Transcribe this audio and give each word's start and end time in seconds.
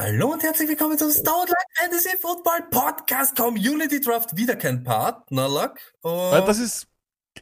Hallo 0.00 0.30
und 0.32 0.44
herzlich 0.44 0.68
willkommen 0.68 0.96
zum 0.96 1.10
Stone 1.10 1.48
Luck 1.48 1.56
Fantasy 1.74 2.16
Football 2.20 2.68
Podcast 2.70 3.36
Community 3.36 4.00
Draft. 4.00 4.36
Wieder 4.36 4.54
kein 4.54 4.84
Partner 4.84 5.48
Luck. 5.48 5.74
Oh, 6.04 6.30
Äh, 6.34 6.46
Das 6.46 6.60
ist 6.60 6.86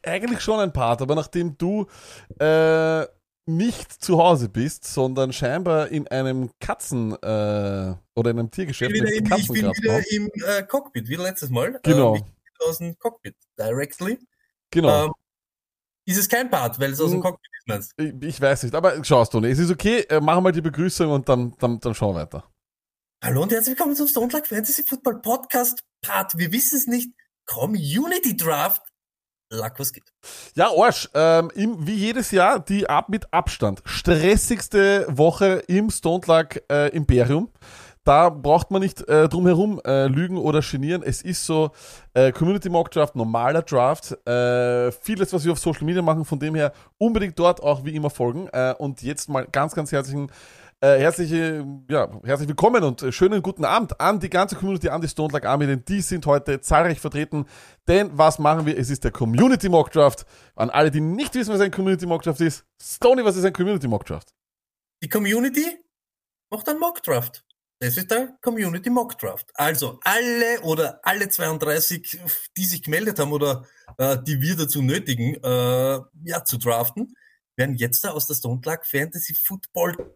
eigentlich 0.02 0.40
schon 0.40 0.58
ein 0.60 0.72
Part, 0.72 1.02
aber 1.02 1.14
nachdem 1.14 1.58
du 1.58 1.84
äh, 2.40 3.04
nicht 3.44 3.92
zu 4.02 4.16
Hause 4.16 4.48
bist, 4.48 4.84
sondern 4.86 5.34
scheinbar 5.34 5.88
in 5.88 6.08
einem 6.08 6.50
Katzen- 6.58 7.12
äh, 7.22 7.94
oder 8.14 8.30
in 8.30 8.38
einem 8.38 8.46
ich 8.46 8.52
Tiergeschäft 8.52 8.90
bin 8.90 9.04
wieder, 9.04 9.12
im, 9.12 9.38
ich 9.38 9.48
bin 9.48 9.70
wieder 9.74 10.10
im 10.12 10.30
äh, 10.46 10.62
Cockpit, 10.62 11.08
wie 11.10 11.16
letztes 11.16 11.50
Mal. 11.50 11.78
Genau. 11.82 12.16
Äh, 12.16 12.22
aus 12.66 12.78
dem 12.78 12.98
Cockpit, 12.98 13.36
directly. 13.58 14.18
Genau. 14.70 15.04
Ähm, 15.04 15.12
ist 16.06 16.16
es 16.16 16.28
kein 16.28 16.48
Part, 16.48 16.78
weil 16.80 16.92
es 16.92 17.00
aus 17.00 17.10
dem. 17.10 17.20
Cockpit 17.20 17.50
ist, 17.66 17.92
ich, 17.96 18.14
ich 18.22 18.40
weiß 18.40 18.62
nicht, 18.62 18.74
aber 18.74 19.02
schaust 19.04 19.34
du 19.34 19.40
nicht. 19.40 19.52
Es 19.52 19.58
ist 19.58 19.70
okay, 19.70 20.00
äh, 20.08 20.20
machen 20.20 20.44
wir 20.44 20.52
die 20.52 20.60
Begrüßung 20.60 21.10
und 21.10 21.28
dann, 21.28 21.54
dann, 21.58 21.80
dann 21.80 21.94
schauen 21.94 22.14
wir 22.14 22.22
weiter. 22.22 22.44
Hallo 23.22 23.42
und 23.42 23.50
herzlich 23.50 23.76
willkommen 23.76 23.96
zum 23.96 24.06
Stone 24.06 24.32
Luck 24.32 24.46
Fantasy 24.46 24.84
Football 24.84 25.20
Podcast 25.20 25.82
Part. 26.00 26.38
Wir 26.38 26.52
wissen 26.52 26.76
es 26.76 26.86
nicht. 26.86 27.10
Community 27.44 28.36
Draft. 28.36 28.82
Luck, 29.50 29.74
was 29.78 29.92
geht? 29.92 30.12
Ja, 30.54 30.70
Arsch, 30.76 31.08
ähm, 31.14 31.50
im, 31.54 31.86
wie 31.86 31.94
jedes 31.94 32.30
Jahr 32.30 32.60
die 32.60 32.88
ab 32.88 33.08
mit 33.08 33.32
Abstand 33.32 33.82
stressigste 33.84 35.06
Woche 35.08 35.62
im 35.66 35.90
Stone 35.90 36.22
Luck 36.26 36.60
äh, 36.70 36.88
Imperium. 36.88 37.50
Da 38.06 38.30
braucht 38.30 38.70
man 38.70 38.82
nicht 38.82 39.06
äh, 39.08 39.28
drum 39.28 39.46
herum 39.46 39.80
äh, 39.84 40.06
lügen 40.06 40.38
oder 40.38 40.60
genieren. 40.60 41.02
Es 41.02 41.22
ist 41.22 41.44
so 41.44 41.72
äh, 42.14 42.30
Community 42.30 42.68
Mock 42.68 42.92
Draft, 42.92 43.16
normaler 43.16 43.62
Draft, 43.62 44.12
äh, 44.28 44.92
vieles, 44.92 45.32
was 45.32 45.44
wir 45.44 45.50
auf 45.50 45.58
Social 45.58 45.82
Media 45.82 46.02
machen. 46.02 46.24
Von 46.24 46.38
dem 46.38 46.54
her 46.54 46.72
unbedingt 46.98 47.36
dort 47.36 47.60
auch 47.60 47.84
wie 47.84 47.96
immer 47.96 48.08
folgen. 48.08 48.46
Äh, 48.52 48.76
und 48.78 49.02
jetzt 49.02 49.28
mal 49.28 49.44
ganz, 49.50 49.74
ganz 49.74 49.90
herzlichen 49.90 50.30
äh, 50.80 51.00
herzliche, 51.00 51.66
ja, 51.90 52.08
herzlich 52.22 52.48
willkommen 52.48 52.84
und 52.84 53.02
äh, 53.02 53.10
schönen 53.10 53.42
guten 53.42 53.64
Abend 53.64 54.00
an 54.00 54.20
die 54.20 54.30
ganze 54.30 54.54
Community, 54.54 54.88
an 54.88 55.00
die 55.00 55.08
Stone 55.08 55.32
Luck 55.32 55.44
Army, 55.44 55.66
denn 55.66 55.84
die 55.84 56.00
sind 56.00 56.26
heute 56.26 56.60
zahlreich 56.60 57.00
vertreten. 57.00 57.46
Denn 57.88 58.10
was 58.12 58.38
machen 58.38 58.66
wir? 58.66 58.78
Es 58.78 58.88
ist 58.88 59.02
der 59.02 59.10
Community 59.10 59.68
Mock 59.68 59.90
Draft. 59.90 60.26
An 60.54 60.70
alle, 60.70 60.92
die 60.92 61.00
nicht 61.00 61.34
wissen, 61.34 61.52
was 61.52 61.60
ein 61.60 61.72
Community 61.72 62.06
Mock 62.06 62.22
Draft 62.22 62.40
ist. 62.40 62.64
Stony, 62.80 63.24
was 63.24 63.36
ist 63.36 63.44
ein 63.44 63.52
Community 63.52 63.88
Mock 63.88 64.04
Draft? 64.04 64.32
Die 65.02 65.08
Community 65.08 65.64
macht 66.50 66.68
einen 66.68 66.78
Mock 66.78 67.02
Draft. 67.02 67.45
Das 67.78 67.96
ist 67.96 68.10
der 68.10 68.38
Community 68.40 68.88
Mock 68.88 69.18
Draft. 69.18 69.50
Also 69.54 70.00
alle 70.02 70.60
oder 70.62 70.98
alle 71.02 71.28
32, 71.28 72.18
die 72.56 72.64
sich 72.64 72.82
gemeldet 72.82 73.18
haben 73.18 73.32
oder 73.32 73.66
äh, 73.98 74.16
die 74.22 74.40
wir 74.40 74.56
dazu 74.56 74.80
nötigen, 74.80 75.34
äh, 75.34 76.00
ja, 76.24 76.44
zu 76.44 76.56
draften, 76.56 77.14
werden 77.56 77.74
jetzt 77.74 78.02
da 78.04 78.12
aus 78.12 78.26
der 78.26 78.34
Stone 78.34 78.60
Luck 78.64 78.86
Fantasy 78.86 79.34
Football 79.34 80.14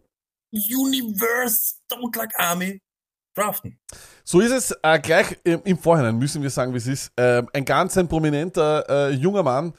Universe 0.51 1.75
Stone 1.85 2.11
Luck 2.15 2.29
Army 2.35 2.81
draften. 3.35 3.79
So 4.23 4.39
ist 4.39 4.51
es. 4.51 4.75
Äh, 4.83 4.99
gleich 4.99 5.37
im, 5.43 5.61
im 5.63 5.77
Vorhinein 5.77 6.17
müssen 6.17 6.41
wir 6.41 6.49
sagen, 6.49 6.73
wie 6.73 6.77
es 6.77 6.87
ist. 6.87 7.11
Ähm, 7.17 7.47
ein 7.53 7.65
ganz 7.65 7.97
ein 7.97 8.07
prominenter 8.07 8.85
äh, 8.89 9.11
junger 9.11 9.43
Mann, 9.43 9.73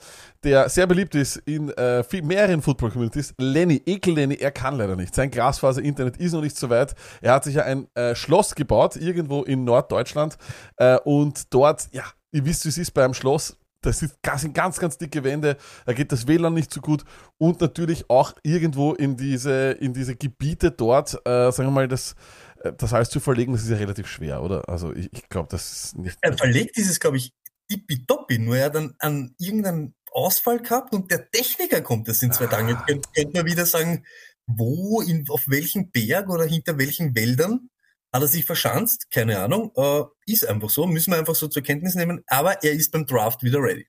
der 0.45 0.69
sehr 0.69 0.87
beliebt 0.87 1.15
ist 1.15 1.37
in 1.37 1.71
äh, 1.71 2.03
viel, 2.03 2.23
mehreren 2.23 2.63
Football-Communities. 2.63 3.35
Lenny, 3.39 3.83
Ekel 3.87 4.15
Lenny, 4.15 4.35
er 4.35 4.51
kann 4.51 4.77
leider 4.77 4.97
nicht. 4.97 5.15
Sein 5.15 5.31
Glasfaser-Internet 5.31 6.17
ist 6.17 6.33
noch 6.33 6.43
nicht 6.43 6.57
so 6.57 6.69
weit. 6.71 6.95
Er 7.21 7.35
hat 7.35 7.45
sich 7.45 7.55
ja 7.55 7.65
ein 7.65 7.87
äh, 7.95 8.15
Schloss 8.15 8.55
gebaut, 8.55 8.97
irgendwo 8.97 9.43
in 9.43 9.65
Norddeutschland. 9.65 10.37
Äh, 10.77 10.99
und 11.05 11.53
dort, 11.55 11.89
ja, 11.93 12.05
ihr 12.33 12.45
wisst, 12.45 12.65
wie 12.65 12.71
es 12.71 12.79
ist 12.79 12.93
beim 12.93 13.15
Schloss. 13.15 13.57
Das 13.83 13.99
sind 13.99 14.13
ganz, 14.23 14.79
ganz, 14.79 14.97
dicke 14.97 15.25
Wände. 15.25 15.57
Da 15.87 15.93
geht 15.93 16.13
das 16.13 16.29
WLAN 16.29 16.55
nicht 16.55 16.73
so 16.73 16.81
gut. 16.81 17.05
Und 17.39 17.61
natürlich 17.61 18.09
auch 18.09 18.33
irgendwo 18.45 18.95
in 18.95 19.17
diese, 19.17 19.73
in 19.73 19.93
diese 19.93 20.15
Gebiete 20.15 20.71
dort, 20.71 21.15
äh, 21.27 21.51
sagen 21.51 21.69
wir 21.69 21.73
mal, 21.73 21.89
das, 21.89 22.15
äh, 22.61 22.73
das 22.73 22.93
alles 22.93 23.11
zu 23.11 23.19
verlegen, 23.19 23.53
das 23.53 23.63
ist 23.63 23.71
ja 23.71 23.77
relativ 23.77 24.07
schwer, 24.07 24.43
oder? 24.43 24.69
Also 24.69 24.95
ich, 24.95 25.13
ich 25.13 25.29
glaube, 25.29 25.49
das 25.51 25.73
ist 25.73 25.99
nicht. 25.99 26.17
Er 26.21 26.37
verlegt 26.37 26.77
dieses, 26.77 27.01
glaube 27.01 27.17
ich, 27.17 27.33
tippitoppi, 27.69 28.39
nur 28.39 28.57
er 28.57 28.67
hat 28.67 28.75
dann 28.77 28.95
an 29.01 29.35
irgendeinen 29.39 29.95
Ausfall 30.13 30.61
gehabt 30.61 30.93
und 30.93 31.11
der 31.11 31.31
Techniker 31.31 31.81
kommt 31.81 32.09
das 32.09 32.23
in 32.23 32.33
zwei 32.33 32.47
Tagen. 32.47 32.69
Jetzt 32.69 32.87
könnte, 32.87 33.09
könnte 33.15 33.37
man 33.39 33.47
wieder 33.47 33.67
sagen, 33.67 34.05
wo, 34.47 35.01
in, 35.01 35.25
auf 35.29 35.49
welchem 35.49 35.91
Berg 35.91 36.29
oder 36.29 36.45
hinter 36.45 36.79
welchen 36.79 37.15
Wäldern 37.15 37.71
hat 38.13 38.23
er 38.23 38.29
sich 38.29 38.45
verschanzt? 38.45 39.11
Keine 39.11 39.39
Ahnung. 39.39 39.73
Äh, 39.77 40.03
ist 40.27 40.47
einfach 40.47 40.71
so, 40.71 40.87
müssen 40.87 41.13
wir 41.13 41.19
einfach 41.19 41.35
so 41.35 41.49
zur 41.49 41.63
Kenntnis 41.63 41.95
nehmen. 41.95 42.23
Aber 42.27 42.63
er 42.63 42.73
ist 42.73 42.93
beim 42.93 43.07
Draft 43.07 43.43
wieder 43.43 43.61
ready. 43.61 43.87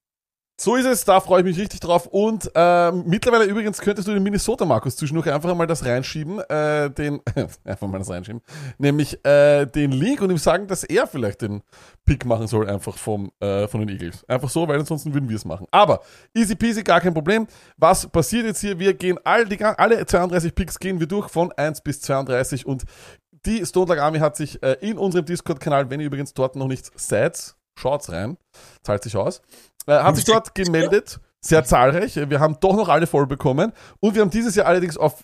So 0.63 0.77
ist 0.77 0.85
es, 0.85 1.03
da 1.03 1.19
freue 1.19 1.41
ich 1.41 1.45
mich 1.45 1.59
richtig 1.59 1.81
drauf. 1.81 2.07
Und 2.07 2.49
ähm, 2.55 3.03
mittlerweile 3.05 3.43
übrigens 3.43 3.81
könntest 3.81 4.07
du 4.07 4.13
den 4.13 4.23
Minnesota 4.23 4.63
Markus 4.63 4.95
zwischendurch 4.95 5.29
einfach 5.29 5.49
einmal 5.49 5.67
das 5.67 5.83
reinschieben, 5.83 6.39
äh, 6.39 6.89
den, 6.89 7.19
einfach 7.65 7.85
mal 7.89 7.97
das 7.97 8.09
reinschieben, 8.09 8.41
nämlich 8.77 9.25
äh, 9.25 9.65
den 9.65 9.91
Link 9.91 10.21
und 10.21 10.29
ihm 10.29 10.37
sagen, 10.37 10.67
dass 10.67 10.85
er 10.85 11.05
vielleicht 11.05 11.41
den 11.41 11.63
Pick 12.05 12.23
machen 12.23 12.47
soll, 12.47 12.69
einfach 12.69 12.97
vom, 12.97 13.29
äh, 13.41 13.67
von 13.67 13.81
den 13.81 13.89
Eagles. 13.89 14.23
Einfach 14.29 14.49
so, 14.49 14.65
weil 14.65 14.79
ansonsten 14.79 15.13
würden 15.13 15.27
wir 15.27 15.35
es 15.35 15.43
machen. 15.43 15.67
Aber 15.69 15.99
easy 16.33 16.55
peasy, 16.55 16.81
gar 16.81 17.01
kein 17.01 17.13
Problem. 17.13 17.45
Was 17.75 18.07
passiert 18.07 18.45
jetzt 18.45 18.61
hier? 18.61 18.79
Wir 18.79 18.93
gehen 18.93 19.19
all 19.25 19.45
die, 19.45 19.61
alle 19.61 20.05
32 20.05 20.55
Picks 20.55 20.79
gehen 20.79 20.97
wir 20.97 21.07
durch 21.07 21.27
von 21.27 21.51
1 21.51 21.81
bis 21.81 21.99
32 21.99 22.65
und 22.65 22.83
die 23.45 23.65
Stone 23.65 23.87
Luck 23.87 23.99
Army 23.99 24.19
hat 24.19 24.37
sich 24.37 24.63
äh, 24.63 24.77
in 24.79 24.97
unserem 24.97 25.25
Discord-Kanal, 25.25 25.89
wenn 25.89 25.99
ihr 25.99 26.05
übrigens 26.05 26.33
dort 26.33 26.55
noch 26.55 26.69
nicht 26.69 26.89
seid, 26.97 27.57
schaut's 27.75 28.11
rein, 28.11 28.37
zahlt 28.83 29.03
sich 29.03 29.15
aus, 29.15 29.41
äh, 29.87 29.93
hat 29.93 30.15
sich 30.15 30.25
dort 30.25 30.55
gemeldet, 30.55 31.19
sehr 31.41 31.63
zahlreich. 31.65 32.15
Wir 32.15 32.39
haben 32.39 32.57
doch 32.59 32.75
noch 32.75 32.89
alle 32.89 33.07
voll 33.07 33.27
bekommen 33.27 33.73
und 33.99 34.15
wir 34.15 34.21
haben 34.21 34.29
dieses 34.29 34.55
Jahr 34.55 34.67
allerdings 34.67 34.97
auf 34.97 35.23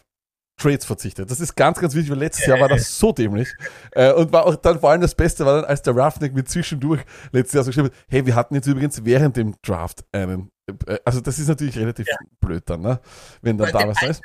Trades 0.59 0.85
verzichtet. 0.85 1.31
Das 1.31 1.39
ist 1.39 1.55
ganz, 1.55 1.79
ganz 1.79 1.95
wichtig, 1.95 2.11
weil 2.11 2.19
letztes 2.19 2.45
Jahr 2.45 2.59
war 2.59 2.67
das 2.67 2.99
so 2.99 3.11
dämlich. 3.11 3.49
Äh, 3.91 4.13
und 4.13 4.31
war 4.31 4.45
auch 4.45 4.55
dann 4.55 4.79
vor 4.79 4.91
allem 4.91 5.01
das 5.01 5.15
Beste 5.15 5.45
war 5.45 5.61
dann, 5.61 5.65
als 5.65 5.81
der 5.81 5.95
Roughneck 5.95 6.33
mit 6.33 6.49
zwischendurch 6.49 7.01
letztes 7.31 7.53
Jahr 7.53 7.63
so 7.63 7.69
geschrieben 7.69 7.87
hat, 7.87 7.95
hey, 8.09 8.25
wir 8.25 8.35
hatten 8.35 8.53
jetzt 8.53 8.67
übrigens 8.67 9.03
während 9.03 9.37
dem 9.37 9.55
Draft 9.63 10.03
einen, 10.11 10.51
äh, 10.85 10.97
also 11.05 11.21
das 11.21 11.39
ist 11.39 11.47
natürlich 11.47 11.77
relativ 11.77 12.07
blöd 12.41 12.63
dann, 12.65 12.81
ne? 12.81 12.99
wenn 13.41 13.57
dann 13.57 13.71
da 13.71 13.87
was 13.87 13.97
da 13.99 14.07
ist. 14.07 14.21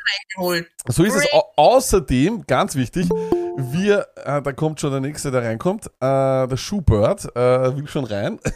So 0.88 1.04
ist 1.04 1.14
es. 1.14 1.32
Au 1.32 1.52
außerdem, 1.56 2.44
ganz 2.46 2.74
wichtig, 2.74 3.08
wir, 3.56 4.06
äh, 4.16 4.42
da 4.42 4.52
kommt 4.52 4.80
schon 4.80 4.90
der 4.90 5.00
nächste, 5.00 5.30
der 5.30 5.42
reinkommt, 5.42 5.86
äh, 5.86 6.46
der 6.48 6.56
Schubert 6.56 7.24
äh, 7.36 7.76
will 7.76 7.88
schon 7.88 8.04
rein. 8.04 8.38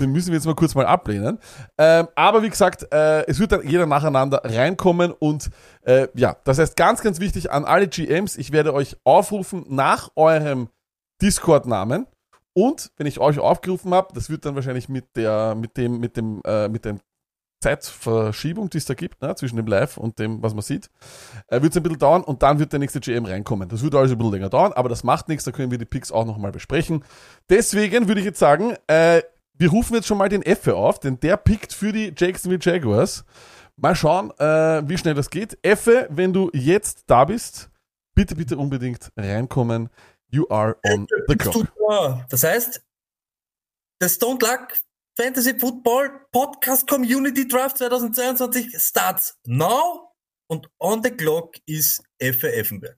Den 0.00 0.10
müssen 0.10 0.28
wir 0.28 0.34
jetzt 0.34 0.46
mal 0.46 0.54
kurz 0.54 0.74
mal 0.74 0.86
ablehnen. 0.86 1.38
Ähm, 1.78 2.08
aber 2.16 2.42
wie 2.42 2.48
gesagt, 2.48 2.92
äh, 2.92 3.24
es 3.26 3.38
wird 3.38 3.52
dann 3.52 3.66
jeder 3.66 3.86
nacheinander 3.86 4.40
reinkommen 4.42 5.12
und 5.12 5.50
äh, 5.82 6.08
ja, 6.14 6.36
das 6.44 6.58
heißt 6.58 6.76
ganz, 6.76 7.02
ganz 7.02 7.20
wichtig 7.20 7.52
an 7.52 7.64
alle 7.64 7.86
GMs, 7.86 8.36
ich 8.36 8.52
werde 8.52 8.74
euch 8.74 8.96
aufrufen 9.04 9.64
nach 9.68 10.10
eurem 10.16 10.70
Discord-Namen 11.22 12.06
und 12.54 12.90
wenn 12.96 13.06
ich 13.06 13.20
euch 13.20 13.38
aufgerufen 13.38 13.94
habe, 13.94 14.12
das 14.14 14.28
wird 14.28 14.44
dann 14.44 14.54
wahrscheinlich 14.54 14.88
mit 14.88 15.16
der, 15.16 15.54
mit 15.54 15.76
dem, 15.76 16.00
mit 16.00 16.16
dem, 16.16 16.40
äh, 16.44 16.68
mit 16.68 16.84
dem 16.84 17.00
Zeitverschiebung, 17.60 18.70
die 18.70 18.78
es 18.78 18.86
da 18.86 18.94
gibt, 18.94 19.20
ne, 19.22 19.34
zwischen 19.34 19.56
dem 19.56 19.66
Live 19.66 19.96
und 19.96 20.18
dem, 20.18 20.42
was 20.42 20.54
man 20.54 20.62
sieht, 20.62 20.90
äh, 21.48 21.60
wird 21.60 21.72
es 21.72 21.76
ein 21.76 21.82
bisschen 21.82 21.98
dauern 21.98 22.22
und 22.22 22.42
dann 22.42 22.58
wird 22.58 22.72
der 22.72 22.78
nächste 22.78 23.00
GM 23.00 23.26
reinkommen. 23.26 23.68
Das 23.68 23.82
wird 23.82 23.94
also 23.94 24.14
ein 24.14 24.18
bisschen 24.18 24.32
länger 24.32 24.48
dauern, 24.48 24.72
aber 24.72 24.88
das 24.88 25.04
macht 25.04 25.28
nichts, 25.28 25.44
da 25.44 25.52
können 25.52 25.70
wir 25.70 25.78
die 25.78 25.84
Picks 25.84 26.10
auch 26.10 26.24
nochmal 26.24 26.52
besprechen. 26.52 27.04
Deswegen 27.50 28.08
würde 28.08 28.20
ich 28.20 28.26
jetzt 28.26 28.38
sagen, 28.38 28.76
äh, 28.86 29.22
wir 29.54 29.70
rufen 29.70 29.94
jetzt 29.94 30.06
schon 30.06 30.16
mal 30.16 30.30
den 30.30 30.42
Effe 30.42 30.74
auf, 30.74 31.00
denn 31.00 31.20
der 31.20 31.36
pickt 31.36 31.74
für 31.74 31.92
die 31.92 32.14
Jacksonville 32.16 32.60
Jaguars. 32.62 33.24
Mal 33.76 33.94
schauen, 33.94 34.30
äh, 34.38 34.82
wie 34.88 34.96
schnell 34.96 35.14
das 35.14 35.28
geht. 35.28 35.58
Effe, 35.62 36.06
wenn 36.10 36.32
du 36.32 36.50
jetzt 36.54 37.04
da 37.06 37.26
bist, 37.26 37.70
bitte, 38.14 38.34
bitte 38.34 38.56
unbedingt 38.56 39.12
reinkommen. 39.16 39.90
You 40.30 40.46
are 40.48 40.76
on 40.86 41.06
the 41.28 41.36
clock. 41.36 41.66
Das 42.30 42.42
heißt, 42.42 42.82
der 44.00 44.08
Stone 44.08 44.38
Luck 44.40 44.68
Fantasy 45.20 45.52
Football 45.52 46.26
Podcast 46.32 46.86
Community 46.86 47.46
Draft 47.46 47.76
2022 47.76 48.74
starts 48.78 49.38
now 49.44 50.14
und 50.46 50.66
on 50.78 51.02
the 51.02 51.10
clock 51.10 51.56
ist 51.66 52.02
Effe 52.18 52.50
Effenberg. 52.50 52.96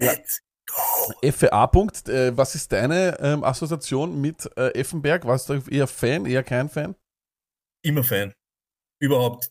Let's 0.00 0.42
go. 0.66 1.30
FA. 1.30 1.68
Punkt. 1.68 2.08
Äh, 2.08 2.36
was 2.36 2.56
ist 2.56 2.72
deine 2.72 3.16
ähm, 3.20 3.44
Assoziation 3.44 4.20
mit 4.20 4.50
äh, 4.56 4.70
Effenberg? 4.70 5.24
Warst 5.24 5.48
du 5.48 5.62
eher 5.70 5.86
Fan, 5.86 6.26
eher 6.26 6.42
kein 6.42 6.68
Fan? 6.68 6.96
Immer 7.82 8.02
Fan. 8.02 8.34
Überhaupt. 8.98 9.48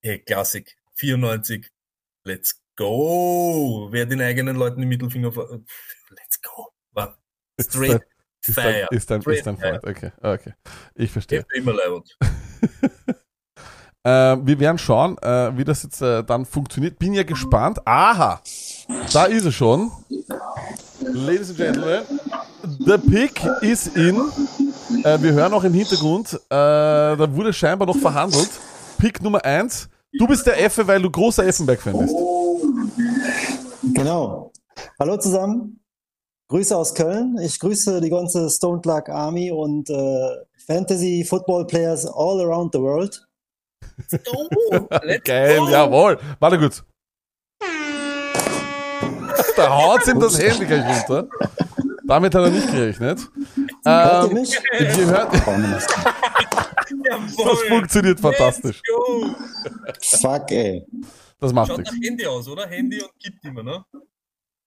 Hey, 0.00 0.20
Klassik. 0.20 0.78
94. 0.94 1.70
Let's 2.24 2.58
go. 2.74 3.88
Wer 3.90 4.06
den 4.06 4.22
eigenen 4.22 4.56
Leuten 4.56 4.80
die 4.80 4.86
Mittelfinger. 4.86 5.30
Let's 6.08 6.40
go. 6.40 6.70
Straight 7.60 8.02
Ist 8.46 8.54
fire. 8.54 8.86
dann, 8.90 8.98
ist 8.98 9.10
dann, 9.10 9.22
ist 9.22 9.46
dann 9.46 9.58
Feind. 9.58 9.84
Okay, 9.84 10.12
okay. 10.22 10.52
Ich 10.94 11.10
verstehe. 11.10 11.44
Immer. 11.54 11.74
Ähm, 14.06 14.46
wir 14.46 14.60
werden 14.60 14.76
schauen, 14.76 15.16
äh, 15.22 15.56
wie 15.56 15.64
das 15.64 15.82
jetzt 15.82 16.02
äh, 16.02 16.22
dann 16.22 16.44
funktioniert. 16.44 16.98
Bin 16.98 17.14
ja 17.14 17.22
gespannt. 17.22 17.78
Aha, 17.86 18.42
da 19.14 19.24
ist 19.24 19.46
er 19.46 19.52
schon. 19.52 19.90
Ladies 21.00 21.48
and 21.48 21.56
Gentlemen, 21.56 22.02
the 22.80 22.98
pick 22.98 23.42
is 23.62 23.86
in. 23.86 24.20
Äh, 25.04 25.22
wir 25.22 25.32
hören 25.32 25.54
auch 25.54 25.64
im 25.64 25.72
Hintergrund, 25.72 26.34
äh, 26.34 26.38
da 26.50 27.34
wurde 27.34 27.54
scheinbar 27.54 27.86
noch 27.86 27.96
verhandelt. 27.96 28.50
Pick 28.98 29.22
Nummer 29.22 29.42
1. 29.42 29.88
Du 30.18 30.26
bist 30.26 30.46
der 30.46 30.62
Effe, 30.62 30.86
weil 30.86 31.00
du 31.00 31.10
großer 31.10 31.46
Effenberg-Fan 31.46 31.98
bist. 31.98 32.14
Genau. 33.94 34.52
Hallo 34.98 35.16
zusammen. 35.16 35.80
Grüße 36.48 36.76
aus 36.76 36.94
Köln. 36.94 37.38
Ich 37.42 37.58
grüße 37.58 38.00
die 38.00 38.10
ganze 38.10 38.48
Stone 38.50 38.82
Luck 38.84 39.08
Army 39.08 39.50
und 39.50 39.88
äh, 39.90 40.36
Fantasy 40.66 41.24
Football 41.28 41.66
Players 41.66 42.06
all 42.06 42.40
around 42.40 42.72
the 42.74 42.80
world. 42.80 43.26
Go. 44.10 44.48
Let's 45.02 45.24
Geil, 45.24 45.58
go. 45.58 45.68
jawohl. 45.70 46.18
Warte 46.40 46.58
kurz. 46.58 46.82
Da 49.56 49.70
haut 49.70 50.06
ihm 50.08 50.20
das 50.20 50.38
Handy 50.40 50.66
gleich 50.66 51.08
runter. 51.08 51.28
Damit 52.06 52.34
hat 52.34 52.42
er 52.44 52.50
nicht 52.50 52.70
gerechnet. 52.70 53.20
Hört 53.84 54.24
ihr 54.24 54.30
Ähm, 54.30 54.34
mich? 54.34 54.58
ihr 54.80 55.06
hört, 55.06 55.32
das 57.38 57.62
funktioniert 57.68 58.20
fantastisch. 58.20 58.82
Fuck, 60.02 60.50
ey. 60.50 60.84
Das 61.38 61.52
macht 61.52 61.68
Schaut 61.68 61.78
nichts. 61.78 61.94
nach 61.94 62.02
Handy 62.02 62.26
aus, 62.26 62.48
oder? 62.48 62.66
Handy 62.66 63.00
und 63.02 63.10
gibt 63.18 63.44
immer, 63.44 63.62
ne? 63.62 63.84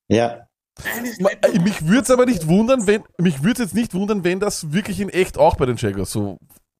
Ja. 0.08 0.48
Äh, 0.84 1.60
Mich 1.60 1.86
würde 1.88 2.02
es 2.02 2.12
aber 2.12 2.26
nicht 2.26 2.48
wundern, 2.48 2.86
wenn 2.88 3.04
mich 3.18 3.44
würde 3.44 3.64
jetzt 3.64 3.74
nicht 3.74 3.94
wundern, 3.94 4.24
wenn 4.24 4.40
das 4.40 4.72
wirklich 4.74 5.00
in 5.00 5.10
echt 5.10 5.38
auch 5.38 5.56
bei 5.56 5.66
den 5.66 5.78
Jaguars 5.78 6.12
so 6.12 6.38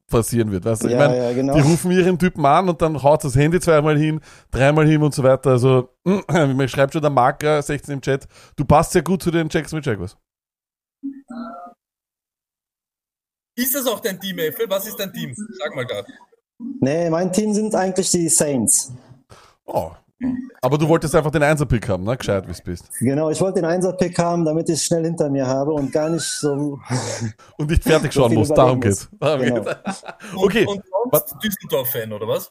passieren 0.08 0.50
wird. 0.50 0.64
Weißt 0.64 0.82
du? 0.84 0.86
Ich 0.86 0.92
Ja, 0.92 0.98
meine, 0.98 1.16
ja, 1.18 1.32
genau. 1.32 1.54
die 1.54 1.60
rufen 1.60 1.90
ihren 1.90 2.18
Typen 2.18 2.44
an 2.46 2.68
und 2.68 2.80
dann 2.80 3.02
haut 3.02 3.22
das 3.24 3.34
Handy 3.36 3.60
zweimal 3.60 3.98
hin, 3.98 4.20
dreimal 4.50 4.86
hin 4.86 5.02
und 5.02 5.14
so 5.14 5.22
weiter. 5.22 5.50
Also, 5.50 5.90
mir 6.04 6.68
schreibt 6.68 6.92
schon 6.94 7.02
der 7.02 7.10
Marker 7.10 7.60
16 7.60 7.94
im 7.94 8.00
Chat, 8.00 8.26
du 8.56 8.64
passt 8.64 8.92
sehr 8.92 9.02
gut 9.02 9.22
zu 9.22 9.30
den 9.30 9.48
Jacksonville 9.50 9.84
Jaguars. 9.92 10.16
Ist 13.56 13.74
das 13.74 13.86
auch 13.86 14.00
dein 14.00 14.20
Team, 14.20 14.38
Effe? 14.38 14.64
Was 14.68 14.86
ist 14.86 14.96
dein 14.98 15.12
Team? 15.12 15.34
Sag 15.58 15.74
mal 15.74 15.84
gerade. 15.84 16.06
Nee, 16.80 17.10
mein 17.10 17.32
Team 17.32 17.52
sind 17.52 17.74
eigentlich 17.74 18.10
die 18.10 18.28
Saints. 18.28 18.92
Oh. 19.64 19.90
Aber 20.60 20.76
du 20.78 20.88
wolltest 20.88 21.14
einfach 21.14 21.30
den 21.30 21.42
Einser-Pick 21.44 21.88
haben, 21.88 22.02
ne? 22.02 22.16
Gescheit, 22.16 22.46
wie 22.48 22.50
es 22.50 22.60
bist. 22.60 22.90
Genau, 22.98 23.30
ich 23.30 23.40
wollte 23.40 23.60
den 23.60 23.64
Einser-Pick 23.64 24.18
haben, 24.18 24.44
damit 24.44 24.68
ich 24.68 24.74
es 24.74 24.84
schnell 24.84 25.04
hinter 25.04 25.30
mir 25.30 25.46
habe 25.46 25.72
und 25.72 25.92
gar 25.92 26.08
nicht 26.10 26.24
so. 26.24 26.80
Und 27.56 27.70
nicht 27.70 27.84
fertig 27.84 28.12
So 28.12 28.20
schauen 28.22 28.30
viel 28.30 28.38
musst, 28.38 28.56
darum 28.56 28.80
geht's. 28.80 29.08
Darum 29.20 29.40
Genau. 29.46 29.62
geht's. 29.62 30.02
Und, 30.34 30.44
Okay. 30.44 30.66
Und 30.66 30.82
sonst 31.12 31.36
Düsseldorf-Fan, 31.42 32.12
oder 32.12 32.26
was? 32.26 32.50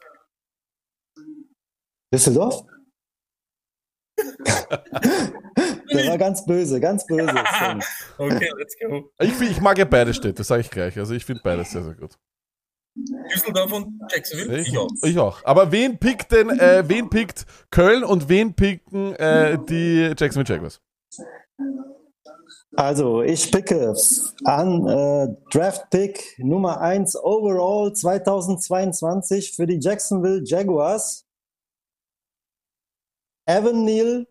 Düsseldorf? 2.14 2.64
Der 5.94 6.08
war 6.10 6.18
ganz 6.18 6.46
böse, 6.46 6.80
ganz 6.80 7.06
böse. 7.06 7.34
Okay, 8.18 8.50
let's 8.58 8.76
go. 8.80 9.10
Ich, 9.20 9.40
ich 9.42 9.62
mag 9.62 9.78
ja 9.78 9.86
beide 9.86 10.14
Städte, 10.14 10.44
sage 10.44 10.62
ich 10.62 10.70
gleich. 10.70 10.98
Also 10.98 11.14
ich 11.14 11.24
finde 11.26 11.42
beides 11.44 11.72
sehr, 11.72 11.84
sehr 11.84 11.94
gut. 11.96 12.18
Düsseldorf 13.34 13.72
und 13.72 14.02
Jacksonville? 14.12 14.60
Ich, 14.60 14.70
Ich 14.70 14.78
auch. 14.78 14.90
ich 15.04 15.20
auch. 15.20 15.44
Aber 15.46 15.72
wen 15.72 15.98
pickt 15.98 16.32
denn, 16.32 16.50
äh, 16.50 16.84
wen 16.88 17.10
pickt 17.10 17.46
Köln 17.70 18.04
und 18.04 18.30
wen 18.30 18.54
picken 18.54 19.14
äh, 19.16 19.58
die 19.68 20.14
Jacksonville 20.18 20.46
Jaguars? 20.48 20.82
Also, 22.76 23.24
ich 23.24 23.52
picke 23.52 23.96
an 24.44 24.88
äh, 24.88 25.28
Draft 25.52 25.90
Pick 25.90 26.36
Nummer 26.38 26.80
1 26.80 27.16
overall 27.16 27.94
2022 27.94 29.56
für 29.56 29.66
die 29.66 29.80
Jacksonville 29.80 30.44
Jaguars. 30.46 31.26
Evan 33.48 33.84
Neal, 33.86 34.28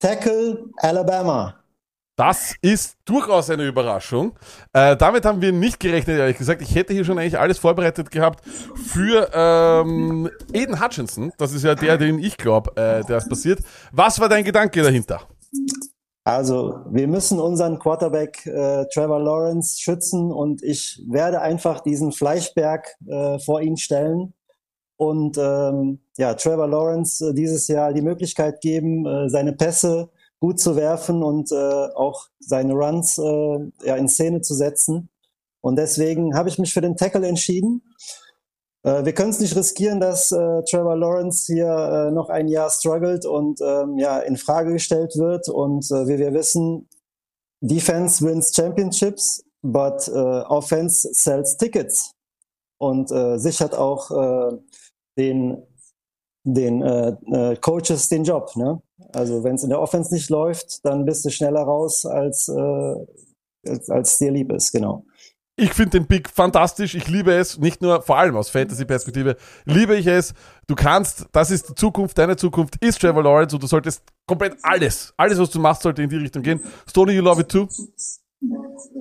Tackle, 0.00 0.70
Alabama. 0.76 1.62
Das 2.16 2.54
ist 2.62 2.96
durchaus 3.04 3.50
eine 3.50 3.64
Überraschung. 3.66 4.32
Äh, 4.72 4.96
damit 4.96 5.26
haben 5.26 5.42
wir 5.42 5.52
nicht 5.52 5.78
gerechnet, 5.78 6.18
ehrlich 6.18 6.38
gesagt. 6.38 6.62
Ich 6.62 6.74
hätte 6.74 6.94
hier 6.94 7.04
schon 7.04 7.18
eigentlich 7.18 7.38
alles 7.38 7.58
vorbereitet 7.58 8.10
gehabt 8.10 8.42
für 8.74 9.30
ähm, 9.34 10.30
Aiden 10.54 10.82
Hutchinson. 10.82 11.30
Das 11.36 11.52
ist 11.52 11.62
ja 11.62 11.74
der, 11.74 11.98
den 11.98 12.18
ich 12.18 12.38
glaube, 12.38 12.70
äh, 12.76 13.04
der 13.04 13.18
ist 13.18 13.28
passiert. 13.28 13.60
Was 13.92 14.18
war 14.18 14.30
dein 14.30 14.44
Gedanke 14.44 14.82
dahinter? 14.82 15.20
Also, 16.24 16.80
wir 16.90 17.06
müssen 17.06 17.38
unseren 17.38 17.78
Quarterback 17.78 18.46
äh, 18.46 18.86
Trevor 18.92 19.20
Lawrence 19.20 19.78
schützen 19.78 20.32
und 20.32 20.62
ich 20.62 21.00
werde 21.06 21.42
einfach 21.42 21.80
diesen 21.80 22.12
Fleischberg 22.12 22.96
äh, 23.06 23.38
vor 23.38 23.60
ihn 23.60 23.76
stellen 23.76 24.32
und 24.96 25.36
ähm, 25.38 26.00
ja, 26.16 26.34
Trevor 26.34 26.66
Lawrence 26.66 27.28
äh, 27.28 27.34
dieses 27.34 27.68
Jahr 27.68 27.92
die 27.92 28.02
Möglichkeit 28.02 28.60
geben, 28.60 29.06
äh, 29.06 29.28
seine 29.28 29.52
Pässe 29.52 30.08
gut 30.40 30.60
zu 30.60 30.76
werfen 30.76 31.22
und 31.22 31.50
äh, 31.52 31.54
auch 31.54 32.26
seine 32.38 32.74
Runs 32.74 33.18
äh, 33.18 33.58
ja, 33.84 33.96
in 33.96 34.08
Szene 34.08 34.40
zu 34.40 34.54
setzen. 34.54 35.08
Und 35.60 35.76
deswegen 35.76 36.36
habe 36.36 36.48
ich 36.48 36.58
mich 36.58 36.72
für 36.72 36.80
den 36.80 36.96
Tackle 36.96 37.26
entschieden. 37.26 37.82
Äh, 38.82 39.04
wir 39.04 39.12
können 39.14 39.30
es 39.30 39.40
nicht 39.40 39.56
riskieren, 39.56 39.98
dass 39.98 40.30
äh, 40.30 40.62
Trevor 40.64 40.96
Lawrence 40.96 41.52
hier 41.52 41.66
äh, 41.66 42.10
noch 42.12 42.28
ein 42.28 42.48
Jahr 42.48 42.70
struggelt 42.70 43.26
und 43.26 43.60
ähm, 43.60 43.98
ja 43.98 44.20
in 44.20 44.36
Frage 44.36 44.72
gestellt 44.72 45.16
wird. 45.16 45.48
Und 45.48 45.90
äh, 45.90 46.06
wie 46.06 46.18
wir 46.18 46.32
wissen, 46.32 46.88
Defense 47.60 48.24
wins 48.24 48.54
Championships, 48.54 49.42
but 49.62 50.06
äh, 50.08 50.12
Offense 50.12 51.08
sells 51.12 51.56
Tickets 51.56 52.12
und 52.78 53.10
äh, 53.10 53.38
sichert 53.38 53.74
auch 53.74 54.10
äh, 54.10 54.56
den 55.18 55.62
den 56.44 56.80
äh, 56.82 57.16
äh, 57.32 57.56
Coaches 57.56 58.08
den 58.08 58.22
Job. 58.22 58.54
Ne? 58.54 58.80
Also 59.12 59.44
wenn 59.44 59.54
es 59.54 59.62
in 59.62 59.70
der 59.70 59.80
Offense 59.80 60.12
nicht 60.12 60.30
läuft, 60.30 60.84
dann 60.84 61.04
bist 61.04 61.24
du 61.24 61.30
schneller 61.30 61.62
raus, 61.62 62.06
als, 62.06 62.48
äh, 62.48 62.94
als, 63.68 63.90
als 63.90 64.18
dir 64.18 64.30
lieb 64.30 64.52
ist. 64.52 64.72
Genau. 64.72 65.04
Ich 65.58 65.72
finde 65.72 65.98
den 65.98 66.06
Pick 66.06 66.28
fantastisch. 66.28 66.94
Ich 66.94 67.08
liebe 67.08 67.32
es. 67.32 67.58
Nicht 67.58 67.80
nur, 67.80 68.02
vor 68.02 68.18
allem 68.18 68.36
aus 68.36 68.50
Fantasy-Perspektive, 68.50 69.36
liebe 69.64 69.96
ich 69.96 70.06
es. 70.06 70.34
Du 70.66 70.74
kannst, 70.74 71.26
das 71.32 71.50
ist 71.50 71.70
die 71.70 71.74
Zukunft, 71.74 72.18
deine 72.18 72.36
Zukunft 72.36 72.76
ist 72.84 73.00
Trevor 73.00 73.22
Lawrence 73.22 73.56
und 73.56 73.62
du 73.62 73.66
solltest 73.66 74.02
komplett 74.26 74.58
alles, 74.62 75.14
alles, 75.16 75.38
was 75.38 75.48
du 75.48 75.58
machst, 75.58 75.82
sollte 75.82 76.02
in 76.02 76.10
die 76.10 76.16
Richtung 76.16 76.42
gehen. 76.42 76.60
Stoney, 76.86 77.12
you 77.12 77.22
love 77.22 77.40
it 77.40 77.48
too? 77.48 77.66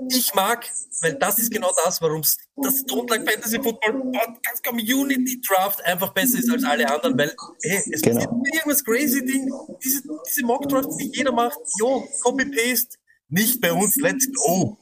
Ich 0.09 0.33
mag, 0.33 0.65
weil 1.01 1.15
das 1.15 1.37
ist 1.39 1.51
genau 1.51 1.69
das, 1.83 2.01
warum 2.01 2.21
das 2.21 2.83
Like 3.09 3.29
Fantasy 3.29 3.61
Football 3.61 3.93
Podcast 4.11 4.63
Community 4.65 5.41
Draft 5.41 5.83
einfach 5.85 6.13
besser 6.13 6.39
ist 6.39 6.49
als 6.49 6.63
alle 6.63 6.89
anderen, 6.89 7.17
weil 7.17 7.35
hey, 7.63 7.81
es 7.91 8.01
Genau. 8.01 8.15
passiert 8.15 8.31
immer 8.31 8.43
irgendwas 8.53 8.83
crazy 8.83 9.25
Ding. 9.25 9.51
Diese, 9.83 10.01
diese 10.27 10.45
Mock 10.45 10.67
Drafts, 10.69 10.97
die 10.97 11.11
jeder 11.13 11.31
macht, 11.33 11.57
jo, 11.79 12.07
Copy-Paste, 12.23 12.97
nicht 13.29 13.59
bei 13.61 13.73
uns, 13.73 13.95
let's 13.97 14.27
go. 14.33 14.77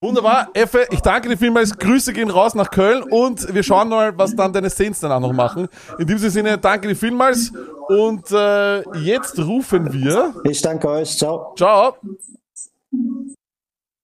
Wunderbar. 0.00 0.48
Effe, 0.54 0.86
ich 0.90 1.00
danke 1.00 1.28
dir 1.28 1.36
vielmals. 1.36 1.76
Grüße 1.76 2.12
gehen 2.12 2.30
raus 2.30 2.54
nach 2.54 2.70
Köln 2.70 3.02
und 3.02 3.52
wir 3.52 3.64
schauen 3.64 3.88
mal, 3.88 4.16
was 4.16 4.34
dann 4.34 4.52
deine 4.52 4.70
Saints 4.70 5.00
danach 5.00 5.18
noch 5.20 5.32
machen. 5.32 5.66
In 5.98 6.06
diesem 6.06 6.30
Sinne, 6.30 6.56
danke 6.56 6.86
dir 6.88 6.94
vielmals 6.96 7.52
und 7.88 8.30
äh, 8.30 8.80
jetzt 9.00 9.38
rufen 9.40 9.92
wir. 9.92 10.34
Ich 10.44 10.62
danke 10.62 10.88
euch. 10.88 11.16
Ciao. 11.18 11.52
Ciao. 11.56 11.96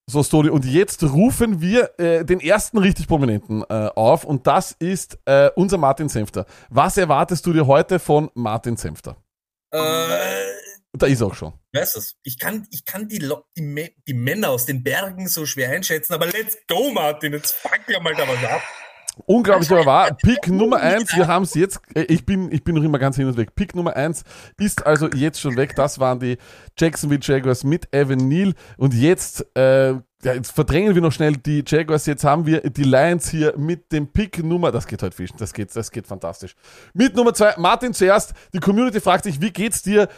So, 0.07 0.23
Stoni, 0.23 0.51
und 0.51 0.67
jetzt 0.67 1.03
rufen 1.03 1.63
wir 1.63 1.99
äh, 1.99 2.25
den 2.27 2.39
ersten 2.41 2.77
richtig 2.77 3.09
Prominenten 3.09 3.63
äh, 3.63 3.89
auf 3.95 4.25
und 4.25 4.47
das 4.47 4.73
ist 4.73 5.19
äh, 5.25 5.51
unser 5.57 5.79
Martin 5.79 6.11
Senfter. 6.11 6.45
Was 6.69 6.99
erwartest 6.99 7.47
du 7.47 7.55
dir 7.55 7.67
heute 7.67 7.99
von 7.99 8.31
Martin 8.35 8.77
Senfter? 8.77 9.17
Äh, 9.73 9.79
Da 10.93 11.07
ist 11.07 11.23
er 11.23 11.29
auch 11.29 11.35
schon. 11.35 11.55
weißt 11.73 11.97
du's? 11.97 12.17
Ich 12.23 12.39
kann, 12.39 12.67
ich 12.71 12.85
kann 12.85 13.09
die, 13.09 13.19
Lo- 13.19 13.45
die, 13.57 13.95
die 14.07 14.15
Männer 14.15 14.51
aus 14.51 14.67
den 14.67 14.85
Bergen 14.85 15.27
so 15.27 15.47
schwer 15.47 15.71
einschätzen, 15.71 16.13
aber 16.13 16.27
let's 16.27 16.59
go, 16.69 16.91
Martin, 16.93 17.33
jetzt 17.33 17.53
fuck 17.55 17.81
ja 17.89 17.99
mal 17.99 18.15
da 18.15 18.29
was 18.29 18.45
ab. 18.45 18.61
Unglaublich 19.27 19.71
aber 19.71 19.87
wahr. 19.87 20.17
Pick 20.23 20.49
Nummer 20.49 20.79
eins, 20.81 21.17
wir 21.17 21.27
haben 21.27 21.45
es 21.45 21.55
jetzt, 21.55 21.81
äh, 21.95 22.03
ich 22.03 22.27
bin, 22.27 22.51
ich 22.51 22.65
bin 22.65 22.75
noch 22.75 22.83
immer 22.83 22.99
ganz 22.99 23.17
hin 23.17 23.27
und 23.27 23.37
weg. 23.37 23.55
Pick 23.55 23.75
Nummer 23.75 23.95
eins 23.95 24.25
ist 24.59 24.85
also 24.85 25.09
jetzt 25.09 25.41
schon 25.41 25.57
weg. 25.57 25.75
Das 25.77 25.99
waren 25.99 26.19
die 26.19 26.37
Jacksonville 26.79 27.21
Jaguars 27.23 27.65
mit 27.65 27.95
Evan 27.95 28.29
Neal. 28.29 28.55
Und 28.77 28.95
jetzt, 28.95 29.47
äh, 29.57 29.93
ja, 29.93 30.03
jetzt 30.23 30.53
verdrängen 30.53 30.95
wir 30.95 31.03
noch 31.03 31.13
schnell 31.13 31.37
die 31.37 31.63
Jaguars. 31.67 32.07
Jetzt 32.07 32.25
haben 32.25 32.47
wir 32.47 32.61
die 32.61 32.85
Lions 32.85 33.29
hier 33.29 33.55
mit 33.57 33.93
dem 33.93 34.09
Pick 34.09 34.43
Nummer, 34.43 34.73
das 34.73 34.87
geht 34.87 35.03
heute 35.03 35.15
fischen, 35.15 35.37
das 35.39 35.53
geht, 35.53 35.75
das 35.75 35.91
geht 35.91 36.07
fantastisch. 36.07 36.57
Mit 36.93 37.15
Nummer 37.15 37.35
zwei, 37.35 37.55
Martin 37.59 37.95
zuerst. 37.95 38.35
Die 38.53 38.61
Community 38.61 39.01
fragt 39.01 39.25
sich, 39.25 39.41
wie 39.41 39.51
geht's 39.51 39.83
dir? 39.83 40.09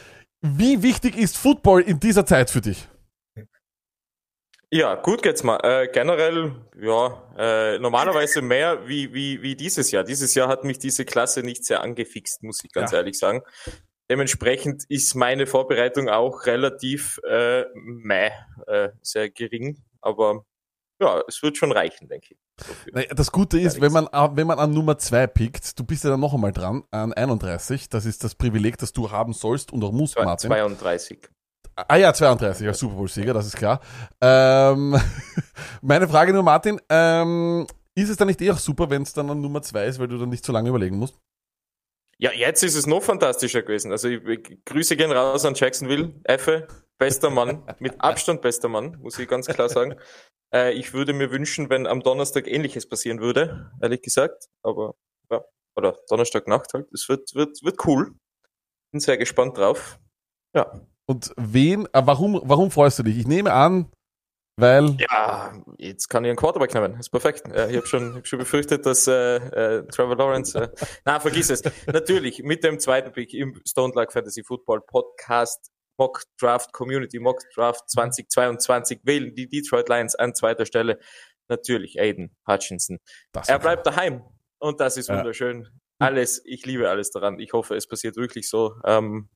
Wie 0.40 0.82
wichtig 0.82 1.16
ist 1.16 1.36
Football 1.36 1.80
in 1.82 1.98
dieser 2.00 2.24
Zeit 2.24 2.50
für 2.50 2.60
dich? 2.60 2.88
Ja, 4.72 4.96
gut 4.96 5.22
geht's 5.22 5.44
mal. 5.44 5.58
Äh, 5.62 5.88
generell, 5.92 6.52
ja, 6.80 7.22
äh, 7.38 7.78
normalerweise 7.78 8.42
mehr 8.42 8.88
wie, 8.88 9.14
wie, 9.14 9.40
wie 9.40 9.54
dieses 9.54 9.92
Jahr. 9.92 10.02
Dieses 10.02 10.34
Jahr 10.34 10.48
hat 10.48 10.64
mich 10.64 10.78
diese 10.78 11.04
Klasse 11.04 11.42
nicht 11.42 11.64
sehr 11.64 11.82
angefixt, 11.82 12.42
muss 12.42 12.64
ich 12.64 12.72
ganz 12.72 12.90
Ja. 12.90 12.98
ehrlich 12.98 13.16
sagen. 13.18 13.42
Dementsprechend 14.10 14.84
ist 14.88 15.14
meine 15.14 15.46
Vorbereitung 15.46 16.08
auch 16.08 16.46
relativ 16.46 17.18
äh, 17.28 17.64
meh, 17.74 18.30
äh, 18.66 18.88
sehr 19.02 19.30
gering. 19.30 19.82
Aber 20.00 20.44
ja, 21.00 21.22
es 21.28 21.42
wird 21.42 21.56
schon 21.56 21.70
reichen, 21.72 22.08
denke 22.08 22.34
ich. 22.34 22.38
Naja, 22.92 23.14
Das 23.14 23.30
Gute 23.30 23.60
ist, 23.60 23.80
wenn 23.80 23.92
man, 23.92 24.08
wenn 24.36 24.46
man 24.46 24.58
an 24.58 24.72
Nummer 24.72 24.98
2 24.98 25.26
pickt, 25.28 25.78
du 25.78 25.84
bist 25.84 26.04
ja 26.04 26.10
dann 26.10 26.20
noch 26.20 26.34
einmal 26.34 26.52
dran, 26.52 26.82
an 26.90 27.12
31. 27.12 27.88
Das 27.88 28.04
ist 28.06 28.24
das 28.24 28.34
Privileg, 28.34 28.78
das 28.78 28.92
du 28.92 29.10
haben 29.10 29.32
sollst 29.32 29.72
und 29.72 29.84
auch 29.84 29.92
musst, 29.92 30.14
Zwei- 30.14 30.24
Martin. 30.24 30.48
32. 30.50 31.28
Ah 31.76 31.96
ja, 31.96 32.12
32 32.12 32.66
als 32.66 32.78
Super 32.78 32.94
Bowl-Sieger, 32.94 33.34
das 33.34 33.46
ist 33.46 33.56
klar. 33.56 33.80
Ähm, 34.20 34.98
meine 35.82 36.08
Frage 36.08 36.32
nur, 36.32 36.42
Martin, 36.42 36.80
ähm, 36.88 37.66
ist 37.94 38.08
es 38.08 38.16
dann 38.16 38.28
nicht 38.28 38.40
eh 38.40 38.50
auch 38.50 38.58
super, 38.58 38.88
wenn 38.88 39.02
es 39.02 39.12
dann 39.12 39.28
an 39.30 39.42
Nummer 39.42 39.60
2 39.60 39.86
ist, 39.86 39.98
weil 39.98 40.08
du 40.08 40.16
dann 40.16 40.30
nicht 40.30 40.44
so 40.44 40.52
lange 40.52 40.70
überlegen 40.70 40.96
musst? 40.96 41.18
Ja, 42.18 42.32
jetzt 42.32 42.62
ist 42.62 42.76
es 42.76 42.86
noch 42.86 43.02
fantastischer 43.02 43.60
gewesen. 43.60 43.92
Also 43.92 44.08
ich, 44.08 44.24
ich, 44.24 44.64
Grüße 44.64 44.96
gehen 44.96 45.12
raus 45.12 45.44
an 45.44 45.54
Jacksonville. 45.54 46.14
Effe, 46.24 46.66
bester 46.98 47.28
Mann, 47.28 47.62
mit 47.78 48.00
Abstand 48.00 48.40
bester 48.40 48.68
Mann, 48.68 48.96
muss 49.02 49.18
ich 49.18 49.28
ganz 49.28 49.46
klar 49.46 49.68
sagen. 49.68 49.96
Äh, 50.54 50.72
ich 50.72 50.94
würde 50.94 51.12
mir 51.12 51.30
wünschen, 51.30 51.68
wenn 51.68 51.86
am 51.86 52.00
Donnerstag 52.00 52.46
ähnliches 52.46 52.88
passieren 52.88 53.20
würde, 53.20 53.70
ehrlich 53.82 54.00
gesagt. 54.00 54.46
Aber 54.62 54.94
ja, 55.30 55.44
oder 55.74 55.98
Donnerstagnacht 56.08 56.72
halt. 56.72 56.86
Es 56.94 57.06
wird, 57.10 57.34
wird, 57.34 57.62
wird 57.62 57.86
cool. 57.86 58.14
Bin 58.92 59.00
sehr 59.00 59.18
gespannt 59.18 59.58
drauf. 59.58 59.98
Ja. 60.54 60.80
Und 61.08 61.32
wen, 61.36 61.86
äh, 61.92 62.02
warum, 62.04 62.40
warum 62.44 62.70
freust 62.70 62.98
du 62.98 63.02
dich? 63.04 63.16
Ich 63.18 63.26
nehme 63.26 63.52
an, 63.52 63.90
weil, 64.58 64.96
Ja, 64.98 65.52
jetzt 65.78 66.08
kann 66.08 66.24
ich 66.24 66.30
einen 66.30 66.36
Quarterback 66.38 66.74
nehmen. 66.74 66.98
ist 66.98 67.10
perfekt. 67.10 67.46
Äh, 67.52 67.70
ich 67.70 67.76
habe 67.76 67.86
schon, 67.86 68.14
hab 68.16 68.26
schon 68.26 68.38
befürchtet, 68.38 68.86
dass 68.86 69.06
äh, 69.06 69.36
äh, 69.36 69.86
Trevor 69.88 70.16
Lawrence. 70.16 70.58
Äh, 70.58 70.68
na, 71.04 71.20
vergiss 71.20 71.50
es. 71.50 71.62
Natürlich 71.86 72.42
mit 72.42 72.64
dem 72.64 72.80
zweiten 72.80 73.12
Pick 73.12 73.34
im 73.34 73.60
Stone 73.66 73.92
Luck 73.94 74.12
Fantasy 74.12 74.42
Football 74.42 74.80
Podcast 74.80 75.70
Mock 75.98 76.22
Draft 76.40 76.72
Community 76.72 77.18
Mock 77.18 77.40
Draft 77.54 77.88
2022 77.90 79.00
wählen 79.04 79.34
die 79.34 79.48
Detroit 79.48 79.88
Lions 79.88 80.14
an 80.14 80.34
zweiter 80.34 80.66
Stelle. 80.66 80.98
Natürlich 81.48 82.00
Aiden 82.00 82.34
Hutchinson. 82.48 82.98
das 83.32 83.48
Er 83.48 83.58
bleibt 83.60 83.86
daheim 83.86 84.22
und 84.58 84.80
das 84.80 84.96
ist 84.96 85.08
Ja. 85.08 85.16
wunderschön. 85.18 85.68
Alles, 85.98 86.42
ich 86.44 86.66
liebe 86.66 86.90
alles 86.90 87.10
daran. 87.12 87.38
Ich 87.38 87.52
hoffe, 87.52 87.76
es 87.76 87.86
passiert 87.86 88.16
wirklich 88.16 88.48
so. 88.50 88.74
Ähm, 88.84 89.30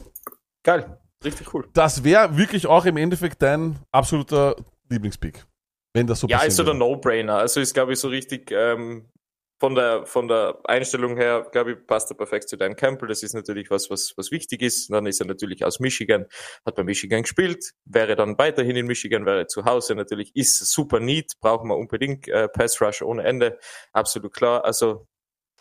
geil, 0.62 0.99
richtig 1.25 1.53
cool. 1.55 1.69
das 1.73 2.05
wäre 2.05 2.37
wirklich 2.37 2.67
auch 2.67 2.85
im 2.85 2.97
Endeffekt 2.97 3.43
dein 3.43 3.79
absoluter 3.93 4.57
Lieblingspick. 4.89 5.45
Wenn 5.93 6.07
das 6.07 6.21
so 6.21 6.29
Ja, 6.29 6.43
ist 6.43 6.57
so 6.57 6.65
der. 6.65 6.75
No-Brainer. 6.75 7.39
Also 7.39 7.61
ist, 7.61 7.75
glaube 7.75 7.93
ich, 7.93 7.99
so 7.99 8.09
richtig 8.09 8.50
ähm, 8.53 9.11
von 9.59 9.75
der 9.75 10.07
von 10.07 10.29
der 10.29 10.59
Einstellung 10.65 11.17
her, 11.17 11.47
glaube 11.53 11.73
ich, 11.73 11.87
passt 11.87 12.11
er 12.11 12.17
perfekt 12.17 12.49
zu 12.49 12.57
Dan 12.57 12.77
Campbell. 12.77 13.09
Das 13.09 13.23
ist 13.23 13.35
natürlich 13.35 13.71
was, 13.71 13.91
was, 13.91 14.15
was 14.17 14.31
wichtig 14.31 14.62
ist. 14.62 14.89
Dann 14.91 15.07
ist 15.07 15.21
er 15.21 15.27
natürlich 15.27 15.65
aus 15.65 15.81
Michigan, 15.81 16.27
hat 16.65 16.77
bei 16.77 16.85
Michigan 16.85 17.23
gespielt, 17.23 17.73
wäre 17.85 18.15
dann 18.15 18.39
weiterhin 18.39 18.77
in 18.77 18.87
Michigan, 18.87 19.27
wäre 19.27 19.49
zu 19.49 19.65
Hause 19.65 19.95
natürlich, 19.97 20.35
ist 20.35 20.59
super 20.71 21.00
neat, 21.00 21.33
brauchen 21.41 21.69
wir 21.69 21.77
unbedingt 21.77 22.29
äh, 22.29 22.49
Pass 22.49 22.81
Rush 22.81 23.03
ohne 23.03 23.25
Ende, 23.25 23.59
absolut 23.93 24.33
klar. 24.33 24.65
Also 24.65 25.07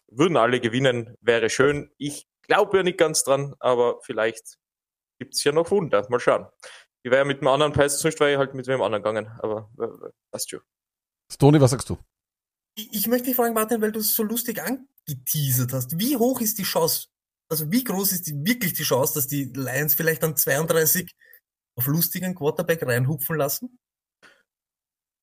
würden 0.08 0.38
alle 0.38 0.60
gewinnen, 0.60 1.16
wäre 1.22 1.50
schön. 1.50 1.90
Ich 1.98 2.28
glaube 2.44 2.78
ja 2.78 2.84
nicht 2.84 2.98
ganz 2.98 3.24
dran, 3.24 3.56
aber 3.60 4.00
vielleicht 4.04 4.58
gibt's 5.20 5.44
ja 5.44 5.52
noch 5.52 5.70
Wunder. 5.70 6.06
Mal 6.10 6.20
schauen. 6.20 6.48
Ich 7.04 7.12
wäre 7.12 7.26
mit 7.26 7.42
dem 7.42 7.48
anderen 7.48 7.72
Pass, 7.72 8.00
sonst 8.00 8.20
wäre 8.20 8.32
ich 8.32 8.38
halt 8.38 8.54
mit 8.54 8.68
wem 8.68 8.82
anderen 8.82 9.04
gegangen, 9.04 9.28
aber 9.40 9.70
äh, 9.80 10.10
passt 10.32 10.50
schon. 10.50 10.62
Stoney, 11.32 11.62
was 11.62 11.72
sagst 11.72 11.90
du? 11.90 11.98
Ich, 12.76 12.94
ich 12.94 13.08
möchte 13.08 13.28
dich 13.28 13.36
fragen, 13.36 13.54
Martin, 13.54 13.82
weil 13.82 13.92
du 13.92 14.00
es 14.00 14.16
so 14.16 14.24
lustig 14.24 14.62
angeteasert 14.62 15.72
hast. 15.74 15.98
Wie 15.98 16.18
hoch 16.18 16.42
ist 16.42 16.58
die 16.58 16.64
Chance, 16.64 17.08
also 17.50 17.72
wie 17.72 17.84
groß 17.84 18.12
ist 18.12 18.28
die, 18.28 18.34
wirklich 18.46 18.74
die 18.74 18.84
Chance, 18.84 19.14
dass 19.14 19.28
die 19.28 19.46
Lions 19.46 19.96
vielleicht 19.96 20.24
an 20.24 20.36
32 20.36 21.16
auf 21.78 21.88
lustigen 21.88 22.36
Quarterback 22.36 22.84
reinhupfen 22.84 23.38
lassen? 23.38 23.80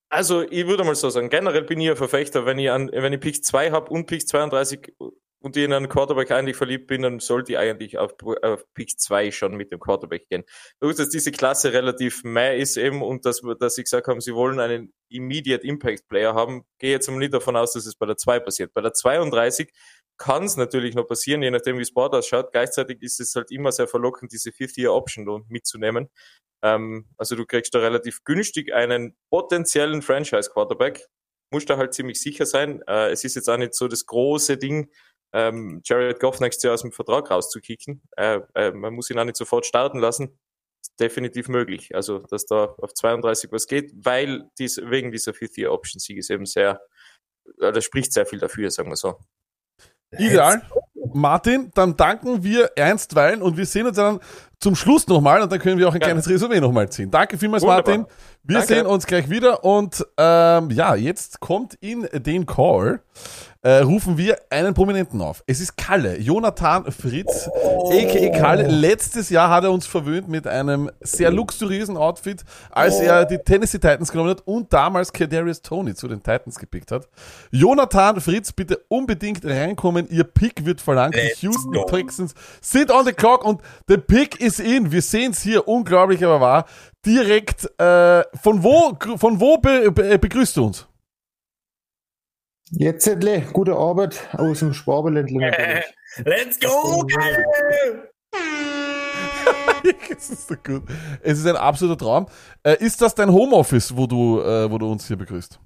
Also, 0.09 0.43
ich 0.43 0.67
würde 0.67 0.85
mal 0.85 0.95
so 0.95 1.11
sagen, 1.11 1.29
generell 1.29 1.65
bin 1.65 1.81
ich 1.81 1.91
ein 1.91 1.97
Verfechter, 1.97 2.47
wenn 2.47 2.59
ich 2.59 2.71
an, 2.71 2.91
wenn 2.93 3.13
ich 3.13 3.21
Pick 3.21 3.45
2 3.45 3.73
habe 3.73 3.91
und 3.91 4.07
Pick 4.07 4.27
32 4.27 4.95
und 5.47 5.57
ich 5.57 5.65
in 5.65 5.73
einen 5.73 5.89
Quarterback 5.89 6.33
eigentlich 6.33 6.57
verliebt 6.57 6.89
bin, 6.89 7.03
dann 7.03 7.21
sollte 7.21 7.53
ich 7.53 7.59
eigentlich 7.59 7.99
auf, 7.99 8.15
auf 8.43 8.65
Pick 8.75 8.99
2 8.99 9.31
schon 9.31 9.57
mit 9.57 9.73
dem 9.73 9.81
Quarterback 9.81 10.29
gehen. 10.29 10.45
Gut, 10.81 10.99
dass 10.99 11.09
diese 11.09 11.31
Klasse 11.31 11.73
relativ 11.73 12.25
mehr 12.25 12.57
ist 12.57 12.77
eben 12.77 13.01
und 13.01 13.25
dass, 13.25 13.41
dass 13.61 13.77
sie 13.77 13.85
gesagt 13.85 14.09
haben, 14.09 14.21
sie 14.21 14.35
wollen 14.35 14.59
einen 14.59 14.93
Immediate 15.09 15.65
Impact 15.65 16.09
Player 16.09 16.35
haben, 16.35 16.65
gehe 16.79 16.91
jetzt 16.91 17.09
mal 17.09 17.19
nicht 17.19 17.33
davon 17.33 17.57
aus, 17.57 17.73
dass 17.73 17.87
es 17.87 17.95
bei 17.95 18.07
der 18.07 18.17
2 18.17 18.41
passiert. 18.41 18.75
Bei 18.75 18.81
der 18.81 18.93
32 18.93 19.73
kann 20.19 20.45
es 20.45 20.57
natürlich 20.57 20.95
noch 20.95 21.07
passieren, 21.07 21.43
je 21.43 21.51
nachdem 21.51 21.79
wie 21.79 21.83
es 21.83 21.95
Board 21.95 22.15
ausschaut. 22.15 22.51
Gleichzeitig 22.51 23.01
ist 23.03 23.21
es 23.21 23.35
halt 23.37 23.51
immer 23.53 23.71
sehr 23.71 23.87
verlockend, 23.87 24.33
diese 24.33 24.51
Fifth-Year-Option 24.51 25.45
mitzunehmen. 25.49 26.09
Ähm, 26.63 27.07
also 27.17 27.37
du 27.37 27.47
kriegst 27.47 27.73
da 27.75 27.79
relativ 27.79 28.25
günstig 28.25 28.75
einen 28.75 29.17
potenziellen 29.31 30.03
Franchise-Quarterback. 30.03 31.07
Musst 31.53 31.71
da 31.71 31.77
halt 31.77 31.95
ziemlich 31.95 32.21
sicher 32.21 32.47
sein. 32.47 32.83
Äh, 32.89 33.11
es 33.11 33.23
ist 33.23 33.37
jetzt 33.37 33.49
auch 33.49 33.59
nicht 33.59 33.75
so 33.75 33.87
das 33.87 34.07
große 34.07 34.57
Ding, 34.57 34.91
ähm, 35.33 35.81
Jared 35.85 36.21
Goff 36.21 36.41
nächstes 36.41 36.63
Jahr 36.63 36.75
aus 36.75 36.83
dem 36.83 36.93
Vertrag 36.93 37.31
rauszukicken. 37.31 38.03
Äh, 38.17 38.41
äh, 38.55 38.73
man 38.73 38.95
muss 38.95 39.11
ihn 39.11 39.19
auch 39.19 39.25
nicht 39.25 39.37
sofort 39.37 39.67
starten 39.67 39.99
lassen. 39.99 40.39
Ist 40.83 40.99
definitiv 41.01 41.49
möglich. 41.49 41.95
Also, 41.95 42.21
dass 42.21 42.47
da 42.47 42.75
auf 42.79 42.95
32 42.95 43.53
was 43.53 43.67
geht, 43.67 43.93
weil 43.97 44.49
dies, 44.59 44.81
wegen 44.83 45.11
dieser 45.13 45.35
Fifth-Year-Option-Sieg 45.35 46.19
ist 46.19 46.31
eben 46.31 46.47
sehr, 46.47 46.81
äh, 47.61 47.73
das 47.73 47.85
spricht 47.85 48.13
sehr 48.13 48.27
viel 48.27 48.39
dafür, 48.39 48.71
sagen 48.71 48.91
wir 48.91 48.97
so. 48.97 49.19
Ideal. 50.13 50.63
Martin, 51.15 51.71
dann 51.75 51.97
danken 51.97 52.43
wir 52.43 52.71
einstweilen 52.77 53.43
und 53.43 53.57
wir 53.57 53.67
sehen 53.67 53.87
uns 53.87 53.97
dann 53.97 54.21
zum 54.61 54.75
Schluss 54.75 55.07
nochmal 55.07 55.43
und 55.43 55.51
dann 55.51 55.59
können 55.59 55.79
wir 55.79 55.89
auch 55.89 55.95
ein 55.95 56.01
Gerne. 56.01 56.21
kleines 56.21 56.29
Resümee 56.29 56.61
nochmal 56.61 56.91
ziehen. 56.91 57.11
Danke 57.11 57.39
vielmals, 57.39 57.63
Wunderbar. 57.63 57.99
Martin. 57.99 58.17
Wir 58.43 58.59
Danke. 58.59 58.75
sehen 58.75 58.87
uns 58.87 59.07
gleich 59.07 59.31
wieder 59.31 59.65
und 59.65 60.05
ähm, 60.17 60.71
ja, 60.71 60.95
jetzt 60.95 61.41
kommt 61.41 61.75
in 61.75 62.09
den 62.13 62.47
Call, 62.47 63.03
äh, 63.67 63.79
rufen 63.79 64.17
wir 64.17 64.39
einen 64.49 64.75
Prominenten 64.75 65.21
auf. 65.21 65.43
Es 65.45 65.59
ist 65.59 65.77
Kalle, 65.77 66.21
Jonathan 66.21 66.85
Fritz, 66.93 67.49
a.k.a. 67.49 68.39
Kalle. 68.39 68.69
Letztes 68.69 69.29
Jahr 69.29 69.51
hat 69.51 69.65
er 69.65 69.73
uns 69.73 69.89
verwöhnt 69.89 70.29
mit 70.29 70.47
einem 70.47 70.89
sehr 71.01 71.33
luxuriösen 71.33 71.97
Outfit, 71.97 72.45
als 72.71 73.01
er 73.01 73.25
die 73.25 73.39
Tennessee 73.39 73.81
Titans 73.81 74.13
genommen 74.13 74.31
hat 74.31 74.47
und 74.47 74.73
damals 74.73 75.13
Kadarius 75.13 75.63
Tony 75.63 75.97
zu 75.97 76.07
den 76.07 76.23
Titans 76.23 76.61
gepickt 76.61 76.93
hat. 76.93 77.09
Jonathan 77.51 78.21
Fritz, 78.21 78.53
bitte 78.53 78.79
unbedingt 78.87 79.45
reinkommen. 79.45 80.09
Ihr 80.11 80.23
Pick 80.23 80.65
wird 80.65 80.81
verlangt. 80.81 81.17
Die 81.17 81.47
Houston 81.47 81.73
go. 81.73 81.87
Texans 81.87 82.35
sind 82.61 82.93
on 82.93 83.05
the 83.05 83.13
clock 83.13 83.45
und 83.45 83.63
der 83.89 83.97
Pick 83.97 84.41
ist 84.41 84.61
in. 84.61 84.93
Wir 84.93 85.03
sehen 85.03 85.33
es 85.33 85.43
hier, 85.43 85.67
unglaublich 85.67 86.25
aber 86.25 86.41
wahr. 86.41 86.67
Direkt, 87.05 87.65
äh, 87.81 88.23
von 88.41 88.63
wo, 88.63 88.97
von 89.17 89.41
wo 89.41 89.59
be, 89.59 89.91
be, 89.91 90.21
begrüßt 90.21 90.57
du 90.57 90.67
uns? 90.67 90.87
Jetzt 92.79 93.09
gute 93.55 93.75
Arbeit 93.75 94.21
aus 94.33 94.59
dem 94.59 94.75
Schwabeländle 94.75 95.51
natürlich. 95.51 95.85
Let's 96.25 96.61
go! 96.61 97.07
Kalle! 97.07 98.11
es 100.11 100.31
ist 100.31 100.49
so 100.49 100.57
gut. 100.57 100.83
Es 101.23 101.39
ist 101.39 101.47
ein 101.47 101.57
absoluter 101.57 101.99
Traum. 101.99 102.27
Äh, 102.63 102.77
ist 102.85 103.01
das 103.01 103.15
dein 103.15 103.33
Homeoffice, 103.33 103.97
wo 103.97 104.07
du, 104.07 104.43
äh, 104.43 104.71
wo 104.71 104.77
du 104.77 104.93
uns 104.93 105.07
hier 105.07 105.17
begrüßt? 105.17 105.59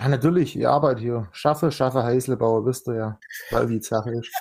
Ja, 0.00 0.08
natürlich, 0.08 0.58
ich 0.58 0.66
arbeite 0.66 1.00
hier. 1.00 1.28
Schaffe, 1.30 1.70
schaffe 1.70 2.02
Heiselbauer, 2.02 2.66
wisst 2.66 2.88
ihr 2.88 2.94
ja, 2.96 3.18
weil 3.52 3.68
die 3.68 3.80
Sache 3.80 4.10
ist. 4.10 4.32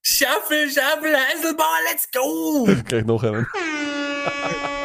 Schaffel, 0.00 0.68
Schaffel, 0.70 1.16
Heiselbauer, 1.16 1.78
let's 1.88 2.10
go! 2.10 2.66
Gleich 2.88 3.04
noch 3.04 3.22
einen. 3.22 3.46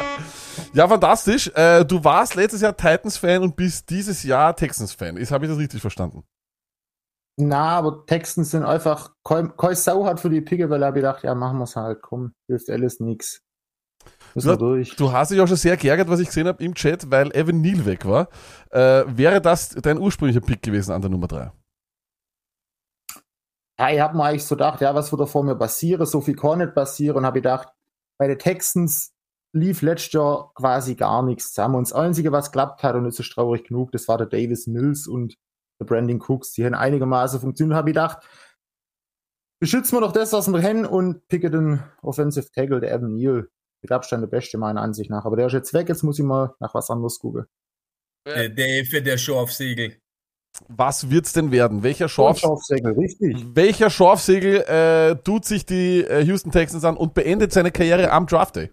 ja, 0.72 0.88
fantastisch. 0.88 1.50
Äh, 1.54 1.84
du 1.84 2.02
warst 2.04 2.34
letztes 2.34 2.60
Jahr 2.60 2.76
Titans-Fan 2.76 3.42
und 3.42 3.56
bist 3.56 3.88
dieses 3.90 4.22
Jahr 4.22 4.54
Texans-Fan. 4.54 5.16
Ist- 5.16 5.30
Habe 5.32 5.44
ich 5.46 5.50
das 5.50 5.58
richtig 5.58 5.80
verstanden? 5.80 6.24
Na, 7.40 7.78
aber 7.78 8.04
Texten 8.06 8.42
sind 8.44 8.64
einfach, 8.64 9.14
kein 9.22 9.52
Sau 9.74 10.04
hat 10.04 10.18
für 10.18 10.28
die 10.30 10.40
Picke, 10.40 10.70
weil 10.70 10.82
er 10.82 10.90
gedacht, 10.92 11.22
ja, 11.22 11.34
machen 11.36 11.58
wir's 11.58 11.76
halt, 11.76 12.02
komm, 12.02 12.34
hilft 12.48 12.68
alles 12.68 12.98
nix. 12.98 13.42
Wir 14.34 14.42
Du- 14.42 14.56
durch. 14.56 14.96
Du 14.96 15.12
hast 15.12 15.30
dich 15.30 15.40
auch 15.40 15.46
schon 15.46 15.56
sehr 15.56 15.76
geärgert, 15.76 16.08
was 16.08 16.18
ich 16.20 16.26
gesehen 16.26 16.48
habe 16.48 16.62
im 16.64 16.74
Chat, 16.74 17.10
weil 17.10 17.30
Evan 17.36 17.60
Neal 17.60 17.86
weg 17.86 18.04
war. 18.06 18.28
Äh, 18.70 19.04
wäre 19.06 19.40
das 19.40 19.68
dein 19.70 19.98
ursprünglicher 19.98 20.44
Pick 20.44 20.62
gewesen 20.62 20.90
an 20.92 21.00
der 21.00 21.10
Nummer 21.10 21.28
3? 21.28 21.52
Ja, 23.78 23.90
ich 23.90 24.00
hab 24.00 24.14
mir 24.14 24.24
eigentlich 24.24 24.44
so 24.44 24.56
gedacht, 24.56 24.80
ja, 24.80 24.92
was 24.94 25.12
wird 25.12 25.20
da 25.20 25.26
vor 25.26 25.44
mir 25.44 25.54
passieren? 25.54 26.04
So 26.06 26.20
viel 26.20 26.34
kann 26.34 26.58
nicht 26.58 26.74
passieren. 26.74 27.16
Und 27.18 27.24
habe 27.26 27.38
gedacht, 27.40 27.68
bei 28.18 28.26
den 28.26 28.38
Texans 28.38 29.12
lief 29.52 29.82
letztes 29.82 30.12
Jahr 30.12 30.52
quasi 30.54 30.94
gar 30.94 31.22
nichts 31.22 31.52
zusammen. 31.52 31.76
Und 31.76 31.88
das 31.88 31.92
Einzige, 31.92 32.32
was 32.32 32.52
klappt 32.52 32.82
hat, 32.82 32.94
und 32.94 33.04
das 33.04 33.18
ist 33.18 33.32
traurig 33.32 33.64
genug, 33.64 33.92
das 33.92 34.08
war 34.08 34.18
der 34.18 34.26
Davis 34.26 34.66
Mills 34.66 35.06
und 35.06 35.36
der 35.80 35.86
Brandon 35.86 36.20
Cooks. 36.20 36.52
Die 36.52 36.64
haben 36.64 36.74
einigermaßen 36.74 37.40
funktioniert. 37.40 37.76
Habe 37.76 37.90
ich 37.90 37.94
gedacht, 37.94 38.18
beschützen 39.60 39.96
wir 39.96 40.00
doch 40.00 40.12
das, 40.12 40.32
was 40.32 40.48
wir 40.48 40.62
haben 40.62 40.84
und 40.84 41.26
picken 41.28 41.52
den 41.52 41.82
Offensive 42.02 42.50
Tackle, 42.52 42.80
der 42.80 42.92
Evan 42.92 43.14
Neal. 43.14 43.48
Mit 43.80 43.92
Abstand 43.92 44.22
der 44.22 44.28
Beste 44.28 44.58
meiner 44.58 44.80
Ansicht 44.80 45.08
nach. 45.08 45.24
Aber 45.24 45.36
der 45.36 45.46
ist 45.46 45.52
jetzt 45.52 45.72
weg, 45.72 45.88
jetzt 45.88 46.02
muss 46.02 46.18
ich 46.18 46.24
mal 46.24 46.52
nach 46.58 46.74
was 46.74 46.90
anderes 46.90 47.20
gucken. 47.20 47.46
Der, 48.26 48.48
der 48.48 48.84
für 48.84 49.00
der 49.00 49.16
Show 49.16 49.38
auf 49.38 49.52
Segel. 49.52 50.00
Was 50.66 51.10
wird's 51.10 51.32
denn 51.32 51.52
werden? 51.52 51.84
Welcher 51.84 52.08
Schorf, 52.08 52.40
Schorfsäckel, 52.40 52.92
richtig. 52.94 53.36
welcher 53.54 53.90
Schorfsegel 53.90 54.62
äh, 54.62 55.16
tut 55.22 55.44
sich 55.44 55.64
die 55.64 56.02
äh, 56.02 56.22
Houston 56.24 56.50
Texans 56.50 56.84
an 56.84 56.96
und 56.96 57.14
beendet 57.14 57.52
seine 57.52 57.70
Karriere 57.70 58.10
am 58.10 58.26
Draft 58.26 58.56
Day? 58.56 58.70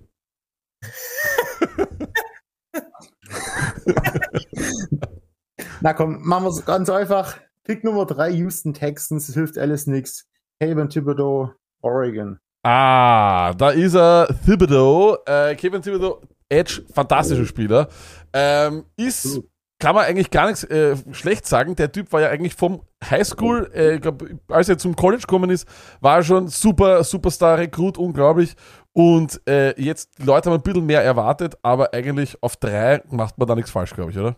Na 5.81 5.93
komm, 5.93 6.19
machen 6.21 6.45
wir 6.45 6.49
es 6.49 6.65
ganz 6.65 6.89
einfach. 6.89 7.37
Pick 7.63 7.83
Nummer 7.83 8.05
drei 8.05 8.31
Houston 8.31 8.73
Texans, 8.73 9.29
es 9.29 9.35
hilft 9.35 9.57
alles 9.57 9.87
nix. 9.87 10.27
Kevin 10.59 10.89
Thibodeau, 10.89 11.51
Oregon. 11.81 12.39
Ah, 12.63 13.53
da 13.53 13.69
ist 13.69 13.95
er, 13.95 14.27
Thibodeau, 14.45 15.17
äh, 15.25 15.55
Kevin 15.55 15.81
Thibodeau, 15.81 16.21
Edge, 16.49 16.83
fantastischer 16.93 17.45
Spieler. 17.45 17.89
Ähm, 18.33 18.85
ist, 18.95 19.25
Absolut. 19.25 19.49
Kann 19.85 19.93
man 19.93 20.05
eigentlich 20.05 20.31
gar 20.31 20.47
nichts 20.47 20.63
äh, 20.63 20.95
schlecht 21.11 21.45
sagen. 21.45 21.75
Der 21.75 21.91
Typ 21.91 22.11
war 22.11 22.19
ja 22.19 22.29
eigentlich 22.29 22.55
vom 22.55 22.81
Highschool, 23.07 23.69
äh, 23.71 23.99
glaub, 23.99 24.25
als 24.47 24.67
er 24.67 24.79
zum 24.79 24.95
College 24.95 25.21
gekommen 25.21 25.51
ist, 25.51 25.67
war 26.01 26.17
er 26.17 26.23
schon 26.23 26.47
super, 26.47 27.03
Superstar, 27.03 27.59
Rekrut, 27.59 27.99
unglaublich. 27.99 28.55
Und 28.93 29.39
äh, 29.47 29.79
jetzt, 29.79 30.17
die 30.17 30.23
Leute 30.23 30.49
haben 30.49 30.57
ein 30.57 30.63
bisschen 30.63 30.87
mehr 30.87 31.03
erwartet, 31.03 31.59
aber 31.61 31.93
eigentlich 31.93 32.41
auf 32.41 32.55
drei 32.55 33.03
macht 33.11 33.37
man 33.37 33.47
da 33.47 33.53
nichts 33.53 33.69
falsch, 33.69 33.93
glaube 33.93 34.09
ich, 34.09 34.17
oder? 34.17 34.35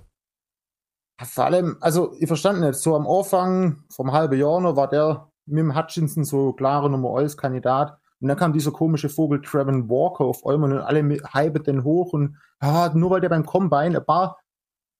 Vor 1.23 1.45
allem, 1.45 1.77
also 1.79 2.11
ich 2.19 2.27
verstand 2.27 2.59
nicht, 2.59 2.75
so 2.75 2.93
am 2.97 3.07
Anfang 3.07 3.85
vom 3.89 4.11
halben 4.11 4.37
Jahr 4.37 4.59
noch 4.59 4.75
war 4.75 4.89
der 4.89 5.31
mit 5.45 5.59
dem 5.59 5.77
Hutchinson 5.77 6.25
so 6.25 6.51
klare 6.51 6.89
Nummer 6.89 7.19
1 7.19 7.37
Kandidat. 7.37 7.97
Und 8.19 8.27
dann 8.27 8.37
kam 8.37 8.51
dieser 8.51 8.71
komische 8.71 9.07
Vogel 9.07 9.41
Trevin 9.41 9.87
Walker 9.87 10.25
auf 10.25 10.45
einmal 10.45 10.73
und 10.73 10.79
alle 10.81 11.03
hypen 11.03 11.63
den 11.63 11.85
hoch 11.85 12.11
und 12.11 12.35
ah, 12.59 12.91
nur 12.93 13.11
weil 13.11 13.21
der 13.21 13.29
beim 13.29 13.45
Combine 13.45 13.97
ein 13.97 14.05
paar 14.05 14.39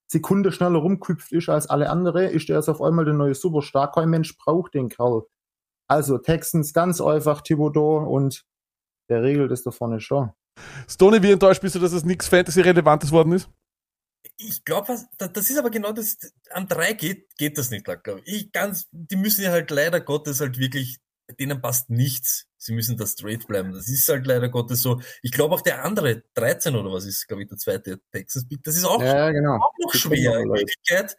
Sekunden 0.10 0.52
schneller 0.52 0.80
rumgehüpft 0.80 1.32
ist 1.34 1.50
als 1.50 1.68
alle 1.68 1.90
andere, 1.90 2.26
ist 2.26 2.50
der 2.50 2.58
jetzt 2.58 2.70
auf 2.70 2.82
einmal 2.82 3.06
der 3.06 3.14
neue 3.14 3.36
Superstar. 3.36 3.92
Kein 3.92 4.10
Mensch 4.10 4.38
braucht 4.38 4.74
den 4.74 4.90
Kerl. 4.90 5.24
Also 5.90 6.18
Texans 6.18 6.74
ganz 6.74 7.02
einfach 7.02 7.42
Thibodeau 7.42 8.00
und 8.00 8.46
der 9.10 9.24
regelt 9.24 9.52
es 9.52 9.64
da 9.64 9.72
vorne 9.72 10.00
schon. 10.00 10.32
Stoney, 10.88 11.22
wie 11.24 11.32
enttäuscht 11.32 11.62
bist 11.62 11.76
du, 11.76 11.80
dass 11.80 11.94
es 11.94 12.04
nichts 12.04 12.28
Fantasy-Relevantes 12.28 13.12
worden 13.12 13.34
ist? 13.34 13.50
Ich 14.38 14.66
glaube, 14.66 14.98
das 15.18 15.50
ist 15.50 15.58
aber 15.58 15.70
genau 15.70 15.94
das, 15.94 16.18
an 16.52 16.68
drei 16.68 16.94
geht, 16.94 17.36
geht 17.38 17.58
das 17.58 17.70
nicht, 17.70 17.86
glaube 17.86 18.22
ich. 18.26 18.34
ich. 18.34 18.52
Ganz, 18.52 18.88
die 18.92 19.16
müssen 19.16 19.44
ja 19.44 19.52
halt 19.52 19.72
leider 19.72 20.02
Gottes 20.02 20.42
halt 20.42 20.58
wirklich, 20.58 21.00
denen 21.39 21.62
passt 21.62 21.89
nichts. 21.89 22.48
Sie 22.57 22.74
müssen 22.74 22.98
da 22.98 23.05
straight 23.05 23.48
bleiben. 23.48 23.74
Das 23.74 23.88
ist 23.88 24.07
halt 24.10 24.25
leider 24.25 24.50
Gottes 24.50 24.81
so. 24.81 25.01
Ich 25.22 25.31
glaube 25.31 25.55
auch 25.55 25.62
der 25.62 25.84
andere, 25.84 26.24
13 26.34 26.75
oder 26.75 26.91
was 26.91 27.05
ist, 27.05 27.27
glaube 27.27 27.43
ich, 27.43 27.50
der 27.50 27.57
zweite 27.57 28.00
Texas 28.12 28.48
Pick, 28.48 28.63
das 28.63 28.75
ist 28.75 28.86
auch, 28.86 29.01
Ja, 29.01 29.31
genau. 29.31 29.55
auch 29.55 29.74
noch 29.84 29.91
Die 29.91 29.98
schwer. 29.98 30.39
In. 30.39 30.50
Wirklichkeit, 30.50 31.17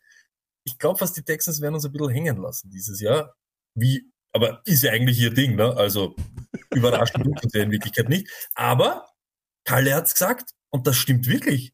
ich 0.64 0.78
glaube 0.78 0.98
fast, 0.98 1.16
die 1.16 1.22
Texans 1.22 1.60
werden 1.60 1.74
uns 1.74 1.84
ein 1.84 1.92
bisschen 1.92 2.10
hängen 2.10 2.36
lassen 2.38 2.70
dieses 2.70 3.00
Jahr. 3.00 3.34
Wie, 3.74 4.10
aber 4.32 4.62
ist 4.64 4.82
ja 4.82 4.92
eigentlich 4.92 5.18
ihr 5.20 5.32
Ding, 5.32 5.56
ne? 5.56 5.76
Also, 5.76 6.16
überraschend 6.74 7.24
tut 7.24 7.42
uns 7.42 7.52
ja 7.54 7.62
in 7.62 7.70
Wirklichkeit 7.70 8.08
nicht. 8.08 8.28
Aber, 8.54 9.06
Kalle 9.64 9.94
hat's 9.94 10.14
gesagt, 10.14 10.50
und 10.70 10.86
das 10.86 10.96
stimmt 10.96 11.26
wirklich 11.26 11.72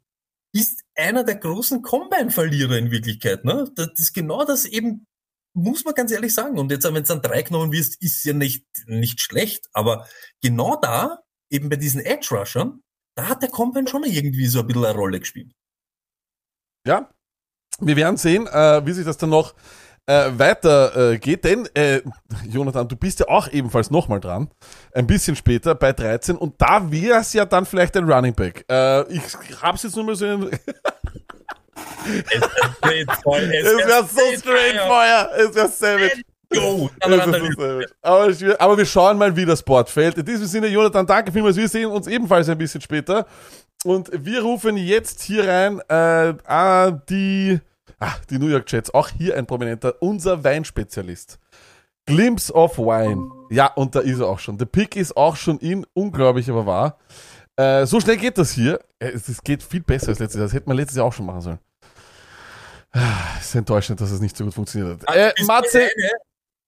ist 0.54 0.84
einer 0.94 1.24
der 1.24 1.34
großen 1.34 1.82
Combine-Verlierer 1.82 2.78
in 2.78 2.92
Wirklichkeit. 2.92 3.44
Ne? 3.44 3.68
Das 3.74 3.90
ist 3.96 4.14
genau 4.14 4.44
das 4.44 4.64
eben, 4.64 5.06
muss 5.54 5.84
man 5.84 5.94
ganz 5.94 6.12
ehrlich 6.12 6.34
sagen. 6.34 6.58
Und 6.58 6.70
jetzt, 6.70 6.84
wenn 6.84 6.96
es 6.96 7.08
dann 7.08 7.22
drei 7.22 7.42
genommen 7.42 7.72
wirst, 7.72 8.02
ist 8.02 8.24
ja 8.24 8.32
nicht, 8.32 8.66
nicht 8.86 9.20
schlecht. 9.20 9.68
Aber 9.72 10.06
genau 10.42 10.76
da, 10.76 11.20
eben 11.50 11.68
bei 11.68 11.76
diesen 11.76 12.00
Edge-Rushern, 12.00 12.82
da 13.16 13.28
hat 13.28 13.42
der 13.42 13.50
Combine 13.50 13.88
schon 13.88 14.04
irgendwie 14.04 14.46
so 14.46 14.60
ein 14.60 14.66
bisschen 14.66 14.84
eine 14.84 14.98
Rolle 14.98 15.20
gespielt. 15.20 15.52
Ja, 16.86 17.08
wir 17.80 17.96
werden 17.96 18.16
sehen, 18.16 18.46
äh, 18.46 18.84
wie 18.84 18.92
sich 18.92 19.04
das 19.04 19.16
dann 19.16 19.30
noch 19.30 19.54
äh, 20.06 20.30
weiter 20.38 21.12
äh, 21.12 21.18
geht, 21.18 21.44
denn 21.44 21.66
äh, 21.74 22.02
Jonathan, 22.46 22.86
du 22.86 22.96
bist 22.96 23.20
ja 23.20 23.28
auch 23.28 23.48
ebenfalls 23.48 23.90
nochmal 23.90 24.20
dran, 24.20 24.50
ein 24.92 25.06
bisschen 25.06 25.34
später 25.34 25.74
bei 25.74 25.92
13 25.92 26.36
und 26.36 26.60
da 26.60 26.90
wäre 26.90 27.20
es 27.20 27.32
ja 27.32 27.46
dann 27.46 27.64
vielleicht 27.64 27.96
ein 27.96 28.10
Running 28.10 28.34
Back. 28.34 28.66
Äh, 28.68 29.10
ich 29.10 29.22
hab's 29.62 29.82
jetzt 29.82 29.96
nur 29.96 30.04
mal 30.04 30.14
so 30.14 30.26
in, 30.26 30.50
es 32.04 33.86
wäre 33.86 34.04
so 34.06 34.20
straight 34.38 34.80
Feuer, 34.86 35.30
es 35.36 35.54
wäre 35.54 35.68
savage. 35.68 36.22
So 36.52 36.90
savage. 37.00 37.86
Aber, 38.02 38.28
ich- 38.28 38.60
aber 38.60 38.78
wir 38.78 38.86
schauen 38.86 39.18
mal, 39.18 39.34
wie 39.34 39.44
das 39.44 39.62
Board 39.62 39.88
fällt. 39.90 40.18
In 40.18 40.24
diesem 40.24 40.46
Sinne, 40.46 40.68
Jonathan, 40.68 41.06
danke 41.06 41.32
vielmals. 41.32 41.56
Wir 41.56 41.68
sehen 41.68 41.90
uns 41.90 42.06
ebenfalls 42.06 42.48
ein 42.48 42.58
bisschen 42.58 42.80
später. 42.80 43.26
Und 43.84 44.10
wir 44.12 44.42
rufen 44.42 44.76
jetzt 44.76 45.22
hier 45.22 45.46
rein 45.48 45.80
äh, 45.88 46.34
ah, 46.46 46.90
die, 46.90 47.58
ah, 48.00 48.14
die 48.30 48.38
New 48.38 48.48
York 48.48 48.70
Jets, 48.70 48.92
auch 48.94 49.08
hier 49.08 49.36
ein 49.36 49.46
prominenter, 49.46 49.94
unser 50.00 50.42
Weinspezialist. 50.42 51.38
Glimpse 52.06 52.52
of 52.54 52.78
Wine. 52.78 53.30
Ja, 53.50 53.66
und 53.74 53.94
da 53.94 54.00
ist 54.00 54.20
er 54.20 54.26
auch 54.28 54.38
schon. 54.38 54.58
Der 54.58 54.66
Pick 54.66 54.94
ist 54.96 55.16
auch 55.16 55.36
schon 55.36 55.58
in, 55.58 55.86
unglaublich, 55.94 56.48
aber 56.50 56.66
wahr. 56.66 56.98
Äh, 57.56 57.86
so 57.86 58.00
schnell 58.00 58.16
geht 58.16 58.38
das 58.38 58.50
hier. 58.52 58.80
Äh, 58.98 59.10
Es, 59.10 59.28
es 59.28 59.42
geht 59.42 59.62
viel 59.62 59.82
besser 59.82 60.08
als 60.08 60.18
letztes 60.18 60.38
Jahr. 60.38 60.46
Das 60.46 60.54
hätte 60.54 60.68
man 60.68 60.76
letztes 60.76 60.96
Jahr 60.96 61.06
auch 61.06 61.12
schon 61.12 61.26
machen 61.26 61.40
sollen. 61.40 61.58
Ah, 62.92 63.36
Es 63.38 63.46
ist 63.46 63.54
enttäuschend, 63.54 64.00
dass 64.00 64.10
es 64.10 64.20
nicht 64.20 64.36
so 64.36 64.44
gut 64.44 64.54
funktioniert 64.54 65.02
hat. 65.06 65.16
Äh, 65.16 65.32
Bist 65.36 65.48
du 65.48 65.52
Matze, 65.52 65.90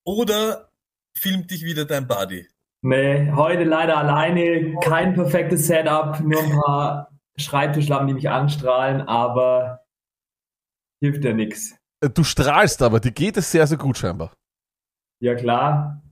Oder 0.04 0.70
filmt 1.16 1.50
dich 1.50 1.62
wieder 1.64 1.84
dein 1.84 2.06
Buddy? 2.06 2.46
Nee, 2.82 3.32
heute 3.32 3.64
leider 3.64 3.96
alleine, 3.96 4.76
kein 4.80 5.14
perfektes 5.14 5.66
Setup, 5.66 6.20
nur 6.20 6.40
ein 6.42 6.50
paar 6.60 7.10
Schreibtischlampen, 7.36 8.08
die 8.08 8.14
mich 8.14 8.28
anstrahlen, 8.30 9.00
aber 9.02 9.84
hilft 11.00 11.24
ja 11.24 11.32
nix. 11.32 11.74
äh, 12.00 12.08
du 12.10 12.22
strahlst 12.22 12.82
aber, 12.82 13.00
dir 13.00 13.10
geht 13.12 13.36
es 13.38 13.50
sehr, 13.50 13.66
sehr 13.66 13.78
gut 13.78 13.98
scheinbar. 13.98 14.32
Ja 15.20 15.34
klar, 15.34 16.02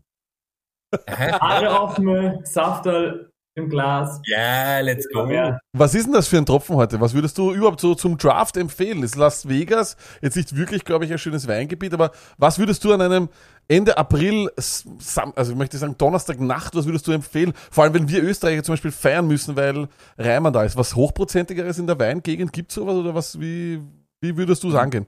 Haare 1.08 1.80
offen, 1.80 2.44
Safterl 2.44 3.30
im 3.56 3.68
Glas. 3.68 4.20
Ja, 4.26 4.80
let's 4.80 5.08
go. 5.12 5.26
Ja. 5.30 5.58
Was 5.72 5.94
ist 5.94 6.06
denn 6.06 6.12
das 6.12 6.26
für 6.26 6.38
ein 6.38 6.46
Tropfen 6.46 6.76
heute? 6.76 7.00
Was 7.00 7.14
würdest 7.14 7.38
du 7.38 7.52
überhaupt 7.52 7.80
so 7.80 7.94
zum 7.94 8.18
Draft 8.18 8.56
empfehlen? 8.56 9.02
Ist 9.02 9.16
Las 9.16 9.48
Vegas 9.48 9.96
jetzt 10.22 10.36
nicht 10.36 10.56
wirklich, 10.56 10.84
glaube 10.84 11.04
ich, 11.04 11.12
ein 11.12 11.18
schönes 11.18 11.46
Weingebiet, 11.46 11.94
aber 11.94 12.10
was 12.36 12.58
würdest 12.58 12.84
du 12.84 12.92
an 12.92 13.00
einem 13.00 13.28
Ende 13.68 13.96
April, 13.96 14.50
also 14.56 15.52
ich 15.52 15.56
möchte 15.56 15.78
sagen 15.78 15.96
Donnerstagnacht, 15.96 16.74
was 16.74 16.84
würdest 16.84 17.06
du 17.06 17.12
empfehlen? 17.12 17.54
Vor 17.70 17.84
allem, 17.84 17.94
wenn 17.94 18.08
wir 18.08 18.22
Österreicher 18.22 18.62
zum 18.62 18.74
Beispiel 18.74 18.92
feiern 18.92 19.26
müssen, 19.26 19.56
weil 19.56 19.88
Reimann 20.18 20.52
da 20.52 20.64
ist. 20.64 20.76
Was 20.76 20.96
hochprozentigeres 20.96 21.78
in 21.78 21.86
der 21.86 21.98
Weingegend 21.98 22.52
gibt 22.52 22.72
sowas 22.72 22.96
oder 22.96 23.14
was? 23.14 23.40
Wie, 23.40 23.80
wie 24.20 24.36
würdest 24.36 24.64
du 24.64 24.68
es 24.68 24.74
angehen? 24.74 25.06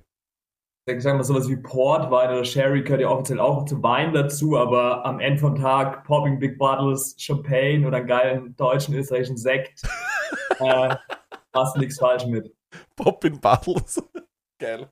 Ich 0.88 1.02
sag 1.02 1.16
mal 1.16 1.24
sowas 1.24 1.48
wie 1.48 1.56
Portwein 1.56 2.30
oder 2.30 2.44
Sherry 2.44 2.80
gehört 2.80 3.00
ja 3.00 3.08
offiziell 3.08 3.40
auch 3.40 3.64
zu 3.64 3.82
Wein 3.82 4.12
dazu, 4.12 4.56
aber 4.56 5.04
am 5.04 5.18
Ende 5.18 5.40
vom 5.40 5.56
Tag 5.56 6.04
Popping 6.04 6.38
Big 6.38 6.58
Bottles, 6.58 7.16
Champagne 7.18 7.84
oder 7.84 7.96
einen 7.96 8.06
geilen 8.06 8.56
deutschen, 8.56 8.94
österreichischen 8.94 9.36
Sekt. 9.36 9.82
äh, 10.60 10.94
hast 11.52 11.76
nichts 11.76 11.98
falsch 11.98 12.24
mit. 12.26 12.54
Pop 12.94 13.24
in 13.24 13.40
Bottles. 13.40 14.00
Geil. 14.60 14.88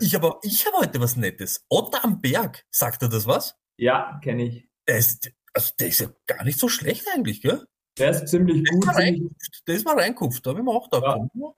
Ich 0.00 0.16
habe 0.16 0.34
ich 0.42 0.66
hab 0.66 0.74
heute 0.74 1.00
was 1.00 1.14
Nettes. 1.14 1.64
Otter 1.68 2.04
am 2.04 2.20
Berg, 2.20 2.66
sagt 2.72 3.00
er 3.02 3.08
das 3.08 3.28
was? 3.28 3.56
Ja, 3.78 4.18
kenne 4.24 4.42
ich. 4.42 4.68
Der 4.88 4.98
ist, 4.98 5.30
also 5.54 5.72
der 5.78 5.86
ist 5.86 6.00
ja 6.00 6.08
gar 6.26 6.42
nicht 6.42 6.58
so 6.58 6.68
schlecht 6.68 7.06
eigentlich, 7.14 7.42
gell? 7.42 7.64
Der 7.96 8.10
ist 8.10 8.26
ziemlich 8.26 8.64
Der 8.64 9.06
ist 9.06 9.18
gut. 9.20 9.62
der 9.68 9.74
ist 9.76 9.84
mal 9.84 9.98
reingekupft, 9.98 10.44
da 10.44 10.50
habe 10.50 10.58
ich 10.58 10.64
mir 10.64 10.72
auch 10.72 10.90
gedacht. 10.90 11.20
Ja. 11.34 11.52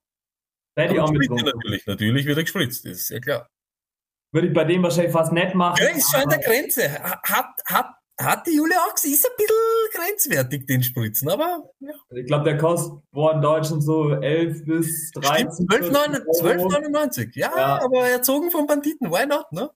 Hätte 0.79 0.95
ich 0.95 1.01
auch 1.01 1.11
mit 1.11 1.29
natürlich, 1.29 1.87
natürlich 1.87 2.27
wird 2.27 2.39
er 2.39 2.45
gespritzt, 2.45 2.85
das 2.85 2.93
ist 2.93 3.11
ja 3.11 3.19
klar. 3.19 3.49
Würde 4.33 4.49
ich 4.49 4.55
bei 4.55 4.65
dem 4.65 4.83
wahrscheinlich 4.83 5.13
fast 5.13 5.33
nett 5.33 5.55
machen. 5.55 5.77
Ja, 5.81 5.89
ist 5.89 6.11
schon 6.11 6.21
an 6.21 6.29
der 6.29 6.39
Grenze. 6.39 6.93
Hat, 7.03 7.51
hat, 7.65 7.87
hat 8.21 8.47
die 8.47 8.55
Julia 8.55 8.77
auch 8.79 8.95
ist 8.95 9.05
ein 9.05 9.37
bisschen 9.37 9.57
grenzwertig, 9.93 10.67
den 10.67 10.83
Spritzen, 10.83 11.29
aber 11.31 11.65
ja. 11.81 11.95
Ich 12.15 12.27
glaube, 12.27 12.45
der 12.45 12.59
kostet 12.59 12.93
boah, 13.11 13.35
in 13.35 13.43
Deutschland 13.43 13.83
so 13.83 14.13
11 14.13 14.65
bis 14.67 15.11
13. 15.13 15.67
12,99, 15.67 16.43
12,99. 16.43 17.31
Ja, 17.35 17.51
Ja. 17.57 17.85
aber 17.85 18.09
erzogen 18.09 18.51
von 18.51 18.67
Banditen, 18.67 19.11
why 19.11 19.27
not, 19.27 19.51
ne? 19.51 19.71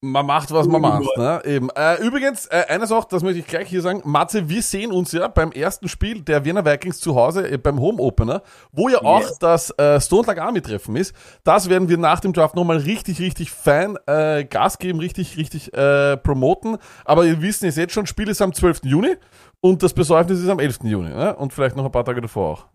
Man 0.00 0.26
macht, 0.26 0.52
was 0.52 0.68
man 0.68 0.80
macht. 0.80 1.16
Ne? 1.16 1.42
Eben. 1.44 1.70
Äh, 1.70 2.00
übrigens, 2.00 2.46
äh, 2.46 2.66
eines 2.68 2.92
auch, 2.92 3.04
das 3.04 3.24
möchte 3.24 3.40
ich 3.40 3.46
gleich 3.48 3.68
hier 3.68 3.82
sagen. 3.82 4.00
Matze, 4.04 4.48
wir 4.48 4.62
sehen 4.62 4.92
uns 4.92 5.10
ja 5.10 5.26
beim 5.26 5.50
ersten 5.50 5.88
Spiel 5.88 6.20
der 6.20 6.44
Wiener 6.44 6.64
Vikings 6.64 7.00
zu 7.00 7.16
Hause, 7.16 7.50
äh, 7.50 7.58
beim 7.58 7.80
Home 7.80 8.00
Opener, 8.00 8.42
wo 8.70 8.88
ja 8.88 8.98
auch 9.02 9.22
Yes. 9.22 9.38
das 9.40 9.70
äh, 9.76 10.00
Stone 10.00 10.28
Lag 10.28 10.40
Army 10.40 10.60
Treffen 10.62 10.94
ist. 10.94 11.16
Das 11.42 11.68
werden 11.68 11.88
wir 11.88 11.98
nach 11.98 12.20
dem 12.20 12.32
Draft 12.32 12.54
nochmal 12.54 12.76
richtig, 12.76 13.18
richtig 13.18 13.50
fein 13.50 13.98
äh, 14.06 14.44
Gas 14.44 14.78
geben, 14.78 15.00
richtig, 15.00 15.36
richtig 15.36 15.74
äh, 15.74 16.16
promoten. 16.16 16.78
Aber 17.04 17.24
ihr 17.24 17.42
wisst 17.42 17.64
es 17.64 17.74
jetzt 17.74 17.92
schon, 17.92 18.06
Spiel 18.06 18.28
ist 18.28 18.40
am 18.40 18.52
12. 18.52 18.82
Juni 18.84 19.16
und 19.60 19.82
das 19.82 19.94
Besäufnis 19.94 20.38
ist 20.40 20.48
am 20.48 20.60
11. 20.60 20.78
Juni. 20.84 21.08
Ne? 21.08 21.34
Und 21.34 21.52
vielleicht 21.52 21.74
noch 21.74 21.84
ein 21.84 21.90
paar 21.92 22.04
Tage 22.04 22.20
davor 22.20 22.52
auch. 22.52 22.66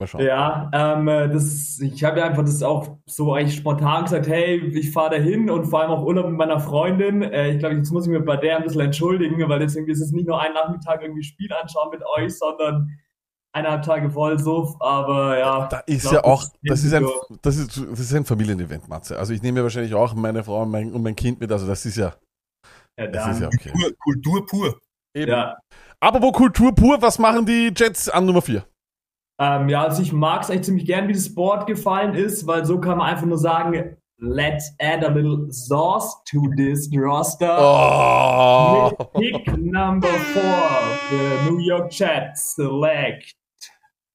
Mal 0.00 0.06
schauen. 0.06 0.24
Ja, 0.24 0.70
ähm, 0.72 1.06
das, 1.06 1.78
ich 1.80 2.02
habe 2.04 2.20
ja 2.20 2.26
einfach 2.26 2.44
das 2.44 2.62
auch 2.62 2.98
so 3.06 3.34
eigentlich 3.34 3.56
spontan 3.56 4.04
gesagt, 4.04 4.26
hey, 4.26 4.58
ich 4.76 4.90
fahre 4.90 5.10
dahin 5.10 5.48
und 5.50 5.66
vor 5.66 5.80
allem 5.80 5.90
auch 5.90 6.04
Urlaub 6.04 6.26
mit 6.26 6.36
meiner 6.36 6.60
Freundin. 6.60 7.22
Äh, 7.22 7.50
ich 7.50 7.58
glaube, 7.58 7.76
jetzt 7.76 7.90
muss 7.90 8.06
ich 8.06 8.12
mich 8.12 8.24
bei 8.24 8.36
der 8.36 8.56
ein 8.56 8.64
bisschen 8.64 8.80
entschuldigen, 8.80 9.36
weil 9.48 9.62
irgendwie 9.62 9.92
ist 9.92 10.00
es 10.00 10.12
nicht 10.12 10.26
nur 10.26 10.40
ein 10.40 10.52
Nachmittag 10.52 11.02
irgendwie 11.02 11.22
Spiel 11.22 11.52
anschauen 11.52 11.90
mit 11.90 12.02
euch, 12.16 12.36
sondern 12.36 12.88
eineinhalb 13.52 13.82
Tage 13.82 14.10
Vollsuff, 14.10 14.74
aber 14.80 15.38
ja. 15.38 15.66
Da 15.68 15.78
ist 15.80 16.02
glaub, 16.02 16.14
ja 16.14 16.24
auch, 16.24 16.44
das 16.62 16.84
ist 16.84 16.94
ein, 16.94 17.04
so. 17.04 17.36
das 17.42 17.56
ist, 17.56 17.76
das 17.76 18.00
ist 18.00 18.14
ein 18.14 18.24
Familienevent, 18.24 18.88
Matze. 18.88 19.18
Also 19.18 19.32
ich 19.32 19.42
nehme 19.42 19.58
ja 19.58 19.62
wahrscheinlich 19.62 19.94
auch 19.94 20.14
meine 20.14 20.42
Frau 20.42 20.62
und 20.62 20.70
mein, 20.70 20.92
und 20.92 21.02
mein 21.02 21.14
Kind 21.14 21.40
mit. 21.40 21.52
Also 21.52 21.66
das 21.66 21.84
ist 21.84 21.96
ja, 21.96 22.14
Ja, 22.98 23.06
das 23.06 23.36
ist 23.36 23.40
ja 23.40 23.48
okay. 23.48 23.70
Kultur, 23.70 23.92
Kultur 23.98 24.46
pur. 24.46 24.80
Eben. 25.14 25.30
ja. 25.30 25.56
Apropos 26.00 26.32
Kultur 26.32 26.74
pur, 26.74 27.00
was 27.00 27.18
machen 27.18 27.46
die 27.46 27.72
Jets 27.76 28.08
an 28.08 28.24
Nummer 28.24 28.42
4? 28.42 28.64
Ähm, 29.42 29.68
ja, 29.68 29.82
also 29.82 30.02
ich 30.02 30.12
mag 30.12 30.42
es 30.42 30.50
eigentlich 30.50 30.62
ziemlich 30.62 30.86
gern, 30.86 31.08
wie 31.08 31.14
das 31.14 31.34
Board 31.34 31.66
gefallen 31.66 32.14
ist, 32.14 32.46
weil 32.46 32.64
so 32.64 32.78
kann 32.78 32.98
man 32.98 33.08
einfach 33.08 33.26
nur 33.26 33.38
sagen, 33.38 33.96
let's 34.18 34.72
add 34.80 35.04
a 35.04 35.08
little 35.08 35.50
sauce 35.50 36.22
to 36.30 36.48
this 36.56 36.88
roster. 36.94 37.58
Oh. 37.58 38.92
Mit 39.18 39.44
Pick 39.44 39.56
number 39.56 40.06
four, 40.32 40.78
the 41.10 41.50
New 41.50 41.58
York 41.58 41.92
Jets 41.92 42.54
select 42.54 43.34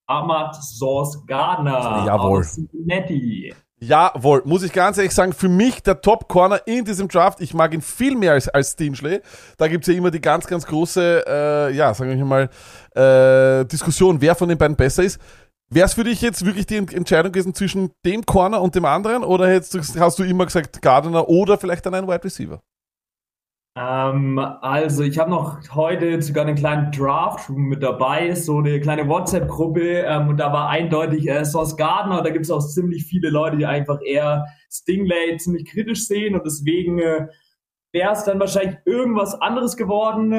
Ahmad 0.08 0.56
Sauce 0.56 1.22
Gardner 1.28 2.06
Jawohl. 2.06 2.40
aus 2.40 2.54
Cincinnati. 2.54 3.54
Jawohl, 3.80 4.42
muss 4.46 4.64
ich 4.64 4.74
ganz 4.74 4.98
ehrlich 4.98 5.14
sagen, 5.14 5.34
für 5.34 5.50
mich 5.50 5.84
der 5.84 6.02
Top-Corner 6.02 6.62
in 6.66 6.84
diesem 6.84 7.08
Draft. 7.08 7.42
Ich 7.42 7.54
mag 7.54 7.76
ihn 7.76 7.82
viel 7.82 8.16
mehr 8.16 8.32
als, 8.32 8.50
als 8.50 8.72
Stingley. 8.72 9.20
Da 9.58 9.68
gibt's 9.68 9.88
ja 9.88 9.94
immer 9.94 10.10
die 10.10 10.20
ganz, 10.20 10.48
ganz 10.48 10.66
große, 10.66 11.26
äh, 11.28 11.76
ja, 11.76 11.94
sagen 11.94 12.18
wir 12.18 12.26
mal, 12.26 12.50
äh, 12.98 13.66
Diskussion, 13.66 14.20
wer 14.22 14.36
von 14.36 14.50
den 14.50 14.58
beiden 14.58 14.76
besser 14.76 15.04
ist. 15.04 15.22
Wäre 15.70 15.86
es 15.86 15.94
für 15.94 16.04
dich 16.06 16.22
jetzt 16.22 16.46
wirklich 16.46 16.66
die 16.66 16.78
Ent- 16.78 16.94
Entscheidung 16.94 17.32
gewesen 17.32 17.54
zwischen 17.54 17.92
dem 18.06 18.26
Corner 18.26 18.62
und 18.62 18.74
dem 18.76 18.86
anderen? 18.86 19.24
Oder 19.24 19.50
hättest 19.50 20.00
hast 20.00 20.18
du 20.18 20.24
immer 20.24 20.46
gesagt 20.46 20.82
Gardner 20.82 21.28
oder 21.28 21.58
vielleicht 21.58 21.86
dann 21.86 21.94
ein 21.94 22.08
Wide 22.08 22.24
Receiver? 22.24 22.62
Ähm, 23.78 24.40
also 24.40 25.04
ich 25.04 25.20
habe 25.20 25.30
noch 25.30 25.60
heute 25.76 26.20
sogar 26.22 26.46
einen 26.46 26.56
kleinen 26.56 26.92
Draft 26.92 27.50
mit 27.50 27.84
dabei, 27.84 28.34
so 28.34 28.58
eine 28.58 28.80
kleine 28.80 29.08
WhatsApp-Gruppe 29.08 30.00
ähm, 30.00 30.30
und 30.30 30.38
da 30.38 30.52
war 30.52 30.70
eindeutig 30.70 31.30
äh, 31.30 31.46
Sauce 31.46 31.78
Gardner. 31.78 32.24
Da 32.24 32.30
gibt 32.32 32.46
es 32.46 32.52
auch 32.52 32.66
ziemlich 32.66 33.06
viele 33.06 33.30
Leute, 33.30 33.58
die 33.58 33.66
einfach 33.68 34.00
eher 34.04 34.46
Stingley 34.72 35.38
ziemlich 35.38 35.66
kritisch 35.70 36.08
sehen 36.08 36.34
und 36.34 36.46
deswegen 36.46 36.98
äh, 36.98 37.28
wäre 37.92 38.14
es 38.14 38.24
dann 38.24 38.40
wahrscheinlich 38.40 38.78
irgendwas 38.86 39.36
anderes 39.36 39.78
geworden. 39.78 40.34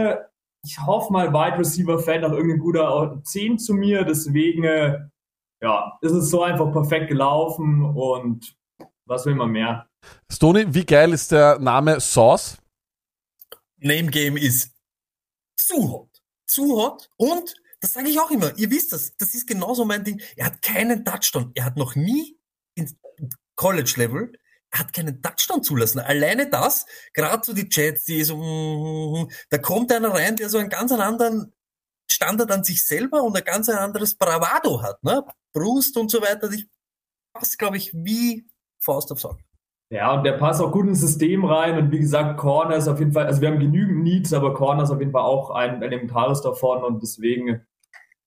Ich 0.64 0.79
hoffe 0.81 1.12
mal, 1.12 1.33
Wide 1.33 1.59
Receiver 1.59 1.99
fällt 1.99 2.23
noch 2.23 2.33
irgendein 2.33 2.59
guter 2.59 3.21
10 3.25 3.59
zu 3.59 3.75
mir, 3.75 4.05
deswegen 4.05 4.64
äh, 4.64 4.99
ja, 5.61 5.99
ist 6.03 6.12
es 6.12 6.31
so 6.31 6.42
einfach 6.42 6.73
perfekt 6.73 7.09
gelaufen 7.09 7.85
und 7.85 8.57
was 9.07 9.25
will 9.27 9.35
man 9.35 9.51
mehr? 9.51 9.88
Stoney, 10.31 10.73
wie 10.75 10.85
geil 10.85 11.12
ist 11.12 11.33
der 11.33 11.59
Name 11.59 12.01
Sauce? 12.01 12.59
Name 13.79 14.09
Game 14.11 14.37
ist 14.37 14.75
zu 15.57 15.90
hot. 15.90 16.23
Zu 16.47 16.77
hot. 16.77 17.11
Und, 17.16 17.55
das 17.81 17.92
sage 17.92 18.09
ich 18.09 18.18
auch 18.18 18.31
immer, 18.31 18.57
ihr 18.57 18.71
wisst 18.71 18.92
das, 18.92 19.16
das 19.16 19.35
ist 19.35 19.47
genauso 19.47 19.85
mein 19.85 20.05
Ding. 20.05 20.21
Er 20.37 20.47
hat 20.47 20.62
keinen 20.62 21.05
Touchdown. 21.05 21.53
Er 21.55 21.64
hat 21.64 21.77
noch 21.77 21.94
nie 21.94 22.38
in 22.75 22.90
College-Level, 23.57 24.33
hat 24.72 24.92
keinen 24.92 25.22
Touchdown 25.22 25.62
zulassen. 25.62 26.00
Alleine 26.00 26.48
das, 26.48 26.87
gerade 27.14 27.42
so 27.44 27.52
die 27.52 27.68
Chats, 27.68 28.04
die 28.04 28.22
so, 28.22 28.37
mm, 28.37 29.31
da 29.50 29.59
kommt 29.59 29.92
einer 29.92 30.11
rein, 30.11 30.37
der 30.37 30.50
so 30.50 30.59
einen 30.59 30.68
ganz 30.68 30.92
anderen 30.92 31.52
Standard 32.11 32.50
an 32.50 32.64
sich 32.64 32.85
selber 32.85 33.22
und 33.22 33.37
ein 33.37 33.44
ganz 33.44 33.68
anderes 33.68 34.14
Bravado 34.14 34.83
hat, 34.83 35.02
ne? 35.04 35.24
Brust 35.52 35.96
und 35.96 36.11
so 36.11 36.20
weiter. 36.20 36.50
Ich 36.50 36.66
passt, 37.33 37.59
glaube 37.59 37.76
ich, 37.76 37.92
wie 37.94 38.46
Faust 38.81 39.12
aufs 39.12 39.24
Auge. 39.24 39.42
Ja, 39.90 40.12
und 40.12 40.24
der 40.24 40.33
passt 40.33 40.61
auch 40.61 40.70
gut 40.70 40.87
ins 40.87 41.00
System 41.00 41.44
rein. 41.44 41.78
Und 41.78 41.90
wie 41.92 41.98
gesagt, 41.98 42.38
Corner 42.38 42.76
ist 42.76 42.88
auf 42.88 42.98
jeden 42.98 43.12
Fall, 43.12 43.26
also 43.26 43.40
wir 43.40 43.48
haben 43.48 43.59
genügend 43.59 44.02
Needs, 44.02 44.33
aber 44.33 44.52
Corner 44.52 44.83
ist 44.83 44.90
auf 44.90 45.00
jeden 45.00 45.12
Fall 45.12 45.22
auch 45.22 45.50
ein 45.50 45.83
elementares 45.83 46.42
davon 46.42 46.83
und 46.85 47.02
deswegen, 47.02 47.66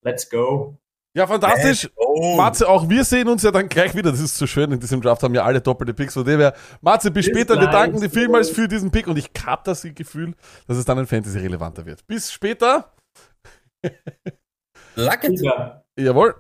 let's 0.02 0.30
go. 0.30 0.81
Ja, 1.14 1.28
fantastisch. 1.28 1.90
Oh. 1.96 2.36
Matze, 2.38 2.70
auch 2.70 2.88
wir 2.88 3.04
sehen 3.04 3.28
uns 3.28 3.44
ja 3.44 3.52
dann 3.52 3.68
gleich 3.68 3.96
wieder. 3.96 4.12
Das 4.12 4.22
ist 4.22 4.38
so 4.38 4.48
schön. 4.48 4.72
In 4.72 4.80
diesem 4.80 5.02
Draft 5.02 5.24
haben 5.24 5.36
ja 5.36 5.44
alle 5.44 5.60
doppelte 5.60 5.94
Picks. 5.94 6.14
Von 6.14 6.24
dem 6.24 6.40
her, 6.40 6.56
Matze, 6.80 7.12
bis 7.12 7.26
Bis 7.26 7.36
später. 7.36 7.60
Wir 7.60 7.68
danken 7.68 8.00
dir 8.00 8.10
vielmals 8.10 8.50
für 8.50 8.68
diesen 8.68 8.92
Pick 8.92 9.08
und 9.08 9.18
ich 9.18 9.30
hab 9.46 9.64
das 9.66 9.82
Gefühl, 9.82 10.34
dass 10.68 10.78
es 10.78 10.86
dann 10.86 11.00
ein 11.00 11.08
Fantasy 11.08 11.40
relevanter 11.40 11.86
wird. 11.86 12.08
Bis 12.08 12.32
später. 12.32 12.94
Luck 14.96 15.24
it. 15.24 15.42
Ja, 15.42 15.84
Jawohl. 15.98 16.36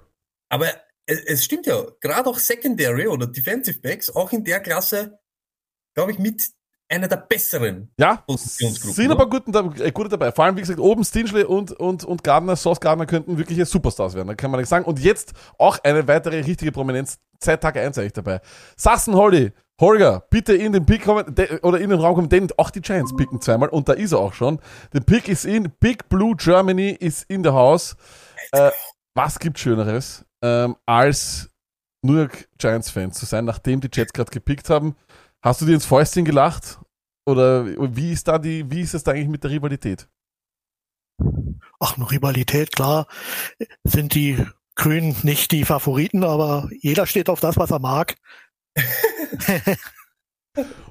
Aber 0.50 0.68
es, 1.06 1.20
es 1.26 1.44
stimmt 1.44 1.66
ja, 1.66 1.84
gerade 2.00 2.30
auch 2.30 2.40
Secondary 2.40 3.08
oder 3.08 3.28
Defensive 3.28 3.80
Backs, 3.80 4.10
auch 4.10 4.32
in 4.32 4.44
der 4.44 4.62
Klasse, 4.62 5.20
glaube 5.96 6.12
ich, 6.12 6.20
mit 6.20 6.50
einer 6.92 7.08
der 7.08 7.18
besseren. 7.18 7.90
Ja, 7.98 8.18
Positionsgruppen, 8.28 8.96
sind 8.96 9.08
ne? 9.08 9.14
aber 9.14 9.30
guten, 9.30 9.54
äh, 9.82 9.92
gute 9.92 10.10
dabei. 10.10 10.32
Vor 10.32 10.46
allem, 10.46 10.58
wie 10.58 10.62
gesagt, 10.62 10.80
oben 10.80 11.04
Stingley 11.04 11.44
und, 11.44 11.72
und, 11.72 12.04
und 12.04 12.24
Gardner, 12.24 12.56
Sauce 12.56 12.80
Gardner 12.80 13.06
könnten 13.06 13.38
wirkliche 13.38 13.66
Superstars 13.66 14.14
werden. 14.14 14.28
Da 14.28 14.36
kann 14.36 14.52
man 14.52 14.60
nichts 14.60 14.70
sagen. 14.70 14.86
Und 14.86 15.00
jetzt 15.00 15.34
auch 15.58 15.80
eine 15.84 16.08
weitere 16.08 16.42
richtige 16.42 16.72
Prominenz. 16.72 17.18
Seit 17.44 17.62
Tag 17.62 17.78
1 17.78 17.98
eigentlich 17.98 18.14
dabei. 18.14 18.40
Sassen 18.76 19.16
Holly, 19.16 19.52
Holger, 19.80 20.28
bitte 20.30 20.54
in 20.54 20.74
den 20.74 20.86
Pick 20.86 21.06
kommen, 21.06 21.34
de, 21.34 21.60
oder 21.62 21.80
in 21.80 21.90
den 21.90 22.00
Raum 22.00 22.14
kommen, 22.14 22.30
denn 22.30 22.48
auch 22.58 22.70
die 22.70 22.82
Giants 22.82 23.16
picken 23.16 23.42
zweimal 23.42 23.70
und 23.70 23.90
da 23.90 23.94
ist 23.94 24.12
er 24.12 24.20
auch 24.20 24.34
schon. 24.34 24.60
Der 24.94 25.00
Pick 25.00 25.28
ist 25.28 25.44
in, 25.44 25.72
Big 25.80 26.08
Blue 26.08 26.36
Germany 26.36 26.92
ist 26.92 27.24
in 27.28 27.42
der 27.42 27.54
House. 27.54 27.96
Äh, 28.52 28.70
was 29.16 29.40
gibt 29.40 29.58
Schöneres, 29.58 30.24
ähm, 30.44 30.76
als 30.86 31.50
New 32.04 32.16
York 32.16 32.48
Giants-Fan 32.60 33.12
zu 33.12 33.26
sein, 33.26 33.46
nachdem 33.46 33.82
die 33.82 33.90
Jets 33.92 34.14
gerade 34.14 34.30
gepickt 34.30 34.70
haben? 34.70 34.96
Hast 35.42 35.62
du 35.62 35.66
dir 35.66 35.74
ins 35.74 35.86
Fäustchen 35.86 36.26
gelacht? 36.26 36.80
Oder 37.26 37.66
wie 37.96 38.12
ist 38.12 38.28
da 38.28 38.38
die, 38.38 38.70
wie 38.70 38.82
ist 38.82 38.94
es 38.94 39.04
da 39.04 39.12
eigentlich 39.12 39.28
mit 39.28 39.44
der 39.44 39.52
Rivalität? 39.52 40.08
Ach, 41.80 41.98
eine 41.98 42.10
Rivalität, 42.10 42.76
klar, 42.76 43.08
sind 43.84 44.14
die 44.14 44.44
Grünen 44.76 45.16
nicht 45.24 45.52
die 45.52 45.66
Favoriten, 45.66 46.24
aber 46.24 46.70
jeder 46.82 47.06
steht 47.06 47.30
auf 47.30 47.40
das, 47.40 47.58
was 47.58 47.72
er 47.72 47.80
mag. 47.80 48.16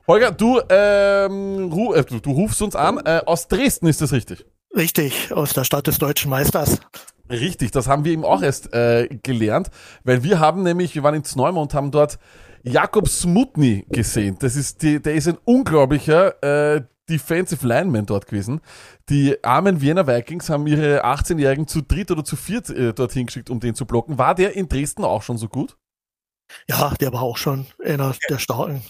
Holger, 0.06 0.32
du, 0.32 0.60
ähm, 0.68 1.70
ru 1.72 1.94
äh, 1.94 2.04
du, 2.04 2.18
du 2.20 2.32
rufst 2.32 2.62
uns 2.62 2.74
an. 2.74 2.98
Äh, 3.04 3.22
aus 3.26 3.48
Dresden 3.48 3.86
ist 3.86 4.00
das 4.00 4.12
richtig? 4.12 4.46
Richtig, 4.74 5.32
aus 5.32 5.52
der 5.52 5.64
Stadt 5.64 5.86
des 5.86 5.98
deutschen 5.98 6.30
Meisters. 6.30 6.80
Richtig, 7.28 7.70
das 7.70 7.86
haben 7.86 8.04
wir 8.04 8.12
eben 8.12 8.24
auch 8.24 8.42
erst 8.42 8.72
äh, 8.72 9.08
gelernt, 9.22 9.70
weil 10.02 10.24
wir 10.24 10.40
haben 10.40 10.62
nämlich, 10.62 10.94
wir 10.94 11.02
waren 11.02 11.14
in 11.14 11.24
Zneumer 11.24 11.60
und 11.60 11.74
haben 11.74 11.90
dort 11.90 12.18
Jakob 12.62 13.08
Smutny 13.08 13.86
gesehen. 13.88 14.36
Das 14.38 14.56
ist 14.56 14.82
die, 14.82 15.00
der 15.00 15.14
ist 15.14 15.28
ein 15.28 15.38
unglaublicher 15.44 16.42
äh, 16.76 16.82
Defensive 17.08 17.66
Lineman 17.66 18.06
dort 18.06 18.26
gewesen. 18.26 18.60
Die 19.08 19.42
armen 19.42 19.80
Wiener 19.80 20.06
Vikings 20.06 20.48
haben 20.48 20.66
ihre 20.66 21.04
18-Jährigen 21.04 21.66
zu 21.66 21.82
dritt 21.82 22.10
oder 22.10 22.24
zu 22.24 22.36
viert 22.36 22.70
äh, 22.70 22.92
dorthin 22.92 23.26
geschickt, 23.26 23.50
um 23.50 23.60
den 23.60 23.74
zu 23.74 23.86
blocken. 23.86 24.18
War 24.18 24.34
der 24.34 24.54
in 24.54 24.68
Dresden 24.68 25.04
auch 25.04 25.22
schon 25.22 25.38
so 25.38 25.48
gut? 25.48 25.76
Ja, 26.68 26.94
der 27.00 27.12
war 27.12 27.22
auch 27.22 27.36
schon 27.36 27.66
einer 27.84 28.14
der 28.28 28.38
starken. 28.38 28.82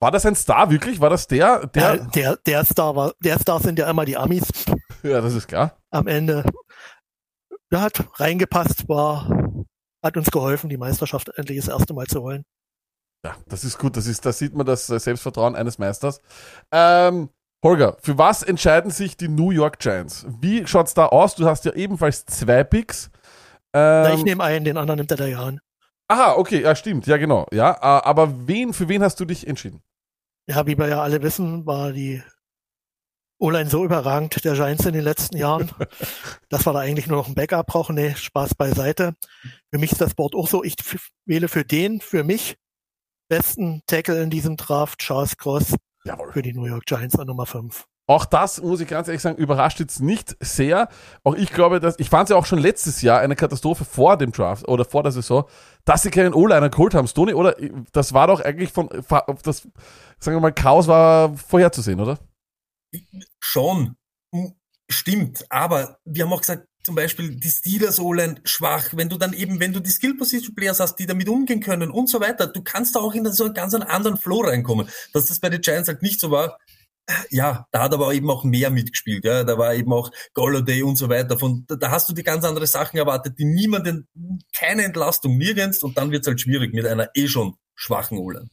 War 0.00 0.10
das 0.12 0.24
ein 0.26 0.36
Star 0.36 0.70
wirklich? 0.70 1.00
War 1.00 1.10
das 1.10 1.26
der? 1.26 1.66
Der, 1.66 1.96
Der, 1.96 2.06
der, 2.06 2.36
der 2.36 2.64
Star 2.64 2.94
war, 2.94 3.14
der 3.20 3.38
Star 3.38 3.60
sind 3.60 3.78
ja 3.78 3.90
immer 3.90 4.04
die 4.04 4.16
Amis 4.16 4.44
ja, 5.02 5.20
das 5.20 5.34
ist 5.34 5.48
klar. 5.48 5.76
am 5.90 6.06
Ende. 6.06 6.44
Der 7.70 7.80
hat 7.82 8.04
reingepasst, 8.20 8.88
war, 8.88 9.47
hat 10.02 10.16
uns 10.16 10.30
geholfen, 10.30 10.68
die 10.70 10.76
Meisterschaft 10.76 11.28
endlich 11.36 11.58
das 11.58 11.68
erste 11.68 11.94
Mal 11.94 12.06
zu 12.06 12.22
holen. 12.22 12.44
Ja, 13.24 13.34
das 13.48 13.64
ist 13.64 13.78
gut. 13.78 13.96
Das 13.96 14.06
ist, 14.06 14.24
da 14.24 14.32
sieht 14.32 14.54
man 14.54 14.64
das 14.66 14.88
äh, 14.90 14.98
Selbstvertrauen 15.00 15.56
eines 15.56 15.78
Meisters. 15.78 16.20
Ähm, 16.72 17.30
Holger, 17.64 17.96
für 18.00 18.16
was 18.16 18.44
entscheiden 18.44 18.90
sich 18.92 19.16
die 19.16 19.26
New 19.28 19.50
York 19.50 19.80
Giants? 19.80 20.24
Wie 20.40 20.64
schaut's 20.66 20.94
da 20.94 21.06
aus? 21.06 21.34
Du 21.34 21.44
hast 21.46 21.64
ja 21.64 21.72
ebenfalls 21.72 22.24
zwei 22.26 22.62
Picks. 22.62 23.10
Na, 23.72 24.10
Ähm, 24.10 24.18
ich 24.18 24.24
nehme 24.24 24.44
einen, 24.44 24.64
den 24.64 24.76
anderen 24.76 24.98
nimmt 24.98 25.10
er 25.10 25.16
der 25.16 25.28
Jan. 25.28 25.60
aha, 26.08 26.34
okay, 26.36 26.62
ja, 26.62 26.74
stimmt, 26.76 27.06
ja, 27.06 27.16
genau. 27.16 27.46
Ja, 27.52 27.72
äh, 27.72 27.78
aber 28.06 28.46
wen, 28.46 28.72
für 28.72 28.88
wen 28.88 29.02
hast 29.02 29.18
du 29.20 29.24
dich 29.24 29.46
entschieden? 29.46 29.82
Ja, 30.48 30.66
wie 30.66 30.78
wir 30.78 30.86
ja 30.88 31.02
alle 31.02 31.20
wissen, 31.22 31.66
war 31.66 31.92
die 31.92 32.22
O-Line 33.38 33.70
so 33.70 33.84
überragend, 33.84 34.44
der 34.44 34.54
Giants 34.54 34.84
in 34.84 34.94
den 34.94 35.04
letzten 35.04 35.36
Jahren, 35.36 35.70
dass 36.48 36.66
wir 36.66 36.72
da 36.72 36.80
eigentlich 36.80 37.06
nur 37.06 37.18
noch 37.18 37.28
ein 37.28 37.34
Backup 37.34 37.66
brauchen. 37.66 37.94
Nee, 37.94 38.14
Spaß 38.14 38.54
beiseite. 38.54 39.14
Für 39.70 39.78
mich 39.78 39.92
ist 39.92 40.00
das 40.00 40.14
Board 40.14 40.34
auch 40.34 40.48
so. 40.48 40.64
Ich 40.64 40.74
wähle 41.24 41.48
für 41.48 41.64
den, 41.64 42.00
für 42.00 42.24
mich, 42.24 42.56
besten 43.28 43.82
Tackle 43.86 44.22
in 44.22 44.30
diesem 44.30 44.56
Draft, 44.56 44.98
Charles 44.98 45.36
Cross, 45.36 45.76
Jawohl. 46.04 46.32
für 46.32 46.42
die 46.42 46.52
New 46.52 46.66
York 46.66 46.86
Giants 46.86 47.18
an 47.18 47.26
Nummer 47.26 47.46
5. 47.46 47.86
Auch 48.08 48.24
das, 48.24 48.62
muss 48.62 48.80
ich 48.80 48.88
ganz 48.88 49.06
ehrlich 49.06 49.20
sagen, 49.20 49.36
überrascht 49.36 49.80
jetzt 49.80 50.00
nicht 50.00 50.34
sehr. 50.40 50.88
Auch 51.24 51.34
ich 51.34 51.52
glaube, 51.52 51.78
dass, 51.78 51.98
ich 51.98 52.08
fand 52.08 52.24
es 52.24 52.30
ja 52.30 52.36
auch 52.36 52.46
schon 52.46 52.58
letztes 52.58 53.02
Jahr 53.02 53.20
eine 53.20 53.36
Katastrophe 53.36 53.84
vor 53.84 54.16
dem 54.16 54.32
Draft 54.32 54.66
oder 54.66 54.86
vor 54.86 55.02
der 55.02 55.12
Saison, 55.12 55.44
dass 55.84 56.02
sie 56.02 56.10
keinen 56.10 56.32
O-Liner 56.32 56.70
geholt 56.70 56.94
haben. 56.94 57.06
Stoney, 57.06 57.34
oder? 57.34 57.54
Das 57.92 58.14
war 58.14 58.26
doch 58.26 58.40
eigentlich 58.40 58.72
von, 58.72 58.88
das, 59.42 59.68
sagen 60.18 60.36
wir 60.36 60.40
mal, 60.40 60.52
Chaos 60.52 60.88
war 60.88 61.36
vorherzusehen, 61.36 62.00
oder? 62.00 62.18
Schon. 63.40 63.96
Stimmt. 64.90 65.44
Aber 65.50 65.98
wir 66.04 66.24
haben 66.24 66.32
auch 66.32 66.40
gesagt, 66.40 66.66
zum 66.84 66.94
Beispiel 66.94 67.36
die 67.36 67.50
Steelers 67.50 68.00
O-Line 68.00 68.40
schwach, 68.44 68.88
wenn 68.92 69.10
du 69.10 69.18
dann 69.18 69.34
eben, 69.34 69.60
wenn 69.60 69.74
du 69.74 69.80
die 69.80 69.90
Skill 69.90 70.16
Position 70.16 70.54
Players 70.54 70.80
hast, 70.80 70.96
die 70.96 71.06
damit 71.06 71.28
umgehen 71.28 71.60
können 71.60 71.90
und 71.90 72.08
so 72.08 72.20
weiter, 72.20 72.46
du 72.46 72.62
kannst 72.62 72.96
da 72.96 73.00
auch 73.00 73.14
in 73.14 73.30
so 73.30 73.44
einen 73.44 73.54
ganz 73.54 73.74
anderen 73.74 74.16
Flow 74.16 74.40
reinkommen. 74.40 74.88
Dass 75.12 75.26
das 75.26 75.40
bei 75.40 75.50
den 75.50 75.60
Giants 75.60 75.88
halt 75.88 76.02
nicht 76.02 76.18
so 76.18 76.30
war, 76.30 76.58
ja, 77.30 77.66
da 77.70 77.82
hat 77.82 77.94
aber 77.94 78.12
eben 78.12 78.30
auch 78.30 78.44
mehr 78.44 78.70
mitgespielt. 78.70 79.24
Ja. 79.24 79.44
Da 79.44 79.58
war 79.58 79.74
eben 79.74 79.92
auch 79.92 80.10
Golladay 80.34 80.82
und 80.82 80.96
so 80.96 81.08
weiter. 81.08 81.38
Von, 81.38 81.64
da, 81.68 81.90
hast 81.90 82.08
du 82.08 82.12
die 82.12 82.22
ganz 82.22 82.44
andere 82.44 82.66
Sachen 82.66 82.98
erwartet, 82.98 83.38
die 83.38 83.44
niemanden, 83.44 84.08
keine 84.54 84.84
Entlastung, 84.84 85.36
nirgends. 85.38 85.82
Und 85.82 85.96
dann 85.96 86.10
wird's 86.10 86.26
halt 86.26 86.40
schwierig 86.40 86.74
mit 86.74 86.86
einer 86.86 87.08
eh 87.14 87.28
schon 87.28 87.54
schwachen 87.74 88.18
O-Line. 88.18 88.50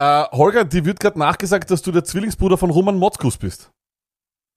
Äh, 0.00 0.24
Holger, 0.32 0.64
dir 0.64 0.84
wird 0.84 1.00
gerade 1.00 1.18
nachgesagt, 1.18 1.70
dass 1.70 1.82
du 1.82 1.92
der 1.92 2.04
Zwillingsbruder 2.04 2.58
von 2.58 2.70
Roman 2.70 2.98
Motzkus 2.98 3.36
bist. 3.38 3.70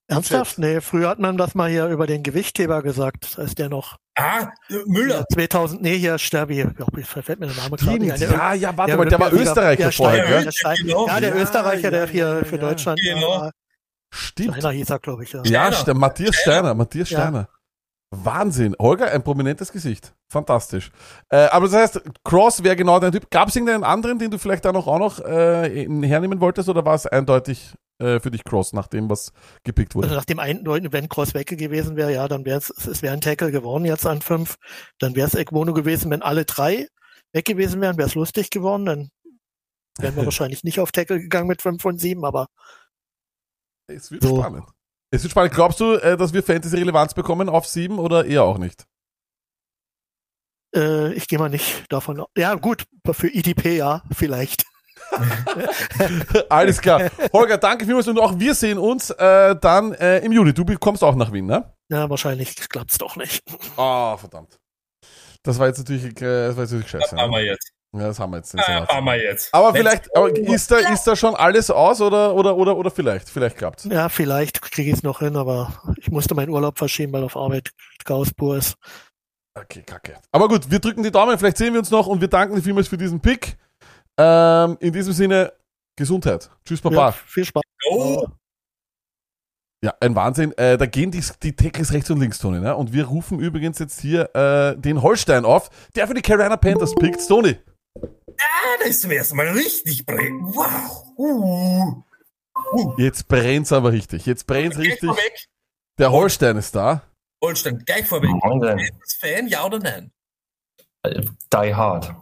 Ernsthaft? 0.10 0.58
Nee, 0.58 0.80
früher 0.80 1.10
hat 1.10 1.20
man 1.20 1.38
das 1.38 1.54
mal 1.54 1.70
hier 1.70 1.88
über 1.88 2.08
den 2.08 2.24
Gewichtheber 2.24 2.82
gesagt, 2.82 3.38
als 3.38 3.56
der 3.56 3.68
noch 3.70 3.98
Ah, 4.18 4.48
Müller. 4.88 5.20
Ja, 5.20 5.26
2000, 5.32 5.82
nee, 5.82 5.98
hier 5.98 6.18
Sterbi, 6.18 6.58
ja, 6.60 6.72
verfällt 7.04 7.40
mir 7.40 7.48
der 7.48 7.56
Name 7.58 7.76
gerade 7.78 8.00
nicht. 8.00 8.16
Stimmt. 8.16 8.32
ein. 8.34 8.40
Ja, 8.40 8.54
ja, 8.54 8.78
warte 8.78 8.92
Der- 8.92 8.98
mal, 8.98 9.06
der 9.10 9.20
war 9.20 9.32
Österreicher 9.34 9.84
der 9.84 9.92
vorher, 9.92 10.26
gell? 10.28 10.44
der 10.46 10.52
Steiner. 10.52 10.76
Genau. 10.84 11.08
Ja, 11.08 11.20
der 11.20 11.36
Ja, 11.36 11.42
Österreicher, 11.44 11.92
der 11.92 12.06
ja, 12.06 12.10
hier 12.12 12.46
für 12.46 12.56
ja. 12.56 12.62
Deutschland 12.62 13.00
Genau. 13.04 13.28
war. 13.42 13.52
Stimmt. 14.12 14.54
Steiner 14.56 14.72
hieß 14.72 14.90
er, 14.90 15.00
glaube 15.00 15.24
ich. 15.24 15.34
Ja. 15.34 15.44
Ja, 15.44 15.72
Steiner. 15.72 16.00
Matthias 16.00 16.36
Steiner, 16.38 16.74
Matthias 16.74 17.10
Ja. 17.12 17.20
Steiner. 17.20 17.50
Wahnsinn. 18.12 18.76
Holger, 18.80 19.12
ein 19.12 19.24
prominentes 19.24 19.72
Gesicht. 19.72 20.14
Fantastisch. 20.32 20.92
Äh, 21.30 21.48
aber 21.48 21.68
das 21.68 21.76
heißt, 21.76 22.02
Cross 22.24 22.64
wäre 22.64 22.76
genau 22.76 23.00
dein 23.00 23.12
Typ. 23.12 23.30
Gab 23.30 23.50
es 23.50 23.56
irgendeinen 23.56 23.84
anderen, 23.84 24.18
den 24.20 24.32
du 24.32 24.38
vielleicht 24.40 24.64
da 24.66 24.72
noch 24.72 24.88
auch 24.88 25.00
noch 25.00 25.20
äh, 25.20 25.84
in- 25.84 26.04
hernehmen 26.04 26.40
wolltest 26.40 26.70
oder 26.70 26.86
war 26.86 26.96
es 26.96 27.06
eindeutig 27.06 27.74
äh, 28.00 28.20
für 28.22 28.32
dich 28.32 28.44
Cross, 28.46 28.72
nach 28.74 28.88
dem, 28.88 29.10
was 29.10 29.34
gepickt 29.64 29.94
wurde? 29.96 30.08
Also 30.08 30.16
nach 30.18 30.26
dem 30.26 30.40
einen, 30.40 30.66
wenn 30.94 31.10
Cross 31.10 31.34
weg 31.34 31.48
gewesen 31.48 31.96
wäre, 31.98 32.14
ja, 32.14 32.28
dann 32.30 32.46
wäre 32.46 32.60
es, 32.60 32.70
es 32.70 33.02
wäre 33.02 33.14
ein 33.14 33.22
Tackle 33.22 33.52
geworden 33.52 33.84
jetzt 33.86 34.06
an 34.06 34.22
fünf. 34.22 34.56
Dann 35.00 35.16
wäre 35.16 35.28
es 35.28 35.36
Ekwono 35.36 35.74
gewesen, 35.74 36.10
wenn 36.12 36.22
alle 36.22 36.46
drei 36.46 36.88
weg 37.34 37.44
gewesen 37.46 37.82
wären, 37.82 37.98
wäre 37.98 38.08
es 38.08 38.16
lustig 38.16 38.50
geworden. 38.52 38.86
Dann 38.86 39.10
wären 40.00 40.16
wir 40.16 40.24
wahrscheinlich 40.26 40.64
nicht 40.64 40.80
auf 40.80 40.94
Tackle 40.94 41.20
gegangen 41.20 41.48
mit 41.48 41.62
fünf 41.62 41.84
und 41.84 42.00
sieben, 42.00 42.24
aber 42.24 42.48
Es 43.88 44.12
wird 44.12 44.24
So. 44.24 44.38
spannend. 44.40 44.64
Es 45.12 45.24
wird 45.24 45.32
spannend. 45.32 45.54
Glaubst 45.54 45.80
du, 45.80 45.94
äh, 45.96 46.18
dass 46.18 46.34
wir 46.34 46.44
Fantasy-Relevanz 46.44 47.14
bekommen 47.14 47.50
auf 47.50 47.66
sieben 47.68 48.00
oder 48.00 48.26
eher 48.26 48.44
auch 48.44 48.58
nicht? 48.58 48.86
äh, 50.76 51.14
ich 51.14 51.28
gehe 51.28 51.40
mal 51.40 51.50
nicht 51.50 51.86
davon. 51.90 52.20
aus. 52.20 52.28
Ja, 52.38 52.54
gut, 52.56 52.84
für 53.12 53.28
IDP 53.28 53.78
ja, 53.78 54.04
vielleicht. 54.12 54.66
Alles 56.50 56.82
klar. 56.82 57.10
Holger, 57.32 57.58
danke 57.58 57.86
vielmals 57.86 58.08
und 58.10 58.20
auch 58.20 58.38
wir 58.38 58.54
sehen 58.54 58.78
uns 58.78 59.10
äh, 59.12 59.56
dann 59.56 59.94
äh, 59.94 60.20
im 60.20 60.32
Juni. 60.34 60.54
Du 60.54 60.66
kommst 60.78 61.04
auch 61.04 61.16
nach 61.16 61.32
Wien, 61.32 61.46
ne? 61.46 61.74
Ja, 61.90 62.10
wahrscheinlich 62.10 62.56
klappt's 62.70 62.98
doch 62.98 63.16
nicht. 63.16 63.42
Ah, 63.78 64.18
verdammt. 64.18 64.60
Das 65.44 65.58
war 65.60 65.68
jetzt 65.68 65.78
natürlich, 65.78 66.04
äh, 66.22 66.48
das 66.48 66.56
war 66.58 66.64
jetzt 66.64 66.72
natürlich 66.72 66.90
scheiße. 66.90 67.08
Das 67.12 67.22
haben 67.22 67.32
Ne? 67.32 67.38
wir 67.38 67.46
jetzt. 67.46 67.72
Ja, 67.94 68.08
das 68.08 68.20
haben 68.20 68.32
wir 68.32 68.38
jetzt. 68.38 68.54
nicht 68.54 68.66
so 68.66 68.72
Ah, 68.72 68.88
haben 68.88 69.06
wir 69.06 69.16
jetzt. 69.16 69.54
Aber 69.54 69.72
Let's 69.72 69.78
vielleicht, 69.80 70.18
aber 70.18 70.36
ist 70.36 70.72
da, 70.72 70.78
ist 70.78 71.04
da 71.06 71.16
schon 71.16 71.36
alles 71.36 71.72
aus 71.72 72.02
oder, 72.02 72.36
oder, 72.36 72.56
oder, 72.56 72.78
oder 72.78 72.92
vielleicht? 72.92 73.30
Vielleicht 73.30 73.58
klappt's. 73.58 73.86
Ja, 73.86 74.10
vielleicht 74.10 74.62
kriege 74.62 74.90
ich 74.92 74.98
es 74.98 75.04
noch 75.04 75.20
hin, 75.20 75.36
aber 75.36 75.82
ich 75.98 76.12
musste 76.12 76.36
meinen 76.36 76.50
Urlaub 76.50 76.78
verschieben, 76.78 77.14
weil 77.14 77.24
auf 77.24 77.38
Arbeit 77.38 77.72
Chaos 78.04 78.34
pur 78.34 78.58
ist. 78.58 78.76
Okay, 79.56 79.84
kacke. 79.84 80.18
Aber 80.32 80.48
gut, 80.48 80.70
wir 80.70 80.80
drücken 80.80 81.02
die 81.02 81.12
Daumen, 81.12 81.38
vielleicht 81.40 81.58
sehen 81.58 81.74
wir 81.74 81.80
uns 81.80 81.90
noch 81.90 82.08
und 82.08 82.22
wir 82.22 82.28
danken 82.28 82.56
dir 82.56 82.62
vielmals 82.62 82.88
für 82.88 82.98
diesen 82.98 83.20
Pick. 83.22 83.58
Ähm, 84.18 84.78
in 84.80 84.94
diesem 84.94 85.14
Sinne, 85.14 85.54
Gesundheit. 85.96 86.50
Tschüss, 86.66 86.82
Papa. 86.82 86.96
Ja, 86.96 87.06
Ja, 87.08 87.12
viel 87.12 87.46
Spaß. 87.46 87.64
Oh, 87.90 88.28
ein 90.00 90.16
Wahnsinn. 90.16 90.58
Äh, 90.58 90.78
da 90.78 90.86
gehen 90.86 91.12
die, 91.12 91.24
die 91.44 91.56
Tackles 91.56 91.94
rechts 91.94 92.10
und 92.10 92.20
links, 92.20 92.40
Tony. 92.40 92.60
Ne? 92.60 92.76
Und 92.76 92.94
wir 92.94 93.06
rufen 93.06 93.40
übrigens 93.40 93.80
jetzt 93.80 94.00
hier 94.02 94.34
äh, 94.36 94.76
den 94.80 95.02
Holstein 95.02 95.46
auf, 95.46 95.70
der 95.96 96.08
für 96.08 96.14
die 96.14 96.22
Carolina 96.22 96.58
Panthers 96.58 96.94
pickt. 96.96 97.26
Tony. 97.28 97.58
Ah, 98.40 98.78
das 98.80 98.90
ist 98.90 99.02
zum 99.02 99.12
ersten 99.12 99.36
Mal 99.38 99.48
richtig 99.50 100.06
brennen. 100.06 100.44
Wow. 100.56 101.06
Uh. 101.18 102.04
Uh. 102.74 102.94
Jetzt 102.98 103.28
brennt's 103.28 103.72
aber 103.72 103.92
richtig. 103.92 104.26
Jetzt 104.26 104.46
brennt's 104.48 104.76
Gleich 104.78 104.94
richtig. 104.94 105.08
vorweg. 105.10 105.48
Der 105.98 106.12
Holstein 106.12 106.58
ist 106.58 106.76
da. 106.76 107.04
Holstein, 107.44 107.84
gleich 107.86 108.06
vorweg. 108.06 108.30
Denn. 108.62 109.00
Fan, 109.20 109.48
ja 109.48 109.66
oder 109.66 109.80
nein? 109.80 110.12
Die 111.06 111.76
Hard. 111.76 112.14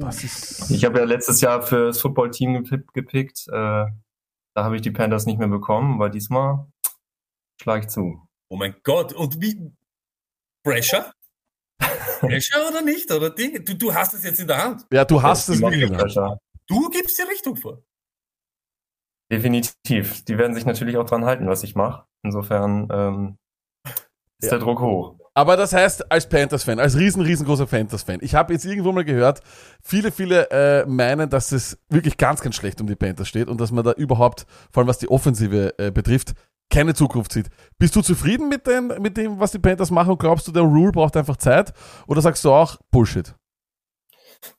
Das 0.00 0.24
ist. 0.24 0.70
Ich 0.70 0.84
habe 0.84 0.98
ja 0.98 1.04
letztes 1.04 1.40
Jahr 1.40 1.62
für 1.62 1.86
das 1.86 2.00
Footballteam 2.00 2.56
gepick- 2.56 2.92
gepickt. 2.92 3.46
Äh, 3.48 3.52
da 3.52 4.64
habe 4.64 4.76
ich 4.76 4.82
die 4.82 4.90
Panthers 4.90 5.26
nicht 5.26 5.38
mehr 5.38 5.48
bekommen, 5.48 5.94
aber 5.94 6.08
diesmal 6.10 6.66
schlage 7.60 7.82
ich 7.84 7.88
zu. 7.88 8.26
Oh 8.50 8.56
mein 8.56 8.74
Gott, 8.82 9.12
und 9.12 9.40
wie? 9.40 9.72
Pressure? 10.64 11.12
Pressure 12.20 12.68
oder 12.68 12.82
nicht? 12.82 13.10
Oder 13.10 13.30
Ding? 13.30 13.64
Du, 13.64 13.74
du 13.74 13.94
hast 13.94 14.14
es 14.14 14.24
jetzt 14.24 14.40
in 14.40 14.46
der 14.46 14.62
Hand. 14.62 14.86
Ja, 14.92 15.04
du 15.04 15.22
hast 15.22 15.48
es 15.48 15.60
wirklich. 15.60 15.80
machen 15.82 15.92
gemacht. 15.98 16.02
Pressure. 16.02 16.38
Du 16.66 16.88
gibst 16.90 17.18
die 17.18 17.22
Richtung 17.22 17.56
vor. 17.56 17.82
Definitiv. 19.30 20.24
Die 20.24 20.38
werden 20.38 20.54
sich 20.54 20.64
natürlich 20.64 20.96
auch 20.96 21.04
dran 21.06 21.24
halten, 21.24 21.46
was 21.48 21.62
ich 21.62 21.74
mache. 21.74 22.04
Insofern 22.22 22.88
ähm, 22.90 23.38
ist 24.40 24.44
Ja. 24.44 24.50
der 24.50 24.58
Druck 24.60 24.80
hoch. 24.80 25.16
Aber 25.34 25.56
das 25.56 25.72
heißt, 25.72 26.10
als 26.10 26.28
Panthers-Fan, 26.28 26.80
als 26.80 26.96
riesen, 26.96 27.22
riesengroßer 27.22 27.66
Panthers-Fan, 27.66 28.18
ich 28.22 28.34
habe 28.34 28.52
jetzt 28.54 28.64
irgendwo 28.64 28.90
mal 28.90 29.04
gehört, 29.04 29.40
viele, 29.82 30.10
viele 30.10 30.50
äh, 30.50 30.84
meinen, 30.86 31.30
dass 31.30 31.52
es 31.52 31.78
wirklich 31.88 32.16
ganz, 32.16 32.40
ganz 32.40 32.56
schlecht 32.56 32.80
um 32.80 32.88
die 32.88 32.96
Panthers 32.96 33.28
steht 33.28 33.46
und 33.48 33.60
dass 33.60 33.70
man 33.70 33.84
da 33.84 33.92
überhaupt, 33.92 34.46
vor 34.72 34.80
allem 34.80 34.88
was 34.88 34.98
die 34.98 35.08
Offensive 35.08 35.78
äh, 35.78 35.92
betrifft, 35.92 36.32
keine 36.70 36.94
Zukunft 36.94 37.32
sieht. 37.32 37.48
Bist 37.78 37.96
du 37.96 38.02
zufrieden 38.02 38.48
mit, 38.48 38.66
den, 38.66 38.88
mit 39.00 39.16
dem, 39.16 39.40
was 39.40 39.52
die 39.52 39.58
Panthers 39.58 39.90
machen 39.90 40.10
und 40.10 40.18
glaubst 40.18 40.46
du, 40.46 40.52
der 40.52 40.62
Rule 40.62 40.92
braucht 40.92 41.16
einfach 41.16 41.36
Zeit? 41.36 41.72
Oder 42.06 42.20
sagst 42.20 42.44
du 42.44 42.52
auch 42.52 42.76
Bullshit? 42.90 43.34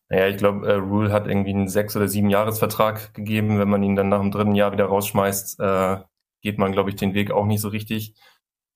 Naja, 0.09 0.27
ich 0.27 0.37
glaube, 0.37 0.67
äh, 0.67 0.73
Rule 0.73 1.11
hat 1.11 1.27
irgendwie 1.27 1.51
einen 1.51 1.67
sechs- 1.67 1.95
oder 1.95 2.07
sieben 2.07 2.29
Jahresvertrag 2.29 3.13
gegeben. 3.13 3.59
Wenn 3.59 3.69
man 3.69 3.83
ihn 3.83 3.95
dann 3.95 4.09
nach 4.09 4.19
dem 4.19 4.31
dritten 4.31 4.55
Jahr 4.55 4.71
wieder 4.71 4.85
rausschmeißt, 4.85 5.59
äh, 5.59 5.97
geht 6.41 6.57
man, 6.57 6.71
glaube 6.71 6.89
ich, 6.89 6.95
den 6.95 7.13
Weg 7.13 7.31
auch 7.31 7.45
nicht 7.45 7.61
so 7.61 7.67
richtig 7.69 8.15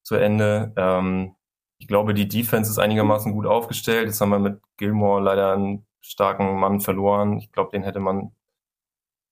zu 0.03 0.15
Ende. 0.15 0.73
Ähm, 0.77 1.35
ich 1.79 1.87
glaube, 1.87 2.13
die 2.13 2.27
Defense 2.27 2.69
ist 2.69 2.77
einigermaßen 2.79 3.31
gut 3.33 3.45
aufgestellt. 3.45 4.05
Jetzt 4.05 4.21
haben 4.21 4.29
wir 4.29 4.39
mit 4.39 4.61
Gilmore 4.77 5.21
leider 5.21 5.53
einen 5.53 5.85
starken 6.01 6.59
Mann 6.59 6.81
verloren. 6.81 7.37
Ich 7.37 7.51
glaube, 7.51 7.71
den 7.71 7.83
hätte 7.83 7.99
man 7.99 8.31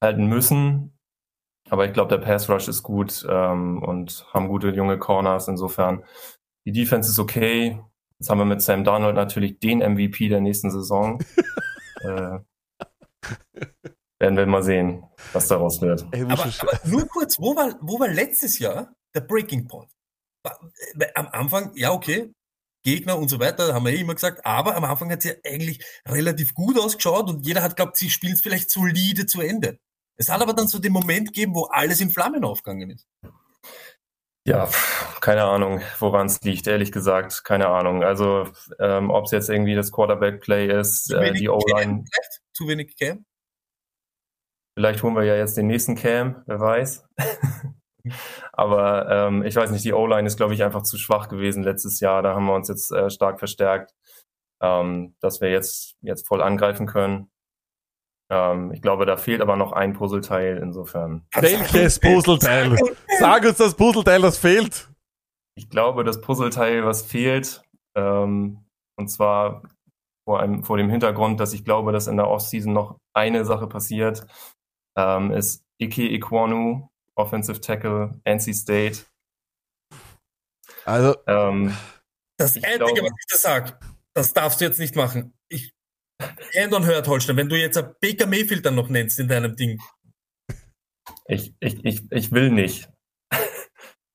halten 0.02 0.26
müssen. 0.26 0.98
Aber 1.72 1.86
ich 1.86 1.94
glaube, 1.94 2.10
der 2.10 2.24
Pass 2.24 2.50
Rush 2.50 2.68
ist 2.68 2.84
gut 2.84 3.26
ähm, 3.30 3.82
und 3.82 4.26
haben 4.34 4.50
gute 4.50 4.72
junge 4.72 5.00
Corners. 5.00 5.48
Insofern, 5.48 6.04
die 6.66 6.74
Defense 6.74 7.10
ist 7.10 7.18
okay. 7.18 7.80
Jetzt 8.20 8.30
haben 8.30 8.40
wir 8.40 8.46
mit 8.46 8.62
Sam 8.62 8.84
Darnold 8.84 9.16
natürlich 9.16 9.58
den 9.58 9.80
MVP 9.80 10.28
der 10.28 10.42
nächsten 10.42 10.70
Saison. 10.70 11.24
äh, 12.02 12.40
werden 14.20 14.38
wir 14.38 14.46
mal 14.48 14.64
sehen, 14.64 15.06
was 15.32 15.48
daraus 15.48 15.82
wird. 15.82 16.06
Ey, 16.12 16.24
Aber, 16.24 16.44
aber 16.44 16.80
nur 16.84 17.08
kurz, 17.08 17.40
wo 17.40 17.56
war, 17.56 17.74
wo 17.82 17.98
war 18.02 18.10
letztes 18.10 18.60
Jahr 18.60 18.94
der 19.16 19.22
Breaking 19.22 19.66
Point? 19.66 19.92
Äh, 20.44 21.08
Am 21.16 21.30
Anfang, 21.30 21.72
ja, 21.76 21.94
okay, 21.94 22.34
Gegner 22.84 23.18
und 23.18 23.30
so 23.30 23.40
weiter, 23.40 23.74
haben 23.74 23.86
wir 23.86 23.94
eh 23.94 24.02
immer 24.02 24.16
gesagt, 24.16 24.46
aber 24.46 24.76
am 24.76 24.84
Anfang 24.84 25.10
hat 25.10 25.20
es 25.20 25.26
ja 25.26 25.34
eigentlich 25.46 25.86
relativ 26.06 26.54
gut 26.54 26.78
ausgeschaut 26.78 27.30
und 27.30 27.46
jeder 27.46 27.64
hat 27.64 27.78
glaubt, 27.78 27.96
sie 27.96 28.10
spielen 28.10 28.34
es 28.34 28.42
vielleicht 28.42 28.72
solide 28.72 29.26
zu 29.26 29.40
Ende. 29.40 29.80
Es 30.22 30.30
hat 30.30 30.40
aber 30.40 30.54
dann 30.54 30.68
so 30.68 30.78
den 30.78 30.94
Moment 30.94 31.30
gegeben, 31.30 31.56
wo 31.56 31.64
alles 31.64 32.00
in 32.00 32.12
Flammen 32.12 32.44
aufgegangen 32.44 32.92
ist. 32.92 33.08
Ja, 34.48 34.70
keine 35.20 35.46
Ahnung, 35.46 35.82
woran 36.00 36.28
es 36.28 36.40
liegt, 36.42 36.68
ehrlich 36.68 36.92
gesagt, 36.92 37.44
keine 37.44 37.70
Ahnung. 37.70 38.04
Also, 38.04 38.48
ähm, 38.80 39.10
ob 39.10 39.26
es 39.26 39.32
jetzt 39.32 39.50
irgendwie 39.50 39.74
das 39.74 39.92
Quarterback-Play 39.92 40.80
ist, 40.80 41.12
äh, 41.12 41.34
die 41.34 41.50
O-Line? 41.50 42.06
Zu 42.54 42.68
wenig 42.68 42.96
Cam? 42.98 43.26
vielleicht 44.76 45.02
holen 45.04 45.16
wir 45.16 45.24
ja 45.24 45.36
jetzt 45.36 45.58
den 45.58 45.68
nächsten 45.68 45.96
Cam, 45.96 46.44
wer 46.46 46.60
weiß. 46.60 47.04
Aber 48.54 49.10
ähm, 49.10 49.44
ich 49.44 49.56
weiß 49.56 49.72
nicht, 49.72 49.86
die 49.86 49.94
O-Line 49.94 50.28
ist, 50.28 50.38
glaube 50.38 50.54
ich, 50.54 50.64
einfach 50.64 50.84
zu 50.84 50.98
schwach 50.98 51.30
gewesen 51.30 51.64
letztes 51.64 52.00
Jahr. 52.00 52.22
Da 52.22 52.36
haben 52.36 52.46
wir 52.46 52.54
uns 52.54 52.68
jetzt 52.68 52.92
äh, 52.92 53.10
stark 53.10 53.40
verstärkt, 53.40 53.94
ähm, 54.62 55.16
dass 55.20 55.42
wir 55.42 55.50
jetzt, 55.50 55.96
jetzt 56.02 56.28
voll 56.28 56.44
angreifen 56.44 56.86
können. 56.86 57.32
Ähm, 58.32 58.72
ich 58.72 58.82
glaube, 58.82 59.06
da 59.06 59.18
fehlt 59.18 59.42
aber 59.42 59.58
noch 59.58 59.74
ein 59.74 59.92
Puzzleteil, 59.94 60.58
insofern. 60.58 61.28
Welches 61.34 62.00
Puzzleteil? 62.00 62.78
Sag 63.20 63.44
uns 63.44 63.58
das 63.58 63.76
Puzzleteil, 63.76 64.22
das 64.22 64.38
fehlt. 64.38 64.90
Ich 65.58 65.70
glaube, 65.70 66.06
das 66.06 66.22
Puzzleteil, 66.22 66.86
was 66.86 67.02
fehlt, 67.04 67.62
ähm, 67.96 68.64
und 68.98 69.10
zwar 69.10 69.64
vor, 70.26 70.40
einem, 70.40 70.64
vor 70.64 70.78
dem 70.78 70.90
Hintergrund, 70.90 71.42
dass 71.42 71.52
ich 71.52 71.66
glaube, 71.66 71.92
dass 71.92 72.08
in 72.08 72.16
der 72.16 72.30
Offseason 72.30 72.72
noch 72.72 72.98
eine 73.14 73.44
Sache 73.44 73.68
passiert, 73.68 74.26
ähm, 74.98 75.32
ist 75.32 75.66
Ike 75.82 76.04
Iquanu, 76.14 76.88
Offensive 77.16 77.60
Tackle, 77.60 78.22
NC 78.24 78.54
State. 78.54 79.00
Also, 80.86 81.16
Ähm, 81.28 81.76
Das 82.38 82.56
Einzige, 82.56 82.78
glaube- 82.78 83.02
was 83.02 83.12
ich 83.20 83.28
da 83.30 83.38
sag, 83.38 83.80
das 84.14 84.34
darfst 84.34 84.62
du 84.62 84.66
jetzt 84.66 84.80
nicht 84.80 84.96
machen. 84.96 85.34
Ich, 86.52 86.62
Hand 86.62 86.74
on 86.74 86.86
hört, 86.86 87.08
Holstein, 87.08 87.38
wenn 87.38 87.50
du 87.50 87.56
jetzt 87.56 87.82
Baker 88.02 88.28
Mayfield 88.28 88.66
dann 88.66 88.76
noch 88.76 88.90
nennst 88.90 89.20
in 89.20 89.28
deinem 89.28 89.56
Ding. 89.56 89.80
ich, 91.28 91.54
ich, 91.60 91.84
ich, 91.84 92.02
ich 92.12 92.32
will 92.32 92.50
nicht. 92.50 92.90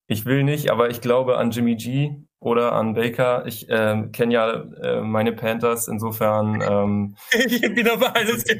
Ich 0.08 0.24
will 0.24 0.44
nicht, 0.44 0.70
aber 0.70 0.88
ich 0.88 1.00
glaube 1.00 1.36
an 1.36 1.50
Jimmy 1.50 1.74
G 1.74 2.14
oder 2.38 2.72
an 2.72 2.94
Baker. 2.94 3.44
Ich 3.46 3.66
ähm, 3.68 4.12
kenne 4.12 4.34
ja 4.34 4.52
äh, 4.82 5.00
meine 5.00 5.32
Panthers, 5.32 5.88
insofern 5.88 6.62
ähm, 6.62 7.16
ich 7.32 7.60
bin 7.60 7.88
aber 7.88 8.14
alles. 8.14 8.44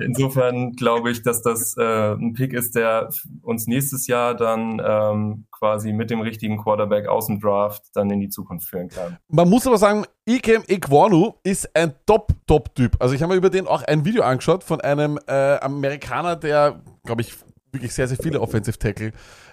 insofern 0.00 0.72
glaube 0.72 1.10
ich, 1.10 1.22
dass 1.22 1.42
das 1.42 1.76
äh, 1.76 2.12
ein 2.12 2.32
Pick 2.34 2.52
ist, 2.52 2.74
der 2.74 3.10
uns 3.42 3.66
nächstes 3.66 4.06
Jahr 4.06 4.34
dann 4.34 4.80
ähm, 4.84 5.46
quasi 5.50 5.92
mit 5.92 6.10
dem 6.10 6.20
richtigen 6.20 6.58
Quarterback 6.58 7.06
aus 7.06 7.26
dem 7.26 7.40
Draft 7.40 7.84
dann 7.94 8.10
in 8.10 8.20
die 8.20 8.28
Zukunft 8.28 8.68
führen 8.68 8.88
kann. 8.88 9.18
Man 9.28 9.48
muss 9.48 9.66
aber 9.66 9.78
sagen, 9.78 10.04
Ikem 10.26 10.62
Ekwonu 10.66 11.34
ist 11.42 11.74
ein 11.76 11.92
Top-Top-Typ. 12.06 12.96
Also 12.98 13.14
ich 13.14 13.22
habe 13.22 13.32
mir 13.32 13.38
über 13.38 13.50
den 13.50 13.66
auch 13.66 13.82
ein 13.82 14.04
Video 14.04 14.22
angeschaut 14.22 14.64
von 14.64 14.80
einem 14.80 15.18
äh, 15.26 15.56
Amerikaner, 15.58 16.36
der, 16.36 16.80
glaube 17.04 17.22
ich, 17.22 17.34
wirklich 17.72 17.94
sehr, 17.94 18.08
sehr 18.08 18.16
viele 18.16 18.40
Offensive 18.40 18.78
Tackle 18.78 19.12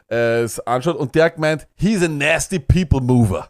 äh, 0.09 0.47
anschaut 0.65 0.95
und 0.95 1.13
der 1.15 1.25
hat 1.25 1.35
gemeint, 1.35 1.67
he's 1.75 2.01
a 2.01 2.07
nasty 2.07 2.59
people 2.59 3.01
mover. 3.01 3.49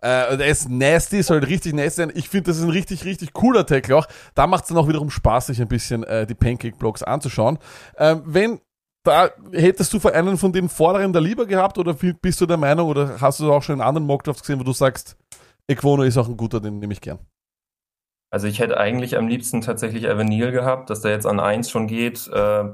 Äh, 0.00 0.36
der 0.36 0.46
ist 0.46 0.68
nasty, 0.68 1.22
soll 1.22 1.38
richtig 1.38 1.74
nasty 1.74 2.02
sein. 2.02 2.12
Ich 2.14 2.28
finde, 2.28 2.50
das 2.50 2.58
ist 2.58 2.64
ein 2.64 2.70
richtig, 2.70 3.04
richtig 3.04 3.32
cooler 3.32 3.66
Tackle 3.66 3.96
auch. 3.96 4.06
Da 4.34 4.46
macht 4.46 4.64
es 4.64 4.68
dann 4.68 4.78
auch 4.78 4.88
wiederum 4.88 5.10
Spaß, 5.10 5.46
sich 5.46 5.60
ein 5.60 5.68
bisschen 5.68 6.04
äh, 6.04 6.26
die 6.26 6.34
Pancake-Blocks 6.34 7.02
anzuschauen. 7.02 7.58
Ähm, 7.96 8.22
wenn 8.24 8.60
da 9.04 9.30
hättest 9.52 9.92
du 9.94 10.00
für 10.00 10.14
einen 10.14 10.36
von 10.36 10.52
den 10.52 10.68
Vorderen 10.68 11.12
da 11.12 11.18
lieber 11.18 11.46
gehabt 11.46 11.78
oder 11.78 11.94
bist 11.94 12.40
du 12.40 12.46
der 12.46 12.56
Meinung 12.56 12.88
oder 12.88 13.20
hast 13.20 13.40
du 13.40 13.50
auch 13.50 13.62
schon 13.62 13.76
in 13.76 13.80
anderen 13.80 14.06
Mockdrafts 14.06 14.42
gesehen, 14.42 14.60
wo 14.60 14.64
du 14.64 14.72
sagst, 14.72 15.16
Equono 15.66 16.02
ist 16.02 16.18
auch 16.18 16.28
ein 16.28 16.36
guter, 16.36 16.60
den 16.60 16.78
nehme 16.78 16.92
ich 16.92 17.00
gern? 17.00 17.18
Also 18.30 18.46
ich 18.46 18.58
hätte 18.58 18.76
eigentlich 18.76 19.16
am 19.16 19.28
liebsten 19.28 19.62
tatsächlich 19.62 20.04
Evan 20.04 20.26
Neal 20.26 20.52
gehabt, 20.52 20.90
dass 20.90 21.00
der 21.00 21.12
jetzt 21.12 21.26
an 21.26 21.40
1 21.40 21.70
schon 21.70 21.86
geht. 21.86 22.28
Äh, 22.28 22.64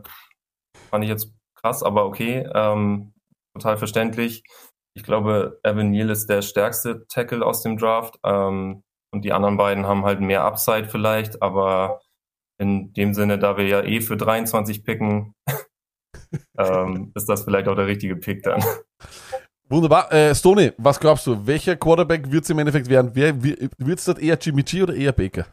fand 0.91 1.05
ich 1.05 1.09
jetzt 1.09 1.33
krass, 1.55 1.83
aber 1.83 2.07
okay. 2.07 2.49
Ähm, 2.53 3.13
total 3.55 3.77
verständlich. 3.77 4.43
Ich 4.97 5.03
glaube, 5.03 5.59
Evan 5.65 5.91
Neal 5.91 6.11
ist 6.11 6.29
der 6.29 6.43
stärkste 6.43 7.07
Tackle 7.09 7.45
aus 7.45 7.63
dem 7.63 7.77
Draft. 7.77 8.19
Ähm, 8.25 8.83
und 9.13 9.25
die 9.25 9.33
anderen 9.33 9.57
beiden 9.57 9.87
haben 9.87 10.05
halt 10.05 10.21
mehr 10.21 10.45
Upside 10.45 10.89
vielleicht, 10.89 11.41
aber 11.41 12.01
in 12.59 12.93
dem 12.95 13.15
Sinne, 13.15 13.39
da 13.39 13.57
wir 13.57 13.67
ja 13.67 13.83
eh 13.83 14.01
für 14.01 14.17
23 14.17 14.85
picken, 14.85 15.35
ähm, 16.59 17.13
ist 17.15 17.29
das 17.29 17.45
vielleicht 17.45 17.69
auch 17.69 17.77
der 17.77 17.87
richtige 17.87 18.17
Pick 18.17 18.43
dann. 18.43 18.63
Wunderbar. 19.69 20.13
Äh, 20.13 20.35
Stoney, 20.35 20.73
was 20.79 21.01
glaubst 21.01 21.27
du? 21.27 21.47
Welcher 21.47 21.77
Quarterback 21.77 22.31
wird 22.31 22.45
es 22.45 22.51
im 22.51 22.59
Endeffekt 22.59 22.89
werden? 22.89 23.13
Wer, 23.15 23.43
wird 23.43 23.99
es 23.99 24.05
dort 24.05 24.19
eher 24.19 24.39
Jimmy 24.39 24.63
G 24.63 24.83
oder 24.83 24.95
eher 24.95 25.13
Baker? 25.13 25.47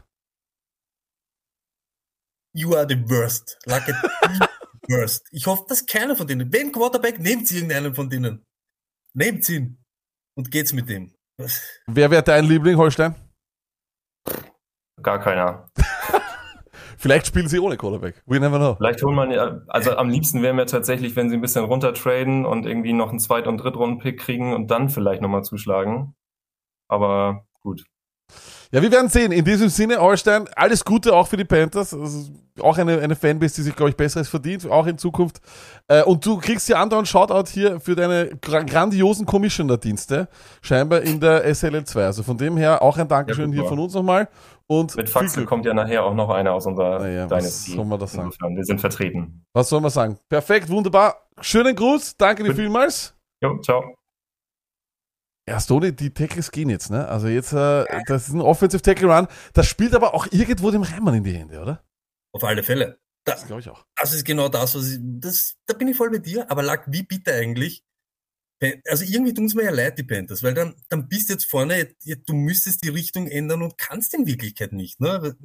You 2.54 2.74
are 2.74 2.86
the 2.86 2.96
worst. 3.08 3.58
Like 3.64 3.88
a 3.88 4.48
worst. 4.88 5.26
Ich 5.30 5.46
hoffe, 5.46 5.64
dass 5.68 5.86
keiner 5.86 6.14
von 6.14 6.26
denen. 6.26 6.52
Wenn 6.52 6.70
Quarterback, 6.70 7.18
nehmt 7.18 7.50
irgendeinen 7.50 7.94
von 7.94 8.10
denen. 8.10 8.44
Nehmt 9.14 9.48
ihn 9.48 9.82
und 10.36 10.50
geht's 10.50 10.72
mit 10.72 10.88
dem. 10.88 11.14
Wer 11.86 12.10
wäre 12.10 12.22
dein 12.22 12.44
Liebling, 12.44 12.76
Holstein? 12.76 13.14
Gar 15.02 15.18
keiner. 15.18 15.68
Vielleicht 16.96 17.26
spielen 17.26 17.48
sie 17.48 17.58
ohne 17.58 17.76
Quarterback. 17.76 18.22
We 18.26 18.38
never 18.38 18.58
know. 18.58 18.76
Vielleicht 18.76 19.02
holen 19.02 19.30
wir, 19.30 19.64
also 19.66 19.96
am 19.96 20.08
liebsten 20.08 20.40
wäre 20.40 20.54
mir 20.54 20.66
tatsächlich, 20.66 21.16
wenn 21.16 21.28
sie 21.28 21.36
ein 21.36 21.40
bisschen 21.40 21.64
runtertraden 21.64 22.46
und 22.46 22.64
irgendwie 22.64 22.92
noch 22.92 23.10
einen 23.10 23.18
Zweit- 23.18 23.48
und 23.48 23.58
Drittrunden-Pick 23.58 24.20
kriegen 24.20 24.54
und 24.54 24.70
dann 24.70 24.88
vielleicht 24.88 25.20
nochmal 25.20 25.42
zuschlagen. 25.42 26.14
Aber 26.88 27.46
gut. 27.60 27.84
Ja, 28.72 28.80
wir 28.80 28.90
werden 28.90 29.10
sehen. 29.10 29.32
In 29.32 29.44
diesem 29.44 29.68
Sinne, 29.68 30.00
Allstein, 30.00 30.48
alles 30.56 30.82
Gute 30.82 31.14
auch 31.14 31.28
für 31.28 31.36
die 31.36 31.44
Panthers. 31.44 31.92
Also 31.92 32.30
auch 32.60 32.78
eine, 32.78 33.00
eine 33.00 33.14
Fanbase, 33.14 33.56
die 33.56 33.62
sich, 33.62 33.76
glaube 33.76 33.90
ich, 33.90 33.96
Besseres 33.96 34.30
verdient, 34.30 34.66
auch 34.70 34.86
in 34.86 34.96
Zukunft. 34.96 35.40
Äh, 35.88 36.02
und 36.04 36.24
du 36.24 36.38
kriegst 36.38 36.70
ja 36.70 36.80
andauernd 36.80 37.06
Shoutout 37.06 37.50
hier 37.50 37.80
für 37.80 37.94
deine 37.94 38.30
grandiosen 38.40 39.26
Commissioner-Dienste, 39.26 40.26
scheinbar 40.62 41.02
in 41.02 41.20
der 41.20 41.54
SLL 41.54 41.84
2. 41.84 42.04
Also 42.04 42.22
von 42.22 42.38
dem 42.38 42.56
her 42.56 42.80
auch 42.80 42.96
ein 42.96 43.08
Dankeschön 43.08 43.52
ja, 43.52 43.60
hier 43.60 43.68
von 43.68 43.78
uns 43.78 43.92
nochmal. 43.92 44.28
Und 44.66 44.96
Mit 44.96 45.10
Faxe 45.10 45.44
kommt 45.44 45.66
ja 45.66 45.74
nachher 45.74 46.04
auch 46.04 46.14
noch 46.14 46.30
einer 46.30 46.52
aus 46.52 46.64
unserer 46.64 47.00
naja, 47.00 47.26
Dynasty. 47.26 47.72
Soll 47.72 47.84
man 47.84 48.00
das 48.00 48.12
sagen? 48.12 48.30
Wir 48.56 48.64
sind 48.64 48.80
vertreten. 48.80 49.44
Was 49.52 49.68
soll 49.68 49.82
man 49.82 49.90
sagen? 49.90 50.18
Perfekt, 50.30 50.70
wunderbar. 50.70 51.16
Schönen 51.42 51.76
Gruß, 51.76 52.16
danke 52.16 52.42
dir 52.42 52.54
vielmals. 52.54 53.14
Jo, 53.42 53.58
ciao. 53.58 53.82
Ja, 55.48 55.58
Stoney, 55.58 55.92
die 55.92 56.10
Tackles 56.10 56.50
gehen 56.52 56.70
jetzt, 56.70 56.90
ne? 56.90 57.08
Also 57.08 57.26
jetzt, 57.26 57.52
äh, 57.52 57.84
das 58.06 58.28
ist 58.28 58.34
ein 58.34 58.40
Offensive 58.40 58.80
Tackle 58.80 59.12
Run. 59.12 59.26
Das 59.54 59.66
spielt 59.66 59.94
aber 59.94 60.14
auch 60.14 60.28
irgendwo 60.30 60.70
dem 60.70 60.82
Reimann 60.82 61.14
in 61.14 61.24
die 61.24 61.32
Hände, 61.32 61.60
oder? 61.60 61.84
Auf 62.32 62.44
alle 62.44 62.62
Fälle. 62.62 63.00
Das, 63.24 63.40
das 63.40 63.46
glaube 63.46 63.60
ich 63.60 63.68
auch. 63.68 63.84
Das 63.96 64.12
ist 64.12 64.24
genau 64.24 64.48
das, 64.48 64.74
was 64.74 64.90
ich, 64.90 64.98
das, 65.00 65.56
da 65.66 65.74
bin 65.74 65.88
ich 65.88 65.96
voll 65.96 66.10
bei 66.10 66.18
dir. 66.18 66.48
Aber 66.50 66.62
lag 66.62 66.84
wie 66.86 67.02
bitter 67.02 67.34
eigentlich. 67.34 67.82
Also 68.86 69.04
irgendwie 69.04 69.34
tun 69.34 69.46
es 69.46 69.54
mir 69.54 69.64
ja 69.64 69.72
leid, 69.72 69.98
die 69.98 70.04
Panthers, 70.04 70.44
weil 70.44 70.54
dann, 70.54 70.76
dann 70.88 71.08
bist 71.08 71.28
du 71.28 71.32
jetzt 71.32 71.46
vorne, 71.46 71.96
du 72.04 72.34
müsstest 72.34 72.84
die 72.84 72.90
Richtung 72.90 73.26
ändern 73.26 73.62
und 73.62 73.76
kannst 73.76 74.14
in 74.14 74.26
Wirklichkeit 74.26 74.72
nicht, 74.72 75.00
ne? 75.00 75.36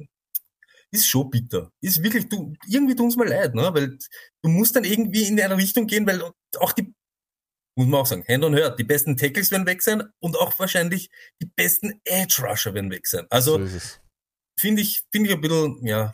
Ist 0.92 1.08
schon 1.08 1.28
bitter. 1.28 1.72
Ist 1.80 2.02
wirklich, 2.04 2.28
du, 2.28 2.54
irgendwie 2.68 2.94
tun 2.94 3.08
es 3.08 3.16
mir 3.16 3.26
leid, 3.26 3.56
ne? 3.56 3.70
Weil 3.74 3.98
du 4.42 4.48
musst 4.48 4.76
dann 4.76 4.84
irgendwie 4.84 5.24
in 5.24 5.40
eine 5.40 5.56
Richtung 5.56 5.88
gehen, 5.88 6.06
weil 6.06 6.22
auch 6.58 6.72
die 6.72 6.94
muss 7.78 7.86
man 7.86 8.00
auch 8.00 8.06
sagen, 8.06 8.24
Hand 8.28 8.44
on 8.44 8.56
Hurt, 8.56 8.78
die 8.78 8.84
besten 8.84 9.16
Tackles 9.16 9.52
werden 9.52 9.66
weg 9.66 9.82
sein 9.82 10.02
und 10.18 10.36
auch 10.36 10.58
wahrscheinlich 10.58 11.10
die 11.40 11.46
besten 11.46 12.00
Edge 12.04 12.42
Rusher 12.42 12.74
werden 12.74 12.90
weg 12.90 13.06
sein. 13.06 13.26
Also 13.30 13.64
so 13.64 13.78
finde 14.58 14.82
ich, 14.82 15.04
finde 15.12 15.30
ich 15.30 15.36
ein 15.36 15.40
bisschen, 15.40 15.86
ja, 15.86 16.12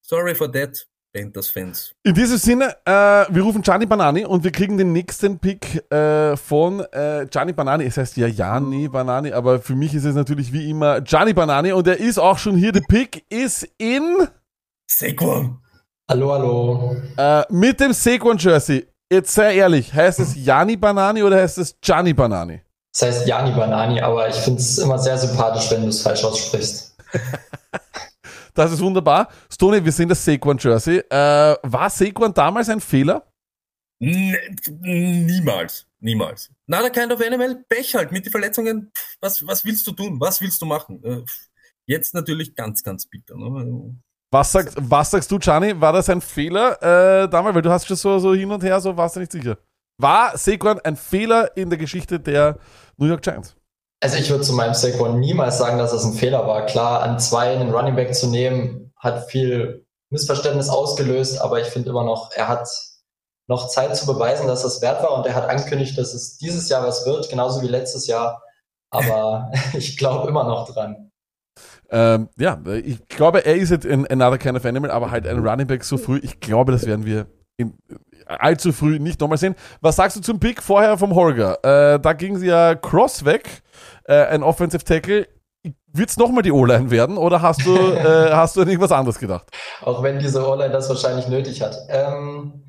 sorry 0.00 0.34
for 0.34 0.50
that, 0.50 0.86
Panthers-Fans. 1.12 1.92
In 2.02 2.14
diesem 2.14 2.38
Sinne, 2.38 2.76
äh, 2.86 2.90
wir 3.28 3.42
rufen 3.42 3.60
Gianni 3.60 3.84
Banani 3.84 4.24
und 4.24 4.42
wir 4.42 4.50
kriegen 4.50 4.78
den 4.78 4.92
nächsten 4.92 5.38
Pick 5.38 5.84
äh, 5.92 6.34
von 6.36 6.80
äh, 6.92 7.26
Gianni 7.30 7.52
Banani. 7.52 7.84
Es 7.84 7.98
heißt 7.98 8.16
ja 8.16 8.28
Gianni 8.30 8.88
Banani, 8.88 9.32
aber 9.32 9.60
für 9.60 9.74
mich 9.74 9.94
ist 9.94 10.04
es 10.04 10.14
natürlich 10.14 10.50
wie 10.52 10.70
immer 10.70 11.02
Gianni 11.02 11.34
Banani 11.34 11.72
und 11.72 11.86
er 11.86 11.98
ist 11.98 12.18
auch 12.18 12.38
schon 12.38 12.56
hier. 12.56 12.72
Der 12.72 12.80
Pick 12.80 13.24
ist 13.28 13.68
in 13.76 14.26
Saquon. 14.90 15.60
Hallo, 16.08 16.32
hallo. 16.32 16.96
Äh, 17.16 17.44
mit 17.50 17.78
dem 17.80 17.92
Saquon 17.92 18.38
Jersey. 18.38 18.86
Jetzt 19.12 19.34
sei 19.34 19.56
ehrlich, 19.56 19.92
heißt 19.92 20.20
es 20.20 20.34
Jani 20.34 20.76
Banani 20.76 21.22
oder 21.22 21.36
heißt 21.36 21.58
es 21.58 21.78
Gianni 21.80 22.14
Banani? 22.14 22.62
Es 22.94 23.02
heißt 23.02 23.26
Jani 23.26 23.52
Banani, 23.52 24.00
aber 24.00 24.28
ich 24.28 24.36
finde 24.36 24.60
es 24.60 24.78
immer 24.78 24.98
sehr 24.98 25.18
sympathisch, 25.18 25.70
wenn 25.70 25.82
du 25.82 25.88
es 25.88 26.02
falsch 26.02 26.24
aussprichst. 26.24 26.96
das 28.54 28.72
ist 28.72 28.80
wunderbar. 28.80 29.28
Stoney, 29.52 29.84
wir 29.84 29.92
sehen 29.92 30.08
das 30.08 30.24
Saquon 30.24 30.58
Jersey. 30.58 30.98
Äh, 31.10 31.56
war 31.62 31.90
Saquon 31.90 32.32
damals 32.32 32.68
ein 32.68 32.80
Fehler? 32.80 33.26
N 34.00 34.36
niemals. 34.80 35.86
Niemals. 36.00 36.50
Nada 36.66 36.90
kind 36.90 37.12
of 37.12 37.20
animal, 37.20 37.64
Pech 37.68 37.94
halt 37.94 38.12
mit 38.12 38.26
den 38.26 38.30
Verletzungen. 38.30 38.92
Was, 39.20 39.46
was 39.46 39.64
willst 39.64 39.86
du 39.86 39.92
tun? 39.92 40.20
Was 40.20 40.40
willst 40.40 40.60
du 40.60 40.66
machen? 40.66 41.02
Äh, 41.02 41.24
jetzt 41.86 42.14
natürlich 42.14 42.54
ganz, 42.54 42.82
ganz 42.82 43.06
bitter. 43.06 43.36
Ne? 43.36 43.96
Was, 44.34 44.50
sagst, 44.50 44.76
was 44.80 45.12
sagst 45.12 45.30
du, 45.30 45.38
Gianni? 45.38 45.80
War 45.80 45.92
das 45.92 46.10
ein 46.10 46.20
Fehler 46.20 46.72
äh, 46.82 47.28
damals? 47.28 47.54
Weil 47.54 47.62
du 47.62 47.70
hast 47.70 47.86
schon 47.86 47.96
so, 47.96 48.18
so 48.18 48.34
hin 48.34 48.50
und 48.50 48.64
her, 48.64 48.80
so 48.80 48.96
warst 48.96 49.14
du 49.14 49.20
nicht 49.20 49.30
sicher. 49.30 49.58
War 49.96 50.36
Saquon 50.36 50.80
ein 50.80 50.96
Fehler 50.96 51.56
in 51.56 51.70
der 51.70 51.78
Geschichte 51.78 52.18
der 52.18 52.58
New 52.96 53.06
York 53.06 53.22
Giants? 53.22 53.54
Also 54.02 54.16
ich 54.16 54.28
würde 54.28 54.42
zu 54.42 54.52
meinem 54.52 54.74
Saquon 54.74 55.20
niemals 55.20 55.58
sagen, 55.58 55.78
dass 55.78 55.92
das 55.92 56.04
ein 56.04 56.14
Fehler 56.14 56.48
war. 56.48 56.66
Klar, 56.66 57.04
an 57.04 57.20
zwei 57.20 57.54
einen 57.54 57.72
Running 57.72 57.94
Back 57.94 58.12
zu 58.12 58.26
nehmen, 58.26 58.92
hat 58.96 59.30
viel 59.30 59.86
Missverständnis 60.10 60.68
ausgelöst, 60.68 61.40
aber 61.40 61.60
ich 61.60 61.68
finde 61.68 61.90
immer 61.90 62.02
noch, 62.02 62.32
er 62.32 62.48
hat 62.48 62.68
noch 63.46 63.68
Zeit 63.68 63.96
zu 63.96 64.04
beweisen, 64.04 64.48
dass 64.48 64.62
das 64.62 64.82
wert 64.82 65.00
war 65.00 65.16
und 65.16 65.26
er 65.26 65.36
hat 65.36 65.48
angekündigt, 65.48 65.96
dass 65.96 66.12
es 66.12 66.38
dieses 66.38 66.68
Jahr 66.68 66.84
was 66.84 67.06
wird, 67.06 67.30
genauso 67.30 67.62
wie 67.62 67.68
letztes 67.68 68.08
Jahr. 68.08 68.42
Aber 68.90 69.52
ich 69.74 69.96
glaube 69.96 70.28
immer 70.28 70.42
noch 70.42 70.68
dran. 70.68 71.03
Ähm, 71.90 72.28
ja, 72.38 72.60
ich 72.84 73.06
glaube, 73.08 73.44
er 73.44 73.56
ist 73.56 73.70
jetzt 73.70 73.86
ein 73.86 74.06
another 74.06 74.38
kind 74.38 74.56
of 74.56 74.64
animal, 74.64 74.90
aber 74.90 75.10
halt 75.10 75.26
ein 75.26 75.46
Running 75.46 75.66
Back 75.66 75.84
so 75.84 75.96
früh. 75.96 76.20
Ich 76.22 76.40
glaube, 76.40 76.72
das 76.72 76.86
werden 76.86 77.04
wir 77.04 77.26
in, 77.56 77.74
allzu 78.26 78.72
früh 78.72 78.98
nicht 78.98 79.20
nochmal 79.20 79.38
sehen. 79.38 79.54
Was 79.80 79.96
sagst 79.96 80.16
du 80.16 80.20
zum 80.20 80.40
Pick 80.40 80.62
vorher 80.62 80.98
vom 80.98 81.14
Holger? 81.14 81.58
Äh, 81.62 82.00
da 82.00 82.12
ging 82.12 82.36
sie 82.36 82.46
ja 82.46 82.74
Cross 82.74 83.24
weg, 83.24 83.62
äh, 84.04 84.24
ein 84.26 84.42
Offensive 84.42 84.84
Tackle. 84.84 85.28
Wird 85.92 86.10
es 86.10 86.16
nochmal 86.16 86.42
die 86.42 86.52
O-Line 86.52 86.90
werden 86.90 87.16
oder 87.16 87.40
hast 87.40 87.64
du, 87.64 87.76
äh, 87.78 88.32
hast 88.32 88.56
du 88.56 88.62
an 88.62 88.68
irgendwas 88.68 88.92
anderes 88.92 89.18
gedacht? 89.18 89.46
Auch 89.80 90.02
wenn 90.02 90.18
diese 90.18 90.46
O-Line 90.46 90.72
das 90.72 90.88
wahrscheinlich 90.88 91.28
nötig 91.28 91.62
hat. 91.62 91.76
Ähm, 91.88 92.64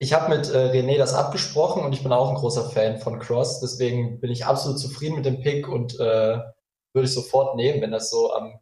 ich 0.00 0.12
habe 0.12 0.34
mit 0.34 0.48
äh, 0.48 0.70
René 0.70 0.96
das 0.96 1.12
abgesprochen 1.12 1.84
und 1.84 1.92
ich 1.92 2.04
bin 2.04 2.12
auch 2.12 2.30
ein 2.30 2.36
großer 2.36 2.70
Fan 2.70 2.98
von 2.98 3.18
Cross. 3.18 3.60
Deswegen 3.60 4.20
bin 4.20 4.30
ich 4.30 4.46
absolut 4.46 4.78
zufrieden 4.78 5.16
mit 5.16 5.26
dem 5.26 5.40
Pick 5.40 5.68
und 5.68 5.98
äh, 5.98 6.38
würde 6.98 7.08
ich 7.08 7.14
sofort 7.14 7.56
nehmen, 7.56 7.80
wenn 7.80 7.92
das 7.92 8.10
so 8.10 8.32
am 8.32 8.58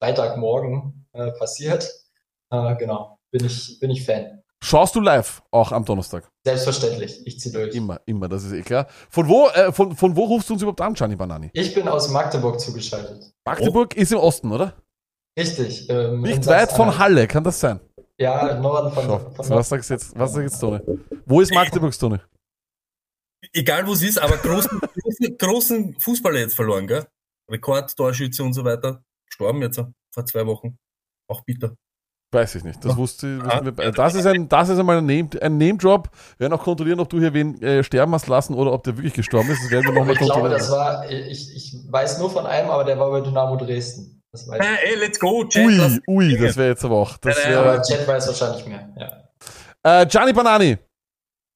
Freitagmorgen 0.00 1.06
äh, 1.12 1.32
passiert. 1.32 1.90
Äh, 2.50 2.76
genau, 2.76 3.18
bin 3.30 3.44
ich, 3.44 3.78
bin 3.80 3.90
ich 3.90 4.04
Fan. 4.04 4.42
Schaust 4.62 4.94
du 4.94 5.00
live 5.00 5.42
auch 5.50 5.72
am 5.72 5.84
Donnerstag? 5.84 6.30
Selbstverständlich, 6.44 7.26
ich 7.26 7.40
ziehe 7.40 7.52
durch. 7.52 7.74
Immer, 7.74 8.00
immer, 8.04 8.28
das 8.28 8.44
ist 8.44 8.52
eh 8.52 8.62
klar. 8.62 8.86
Von 9.08 9.28
wo, 9.28 9.48
äh, 9.48 9.72
von, 9.72 9.96
von 9.96 10.14
wo 10.14 10.24
rufst 10.24 10.48
du 10.48 10.52
uns 10.52 10.62
überhaupt 10.62 10.80
an, 10.82 10.94
Gianni 10.94 11.16
Banani? 11.16 11.50
Ich 11.54 11.74
bin 11.74 11.88
aus 11.88 12.10
Magdeburg 12.10 12.60
zugeschaltet. 12.60 13.32
Magdeburg 13.44 13.94
oh. 13.96 14.00
ist 14.00 14.12
im 14.12 14.18
Osten, 14.18 14.52
oder? 14.52 14.74
Richtig. 15.38 15.88
Ähm, 15.88 16.20
Nicht 16.20 16.46
weit 16.46 16.72
von 16.72 16.98
Halle, 16.98 17.26
kann 17.26 17.42
das 17.42 17.58
sein? 17.58 17.80
Ja, 18.18 18.48
im 18.48 18.60
Norden 18.60 18.92
von, 18.92 19.04
Schau, 19.04 19.18
von 19.18 19.50
Was 19.50 19.70
sagst 19.70 19.88
du 19.88 19.94
jetzt, 19.94 20.18
was 20.18 20.32
sagst 20.34 20.52
jetzt, 20.52 20.60
Tone? 20.60 20.82
Wo 21.24 21.40
ist 21.40 21.54
Magdeburg, 21.54 21.98
Tone? 21.98 22.20
Egal 23.54 23.86
wo 23.86 23.94
es 23.94 24.02
ist, 24.02 24.18
aber 24.18 24.36
großen, 24.36 24.78
großen, 25.02 25.38
großen 25.38 26.00
Fußballer 26.00 26.40
jetzt 26.40 26.54
verloren, 26.54 26.86
gell? 26.86 27.06
Rekordtorschütze 27.50 28.42
und 28.42 28.52
so 28.52 28.64
weiter. 28.64 29.02
Gestorben 29.26 29.62
jetzt 29.62 29.80
vor 30.14 30.26
zwei 30.26 30.46
Wochen. 30.46 30.76
Auch 31.28 31.42
bitter. 31.44 31.74
Weiß 32.32 32.54
ich 32.54 32.62
nicht. 32.64 32.84
Das 32.84 32.92
Ja. 32.92 32.96
wusste 32.96 33.44
wussten 33.44 33.64
wir, 33.64 33.72
be- 33.72 33.90
das 33.90 34.14
ist 34.14 34.24
ein, 34.26 34.48
das 34.48 34.68
ist 34.68 34.78
einmal 34.78 34.98
ein 34.98 35.06
Name, 35.06 35.28
ein 35.40 35.58
Name 35.58 35.76
Drop. 35.78 36.10
Wir 36.38 36.44
werden 36.48 36.52
auch 36.58 36.62
kontrollieren, 36.62 37.00
ob 37.00 37.08
du 37.08 37.18
hier 37.18 37.34
wen 37.34 37.60
äh, 37.60 37.82
sterben 37.82 38.12
hast 38.14 38.28
lassen 38.28 38.54
oder 38.54 38.72
ob 38.72 38.84
der 38.84 38.96
wirklich 38.96 39.14
gestorben 39.14 39.50
ist. 39.50 39.62
Das 39.64 39.70
werden 39.72 39.86
wir 39.86 39.92
nochmal 39.94 40.12
Ich 40.12 40.18
glaube, 40.18 40.32
kontrollieren. 40.34 40.58
das 40.60 40.70
war, 40.70 41.10
ich, 41.10 41.54
ich 41.56 41.76
weiß 41.88 42.18
nur 42.20 42.30
von 42.30 42.46
einem, 42.46 42.70
aber 42.70 42.84
der 42.84 42.98
war 43.00 43.10
bei 43.10 43.20
Dynamo 43.20 43.56
Dresden. 43.56 44.22
Das 44.32 44.46
weiß 44.46 44.60
ich. 44.60 44.66
Äh, 44.88 44.92
ey, 44.92 44.98
let's 45.00 45.18
go, 45.18 45.44
Chat. 45.44 45.66
Ui, 45.66 46.00
ui, 46.06 46.36
das 46.38 46.56
wäre 46.56 46.68
jetzt 46.68 46.84
aber 46.84 46.96
auch. 46.96 47.16
Das 47.16 47.42
Ja, 47.42 47.50
ja, 47.50 47.60
Aber 47.62 47.72
wär, 47.74 47.82
Chat 47.82 48.06
weiß 48.06 48.28
wahrscheinlich 48.28 48.64
mehr. 48.64 48.88
Ja. 49.82 50.02
äh, 50.02 50.06
Gianni 50.06 50.32
Banani, 50.32 50.78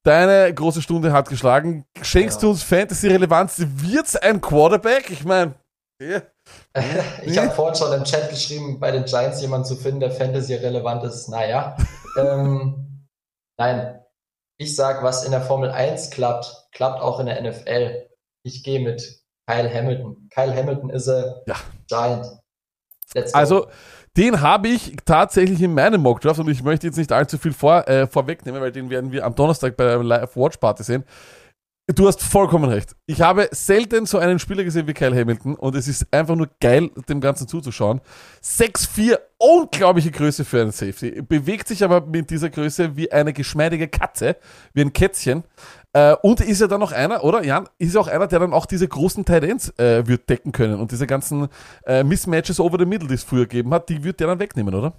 deine 0.03 0.53
große 0.53 0.81
Stunde 0.81 1.13
hat 1.13 1.29
geschlagen. 1.29 1.85
Schenkst 2.01 2.39
Ja. 2.39 2.47
du 2.47 2.49
uns 2.51 2.63
Fantasy-Relevanz? 2.63 3.65
Wird's 3.77 4.17
ein 4.17 4.41
Quarterback? 4.41 5.09
Ich 5.09 5.23
meine, 5.23 5.55
ja. 6.01 6.21
Ich 7.23 7.37
habe 7.37 7.51
vorhin 7.51 7.75
schon 7.75 7.93
im 7.93 8.03
Chat 8.03 8.29
geschrieben, 8.29 8.79
bei 8.79 8.91
den 8.91 9.05
Giants 9.05 9.41
jemanden 9.41 9.65
zu 9.65 9.75
finden, 9.75 9.99
der 10.01 10.11
Fantasy 10.11 10.55
relevant 10.55 11.03
ist. 11.03 11.27
Naja. 11.29 11.77
ähm, 12.17 13.07
nein. 13.57 14.01
Ich 14.57 14.75
sag, 14.75 15.03
was 15.03 15.25
in 15.25 15.31
der 15.31 15.41
Formel 15.41 15.69
1 15.69 16.11
klappt, 16.11 16.69
klappt 16.71 17.01
auch 17.01 17.19
in 17.19 17.25
der 17.25 17.41
NFL. 17.41 18.07
Ich 18.43 18.63
gehe 18.63 18.79
mit 18.79 19.21
Kyle 19.47 19.73
Hamilton. 19.73 20.29
Kyle 20.33 20.55
Hamilton 20.55 20.89
ist 20.89 21.09
a 21.09 21.41
Ja. 21.45 21.55
Giant. 21.87 22.25
Also, 23.33 23.67
den 24.17 24.41
habe 24.41 24.69
ich 24.69 24.95
tatsächlich 25.05 25.61
in 25.61 25.73
meinem 25.73 26.01
Mockdraft 26.01 26.39
und 26.39 26.49
ich 26.49 26.63
möchte 26.63 26.87
jetzt 26.87 26.97
nicht 26.97 27.11
allzu 27.11 27.37
viel 27.37 27.53
vor, 27.53 27.87
äh, 27.87 28.07
vorwegnehmen, 28.07 28.61
weil 28.61 28.71
den 28.71 28.89
werden 28.89 29.11
wir 29.11 29.25
am 29.25 29.35
Donnerstag 29.35 29.75
bei 29.75 29.83
der 29.83 30.03
Live 30.03 30.35
Watch 30.35 30.57
Party 30.57 30.83
sehen. 30.83 31.03
Du 31.93 32.07
hast 32.07 32.23
vollkommen 32.23 32.67
recht. 32.67 32.95
Ich 33.05 33.21
habe 33.21 33.47
selten 33.51 34.07
so 34.07 34.17
einen 34.17 34.39
Spieler 34.39 34.63
gesehen 34.63 34.87
wie 34.87 34.93
Kyle 34.95 35.15
Hamilton 35.15 35.53
und 35.53 35.75
es 35.75 35.87
ist 35.87 36.11
einfach 36.11 36.35
nur 36.35 36.49
geil, 36.59 36.89
dem 37.07 37.21
Ganzen 37.21 37.47
zuzuschauen. 37.47 38.01
6'4, 38.43 39.19
unglaubliche 39.37 40.09
Größe 40.09 40.45
für 40.45 40.61
einen 40.61 40.71
Safety. 40.71 41.21
Bewegt 41.21 41.67
sich 41.67 41.83
aber 41.83 42.01
mit 42.01 42.31
dieser 42.31 42.49
Größe 42.49 42.97
wie 42.97 43.11
eine 43.11 43.33
geschmeidige 43.33 43.87
Katze, 43.87 44.37
wie 44.73 44.81
ein 44.81 44.93
Kätzchen. 44.93 45.43
Äh, 45.93 46.15
und 46.23 46.41
ist 46.41 46.59
er 46.59 46.67
dann 46.67 46.79
noch 46.79 46.91
einer, 46.91 47.23
oder? 47.23 47.43
Jan, 47.43 47.69
ist 47.77 47.93
er 47.93 48.01
auch 48.01 48.07
einer, 48.07 48.25
der 48.25 48.39
dann 48.39 48.53
auch 48.53 48.65
diese 48.65 48.87
großen 48.87 49.23
Tight 49.23 49.43
äh, 49.79 50.07
wird 50.07 50.27
decken 50.27 50.53
können 50.53 50.79
und 50.79 50.91
diese 50.91 51.05
ganzen 51.05 51.49
äh, 51.85 52.03
Mismatches 52.03 52.59
over 52.59 52.79
the 52.79 52.85
middle, 52.87 53.07
die 53.07 53.13
es 53.13 53.23
früher 53.23 53.45
gegeben 53.45 53.71
hat, 53.75 53.89
die 53.89 54.03
wird 54.03 54.19
der 54.19 54.25
dann 54.25 54.39
wegnehmen, 54.39 54.73
oder? 54.73 54.93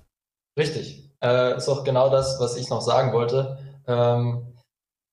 Richtig. 0.57 1.11
Äh, 1.21 1.57
ist 1.57 1.69
auch 1.69 1.83
genau 1.83 2.11
das, 2.11 2.39
was 2.39 2.57
ich 2.57 2.71
noch 2.71 2.81
sagen 2.81 3.13
wollte. 3.13 3.59
Ähm, 3.89 4.47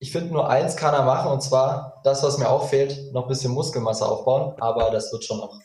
ich 0.04 0.12
finde, 0.12 0.34
nur 0.34 0.50
eins 0.50 0.76
kann 0.76 0.94
er 0.94 1.04
machen, 1.04 1.32
und 1.32 1.42
zwar 1.42 2.02
das, 2.04 2.22
was 2.24 2.38
mir 2.38 2.50
auch 2.50 2.68
fehlt, 2.68 3.14
noch 3.14 3.24
ein 3.24 3.30
bisschen 3.30 3.54
Muskelmasse 3.54 4.06
aufbauen, 4.06 4.54
aber 4.60 4.92
das 4.92 5.14
wird 5.14 5.24
schon 5.24 5.38
noch. 5.38 5.58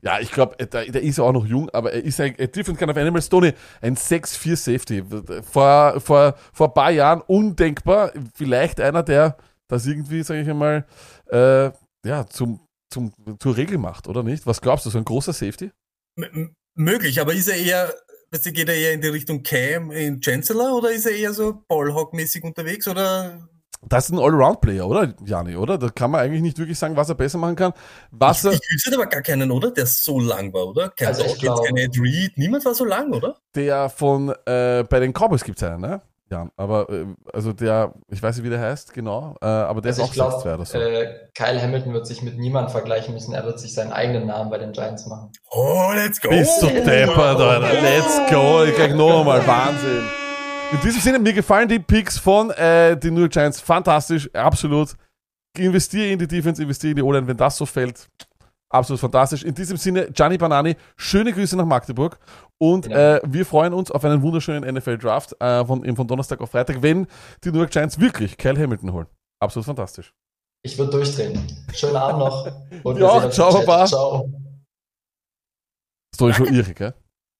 Ja, 0.00 0.20
ich 0.20 0.30
glaube, 0.30 0.56
der, 0.56 0.86
der 0.86 1.02
ist 1.02 1.18
ja 1.18 1.24
auch 1.24 1.32
noch 1.32 1.44
jung, 1.44 1.68
aber 1.68 1.92
er 1.92 2.02
ist 2.02 2.18
ein 2.18 2.34
a 2.38 2.46
different 2.46 2.78
kind 2.78 2.90
of 2.90 2.96
animal. 2.96 3.20
Stoney, 3.20 3.52
ein 3.82 3.94
6'4 3.94 4.56
Safety. 4.56 5.04
Vor, 5.42 6.00
vor, 6.00 6.34
vor 6.54 6.68
ein 6.68 6.72
paar 6.72 6.90
Jahren 6.92 7.20
undenkbar. 7.26 8.12
Vielleicht 8.34 8.80
einer, 8.80 9.02
der 9.02 9.36
das 9.68 9.84
irgendwie, 9.84 10.22
sage 10.22 10.40
ich 10.40 10.48
einmal, 10.48 10.86
äh, 11.30 11.70
ja, 12.06 12.26
zum, 12.26 12.60
zum, 12.90 13.12
zur 13.38 13.54
Regel 13.54 13.76
macht, 13.76 14.08
oder 14.08 14.22
nicht? 14.22 14.46
Was 14.46 14.62
glaubst 14.62 14.86
du, 14.86 14.90
so 14.90 14.96
ein 14.96 15.04
großer 15.04 15.34
Safety? 15.34 15.72
M 16.16 16.54
möglich, 16.74 17.20
aber 17.20 17.34
ist 17.34 17.48
er 17.48 17.56
eher, 17.56 17.92
weißt 18.30 18.46
du, 18.46 18.52
geht 18.52 18.68
er 18.68 18.76
eher 18.76 18.92
in 18.94 19.02
die 19.02 19.08
Richtung 19.08 19.42
Cam 19.42 19.90
in 19.90 20.22
Chancellor 20.22 20.74
oder 20.74 20.90
ist 20.90 21.04
er 21.04 21.12
eher 21.12 21.34
so 21.34 21.62
Ballhawk-mäßig 21.68 22.42
unterwegs 22.44 22.88
oder? 22.88 23.46
Das 23.88 24.06
ist 24.06 24.12
ein 24.12 24.18
Allround-Player, 24.18 24.86
oder, 24.86 25.12
Jani, 25.24 25.56
oder? 25.56 25.78
Da 25.78 25.88
kann 25.88 26.10
man 26.10 26.20
eigentlich 26.20 26.42
nicht 26.42 26.58
wirklich 26.58 26.78
sagen, 26.78 26.96
was 26.96 27.08
er 27.08 27.14
besser 27.14 27.38
machen 27.38 27.56
kann. 27.56 27.72
Was 28.10 28.44
Ich, 28.44 28.50
er, 28.50 28.52
ich 28.54 28.60
wüsste 28.72 28.94
aber 28.94 29.06
gar 29.06 29.22
keinen, 29.22 29.50
oder? 29.50 29.70
Der 29.70 29.86
so 29.86 30.18
lang 30.20 30.52
war, 30.52 30.66
oder? 30.68 30.88
Kein 30.90 31.08
Also 31.08 31.22
ich 31.22 31.28
Dawkins, 31.32 31.42
glaub- 31.42 31.64
kein 31.66 31.76
Ed 31.76 31.98
Reed, 32.00 32.38
niemand 32.38 32.64
war 32.64 32.74
so 32.74 32.84
lang, 32.84 33.12
oder? 33.12 33.36
der 33.54 33.88
von, 33.90 34.30
äh, 34.46 34.84
bei 34.88 35.00
den 35.00 35.12
Cowboys 35.12 35.44
gibt's 35.44 35.62
einen, 35.62 35.80
ne? 35.80 36.00
Ja, 36.30 36.48
aber, 36.56 36.88
äh, 36.88 37.04
also 37.32 37.52
der, 37.52 37.92
ich 38.08 38.20
weiß 38.22 38.36
nicht, 38.36 38.44
wie 38.46 38.50
der 38.50 38.58
heißt, 38.58 38.94
genau, 38.94 39.36
äh, 39.42 39.46
aber 39.46 39.82
der 39.82 39.90
Also 39.90 40.02
ist 40.04 40.14
ich 40.14 40.20
auch 40.22 40.30
glaube, 40.30 40.48
6'2 40.48 40.54
oder 40.54 40.64
so. 40.64 40.78
äh, 40.78 41.14
Kyle 41.34 41.60
Hamilton 41.62 41.92
wird 41.92 42.06
sich 42.06 42.22
mit 42.22 42.38
niemandem 42.38 42.72
vergleichen 42.72 43.12
müssen. 43.12 43.34
Er 43.34 43.44
wird 43.44 43.60
sich 43.60 43.74
seinen 43.74 43.92
eigenen 43.92 44.26
Namen 44.26 44.48
bei 44.50 44.56
den 44.58 44.72
Giants 44.72 45.06
machen. 45.06 45.30
Oh, 45.50 45.90
let's 45.94 46.20
go! 46.20 46.30
Bist 46.30 46.62
du 46.62 46.66
deppert, 46.68 47.18
Alter. 47.38 47.60
Let's 47.82 48.18
go. 48.30 48.64
Ich 48.64 48.74
gleich 48.74 48.94
noch 48.94 49.20
einmal. 49.20 49.46
Wahnsinn. 49.46 50.02
In 50.72 50.80
diesem 50.80 51.00
Sinne, 51.00 51.18
mir 51.18 51.32
gefallen 51.32 51.68
die 51.68 51.78
Picks 51.78 52.18
von 52.18 52.50
äh, 52.50 52.96
den 52.96 53.14
New 53.14 53.20
York 53.20 53.32
Giants 53.32 53.60
fantastisch. 53.60 54.28
Absolut. 54.34 54.94
Investiere 55.56 56.08
in 56.12 56.18
die 56.18 56.26
Defense, 56.26 56.60
investiere 56.62 56.90
in 56.92 56.96
die 56.96 57.02
O-Line, 57.02 57.26
wenn 57.28 57.36
das 57.36 57.56
so 57.56 57.64
fällt. 57.64 58.08
Absolut 58.70 58.98
fantastisch. 59.00 59.44
In 59.44 59.54
diesem 59.54 59.76
Sinne, 59.76 60.10
Gianni 60.10 60.36
Banani, 60.36 60.74
schöne 60.96 61.32
Grüße 61.32 61.56
nach 61.56 61.64
Magdeburg. 61.64 62.18
Und 62.58 62.86
Ja. 62.86 63.16
äh, 63.16 63.20
wir 63.24 63.46
freuen 63.46 63.72
uns 63.72 63.90
auf 63.92 64.04
einen 64.04 64.20
wunderschönen 64.22 64.64
NFL-Draft 64.74 65.40
äh, 65.40 65.64
von, 65.64 65.84
eben 65.84 65.94
von 65.96 66.08
Donnerstag 66.08 66.40
auf 66.40 66.50
Freitag, 66.50 66.82
wenn 66.82 67.06
die 67.44 67.52
New 67.52 67.58
York 67.58 67.70
Giants 67.70 68.00
wirklich 68.00 68.36
Kyle 68.36 68.58
Hamilton 68.60 68.92
holen. 68.92 69.06
Absolut 69.40 69.66
fantastisch. 69.66 70.12
Ich 70.64 70.76
würde 70.76 70.90
durchdrehen. 70.92 71.38
Schönen 71.72 71.96
Abend 71.96 72.18
noch. 72.20 72.50
Und 72.82 72.98
Ja, 72.98 73.08
uns 73.10 73.34
ciao. 73.34 73.52
Baba. 73.52 73.84
Ciao. 73.86 74.28
Ist 76.12 76.20
doch 76.20 76.32
schon 76.32 76.52
irre, 76.52 76.74
gell? 76.74 76.94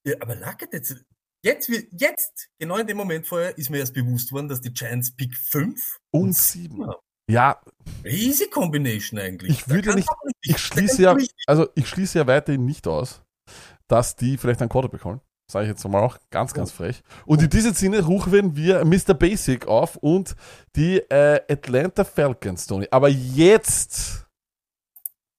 Ja, 0.07 0.15
aber 0.21 0.37
Lackert 0.37 0.73
jetzt, 0.73 1.05
jetzt, 1.45 1.69
jetzt, 1.93 2.49
genau 2.59 2.77
in 2.79 2.87
dem 2.87 2.97
Moment 2.97 3.27
vorher, 3.27 3.57
ist 3.57 3.71
mir 3.71 3.79
erst 3.79 3.95
bewusst 3.95 4.33
worden, 4.33 4.49
dass 4.49 4.61
die 4.61 4.73
Giants 4.73 5.15
Pick 5.15 5.37
5 5.37 5.99
Und 6.11 6.35
sieben. 6.37 6.87
Ja, 7.29 7.61
Easy 8.05 8.49
Combination 8.51 9.19
eigentlich. 9.19 9.51
Ich 9.53 9.69
würde 9.69 9.91
Da 9.91 9.95
nicht- 9.95 10.09
du 10.09 10.31
ich 10.43 10.59
schließe 10.59 11.03
ja, 11.03 11.15
nicht- 11.15 11.33
also 11.47 11.69
ich 11.75 11.89
schließe 11.89 12.19
ja 12.19 12.27
weiterhin 12.27 12.65
nicht 12.67 12.87
aus, 12.87 13.23
dass 13.89 14.17
die 14.17 14.37
vielleicht 14.37 14.61
einen 14.61 14.69
Quarterback 14.69 15.05
holen. 15.05 15.21
Sage 15.51 15.67
ich 15.67 15.71
jetzt 15.71 15.87
mal 15.87 16.03
auch 16.03 16.19
ganz, 16.31 16.55
ganz 16.55 16.71
frech. 16.73 17.03
Und 17.27 17.43
in 17.43 17.51
diesem 17.51 17.75
Sinne 17.75 18.03
rufen 18.05 18.57
wir 18.57 18.83
Mr. 18.85 19.13
Basic 19.15 19.67
auf 19.67 19.97
und 19.97 20.35
die 20.75 20.99
äh, 21.11 21.41
Atlanta 21.51 22.03
Falcons, 22.05 22.67
Tony. 22.67 22.89
Aber 22.91 23.09
jetzt, 23.09 24.27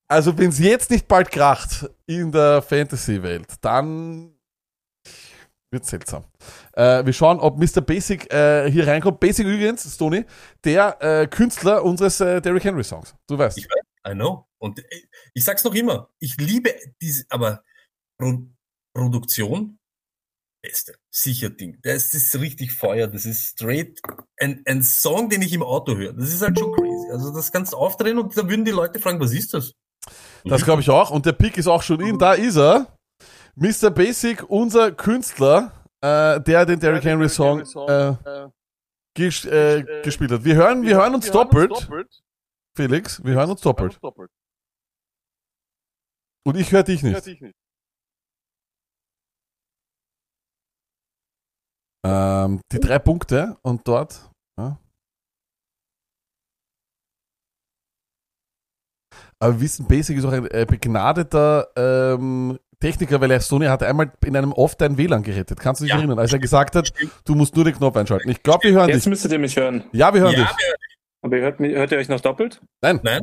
also 0.07 0.37
wenn 0.37 0.49
es 0.49 0.59
jetzt 0.59 0.91
nicht 0.91 1.07
bald 1.07 1.31
kracht 1.31 1.89
in 2.05 2.31
der 2.31 2.61
Fantasy-Welt, 2.61 3.47
dann 3.61 4.34
wird 5.75 5.85
seltsam. 5.85 6.23
Äh, 6.73 7.05
wir 7.05 7.13
schauen, 7.13 7.39
ob 7.39 7.57
Mr. 7.57 7.81
Basic 7.81 8.33
äh, 8.33 8.71
hier 8.71 8.87
reinkommt. 8.87 9.19
Basic 9.19 9.45
übrigens, 9.45 9.97
Tony, 9.97 10.25
der 10.63 10.97
äh, 11.01 11.27
Künstler 11.27 11.83
unseres 11.83 12.19
äh, 12.21 12.41
Derrick 12.41 12.63
Henry 12.63 12.83
Songs. 12.83 13.13
Du 13.27 13.37
weißt. 13.37 13.57
Ich 13.57 13.67
I 14.07 14.13
know. 14.13 14.47
Und 14.57 14.79
äh, 14.79 14.83
ich 15.33 15.43
sag's 15.43 15.63
noch 15.63 15.75
immer, 15.75 16.09
ich 16.19 16.37
liebe 16.37 16.73
diese, 17.01 17.25
aber 17.29 17.63
Pro 18.17 18.47
Produktion, 18.95 19.77
beste, 20.63 20.95
sicher 21.11 21.49
Ding. 21.49 21.77
Das 21.81 22.13
ist 22.13 22.33
richtig 22.39 22.71
Feuer, 22.71 23.07
das 23.07 23.25
ist 23.25 23.51
straight 23.51 23.99
ein, 24.39 24.63
ein 24.65 24.83
Song, 24.83 25.29
den 25.29 25.41
ich 25.41 25.51
im 25.51 25.63
Auto 25.63 25.97
höre. 25.97 26.13
Das 26.13 26.33
ist 26.33 26.41
halt 26.41 26.57
schon 26.57 26.71
crazy. 26.71 27.11
Also 27.11 27.33
das 27.33 27.51
kannst 27.51 27.73
du 27.73 27.77
aufdrehen 27.77 28.17
und 28.17 28.35
da 28.37 28.47
würden 28.47 28.63
die 28.63 28.71
Leute 28.71 28.99
fragen, 28.99 29.19
was 29.19 29.33
ist 29.33 29.53
das? 29.53 29.73
Das 30.45 30.63
glaube 30.63 30.81
ich 30.81 30.89
auch. 30.89 31.09
Und 31.09 31.25
der 31.25 31.33
Pick 31.33 31.57
ist 31.57 31.67
auch 31.67 31.81
schon 31.81 31.99
in. 31.99 32.17
Da 32.17 32.33
ist 32.33 32.55
er. 32.55 32.94
Mr. 33.55 33.89
Basic, 33.89 34.43
unser 34.49 34.91
Künstler, 34.91 35.71
äh, 36.01 36.41
der 36.41 36.65
den 36.65 36.79
Derrick 36.79 37.03
Henry 37.05 37.29
Song 37.29 37.61
äh, 37.61 38.49
ges 39.13 39.45
äh, 39.45 40.01
gespielt 40.03 40.31
hat. 40.31 40.43
Wir 40.43 40.55
hören, 40.55 40.83
wir 40.83 40.97
hören 40.97 41.15
uns 41.15 41.31
doppelt. 41.31 41.89
Felix, 42.75 43.23
wir 43.23 43.35
hören 43.35 43.51
uns 43.51 43.61
doppelt. 43.61 43.97
Und 46.43 46.57
ich 46.57 46.71
höre 46.71 46.83
dich 46.83 47.01
nicht. 47.01 47.25
Ähm, 52.05 52.61
die 52.71 52.79
drei 52.79 52.99
Punkte 52.99 53.57
und 53.63 53.87
dort. 53.87 54.29
Ja. 54.59 54.77
Aber 59.39 59.53
wir 59.53 59.61
wissen, 59.61 59.87
Basic 59.87 60.17
ist 60.17 60.25
auch 60.25 60.31
ein 60.31 60.45
äh, 60.51 60.65
begnadeter 60.69 61.67
ähm, 61.75 62.59
Techniker, 62.85 63.19
weil 63.19 63.31
er 63.31 63.39
Sony 63.39 63.65
hat 63.65 63.81
einmal 63.81 64.11
in 64.23 64.35
einem 64.37 64.51
Off 64.51 64.75
dein 64.75 64.97
WLAN 64.97 65.23
gerettet. 65.23 65.59
Kannst 65.59 65.81
du 65.81 65.85
dich 65.85 65.91
Ja. 65.93 65.97
erinnern, 65.97 66.19
als 66.19 66.31
er 66.31 66.39
gesagt 66.39 66.75
hat, 66.75 66.93
du 67.25 67.33
musst 67.35 67.55
nur 67.55 67.65
den 67.65 67.73
Knopf 67.75 67.95
einschalten. 67.97 68.29
Ich 68.29 68.43
glaube, 68.43 68.63
wir 68.63 68.73
hören 68.73 68.89
Jetzt 68.89 69.05
dich. 69.05 69.09
müsstet 69.09 69.31
ihr 69.31 69.39
mich 69.39 69.55
hören. 69.57 69.83
Ja, 69.91 70.13
wir 70.13 70.21
hören 70.21 70.33
Ja, 70.33 70.39
dich. 70.43 70.75
Aber 71.23 71.35
ihr 71.35 71.41
hört, 71.43 71.59
mich- 71.59 71.73
hört 71.75 71.91
ihr 71.91 71.97
euch 71.97 72.09
noch 72.09 72.21
doppelt? 72.21 72.61
Nein. 72.81 72.99
Nein? 73.03 73.21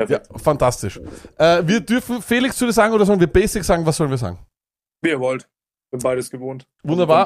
Ja, 0.00 0.06
Perfekt. 0.06 0.28
fantastisch. 0.40 1.00
Äh, 1.38 1.62
wir 1.66 1.80
dürfen 1.80 2.22
Felix 2.22 2.56
zu 2.56 2.66
dir 2.66 2.72
sagen 2.72 2.92
oder 2.94 3.04
sollen 3.06 3.20
wir 3.20 3.26
Basic 3.26 3.64
sagen? 3.64 3.84
Was 3.86 3.96
sollen 3.96 4.10
wir 4.10 4.18
sagen? 4.18 4.38
Wie 5.02 5.10
ihr 5.10 5.20
wollt. 5.20 5.48
Bin 5.90 6.00
beides 6.00 6.30
gewohnt. 6.30 6.66
Wunderbar. 6.82 7.24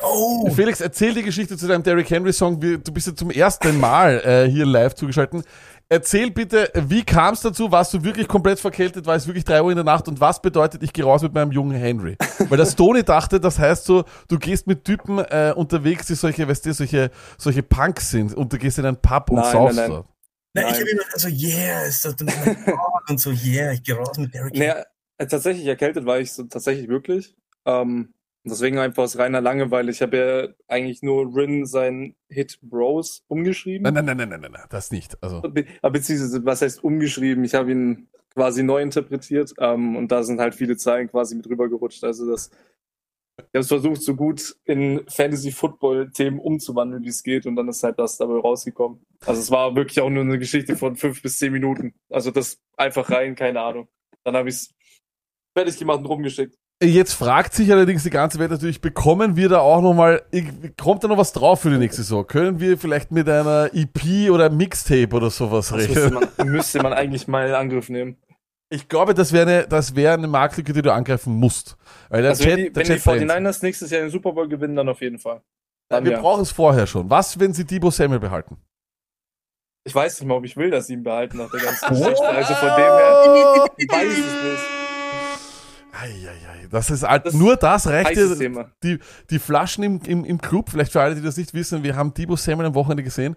Go! 0.00 0.50
Felix, 0.50 0.80
erzähl 0.80 1.14
die 1.14 1.22
Geschichte 1.22 1.56
zu 1.56 1.68
deinem 1.68 1.82
Derrick 1.84 2.10
Henry 2.10 2.32
Song. 2.32 2.58
Du 2.58 2.78
bist 2.92 3.06
ja 3.06 3.14
zum 3.14 3.30
ersten 3.30 3.78
Mal 3.78 4.20
äh, 4.24 4.50
hier 4.50 4.66
live 4.66 4.94
zugeschaltet. 4.94 5.44
Erzähl 5.88 6.30
bitte, 6.30 6.70
wie 6.74 7.04
kam 7.04 7.34
es 7.34 7.42
dazu? 7.42 7.70
Warst 7.70 7.92
du 7.92 8.02
wirklich 8.02 8.26
komplett 8.26 8.58
verkältet? 8.58 9.04
War 9.06 9.16
es 9.16 9.26
wirklich 9.26 9.44
drei 9.44 9.62
Uhr 9.62 9.70
in 9.70 9.76
der 9.76 9.84
Nacht? 9.84 10.08
Und 10.08 10.18
was 10.18 10.40
bedeutet, 10.40 10.82
ich 10.82 10.92
gehe 10.92 11.04
raus 11.04 11.22
mit 11.22 11.34
meinem 11.34 11.52
jungen 11.52 11.76
Henry? 11.76 12.16
Weil 12.48 12.56
das 12.56 12.74
Tony 12.74 13.02
dachte, 13.02 13.38
das 13.38 13.58
heißt 13.58 13.84
so, 13.84 14.04
du 14.28 14.38
gehst 14.38 14.66
mit 14.66 14.84
Typen 14.84 15.18
äh, 15.18 15.52
unterwegs, 15.54 16.06
die 16.06 16.14
solche, 16.14 16.48
weißt 16.48 16.64
du, 16.64 16.72
solche, 16.72 17.10
solche 17.36 17.62
Punks 17.62 18.10
sind 18.10 18.34
und 18.34 18.52
du 18.52 18.58
gehst 18.58 18.78
in 18.78 18.86
einen 18.86 18.96
Pub 18.96 19.30
und 19.30 19.36
Nein, 19.36 19.52
saufst 19.52 19.76
nein, 19.76 19.90
nein. 19.90 19.96
dort. 19.96 20.08
Nein, 20.54 20.66
ich 20.70 20.80
habe 20.80 20.90
immer 20.90 21.02
so, 21.16 21.28
yeah, 21.28 21.82
ist 21.82 22.04
das 22.04 22.14
und, 23.08 23.20
so, 23.20 23.30
yeah, 23.30 23.72
ich 23.72 23.82
gehe 23.82 23.96
raus 23.96 24.16
mit 24.16 24.32
Derrick. 24.32 24.54
Naja, 24.54 24.84
äh, 25.18 25.26
tatsächlich 25.26 25.66
erkältet 25.66 26.06
war 26.06 26.18
ich 26.18 26.32
so 26.32 26.44
tatsächlich 26.44 26.88
wirklich. 26.88 27.36
Ähm, 27.66 28.13
Deswegen 28.46 28.78
einfach 28.78 29.04
aus 29.04 29.16
reiner 29.16 29.40
Langeweile. 29.40 29.90
Ich 29.90 30.02
habe 30.02 30.16
ja 30.16 30.48
eigentlich 30.68 31.02
nur 31.02 31.34
Rin 31.34 31.64
seinen 31.64 32.14
Hit 32.28 32.58
Bros 32.60 33.24
umgeschrieben. 33.26 33.84
Nein, 33.84 33.94
nein, 33.94 34.04
nein, 34.04 34.16
nein, 34.16 34.28
nein, 34.28 34.40
nein, 34.42 34.52
nein, 34.52 34.66
das 34.68 34.90
nicht. 34.90 35.16
Also, 35.22 35.40
Be 35.40 35.64
beziehungsweise, 35.82 36.44
was 36.44 36.60
heißt 36.60 36.84
umgeschrieben? 36.84 37.42
Ich 37.44 37.54
habe 37.54 37.72
ihn 37.72 38.08
quasi 38.34 38.62
neu 38.62 38.82
interpretiert 38.82 39.54
ähm, 39.58 39.96
und 39.96 40.12
da 40.12 40.22
sind 40.22 40.40
halt 40.40 40.54
viele 40.54 40.76
Zeilen 40.76 41.08
quasi 41.08 41.34
mit 41.36 41.48
rübergerutscht. 41.48 42.04
Also 42.04 42.30
das, 42.30 42.50
ich 43.38 43.44
habe 43.44 43.60
es 43.60 43.68
versucht, 43.68 44.02
so 44.02 44.14
gut 44.14 44.56
in 44.64 45.02
Fantasy-Football-Themen 45.08 46.38
umzuwandeln, 46.38 47.04
wie 47.04 47.08
es 47.08 47.22
geht 47.22 47.46
und 47.46 47.56
dann 47.56 47.68
ist 47.68 47.82
halt 47.82 47.98
das 47.98 48.16
dabei 48.16 48.40
rausgekommen. 48.40 49.04
Also 49.24 49.40
es 49.40 49.50
war 49.50 49.74
wirklich 49.76 50.00
auch 50.00 50.10
nur 50.10 50.22
eine 50.22 50.38
Geschichte 50.38 50.76
von 50.76 50.96
fünf 50.96 51.22
bis 51.22 51.38
zehn 51.38 51.52
Minuten. 51.52 51.94
Also 52.10 52.30
das 52.30 52.60
einfach 52.76 53.08
rein, 53.10 53.36
keine 53.36 53.60
Ahnung. 53.60 53.88
Dann 54.24 54.36
habe 54.36 54.48
ich 54.48 54.56
es 54.56 54.74
fertig 55.56 55.78
gemacht 55.78 56.00
und 56.00 56.06
rumgeschickt. 56.06 56.58
Jetzt 56.84 57.14
fragt 57.14 57.54
sich 57.54 57.72
allerdings 57.72 58.02
die 58.02 58.10
ganze 58.10 58.38
Welt 58.38 58.50
natürlich, 58.50 58.80
bekommen 58.80 59.36
wir 59.36 59.48
da 59.48 59.60
auch 59.60 59.80
nochmal, 59.80 60.22
kommt 60.80 61.02
da 61.04 61.08
noch 61.08 61.18
was 61.18 61.32
drauf 61.32 61.60
für 61.60 61.70
die 61.70 61.78
nächste 61.78 62.02
Saison? 62.02 62.26
Können 62.26 62.60
wir 62.60 62.78
vielleicht 62.78 63.10
mit 63.10 63.28
einer 63.28 63.70
EP 63.72 64.30
oder 64.30 64.50
Mixtape 64.50 65.14
oder 65.14 65.30
sowas 65.30 65.68
Das 65.68 65.78
müsste 65.88 66.04
rechnen? 66.04 66.28
man, 66.36 66.48
müsste 66.48 66.82
man 66.82 66.92
eigentlich 66.92 67.28
mal 67.28 67.48
in 67.48 67.54
Angriff 67.54 67.88
nehmen. 67.88 68.16
Ich 68.70 68.88
glaube, 68.88 69.14
das 69.14 69.32
wäre 69.32 69.48
eine, 69.48 69.68
das 69.68 69.94
wäre 69.94 70.14
eine 70.14 70.26
Marktlücke, 70.26 70.72
die 70.72 70.82
du 70.82 70.92
angreifen 70.92 71.34
musst. 71.34 71.76
Weil 72.08 72.22
der 72.22 72.30
Also 72.32 72.44
Chat, 72.44 72.52
wenn 72.56 72.64
die, 72.64 72.72
der 72.72 72.76
wenn 72.88 72.96
die 72.96 73.00
Chat 73.00 73.04
brennt. 73.04 73.30
49ers 73.30 73.62
nächstes 73.64 73.90
Jahr 73.90 74.00
den 74.00 74.10
Super 74.10 74.32
Bowl 74.32 74.48
gewinnen, 74.48 74.74
dann 74.76 74.88
auf 74.88 75.00
jeden 75.00 75.18
Fall. 75.18 75.42
Dann 75.88 76.04
Wir 76.04 76.12
ja. 76.12 76.20
brauchen 76.20 76.42
es 76.42 76.50
vorher 76.50 76.86
schon. 76.86 77.08
Was, 77.10 77.38
wenn 77.38 77.52
sie 77.52 77.64
Debo 77.64 77.90
Samuel 77.90 78.20
behalten? 78.20 78.56
Ich 79.86 79.94
weiß 79.94 80.18
nicht 80.18 80.26
mal, 80.28 80.36
ob 80.36 80.44
ich 80.44 80.56
will, 80.56 80.70
dass 80.70 80.86
sie 80.86 80.94
ihn 80.94 81.02
behalten 81.02 81.36
nach 81.36 81.50
der 81.50 81.60
ganzen 81.60 81.88
Geschichte. 81.90 82.26
Also 82.26 82.54
von 82.54 82.68
dem 82.68 82.76
her, 82.78 83.66
ich 83.76 83.88
weiß 83.90 84.08
es 84.12 84.16
nicht. 84.18 84.83
Eieiei, 85.94 86.66
das 86.70 86.90
ist 86.90 87.02
halt, 87.02 87.32
nur 87.34 87.56
das 87.56 87.86
reicht 87.86 88.10
heißes 88.10 88.32
dir. 88.32 88.38
Thema. 88.38 88.66
Die, 88.82 88.98
die 89.30 89.38
Flaschen 89.38 89.84
im, 89.84 90.00
im, 90.06 90.24
im 90.24 90.40
Club, 90.40 90.70
vielleicht 90.70 90.92
für 90.92 91.00
alle, 91.00 91.14
die 91.14 91.22
das 91.22 91.36
nicht 91.36 91.54
wissen, 91.54 91.82
wir 91.82 91.94
haben 91.96 92.12
Debo 92.12 92.36
Samuel 92.36 92.66
am 92.66 92.74
Wochenende 92.74 93.02
gesehen. 93.02 93.36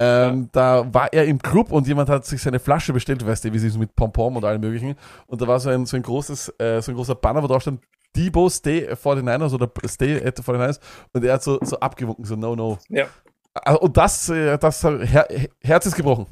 Ähm, 0.00 0.48
Da 0.52 0.86
war 0.92 1.12
er 1.12 1.24
im 1.26 1.40
Club 1.40 1.70
und 1.72 1.86
jemand 1.86 2.08
hat 2.08 2.24
sich 2.24 2.40
seine 2.40 2.58
Flasche 2.60 2.92
bestellt, 2.92 3.26
weißt 3.26 3.44
du, 3.44 3.52
wie 3.52 3.58
sie 3.58 3.68
ist 3.68 3.78
mit 3.78 3.94
Pompom 3.96 4.36
und 4.36 4.44
allem 4.44 4.60
möglichen. 4.60 4.94
Und 5.26 5.40
da 5.42 5.46
war 5.46 5.60
so 5.60 5.70
ein, 5.70 5.86
so 5.86 5.96
ein 5.96 6.02
großes, 6.02 6.54
äh, 6.58 6.80
so 6.80 6.92
ein 6.92 6.94
großer 6.96 7.14
Banner, 7.16 7.42
wo 7.42 7.46
drauf 7.46 7.62
stand, 7.62 7.80
Debo 8.16 8.48
Stay 8.48 8.88
49ers 8.92 9.52
oder 9.52 9.70
Stay 9.86 10.24
at 10.24 10.36
the 10.36 10.42
49ers. 10.42 10.80
Und 11.12 11.24
er 11.24 11.34
hat 11.34 11.42
so, 11.42 11.58
so 11.62 11.78
abgewunken, 11.80 12.24
so 12.24 12.36
no, 12.36 12.56
no. 12.56 12.78
Ja. 12.88 13.06
Ah, 13.54 13.74
Und 13.74 13.96
das, 13.96 14.28
äh, 14.28 14.56
das 14.58 14.82
Her 14.84 15.26
Herz 15.62 15.84
ist 15.86 15.94
gebrochen. 15.96 16.26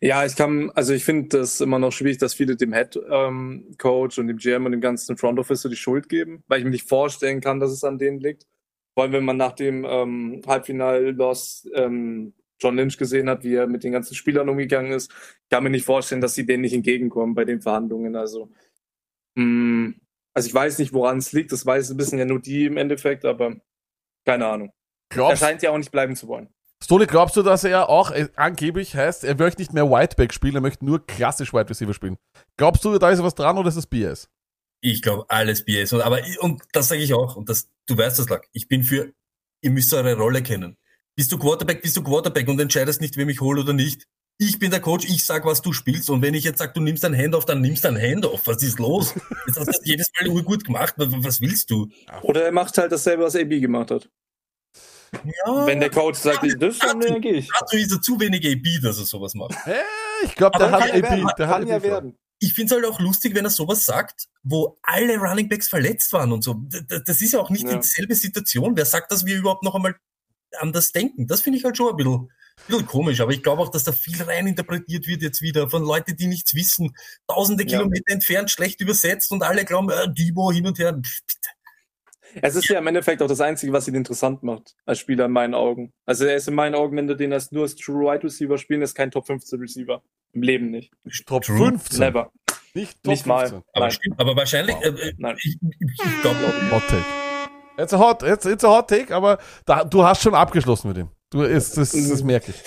Ja, 0.00 0.24
ich 0.24 0.36
kann, 0.36 0.70
also 0.70 0.92
ich 0.92 1.04
finde 1.04 1.38
das 1.38 1.60
immer 1.60 1.78
noch 1.78 1.92
schwierig, 1.92 2.18
dass 2.18 2.34
viele 2.34 2.56
dem 2.56 2.72
Head 2.72 3.00
ähm, 3.10 3.74
Coach 3.78 4.18
und 4.18 4.28
dem 4.28 4.36
GM 4.36 4.66
und 4.66 4.72
dem 4.72 4.80
ganzen 4.80 5.16
Front 5.16 5.38
Office 5.38 5.62
so 5.62 5.68
die 5.68 5.76
Schuld 5.76 6.08
geben, 6.08 6.42
weil 6.48 6.58
ich 6.58 6.64
mir 6.64 6.70
nicht 6.70 6.88
vorstellen 6.88 7.40
kann, 7.40 7.60
dass 7.60 7.70
es 7.70 7.84
an 7.84 7.98
denen 7.98 8.20
liegt. 8.20 8.46
Vor 8.94 9.04
allem, 9.04 9.12
wenn 9.12 9.24
man 9.24 9.36
nach 9.36 9.52
dem 9.52 9.86
ähm, 9.88 10.42
Halbfinal-Loss 10.46 11.68
ähm, 11.74 12.34
John 12.60 12.76
Lynch 12.76 12.96
gesehen 12.96 13.28
hat, 13.28 13.42
wie 13.42 13.54
er 13.54 13.66
mit 13.66 13.84
den 13.84 13.92
ganzen 13.92 14.14
Spielern 14.14 14.48
umgegangen 14.48 14.92
ist, 14.92 15.12
kann 15.50 15.64
mir 15.64 15.70
nicht 15.70 15.84
vorstellen, 15.84 16.20
dass 16.20 16.34
sie 16.34 16.46
denen 16.46 16.62
nicht 16.62 16.74
entgegenkommen 16.74 17.34
bei 17.34 17.44
den 17.44 17.60
Verhandlungen. 17.60 18.14
Also, 18.14 18.50
mh, 19.34 19.94
also 20.34 20.48
ich 20.48 20.54
weiß 20.54 20.78
nicht, 20.78 20.92
woran 20.92 21.18
es 21.18 21.32
liegt. 21.32 21.52
Das 21.52 21.66
weiß 21.66 21.90
ein 21.90 21.96
bisschen 21.96 22.18
ja 22.18 22.24
nur 22.24 22.40
die 22.40 22.66
im 22.66 22.76
Endeffekt, 22.76 23.24
aber 23.24 23.56
keine 24.24 24.46
Ahnung. 24.46 24.68
Er 25.10 25.16
Glaubst, 25.16 25.40
scheint 25.40 25.62
ja 25.62 25.70
auch 25.70 25.78
nicht 25.78 25.90
bleiben 25.90 26.16
zu 26.16 26.28
wollen. 26.28 26.48
Stoli, 26.82 27.06
glaubst 27.06 27.36
du, 27.36 27.42
dass 27.42 27.62
er 27.62 27.88
auch 27.88 28.10
äh, 28.10 28.28
angeblich 28.34 28.96
heißt, 28.96 29.22
er 29.22 29.36
möchte 29.36 29.60
nicht 29.60 29.72
mehr 29.72 29.88
Whiteback 29.88 30.34
spielen, 30.34 30.56
er 30.56 30.60
möchte 30.60 30.84
nur 30.84 31.06
klassisch 31.06 31.52
Wide 31.52 31.70
Receiver 31.70 31.94
spielen? 31.94 32.16
Glaubst 32.56 32.84
du, 32.84 32.98
da 32.98 33.10
ist 33.10 33.22
was 33.22 33.36
dran 33.36 33.56
oder 33.56 33.68
ist 33.68 33.76
das 33.76 33.86
BS? 33.86 34.28
Ich 34.80 35.00
glaube, 35.00 35.24
alles 35.28 35.64
BS. 35.64 35.92
Und, 35.92 36.00
aber, 36.00 36.20
und 36.40 36.60
das 36.72 36.88
sage 36.88 37.02
ich 37.02 37.14
auch. 37.14 37.36
Und 37.36 37.48
das, 37.48 37.70
du 37.86 37.96
weißt 37.96 38.18
das, 38.18 38.28
Lack. 38.28 38.48
Ich 38.52 38.66
bin 38.66 38.82
für, 38.82 39.12
ihr 39.60 39.70
müsst 39.70 39.94
eure 39.94 40.16
Rolle 40.16 40.42
kennen. 40.42 40.76
Bist 41.14 41.30
du 41.30 41.38
Quarterback, 41.38 41.82
bist 41.82 41.96
du 41.96 42.02
Quarterback 42.02 42.48
und 42.48 42.60
entscheidest 42.60 43.00
nicht, 43.00 43.16
wem 43.16 43.28
ich 43.28 43.40
hole 43.40 43.62
oder 43.62 43.74
nicht. 43.74 44.08
Ich 44.38 44.58
bin 44.58 44.72
der 44.72 44.80
Coach, 44.80 45.06
ich 45.08 45.24
sag, 45.24 45.44
was 45.44 45.62
du 45.62 45.72
spielst. 45.72 46.10
Und 46.10 46.20
wenn 46.20 46.34
ich 46.34 46.42
jetzt 46.42 46.58
sag, 46.58 46.74
du 46.74 46.80
nimmst 46.80 47.04
ein 47.04 47.16
Handoff, 47.16 47.44
dann 47.44 47.60
nimmst 47.60 47.84
du 47.84 47.88
ein 47.88 47.96
Handoff. 47.96 48.44
Was 48.48 48.60
ist 48.60 48.80
los? 48.80 49.14
Jetzt 49.46 49.56
hast 49.56 49.68
du 49.68 49.72
das 49.72 49.80
jedes 49.84 50.10
Mal 50.18 50.28
urgut 50.30 50.64
gemacht. 50.64 50.94
Was, 50.96 51.08
was 51.12 51.40
willst 51.40 51.70
du? 51.70 51.90
Oder 52.22 52.46
er 52.46 52.52
macht 52.52 52.76
halt 52.76 52.90
dasselbe, 52.90 53.22
was 53.22 53.36
AB 53.36 53.60
gemacht 53.60 53.92
hat. 53.92 54.08
Ja, 55.24 55.66
Wenn 55.66 55.80
der 55.80 55.90
Coach 55.90 56.18
sagt, 56.18 56.42
ich 56.44 56.56
das, 56.58 56.78
dann 56.78 57.00
dann 57.00 57.20
gehe 57.20 57.34
ich. 57.34 57.48
dazu 57.58 57.76
ist 57.76 57.92
er 57.92 58.00
zu 58.00 58.18
wenig 58.18 58.46
AB, 58.46 58.82
dass 58.82 58.98
er 58.98 59.04
sowas 59.04 59.34
macht. 59.34 59.54
Ich 60.24 60.34
glaube, 60.34 60.58
der 60.58 60.70
hat 60.70 60.86
ja 60.88 60.94
AP. 60.94 61.02
werden, 61.02 61.28
Der 61.38 61.48
hat 61.48 61.68
ja 61.68 61.82
werden. 61.82 62.18
ich 62.38 62.54
finde 62.54 62.74
es 62.74 62.82
halt 62.82 62.90
auch 62.92 62.98
lustig, 62.98 63.34
wenn 63.34 63.44
er 63.44 63.50
sowas 63.50 63.84
sagt, 63.84 64.28
wo 64.42 64.78
alle 64.82 65.16
Running 65.18 65.48
Backs 65.48 65.68
verletzt 65.68 66.12
waren 66.12 66.32
und 66.32 66.42
so. 66.42 66.54
Das 67.04 67.20
ist 67.20 67.32
ja 67.32 67.40
auch 67.40 67.50
nicht 67.50 67.64
Ja. 67.68 67.76
dieselbe 67.76 68.14
Situation. 68.14 68.74
Wer 68.76 68.86
sagt, 68.86 69.12
dass 69.12 69.26
wir 69.26 69.36
überhaupt 69.36 69.62
noch 69.64 69.74
einmal 69.74 69.96
anders 70.58 70.92
denken? 70.92 71.26
Das 71.26 71.42
finde 71.42 71.58
ich 71.58 71.64
halt 71.64 71.76
schon 71.76 71.90
ein 71.90 71.96
bisschen, 71.96 72.28
bisschen 72.66 72.86
komisch. 72.86 73.20
Aber 73.20 73.32
ich 73.32 73.42
glaube 73.42 73.62
auch, 73.62 73.68
dass 73.70 73.84
da 73.84 73.92
viel 73.92 74.20
reininterpretiert 74.22 75.06
wird 75.06 75.22
jetzt 75.22 75.42
wieder 75.42 75.68
von 75.68 75.82
Leuten, 75.84 76.16
die 76.16 76.26
nichts 76.26 76.54
wissen. 76.54 76.96
Tausende 77.28 77.64
Ja. 77.64 77.78
Kilometer 77.78 78.12
entfernt, 78.12 78.50
schlecht 78.50 78.80
übersetzt 78.80 79.30
und 79.30 79.42
alle 79.42 79.64
glauben, 79.66 79.90
äh, 79.90 80.12
Debo 80.12 80.50
hin 80.52 80.66
und 80.66 80.78
her. 80.78 80.98
Pff. 81.00 81.20
Es 82.40 82.56
ist 82.56 82.68
ja 82.68 82.78
im 82.78 82.86
Endeffekt 82.86 83.22
auch 83.22 83.28
das 83.28 83.40
Einzige, 83.40 83.72
was 83.72 83.88
ihn 83.88 83.94
interessant 83.94 84.42
macht, 84.42 84.74
als 84.86 84.98
Spieler 84.98 85.26
in 85.26 85.32
meinen 85.32 85.54
Augen. 85.54 85.92
Also 86.06 86.24
er 86.24 86.36
ist 86.36 86.48
in 86.48 86.54
meinen 86.54 86.74
Augen, 86.74 86.96
wenn 86.96 87.06
du 87.06 87.16
den 87.16 87.32
als 87.32 87.52
nur 87.52 87.64
als 87.64 87.76
True 87.76 88.10
Wide 88.10 88.24
Receiver 88.24 88.56
spielen, 88.58 88.82
ist 88.82 88.94
kein 88.94 89.10
Top 89.10 89.26
15 89.26 89.60
Receiver. 89.60 90.02
Im 90.32 90.42
Leben 90.42 90.70
nicht. 90.70 90.92
Top 91.26 91.42
True. 91.42 91.58
15. 91.58 91.98
Never. 91.98 92.32
Nicht 92.74 93.02
Top 93.02 93.10
Nicht 93.10 93.26
mal. 93.26 93.48
15. 93.48 93.62
Aber, 93.74 93.88
aber 94.16 94.36
wahrscheinlich, 94.36 94.76
äh, 94.76 94.88
äh, 94.88 95.12
Nein. 95.18 95.36
ich, 95.38 95.58
ich, 95.60 95.88
ich 95.90 96.22
glaube, 96.22 96.38
Hot 96.70 96.82
Take. 96.88 97.04
It's 97.78 97.92
a 97.92 97.98
hot, 97.98 98.22
it's, 98.22 98.44
it's 98.44 98.64
a 98.64 98.68
hot 98.68 98.88
take, 98.88 99.14
aber 99.14 99.38
da, 99.64 99.84
du 99.84 100.04
hast 100.04 100.22
schon 100.22 100.34
abgeschlossen 100.34 100.88
mit 100.88 100.98
ihm. 100.98 101.08
Du, 101.30 101.42
ist, 101.42 101.76
das, 101.76 101.92
das 101.92 102.22
merke 102.22 102.50
ich. 102.50 102.62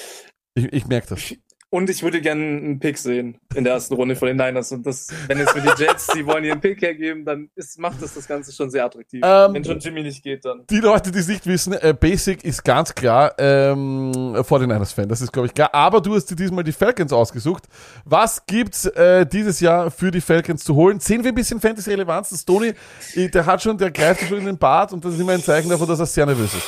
Ich, 0.55 0.73
ich 0.73 0.87
merke 0.87 1.07
das. 1.09 1.33
Und 1.71 1.89
ich 1.89 2.03
würde 2.03 2.21
gerne 2.21 2.41
einen 2.41 2.79
Pick 2.79 2.97
sehen 2.97 3.37
in 3.53 3.63
der 3.63 3.73
ersten 3.73 3.95
Runde 3.95 4.15
von 4.15 4.27
den 4.27 4.37
Niners. 4.37 4.71
Und 4.71 4.85
das, 4.85 5.09
wenn 5.27 5.39
jetzt 5.39 5.51
für 5.51 5.61
die 5.61 5.83
Jets, 5.83 6.07
die 6.15 6.25
wollen 6.25 6.43
ihren 6.43 6.61
Pick 6.61 6.81
hergeben, 6.81 7.25
dann 7.25 7.49
ist, 7.55 7.77
macht 7.79 8.01
das 8.01 8.13
das 8.13 8.27
Ganze 8.27 8.53
schon 8.53 8.69
sehr 8.69 8.85
attraktiv. 8.85 9.21
Ähm, 9.25 9.53
wenn 9.53 9.65
schon 9.65 9.79
Jimmy 9.79 10.03
nicht 10.03 10.23
geht, 10.23 10.45
dann. 10.45 10.63
Die 10.69 10.79
Leute, 10.79 11.11
die 11.11 11.19
es 11.19 11.27
nicht 11.27 11.45
wissen, 11.47 11.73
äh, 11.73 11.93
Basic 11.99 12.45
ist 12.45 12.63
ganz 12.63 12.93
klar 12.95 13.33
ähm, 13.37 14.11
49ers-Fan, 14.13 15.09
das 15.09 15.21
ist, 15.21 15.33
glaube 15.33 15.47
ich, 15.47 15.53
klar. 15.53 15.73
Aber 15.73 15.99
du 16.01 16.15
hast 16.15 16.27
dir 16.27 16.35
diesmal 16.35 16.63
die 16.63 16.71
Falcons 16.71 17.11
ausgesucht. 17.11 17.63
Was 18.05 18.45
gibt's 18.45 18.85
äh, 18.85 19.25
dieses 19.25 19.59
Jahr 19.59 19.91
für 19.91 20.11
die 20.11 20.21
Falcons 20.21 20.63
zu 20.63 20.75
holen? 20.75 20.99
Sehen 20.99 21.23
wir 21.23 21.31
ein 21.31 21.35
bisschen 21.35 21.59
Fantasy-Relevanz? 21.59 22.29
Das 22.29 22.45
Tony, 22.45 22.73
der 23.15 23.45
hat 23.45 23.61
schon, 23.61 23.77
der 23.77 23.91
greift 23.91 24.21
schon 24.21 24.37
in 24.37 24.45
den 24.45 24.57
Bart 24.57 24.93
und 24.93 25.03
das 25.03 25.15
ist 25.15 25.19
immer 25.19 25.33
ein 25.33 25.43
Zeichen 25.43 25.69
davon, 25.69 25.87
dass 25.87 25.99
er 25.99 26.05
sehr 26.05 26.25
nervös 26.25 26.53
ist. 26.53 26.67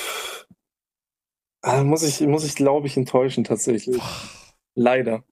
Ah, 1.61 1.83
muss 1.83 2.03
ich, 2.03 2.21
muss 2.21 2.43
ich 2.43 2.55
glaube 2.55 2.87
ich, 2.87 2.97
enttäuschen 2.97 3.43
tatsächlich. 3.43 4.01
Leider. 4.77 5.23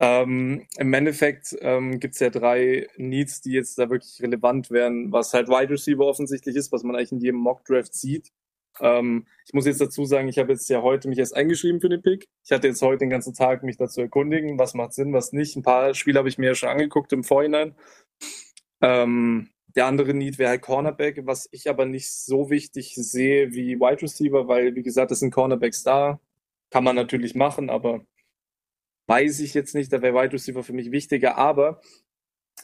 Ähm, 0.00 0.66
Im 0.76 0.92
Endeffekt 0.92 1.56
ähm, 1.60 1.98
gibt's 1.98 2.20
ja 2.20 2.28
drei 2.28 2.86
Needs, 2.98 3.40
die 3.40 3.52
jetzt 3.52 3.78
da 3.78 3.88
wirklich 3.88 4.20
relevant 4.22 4.70
wären, 4.70 5.10
was 5.10 5.32
halt 5.32 5.48
Wide 5.48 5.70
Receiver 5.70 6.04
offensichtlich 6.04 6.54
ist, 6.54 6.70
was 6.70 6.82
man 6.82 6.94
eigentlich 6.94 7.12
in 7.12 7.20
jedem 7.20 7.40
Mock 7.40 7.64
Draft 7.64 7.94
sieht. 7.94 8.30
Ähm, 8.80 9.26
ich 9.46 9.54
muss 9.54 9.64
jetzt 9.64 9.80
dazu 9.80 10.04
sagen, 10.04 10.28
ich 10.28 10.38
habe 10.38 10.52
jetzt 10.52 10.68
ja 10.68 10.82
heute 10.82 11.08
mich 11.08 11.18
erst 11.18 11.34
eingeschrieben 11.34 11.80
für 11.80 11.88
den 11.88 12.02
Pick. 12.02 12.28
Ich 12.44 12.52
hatte 12.52 12.68
jetzt 12.68 12.82
heute 12.82 12.98
den 12.98 13.10
ganzen 13.10 13.32
Tag 13.32 13.62
mich 13.62 13.78
dazu 13.78 14.02
erkundigen, 14.02 14.58
was 14.58 14.74
macht 14.74 14.92
Sinn, 14.92 15.14
was 15.14 15.32
nicht. 15.32 15.56
Ein 15.56 15.62
paar 15.62 15.94
Spiele 15.94 16.18
habe 16.18 16.28
ich 16.28 16.36
mir 16.36 16.48
ja 16.48 16.54
schon 16.54 16.68
angeguckt 16.68 17.12
im 17.14 17.24
Vorhinein. 17.24 17.74
Ähm, 18.82 19.48
der 19.74 19.86
andere 19.86 20.12
Need 20.12 20.38
wäre 20.38 20.50
halt 20.50 20.62
Cornerback, 20.62 21.26
was 21.26 21.48
ich 21.50 21.68
aber 21.70 21.86
nicht 21.86 22.12
so 22.12 22.50
wichtig 22.50 22.94
sehe 22.94 23.52
wie 23.54 23.80
Wide 23.80 24.02
Receiver, 24.02 24.48
weil, 24.48 24.74
wie 24.74 24.82
gesagt, 24.82 25.12
es 25.12 25.20
sind 25.20 25.32
Cornerbacks 25.32 25.82
da. 25.82 26.20
Kann 26.70 26.84
man 26.84 26.94
natürlich 26.94 27.34
machen, 27.34 27.70
aber 27.70 28.04
weiß 29.08 29.40
ich 29.40 29.54
jetzt 29.54 29.74
nicht, 29.74 29.92
da 29.92 30.02
wäre 30.02 30.14
Wide 30.14 30.32
Receiver 30.32 30.62
für 30.62 30.72
mich 30.72 30.92
wichtiger. 30.92 31.36
Aber 31.36 31.80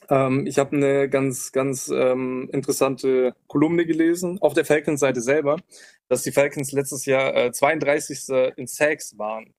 ähm, 0.09 0.47
ich 0.47 0.59
habe 0.59 0.77
eine 0.77 1.09
ganz, 1.09 1.53
ganz 1.53 1.89
ähm, 1.89 2.49
interessante 2.53 3.35
Kolumne 3.47 3.87
gelesen 3.87 4.39
auf 4.41 4.55
der 4.55 4.65
Falcons-Seite 4.65 5.21
selber, 5.21 5.61
dass 6.09 6.23
die 6.23 6.33
Falcons 6.33 6.73
letztes 6.73 7.07
Jahr 7.07 7.35
äh, 7.35 7.53
32. 7.53 8.29
in 8.57 8.67
Sacks 8.67 9.17
waren. 9.19 9.55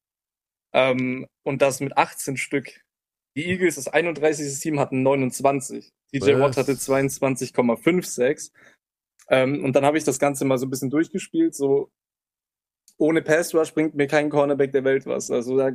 Ähm, 0.74 1.28
und 1.44 1.62
das 1.62 1.80
mit 1.80 1.98
18 1.98 2.38
Stück. 2.38 2.82
Die 3.36 3.46
Eagles, 3.46 3.76
das 3.76 3.88
31. 3.88 4.60
Team, 4.60 4.80
hatten 4.80 5.04
29. 5.04 5.92
DJ? 6.14 6.40
Watt 6.40 6.58
hatte 6.58 6.74
22,5 6.74 8.06
Sacks. 8.06 8.52
Ähm, 9.30 9.64
und 9.64 9.76
dann 9.76 9.86
habe 9.86 9.98
ich 9.98 10.04
das 10.04 10.20
Ganze 10.20 10.46
mal 10.46 10.58
so 10.58 10.66
ein 10.66 10.70
bisschen 10.70 10.90
durchgespielt. 10.90 11.56
So 11.56 11.92
ohne 12.98 13.22
Pass 13.22 13.54
Rush 13.54 13.74
bringt 13.74 13.96
mir 13.96 14.08
kein 14.08 14.30
Cornerback 14.30 14.72
der 14.72 14.84
Welt 14.84 15.06
was. 15.06 15.32
Also 15.32 15.58
da, 15.58 15.72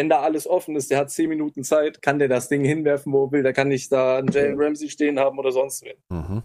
wenn 0.00 0.08
da 0.08 0.20
alles 0.20 0.46
offen 0.46 0.76
ist, 0.76 0.90
der 0.90 0.96
hat 0.96 1.10
10 1.10 1.28
Minuten 1.28 1.62
Zeit, 1.62 2.00
kann 2.00 2.18
der 2.18 2.28
das 2.28 2.48
Ding 2.48 2.64
hinwerfen, 2.64 3.12
wo 3.12 3.26
er 3.26 3.32
will. 3.32 3.42
Da 3.42 3.52
kann 3.52 3.68
nicht 3.68 3.92
da 3.92 4.16
einen 4.16 4.32
Jalen 4.32 4.58
Ramsey 4.58 4.88
stehen 4.88 5.20
haben 5.20 5.38
oder 5.38 5.52
sonst 5.52 5.84
wen. 5.84 5.98
Mhm. 6.08 6.42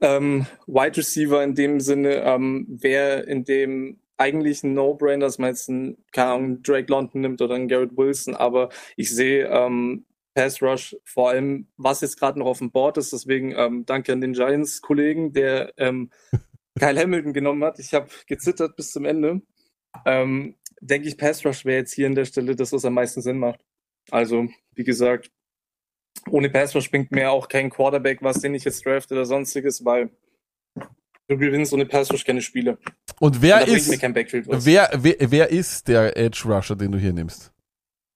Ähm, 0.00 0.46
Wide 0.68 0.98
Receiver 0.98 1.42
in 1.42 1.56
dem 1.56 1.80
Sinne 1.80 2.22
ähm, 2.22 2.68
wäre 2.68 3.22
in 3.22 3.42
dem 3.42 3.98
eigentlich 4.18 4.62
ein 4.62 4.72
No-Brainer, 4.72 5.26
dass 5.26 5.40
man 5.40 5.48
jetzt 5.48 5.68
einen, 5.68 5.96
keine 6.12 6.30
Ahnung, 6.30 6.62
Drake 6.62 6.86
London 6.92 7.22
nimmt 7.22 7.42
oder 7.42 7.56
einen 7.56 7.66
Garrett 7.66 7.96
Wilson, 7.96 8.36
aber 8.36 8.68
ich 8.96 9.12
sehe 9.12 9.48
ähm, 9.48 10.06
Pass 10.32 10.62
Rush, 10.62 10.96
vor 11.04 11.30
allem 11.30 11.66
was 11.76 12.02
jetzt 12.02 12.20
gerade 12.20 12.38
noch 12.38 12.46
auf 12.46 12.58
dem 12.58 12.70
Board 12.70 12.98
ist. 12.98 13.12
Deswegen 13.12 13.50
ähm, 13.50 13.84
danke 13.84 14.12
an 14.12 14.20
den 14.20 14.34
Giants-Kollegen, 14.34 15.32
der 15.32 15.72
ähm, 15.76 16.10
Kyle 16.78 17.00
Hamilton 17.00 17.32
genommen 17.32 17.64
hat. 17.64 17.80
Ich 17.80 17.92
habe 17.94 18.06
gezittert 18.28 18.76
bis 18.76 18.92
zum 18.92 19.06
Ende. 19.06 19.42
Ähm, 20.06 20.54
denke 20.82 21.08
ich, 21.08 21.16
Pass 21.16 21.44
Rush 21.44 21.64
wäre 21.64 21.78
jetzt 21.78 21.92
hier 21.92 22.06
an 22.06 22.14
der 22.14 22.24
Stelle 22.24 22.54
das, 22.56 22.72
was 22.72 22.84
am 22.84 22.94
meisten 22.94 23.22
Sinn 23.22 23.38
macht. 23.38 23.64
Also, 24.10 24.48
wie 24.74 24.84
gesagt, 24.84 25.30
ohne 26.28 26.50
Pass 26.50 26.74
Rush 26.74 26.90
bringt 26.90 27.10
mir 27.12 27.30
auch 27.30 27.48
kein 27.48 27.70
Quarterback 27.70 28.18
was, 28.22 28.40
den 28.40 28.54
ich 28.54 28.64
jetzt 28.64 28.84
draft 28.84 29.10
oder 29.12 29.24
sonstiges, 29.24 29.84
weil 29.84 30.10
du 31.28 31.38
gewinnst 31.38 31.72
ohne 31.72 31.86
Pass 31.86 32.12
Rush 32.12 32.24
keine 32.24 32.42
Spiele. 32.42 32.78
Und 33.20 33.40
wer 33.40 33.62
Und 33.62 33.68
ist, 33.68 34.02
wer, 34.66 34.90
wer, 34.94 35.16
wer 35.20 35.50
ist 35.50 35.88
der 35.88 36.16
Edge 36.16 36.42
Rusher, 36.44 36.76
den 36.76 36.92
du 36.92 36.98
hier 36.98 37.12
nimmst? 37.12 37.52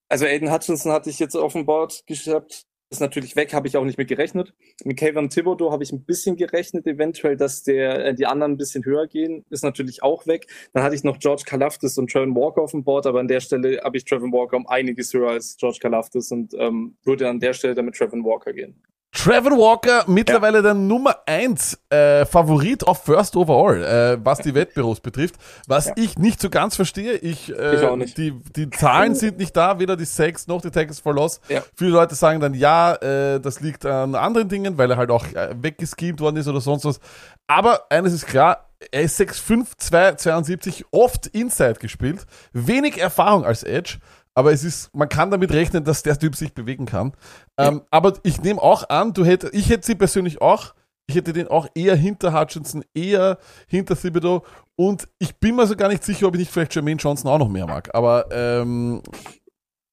Also 0.09 0.25
Aiden 0.25 0.53
Hutchinson 0.53 0.93
hatte 0.93 1.11
ich 1.11 1.19
jetzt 1.19 1.37
auf 1.37 1.53
dem 1.53 1.67
Board 1.67 2.05
gehabt. 2.07 2.67
Ist 2.89 3.01
natürlich 3.01 3.35
weg, 3.35 3.53
habe 3.53 3.67
ich 3.67 3.77
auch 3.77 3.85
nicht 3.85 3.99
mit 3.99 4.07
gerechnet. 4.09 4.55
Mit 4.85 4.97
Kayvon 4.97 5.29
Thibodeau 5.29 5.73
habe 5.73 5.83
ich 5.83 5.91
ein 5.91 6.05
bisschen 6.05 6.37
gerechnet, 6.37 6.87
eventuell, 6.87 7.37
dass 7.37 7.65
der, 7.65 8.07
äh, 8.07 8.15
die 8.15 8.27
anderen 8.27 8.53
ein 8.53 8.57
bisschen 8.57 8.85
höher 8.85 9.09
gehen. 9.09 9.45
Ist 9.51 9.65
natürlich 9.65 10.05
auch 10.05 10.27
weg. 10.29 10.47
Dann 10.73 10.85
hatte 10.85 10.95
ich 10.95 11.03
noch 11.03 11.19
George 11.19 11.43
Kalafdis 11.45 11.99
und 11.99 12.13
Trevor 12.13 12.37
Walker 12.37 12.63
auf 12.63 12.71
dem 12.71 12.85
Board, 12.85 13.07
aber 13.07 13.19
an 13.19 13.27
der 13.27 13.41
Stelle 13.41 13.81
habe 13.83 13.97
ich 13.97 14.05
Trevor 14.05 14.31
Walker 14.31 14.57
um 14.57 14.69
einiges 14.69 15.13
höher 15.13 15.31
als 15.31 15.57
George 15.57 15.79
Kalafdis 15.81 16.31
und 16.31 16.55
ähm, 16.55 16.97
würde 17.03 17.29
an 17.29 17.41
der 17.41 17.55
Stelle 17.55 17.75
dann 17.75 17.87
mit 17.87 17.97
Trevor 17.97 18.25
Walker 18.25 18.53
gehen. 18.53 18.81
Trevor 19.17 19.53
Walker, 19.53 20.05
mittlerweile 20.09 20.61
der 20.61 20.75
Nummer 20.75 21.17
1 21.25 21.79
äh, 21.89 22.27
Favorit 22.27 22.87
auf 22.87 23.03
First 23.03 23.35
Overall, 23.35 23.83
äh, 23.83 24.19
was 24.23 24.41
die 24.41 24.55
Wettbüros 24.55 25.01
betrifft. 25.01 25.37
Was 25.67 25.87
Ja. 25.87 25.93
ich 25.97 26.19
nicht 26.19 26.39
so 26.41 26.51
ganz 26.51 26.77
verstehe. 26.77 27.15
Ich, 27.15 27.51
äh, 27.51 28.03
Ich. 28.03 28.13
Die, 28.15 28.33
die 28.55 28.69
Zahlen 28.69 29.15
sind 29.15 29.39
nicht 29.39 29.57
da, 29.57 29.79
weder 29.79 29.97
die 29.97 30.05
Sacks 30.05 30.47
noch 30.47 30.61
die 30.61 30.71
Tackles 30.71 31.01
for 31.01 31.15
Loss. 31.15 31.41
Ja. 31.49 31.63
Viele 31.75 31.93
Leute 31.93 32.15
sagen 32.15 32.41
dann, 32.41 32.53
ja, 32.53 32.95
äh, 32.97 33.41
das 33.41 33.61
liegt 33.61 33.87
an 33.87 34.15
anderen 34.15 34.51
Dingen, 34.51 34.77
weil 34.77 34.91
er 34.91 34.99
halt 34.99 35.11
auch 35.11 35.25
äh, 35.33 35.55
weggeschemt 35.63 36.21
worden 36.21 36.37
ist 36.37 36.47
oder 36.47 36.61
sonst 36.61 36.85
was. 36.85 37.01
Aber 37.47 37.91
eines 37.91 38.13
ist 38.13 38.27
klar, 38.27 38.69
er 38.93 39.01
ist 39.03 39.19
6'5", 39.19 39.79
2, 39.79 40.13
72, 40.17 40.85
oft 40.91 41.27
Inside 41.29 41.77
gespielt, 41.81 42.27
wenig 42.53 43.01
Erfahrung 43.01 43.47
als 43.47 43.63
Edge, 43.63 43.97
aber 44.37 44.53
es 44.53 44.63
ist, 44.65 44.95
man 44.95 45.09
kann 45.09 45.31
damit 45.31 45.51
rechnen, 45.53 45.83
dass 45.83 46.03
der 46.03 46.19
Typ 46.19 46.37
sich 46.37 46.53
bewegen 46.53 46.85
kann. 46.85 47.15
Ähm, 47.57 47.83
aber 47.91 48.13
ich 48.23 48.41
nehme 48.43 48.61
auch 48.63 48.89
an, 48.91 49.15
du 49.15 49.25
hätt, 49.25 49.49
ich 49.53 49.71
hätte 49.71 49.87
sie 49.87 49.95
persönlich 49.95 50.43
auch, 50.43 50.75
ich 51.09 51.17
hätte 51.17 51.33
den 51.33 51.49
auch 51.49 51.67
eher 51.75 51.97
hinter 51.97 52.39
Hutchinson, 52.39 52.85
eher 52.95 53.39
hinter 53.67 53.97
Thibodeau 53.97 54.45
und 54.77 55.09
ich 55.19 55.37
bin 55.37 55.57
mir 55.57 55.67
so 55.67 55.75
gar 55.75 55.89
nicht 55.89 56.05
sicher, 56.05 56.27
ob 56.27 56.35
ich 56.35 56.41
nicht 56.41 56.53
vielleicht 56.53 56.75
Jermaine 56.75 56.99
Johnson 57.01 57.31
auch 57.31 57.39
noch 57.39 57.49
mehr 57.49 57.67
mag. 57.67 57.89
Aber 57.95 58.27
ähm, 58.31 59.03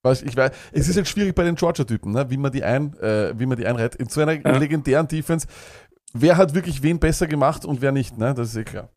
weiß, 0.04 0.24
ich 0.24 0.36
weiß, 0.36 0.52
es 0.74 0.90
ist 0.90 0.98
halt 0.98 1.08
schwierig 1.08 1.34
bei 1.36 1.46
den 1.46 1.56
Georgia-Typen, 1.56 2.12
ne? 2.12 2.30
wie 2.30 2.38
man 2.38 2.52
die 2.52 2.66
ein, 2.66 2.98
äh, 3.00 3.34
wie 3.40 3.46
man 3.46 3.58
die 3.58 3.66
einreiht. 3.66 3.96
In 3.96 4.10
so 4.10 4.20
einer 4.22 4.34
Ja. 4.34 4.58
legendären 4.58 5.08
Defense, 5.08 5.48
wer 6.14 6.36
hat 6.36 6.54
wirklich 6.54 6.84
wen 6.84 7.00
besser 7.00 7.28
gemacht 7.28 7.64
und 7.64 7.82
wer 7.82 7.94
nicht, 7.94 8.18
ne? 8.18 8.34
Das 8.34 8.50
ist 8.50 8.58
eh 8.58 8.66
klar. 8.66 8.90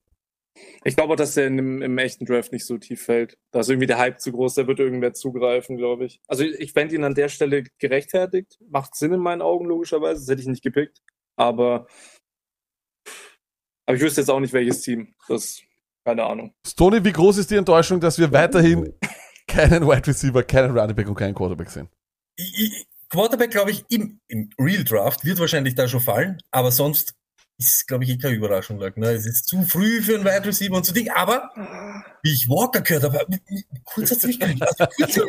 Ich 0.85 0.97
glaube, 0.97 1.17
dass 1.17 1.35
der 1.35 1.51
dem, 1.51 1.83
im 1.83 1.99
echten 1.99 2.25
Draft 2.25 2.53
nicht 2.53 2.67
so 2.67 2.79
tief 2.79 3.03
fällt. 3.03 3.39
Da 3.51 3.61
ist 3.61 3.69
irgendwie 3.69 3.87
der 3.87 3.99
Hype 3.99 4.21
zu 4.21 4.33
groß, 4.33 4.55
da 4.55 4.67
wird 4.67 4.79
irgendwer 4.79 5.15
zugreifen, 5.15 5.77
glaube 5.77 6.07
ich. 6.07 6.21
Also 6.27 6.45
ich 6.45 6.73
fände 6.73 6.95
ihn 6.95 7.05
an 7.05 7.15
der 7.15 7.29
Stelle 7.29 7.65
gerechtfertigt. 7.79 8.59
Macht 8.69 8.95
Sinn 8.95 9.13
in 9.13 9.21
meinen 9.21 9.43
Augen, 9.43 9.67
logischerweise. 9.67 10.21
Das 10.21 10.29
hätte 10.29 10.43
ich 10.43 10.49
nicht 10.49 10.63
gepickt. 10.63 11.03
Aber, 11.37 11.87
aber 13.87 13.97
ich 13.97 14.03
wüsste 14.03 14.21
jetzt 14.21 14.31
auch 14.31 14.41
nicht, 14.41 14.53
welches 14.53 14.81
Team. 14.81 15.15
Das, 15.29 15.61
keine 16.05 16.25
Ahnung. 16.25 16.55
Stoney, 16.67 17.05
wie 17.05 17.13
groß 17.13 17.39
ist 17.39 17.51
die 17.51 17.57
Enttäuschung, 17.57 18.01
dass 18.01 18.19
wir 18.19 18.33
weiterhin 18.33 18.95
keinen 19.49 19.87
Wide 19.87 20.07
Receiver, 20.07 20.43
keinen 20.43 20.77
Running 20.77 20.97
Back 20.97 21.09
und 21.09 21.15
keinen 21.15 21.35
Quarterback 21.35 21.71
sehen? 21.71 21.89
Quarterback, 23.09 23.51
glaube 23.51 23.71
ich, 23.71 23.85
im, 23.89 24.21
im 24.29 24.51
Real 24.59 24.85
Draft 24.85 25.25
wird 25.25 25.39
wahrscheinlich 25.39 25.75
da 25.75 25.89
schon 25.89 26.01
fallen, 26.01 26.39
aber 26.51 26.71
sonst 26.71 27.15
ist, 27.59 27.87
glaube 27.87 28.05
ich, 28.05 28.11
eh 28.11 28.19
keine 28.19 28.35
Überraschung. 28.35 28.79
Lag, 28.79 28.97
ne? 28.97 29.11
Es 29.11 29.27
ist 29.27 29.49
zu 29.49 29.63
früh 29.63 30.03
für 30.03 30.17
einen 30.17 30.25
Wide 30.25 30.47
Receiver 30.47 30.77
und 30.77 30.85
so 30.85 30.93
Ding, 30.93 31.11
aber 31.11 31.51
wie 32.23 32.33
ich 32.33 32.49
Walker 32.49 32.81
gehört 32.81 33.05
habe, 33.05 33.27
kurzer 33.85 34.19
Zwischengang, 34.19 34.61
also 34.61 34.87
kurzer, 34.97 35.25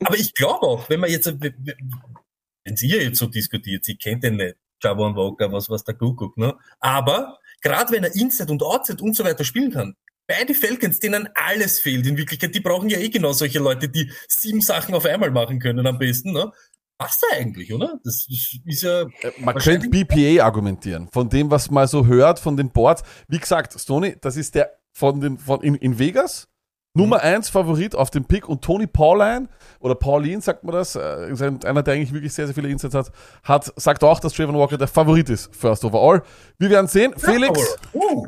aber 0.00 0.16
ich 0.16 0.34
glaube 0.34 0.66
auch, 0.66 0.88
wenn 0.88 1.00
man 1.00 1.10
jetzt, 1.10 1.26
wenn 1.40 2.76
Sie 2.76 2.88
jetzt 2.88 3.18
so 3.18 3.26
diskutiert, 3.26 3.84
Sie 3.84 3.96
kennt 3.96 4.24
den 4.24 4.36
nicht, 4.36 4.56
Javon 4.82 5.16
Walker, 5.16 5.50
was, 5.52 5.68
was 5.68 5.84
der 5.84 5.94
Kuckuck, 5.94 6.36
ne? 6.36 6.54
Aber 6.80 7.38
gerade 7.62 7.92
wenn 7.92 8.04
er 8.04 8.14
Inside 8.14 8.52
und 8.52 8.62
Outside 8.62 9.02
und 9.02 9.16
so 9.16 9.24
weiter 9.24 9.44
spielen 9.44 9.72
kann, 9.72 9.96
beide 10.26 10.54
Falcons, 10.54 11.00
denen 11.00 11.28
alles 11.34 11.80
fehlt 11.80 12.06
in 12.06 12.16
Wirklichkeit, 12.16 12.54
die 12.54 12.60
brauchen 12.60 12.88
ja 12.88 12.98
eh 12.98 13.08
genau 13.08 13.32
solche 13.32 13.58
Leute, 13.58 13.88
die 13.88 14.10
sieben 14.28 14.60
Sachen 14.60 14.94
auf 14.94 15.04
einmal 15.04 15.30
machen 15.30 15.58
können 15.58 15.86
am 15.86 15.98
besten, 15.98 16.32
ne? 16.32 16.52
Passt 16.98 17.22
ja 17.30 17.38
eigentlich, 17.38 17.72
oder? 17.74 17.98
Das 18.04 18.26
ist 18.64 18.82
ja. 18.82 19.04
Man 19.38 19.54
wahrscheinlich- 19.54 19.90
könnte 19.90 20.06
BPA 20.06 20.44
argumentieren, 20.44 21.08
von 21.12 21.28
dem, 21.28 21.50
was 21.50 21.70
man 21.70 21.86
so 21.86 22.06
hört, 22.06 22.38
von 22.38 22.56
den 22.56 22.70
Boards. 22.70 23.02
Wie 23.28 23.38
gesagt, 23.38 23.78
Stoney, 23.78 24.16
das 24.20 24.36
ist 24.36 24.54
der 24.54 24.72
von 24.94 25.20
den, 25.20 25.36
von 25.38 25.60
in, 25.60 25.74
in 25.74 25.98
Vegas, 25.98 26.48
Nummer 26.94 27.20
1 27.20 27.50
Favorit 27.50 27.94
auf 27.94 28.08
dem 28.08 28.24
Pick 28.24 28.48
und 28.48 28.64
Tony 28.64 28.86
Pauline, 28.86 29.48
oder 29.80 29.94
Pauline 29.94 30.40
sagt 30.40 30.64
man 30.64 30.74
das, 30.74 30.96
äh, 30.96 31.30
ist 31.30 31.42
ein, 31.42 31.62
einer, 31.64 31.82
der 31.82 31.92
eigentlich 31.92 32.14
wirklich 32.14 32.32
sehr, 32.32 32.46
sehr 32.46 32.54
viele 32.54 32.70
Insights 32.70 32.94
hat, 32.94 33.12
hat, 33.44 33.70
sagt 33.76 34.02
auch, 34.02 34.18
dass 34.18 34.32
Trayvon 34.32 34.56
Walker 34.56 34.78
der 34.78 34.88
Favorit 34.88 35.28
ist, 35.28 35.54
first 35.54 35.84
overall. 35.84 36.22
Wir 36.58 36.70
werden 36.70 36.86
sehen. 36.86 37.12
Felix, 37.18 37.76
Uh, 37.92 38.26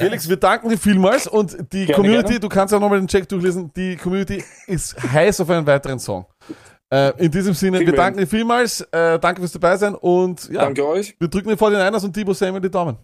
Felix, 0.00 0.28
wir 0.28 0.36
danken 0.36 0.70
dir 0.70 0.78
vielmals 0.78 1.28
und 1.28 1.56
die 1.72 1.86
Gerne, 1.86 1.94
Community, 1.94 2.24
gerne. 2.30 2.40
du 2.40 2.48
kannst 2.48 2.72
ja 2.72 2.80
nochmal 2.80 2.98
den 2.98 3.06
Check 3.06 3.28
durchlesen, 3.28 3.70
die 3.76 3.94
Community 3.96 4.42
ist 4.66 5.00
heiß 5.00 5.40
auf 5.42 5.50
einen 5.50 5.64
weiteren 5.64 6.00
Song. 6.00 6.26
Äh, 6.94 7.24
in 7.24 7.32
diesem 7.32 7.54
Sinne, 7.54 7.78
Kriegen 7.78 7.90
wir 7.90 7.96
danken 7.96 8.20
dir 8.20 8.26
vielmals, 8.28 8.82
äh, 8.92 9.18
danke 9.18 9.40
fürs 9.40 9.50
dabei 9.50 9.76
sein 9.76 9.96
und 9.96 10.48
ja, 10.48 10.60
Danke 10.60 10.86
euch. 10.86 11.16
wir 11.18 11.26
drücken 11.26 11.48
den 11.48 11.58
49ers 11.58 12.04
und 12.04 12.14
Debo 12.14 12.32
Samuel 12.32 12.60
die 12.60 12.70
Daumen. 12.70 12.96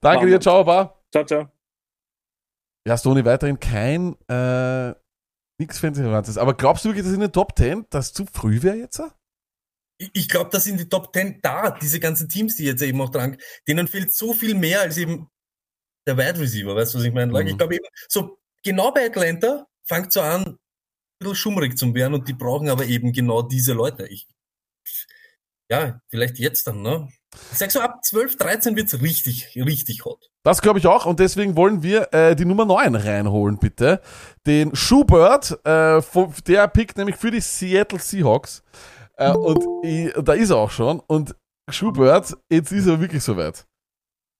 Danke 0.00 0.20
Machen 0.20 0.28
dir, 0.28 0.40
ciao, 0.40 0.64
Bar. 0.64 1.04
Ciao, 1.12 1.26
ciao. 1.26 1.52
Ja, 2.88 2.96
Stoney, 2.96 3.22
weiterhin 3.26 3.60
kein, 3.60 4.16
äh, 4.26 4.94
nix 5.60 5.80
Fancy-Relevantes. 5.80 6.38
Aber 6.38 6.54
glaubst 6.54 6.82
du 6.82 6.88
wirklich, 6.88 7.04
dass 7.04 7.12
in 7.12 7.20
den 7.20 7.30
Top 7.30 7.58
10 7.58 7.84
das 7.90 8.14
zu 8.14 8.24
früh 8.24 8.62
wäre 8.62 8.76
jetzt? 8.76 9.02
ich 9.98 10.10
ich 10.14 10.28
glaube, 10.30 10.48
dass 10.48 10.66
in 10.66 10.78
die 10.78 10.88
Top 10.88 11.12
10 11.12 11.40
da, 11.42 11.72
diese 11.72 12.00
ganzen 12.00 12.26
Teams, 12.30 12.56
die 12.56 12.64
jetzt 12.64 12.80
eben 12.80 13.02
auch 13.02 13.10
dran, 13.10 13.36
denen 13.68 13.86
fehlt 13.86 14.14
so 14.14 14.32
viel 14.32 14.54
mehr 14.54 14.80
als 14.80 14.96
eben 14.96 15.28
der 16.06 16.16
Wide 16.16 16.40
Receiver, 16.40 16.74
weißt 16.74 16.94
du, 16.94 16.98
was 16.98 17.04
ich 17.04 17.12
meine? 17.12 17.32
Mhm. 17.32 17.46
Ich 17.48 17.58
glaube 17.58 17.74
eben, 17.74 17.84
so 18.08 18.38
genau 18.64 18.92
bei 18.92 19.04
Atlanta 19.04 19.66
fängt 19.84 20.10
so 20.10 20.22
an, 20.22 20.58
bisschen 21.22 21.36
schummrig 21.36 21.76
zu 21.76 21.94
werden 21.94 22.14
und 22.14 22.28
die 22.28 22.32
brauchen 22.32 22.68
aber 22.68 22.86
eben 22.86 23.12
genau 23.12 23.42
diese 23.42 23.72
Leute. 23.72 24.06
Ich, 24.08 24.28
ja, 25.70 26.00
vielleicht 26.08 26.38
jetzt 26.38 26.66
dann, 26.66 26.82
ne? 26.82 27.08
Ich 27.50 27.58
sag 27.58 27.70
so, 27.70 27.80
ab 27.80 28.04
12, 28.04 28.36
13 28.36 28.76
wird's 28.76 29.00
richtig, 29.00 29.56
richtig 29.56 30.04
hot. 30.04 30.20
Das 30.44 30.60
glaube 30.60 30.78
ich 30.78 30.86
auch 30.86 31.06
und 31.06 31.18
deswegen 31.18 31.56
wollen 31.56 31.82
wir 31.82 32.12
äh, 32.12 32.36
die 32.36 32.44
Nummer 32.44 32.64
9 32.64 32.94
reinholen, 32.94 33.58
bitte. 33.58 34.00
Den 34.46 34.74
Schubert, 34.74 35.52
äh, 35.64 36.02
der 36.46 36.68
pickt 36.68 36.98
nämlich 36.98 37.16
für 37.16 37.30
die 37.30 37.40
Seattle 37.40 37.98
Seahawks. 37.98 38.62
Äh, 39.16 39.32
und 39.32 39.64
ich, 39.84 40.12
da 40.12 40.32
ist 40.32 40.50
er 40.50 40.56
auch 40.56 40.70
schon. 40.70 41.00
Und 41.00 41.34
Schubert, 41.70 42.36
jetzt 42.50 42.72
ist 42.72 42.86
er 42.86 43.00
wirklich 43.00 43.22
soweit. 43.22 43.66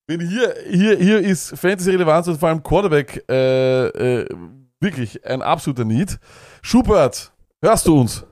Wenn 0.08 0.20
hier, 0.20 0.54
hier, 0.68 0.96
hier 0.98 1.20
ist 1.20 1.56
Fantasy-Relevanz 1.56 2.26
und 2.28 2.38
vor 2.38 2.48
allem 2.48 2.62
Quarterback 2.62 3.24
äh, 3.30 3.86
äh, 3.86 4.28
wirklich 4.82 5.24
ein 5.24 5.42
absoluter 5.42 5.84
Need. 5.84 6.18
Schubert, 6.62 7.32
hörst 7.62 7.86
du 7.86 8.00
uns? 8.00 8.24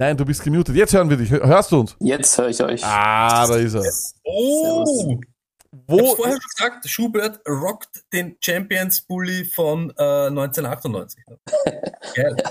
Nein, 0.00 0.16
du 0.16 0.24
bist 0.24 0.42
gemutet. 0.42 0.74
Jetzt 0.74 0.92
hören 0.92 1.08
wir 1.08 1.16
dich. 1.16 1.30
Hör- 1.30 1.46
Hörst 1.46 1.70
du 1.72 1.80
uns? 1.80 1.96
Jetzt 2.00 2.36
höre 2.38 2.48
ich 2.48 2.62
euch. 2.62 2.84
Ah, 2.84 3.46
da 3.46 3.56
ist 3.56 3.74
er. 3.74 3.82
Oh! 4.24 5.18
Ich 5.20 5.78
Wo, 5.86 6.14
vorher 6.16 6.36
schon 6.40 6.50
gesagt, 6.56 6.88
Schubert 6.88 7.40
rockt 7.48 8.04
den 8.12 8.36
Champions 8.40 9.00
Bully 9.02 9.44
von 9.44 9.90
äh, 9.98 10.26
1998. 10.28 11.24
Geil. 12.14 12.36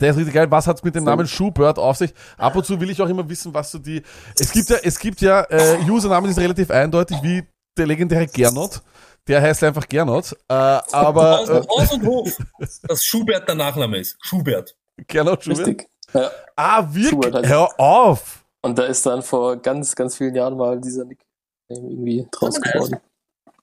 Der 0.00 0.10
ist 0.12 0.18
richtig 0.18 0.34
geil. 0.34 0.48
Was 0.50 0.68
hat's 0.68 0.84
mit 0.84 0.94
dem 0.94 1.02
Namen 1.02 1.26
Schubert 1.26 1.76
auf 1.76 1.96
sich? 1.96 2.14
Ab 2.38 2.54
und 2.54 2.64
zu 2.64 2.80
will 2.80 2.90
ich 2.90 3.02
auch 3.02 3.08
immer 3.08 3.28
wissen, 3.28 3.52
was 3.52 3.72
so 3.72 3.78
die. 3.78 4.02
Es 4.38 4.52
gibt 4.52 4.68
ja, 4.70 4.76
es 4.84 4.98
gibt 5.00 5.20
ja 5.20 5.42
äh, 5.50 5.78
Usernamen, 5.88 6.28
die 6.28 6.34
sind 6.34 6.44
relativ 6.44 6.70
eindeutig, 6.70 7.16
wie 7.22 7.42
der 7.76 7.86
legendäre 7.88 8.28
Gernot. 8.28 8.82
Der 9.28 9.42
heißt 9.42 9.62
einfach 9.64 9.86
Gernot. 9.88 10.32
Äh, 10.48 10.54
aber 10.54 11.38
Haus, 11.38 11.48
äh, 11.48 11.62
Haus 11.68 11.92
und 11.92 12.06
Hof, 12.06 12.36
dass 12.82 13.04
Schubert 13.04 13.46
der 13.48 13.54
Nachname 13.54 13.98
ist. 13.98 14.16
Schubert. 14.22 14.76
Gernot 15.06 15.44
Schubert. 15.44 15.66
Richtig. 15.66 15.88
Ja. 16.12 16.30
Ah, 16.56 16.82
wirklich? 16.88 17.08
Schubert 17.10 17.34
heißt- 17.34 17.48
Hör 17.48 17.80
auf! 17.80 18.44
Und 18.62 18.78
da 18.78 18.84
ist 18.84 19.06
dann 19.06 19.22
vor 19.22 19.56
ganz, 19.56 19.94
ganz 19.94 20.16
vielen 20.16 20.34
Jahren 20.34 20.56
mal 20.56 20.80
dieser 20.80 21.04
Nick 21.04 21.20
irgendwie 21.68 22.26
draus 22.30 22.60
geworden. 22.60 22.98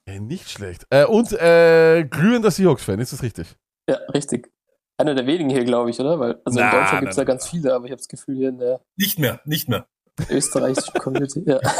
Ey, 0.06 0.18
nicht 0.20 0.48
schlecht. 0.50 0.86
Äh, 0.90 1.04
und 1.04 1.32
äh, 1.32 2.04
glühender 2.04 2.50
Seahawks-Fan, 2.50 2.98
ist 2.98 3.12
das 3.12 3.22
richtig? 3.22 3.54
Ja, 3.88 3.96
richtig. 4.14 4.50
Einer 4.96 5.14
der 5.14 5.26
wenigen 5.26 5.50
hier, 5.50 5.64
glaube 5.64 5.90
ich, 5.90 6.00
oder? 6.00 6.18
Weil, 6.18 6.40
also 6.44 6.58
Na, 6.58 6.70
in 6.70 6.76
Deutschland 6.80 7.00
gibt 7.00 7.10
es 7.12 7.16
ja 7.18 7.24
ganz 7.24 7.46
viele, 7.48 7.74
aber 7.74 7.84
ich 7.84 7.90
habe 7.92 7.98
das 7.98 8.08
Gefühl 8.08 8.36
hier 8.36 8.48
in 8.48 8.58
der. 8.58 8.80
Nicht 8.96 9.18
mehr, 9.18 9.40
nicht 9.44 9.68
mehr. 9.68 9.86
Österreichischen 10.30 10.92
Community. 10.94 11.42
Ja. 11.46 11.58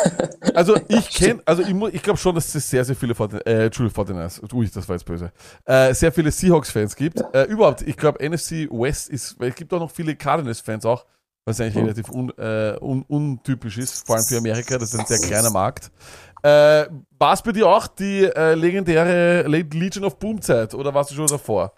Also 0.55 0.76
ich 0.89 1.11
kenne, 1.11 1.41
also 1.45 1.62
ich, 1.62 1.95
ich 1.95 2.03
glaube 2.03 2.16
schon, 2.18 2.34
dass 2.34 2.53
es 2.55 2.68
sehr, 2.68 2.84
sehr 2.84 2.97
viele 2.97 3.14
Fortin 3.14 3.41
äh, 3.43 3.66
Entschuldigung, 3.66 4.05
49ers, 4.07 4.53
ui, 4.55 4.68
das 4.68 4.89
war 4.89 4.97
jetzt 4.97 5.05
böse, 5.05 5.30
äh, 5.66 5.95
sehr 5.95 6.11
viele 6.11 6.30
Seahawks-Fans 6.32 6.97
gibt. 6.97 7.22
Äh, 7.32 7.45
überhaupt, 7.45 7.82
ich 7.82 7.97
glaube 7.97 8.18
NFC 8.28 8.68
West 8.70 9.09
ist, 9.09 9.39
weil 9.39 9.51
es 9.51 9.55
gibt 9.55 9.72
auch 9.72 9.78
noch 9.78 9.91
viele 9.91 10.16
Cardinals-Fans 10.16 10.84
auch, 10.84 11.05
was 11.45 11.61
eigentlich 11.61 11.74
Mhm. 11.76 11.82
relativ 11.82 12.11
un, 12.11 12.30
äh, 12.39 12.76
un, 12.80 13.05
untypisch 13.07 13.78
ist, 13.78 14.07
vor 14.07 14.16
allem 14.16 14.24
für 14.24 14.39
Amerika, 14.39 14.78
das 14.78 14.95
ist 14.95 14.99
ein 15.01 15.07
sehr 15.07 15.18
kleiner 15.20 15.51
Markt. 15.53 15.91
Äh, 16.43 16.86
war 17.18 17.34
es 17.34 17.43
bei 17.43 17.53
dir 17.53 17.68
auch 17.68 17.86
die 17.86 18.24
äh, 18.24 18.55
legendäre 18.55 19.43
Le- 19.47 19.62
Legion 19.72 20.05
of 20.05 20.18
Boom 20.18 20.41
Zeit 20.41 20.74
oder 20.74 20.93
warst 20.95 21.11
du 21.11 21.14
schon 21.14 21.26
davor? 21.26 21.72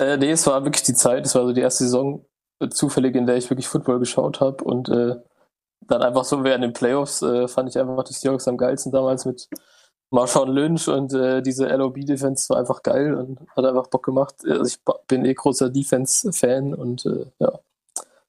Äh, 0.00 0.16
nee, 0.16 0.30
es 0.30 0.46
war 0.46 0.62
wirklich 0.64 0.82
die 0.84 0.94
Zeit, 0.94 1.24
es 1.26 1.34
war 1.34 1.42
so 1.46 1.52
die 1.52 1.60
erste 1.60 1.84
Saison 1.84 2.24
äh, 2.60 2.68
zufällig, 2.68 3.14
in 3.16 3.26
der 3.26 3.36
ich 3.36 3.48
wirklich 3.50 3.68
Football 3.68 3.98
geschaut 4.00 4.40
habe 4.40 4.62
und 4.64 4.88
äh, 4.88 5.16
dann 5.88 6.02
einfach 6.02 6.24
so 6.24 6.44
während 6.44 6.64
den 6.64 6.72
Playoffs 6.72 7.22
äh, 7.22 7.48
fand 7.48 7.68
ich 7.68 7.78
einfach 7.78 8.04
die 8.04 8.12
Seahawks 8.12 8.48
am 8.48 8.56
geilsten 8.56 8.92
damals 8.92 9.24
mit 9.24 9.48
Marshawn 10.10 10.50
Lynch 10.50 10.88
und 10.88 11.14
äh, 11.14 11.42
diese 11.42 11.66
LOB-Defense 11.68 12.50
war 12.50 12.58
einfach 12.58 12.82
geil 12.82 13.14
und 13.14 13.40
hat 13.56 13.64
einfach 13.64 13.86
Bock 13.86 14.04
gemacht. 14.04 14.34
Also 14.46 14.64
ich 14.64 14.78
bin 15.08 15.24
eh 15.24 15.32
großer 15.34 15.70
Defense-Fan 15.70 16.74
und 16.74 17.06
äh, 17.06 17.26
ja, 17.38 17.58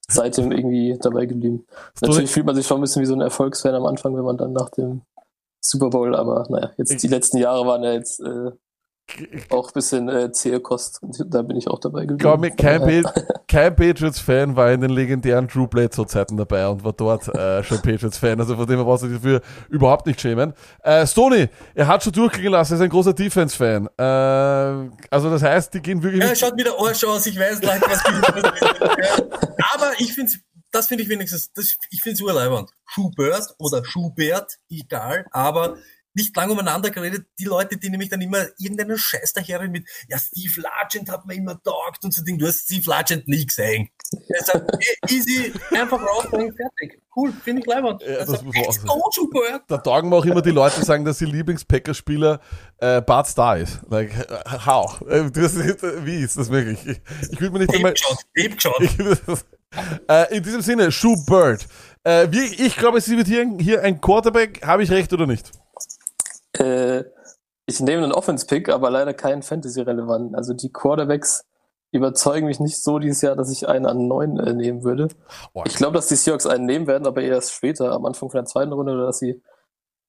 seitdem 0.08 0.52
irgendwie 0.52 0.98
dabei 1.02 1.26
geblieben. 1.26 1.66
Natürlich 2.02 2.32
fühlt 2.32 2.46
man 2.46 2.56
sich 2.56 2.66
schon 2.66 2.78
ein 2.78 2.82
bisschen 2.82 3.02
wie 3.02 3.08
so 3.08 3.16
ein 3.16 3.22
Erfolgsfan 3.22 3.76
am 3.76 3.86
Anfang, 3.86 4.16
wenn 4.16 4.24
man 4.24 4.38
dann 4.38 4.54
nach 4.54 4.70
dem 4.70 5.02
Super 5.60 5.90
Bowl, 5.90 6.16
aber 6.16 6.46
naja, 6.50 6.72
jetzt 6.78 7.02
die 7.04 7.08
letzten 7.08 7.38
Jahre 7.38 7.66
waren 7.66 7.84
ja 7.84 7.94
jetzt 7.94 8.20
äh, 8.22 8.52
auch 9.50 9.68
ein 9.68 9.74
bisschen 9.74 10.08
äh, 10.10 10.32
zähe 10.32 10.60
Kost 10.62 11.00
da 11.28 11.42
bin 11.42 11.58
ich 11.58 11.68
auch 11.68 11.80
dabei 11.80 12.02
geblieben. 12.02 12.20
Glaub 12.20 12.40
mir, 12.40 12.52
kein, 12.52 13.04
Pa- 13.04 13.14
kein 13.48 13.76
Patriots-Fan 13.76 14.56
war 14.56 14.72
in 14.72 14.82
den 14.82 14.90
legendären 14.92 15.48
Drew 15.48 15.68
Bledsoe-Zeiten 15.68 16.38
dabei 16.38 16.68
und 16.68 16.84
war 16.84 16.94
dort 16.94 17.28
äh, 17.36 17.62
schon 17.64 17.82
Patriots-Fan. 17.82 18.40
Also 18.40 18.56
von 18.56 18.66
dem 18.66 18.78
her 18.78 18.86
brauchst 18.86 19.04
du 19.04 19.08
dich 19.08 19.18
dafür 19.18 19.42
überhaupt 19.70 20.08
nicht 20.08 20.22
schämen. 20.22 20.54
Äh, 20.82 21.06
Stoney, 21.06 21.50
er 21.76 21.88
hat 21.88 22.04
schon 22.04 22.14
durchgehen 22.14 22.52
lassen, 22.52 22.74
er 22.74 22.76
ist 22.78 22.82
ein 22.82 22.90
großer 22.90 23.14
Defense-Fan. 23.14 23.88
Äh, 23.98 24.04
also 25.12 25.30
das 25.30 25.44
heißt, 25.44 25.74
die 25.74 25.82
gehen 25.82 26.02
wirklich... 26.02 26.22
Ja, 26.24 26.30
mit- 26.30 26.38
schaut 26.40 26.58
wieder 26.58 26.72
Arsch 26.80 27.04
aus, 27.04 27.26
ich 27.26 27.38
weiß 27.38 27.62
leider, 27.62 27.86
was 27.88 28.04
die 28.04 29.66
Aber 29.74 29.92
ich 30.00 30.14
finde, 30.14 30.32
das 30.72 30.88
finde 30.88 31.04
ich 31.04 31.10
wenigstens, 31.10 31.52
das, 31.54 31.76
ich 31.92 32.02
finde 32.02 32.14
es 32.16 32.22
urleibend. 32.22 32.70
Schubert 32.86 33.54
oder 33.60 33.84
Schubert, 33.86 34.58
egal, 34.70 35.26
aber 35.32 35.76
nicht 36.14 36.36
lange 36.36 36.54
umeinander 36.54 36.90
geredet. 36.90 37.28
Die 37.40 37.46
Leute, 37.46 37.78
die 37.78 37.90
nämlich 37.90 38.10
dann 38.10 38.22
immer 38.22 38.46
irgendeinen 38.58 38.98
Scheiß 38.98 39.34
daherreden 39.34 39.72
mit, 39.72 39.88
ja, 40.08 40.18
Steve 40.18 40.62
Largent 40.62 41.10
hat 41.10 41.26
mir 41.26 41.36
immer 41.36 41.62
taugt 41.62 42.04
und 42.04 42.14
so 42.14 42.24
Ding. 42.24 42.38
Du 42.38 42.48
hast 42.48 42.62
Steve 42.66 42.90
Largent 42.90 43.28
nie 43.28 43.46
gesehen. 43.46 43.90
Er 44.30 44.44
sagt, 44.44 44.72
hey, 44.80 45.18
easy, 45.18 45.54
einfach 45.72 46.00
rausbringen, 46.02 46.54
fertig. 46.56 47.02
Cool, 47.16 47.34
finde 47.44 47.62
ich 47.62 47.68
leibend. 47.68 48.02
Ja, 48.02 48.08
Er 48.08 48.26
das 48.26 48.40
auch 48.40 48.44
go, 48.44 49.10
Schubert. 49.14 49.64
Da 49.68 49.78
taugen 49.78 50.10
mir 50.10 50.16
auch 50.16 50.26
immer 50.26 50.42
die 50.42 50.52
Leute, 50.52 50.80
die 50.80 50.86
sagen, 50.86 51.06
dass 51.06 51.22
ihr 51.22 51.28
Lieblings-Packers-Spieler 51.28 52.40
äh, 52.78 53.02
Bart 53.02 53.28
Starr 53.28 53.58
ist. 53.58 53.82
Like, 53.90 54.12
äh, 54.16 54.66
how? 54.66 55.02
Äh, 55.02 55.30
Das 55.32 55.54
ist, 55.54 55.84
wie 56.06 56.18
ist 56.18 56.38
das 56.38 56.50
möglich? 56.50 56.80
Ich, 56.86 57.02
ich 57.32 57.42
würde 57.42 57.54
mir 57.54 57.60
nicht. 57.60 57.74
Ich, 58.80 59.00
äh, 60.08 60.36
in 60.36 60.44
diesem 60.44 60.62
Sinne, 60.62 60.92
Schubert. 60.92 61.68
Äh, 62.04 62.28
wie, 62.32 62.46
ich 62.66 62.76
glaube, 62.76 62.98
es 62.98 63.10
wird 63.10 63.28
hier, 63.28 63.48
hier 63.60 63.82
ein 63.82 64.00
Quarterback. 64.02 64.66
Habe 64.66 64.84
ich 64.84 64.92
recht 64.92 65.12
oder 65.14 65.26
nicht? 65.26 65.52
Äh, 66.58 67.04
ich 67.66 67.80
nehme 67.80 68.04
einen 68.04 68.12
Offense-Pick, 68.12 68.70
aber 68.70 68.90
leider 68.90 69.14
keinen 69.14 69.42
Fantasy-relevanten. 69.42 70.36
Also 70.36 70.54
die 70.54 70.72
Quarterbacks 70.72 71.46
überzeugen 71.92 72.48
mich 72.48 72.60
nicht 72.60 72.82
so 72.82 73.00
dieses 73.00 73.22
Jahr, 73.22 73.36
dass 73.36 73.52
ich 73.52 73.68
einen 73.68 73.86
an 73.86 74.08
neun 74.08 74.38
äh, 74.40 74.54
nehmen 74.54 74.84
würde. 74.84 75.08
Boah. 75.54 75.66
Ich 75.66 75.76
glaube, 75.76 75.96
dass 75.96 76.08
die 76.08 76.16
Seahawks 76.16 76.46
einen 76.46 76.66
nehmen 76.66 76.88
werden, 76.88 77.08
aber 77.08 77.22
erst 77.22 77.54
später, 77.54 77.92
am 77.92 78.06
Anfang 78.06 78.30
von 78.30 78.40
der 78.40 78.46
zweiten 78.46 78.74
Runde, 78.74 78.94
oder 78.94 79.06
dass 79.06 79.20
sie 79.20 79.42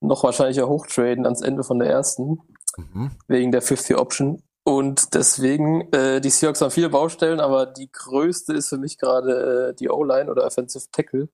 noch 0.01 0.25
wahrscheinlicher 0.25 0.69
hochtraden 0.69 1.25
ans 1.25 1.43
Ende 1.43 1.63
von 1.63 1.79
der 1.79 1.89
ersten, 1.91 2.41
Mhm. 2.77 3.13
wegen 3.29 3.53
der 3.53 3.63
50-Option. 3.63 4.43
Und 4.65 5.15
deswegen, 5.15 5.93
äh, 5.93 6.21
die 6.21 6.31
Seahawks 6.31 6.61
haben 6.63 6.71
viele 6.71 6.89
Baustellen, 6.89 7.39
aber 7.39 7.67
die 7.67 7.91
größte 7.93 8.55
ist 8.55 8.69
für 8.71 8.79
mich 8.79 8.99
gerade 8.99 9.69
äh, 9.71 9.75
die 9.75 9.91
O-Line 9.91 10.31
oder 10.31 10.45
Offensive 10.45 10.87
Tackle. 10.91 11.29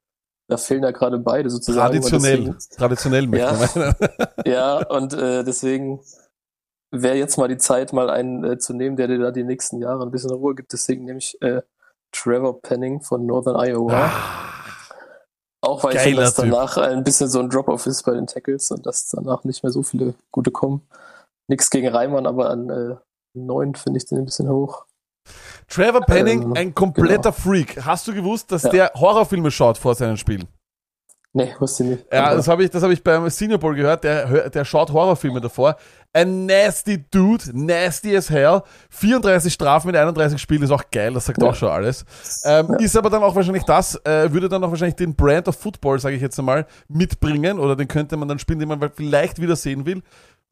Da 0.51 0.57
fehlen 0.57 0.82
ja 0.82 0.90
gerade 0.90 1.18
beide 1.18 1.48
sozusagen. 1.48 1.92
Traditionell. 1.92 2.57
Traditionell 2.76 3.26
möchte 3.28 3.96
Ja. 4.44 4.44
ja, 4.80 4.88
und 4.88 5.14
äh, 5.14 5.44
deswegen 5.44 6.01
wäre 6.90 7.14
jetzt 7.14 7.38
mal 7.38 7.46
die 7.46 7.57
Zeit, 7.57 7.92
mal 7.92 8.11
einen 8.11 8.42
äh, 8.42 8.59
zu 8.59 8.74
nehmen, 8.74 8.96
der 8.96 9.07
dir 9.07 9.20
da 9.20 9.30
die 9.30 9.44
nächsten 9.44 9.78
Jahre 9.78 10.03
ein 10.03 10.11
bisschen 10.11 10.32
Ruhe 10.32 10.57
gibt. 10.57 10.72
Deswegen 10.72 11.05
nehme 11.05 11.18
ich 11.18 11.40
äh, 11.40 11.62
Trevor 12.11 12.61
Penning 12.62 13.01
von 13.01 13.26
Northern 13.26 13.55
Iowa. 13.55 14.11
Auch 15.61 15.84
weil 15.84 15.94
ich 15.94 16.03
finde, 16.03 16.22
dass 16.22 16.34
Typ. 16.34 16.46
danach 16.46 16.78
ein 16.78 17.05
bisschen 17.05 17.28
so 17.28 17.38
ein 17.38 17.48
Drop-Off 17.48 17.86
ist 17.86 18.03
bei 18.03 18.14
den 18.14 18.26
Tackles 18.26 18.72
und 18.72 18.84
dass 18.86 19.09
danach 19.09 19.44
nicht 19.44 19.62
mehr 19.62 19.70
so 19.70 19.84
viele 19.84 20.14
gute 20.32 20.51
kommen. 20.51 20.82
Nix 21.46 21.70
gegen 21.70 21.86
Reimann, 21.86 22.26
aber 22.26 22.51
an 22.51 22.70
äh, 22.70 22.96
neun 23.34 23.76
finde 23.76 23.98
ich 23.98 24.07
den 24.07 24.18
ein 24.18 24.24
bisschen 24.24 24.48
hoch. 24.48 24.86
Trevor 25.71 26.03
Penning, 26.03 26.43
Ähm, 26.43 26.53
ein 26.57 26.75
kompletter 26.75 27.33
Freak. 27.33 27.83
Hast 27.85 28.07
du 28.09 28.12
gewusst, 28.14 28.53
dass 28.53 28.64
Ja. 28.64 28.71
der 28.71 28.93
Horrorfilme 28.95 29.51
schaut 29.51 29.79
vor 29.79 29.95
seinen 29.95 30.16
Spielen? 30.18 30.47
Nee, 31.33 31.55
wusste 31.61 31.85
ich 31.85 31.91
nicht. 31.91 32.07
Ja, 32.12 32.35
das 32.35 32.49
habe 32.49 32.64
ich, 32.64 32.71
das 32.71 32.83
hab 32.83 32.91
ich 32.91 33.05
beim 33.05 33.31
Senior 33.31 33.61
Bowl 33.61 33.77
gehört. 33.77 34.03
Der, 34.03 34.51
der 34.51 34.64
schaut 34.64 34.91
Horrorfilme 34.91 35.41
davor. 35.41 35.77
Ein 36.12 36.47
nasty 36.47 37.05
Dude, 37.09 37.45
nasty 37.53 38.16
as 38.16 38.29
hell. 38.29 38.62
34 38.91 39.53
Strafen 39.53 39.87
mit 39.87 39.95
31 39.97 40.43
Spielen 40.43 40.64
ist 40.64 40.73
auch 40.73 40.83
geil, 40.91 41.12
das 41.14 41.27
sagt 41.27 41.41
Ja. 41.41 41.51
auch 41.51 41.55
schon 41.55 41.68
alles. 41.68 42.05
Ähm, 42.45 42.75
Ist 42.81 42.97
aber 42.97 43.11
dann 43.11 43.23
auch 43.23 43.37
wahrscheinlich 43.37 43.62
das, 43.62 43.95
äh, 44.05 44.33
würde 44.33 44.49
dann 44.49 44.64
auch 44.64 44.71
wahrscheinlich 44.71 44.97
den 44.97 45.14
Brand 45.14 45.47
of 45.47 45.55
Football, 45.55 46.01
sage 46.01 46.16
ich 46.16 46.21
jetzt 46.23 46.37
einmal, 46.37 46.66
mitbringen 46.89 47.61
oder 47.61 47.77
den 47.77 47.87
könnte 47.87 48.16
man 48.16 48.27
dann 48.27 48.41
spielen, 48.41 48.59
den 48.59 48.68
man 48.68 48.81
vielleicht 48.93 49.41
wieder 49.41 49.55
sehen 49.55 49.87
will. 49.87 50.03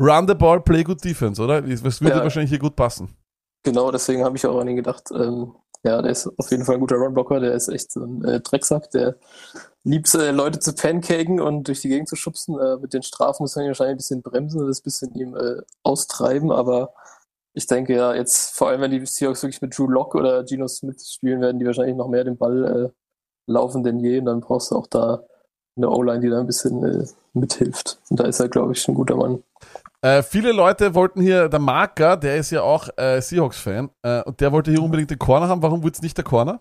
Run 0.01 0.29
the 0.29 0.35
ball, 0.35 0.61
play 0.61 0.85
good 0.85 1.03
defense, 1.05 1.43
oder? 1.43 1.61
Das 1.61 2.01
würde 2.01 2.19
Ja. 2.19 2.23
wahrscheinlich 2.23 2.51
hier 2.51 2.61
gut 2.61 2.77
passen. 2.77 3.09
Genau, 3.63 3.91
deswegen 3.91 4.25
habe 4.25 4.37
ich 4.37 4.47
auch 4.47 4.59
an 4.59 4.69
ihn 4.69 4.77
gedacht. 4.77 5.11
Ähm, 5.13 5.55
ja, 5.85 6.03
der 6.03 6.11
ist 6.11 6.27
auf 6.39 6.51
jeden 6.51 6.65
Fall 6.65 6.77
ein 6.77 6.81
guter 6.81 6.97
Runblocker. 6.97 7.41
Der 7.41 7.55
ist 7.55 7.69
echt 7.69 7.93
so 7.93 8.05
ein 8.05 8.25
äh, 8.25 8.41
Drecksack. 8.41 8.91
Der 8.91 9.17
liebt 9.85 10.13
äh, 10.15 10.33
Leute 10.33 10.59
zu 10.59 10.75
pancaken 10.75 11.41
und 11.41 11.69
durch 11.69 11.81
die 11.81 11.89
Gegend 11.89 12.09
zu 12.09 12.17
schubsen. 12.17 12.59
Äh, 12.59 12.77
mit 12.79 12.95
den 12.95 13.03
Strafen 13.03 13.43
muss 13.43 13.57
man 13.57 13.65
ihn 13.65 13.69
wahrscheinlich 13.69 13.95
ein 13.95 13.99
bisschen 13.99 14.23
bremsen 14.23 14.61
und 14.61 14.69
das 14.69 14.81
bisschen 14.81 15.15
ihm 15.15 15.37
äh, 15.37 15.63
austreiben. 15.83 16.51
Aber 16.51 16.95
ich 17.55 17.67
denke 17.67 17.95
ja, 17.95 18.15
jetzt 18.15 18.55
vor 18.55 18.69
allem, 18.69 18.81
wenn 18.81 18.91
die 18.91 19.05
Seahawks 19.05 19.43
wirklich 19.43 19.63
mit 19.63 19.77
Drew 19.77 19.89
Lock 19.89 20.15
oder 20.15 20.45
Geno 20.45 20.69
Smith 20.69 21.11
spielen, 21.13 21.41
werden 21.41 21.59
die 21.59 21.67
wahrscheinlich 21.67 21.97
noch 21.97 22.09
mehr 22.09 22.25
den 22.25 22.37
Ball 22.39 22.65
äh, 22.87 23.51
laufen 23.51 23.83
denn 23.83 24.01
je. 24.01 24.19
Und 24.19 24.27
dann 24.27 24.41
brauchst 24.41 24.71
du 24.71 24.77
auch 24.77 24.87
da 24.87 25.25
eine 25.77 25.91
O-Line, 25.91 26.21
die 26.21 26.29
da 26.29 26.41
ein 26.41 26.47
bisschen 26.47 26.85
äh, 26.85 27.07
mithilft. 27.33 27.99
Und 28.11 28.21
da 28.21 28.25
ist 28.25 28.41
er, 28.41 28.49
glaube 28.49 28.73
ich, 28.73 28.87
ein 28.89 28.95
guter 28.95 29.17
Mann. 29.17 29.43
Äh, 30.01 30.23
viele 30.23 30.53
Leute 30.53 30.95
wollten 30.95 31.21
hier, 31.21 31.49
der 31.49 31.59
Marker, 31.59 32.17
der 32.17 32.37
ist 32.37 32.51
ja 32.51 32.63
auch 32.63 32.89
äh, 32.97 33.21
Seahawks-Fan, 33.21 33.91
äh, 34.03 34.23
und 34.23 34.41
der 34.41 34.53
wollte 34.53 34.71
hier 34.71 34.83
unbedingt 34.83 35.11
den 35.11 35.19
Corner 35.19 35.49
haben. 35.49 35.63
Warum 35.63 35.83
wurde 35.83 35.95
es 35.95 36.03
nicht 36.03 36.17
der 36.17 36.25
Corner? 36.25 36.61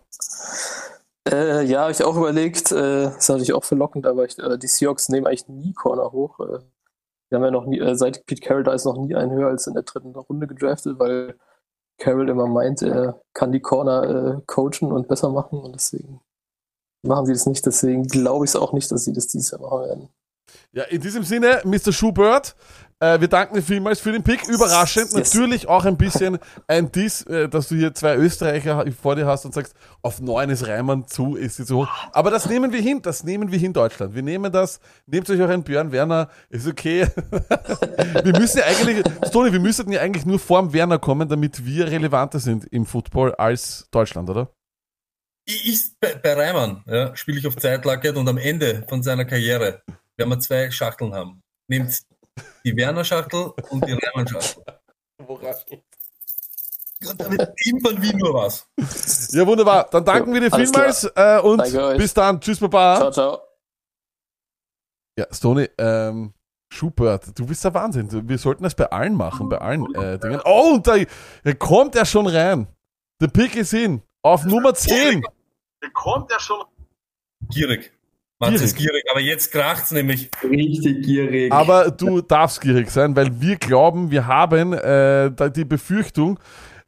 Äh, 1.29 1.63
ja, 1.65 1.81
habe 1.81 1.91
ich 1.91 2.03
auch 2.03 2.17
überlegt. 2.17 2.71
Äh, 2.71 3.09
ist 3.09 3.29
natürlich 3.29 3.53
auch 3.53 3.63
verlockend, 3.63 4.07
aber 4.07 4.25
ich, 4.25 4.35
die 4.35 4.67
Seahawks 4.67 5.09
nehmen 5.09 5.27
eigentlich 5.27 5.47
nie 5.47 5.73
Corner 5.73 6.11
hoch. 6.11 6.39
Die 7.29 7.35
haben 7.35 7.43
ja 7.43 7.51
noch 7.51 7.65
nie, 7.65 7.79
seit 7.95 8.25
Pete 8.25 8.41
Carroll 8.41 8.63
da 8.63 8.73
ist 8.73 8.85
noch 8.85 8.97
nie 8.97 9.13
einen 9.13 9.31
höher 9.31 9.49
als 9.49 9.67
in 9.67 9.73
der 9.73 9.83
dritten 9.83 10.15
Runde 10.15 10.47
gedraftet, 10.47 10.97
weil 10.97 11.37
Carroll 11.99 12.29
immer 12.29 12.47
meint, 12.47 12.81
er 12.81 13.21
kann 13.33 13.51
die 13.51 13.59
Corner 13.59 14.41
coachen 14.47 14.91
und 14.91 15.07
besser 15.09 15.29
machen 15.29 15.59
und 15.59 15.75
deswegen 15.75 16.21
machen 17.03 17.25
sie 17.25 17.33
das 17.33 17.45
nicht. 17.45 17.65
Deswegen 17.65 18.07
glaube 18.07 18.45
ich 18.45 18.51
es 18.51 18.55
auch 18.55 18.71
nicht, 18.71 18.89
dass 18.91 19.03
sie 19.03 19.13
das 19.13 19.27
dieses 19.27 19.51
Jahr 19.51 19.61
machen 19.61 19.81
werden. 19.81 20.09
Ja, 20.71 20.83
in 20.83 21.01
diesem 21.01 21.23
Sinne, 21.23 21.61
Mr. 21.63 21.91
Schubert, 21.91 22.55
äh, 22.99 23.19
wir 23.19 23.27
danken 23.27 23.55
dir 23.55 23.61
vielmals 23.61 23.99
für 23.99 24.11
den 24.11 24.23
Pick. 24.23 24.47
Überraschend, 24.47 25.13
Yes. 25.13 25.13
natürlich 25.13 25.67
auch 25.67 25.85
ein 25.85 25.97
bisschen 25.97 26.39
ein 26.67 26.91
Diss, 26.91 27.21
äh, 27.23 27.47
dass 27.47 27.67
du 27.69 27.75
hier 27.75 27.93
zwei 27.93 28.15
Österreicher 28.15 28.83
vor 28.99 29.15
dir 29.15 29.27
hast 29.27 29.45
und 29.45 29.53
sagst, 29.53 29.75
auf 30.01 30.19
neun 30.19 30.49
ist 30.49 30.67
Reimann 30.67 31.07
zu, 31.07 31.35
ist 31.35 31.57
sie 31.57 31.65
zu 31.65 31.77
hoch. 31.77 31.89
Aber 32.11 32.31
das 32.31 32.47
nehmen 32.47 32.71
wir 32.71 32.81
hin, 32.81 33.01
das 33.03 33.23
nehmen 33.23 33.51
wir 33.51 33.59
hin, 33.59 33.71
Deutschland. 33.73 34.15
Wir 34.15 34.23
nehmen 34.23 34.51
das, 34.51 34.79
nehmt 35.05 35.29
euch 35.29 35.41
auch 35.41 35.49
einen 35.49 35.63
Björn 35.63 35.91
Werner, 35.91 36.29
ist 36.49 36.67
okay. 36.67 37.07
wir 38.23 38.39
müssen 38.39 38.59
ja 38.59 38.65
eigentlich, 38.65 39.03
Stoni, 39.27 39.51
wir 39.53 39.59
müssten 39.59 39.91
ja 39.91 40.01
eigentlich 40.01 40.25
nur 40.25 40.39
vorm 40.39 40.73
Werner 40.73 40.97
kommen, 40.97 41.29
damit 41.29 41.65
wir 41.65 41.87
relevanter 41.87 42.39
sind 42.39 42.65
im 42.65 42.85
Football 42.87 43.35
als 43.35 43.87
Deutschland, 43.91 44.29
oder? 44.29 44.51
Ich, 45.45 45.67
ich, 45.67 45.99
bei, 45.99 46.15
bei 46.15 46.33
Reimann 46.33 46.83
ja, 46.87 47.15
spiele 47.15 47.37
ich 47.37 47.45
auf 47.45 47.55
Zeitlacket 47.55 48.17
und 48.17 48.27
am 48.27 48.37
Ende 48.37 48.83
von 48.89 49.03
seiner 49.03 49.23
Karriere 49.23 49.83
werden 50.17 50.29
wir 50.29 50.39
zwei 50.39 50.71
Schachteln 50.71 51.13
haben. 51.13 51.41
Nehmt 51.69 52.01
die 52.65 52.75
Werner-Schachtel 52.75 53.53
und 53.69 53.85
die 53.87 53.93
Reimann-Schachtel. 53.93 54.63
Und 57.05 57.21
damit 57.21 57.53
dient 57.63 57.83
man 57.83 58.01
wie 58.01 58.13
nur 58.15 58.33
was. 58.33 58.67
Ja, 59.31 59.45
wunderbar. 59.45 59.87
Dann 59.91 60.03
danken 60.03 60.33
wir 60.33 60.41
dir 60.41 60.51
vielmals 60.51 61.03
äh, 61.15 61.39
und 61.41 61.59
Danke 61.59 61.83
euch. 61.83 61.97
bis 61.97 62.13
dann. 62.13 62.41
Tschüss, 62.41 62.59
Baba. 62.59 62.97
Ciao, 62.97 63.11
ciao. 63.11 63.41
Ja, 65.17 65.27
Stoney, 65.31 65.69
ähm, 65.77 66.33
Schubert, 66.73 67.37
du 67.37 67.45
bist 67.45 67.63
der 67.63 67.73
Wahnsinn. 67.73 68.27
Wir 68.27 68.37
sollten 68.37 68.63
das 68.63 68.75
bei 68.75 68.89
allen 68.89 69.15
machen, 69.15 69.49
bei 69.49 69.57
allen 69.57 69.93
äh, 69.95 70.19
Dingen. 70.19 70.41
Oh, 70.43 70.73
und 70.75 70.87
da, 70.87 70.95
da 71.43 71.53
kommt 71.53 71.95
er 71.95 72.05
schon 72.05 72.27
rein. 72.27 72.67
Der 73.21 73.27
Pick 73.27 73.55
ist 73.55 73.71
hin. 73.71 74.01
Auf 74.23 74.45
Nummer 74.45 74.73
10. 74.73 75.23
kommt 75.93 76.31
er 76.31 76.39
schon. 76.39 76.63
Gierig. 77.49 77.96
Mats 78.39 78.61
ist 78.61 78.75
gierig, 78.75 79.03
aber 79.09 79.19
jetzt 79.19 79.51
kracht's 79.51 79.91
nämlich. 79.91 80.29
Richtig 80.43 81.03
gierig. 81.03 81.51
Aber 81.51 81.89
du 81.89 82.21
darfst 82.21 82.61
gierig 82.61 82.91
sein, 82.91 83.15
weil 83.15 83.41
wir 83.41 83.55
glauben, 83.55 84.11
wir 84.11 84.27
haben 84.27 84.73
äh, 84.73 85.31
die 85.51 85.65
Befürchtung, 85.65 86.39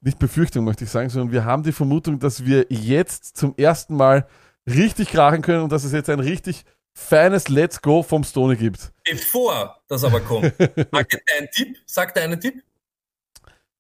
nicht 0.01 0.19
Befürchtung 0.19 0.63
möchte 0.63 0.83
ich 0.83 0.91
sagen, 0.91 1.09
sondern 1.09 1.31
wir 1.31 1.45
haben 1.45 1.63
die 1.63 1.71
Vermutung, 1.71 2.19
dass 2.19 2.45
wir 2.45 2.67
jetzt 2.69 3.35
zum 3.35 3.55
ersten 3.57 3.95
Mal 3.95 4.27
richtig 4.67 5.09
krachen 5.09 5.41
können 5.41 5.63
und 5.63 5.71
dass 5.71 5.83
es 5.83 5.91
jetzt 5.91 6.09
ein 6.09 6.19
richtig 6.19 6.65
feines 6.93 7.49
Let's 7.49 7.81
Go 7.81 8.03
vom 8.03 8.23
Stony 8.23 8.55
gibt. 8.55 8.91
Bevor 9.09 9.81
das 9.87 10.03
aber 10.03 10.19
kommt, 10.19 10.53
sag 10.91 11.09
dir 11.09 11.19
einen 11.37 11.49
Tipp, 11.51 11.77
sag 11.85 12.13
dir 12.13 12.21
einen 12.21 12.39
Tipp. 12.39 12.61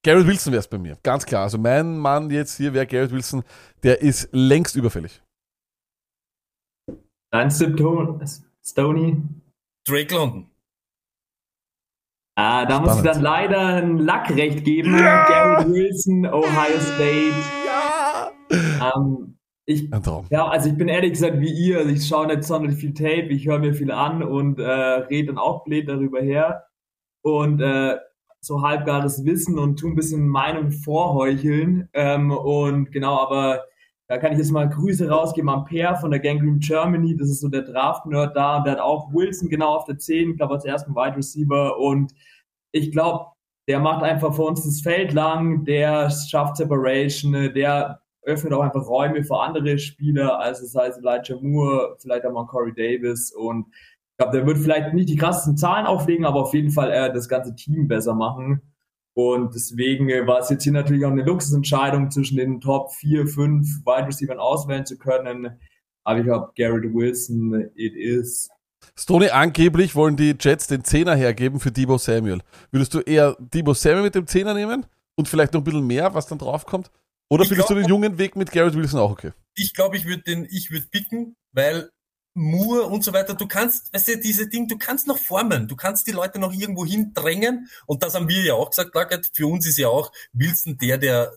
Garrett 0.01 0.25
Wilson 0.25 0.53
wäre 0.53 0.61
es 0.61 0.67
bei 0.67 0.77
mir, 0.77 0.97
ganz 1.03 1.25
klar. 1.25 1.43
Also 1.43 1.57
mein 1.57 1.97
Mann 1.97 2.29
jetzt 2.31 2.57
hier 2.57 2.73
wäre 2.73 2.87
Garrett 2.87 3.11
Wilson, 3.11 3.43
der 3.83 4.01
ist 4.01 4.29
längst 4.31 4.75
überfällig. 4.75 5.21
Dein 7.31 7.49
Ton- 7.49 8.21
Stoney. 8.65 9.17
Drake 9.87 10.13
London. 10.13 10.49
Ah, 12.35 12.65
da 12.65 12.79
muss 12.79 12.97
ich 12.97 13.01
dann 13.03 13.21
leider 13.21 13.59
ein 13.59 13.97
Lackrecht 13.97 14.63
geben. 14.63 14.95
Garrett 14.97 15.67
Wilson, 15.67 16.25
Ohio 16.25 16.79
State. 16.79 17.35
Ähm, 18.51 19.37
ich, 19.65 19.91
Ein 19.93 20.01
Traum. 20.01 20.25
ja, 20.29 20.47
also 20.47 20.69
ich 20.69 20.77
bin 20.77 20.87
ehrlich 20.87 21.11
gesagt 21.11 21.39
wie 21.41 21.51
ihr. 21.51 21.79
Also 21.79 21.89
ich 21.91 22.07
schaue 22.07 22.27
nicht 22.27 22.43
sonderlich 22.43 22.79
viel 22.79 22.93
Tape, 22.93 23.27
ich 23.27 23.45
höre 23.47 23.59
mir 23.59 23.73
viel 23.73 23.91
an 23.91 24.23
und 24.23 24.59
äh, 24.59 24.63
rede 24.63 25.27
dann 25.27 25.37
auch 25.37 25.63
blöd 25.65 25.87
darüber 25.87 26.21
her. 26.21 26.65
Und 27.21 27.61
äh, 27.61 27.97
so 28.41 28.61
halbgares 28.61 29.25
Wissen 29.25 29.59
und 29.59 29.77
tu 29.77 29.87
ein 29.89 29.95
bisschen 29.95 30.27
Meinung 30.27 30.71
vorheucheln. 30.71 31.89
Ähm, 31.93 32.31
und 32.31 32.91
genau, 32.91 33.17
aber 33.19 33.65
da 34.09 34.17
kann 34.17 34.31
ich 34.31 34.39
jetzt 34.39 34.51
mal 34.51 34.67
Grüße 34.67 35.07
rausgeben 35.07 35.49
an 35.49 35.65
Per 35.65 35.95
von 35.97 36.09
der 36.09 36.19
Gangrene 36.19 36.57
Germany. 36.57 37.15
Das 37.15 37.29
ist 37.29 37.41
so 37.41 37.47
der 37.47 37.61
Draft-Nerd 37.61 38.35
da. 38.35 38.59
Der 38.61 38.73
hat 38.73 38.79
auch 38.79 39.13
Wilson 39.13 39.49
genau 39.49 39.75
auf 39.75 39.85
der 39.85 39.99
10, 39.99 40.31
ich 40.31 40.37
glaube 40.37 40.55
als 40.55 40.65
ersten 40.65 40.95
Wide 40.95 41.15
Receiver. 41.15 41.77
Und 41.77 42.11
ich 42.71 42.91
glaube, 42.91 43.27
der 43.67 43.79
macht 43.79 44.01
einfach 44.01 44.33
für 44.33 44.41
uns 44.41 44.63
das 44.63 44.81
Feld 44.81 45.13
lang, 45.13 45.63
der 45.63 46.09
schafft 46.09 46.57
Separation, 46.57 47.53
der 47.53 48.01
öffnet 48.23 48.51
auch 48.51 48.63
einfach 48.63 48.87
Räume 48.87 49.23
für 49.23 49.39
andere 49.39 49.77
Spieler, 49.77 50.39
also 50.39 50.63
das 50.63 50.75
heißt 50.75 50.99
Elijah 50.99 51.39
Moore, 51.41 51.95
vielleicht 51.99 52.25
auch 52.25 52.33
mal 52.33 52.47
Corey 52.47 52.73
Davis 52.73 53.31
und 53.31 53.67
ich 53.71 54.17
glaube, 54.17 54.37
der 54.37 54.45
wird 54.45 54.57
vielleicht 54.57 54.93
nicht 54.93 55.09
die 55.09 55.15
krassesten 55.15 55.55
Zahlen 55.55 55.85
auflegen, 55.85 56.25
aber 56.25 56.41
auf 56.41 56.53
jeden 56.53 56.71
Fall 56.71 56.91
äh, 56.91 57.13
das 57.13 57.29
ganze 57.29 57.55
Team 57.55 57.87
besser 57.87 58.13
machen. 58.13 58.61
Und 59.19 59.53
deswegen 59.53 60.07
äh, 60.09 60.25
war 60.25 60.39
es 60.39 60.49
jetzt 60.49 60.63
hier 60.63 60.71
natürlich 60.71 61.03
auch 61.03 61.11
eine 61.11 61.23
Luxusentscheidung, 61.23 62.09
zwischen 62.09 62.37
den 62.37 62.61
Top 62.61 62.93
4, 62.93 63.27
5 63.27 63.67
Wide 63.85 64.07
Receivers 64.07 64.37
auswählen 64.37 64.85
zu 64.85 64.97
können. 64.97 65.59
Aber 66.05 66.19
ich 66.19 66.25
glaube, 66.25 66.53
Garrett 66.55 66.93
Wilson, 66.93 67.69
it 67.75 67.95
is. 67.95 68.47
Stoney, 68.97 69.27
angeblich 69.27 69.93
wollen 69.93 70.15
die 70.15 70.35
Jets 70.39 70.67
den 70.67 70.85
Zehner 70.85 71.15
hergeben 71.15 71.59
für 71.59 71.69
Debo 71.69 71.97
Samuel. 71.97 72.39
Würdest 72.71 72.93
du 72.93 73.01
eher 73.01 73.35
Debo 73.39 73.73
Samuel 73.73 74.03
mit 74.03 74.15
dem 74.15 74.25
Zehner 74.25 74.53
nehmen 74.53 74.85
und 75.15 75.27
vielleicht 75.27 75.53
noch 75.53 75.59
ein 75.59 75.65
bisschen 75.65 75.85
mehr, 75.85 76.13
was 76.13 76.27
dann 76.27 76.37
draufkommt? 76.37 76.89
Oder 77.29 77.43
Ich 77.43 77.49
findest 77.49 77.69
du 77.69 77.73
glaub- 77.73 77.83
den 77.85 77.89
jungen 77.89 78.17
Weg 78.19 78.37
mit 78.37 78.53
Garrett 78.53 78.75
Wilson 78.75 79.01
auch 79.01 79.11
okay? 79.11 79.31
Ich 79.55 79.73
glaube, 79.73 79.97
ich 79.97 80.05
würde 80.05 80.23
den, 80.23 80.47
ich 80.49 80.71
würde 80.71 80.87
picken, 80.89 81.35
weil 81.51 81.89
Moore 82.39 82.83
und 82.83 83.03
so 83.03 83.11
weiter, 83.11 83.33
du 83.33 83.47
kannst, 83.47 83.93
weißt 83.93 84.07
du, 84.07 84.17
diese 84.19 84.47
Ding, 84.47 84.67
du 84.67 84.77
kannst 84.77 85.07
noch 85.07 85.17
formen, 85.17 85.67
du 85.67 85.75
kannst 85.75 86.07
die 86.07 86.11
Leute 86.11 86.39
noch 86.39 86.53
irgendwo 86.53 86.85
hindrängen 86.85 87.69
und 87.85 88.01
das 88.01 88.15
haben 88.15 88.29
wir 88.29 88.41
ja 88.41 88.53
auch 88.53 88.69
gesagt, 88.69 88.95
Lackert, 88.95 89.29
für 89.33 89.47
uns 89.47 89.67
ist 89.67 89.77
ja 89.77 89.89
auch 89.89 90.11
Wilson 90.31 90.77
der, 90.77 90.97
der, 90.97 91.33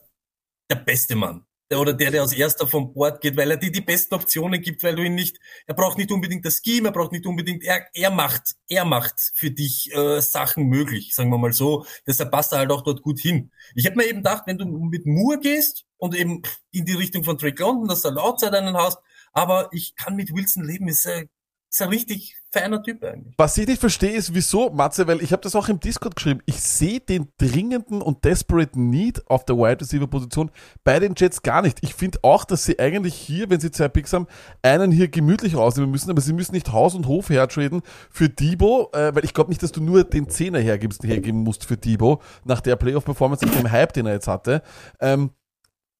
der 0.71 0.77
beste 0.77 1.17
Mann. 1.17 1.45
Der, 1.73 1.81
oder 1.81 1.95
der, 1.95 2.11
der 2.11 2.21
als 2.21 2.35
erster 2.35 2.67
vom 2.67 2.93
Board 2.93 3.23
geht, 3.23 3.35
weil 3.37 3.51
er 3.51 3.57
dir 3.57 3.73
die 3.73 3.81
besten 3.81 4.15
Optionen 4.15 4.61
gibt, 4.61 4.83
weil 4.83 4.95
du 4.95 5.03
ihn 5.03 5.15
nicht, 5.15 5.39
er 5.67 5.75
braucht 5.75 5.97
nicht 5.97 6.13
unbedingt 6.13 6.45
das 6.45 6.61
Scheme, 6.63 6.91
er 6.91 6.93
braucht 6.93 7.13
nicht 7.13 7.25
unbedingt, 7.25 7.65
er, 7.65 7.87
er 7.95 8.11
macht, 8.11 8.57
er 8.69 8.85
macht 8.85 9.33
für 9.35 9.51
dich 9.51 9.91
äh, 9.95 10.21
Sachen 10.21 10.67
möglich, 10.67 11.15
sagen 11.15 11.31
wir 11.31 11.39
mal 11.39 11.55
so. 11.55 11.87
Deshalb 12.07 12.31
passt 12.31 12.53
er 12.53 12.59
halt 12.59 12.71
auch 12.71 12.83
dort 12.83 13.01
gut 13.01 13.21
hin. 13.21 13.51
Ich 13.75 13.87
habe 13.87 13.97
mir 13.97 14.05
eben 14.05 14.19
gedacht, 14.19 14.43
wenn 14.47 14.59
du 14.59 14.67
mit 14.67 15.07
Moore 15.07 15.41
gehst 15.41 15.87
und 15.97 16.15
eben 16.15 16.43
in 16.73 16.85
die 16.85 16.93
Richtung 16.93 17.25
von 17.25 17.39
Drake 17.39 17.63
London, 17.63 17.89
dass 17.89 18.05
einen 18.05 18.19
Outside 18.19 18.59
einen 18.59 18.77
hast, 18.77 18.99
aber 19.33 19.69
ich 19.73 19.95
kann 19.97 20.17
mit 20.17 20.35
Wilson 20.35 20.65
leben, 20.65 20.89
ist, 20.89 21.07
ein- 21.07 21.29
ist 21.71 21.81
ein 21.81 21.89
richtig 21.89 22.37
feiner 22.51 22.83
Typ 22.83 23.03
eigentlich. 23.03 23.33
Was 23.39 23.57
ich 23.57 23.67
nicht 23.67 23.81
verstehe, 23.81 24.11
ist, 24.11 24.35
wieso, 24.35 24.69
Matze, 24.69 25.07
weil 25.07 25.23
ich 25.23 25.33
habe 25.33 25.41
das 25.41 25.57
auch 25.57 25.71
im 25.71 25.81
Discord 25.81 26.15
geschrieben, 26.17 26.41
ich 26.45 26.61
sehe 26.61 27.01
den 27.01 27.29
dringenden 27.39 28.03
und 28.03 28.27
desperate 28.27 28.79
Need 28.79 29.27
auf 29.31 29.47
der 29.47 29.57
Wide 29.57 29.81
Receiver 29.81 30.07
Position 30.07 30.51
bei 30.85 30.99
den 30.99 31.15
Jets 31.17 31.41
gar 31.41 31.63
nicht. 31.63 31.79
Ich 31.81 31.95
finde 31.95 32.19
auch, 32.21 32.45
dass 32.45 32.65
sie 32.65 32.79
eigentlich 32.79 33.15
hier, 33.15 33.49
wenn 33.49 33.59
sie 33.59 33.71
zwei 33.71 33.89
Picks 33.89 34.13
haben, 34.13 34.27
einen 34.61 34.93
hier 34.93 35.09
gemütlich 35.09 35.57
rausnehmen 35.57 35.91
müssen, 35.91 36.11
aber 36.11 36.21
sie 36.21 36.35
müssen 36.35 36.53
nicht 36.53 36.71
Haus 36.73 36.95
und 36.95 37.07
Hof 37.07 37.31
hertraden 37.31 37.81
für 38.11 38.29
Debo, 38.29 38.91
äh, 38.93 39.15
weil 39.15 39.25
ich 39.25 39.33
glaube 39.33 39.49
nicht, 39.49 39.63
dass 39.63 39.73
du 39.73 39.83
nur 39.83 40.05
den 40.05 40.29
Zehner 40.29 40.59
hergeben 40.59 41.39
musst 41.39 41.65
für 41.65 41.79
Debo, 41.79 42.21
nach 42.45 42.61
der 42.61 42.77
Playoff-Performance, 42.77 43.47
nach 43.47 43.55
dem 43.55 43.71
Hype, 43.71 43.95
den 43.95 44.05
er 44.05 44.13
jetzt 44.13 44.29
hatte. 44.29 44.63
Ähm, 45.01 45.31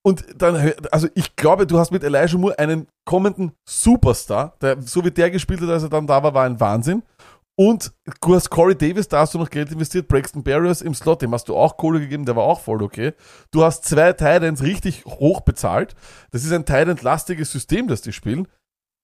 und 0.05 0.25
dann, 0.37 0.73
also 0.91 1.09
ich 1.15 1.37
glaube, 1.37 1.67
du 1.67 1.79
hast 1.79 1.93
mit 1.93 2.03
Elijah 2.03 2.37
Moore 2.37 2.59
einen 2.59 2.89
kommenden 3.05 3.53
Superstar, 3.69 4.57
der, 4.61 4.83
so 4.83 5.05
wie 5.05 5.11
der 5.11 5.31
gespielt 5.31 5.61
hat, 5.61 5.69
als 5.69 5.85
er 5.85 5.89
dann 5.89 6.07
da 6.07 6.23
war, 6.23 6.35
war 6.35 6.45
ein 6.45 6.59
Wahnsinn. 6.59 7.03
Und 7.55 7.93
du 8.23 8.35
hast 8.35 8.49
Corey 8.51 8.75
Davis, 8.75 9.09
da 9.09 9.21
hast 9.21 9.35
du 9.35 9.39
noch 9.39 9.51
Geld 9.51 9.71
investiert, 9.71 10.09
Braxton 10.09 10.43
Barriers 10.43 10.81
im 10.81 10.95
Slot, 10.95 11.23
dem 11.23 11.33
hast 11.33 11.49
du 11.49 11.57
auch 11.57 11.77
Kohle 11.77 12.01
gegeben, 12.01 12.25
der 12.25 12.35
war 12.35 12.45
auch 12.45 12.61
voll 12.61 12.83
okay. 12.83 13.13
Du 13.51 13.63
hast 13.63 13.85
zwei 13.85 14.13
Titans 14.15 14.63
richtig 14.63 15.05
hoch 15.05 15.43
bezahlt. 15.43 15.95
Das 16.31 16.45
ist 16.45 16.53
ein 16.53 16.65
Titan-lastiges 16.65 17.53
System, 17.53 17.89
das 17.89 18.01
die 18.01 18.13
spielen. 18.13 18.49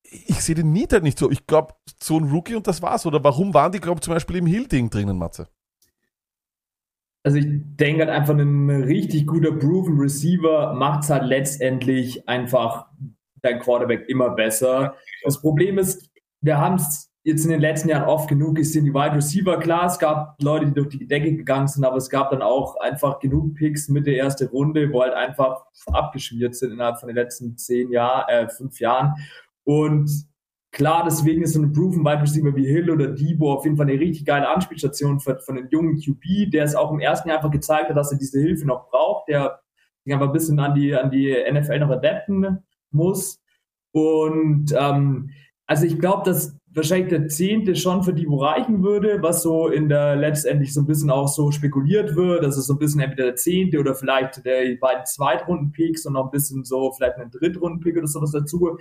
Ich 0.02 0.42
sehe 0.42 0.54
den 0.54 0.72
Need 0.72 0.94
halt 0.94 1.02
nicht 1.02 1.18
so. 1.18 1.30
Ich 1.30 1.46
glaube, 1.46 1.74
so 2.02 2.18
ein 2.18 2.30
Rookie 2.30 2.54
und 2.54 2.66
das 2.66 2.80
war's. 2.80 3.04
Oder 3.04 3.22
warum 3.22 3.52
waren 3.52 3.72
die, 3.72 3.80
glaube 3.80 4.00
zum 4.00 4.14
Beispiel 4.14 4.36
im 4.36 4.46
Hill-Ding 4.46 4.88
drinnen, 4.88 5.18
Matze? 5.18 5.48
Also 7.24 7.38
ich 7.38 7.46
denke 7.48 8.06
halt 8.06 8.10
einfach, 8.10 8.34
ein 8.34 8.70
richtig 8.70 9.26
guter 9.26 9.52
Proven 9.52 9.98
Receiver 9.98 10.72
macht 10.74 11.04
es 11.04 11.10
halt 11.10 11.24
letztendlich 11.24 12.28
einfach 12.28 12.86
dein 13.42 13.60
Quarterback 13.60 14.08
immer 14.08 14.30
besser. 14.30 14.94
Das 15.24 15.40
Problem 15.40 15.78
ist, 15.78 16.10
wir 16.40 16.58
haben 16.58 16.76
es 16.76 17.08
jetzt 17.24 17.44
in 17.44 17.50
den 17.50 17.60
letzten 17.60 17.90
Jahren 17.90 18.08
oft 18.08 18.28
genug 18.28 18.56
gesehen, 18.56 18.86
die 18.86 18.94
Wide 18.94 19.16
Receiver, 19.16 19.58
klar, 19.58 19.86
es 19.86 19.98
gab 19.98 20.42
Leute, 20.42 20.66
die 20.66 20.72
durch 20.72 20.88
die 20.88 21.06
Decke 21.06 21.36
gegangen 21.36 21.68
sind, 21.68 21.84
aber 21.84 21.96
es 21.96 22.08
gab 22.08 22.30
dann 22.30 22.40
auch 22.40 22.76
einfach 22.80 23.18
genug 23.18 23.54
Picks 23.54 23.88
mit 23.88 24.06
der 24.06 24.16
ersten 24.16 24.48
Runde, 24.48 24.90
wo 24.92 25.02
halt 25.02 25.12
einfach 25.12 25.64
abgeschmiert 25.86 26.54
sind 26.54 26.72
innerhalb 26.72 26.98
von 26.98 27.08
den 27.08 27.16
letzten 27.16 27.56
zehn 27.58 27.90
Jahren, 27.90 28.28
äh, 28.28 28.48
fünf 28.48 28.80
Jahren. 28.80 29.14
Und 29.64 30.27
klar, 30.70 31.04
deswegen 31.04 31.42
ist 31.42 31.54
so 31.54 31.62
ein 31.62 31.72
Proven 31.72 32.04
Wide 32.04 32.22
Receiver 32.22 32.54
wie 32.54 32.66
Hill 32.66 32.90
oder 32.90 33.08
Debo 33.08 33.52
auf 33.52 33.64
jeden 33.64 33.76
Fall 33.76 33.88
eine 33.88 34.00
richtig 34.00 34.26
geile 34.26 34.48
Anspielstation 34.48 35.20
für, 35.20 35.38
von 35.40 35.58
einem 35.58 35.68
jungen 35.70 36.00
QB, 36.00 36.50
der 36.52 36.64
es 36.64 36.74
auch 36.74 36.92
im 36.92 37.00
ersten 37.00 37.28
Jahr 37.28 37.38
einfach 37.38 37.50
gezeigt 37.50 37.88
hat, 37.88 37.96
dass 37.96 38.12
er 38.12 38.18
diese 38.18 38.40
Hilfe 38.40 38.66
noch 38.66 38.88
braucht, 38.88 39.28
der 39.28 39.60
sich 40.04 40.12
einfach 40.12 40.26
ein 40.26 40.32
bisschen 40.32 40.58
an 40.58 40.74
die, 40.74 40.94
an 40.94 41.10
die 41.10 41.34
NFL 41.50 41.78
noch 41.80 41.90
adapten 41.90 42.58
muss. 42.90 43.40
Und 43.92 44.74
ähm, 44.78 45.30
also 45.66 45.84
ich 45.84 45.98
glaube, 45.98 46.24
dass 46.24 46.58
wahrscheinlich 46.70 47.08
der 47.08 47.28
Zehnte 47.28 47.74
schon 47.76 48.02
für 48.02 48.14
Debo 48.14 48.36
reichen 48.36 48.82
würde, 48.82 49.18
was 49.20 49.42
so 49.42 49.68
in 49.68 49.88
der 49.88 50.16
letztendlich 50.16 50.72
so 50.72 50.80
ein 50.80 50.86
bisschen 50.86 51.10
auch 51.10 51.28
so 51.28 51.50
spekuliert 51.50 52.14
wird, 52.14 52.44
dass 52.44 52.56
es 52.56 52.66
so 52.66 52.74
ein 52.74 52.78
bisschen 52.78 53.00
entweder 53.00 53.24
der 53.24 53.36
Zehnte 53.36 53.78
oder 53.78 53.94
vielleicht 53.94 54.44
der 54.44 54.76
beiden 54.80 55.04
Zweitrunden-Picks 55.04 56.06
und 56.06 56.14
noch 56.14 56.26
ein 56.26 56.30
bisschen 56.30 56.64
so 56.64 56.92
vielleicht 56.92 57.16
einen 57.16 57.30
Drittrunden-Pick 57.30 57.96
oder 57.96 58.06
sowas 58.06 58.32
dazu. 58.32 58.78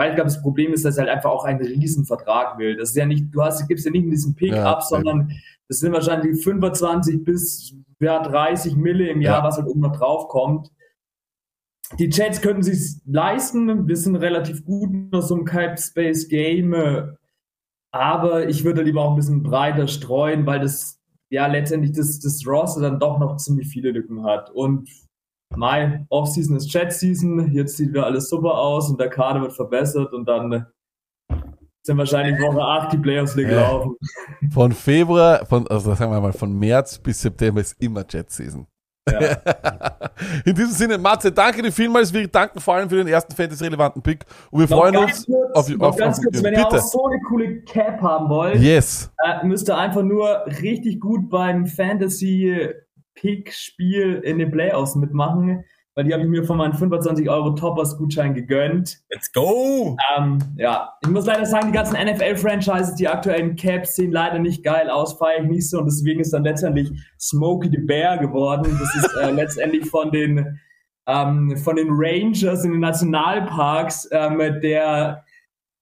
Weil 0.00 0.12
ich 0.12 0.14
glaube, 0.14 0.30
das 0.30 0.40
Problem 0.40 0.72
ist, 0.72 0.86
dass 0.86 0.96
er 0.96 1.04
halt 1.04 1.14
einfach 1.16 1.28
auch 1.28 1.44
einen 1.44 1.60
Riesenvertrag 1.60 2.56
will. 2.56 2.74
Das 2.74 2.88
ist 2.88 2.96
ja 2.96 3.04
nicht, 3.04 3.26
du 3.34 3.42
hast, 3.42 3.68
gibst 3.68 3.84
ja 3.84 3.90
nicht 3.90 4.10
diesen 4.10 4.34
Pick 4.34 4.54
Ja, 4.54 4.64
ab, 4.64 4.82
sondern 4.82 5.30
das 5.68 5.80
sind 5.80 5.92
wahrscheinlich 5.92 6.42
25 6.42 7.22
bis 7.22 7.74
ja, 8.00 8.22
30 8.22 8.76
Mille 8.76 9.08
im 9.10 9.20
Jahr, 9.20 9.40
Ja. 9.40 9.44
was 9.44 9.58
halt 9.58 9.66
oben 9.66 9.80
noch 9.80 9.94
drauf 9.94 10.28
kommt. 10.28 10.70
Die 11.98 12.06
Jets 12.08 12.40
könnten 12.40 12.62
sich 12.62 12.96
leisten. 13.04 13.86
Wir 13.88 13.96
sind 13.98 14.16
relativ 14.16 14.64
gut 14.64 14.88
nach 15.12 15.20
so 15.20 15.34
einem 15.34 15.44
Cap 15.44 15.78
Space 15.78 16.28
Game. 16.28 16.74
Aber 17.92 18.48
ich 18.48 18.64
würde 18.64 18.80
lieber 18.80 19.02
auch 19.02 19.10
ein 19.10 19.16
bisschen 19.16 19.42
breiter 19.42 19.86
streuen, 19.86 20.46
weil 20.46 20.60
das 20.60 20.98
ja 21.28 21.46
letztendlich 21.46 21.92
das, 21.92 22.20
das 22.20 22.46
Roster 22.46 22.80
dann 22.80 23.00
doch 23.00 23.18
noch 23.18 23.36
ziemlich 23.36 23.68
viele 23.68 23.90
Lücken 23.90 24.24
hat. 24.24 24.48
Und 24.48 24.88
Mai, 25.56 26.04
Offseason 26.08 26.56
ist 26.56 26.72
Jet-Season. 26.72 27.52
Jetzt 27.52 27.76
sieht 27.76 27.90
wieder 27.90 28.06
alles 28.06 28.28
super 28.28 28.54
aus 28.54 28.88
und 28.88 29.00
der 29.00 29.08
Kader 29.10 29.42
wird 29.42 29.52
verbessert 29.52 30.12
und 30.12 30.26
dann 30.28 30.66
sind 31.82 31.98
wahrscheinlich 31.98 32.40
Woche 32.40 32.60
8 32.62 32.92
die 32.92 32.98
Playoffs 32.98 33.34
Ja. 33.36 33.42
gelaufen. 33.48 33.96
Von 34.52 34.72
Februar, 34.72 35.44
von, 35.46 35.66
also 35.68 35.94
sagen 35.94 36.12
wir 36.12 36.20
mal, 36.20 36.32
von 36.32 36.52
März 36.56 36.98
bis 36.98 37.20
September 37.22 37.60
ist 37.60 37.80
immer 37.82 38.04
Jet-Season. 38.08 38.66
In 40.44 40.54
diesem 40.54 40.70
Sinne, 40.70 40.98
Matze, 40.98 41.32
danke 41.32 41.62
dir 41.62 41.72
vielmals. 41.72 42.12
Wir 42.12 42.28
danken 42.28 42.60
vor 42.60 42.74
allem 42.74 42.88
für 42.88 42.96
den 42.96 43.08
ersten 43.08 43.34
Fantasy-relevanten 43.34 44.02
Pick 44.02 44.24
und 44.50 44.60
wir 44.60 44.68
Noch 44.68 44.76
freuen 44.82 44.96
uns 44.98 45.26
kurz, 45.26 45.50
auf, 45.54 45.80
auf, 45.80 45.96
ganz 45.96 46.18
auf 46.18 46.24
kurz, 46.24 46.42
wenn 46.44 46.52
ihr 46.54 46.64
auch 46.66 46.70
bitte. 46.70 46.82
so 46.82 47.06
eine 47.06 47.20
coole 47.28 47.62
Cap 47.62 48.00
haben 48.02 48.28
wollt, 48.28 48.56
Yes. 48.56 49.10
äh, 49.24 49.44
müsst 49.44 49.68
ihr 49.68 49.76
einfach 49.76 50.02
nur 50.02 50.44
richtig 50.62 51.00
gut 51.00 51.28
beim 51.30 51.66
Fantasy 51.66 52.68
Pick 53.20 53.52
Spiel 53.52 54.14
in 54.24 54.38
den 54.38 54.50
Playoffs 54.50 54.96
mitmachen. 54.96 55.64
weil 55.94 56.04
die 56.04 56.14
habe 56.14 56.22
ich 56.22 56.28
mir 56.28 56.44
von 56.44 56.56
meinem 56.56 56.72
25 56.72 57.28
Euro 57.28 57.50
Toppers-Gutschein 57.50 58.32
gegönnt. 58.32 59.00
Let's 59.10 59.30
go! 59.32 59.96
Ähm, 60.16 60.38
ja, 60.56 60.94
ich 61.02 61.10
muss 61.10 61.26
leider 61.26 61.44
sagen, 61.44 61.66
die 61.66 61.72
ganzen 61.72 61.96
NFL-Franchises, 61.96 62.94
die 62.94 63.08
aktuellen 63.08 63.56
Caps 63.56 63.96
sehen 63.96 64.12
leider 64.12 64.38
nicht 64.38 64.62
geil 64.62 64.88
aus, 64.88 65.18
feiere 65.18 65.42
ich 65.42 65.50
nicht 65.50 65.68
so 65.68 65.80
und 65.80 65.86
deswegen 65.86 66.20
ist 66.20 66.32
dann 66.32 66.44
letztendlich 66.44 66.90
Smokey 67.18 67.68
the 67.70 67.78
Bear 67.78 68.18
geworden. 68.18 68.78
Das 68.80 68.94
ist 68.94 69.14
äh, 69.16 69.30
letztendlich 69.32 69.90
von 69.90 70.10
den 70.10 70.60
ähm, 71.06 71.56
von 71.56 71.76
den 71.76 71.88
Rangers 71.90 72.64
in 72.64 72.72
den 72.72 72.80
Nationalparks 72.80 74.06
äh, 74.06 74.30
mit 74.30 74.62
der 74.62 75.24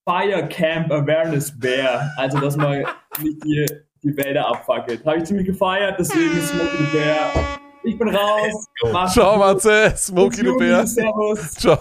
Fire 0.08 0.48
Camp 0.48 0.90
Awareness 0.90 1.56
Bear. 1.58 2.10
Also, 2.16 2.40
dass 2.40 2.56
man 2.56 2.84
nicht 3.22 3.44
die, 3.44 3.66
die 4.02 4.16
Wälder 4.16 4.46
abfackelt. 4.48 5.04
Habe 5.04 5.18
ich 5.18 5.24
ziemlich 5.24 5.46
gefeiert, 5.46 5.96
deswegen 5.98 6.40
Smokey 6.42 6.76
the 6.78 6.96
Bear. 6.98 7.58
Ich 7.84 7.98
bin 7.98 8.08
raus. 8.14 8.66
Macht's 8.92 9.14
Ciao. 9.14 9.38
Matze. 9.38 9.94
Smokey 9.96 10.36
the 10.42 10.52
Bear. 10.58 10.86
Servus. 10.86 11.52
Ciao. 11.58 11.78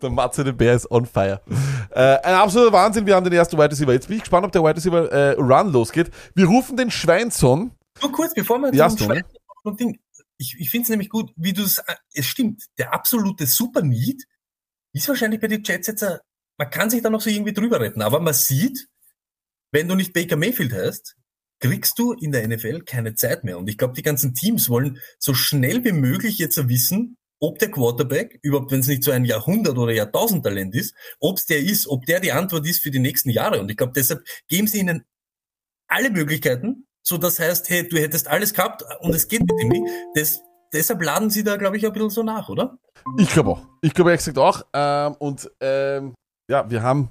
Der 0.00 0.10
Matze 0.10 0.44
the 0.44 0.52
Bear 0.52 0.74
ist 0.74 0.90
on 0.90 1.06
fire. 1.06 1.40
Äh, 1.90 2.00
ein 2.22 2.34
absoluter 2.34 2.72
Wahnsinn. 2.72 3.06
Wir 3.06 3.14
haben 3.14 3.24
den 3.24 3.32
ersten 3.32 3.56
Wide 3.58 3.70
Receiver. 3.70 3.92
Jetzt 3.92 4.08
bin 4.08 4.16
ich 4.16 4.22
gespannt, 4.22 4.46
ob 4.46 4.52
der 4.52 4.62
Wide 4.62 4.76
Receiver 4.76 5.10
äh, 5.10 5.32
Run 5.32 5.72
losgeht. 5.72 6.10
Wir 6.34 6.46
rufen 6.46 6.76
den 6.76 6.90
Schweinson. 6.90 7.72
Nur 8.02 8.12
kurz, 8.12 8.34
bevor 8.34 8.58
wir 8.58 8.74
Ja, 8.74 8.88
zum 8.88 9.08
noch 9.08 9.16
ein 9.64 9.76
Ding. 9.76 9.98
Ich, 10.38 10.54
ich 10.58 10.70
finde 10.70 10.82
es 10.84 10.88
nämlich 10.90 11.08
gut, 11.08 11.32
wie 11.36 11.52
du 11.54 11.62
es, 11.62 11.82
es 12.12 12.26
stimmt, 12.26 12.62
der 12.78 12.92
absolute 12.92 13.46
Super 13.46 13.80
Need 13.82 14.24
ist 14.92 15.08
wahrscheinlich 15.08 15.40
bei 15.40 15.46
den 15.48 15.62
Jets 15.62 15.86
jetzt, 15.86 16.02
ein- 16.04 16.18
man 16.58 16.68
kann 16.70 16.90
sich 16.90 17.02
da 17.02 17.08
noch 17.10 17.20
so 17.22 17.30
irgendwie 17.30 17.54
drüber 17.54 17.80
retten, 17.80 18.02
aber 18.02 18.20
man 18.20 18.34
sieht, 18.34 18.86
wenn 19.76 19.88
du 19.88 19.94
nicht 19.94 20.14
Baker 20.14 20.38
Mayfield 20.38 20.72
hast, 20.72 21.16
kriegst 21.60 21.98
du 21.98 22.14
in 22.14 22.32
der 22.32 22.48
NFL 22.48 22.80
keine 22.84 23.14
Zeit 23.14 23.44
mehr. 23.44 23.58
Und 23.58 23.68
ich 23.68 23.76
glaube, 23.76 23.92
die 23.92 24.02
ganzen 24.02 24.32
Teams 24.32 24.70
wollen 24.70 24.98
so 25.18 25.34
schnell 25.34 25.84
wie 25.84 25.92
möglich 25.92 26.38
jetzt 26.38 26.56
wissen, 26.70 27.18
ob 27.40 27.58
der 27.58 27.70
Quarterback, 27.70 28.38
überhaupt 28.40 28.72
wenn 28.72 28.80
es 28.80 28.86
nicht 28.86 29.04
so 29.04 29.10
ein 29.10 29.26
Jahrhundert- 29.26 29.76
oder 29.76 29.92
Jahrtausend-Talent 29.92 30.74
ist, 30.74 30.94
ob 31.20 31.36
es 31.36 31.44
der 31.44 31.58
ist, 31.58 31.88
ob 31.88 32.06
der 32.06 32.20
die 32.20 32.32
Antwort 32.32 32.66
ist 32.66 32.82
für 32.82 32.90
die 32.90 33.00
nächsten 33.00 33.28
Jahre. 33.28 33.60
Und 33.60 33.70
ich 33.70 33.76
glaube, 33.76 33.92
deshalb 33.94 34.22
geben 34.48 34.66
sie 34.66 34.78
ihnen 34.78 35.04
alle 35.88 36.08
Möglichkeiten, 36.08 36.86
so 37.02 37.18
das 37.18 37.38
heißt, 37.38 37.68
hey, 37.68 37.86
du 37.86 37.98
hättest 37.98 38.28
alles 38.28 38.54
gehabt 38.54 38.82
und 39.00 39.14
es 39.14 39.28
geht 39.28 39.40
mit 39.40 39.60
dem 39.60 39.68
nicht. 39.68 39.84
Das, 40.14 40.40
deshalb 40.72 41.02
laden 41.02 41.28
sie 41.28 41.44
da, 41.44 41.58
glaube 41.58 41.76
ich, 41.76 41.84
ein 41.84 41.92
bisschen 41.92 42.08
so 42.08 42.22
nach, 42.22 42.48
oder? 42.48 42.78
Ich 43.18 43.28
glaube 43.28 43.50
auch. 43.50 43.66
Ich 43.82 43.92
glaube 43.92 44.10
ehrlich 44.10 44.24
gesagt 44.24 44.38
auch. 44.38 44.62
Ähm, 44.72 45.16
und 45.18 45.50
ähm, 45.60 46.14
ja, 46.48 46.70
wir 46.70 46.82
haben 46.82 47.10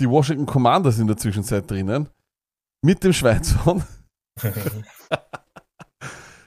die 0.00 0.08
Washington 0.08 0.46
Commanders 0.46 0.98
in 0.98 1.06
der 1.06 1.16
Zwischenzeit 1.16 1.70
drinnen. 1.70 2.08
Mit 2.82 3.04
dem 3.04 3.12
Schweinson. 3.12 3.84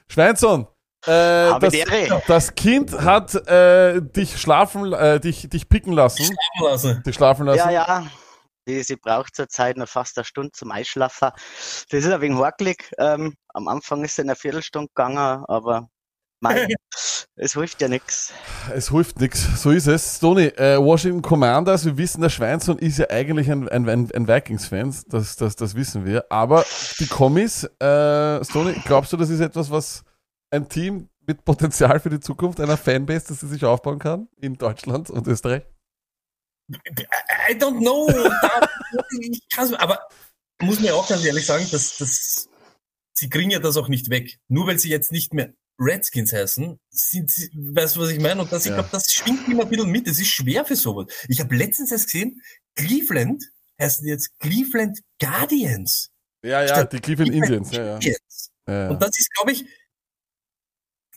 Schweinson, 0.08 0.66
äh, 1.06 1.58
das, 1.60 1.74
das 2.26 2.54
Kind 2.54 2.92
hat 2.92 3.34
äh, 3.46 4.00
dich 4.00 4.40
schlafen, 4.40 4.92
äh, 4.92 5.20
dich, 5.20 5.48
dich 5.50 5.68
picken 5.68 5.92
lassen. 5.92 6.24
Schlafen 6.24 6.64
lassen. 6.64 7.02
Dich 7.02 7.14
schlafen 7.14 7.46
lassen. 7.46 7.58
Ja, 7.58 7.70
ja. 7.70 8.06
Die, 8.66 8.82
sie 8.82 8.96
braucht 8.96 9.36
zurzeit 9.36 9.76
noch 9.76 9.88
fast 9.88 10.16
eine 10.16 10.24
Stunde 10.24 10.52
zum 10.52 10.70
Einschlafen. 10.70 11.30
Das 11.90 12.04
ist 12.04 12.10
ein 12.10 12.20
wenig 12.22 12.38
hakelig. 12.38 12.90
Ähm, 12.98 13.34
am 13.48 13.68
Anfang 13.68 14.02
ist 14.04 14.12
es 14.12 14.18
in 14.18 14.30
einer 14.30 14.36
Viertelstunde 14.36 14.88
gegangen, 14.88 15.44
aber 15.46 15.88
mei, 16.44 16.66
es 17.36 17.54
hilft 17.54 17.80
ja 17.80 17.88
nichts. 17.88 18.32
Es 18.72 18.90
hilft 18.90 19.20
nichts. 19.20 19.62
So 19.62 19.70
ist 19.70 19.86
es. 19.86 20.20
Tony, 20.20 20.46
äh, 20.46 20.78
Washington 20.78 21.22
Commanders, 21.22 21.84
wir 21.84 21.96
wissen, 21.96 22.20
der 22.20 22.30
Schweinson 22.30 22.78
ist 22.78 22.98
ja 22.98 23.10
eigentlich 23.10 23.50
ein, 23.50 23.68
ein, 23.68 23.88
ein, 23.88 24.10
ein 24.12 24.28
Vikings-Fan, 24.28 24.94
das, 25.08 25.36
das, 25.36 25.56
das 25.56 25.74
wissen 25.74 26.04
wir. 26.04 26.30
Aber 26.30 26.64
die 27.00 27.06
Kommis, 27.06 27.64
äh, 27.64 28.44
Stoney, 28.44 28.74
glaubst 28.84 29.12
du, 29.12 29.16
das 29.16 29.30
ist 29.30 29.40
etwas, 29.40 29.70
was 29.70 30.04
ein 30.50 30.68
Team 30.68 31.08
mit 31.26 31.44
Potenzial 31.44 31.98
für 32.00 32.10
die 32.10 32.20
Zukunft 32.20 32.60
einer 32.60 32.76
Fanbase, 32.76 33.26
das 33.28 33.40
sie 33.40 33.48
sich 33.48 33.64
aufbauen 33.64 33.98
kann 33.98 34.28
in 34.40 34.54
Deutschland 34.54 35.10
und 35.10 35.26
Österreich? 35.26 35.62
I 36.70 37.54
don't 37.54 37.80
know. 37.80 38.08
Ich 39.20 39.42
kann's, 39.52 39.72
aber 39.74 39.98
muss 40.60 40.80
mir 40.80 40.94
auch 40.94 41.08
ganz 41.08 41.24
ehrlich 41.24 41.44
sagen, 41.44 41.66
dass, 41.70 41.98
dass 41.98 42.48
sie 43.12 43.28
kriegen 43.28 43.50
ja 43.50 43.58
das 43.58 43.76
auch 43.76 43.88
nicht 43.88 44.08
weg. 44.08 44.38
Nur 44.48 44.66
weil 44.66 44.78
sie 44.78 44.88
jetzt 44.88 45.12
nicht 45.12 45.34
mehr 45.34 45.52
Redskins 45.78 46.32
heißen, 46.32 46.78
sind 46.90 47.30
weißt 47.54 47.96
du, 47.96 48.00
was 48.00 48.10
ich 48.10 48.20
meine? 48.20 48.42
Und 48.42 48.52
das, 48.52 48.64
ich 48.64 48.70
Ja. 48.70 48.76
glaube, 48.76 48.90
das 48.92 49.10
schwingt 49.10 49.48
immer 49.48 49.64
ein 49.64 49.68
bisschen 49.68 49.90
mit. 49.90 50.06
Es 50.06 50.20
ist 50.20 50.28
schwer 50.28 50.64
für 50.64 50.76
sowas. 50.76 51.06
Ich 51.28 51.40
habe 51.40 51.54
letztens 51.56 51.90
erst 51.92 52.06
gesehen, 52.06 52.40
Cleveland 52.76 53.42
heißen 53.80 54.06
jetzt 54.06 54.38
Cleveland 54.38 55.00
Guardians. 55.20 56.10
Ja, 56.44 56.62
ja, 56.64 56.84
die 56.84 57.00
Cleveland 57.00 57.32
Indians. 57.34 57.72
Ja, 57.72 57.98
ja. 57.98 58.12
Ja. 58.68 58.90
Und 58.90 59.02
das 59.02 59.18
ist, 59.18 59.32
glaube 59.34 59.52
ich, 59.52 59.64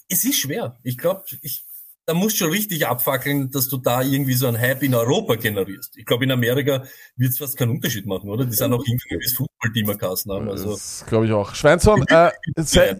es 0.10 0.24
ist 0.26 0.40
schwer. 0.40 0.78
Ich 0.84 0.98
glaube, 0.98 1.24
ich, 1.42 1.66
da 2.06 2.14
musst 2.14 2.36
du 2.40 2.46
schon 2.46 2.52
richtig 2.52 2.88
abfackeln, 2.88 3.52
dass 3.52 3.68
du 3.68 3.78
da 3.78 4.02
irgendwie 4.02 4.34
so 4.34 4.48
einen 4.48 4.58
Hype 4.58 4.82
in 4.84 4.96
Europa 4.96 5.36
generierst. 5.36 5.98
Ich 5.98 6.06
glaube, 6.06 6.24
in 6.24 6.32
Amerika 6.32 6.86
wird 7.18 7.32
es 7.32 7.38
fast 7.38 7.58
keinen 7.58 7.72
Unterschied 7.72 8.06
machen, 8.06 8.30
oder? 8.30 8.46
Die 8.46 8.56
sind 8.56 8.72
auch 8.74 8.84
irgendwie 8.88 9.20
das 9.22 9.34
Football-Team 9.34 9.90
erkassen 9.90 10.32
haben. 10.32 10.50
Also, 10.50 10.72
Das 10.72 11.06
glaube 11.08 11.26
ich 11.26 11.32
auch. 11.34 11.54
Schweinson, 11.54 12.06
äh, 12.08 12.32
sei, 12.58 13.00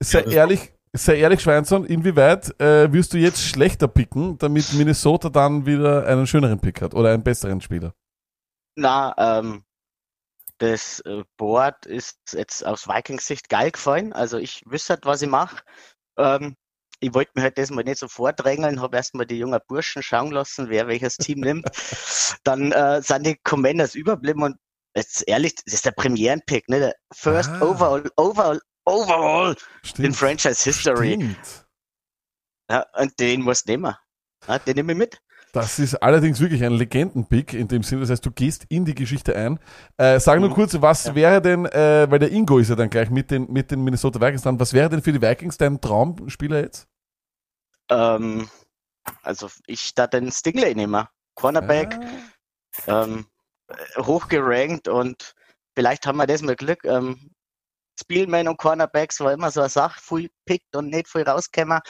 sei, 0.00 0.24
sei 0.24 0.32
ehrlich, 0.32 0.72
sei 0.92 1.18
ehrlich, 1.18 1.40
Schweinson, 1.40 1.84
inwieweit 1.84 2.58
äh, 2.60 2.92
wirst 2.92 3.12
du 3.14 3.18
jetzt 3.18 3.42
schlechter 3.42 3.88
picken, 3.88 4.38
damit 4.38 4.72
Minnesota 4.72 5.28
dann 5.28 5.66
wieder 5.66 6.06
einen 6.06 6.26
schöneren 6.26 6.60
Pick 6.60 6.82
hat 6.82 6.94
oder 6.94 7.12
einen 7.12 7.22
besseren 7.22 7.60
Spieler? 7.60 7.94
Na, 8.76 9.14
ähm, 9.18 9.64
das 10.58 11.00
äh, 11.00 11.24
Board 11.36 11.86
ist 11.86 12.18
jetzt 12.32 12.64
aus 12.64 12.86
Vikings 12.86 13.26
Sicht 13.26 13.48
geil 13.48 13.70
gefallen. 13.70 14.12
Also 14.12 14.38
ich 14.38 14.62
wüsste, 14.66 14.94
halt, 14.94 15.06
was 15.06 15.22
ich 15.22 15.28
mache. 15.28 15.62
Ähm, 16.18 16.56
ich 17.00 17.14
wollte 17.14 17.32
mir 17.34 17.42
halt 17.42 17.56
das 17.56 17.70
mal 17.70 17.82
nicht 17.82 17.98
so 17.98 18.08
vordrängeln, 18.08 18.82
habe 18.82 18.96
erstmal 18.96 19.24
die 19.24 19.38
jungen 19.38 19.58
Burschen 19.66 20.02
schauen 20.02 20.32
lassen, 20.32 20.68
wer 20.68 20.86
welches 20.86 21.16
Team 21.16 21.40
nimmt. 21.40 21.66
Dann 22.44 22.72
äh, 22.72 23.00
sind 23.02 23.26
die 23.26 23.36
Commanders 23.42 23.94
überblieben 23.94 24.42
und 24.42 24.56
jetzt 24.94 25.26
ehrlich, 25.26 25.54
das 25.64 25.74
ist 25.74 25.86
der 25.86 25.92
Premierenpick, 25.92 26.68
ne? 26.68 26.78
Der 26.80 26.94
First 27.12 27.50
Ah. 27.50 27.62
Overall, 27.62 28.10
Overall, 28.16 28.60
Overall 28.90 29.56
in 29.98 30.12
Franchise 30.12 30.62
History. 30.64 31.14
Stimmt. 31.14 31.66
Ja, 32.70 32.86
und 32.98 33.18
den 33.18 33.42
musst 33.42 33.66
du 33.68 33.72
nehmen. 33.72 33.94
Ja, 34.46 34.58
den 34.58 34.76
nehme 34.76 34.92
ich 34.92 34.98
mit. 34.98 35.20
Das 35.52 35.80
ist 35.80 35.96
allerdings 35.96 36.38
wirklich 36.38 36.62
ein 36.62 36.72
Legendenpick 36.74 37.54
in 37.54 37.66
dem 37.66 37.82
Sinne. 37.82 38.02
Das 38.02 38.10
heißt, 38.10 38.24
du 38.24 38.30
gehst 38.30 38.66
in 38.68 38.84
die 38.84 38.94
Geschichte 38.94 39.34
ein. 39.34 39.58
Äh, 39.96 40.20
sag 40.20 40.38
nur 40.38 40.50
Mhm. 40.50 40.54
kurz, 40.54 40.80
was 40.80 41.06
Ja. 41.06 41.14
wäre 41.16 41.42
denn, 41.42 41.66
äh, 41.66 42.06
weil 42.08 42.20
der 42.20 42.30
Ingo 42.30 42.58
ist 42.58 42.68
ja 42.68 42.76
dann 42.76 42.88
gleich 42.88 43.10
mit 43.10 43.30
den, 43.32 43.50
mit 43.50 43.70
den 43.72 43.82
Minnesota 43.82 44.20
Vikings 44.20 44.42
dran, 44.42 44.60
was 44.60 44.72
wäre 44.72 44.88
denn 44.88 45.02
für 45.02 45.12
die 45.12 45.20
Vikings 45.20 45.56
dein 45.58 45.80
Traumspieler 45.80 46.60
jetzt? 46.60 46.86
Ähm, 47.90 48.48
also 49.22 49.50
ich 49.66 49.92
da 49.96 50.06
den 50.06 50.30
Stingley 50.30 50.74
nehmen. 50.76 51.04
Cornerback, 51.34 51.98
ähm, 52.86 53.26
äh, 53.68 54.02
hochgerankt 54.02 54.86
und 54.86 55.34
vielleicht 55.74 56.06
haben 56.06 56.18
wir 56.18 56.26
das 56.28 56.42
mal 56.42 56.54
Glück. 56.54 56.84
Ähm, 56.84 57.32
Spielman 58.00 58.48
und 58.48 58.56
Cornerbacks 58.58 59.20
war 59.20 59.32
immer 59.32 59.50
so 59.50 59.60
eine 59.60 59.68
Sache, 59.68 60.00
viel 60.02 60.30
pickt 60.44 60.74
und 60.76 60.88
nicht 60.88 61.08
viel 61.08 61.22
rausgekommen. 61.22 61.80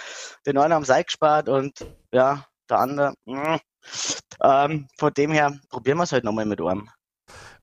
Den 0.47 0.59
einen 0.59 0.75
haben 0.75 0.85
sie 0.85 0.95
eingespart 0.95 1.49
und 1.49 1.87
ja, 2.13 2.45
der 2.69 2.79
andere. 2.79 3.15
mm. 3.25 3.57
Ähm, 4.43 4.89
von 4.99 5.15
dem 5.15 5.33
her 5.33 5.59
probieren 5.71 5.99
wir 5.99 6.05
es 6.05 6.13
halt 6.13 6.25
nochmal 6.25 6.45
mit 6.47 6.61
einem. 6.61 6.89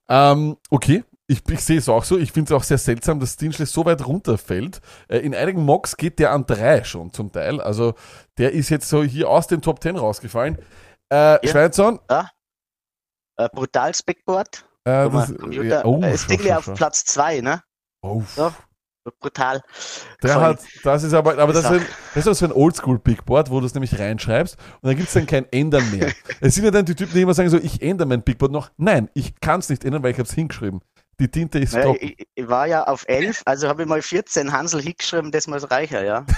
Ähm, 0.08 0.56
okay, 0.70 1.04
ich, 1.26 1.46
ich 1.48 1.60
sehe 1.60 1.78
es 1.78 1.88
auch 1.88 2.02
so. 2.04 2.16
Ich 2.18 2.32
finde 2.32 2.52
es 2.54 2.58
auch 2.58 2.64
sehr 2.64 2.78
seltsam, 2.78 3.20
dass 3.20 3.34
Stingley 3.34 3.66
so 3.66 3.84
weit 3.84 4.04
runterfällt. 4.06 4.80
Äh, 5.08 5.18
in 5.18 5.34
einigen 5.34 5.62
Mocks 5.64 5.96
geht 5.96 6.18
der 6.18 6.32
an 6.32 6.46
drei 6.46 6.82
schon 6.84 7.12
zum 7.12 7.30
Teil. 7.30 7.60
Also 7.60 7.94
der 8.38 8.52
ist 8.52 8.70
jetzt 8.70 8.88
so 8.88 9.02
hier 9.04 9.28
aus 9.28 9.46
den 9.46 9.60
Top 9.62 9.82
10 9.82 9.96
rausgefallen. 9.96 10.58
Äh, 11.12 11.44
Ja. 11.44 11.52
Schweinson, 11.52 12.00
Ja? 12.10 12.30
Äh, 13.36 13.48
brutales 13.50 14.02
Bigboard. 14.02 14.64
äh, 14.84 15.04
Guck 15.04 15.12
mal, 15.12 15.26
das, 15.26 15.36
Computer. 15.38 15.68
ja, 15.68 15.84
oh, 15.84 16.02
äh, 16.02 16.52
auf. 16.52 16.74
Platz 16.74 17.04
zwei, 17.04 17.40
ne? 17.40 17.62
Oh, 18.08 18.22
Ja, 18.36 18.52
brutal. 19.20 19.62
Der 20.22 20.34
Voll. 20.34 20.42
hat, 20.42 20.60
das 20.84 21.02
ist 21.02 21.14
aber, 21.14 21.38
aber 21.38 21.52
das 21.52 21.64
ist, 21.64 21.70
ein, 21.70 21.86
das 22.14 22.26
ist 22.26 22.38
so 22.38 22.44
ein 22.46 22.52
Oldschool-Bigboard, 22.52 23.50
wo 23.50 23.60
du 23.60 23.66
es 23.66 23.74
nämlich 23.74 23.98
reinschreibst 23.98 24.56
und 24.80 24.88
dann 24.88 24.96
gibt 24.96 25.08
es 25.08 25.14
dann 25.14 25.26
kein 25.26 25.46
Ändern 25.52 25.90
mehr. 25.90 26.12
es 26.40 26.54
sind 26.54 26.64
ja 26.64 26.70
dann 26.70 26.84
die 26.84 26.94
Typen, 26.94 27.14
die 27.14 27.22
immer 27.22 27.34
sagen 27.34 27.48
so, 27.48 27.56
ich 27.58 27.80
ändere 27.82 28.06
mein 28.08 28.22
Bigboard 28.22 28.52
noch. 28.52 28.70
Nein, 28.76 29.08
ich 29.14 29.38
kann 29.40 29.60
es 29.60 29.68
nicht 29.70 29.84
ändern, 29.84 30.02
weil 30.02 30.10
ich 30.12 30.18
habe 30.18 30.28
es 30.28 30.34
hingeschrieben. 30.34 30.80
Die 31.20 31.28
Tinte 31.28 31.58
ist 31.58 31.74
Ja, 31.74 31.82
trocken. 31.82 31.98
ich, 32.02 32.28
ich 32.34 32.48
war 32.48 32.66
ja 32.66 32.84
auf 32.86 33.04
elf, 33.08 33.42
also 33.44 33.66
habe 33.68 33.82
ich 33.82 33.88
mal 33.88 34.02
14 34.02 34.52
Hansel 34.52 34.80
hingeschrieben, 34.82 35.32
das 35.32 35.46
muss 35.46 35.70
reicher, 35.70 36.04
ja. 36.04 36.24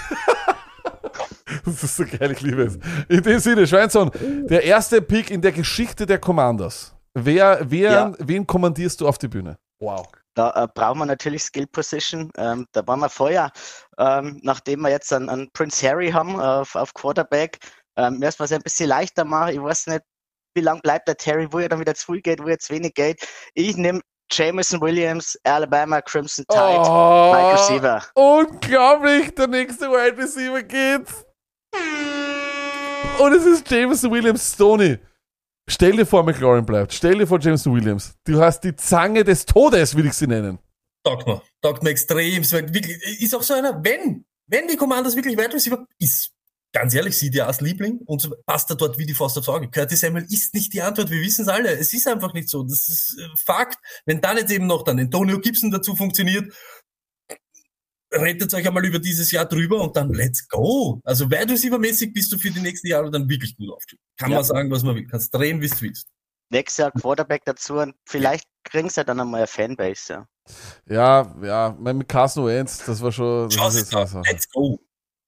Das 1.65 1.83
ist 1.83 1.97
so 1.97 2.05
geil, 2.05 2.31
ich 2.31 2.41
liebe 2.41 2.63
es. 2.63 2.79
In 3.09 3.21
dem 3.23 3.39
Sinne, 3.39 3.67
Schweinson, 3.67 4.09
der 4.49 4.63
erste 4.63 5.01
Pick 5.01 5.29
in 5.29 5.41
der 5.41 5.51
Geschichte 5.51 6.05
der 6.05 6.17
Commanders. 6.17 6.95
Wer, 7.13 7.59
wer, 7.69 7.91
Ja. 7.91 8.13
wen 8.19 8.47
kommandierst 8.47 9.01
du 9.01 9.07
auf 9.07 9.17
die 9.17 9.27
Bühne? 9.27 9.57
Wow. 9.79 10.07
Da 10.33 10.51
äh, 10.63 10.67
brauchen 10.73 10.99
wir 10.99 11.05
natürlich 11.05 11.43
Skill 11.43 11.67
Position. 11.67 12.31
Ähm, 12.37 12.65
da 12.71 12.85
waren 12.87 12.99
wir 12.99 13.09
vorher, 13.09 13.51
ähm, 13.97 14.39
nachdem 14.43 14.81
wir 14.81 14.89
jetzt 14.89 15.11
einen, 15.11 15.29
einen 15.29 15.51
Prince 15.51 15.87
Harry 15.87 16.11
haben 16.11 16.39
äh, 16.39 16.43
auf, 16.43 16.75
auf 16.75 16.93
Quarterback, 16.93 17.57
ähm, 17.97 18.19
müssen 18.19 18.39
wir 18.39 18.45
es 18.45 18.51
ein 18.51 18.61
bisschen 18.61 18.89
leichter 18.89 19.25
machen. 19.25 19.53
Ich 19.53 19.61
weiß 19.61 19.87
nicht, 19.87 20.01
wie 20.55 20.61
lange 20.61 20.81
bleibt 20.81 21.07
der 21.07 21.17
Terry, 21.17 21.47
wo 21.51 21.59
er 21.59 21.69
dann 21.69 21.79
wieder 21.79 21.95
zu 21.95 22.13
viel 22.13 22.21
geht, 22.21 22.41
wo 22.41 22.47
er 22.47 22.59
zu 22.59 22.73
wenig 22.73 22.93
geht. 22.93 23.25
Ich 23.53 23.75
nehme 23.77 24.01
Jameson 24.31 24.79
Williams, 24.81 25.37
Alabama 25.43 26.01
Crimson 26.01 26.45
Tide, 26.47 26.83
Oh, 26.89 27.33
Mike 27.33 27.53
Receiver. 27.53 28.01
Unglaublich, 28.15 29.35
der 29.35 29.47
nächste 29.47 29.89
Wide 29.89 30.17
Receiver 30.17 30.63
geht. 30.63 31.07
Und 33.19 33.33
es 33.33 33.45
ist 33.45 33.69
Jameson 33.69 34.11
Williams 34.11 34.53
Stoney. 34.53 34.97
Stell 35.71 35.95
dir 35.95 36.05
vor, 36.05 36.23
McLaurin 36.23 36.65
bleibt. 36.65 36.93
Stell 36.93 37.17
dir 37.17 37.25
vor, 37.25 37.39
Jameson 37.39 37.73
Williams. 37.73 38.13
Du 38.25 38.41
hast 38.41 38.61
die 38.65 38.75
Zange 38.75 39.23
des 39.23 39.45
Todes, 39.45 39.95
will 39.95 40.05
ich 40.05 40.13
sie 40.13 40.27
nennen. 40.27 40.59
Taugt 41.03 41.25
mir. 41.25 41.41
Taugt 41.61 41.81
mir 41.81 41.91
extrem. 41.91 42.41
Ist 42.41 43.33
auch 43.33 43.41
so 43.41 43.53
einer, 43.53 43.81
wenn, 43.81 44.25
wenn 44.47 44.67
die 44.67 44.75
Commanders 44.75 45.15
wirklich 45.15 45.37
Wide 45.37 45.53
Receiver 45.53 45.85
ist, 45.97 46.33
ganz 46.73 46.93
ehrlich, 46.93 47.41
als 47.41 47.61
Liebling 47.61 47.99
und 48.05 48.29
passt 48.45 48.69
er 48.69 48.75
dort 48.75 48.97
wie 48.97 49.05
die 49.05 49.13
Faust 49.13 49.37
aufs 49.37 49.47
Auge. 49.47 49.69
Curtis 49.69 50.01
Samuel 50.01 50.25
ist 50.29 50.53
nicht 50.53 50.73
die 50.73 50.81
Antwort. 50.81 51.09
Wir 51.09 51.21
wissen 51.21 51.43
es 51.43 51.47
alle. 51.47 51.71
Es 51.71 51.93
ist 51.93 52.05
einfach 52.05 52.33
nicht 52.33 52.49
so. 52.49 52.63
Das 52.63 52.89
ist 52.89 53.17
äh, 53.17 53.37
Fakt. 53.37 53.77
Wenn 54.05 54.19
dann 54.19 54.37
jetzt 54.37 54.51
eben 54.51 54.67
noch 54.67 54.83
dann 54.83 54.99
Antonio 54.99 55.39
Gibson 55.39 55.71
dazu 55.71 55.95
funktioniert, 55.95 56.53
rettet 58.11 58.53
euch 58.53 58.67
einmal 58.67 58.85
über 58.85 58.99
dieses 58.99 59.31
Jahr 59.31 59.45
drüber 59.45 59.81
und 59.81 59.95
dann 59.95 60.13
let's 60.13 60.47
go. 60.47 60.99
Also 61.03 61.29
Wide 61.29 61.49
Receiver 61.51 61.79
mäßig 61.79 62.13
bist 62.13 62.31
du 62.31 62.37
für 62.37 62.51
die 62.51 62.59
nächsten 62.59 62.87
Jahre 62.87 63.09
dann 63.11 63.27
wirklich 63.29 63.55
gut 63.57 63.69
aufgestellt. 63.71 64.01
Kann 64.17 64.31
Ja. 64.31 64.37
man 64.37 64.45
sagen, 64.45 64.71
was 64.71 64.83
man 64.83 64.95
will. 64.95 65.07
Kannst 65.07 65.33
drehen, 65.33 65.61
wie 65.61 65.67
du 65.69 65.81
willst. 65.81 66.07
Nächstes 66.49 66.77
Jahr 66.77 66.91
Quarterback 66.91 67.43
dazu 67.45 67.75
und 67.75 67.95
vielleicht 68.05 68.45
kriegen 68.65 68.89
sie 68.89 69.05
dann 69.05 69.19
einmal 69.19 69.39
eine 69.41 69.47
Fanbase. 69.47 70.13
Ja. 70.13 70.27
Ja, 70.89 71.35
ja, 71.43 71.77
mein- 71.79 71.97
mit 71.99 72.09
Carson 72.09 72.45
Wentz, 72.45 72.83
das 72.85 73.01
war 73.01 73.11
schon. 73.11 73.49
Das 73.49 73.73
ist 73.75 73.79
jetzt 73.81 73.95
also, 73.95 74.21
Let's 74.23 74.49
go. 74.49 74.77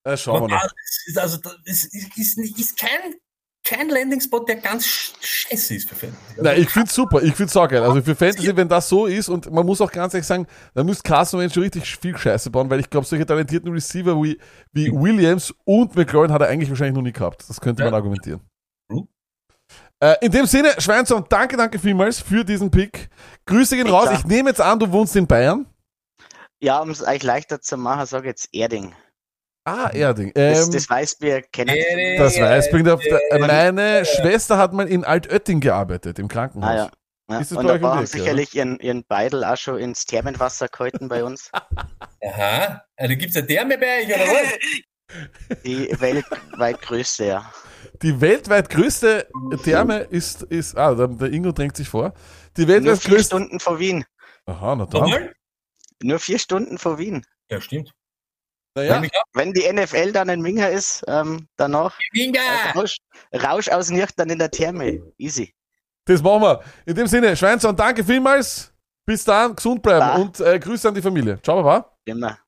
äh, 0.06 0.18
schauen 0.18 0.42
wir 0.44 0.48
noch. 0.50 0.62
Das 0.62 1.04
ist 1.08 1.18
also, 1.18 1.38
das 1.38 1.56
ist, 1.86 2.18
ist, 2.18 2.38
nicht- 2.38 2.60
ist 2.60 2.78
kein, 2.78 3.16
kein 3.64 3.90
Landing-Spot, 3.90 4.40
der 4.46 4.58
ganz 4.58 4.86
sch- 4.86 5.14
scheiße 5.22 5.76
ist 5.76 5.90
für 5.90 5.96
Fans. 5.96 6.14
Nein, 6.38 6.62
ich 6.62 6.70
find's 6.70 6.94
super, 6.94 7.22
ich 7.24 7.34
find's 7.34 7.54
saugeil. 7.54 7.82
Also 7.84 8.02
für 8.02 8.16
Fantasy, 8.16 8.56
wenn 8.56 8.68
das 8.68 8.90
so 8.90 9.06
ist, 9.06 9.30
und 9.30 9.50
man 9.52 9.66
muss 9.66 9.80
auch 9.82 9.92
ganz 9.92 10.14
ehrlich 10.14 10.28
sagen, 10.28 10.48
da 10.74 10.84
müsste 10.84 11.04
Carson 11.04 11.40
Wentz 11.40 11.54
schon 11.54 11.64
richtig 11.64 11.98
viel 11.98 12.18
Scheiße 12.18 12.50
bauen, 12.50 12.70
weil 12.70 12.80
ich 12.82 12.90
glaube, 12.90 13.08
solche 13.08 13.26
talentierten 13.26 13.72
Receiver 13.72 14.22
wie, 14.22 14.38
wie 14.74 14.92
Williams 14.92 15.54
und 15.64 15.96
McLaurin 15.96 16.32
hat 16.32 16.42
er 16.42 16.48
eigentlich 16.50 16.70
wahrscheinlich 16.70 16.96
noch 16.96 17.02
nie 17.02 17.14
gehabt. 17.14 17.46
Das 17.48 17.62
könnte 17.62 17.84
man 17.84 17.94
argumentieren. 17.94 18.42
Äh, 20.00 20.16
in 20.22 20.32
dem 20.34 20.46
Sinne, 20.46 20.74
Schweinson, 20.80 21.24
danke, 21.30 21.56
danke 21.56 21.80
vielmals 21.80 22.20
für 22.20 22.44
diesen 22.44 22.70
Pick. 22.70 23.10
Grüße 23.46 23.78
gehen 23.78 23.88
raus. 23.88 24.10
Ich 24.12 24.26
nehme 24.26 24.50
jetzt 24.50 24.60
an, 24.60 24.78
du 24.78 24.92
wohnst 24.92 25.16
in 25.16 25.26
Bayern. 25.26 25.66
Ja, 26.60 26.80
um 26.80 26.90
es 26.90 27.02
euch 27.02 27.24
leichter 27.24 27.62
zu 27.62 27.78
machen, 27.78 28.06
sage 28.06 28.24
ich 28.26 28.32
jetzt 28.32 28.50
Erding. 28.54 28.94
Ah, 29.66 29.90
Erding. 29.94 30.32
Das, 30.34 30.68
Ähm, 30.68 30.74
das 30.74 30.90
Weißbier 30.90 31.42
kennen 31.44 31.76
Sie. 31.76 32.18
das 32.18 32.38
weiß 32.40 32.68
ich. 32.68 32.74
Äh, 32.74 33.40
Meine 33.40 34.06
Schwester 34.06 34.58
hat 34.58 34.74
mal 34.74 34.88
in 34.88 35.06
Altötting 35.06 35.62
gearbeitet, 35.62 36.20
im 36.20 36.28
Krankenhaus. 36.28 36.70
Ah, 36.70 36.76
ja. 36.76 36.92
Ja, 37.30 37.40
Ist 37.40 37.52
das 37.52 37.58
und 37.58 37.68
da 37.68 37.80
haben 37.80 38.00
Ecke, 38.00 38.08
sicherlich 38.08 38.54
ihren, 38.54 38.78
ihren 38.80 39.06
Beidel 39.06 39.46
auch 39.46 39.56
schon 39.56 39.78
ins 39.78 40.06
Thermenwasser 40.06 40.68
gehalten 40.68 41.08
bei 41.08 41.24
uns. 41.24 41.50
Aha. 42.26 42.84
Also 42.98 43.16
gibt's 43.16 43.38
eine 43.38 43.48
Therme 43.48 43.78
bei 43.78 44.02
euch, 44.02 44.08
oder 44.08 44.26
was? 44.26 44.54
Die 45.64 45.90
weltweit 46.02 46.82
größte, 46.82 47.26
ja. 47.26 47.52
Die 48.02 48.20
weltweit 48.20 48.70
größte 48.70 49.28
Therme 49.64 50.00
ist, 50.00 50.42
ist 50.44 50.76
ah, 50.76 50.94
der, 50.96 51.32
Ingo 51.32 51.52
drängt 51.54 51.78
sich 51.78 51.88
vor. 51.88 52.14
Die 52.58 52.62
Nur 52.62 52.70
weltweit 52.70 53.00
vier 53.00 53.12
größte. 53.16 53.28
Stunden 53.28 53.60
vor 53.60 53.80
Wien. 53.80 54.04
Aha, 54.46 54.76
na 54.76 54.86
dann. 54.86 55.30
Nur 56.02 56.20
vier 56.20 56.40
Stunden 56.40 56.78
vor 56.78 56.98
Wien. 56.98 57.26
Ja, 57.50 57.62
stimmt. 57.62 57.94
Naja, 58.76 59.04
Wenn 59.34 59.54
die 59.54 59.72
NFL 59.72 60.12
dann 60.14 60.30
in 60.30 60.42
Minga 60.42 60.68
ist, 60.68 61.04
ähm, 61.08 61.48
danach 61.58 61.98
Minga! 62.14 62.40
Rausch, 62.76 62.98
Rausch 63.34 63.70
aus 63.70 63.90
Nüchtern 63.92 64.30
in 64.32 64.40
der 64.40 64.50
Therme. 64.50 65.02
Easy. 65.18 65.54
das 66.06 66.22
machen 66.24 66.42
wir. 66.42 66.64
In 66.86 66.96
dem 66.96 67.06
Sinne, 67.08 67.36
Schweinson, 67.38 67.76
danke 67.76 68.04
vielmals. 68.04 68.74
Bis 69.06 69.24
dann, 69.26 69.56
gesund 69.56 69.82
bleiben 69.84 70.00
Baba. 70.00 70.16
und 70.22 70.40
äh, 70.40 70.58
Grüße 70.60 70.88
an 70.88 70.96
die 70.96 71.02
Familie. 71.02 71.40
Ciao, 71.42 71.62
Baba. 71.62 71.96
Immer. 72.06 72.40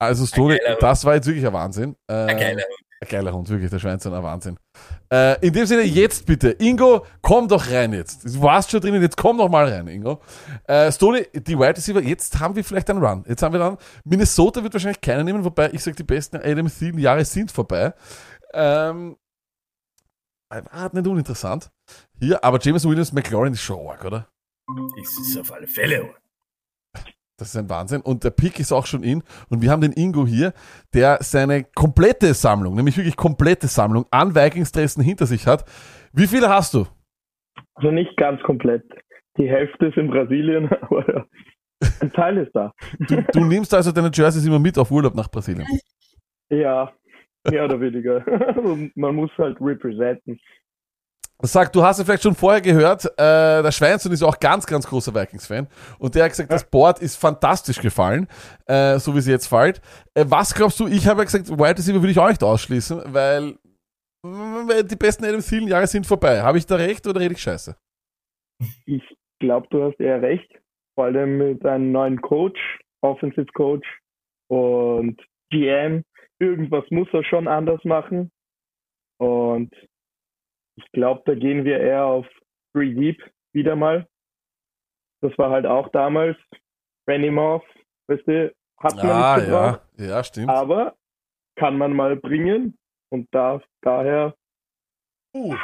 Also, 0.00 0.26
Story, 0.26 0.60
das 0.80 1.04
war 1.04 1.14
jetzt 1.16 1.26
wirklich 1.26 1.44
ein 1.46 1.52
Wahnsinn. 1.52 1.96
Äh, 2.06 2.12
Ein 2.12 2.36
geiler 2.38 2.62
Ein 3.00 3.08
geiler 3.08 3.32
Hund, 3.32 3.48
wirklich, 3.48 3.70
der 3.70 3.78
Schweinson, 3.78 4.12
ein 4.12 4.22
Wahnsinn. 4.24 4.58
Äh, 5.12 5.46
in 5.46 5.52
dem 5.52 5.66
Sinne, 5.66 5.82
jetzt 5.82 6.26
bitte. 6.26 6.50
Ingo, 6.50 7.06
komm 7.22 7.46
doch 7.46 7.70
rein 7.70 7.92
jetzt. 7.92 8.24
Du 8.24 8.42
warst 8.42 8.72
schon 8.72 8.80
drinnen, 8.80 9.00
jetzt 9.00 9.16
komm 9.16 9.38
doch 9.38 9.48
mal 9.48 9.68
rein, 9.68 9.86
Ingo. 9.86 10.20
Äh, 10.64 10.90
Stoney, 10.90 11.24
die 11.32 11.56
Wide 11.56 11.76
Receiver, 11.76 12.02
jetzt 12.02 12.40
haben 12.40 12.56
wir 12.56 12.64
vielleicht 12.64 12.90
einen 12.90 13.04
Run. 13.04 13.24
Jetzt 13.28 13.42
haben 13.42 13.52
wir 13.52 13.60
dann, 13.60 13.78
Minnesota 14.04 14.64
wird 14.64 14.72
wahrscheinlich 14.72 15.00
keiner 15.00 15.22
nehmen, 15.22 15.44
wobei 15.44 15.70
ich 15.72 15.82
sage, 15.82 15.96
die 15.96 16.02
besten 16.02 16.38
Adam 16.38 16.68
Thielen 16.68 16.98
Jahre 16.98 17.24
sind 17.24 17.52
vorbei. 17.52 17.94
Ähm, 18.52 19.16
war 20.50 20.90
nicht 20.92 21.06
uninteressant. 21.06 21.70
Hier, 22.18 22.42
aber 22.42 22.58
James 22.60 22.84
Williams 22.84 23.12
McLaurin 23.12 23.52
ist 23.52 23.62
schon 23.62 23.86
arg, 23.86 24.04
oder? 24.04 24.28
Ist 25.00 25.38
auf 25.38 25.52
alle 25.52 25.68
Fälle. 25.68 26.14
Das 27.38 27.48
ist 27.48 27.56
ein 27.56 27.70
Wahnsinn. 27.70 28.00
Und 28.00 28.24
der 28.24 28.30
Pick 28.30 28.58
ist 28.58 28.72
auch 28.72 28.84
schon 28.84 29.04
in. 29.04 29.22
Und 29.48 29.62
wir 29.62 29.70
haben 29.70 29.80
den 29.80 29.92
Ingo 29.92 30.26
hier, 30.26 30.52
der 30.92 31.18
seine 31.20 31.64
komplette 31.64 32.34
Sammlung, 32.34 32.74
nämlich 32.74 32.96
wirklich 32.96 33.16
komplette 33.16 33.68
Sammlung 33.68 34.06
an 34.10 34.34
Vikings-Dressen 34.34 35.02
hinter 35.02 35.26
sich 35.26 35.46
hat. 35.46 35.64
Wie 36.12 36.26
viele 36.26 36.48
hast 36.48 36.74
du? 36.74 36.86
Also 37.74 37.92
nicht 37.92 38.16
ganz 38.16 38.42
komplett. 38.42 38.84
Die 39.38 39.48
Hälfte 39.48 39.86
ist 39.86 39.96
in 39.96 40.10
Brasilien, 40.10 40.68
aber 40.82 41.26
ein 42.00 42.12
Teil 42.12 42.38
ist 42.38 42.50
da. 42.54 42.72
Du, 42.98 43.22
du 43.32 43.44
nimmst 43.44 43.72
also 43.72 43.92
deine 43.92 44.10
Jerseys 44.12 44.44
immer 44.44 44.58
mit 44.58 44.76
auf 44.76 44.90
Urlaub 44.90 45.14
nach 45.14 45.30
Brasilien. 45.30 45.66
Ja, 46.50 46.92
mehr 47.48 47.64
oder 47.64 47.80
weniger. 47.80 48.26
Und 48.58 48.90
Man 48.96 49.14
muss 49.14 49.30
halt 49.38 49.58
representen. 49.60 50.40
Sag, 51.40 51.72
du 51.72 51.82
hast 51.82 51.98
ja 51.98 52.04
vielleicht 52.04 52.24
schon 52.24 52.34
vorher 52.34 52.60
gehört, 52.60 53.04
äh, 53.16 53.62
der 53.62 53.70
Schweinson 53.70 54.10
ist 54.10 54.24
auch 54.24 54.40
ganz, 54.40 54.66
ganz 54.66 54.84
großer 54.88 55.14
Vikings-Fan. 55.14 55.68
Und 56.00 56.14
der 56.16 56.24
hat 56.24 56.30
gesagt, 56.30 56.50
das 56.50 56.68
Board 56.68 56.98
ist 57.00 57.14
fantastisch 57.16 57.80
gefallen, 57.80 58.26
äh, 58.66 58.98
so 58.98 59.14
wie 59.14 59.20
sie 59.20 59.30
jetzt 59.30 59.46
fällt. 59.46 59.80
Äh, 60.14 60.24
was 60.26 60.52
glaubst 60.52 60.80
du, 60.80 60.88
ich 60.88 61.06
habe 61.06 61.20
ja 61.20 61.24
gesagt, 61.24 61.48
Wide 61.48 61.78
Receiver 61.78 62.00
würde 62.00 62.10
ich 62.10 62.18
auch 62.18 62.28
nicht 62.28 62.42
ausschließen, 62.42 63.02
weil, 63.14 63.56
die 64.24 64.96
besten 64.96 65.24
Adam 65.24 65.40
Thielen 65.40 65.68
Jahre 65.68 65.86
sind 65.86 66.06
vorbei. 66.06 66.42
Habe 66.42 66.58
ich 66.58 66.66
da 66.66 66.74
recht 66.74 67.06
oder 67.06 67.20
rede 67.20 67.34
ich 67.34 67.40
scheiße? 67.40 67.76
Ich 68.84 69.04
glaube, 69.38 69.68
du 69.70 69.84
hast 69.84 70.00
eher 70.00 70.20
recht. 70.20 70.50
Vor 70.96 71.04
allem 71.04 71.38
mit 71.38 71.64
einem 71.64 71.92
neuen 71.92 72.20
Coach, 72.20 72.58
Offensive 73.00 73.46
Coach 73.54 73.86
und 74.48 75.22
GM. 75.50 76.02
Irgendwas 76.40 76.84
muss 76.90 77.06
er 77.12 77.22
schon 77.22 77.46
anders 77.46 77.84
machen. 77.84 78.32
Und 79.18 79.72
ich 80.78 80.92
glaube, 80.92 81.22
da 81.26 81.34
gehen 81.34 81.64
wir 81.64 81.80
eher 81.80 82.04
auf 82.04 82.26
Three 82.72 82.94
Deep 82.94 83.20
wieder 83.52 83.76
mal. 83.76 84.06
Das 85.20 85.36
war 85.36 85.50
halt 85.50 85.66
auch 85.66 85.88
damals 85.90 86.36
Randy 87.08 87.30
Moss, 87.30 87.62
weißt 88.08 88.26
du, 88.26 88.54
hat 88.78 88.96
man 88.96 89.06
Ah, 89.10 89.36
nicht 89.36 89.48
ja, 89.48 89.80
ja, 89.96 90.24
stimmt. 90.24 90.48
Aber 90.48 90.94
kann 91.56 91.76
man 91.76 91.92
mal 91.92 92.16
bringen. 92.16 92.78
Und 93.10 93.26
da, 93.32 93.60
daher 93.82 94.34
Uh. 95.34 95.54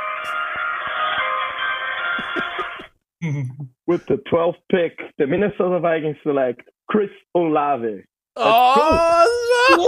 with 3.87 4.05
the 4.09 4.17
12th 4.31 4.61
pick, 4.71 4.99
the 5.19 5.27
Minnesota 5.27 5.79
Vikings 5.81 6.19
select 6.23 6.69
Chris 6.91 7.11
Olave. 7.35 8.05
Oh, 8.37 8.75
Big 8.75 9.79
D 9.79 9.81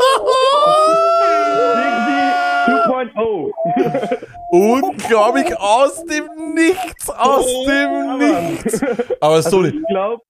2.0. 2.87 4.27
Unglaublich 4.51 5.57
aus 5.59 6.05
dem 6.05 6.55
Nichts, 6.55 7.11
aus 7.11 7.47
dem 7.67 8.19
Nichts. 8.19 8.83
Aber 9.21 9.35
Also 9.35 9.49
Stoney, 9.49 9.69
ich 9.69 9.87
glaube, 9.89 10.23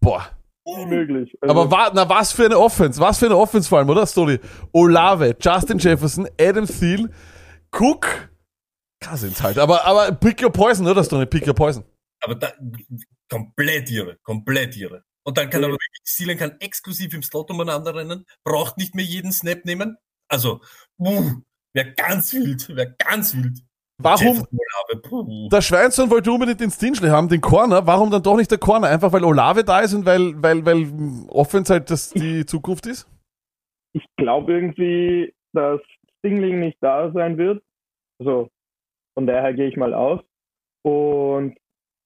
boah. 0.00 0.30
unmöglich. 0.64 1.36
Also, 1.40 1.54
Aber 1.54 1.70
wa, 1.70 1.90
na, 1.94 2.08
was 2.08 2.32
für 2.32 2.44
eine 2.44 2.58
Offense, 2.58 3.00
was 3.00 3.18
für 3.18 3.26
eine 3.26 3.36
Offense 3.36 3.68
vor 3.68 3.78
allem, 3.78 3.88
oder 3.90 4.06
Stoney? 4.06 4.38
Olave, 4.72 5.36
Justin 5.40 5.78
Jefferson, 5.78 6.28
Adam 6.40 6.66
Thiel, 6.66 7.10
Cook, 7.72 8.30
Cousins 9.02 9.42
halt. 9.42 9.58
Aber, 9.58 9.84
aber 9.84 10.12
pick 10.12 10.42
your 10.42 10.50
poison, 10.50 10.86
oder 10.86 11.04
Stoney? 11.04 11.26
Pick 11.26 11.46
your 11.46 11.54
poison. 11.54 11.84
Aber 12.22 12.34
da, 12.34 12.52
komplett 13.30 13.90
irre, 13.90 14.18
komplett 14.22 14.76
irre. 14.76 15.02
Und 15.24 15.36
dann 15.36 15.50
kann 15.50 15.62
aber 15.62 15.74
wirklich, 15.74 16.00
Sealand 16.04 16.40
kann 16.40 16.56
exklusiv 16.60 17.12
im 17.12 17.22
Slot 17.22 17.50
umeinander 17.50 17.94
rennen, 17.94 18.24
braucht 18.44 18.78
nicht 18.78 18.94
mehr 18.94 19.04
jeden 19.04 19.30
Snap 19.30 19.64
nehmen. 19.64 19.96
Also, 20.30 20.60
uh, 20.98 21.32
wäre 21.74 21.92
ganz 21.94 22.32
wild, 22.32 22.68
wäre 22.74 22.94
ganz 22.98 23.34
wild. 23.34 23.58
Warum? 24.00 24.46
Der 25.50 25.60
Schweinson 25.60 26.08
wollte 26.08 26.30
unbedingt 26.30 26.60
den 26.60 26.70
Stingley 26.70 27.08
haben, 27.08 27.28
den 27.28 27.40
Corner. 27.40 27.84
Warum 27.84 28.12
dann 28.12 28.22
doch 28.22 28.36
nicht 28.36 28.50
der 28.50 28.58
Corner? 28.58 28.86
Einfach 28.86 29.12
weil 29.12 29.24
Olave 29.24 29.64
da 29.64 29.80
ist 29.80 29.92
und 29.92 30.06
weil, 30.06 30.40
weil, 30.40 30.64
weil 30.64 30.86
Offense 31.28 31.72
halt 31.72 31.90
das 31.90 32.10
die 32.10 32.46
Zukunft 32.46 32.86
ist? 32.86 33.08
ich 33.92 34.06
glaube 34.16 34.52
irgendwie, 34.52 35.34
dass 35.52 35.80
Stingling 36.18 36.60
nicht 36.60 36.78
da 36.80 37.10
sein 37.12 37.38
wird. 37.38 37.62
Also 38.20 38.48
von 39.14 39.26
daher 39.26 39.54
gehe 39.54 39.68
ich 39.68 39.76
mal 39.76 39.94
aus. 39.94 40.20
Und 40.82 41.56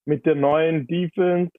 mit 0.06 0.26
der 0.26 0.34
neuen 0.34 0.86
Defense, 0.86 1.52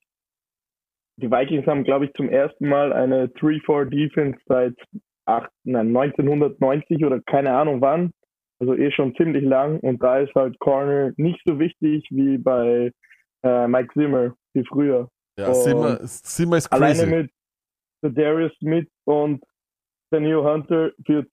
die 1.18 1.30
Vikings 1.30 1.68
haben, 1.68 1.84
glaube 1.84 2.06
ich, 2.06 2.14
zum 2.14 2.30
ersten 2.30 2.68
Mal 2.68 2.92
eine 2.92 3.28
3-4 3.28 3.86
Defense 3.86 4.40
seit 4.48 4.76
acht, 5.26 5.52
nein, 5.64 5.96
1990 5.96 7.06
oder 7.06 7.22
keine 7.22 7.56
Ahnung 7.56 7.82
wann. 7.82 8.12
Also 8.60 8.76
eh 8.76 8.92
schon 8.92 9.14
ziemlich 9.16 9.44
lang 9.44 9.80
und 9.82 10.02
da 10.02 10.20
ist 10.20 10.34
halt 10.36 10.58
Corner 10.60 11.12
nicht 11.18 11.42
so 11.46 11.60
wichtig 11.60 12.08
wie 12.12 12.38
bei 12.38 12.92
äh, 13.44 13.68
Mike 13.68 13.92
Zimmer, 13.94 14.36
wie 14.54 14.64
früher. 14.66 15.10
Ja, 15.38 15.48
Und 15.48 15.56
Zimmer, 15.56 16.00
Zimmer 16.06 16.58
ist 16.58 16.72
Alleine 16.72 17.00
crazy. 17.00 17.30
mit 18.04 18.18
Darius 18.18 18.54
Smith 18.60 18.88
und 19.06 19.44
Daniel 20.12 20.44
Hunter 20.44 20.92
wird, 21.08 21.28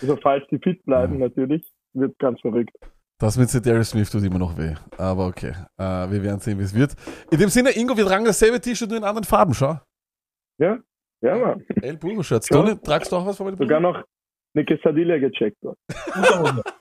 also 0.00 0.16
falls 0.22 0.44
die 0.50 0.58
fit 0.58 0.82
bleiben 0.84 1.18
natürlich, 1.18 1.70
wird 1.92 2.18
ganz 2.18 2.40
verrückt. 2.40 2.74
Das 3.20 3.36
mit 3.36 3.52
Darius 3.66 3.90
Smith 3.90 4.10
tut 4.10 4.22
immer 4.24 4.38
noch 4.38 4.56
weh. 4.56 4.74
Aber 4.96 5.26
okay. 5.26 5.52
Äh, 5.76 6.10
wir 6.10 6.22
werden 6.22 6.40
sehen, 6.40 6.58
wie 6.58 6.62
es 6.62 6.74
wird. 6.74 6.94
In 7.30 7.38
dem 7.38 7.48
Sinne, 7.48 7.70
Ingo, 7.70 7.96
wir 7.96 8.06
tragen 8.06 8.24
dasselbe 8.24 8.60
T-Shirt 8.60 8.88
nur 8.88 8.98
in 8.98 9.04
anderen 9.04 9.24
Farben, 9.24 9.54
schau. 9.54 9.78
Ja, 10.58 10.78
ja, 11.20 11.36
Mann. 11.36 11.64
El 11.82 11.96
Burro 11.96 12.22
Shirts. 12.22 12.48
Ja. 12.48 12.56
Toni, 12.56 12.78
tragst 12.78 13.10
du 13.10 13.16
auch 13.16 13.26
was 13.26 13.36
von 13.36 13.46
meinem 13.46 13.56
Sogar 13.56 13.80
noch 13.80 14.02
eine 14.54 14.64
Quesadilla 14.64 15.18
gecheckt. 15.18 15.58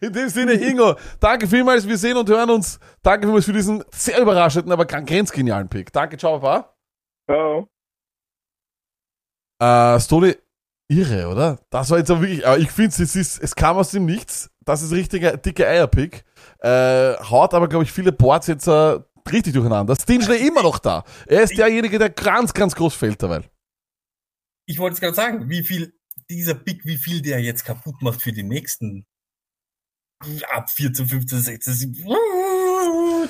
In 0.00 0.12
dem 0.12 0.28
Sinne, 0.28 0.52
Ingo, 0.52 0.94
danke 1.20 1.46
vielmals. 1.46 1.86
Wir 1.86 1.96
sehen 1.96 2.16
und 2.16 2.28
hören 2.28 2.50
uns. 2.50 2.78
Danke 3.02 3.26
vielmals 3.26 3.44
für 3.44 3.52
diesen 3.52 3.82
sehr 3.90 4.20
überraschenden, 4.20 4.72
aber 4.72 4.86
grenzgenialen 4.86 5.68
Pick. 5.68 5.92
Danke, 5.92 6.16
ciao, 6.16 6.38
Papa. 6.38 6.74
Ciao. 7.28 7.68
Äh, 9.60 10.00
Stoli, 10.00 10.36
irre, 10.88 11.28
oder? 11.28 11.58
Das 11.70 11.90
war 11.90 11.98
jetzt 11.98 12.10
auch 12.10 12.20
wirklich, 12.20 12.46
aber 12.46 12.58
ich 12.58 12.70
finde, 12.70 12.90
es 12.90 13.16
ist, 13.16 13.42
es 13.42 13.54
kam 13.54 13.76
aus 13.76 13.90
dem 13.90 14.04
Nichts. 14.06 14.50
Das 14.64 14.82
ist 14.82 14.92
richtiger 14.92 15.36
dicke 15.36 15.66
Eierpick. 15.66 16.24
Äh, 16.60 17.14
haut 17.14 17.52
aber, 17.52 17.68
glaube 17.68 17.84
ich, 17.84 17.92
viele 17.92 18.12
Boards 18.12 18.46
jetzt 18.46 18.66
äh, 18.66 19.00
richtig 19.32 19.54
durcheinander. 19.54 19.96
Stingley 19.96 20.46
immer 20.46 20.62
noch 20.62 20.78
da. 20.78 21.04
Er 21.26 21.42
ist 21.42 21.56
derjenige, 21.56 21.98
der 21.98 22.10
ganz, 22.10 22.52
ganz 22.52 22.74
groß 22.74 22.94
fällt 22.94 23.22
dabei. 23.22 23.48
Ich 24.66 24.78
wollte 24.78 24.94
es 24.94 25.00
gerade 25.00 25.14
sagen, 25.14 25.48
wie 25.48 25.62
viel 25.62 25.98
dieser 26.30 26.54
Pick, 26.54 26.84
wie 26.84 26.96
viel 26.96 27.20
der 27.22 27.40
jetzt 27.40 27.64
kaputt 27.64 28.00
macht 28.00 28.22
für 28.22 28.32
die 28.32 28.42
nächsten 28.42 29.06
ab 30.48 30.70
14, 30.70 31.06
15, 31.06 31.40
16, 31.40 31.74
17. 31.74 32.06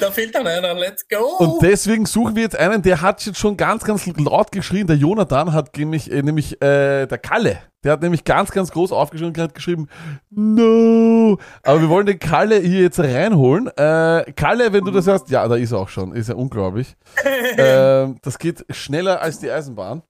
Da 0.00 0.10
fehlt 0.10 0.34
dann 0.34 0.46
einer, 0.46 0.74
let's 0.74 1.06
go. 1.08 1.36
Und 1.38 1.62
deswegen 1.62 2.06
suchen 2.06 2.36
wir 2.36 2.42
jetzt 2.42 2.56
einen, 2.56 2.82
der 2.82 3.00
hat 3.00 3.24
jetzt 3.24 3.38
schon 3.38 3.56
ganz, 3.56 3.84
ganz 3.84 4.06
laut 4.06 4.52
geschrien. 4.52 4.86
Der 4.86 4.96
Jonathan 4.96 5.52
hat 5.52 5.76
nämlich, 5.76 6.10
äh, 6.10 6.22
nämlich 6.22 6.60
äh, 6.62 7.06
der 7.06 7.18
Kalle, 7.18 7.60
der 7.82 7.92
hat 7.92 8.02
nämlich 8.02 8.24
ganz, 8.24 8.50
ganz 8.50 8.70
groß 8.70 8.92
aufgeschrieben 8.92 9.34
und 9.34 9.40
hat 9.40 9.54
geschrieben, 9.54 9.88
no. 10.30 11.38
Aber 11.62 11.80
wir 11.80 11.88
wollen 11.88 12.06
den 12.06 12.18
Kalle 12.18 12.58
hier 12.58 12.82
jetzt 12.82 12.98
reinholen. 12.98 13.68
Äh, 13.76 14.32
Kalle, 14.34 14.72
wenn 14.72 14.84
du 14.84 14.90
das 14.90 15.06
hörst, 15.06 15.30
ja, 15.30 15.46
da 15.46 15.56
ist 15.56 15.72
er 15.72 15.78
auch 15.78 15.88
schon, 15.88 16.14
ist 16.14 16.28
ja 16.28 16.34
unglaublich. 16.34 16.96
ähm, 17.56 18.18
das 18.22 18.38
geht 18.38 18.64
schneller 18.70 19.20
als 19.20 19.38
die 19.38 19.50
Eisenbahn. 19.50 20.02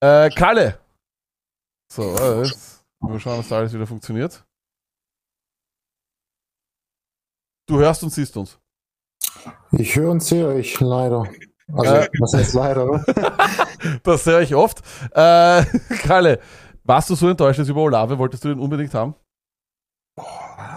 Äh, 0.00 0.30
Kalle. 0.30 0.78
So, 1.92 2.02
äh, 2.02 2.42
jetzt 2.42 2.84
mal 3.00 3.18
schauen, 3.18 3.38
dass 3.38 3.48
da 3.48 3.58
alles 3.58 3.72
wieder 3.72 3.86
funktioniert. 3.86 4.44
Du 7.66 7.78
hörst 7.78 8.02
und 8.02 8.10
siehst 8.10 8.36
uns. 8.36 8.58
Ich 9.72 9.96
höre 9.96 10.10
und 10.10 10.22
sehe 10.22 10.46
euch 10.46 10.78
leider. 10.80 11.24
Also, 11.72 11.94
Äh. 11.94 12.08
was 12.18 12.34
heißt 12.34 12.54
leider? 12.54 13.04
Das 14.02 14.26
höre 14.26 14.40
ich 14.42 14.54
oft. 14.54 14.80
Äh, 15.12 15.64
Kalle, 16.02 16.40
warst 16.84 17.08
du 17.10 17.14
so 17.14 17.28
enttäuscht 17.28 17.58
jetzt 17.58 17.68
über 17.68 17.80
Olave? 17.80 18.18
Wolltest 18.18 18.44
du 18.44 18.48
den 18.48 18.58
unbedingt 18.58 18.92
haben? 18.92 19.14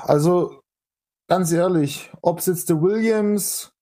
Also, 0.03 0.61
ganz 1.27 1.51
ehrlich, 1.51 2.11
ob 2.21 2.39
es 2.39 2.45
jetzt 2.45 2.69
der 2.69 2.81
Williams, 2.81 3.73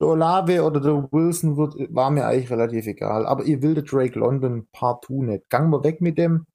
der 0.00 0.08
Olave 0.08 0.62
oder 0.62 0.80
der 0.80 1.08
Wilson 1.10 1.56
wird, 1.56 1.74
war 1.94 2.10
mir 2.10 2.26
eigentlich 2.26 2.50
relativ 2.50 2.86
egal. 2.86 3.26
Aber 3.26 3.44
ihr 3.44 3.62
will 3.62 3.74
der 3.74 3.84
Drake 3.84 4.18
London 4.18 4.68
partout 4.72 5.22
nicht. 5.22 5.48
Gang 5.48 5.70
mal 5.70 5.82
weg 5.84 6.00
mit 6.00 6.18
dem. 6.18 6.46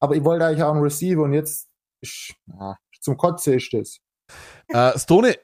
Aber 0.00 0.16
ich 0.16 0.24
wollte 0.24 0.44
eigentlich 0.46 0.62
auch 0.62 0.72
einen 0.72 0.82
Receiver 0.82 1.22
und 1.22 1.32
jetzt 1.32 1.68
ist, 2.02 2.34
ja, 2.46 2.76
zum 3.00 3.16
Kotze 3.16 3.54
ist 3.54 3.72
das. 3.72 3.98
Äh, 4.68 4.98
Stone, 4.98 5.34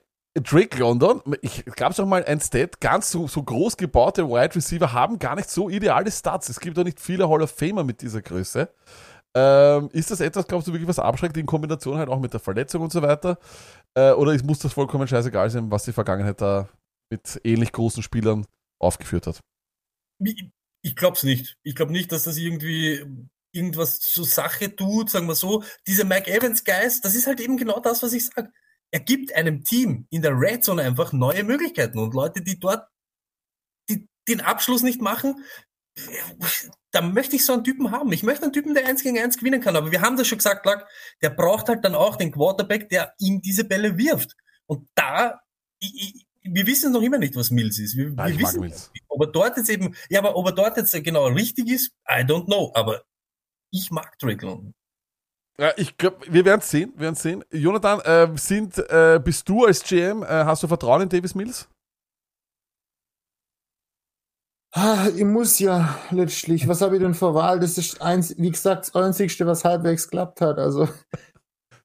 Drake 0.43 0.79
London, 0.79 1.23
ich 1.41 1.65
gab 1.65 1.93
es 1.93 2.01
auch 2.01 2.07
mal 2.07 2.25
ein 2.25 2.41
Stat, 2.41 2.81
ganz 2.81 3.11
so, 3.11 3.27
so 3.27 3.43
groß 3.43 3.77
gebaute 3.77 4.29
Wide 4.29 4.55
Receiver 4.55 4.93
haben 4.93 5.19
gar 5.19 5.35
nicht 5.35 5.49
so 5.49 5.71
ideale 5.71 6.11
Stats. 6.11 6.49
Es 6.49 6.61
gibt 6.61 6.79
auch 6.79 6.85
nicht 6.85 7.01
viele 7.01 7.29
Hall 7.29 7.43
of 7.43 7.51
Famer 7.51 7.85
mit 7.85 8.03
dieser 8.03 8.21
Größe. 8.21 8.69
Ähm, 9.35 9.91
ist 9.93 10.11
das 10.11 10.21
etwas, 10.21 10.47
glaubst 10.47 10.69
du, 10.69 10.73
wirklich 10.73 10.89
was 10.89 10.99
abschreckt 10.99 11.37
in 11.37 11.47
Kombination 11.47 11.99
halt 11.99 12.09
auch 12.09 12.21
mit 12.21 12.33
der 12.33 12.41
Verletzung 12.41 12.83
und 12.83 12.93
so 12.93 13.03
weiter? 13.03 13.39
Äh, 13.95 14.13
oder 14.13 14.33
ist, 14.33 14.45
muss 14.45 14.59
das 14.59 14.73
vollkommen 14.73 15.09
scheißegal 15.09 15.51
sein, 15.51 15.71
was 15.71 15.85
die 15.85 15.93
Vergangenheit 15.93 16.41
da 16.41 16.69
mit 17.11 17.41
ähnlich 17.45 17.73
großen 17.73 18.03
Spielern 18.03 18.47
aufgeführt 18.79 19.27
hat? 19.27 19.41
Ich, 20.19 20.51
ich 20.83 20.97
glaube 20.97 21.17
es 21.17 21.23
nicht. 21.23 21.57
Ich 21.63 21.75
glaube 21.75 21.93
nicht, 21.93 22.13
dass 22.13 22.25
das 22.25 22.37
irgendwie 22.37 23.05
irgendwas 23.53 24.01
zur 24.01 24.25
Sache 24.25 24.75
tut, 24.75 25.11
sagen 25.11 25.27
wir 25.27 25.35
so. 25.35 25.65
Dieser 25.87 26.05
Mike 26.05 26.31
Evans 26.31 26.65
Geist, 26.65 27.05
das 27.05 27.15
ist 27.15 27.27
halt 27.27 27.41
eben 27.41 27.57
genau 27.57 27.81
das, 27.81 28.03
was 28.03 28.13
ich 28.13 28.27
sage. 28.27 28.51
Er 28.97 29.01
gibt 29.01 29.35
einem 29.35 29.63
Team 29.63 30.07
in 30.09 30.23
der 30.23 30.41
Red 30.41 30.65
Zone 30.65 30.81
einfach 30.81 31.13
neue 31.13 31.45
Möglichkeiten 31.45 31.99
und 31.99 32.15
Leute, 32.15 32.41
die 32.41 32.59
dort 32.59 32.89
die, 33.91 34.09
den 34.27 34.41
Abschluss 34.41 34.83
nicht 34.83 35.03
machen, 35.03 35.45
da 36.93 37.03
möchte 37.03 37.37
ich 37.37 37.45
so 37.45 37.53
einen 37.53 37.63
Typen 37.63 37.91
haben. 37.91 38.11
Ich 38.13 38.23
möchte 38.23 38.45
einen 38.45 38.55
Typen, 38.55 38.73
der 38.73 38.87
eins 38.87 39.03
gegen 39.03 39.19
eins 39.19 39.37
gewinnen 39.37 39.61
kann. 39.61 39.77
Aber 39.77 39.93
wir 39.93 40.01
haben 40.01 40.17
das 40.17 40.27
schon 40.29 40.39
gesagt, 40.39 40.65
Lack, 40.65 40.89
der 41.21 41.29
braucht 41.29 41.69
halt 41.69 41.85
dann 41.85 41.95
auch 41.95 42.17
den 42.17 42.33
Quarterback, 42.33 42.89
der 42.89 43.13
ihm 43.19 43.43
diese 43.43 43.65
Bälle 43.65 43.99
wirft. 43.99 44.35
Und 44.65 44.89
da, 44.95 45.43
ich, 45.79 45.95
ich, 45.95 46.27
wir 46.43 46.67
wissen 46.67 46.91
noch 46.91 47.03
immer 47.03 47.19
nicht, 47.19 47.37
was 47.37 47.51
Mills 47.51 47.79
ist. 47.79 47.99
Wir, 47.99 48.15
Ja, 48.17 48.29
wir 48.29 48.39
wissen, 48.39 48.61
Mills. 48.61 48.91
ob 49.09 49.21
er 49.21 49.31
dort 49.31 49.59
jetzt 49.59 49.69
eben, 49.69 49.95
ja, 50.09 50.21
aber 50.21 50.37
ob 50.37 50.47
er 50.47 50.53
dort 50.53 50.79
jetzt 50.79 50.95
genau 51.05 51.27
richtig 51.27 51.69
ist, 51.69 51.93
I 52.09 52.23
don't 52.23 52.47
know. 52.47 52.73
Aber 52.75 53.05
ich 53.71 53.91
mag 53.91 54.19
Drake 54.19 54.47
London. 54.47 54.73
Ja, 55.59 55.73
ich 55.77 55.97
glaube, 55.97 56.19
wir 56.29 56.45
werden 56.45 56.61
es 56.61 56.71
sehen, 56.71 56.93
wir 56.95 57.03
werden 57.03 57.15
sehen. 57.15 57.45
Jonathan, 57.51 58.01
äh, 58.01 58.29
sind, 58.37 58.79
äh, 58.91 59.19
bist 59.23 59.49
du 59.49 59.65
als 59.65 59.83
GM, 59.83 60.23
äh, 60.23 60.27
hast 60.27 60.63
du 60.63 60.69
Vertrauen 60.69 61.03
in 61.03 61.09
Davis 61.09 61.35
Mills? 61.35 61.69
Ah, 64.73 65.09
ich 65.09 65.25
muss 65.25 65.59
ja 65.59 65.99
letztlich. 66.11 66.69
Was 66.69 66.83
habe 66.83 66.97
ich 66.97 67.03
denn 67.03 67.15
für 67.15 67.33
Wahl? 67.33 67.61
Das 67.61 67.79
ist 67.79 68.03
eins, 68.03 68.37
wie 68.37 68.51
gesagt, 68.51 68.89
das 68.89 68.95
Einzigste, 68.95 69.47
was 69.47 69.65
halbwegs 69.65 70.05
geklappt 70.05 70.43
hat. 70.43 70.59
Also, 70.59 70.87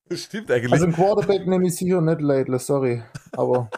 Das 0.10 0.24
stimmt 0.24 0.52
eigentlich. 0.52 0.74
also 0.74 0.88
ein 0.88 0.92
Quarterback 0.92 1.48
nehme 1.48 1.66
ich 1.68 1.78
sicher 1.78 2.02
nicht 2.02 2.20
Laidler, 2.20 2.60
sorry. 2.60 3.02
Aber 3.32 3.70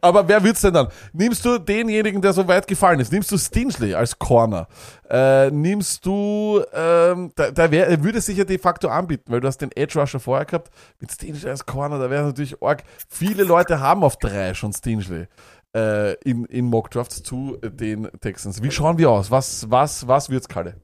Aber 0.00 0.28
wer 0.28 0.42
wird's 0.44 0.60
denn 0.60 0.74
dann? 0.74 0.88
Nimmst 1.12 1.44
du 1.44 1.58
denjenigen, 1.58 2.20
der 2.22 2.32
so 2.32 2.46
weit 2.48 2.66
gefallen 2.66 3.00
ist? 3.00 3.12
Nimmst 3.12 3.30
du 3.30 3.38
Stingley 3.38 3.94
als 3.94 4.18
Corner? 4.18 4.68
Äh, 5.08 5.50
nimmst 5.50 6.04
du, 6.04 6.62
ähm, 6.72 7.32
da, 7.34 7.50
da 7.50 7.70
wär, 7.70 7.88
er 7.88 8.02
würde 8.02 8.20
sich 8.20 8.38
ja 8.38 8.44
de 8.44 8.58
facto 8.58 8.88
anbieten, 8.88 9.32
weil 9.32 9.40
du 9.40 9.48
hast 9.48 9.58
den 9.58 9.72
Edge 9.72 9.98
Rusher 9.98 10.20
vorher 10.20 10.46
gehabt. 10.46 10.70
Mit 11.00 11.12
Stingley 11.12 11.48
als 11.48 11.66
Corner, 11.66 11.98
da 11.98 12.10
wäre 12.10 12.24
natürlich 12.24 12.62
arg. 12.62 12.82
Viele 13.08 13.44
Leute 13.44 13.80
haben 13.80 14.04
auf 14.04 14.16
drei 14.16 14.54
schon 14.54 14.72
Stingley 14.72 15.26
äh, 15.74 16.14
in, 16.22 16.44
in 16.46 16.66
Mockdrafts 16.66 17.22
zu 17.22 17.56
den 17.62 18.10
Texans. 18.20 18.62
Wie 18.62 18.70
schauen 18.70 18.98
wir 18.98 19.10
aus? 19.10 19.30
Was, 19.30 19.70
was, 19.70 20.06
was 20.06 20.30
wird's, 20.30 20.48
Kalle? 20.48 20.80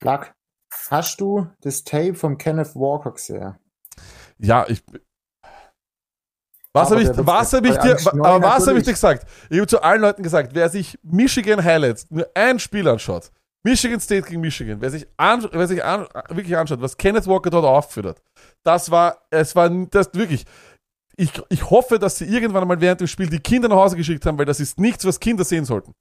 Lack, 0.00 0.34
hast 0.90 1.20
du 1.20 1.48
das 1.60 1.84
Tape 1.84 2.14
vom 2.14 2.38
Kenneth 2.38 2.74
Walker 2.74 3.12
gesehen? 3.12 3.56
Ja, 4.38 4.64
ich. 4.68 4.82
Was 6.74 6.90
habe 6.90 7.02
ich, 7.02 7.08
was 7.14 7.52
hab 7.52 7.64
ich 7.64 7.76
dir, 7.76 7.96
aber 8.22 8.42
was 8.42 8.66
habe 8.66 8.78
ich 8.78 8.84
dir 8.84 8.92
gesagt? 8.92 9.26
Ich 9.50 9.56
habe 9.56 9.66
zu 9.66 9.82
allen 9.82 10.02
Leuten 10.02 10.22
gesagt, 10.22 10.54
wer 10.54 10.68
sich 10.68 10.98
Michigan 11.02 11.64
Highlights 11.64 12.06
nur 12.10 12.28
ein 12.34 12.58
Spiel 12.58 12.86
anschaut, 12.86 13.30
Michigan 13.64 14.00
State 14.00 14.28
gegen 14.28 14.40
Michigan, 14.40 14.80
wer 14.80 14.90
sich, 14.90 15.06
an, 15.16 15.46
wer 15.50 15.66
sich 15.66 15.82
an, 15.84 16.06
wirklich 16.28 16.56
anschaut, 16.56 16.80
was 16.80 16.96
Kenneth 16.96 17.26
Walker 17.26 17.50
dort 17.50 17.64
aufgeführt 17.64 18.06
hat, 18.06 18.22
das 18.62 18.90
war, 18.90 19.26
es 19.30 19.56
war 19.56 19.68
das 19.70 20.12
wirklich. 20.14 20.44
Ich, 21.16 21.32
ich 21.48 21.68
hoffe, 21.68 21.98
dass 21.98 22.18
sie 22.18 22.26
irgendwann 22.26 22.62
einmal 22.62 22.80
während 22.80 23.00
dem 23.00 23.08
Spiel 23.08 23.28
die 23.28 23.40
Kinder 23.40 23.68
nach 23.68 23.76
Hause 23.76 23.96
geschickt 23.96 24.24
haben, 24.24 24.38
weil 24.38 24.44
das 24.44 24.60
ist 24.60 24.78
nichts, 24.78 25.04
was 25.04 25.18
Kinder 25.18 25.42
sehen 25.42 25.64
sollten. 25.64 25.92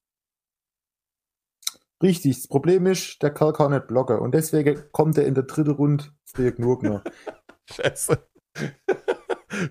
Richtig, 2.04 2.38
das 2.38 2.48
Problem 2.48 2.86
ist, 2.86 3.24
der 3.24 3.34
Kerl 3.34 3.54
kann 3.54 3.72
nicht 3.72 3.88
blocken 3.88 4.20
und 4.20 4.36
deswegen 4.36 4.84
kommt 4.92 5.18
er 5.18 5.26
in 5.26 5.34
der 5.34 5.46
dritten 5.46 5.72
Runde 5.72 6.06
genug 6.36 6.84
noch. 6.84 7.02
Scheiße. 7.72 8.20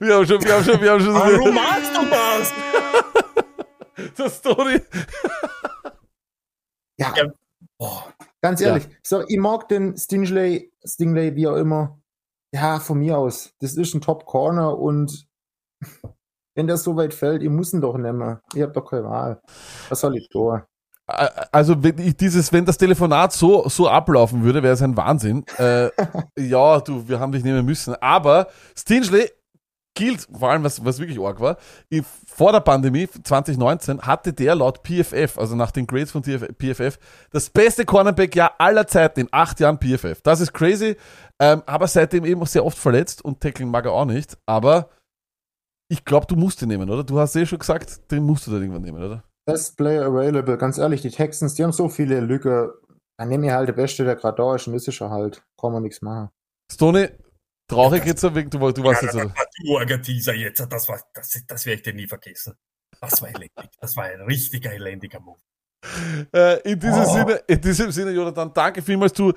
Wir 0.00 0.14
haben 0.14 0.26
schon, 0.26 0.42
wir 0.42 0.54
haben 0.54 0.64
schon, 0.64 0.80
wir 0.80 0.90
haben 0.92 1.00
schon. 1.00 1.14
Warum 1.14 1.54
magst 1.54 1.96
du 1.96 2.04
das? 2.10 2.52
Das 4.16 4.36
Story. 4.36 4.80
Ja, 6.98 7.12
Oh, 7.78 7.98
ganz 8.40 8.60
ehrlich, 8.60 8.88
so, 9.02 9.22
ich 9.28 9.38
mag 9.38 9.68
den 9.68 9.96
Stingley, 9.98 10.72
Stingley, 10.84 11.34
wie 11.36 11.46
auch 11.46 11.56
immer. 11.56 11.98
Ja, 12.54 12.80
von 12.80 12.98
mir 12.98 13.18
aus. 13.18 13.52
Das 13.60 13.76
ist 13.76 13.94
ein 13.94 14.00
Top 14.00 14.24
Corner 14.24 14.78
und 14.78 15.26
wenn 16.54 16.66
der 16.66 16.78
so 16.78 16.96
weit 16.96 17.12
fällt, 17.12 17.42
ich 17.42 17.50
muss 17.50 17.74
ihn 17.74 17.82
doch 17.82 17.98
nehmen. 17.98 18.38
Ich 18.54 18.62
hab 18.62 18.72
doch 18.72 18.88
keine 18.88 19.04
Wahl. 19.04 19.42
Was 19.90 20.00
soll 20.00 20.16
ich 20.16 20.28
tun? 20.30 20.62
Also 21.06 21.82
wenn 21.84 21.98
ich 21.98 22.16
dieses, 22.16 22.52
wenn 22.52 22.64
das 22.64 22.78
Telefonat 22.78 23.32
so 23.32 23.68
so 23.68 23.88
ablaufen 23.88 24.42
würde, 24.42 24.62
wäre 24.62 24.74
es 24.74 24.82
ein 24.82 24.96
Wahnsinn. 24.96 25.44
Äh, 25.58 25.90
ja, 26.38 26.80
du, 26.80 27.06
wir 27.08 27.20
haben 27.20 27.32
dich 27.32 27.44
nehmen 27.44 27.64
müssen. 27.64 27.94
Aber 27.96 28.48
Stingley, 28.76 29.30
gilt, 29.96 30.28
vor 30.32 30.50
allem 30.50 30.62
was, 30.62 30.84
was 30.84 31.00
wirklich 31.00 31.18
arg 31.18 31.40
war, 31.40 31.56
vor 32.26 32.52
der 32.52 32.60
Pandemie 32.60 33.08
2019 33.08 34.02
hatte 34.02 34.32
der 34.32 34.54
laut 34.54 34.82
PFF, 34.86 35.38
also 35.38 35.56
nach 35.56 35.72
den 35.72 35.88
Grades 35.88 36.12
von 36.12 36.22
PFF, 36.22 36.98
das 37.32 37.50
beste 37.50 37.84
Cornerback-Jahr 37.84 38.54
aller 38.58 38.86
Zeiten 38.86 39.20
in 39.20 39.28
acht 39.32 39.58
Jahren 39.58 39.78
PFF. 39.80 40.20
Das 40.22 40.40
ist 40.40 40.52
crazy, 40.52 40.96
ähm, 41.40 41.62
aber 41.66 41.88
seitdem 41.88 42.24
eben 42.24 42.40
auch 42.40 42.46
sehr 42.46 42.64
oft 42.64 42.78
verletzt 42.78 43.24
und 43.24 43.40
tackling 43.40 43.70
mag 43.70 43.84
er 43.86 43.92
auch 43.92 44.04
nicht, 44.04 44.38
aber 44.46 44.90
ich 45.88 46.04
glaube, 46.04 46.26
du 46.26 46.36
musst 46.36 46.62
ihn 46.62 46.68
nehmen, 46.68 46.88
oder? 46.90 47.04
Du 47.04 47.18
hast 47.18 47.34
eh 47.36 47.46
schon 47.46 47.58
gesagt, 47.58 48.10
den 48.10 48.22
musst 48.22 48.46
du 48.46 48.52
dann 48.52 48.60
irgendwann 48.60 48.82
nehmen, 48.82 49.02
oder? 49.02 49.24
Best 49.46 49.76
Player 49.76 50.04
available, 50.06 50.58
ganz 50.58 50.78
ehrlich, 50.78 51.02
die 51.02 51.10
Texans, 51.10 51.54
die 51.54 51.62
haben 51.62 51.72
so 51.72 51.88
viele 51.88 52.20
Lücke. 52.20 52.74
Dann 53.18 53.28
nehme 53.28 53.46
ich 53.46 53.52
halt 53.52 53.68
der 53.68 53.74
Beste, 53.74 54.04
der 54.04 54.16
gerade 54.16 54.36
da 54.36 54.56
ist, 54.56 54.66
und 54.66 54.74
das 54.74 54.88
ist 54.88 55.00
er 55.00 55.10
halt. 55.10 55.42
Kann 55.58 55.72
man 55.72 55.84
nichts 55.84 56.02
machen. 56.02 56.30
Stoney, 56.70 57.08
traurig 57.68 58.04
jetzt, 58.04 58.22
wegen, 58.34 58.50
du, 58.50 58.58
du 58.58 58.84
warst 58.84 59.02
ja, 59.02 59.08
jetzt, 59.08 59.14
das 59.14 59.14
oder? 59.14 59.34
war 59.34 59.86
du 59.86 60.02
Teaser 60.02 60.34
jetzt, 60.34 60.60
das 60.68 60.88
war, 60.88 61.00
das, 61.14 61.42
das 61.46 61.66
werde 61.66 61.76
ich 61.76 61.82
dir 61.82 61.94
nie 61.94 62.06
vergessen. 62.06 62.54
Das 63.00 63.20
war 63.20 63.28
elendig. 63.28 63.70
Das 63.80 63.96
war 63.96 64.04
ein 64.04 64.20
richtiger 64.22 64.72
elendiger 64.72 65.20
Move. 65.20 65.38
Äh, 66.32 66.60
in 66.70 66.80
diesem 66.80 67.02
Oh. 67.02 67.12
Sinne, 67.12 67.40
in 67.46 67.60
diesem 67.60 67.92
Sinne, 67.92 68.10
Jonathan, 68.12 68.52
danke 68.52 68.82
vielmals. 68.82 69.12
Du, 69.12 69.32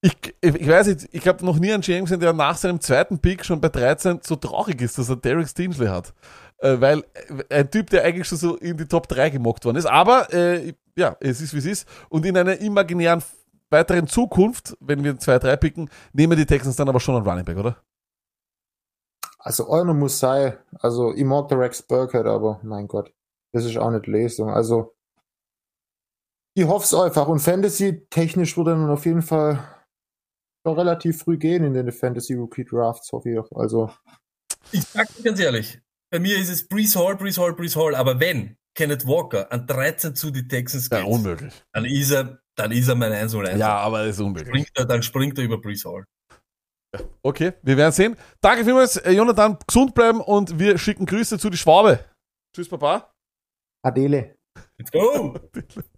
ich, 0.00 0.16
ich, 0.40 0.68
weiß 0.68 0.88
nicht, 0.88 1.08
ich 1.12 1.26
habe 1.26 1.44
noch 1.44 1.58
nie 1.58 1.72
einen 1.72 1.82
GM 1.82 2.04
gesehen, 2.04 2.20
der 2.20 2.32
nach 2.32 2.56
seinem 2.56 2.80
zweiten 2.80 3.18
Pick 3.18 3.44
schon 3.44 3.60
bei 3.60 3.68
13 3.68 4.20
so 4.22 4.36
traurig 4.36 4.80
ist, 4.82 4.98
dass 4.98 5.08
er 5.08 5.16
Derek 5.16 5.48
Stingley 5.48 5.86
hat. 5.86 6.12
Äh, 6.58 6.80
weil 6.80 7.04
äh, 7.48 7.60
ein 7.60 7.70
Typ, 7.70 7.90
der 7.90 8.04
eigentlich 8.04 8.28
schon 8.28 8.38
so 8.38 8.56
in 8.56 8.76
die 8.76 8.86
Top 8.86 9.08
3 9.08 9.30
gemockt 9.30 9.64
worden 9.64 9.76
ist. 9.76 9.86
Aber 9.86 10.28
ja, 10.96 11.16
es 11.20 11.40
ist 11.40 11.54
wie 11.54 11.58
es 11.58 11.66
ist. 11.66 11.88
Und 12.08 12.26
in 12.26 12.36
einer 12.36 12.58
imaginären 12.60 13.22
weiteren 13.74 14.06
Zukunft, 14.08 14.76
wenn 14.80 15.04
wir 15.04 15.14
2-3 15.14 15.56
picken, 15.56 15.90
nehmen 16.12 16.36
die 16.38 16.46
Texans 16.46 16.76
dann 16.76 16.88
aber 16.88 17.00
schon 17.00 17.16
einen 17.16 17.26
Running 17.26 17.44
Back, 17.44 17.58
oder? 17.58 17.76
Also 19.38 19.70
einer 19.70 19.92
muss 19.92 20.18
sein. 20.18 20.56
Also 20.80 21.12
ich 21.14 21.24
mag 21.24 21.48
der 21.48 21.58
Rex 21.58 21.82
Burkhead, 21.82 22.26
aber 22.26 22.60
mein 22.62 22.88
Gott, 22.88 23.12
das 23.52 23.64
ist 23.66 23.76
auch 23.76 23.90
nicht 23.90 24.06
Lesung. 24.06 24.48
Also 24.48 24.94
ich 26.56 26.64
hoffe 26.64 26.84
es 26.84 26.94
einfach. 26.94 27.28
Und 27.28 27.40
Fantasy-technisch 27.40 28.56
würde 28.56 28.70
dann 28.70 28.88
auf 28.88 29.04
jeden 29.04 29.22
Fall 29.22 29.58
relativ 30.66 31.18
früh 31.22 31.36
gehen 31.36 31.64
in 31.64 31.74
den 31.74 31.92
Fantasy 31.92 32.34
Rookie 32.34 32.64
Drafts, 32.64 33.12
hoffe 33.12 33.30
ich. 33.30 33.38
auch. 33.38 33.50
Also 33.52 33.90
Ich 34.72 34.82
sag 34.82 35.14
dir 35.14 35.22
ganz 35.22 35.38
ehrlich, 35.40 35.80
bei 36.10 36.18
mir 36.20 36.38
ist 36.38 36.48
es 36.48 36.66
Brees 36.66 36.96
Hall, 36.96 37.16
Brees 37.16 37.36
Hall, 37.36 37.52
Brees 37.54 37.76
Hall, 37.76 37.94
aber 37.94 38.18
wenn 38.20 38.56
Kenneth 38.74 39.06
Walker 39.06 39.52
an 39.52 39.66
13 39.66 40.14
zu 40.14 40.30
die 40.30 40.48
Texans 40.48 40.88
geht, 40.88 41.00
Ja, 41.00 41.04
unmöglich. 41.04 41.52
dann 41.72 41.84
ist 41.84 42.10
er, 42.12 42.40
dann 42.56 42.72
ist 42.72 42.88
er 42.88 42.94
mein 42.94 43.12
1 43.12 43.32
0 43.32 43.48
Ja, 43.56 43.76
aber 43.78 44.06
das 44.06 44.16
ist 44.16 44.20
unmöglich. 44.20 44.48
Springt 44.48 44.70
er, 44.74 44.84
dann 44.84 45.02
springt 45.02 45.38
er 45.38 45.44
über 45.44 45.60
Brees 45.60 45.84
Hall. 45.84 46.04
Okay, 47.22 47.52
wir 47.62 47.76
werden 47.76 47.92
sehen. 47.92 48.16
Danke 48.40 48.64
vielmals, 48.64 48.96
äh, 48.96 49.10
Jonathan. 49.10 49.58
Gesund 49.66 49.94
bleiben 49.94 50.20
und 50.20 50.58
wir 50.58 50.78
schicken 50.78 51.06
Grüße 51.06 51.38
zu 51.38 51.50
die 51.50 51.56
Schwabe. 51.56 52.04
Tschüss, 52.54 52.68
Papa. 52.68 53.12
Adele. 53.84 54.36
Let's 54.78 54.90
go! 54.92 55.34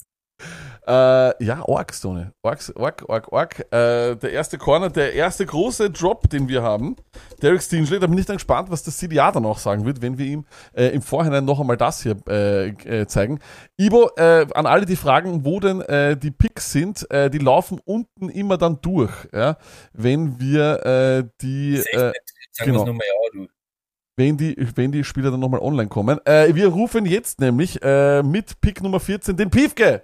Äh, 0.87 1.45
ja, 1.45 1.63
Ork, 1.67 1.93
Stone. 1.93 2.33
Ork, 2.43 2.61
Ork, 2.77 3.05
Ork, 3.09 3.33
Ork. 3.33 3.61
Äh, 3.73 4.15
der 4.15 4.33
erste 4.33 4.57
Corner, 4.57 4.89
der 4.89 5.15
erste 5.15 5.45
große 5.45 5.91
Drop, 5.91 6.31
den 6.31 6.49
wir 6.49 6.63
haben. 6.63 6.95
Derek 7.43 7.61
Stingley, 7.61 7.99
da 7.99 8.07
bin 8.07 8.19
ich 8.19 8.27
dann 8.27 8.37
gespannt, 8.37 8.71
was 8.71 8.85
das 8.85 8.97
CDA 8.99 9.33
dann 9.33 9.45
auch 9.47 9.59
sagen 9.59 9.85
wird, 9.85 10.01
wenn 10.01 10.17
wir 10.17 10.27
ihm 10.27 10.45
äh, 10.75 10.87
im 10.89 11.03
Vorhinein 11.03 11.45
noch 11.45 11.59
einmal 11.59 11.77
das 11.77 12.03
hier 12.03 12.17
äh, 12.29 12.69
äh, 12.69 13.07
zeigen. 13.09 13.41
Ibo, 13.77 14.11
äh, 14.17 14.47
an 14.55 14.67
alle, 14.67 14.87
die 14.87 14.95
fragen, 14.95 15.45
wo 15.45 15.59
denn 15.59 15.81
äh, 15.81 16.17
die 16.17 16.31
Picks 16.31 16.71
sind, 16.71 17.11
äh, 17.11 17.31
die 17.31 17.39
laufen 17.39 17.81
unten 17.85 18.29
immer 18.29 18.57
dann 18.57 18.81
durch, 18.81 19.13
ja, 19.33 19.57
wenn 19.93 20.39
wir 20.39 20.87
äh, 20.87 21.25
die... 21.41 21.79
Äh, 21.79 22.13
genau. 22.63 22.87
wenn 24.17 24.37
die, 24.37 24.57
wenn 24.77 24.93
die 24.93 25.03
Spieler 25.03 25.33
dann 25.33 25.41
nochmal 25.41 25.61
online 25.61 25.89
kommen. 25.89 26.25
Äh, 26.25 26.55
wir 26.55 26.69
rufen 26.69 27.07
jetzt 27.07 27.41
nämlich 27.41 27.83
äh, 27.83 28.23
mit 28.23 28.61
Pick 28.61 28.83
Nummer 28.83 29.01
14 29.01 29.37
den 29.37 29.51
Piefke. 29.51 30.03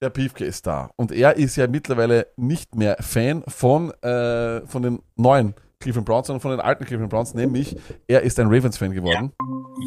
Der 0.00 0.10
Piefke 0.10 0.44
ist 0.44 0.66
da. 0.66 0.90
Und 0.96 1.10
er 1.10 1.36
ist 1.36 1.56
ja 1.56 1.66
mittlerweile 1.66 2.28
nicht 2.36 2.76
mehr 2.76 2.96
Fan 3.00 3.42
von, 3.48 3.90
äh, 4.02 4.64
von 4.66 4.82
den 4.82 5.02
neuen 5.16 5.54
Cleveland 5.80 6.06
Browns, 6.06 6.26
sondern 6.28 6.40
von 6.40 6.50
den 6.52 6.60
alten 6.60 6.84
Cleveland 6.84 7.10
Browns, 7.10 7.34
nämlich 7.34 7.76
er 8.06 8.22
ist 8.22 8.38
ein 8.38 8.46
Ravens-Fan 8.48 8.92
geworden. 8.92 9.32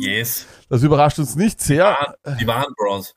Yes. 0.02 0.46
Das 0.70 0.84
überrascht 0.84 1.20
uns 1.20 1.36
nicht 1.36 1.62
sehr. 1.62 2.16
Die 2.40 2.48
waren 2.48 2.74
Browns. 2.78 3.14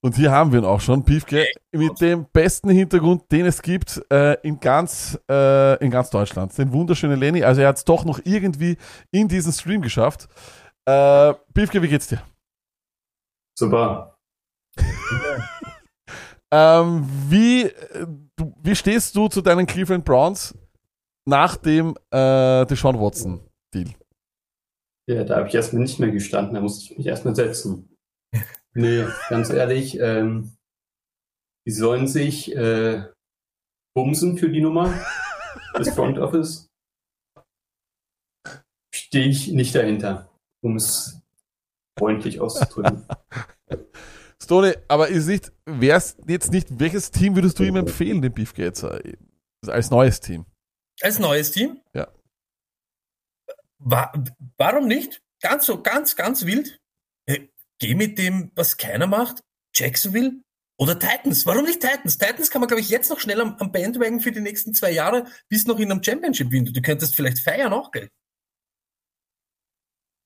Und 0.00 0.16
hier 0.16 0.30
haben 0.30 0.52
wir 0.52 0.60
ihn 0.60 0.64
auch 0.64 0.80
schon, 0.80 1.04
Piefke, 1.04 1.46
mit 1.72 2.00
dem 2.00 2.26
besten 2.32 2.70
Hintergrund, 2.70 3.30
den 3.32 3.46
es 3.46 3.60
gibt 3.60 4.00
äh, 4.12 4.34
in, 4.42 4.60
ganz, 4.60 5.18
äh, 5.28 5.82
in 5.84 5.90
ganz 5.90 6.10
Deutschland. 6.10 6.56
Den 6.56 6.72
wunderschönen 6.72 7.18
Lenny. 7.18 7.42
Also 7.42 7.62
er 7.62 7.68
hat 7.68 7.78
es 7.78 7.84
doch 7.84 8.04
noch 8.04 8.20
irgendwie 8.24 8.76
in 9.10 9.28
diesen 9.28 9.52
Stream 9.52 9.82
geschafft. 9.82 10.28
Äh, 10.84 11.34
Piefke, 11.52 11.82
wie 11.82 11.88
geht's 11.88 12.06
dir? 12.06 12.22
Super. 13.58 14.18
Ähm, 16.50 17.06
wie, 17.28 17.64
äh, 17.64 18.06
wie 18.62 18.76
stehst 18.76 19.14
du 19.16 19.28
zu 19.28 19.42
deinen 19.42 19.66
Cleveland 19.66 20.04
Browns 20.04 20.56
nach 21.26 21.56
dem 21.56 21.94
äh, 22.10 22.64
Deshaun 22.66 22.98
Watson 22.98 23.40
Deal? 23.74 23.92
Ja, 25.08 25.24
da 25.24 25.36
habe 25.36 25.48
ich 25.48 25.54
erstmal 25.54 25.82
nicht 25.82 25.98
mehr 25.98 26.10
gestanden, 26.10 26.54
da 26.54 26.60
musste 26.60 26.84
ich 26.84 26.98
mich 26.98 27.06
erstmal 27.06 27.34
setzen. 27.34 27.94
Nee, 28.74 29.06
ganz 29.28 29.50
ehrlich, 29.50 29.98
ähm, 29.98 30.56
die 31.66 31.72
sollen 31.72 32.06
sich 32.06 32.54
äh, 32.54 33.06
bumsen 33.96 34.38
für 34.38 34.50
die 34.50 34.60
Nummer 34.60 34.94
des 35.76 35.88
Front 35.94 36.18
Office. 36.18 36.68
Stehe 38.94 39.26
ich 39.26 39.48
nicht 39.48 39.74
dahinter, 39.74 40.30
um 40.62 40.76
es 40.76 41.20
freundlich 41.98 42.40
auszudrücken. 42.40 43.04
Stone, 44.42 44.76
aber 44.88 45.08
ist 45.08 45.26
nicht, 45.26 45.52
wär's 45.66 46.16
jetzt 46.26 46.52
nicht, 46.52 46.78
welches 46.78 47.10
Team 47.10 47.34
würdest 47.34 47.58
du 47.58 47.64
ihm 47.64 47.76
empfehlen, 47.76 48.22
den 48.22 48.32
jetzt 48.56 48.82
äh, 48.84 49.16
als 49.66 49.90
neues 49.90 50.20
Team? 50.20 50.46
Als 51.00 51.18
neues 51.18 51.50
Team? 51.50 51.80
Ja. 51.94 52.08
Wa 53.78 54.12
warum 54.56 54.86
nicht? 54.86 55.22
Ganz 55.40 55.66
so, 55.66 55.82
ganz, 55.82 56.16
ganz 56.16 56.44
wild. 56.44 56.80
Äh, 57.26 57.48
Geh 57.78 57.94
mit 57.94 58.18
dem, 58.18 58.50
was 58.56 58.76
keiner 58.76 59.06
macht. 59.06 59.44
Jacksonville 59.74 60.42
oder 60.78 60.98
Titans. 60.98 61.46
Warum 61.46 61.64
nicht 61.64 61.80
Titans? 61.80 62.18
Titans 62.18 62.50
kann 62.50 62.60
man, 62.60 62.68
glaube 62.68 62.80
ich, 62.80 62.90
jetzt 62.90 63.10
noch 63.10 63.20
schnell 63.20 63.40
am, 63.40 63.56
am 63.58 63.70
Bandwagon 63.70 64.20
für 64.20 64.32
die 64.32 64.40
nächsten 64.40 64.74
zwei 64.74 64.90
Jahre 64.90 65.26
bis 65.48 65.66
noch 65.66 65.78
in 65.78 65.90
einem 65.90 66.02
Championship-Window. 66.02 66.72
Du 66.72 66.82
könntest 66.82 67.14
vielleicht 67.14 67.38
feiern 67.38 67.72
auch, 67.72 67.92
gell? 67.92 68.08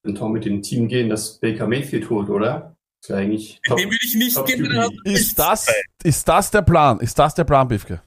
Und 0.04 0.20
auch 0.20 0.30
mit 0.30 0.44
dem 0.44 0.62
Team 0.62 0.88
gehen, 0.88 1.10
das 1.10 1.38
Baker 1.38 1.66
Mayfield 1.66 2.08
holt, 2.10 2.28
oder? 2.28 2.76
Ist 3.02 3.08
ja 3.08 3.16
eigentlich 3.16 3.60
Mit 3.68 3.78
dem 3.80 3.90
würde 3.90 3.98
ich 4.04 4.14
nicht 4.14 4.36
top 4.36 4.48
hat 4.48 4.92
Ist 5.04 5.36
das, 5.36 5.66
ist 6.04 6.28
das 6.28 6.50
der 6.52 6.62
Plan? 6.62 7.00
Ist 7.00 7.18
das 7.18 7.34
der 7.34 7.42
Plan, 7.42 7.66
Beefke? 7.66 8.00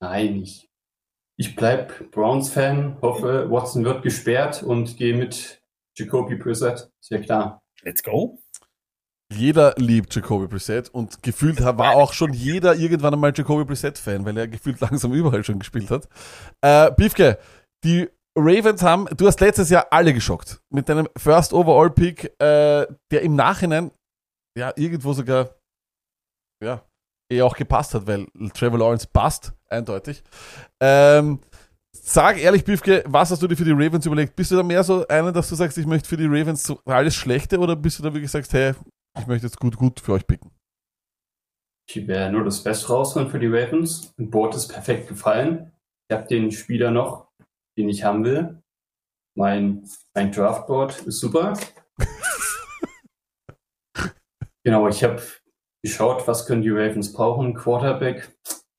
Nein, 0.00 0.42
ich, 0.42 0.68
ich 1.36 1.54
bleib 1.54 2.10
Browns-Fan, 2.10 2.96
hoffe, 3.00 3.48
Watson 3.48 3.84
wird 3.84 4.02
gesperrt 4.02 4.64
und 4.64 4.96
gehe 4.96 5.14
mit 5.14 5.62
Jacoby 5.96 6.34
Brissett. 6.34 6.90
Ist 7.00 7.10
ja 7.10 7.18
klar. 7.18 7.62
Let's 7.82 8.02
go. 8.02 8.40
Jeder 9.32 9.74
liebt 9.76 10.12
Jacoby 10.12 10.48
Brissett 10.48 10.88
und 10.88 11.22
gefühlt 11.22 11.60
war 11.62 11.94
auch 11.94 12.12
schon 12.12 12.32
jeder 12.32 12.74
irgendwann 12.74 13.14
einmal 13.14 13.32
Jacoby 13.34 13.64
Brissett-Fan, 13.64 14.24
weil 14.24 14.36
er 14.36 14.48
gefühlt 14.48 14.80
langsam 14.80 15.12
überall 15.12 15.44
schon 15.44 15.60
gespielt 15.60 15.90
hat. 15.92 16.08
Äh, 16.60 16.90
Biefke, 16.90 17.38
die 17.84 18.10
Ravens 18.36 18.82
haben, 18.82 19.06
du 19.16 19.26
hast 19.26 19.40
letztes 19.40 19.68
Jahr 19.70 19.86
alle 19.90 20.14
geschockt 20.14 20.62
mit 20.70 20.88
deinem 20.88 21.08
First 21.16 21.52
Overall 21.52 21.90
Pick, 21.90 22.24
äh, 22.40 22.86
der 23.10 23.22
im 23.22 23.36
Nachhinein 23.36 23.90
ja 24.58 24.72
irgendwo 24.76 25.12
sogar 25.12 25.56
ja 26.62 26.82
eh 27.30 27.42
auch 27.42 27.56
gepasst 27.56 27.94
hat, 27.94 28.06
weil 28.06 28.26
Trevor 28.54 28.78
Lawrence 28.78 29.06
passt 29.06 29.52
eindeutig. 29.68 30.22
Ähm, 30.80 31.40
sag 31.94 32.38
ehrlich, 32.38 32.64
Biefke, 32.64 33.04
was 33.06 33.30
hast 33.30 33.42
du 33.42 33.48
dir 33.48 33.56
für 33.56 33.64
die 33.64 33.72
Ravens 33.72 34.06
überlegt? 34.06 34.36
Bist 34.36 34.50
du 34.50 34.56
da 34.56 34.62
mehr 34.62 34.84
so 34.84 35.06
einer, 35.08 35.32
dass 35.32 35.48
du 35.48 35.54
sagst, 35.54 35.76
ich 35.78 35.86
möchte 35.86 36.08
für 36.08 36.16
die 36.16 36.26
Ravens 36.26 36.64
so 36.64 36.80
alles 36.84 37.14
Schlechte 37.14 37.58
oder 37.58 37.76
bist 37.76 37.98
du 37.98 38.02
da 38.02 38.12
wirklich 38.12 38.30
sagst, 38.30 38.52
hey, 38.52 38.74
ich 39.18 39.26
möchte 39.26 39.46
jetzt 39.46 39.58
gut, 39.58 39.76
gut 39.76 40.00
für 40.00 40.12
euch 40.12 40.26
picken? 40.26 40.50
Ich 41.90 42.06
werde 42.06 42.32
nur 42.32 42.44
das 42.44 42.62
Beste 42.62 42.88
rausholen 42.88 43.28
für 43.28 43.38
die 43.38 43.48
Ravens. 43.48 44.12
Und 44.16 44.30
Board 44.30 44.54
ist 44.54 44.68
perfekt 44.68 45.08
gefallen. 45.08 45.72
Ich 46.08 46.16
habe 46.16 46.26
den 46.26 46.50
Spieler 46.50 46.90
noch, 46.90 47.31
den 47.76 47.88
ich 47.88 48.04
haben 48.04 48.24
will. 48.24 48.62
Mein, 49.34 49.88
mein 50.14 50.30
Draftboard 50.30 51.06
ist 51.06 51.20
super. 51.20 51.54
genau, 54.64 54.88
ich 54.88 55.02
habe 55.04 55.22
geschaut, 55.82 56.26
was 56.28 56.46
können 56.46 56.62
die 56.62 56.70
Ravens 56.70 57.12
brauchen. 57.12 57.54
Quarterback 57.54 58.36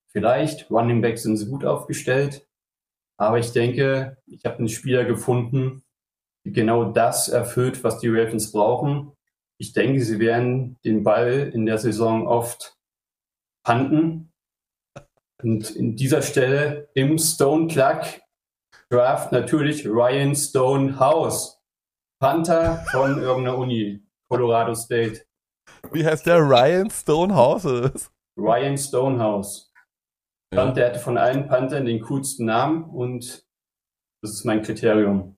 vielleicht, 0.09 0.69
Running 0.69 1.01
Back 1.01 1.17
sind 1.17 1.37
sie 1.37 1.49
gut 1.49 1.65
aufgestellt. 1.65 2.47
Aber 3.17 3.39
ich 3.39 3.51
denke, 3.51 4.17
ich 4.25 4.45
habe 4.45 4.59
einen 4.59 4.69
Spieler 4.69 5.05
gefunden, 5.05 5.83
der 6.45 6.53
genau 6.53 6.85
das 6.85 7.29
erfüllt, 7.29 7.83
was 7.83 7.99
die 7.99 8.09
Ravens 8.09 8.51
brauchen. 8.51 9.13
Ich 9.59 9.73
denke, 9.73 10.03
sie 10.03 10.19
werden 10.19 10.77
den 10.83 11.03
Ball 11.03 11.51
in 11.53 11.65
der 11.65 11.77
Saison 11.77 12.27
oft 12.27 12.77
panten. 13.63 14.31
Und 15.41 15.71
in 15.71 15.95
dieser 15.95 16.21
Stelle 16.21 16.89
im 16.93 17.17
Stone 17.17 17.67
Clark 17.67 18.21
Draft 18.93 19.31
natürlich 19.31 19.87
Ryan 19.87 20.35
Stonehouse. 20.35 21.59
Panther 22.21 22.85
von 22.91 23.17
irgendeiner 23.19 23.57
Uni. 23.57 24.05
Colorado 24.29 24.75
State. 24.75 25.25
Wie 25.91 26.05
heißt 26.05 26.27
der? 26.27 26.37
Ryan 26.37 26.91
Stonehouse? 26.91 28.11
Ryan 28.37 28.77
Stonehouse. 28.77 29.73
Ich 30.51 30.59
fand, 30.59 30.77
der 30.77 30.89
hatte 30.89 30.99
von 30.99 31.17
allen 31.17 31.47
Panthern 31.47 31.85
den 31.85 32.01
coolsten 32.01 32.45
Namen 32.45 32.83
und 32.83 33.43
das 34.21 34.33
ist 34.33 34.45
mein 34.45 34.61
Kriterium. 34.61 35.37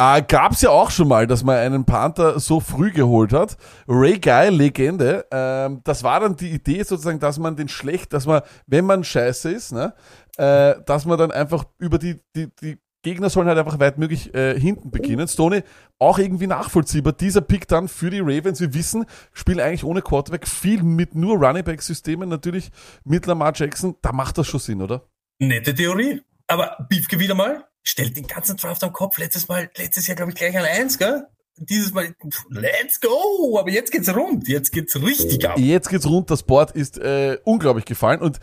Äh, 0.00 0.22
gab's 0.22 0.62
ja 0.62 0.70
auch 0.70 0.90
schon 0.90 1.08
mal, 1.08 1.26
dass 1.26 1.42
man 1.42 1.56
einen 1.56 1.84
Panther 1.84 2.38
so 2.38 2.60
früh 2.60 2.92
geholt 2.92 3.32
hat. 3.32 3.56
Ray 3.88 4.18
Guy, 4.18 4.48
Legende. 4.50 5.26
Ähm, 5.32 5.80
das 5.82 6.04
war 6.04 6.20
dann 6.20 6.36
die 6.36 6.50
Idee 6.50 6.84
sozusagen, 6.84 7.18
dass 7.18 7.38
man 7.38 7.56
den 7.56 7.68
schlecht, 7.68 8.12
dass 8.12 8.24
man, 8.26 8.42
wenn 8.66 8.84
man 8.84 9.02
scheiße 9.02 9.50
ist, 9.50 9.72
ne, 9.72 9.94
äh, 10.36 10.76
dass 10.86 11.04
man 11.04 11.18
dann 11.18 11.32
einfach 11.32 11.64
über 11.78 11.98
die, 11.98 12.20
die, 12.36 12.48
die 12.62 12.78
Gegner 13.02 13.30
sollen 13.30 13.48
halt 13.48 13.58
einfach 13.58 13.78
weit 13.80 13.98
möglich 13.98 14.34
äh, 14.34 14.58
hinten 14.58 14.90
beginnen. 14.90 15.26
Stoney, 15.26 15.62
auch 15.98 16.18
irgendwie 16.18 16.46
nachvollziehbar. 16.46 17.12
Dieser 17.12 17.40
Pick 17.40 17.66
dann 17.66 17.88
für 17.88 18.10
die 18.10 18.20
Ravens, 18.20 18.60
wir 18.60 18.74
wissen, 18.74 19.04
spielen 19.32 19.60
eigentlich 19.60 19.84
ohne 19.84 20.02
Quarterback, 20.02 20.46
viel 20.46 20.82
mit 20.82 21.14
nur 21.14 21.38
Running 21.38 21.64
Back 21.64 21.82
Systemen, 21.82 22.28
natürlich 22.28 22.70
mit 23.04 23.26
Lamar 23.26 23.52
Jackson, 23.54 23.96
da 24.02 24.12
macht 24.12 24.38
das 24.38 24.46
schon 24.46 24.60
Sinn, 24.60 24.82
oder? 24.82 25.02
Nette 25.40 25.74
Theorie. 25.74 26.22
Aber 26.48 26.86
Biefke 26.88 27.18
wieder 27.18 27.34
mal, 27.34 27.67
stellt 27.82 28.16
den 28.16 28.26
ganzen 28.26 28.56
Draft 28.56 28.82
am 28.84 28.92
Kopf. 28.92 29.18
Letztes 29.18 29.48
Mal, 29.48 29.70
letztes 29.76 30.06
Jahr, 30.06 30.16
glaube 30.16 30.32
ich, 30.32 30.36
gleich 30.36 30.56
an 30.56 30.64
eins, 30.64 30.98
gell? 30.98 31.26
Dieses 31.56 31.92
Mal, 31.92 32.14
let's 32.50 33.00
go! 33.00 33.58
Aber 33.58 33.70
jetzt 33.70 33.90
geht's 33.90 34.14
rund. 34.14 34.46
Jetzt 34.48 34.70
geht's 34.70 34.94
richtig 35.00 35.48
ab. 35.48 35.58
Jetzt 35.58 35.88
geht's 35.88 36.06
rund, 36.06 36.30
das 36.30 36.42
Board 36.42 36.70
ist 36.72 36.98
äh, 36.98 37.38
unglaublich 37.44 37.84
gefallen 37.84 38.20
und 38.20 38.38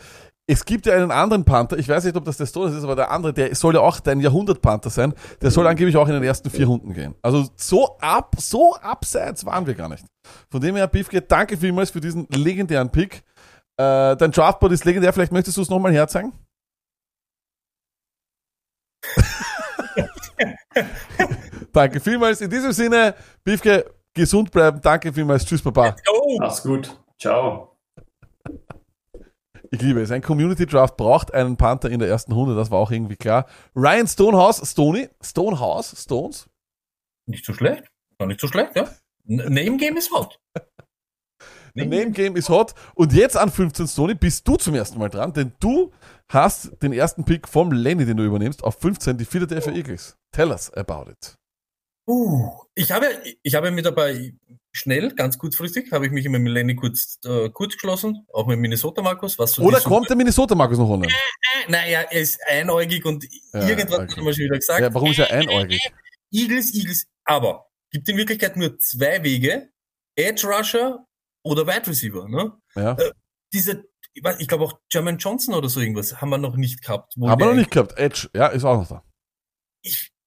es 0.48 0.64
gibt 0.64 0.86
ja 0.86 0.94
einen 0.94 1.10
anderen 1.10 1.44
Panther, 1.44 1.76
ich 1.76 1.88
weiß 1.88 2.04
nicht, 2.04 2.16
ob 2.16 2.24
das 2.24 2.36
der 2.36 2.46
Stones 2.46 2.74
ist, 2.74 2.84
aber 2.84 2.94
der 2.94 3.10
andere, 3.10 3.32
der 3.32 3.54
soll 3.54 3.74
ja 3.74 3.80
auch 3.80 3.98
dein 3.98 4.20
Jahrhundert-Panther 4.20 4.90
sein, 4.90 5.12
der 5.42 5.50
soll 5.50 5.66
angeblich 5.66 5.96
auch 5.96 6.06
in 6.06 6.14
den 6.14 6.22
ersten 6.22 6.50
vier 6.50 6.66
Runden 6.66 6.92
gehen. 6.92 7.16
Also 7.20 7.48
so 7.56 7.98
ab, 7.98 8.36
so 8.38 8.76
abseits 8.76 9.44
waren 9.44 9.66
wir 9.66 9.74
gar 9.74 9.88
nicht. 9.88 10.04
Von 10.48 10.60
dem 10.60 10.76
her, 10.76 10.86
Biefke, 10.86 11.20
danke 11.20 11.56
vielmals 11.56 11.90
für 11.90 12.00
diesen 12.00 12.28
legendären 12.30 12.90
Pick. 12.90 13.24
Äh, 13.76 14.16
dein 14.16 14.30
Draftboard 14.30 14.72
ist 14.72 14.84
legendär, 14.84 15.12
vielleicht 15.12 15.32
möchtest 15.32 15.56
du 15.56 15.62
es 15.62 15.68
nochmal 15.68 15.92
herzeigen? 15.92 16.32
danke 21.72 22.00
vielmals. 22.00 22.40
In 22.40 22.50
diesem 22.50 22.72
Sinne, 22.72 23.14
Biefke, 23.44 23.90
gesund 24.14 24.50
bleiben. 24.50 24.80
Danke 24.82 25.12
vielmals. 25.12 25.44
Tschüss, 25.44 25.62
Papa. 25.62 25.96
Mach's 26.38 26.62
gut. 26.62 26.98
Ciao. 27.18 27.76
Ich 29.70 29.82
liebe 29.82 30.00
es. 30.00 30.10
Ein 30.10 30.22
Community 30.22 30.66
Draft 30.66 30.96
braucht 30.96 31.34
einen 31.34 31.56
Panther 31.56 31.90
in 31.90 31.98
der 31.98 32.08
ersten 32.08 32.32
Runde, 32.32 32.54
das 32.54 32.70
war 32.70 32.78
auch 32.78 32.90
irgendwie 32.90 33.16
klar. 33.16 33.46
Ryan 33.74 34.06
Stonehouse, 34.06 34.62
Stoney, 34.70 35.08
Stonehouse, 35.20 35.94
Stones. 36.02 36.48
Nicht 37.26 37.44
so 37.44 37.52
schlecht. 37.52 37.84
Gar 38.18 38.26
nicht 38.26 38.40
so 38.40 38.48
schlecht, 38.48 38.76
ja. 38.76 38.88
Name 39.24 39.76
Game 39.76 39.96
ist 39.96 40.10
hot. 40.12 40.38
Name 41.74 42.10
Game 42.12 42.36
ist 42.36 42.48
hot. 42.48 42.74
Und 42.94 43.12
jetzt 43.12 43.36
an 43.36 43.50
15 43.50 43.88
Stoney 43.88 44.14
bist 44.14 44.46
du 44.46 44.56
zum 44.56 44.74
ersten 44.74 44.98
Mal 44.98 45.10
dran, 45.10 45.32
denn 45.32 45.52
du 45.60 45.92
hast 46.28 46.82
den 46.82 46.92
ersten 46.92 47.24
Pick 47.24 47.48
vom 47.48 47.72
Lenny, 47.72 48.04
den 48.04 48.16
du 48.16 48.24
übernimmst, 48.24 48.64
auf 48.64 48.78
15, 48.80 49.18
die 49.18 49.24
Philadelphia 49.24 49.72
Eagles. 49.72 50.16
Tell 50.32 50.50
us 50.50 50.72
about 50.72 51.10
it. 51.10 51.34
Uh, 52.08 52.50
ich 52.74 52.92
habe, 52.92 53.06
ich 53.42 53.54
habe 53.54 53.70
mir 53.70 53.82
dabei 53.82 54.32
schnell, 54.72 55.12
ganz 55.14 55.38
kurzfristig, 55.38 55.90
habe 55.90 56.06
ich 56.06 56.12
mich 56.12 56.24
immer 56.24 56.38
mit 56.38 56.52
Lenny 56.52 56.76
kurz, 56.76 57.18
äh, 57.24 57.48
kurz 57.50 57.72
geschlossen, 57.74 58.26
auch 58.32 58.46
mit 58.46 58.58
Minnesota 58.58 59.02
Markus. 59.02 59.38
Was 59.38 59.52
so 59.52 59.62
Oder 59.62 59.80
kommt 59.80 60.08
der 60.08 60.16
Minnesota 60.16 60.54
Markus 60.54 60.78
noch 60.78 60.88
online? 60.88 61.12
Äh, 61.12 61.70
Naja, 61.70 62.02
er 62.02 62.20
ist 62.20 62.38
einäugig 62.46 63.04
und 63.04 63.24
Ja, 63.52 63.66
irgendwann 63.66 64.02
okay. 64.02 64.16
hat 64.16 64.24
man 64.24 64.34
schon 64.34 64.44
wieder 64.44 64.56
gesagt. 64.56 64.80
Ja, 64.80 64.94
warum 64.94 65.10
ist 65.10 65.18
er 65.18 65.30
einäugig? 65.32 65.90
Eagles, 66.30 66.74
Eagles. 66.74 67.06
Aber 67.24 67.66
gibt 67.90 68.08
in 68.08 68.16
Wirklichkeit 68.16 68.56
nur 68.56 68.78
zwei 68.78 69.22
Wege. 69.24 69.70
Edge 70.16 70.46
Rusher 70.46 71.06
oder 71.42 71.66
Wide 71.66 71.86
Receiver. 71.86 72.28
Ne? 72.28 72.52
Ja. 72.74 72.92
Äh, 72.92 73.10
diese, 73.52 73.84
ich 74.16 74.22
weiß- 74.22 74.36
ich 74.40 74.48
glaube 74.48 74.64
auch 74.64 74.78
German 74.88 75.18
Johnson 75.18 75.54
oder 75.54 75.68
so 75.68 75.80
irgendwas 75.80 76.20
haben 76.20 76.30
wir 76.30 76.38
noch 76.38 76.56
nicht 76.56 76.82
gehabt. 76.82 77.14
Haben 77.20 77.40
wir 77.40 77.46
noch 77.46 77.54
nicht 77.54 77.70
gehabt. 77.70 77.98
Edge, 77.98 78.28
ja, 78.34 78.46
ist 78.48 78.64
auch 78.64 78.78
noch 78.78 78.88
da. 78.88 79.02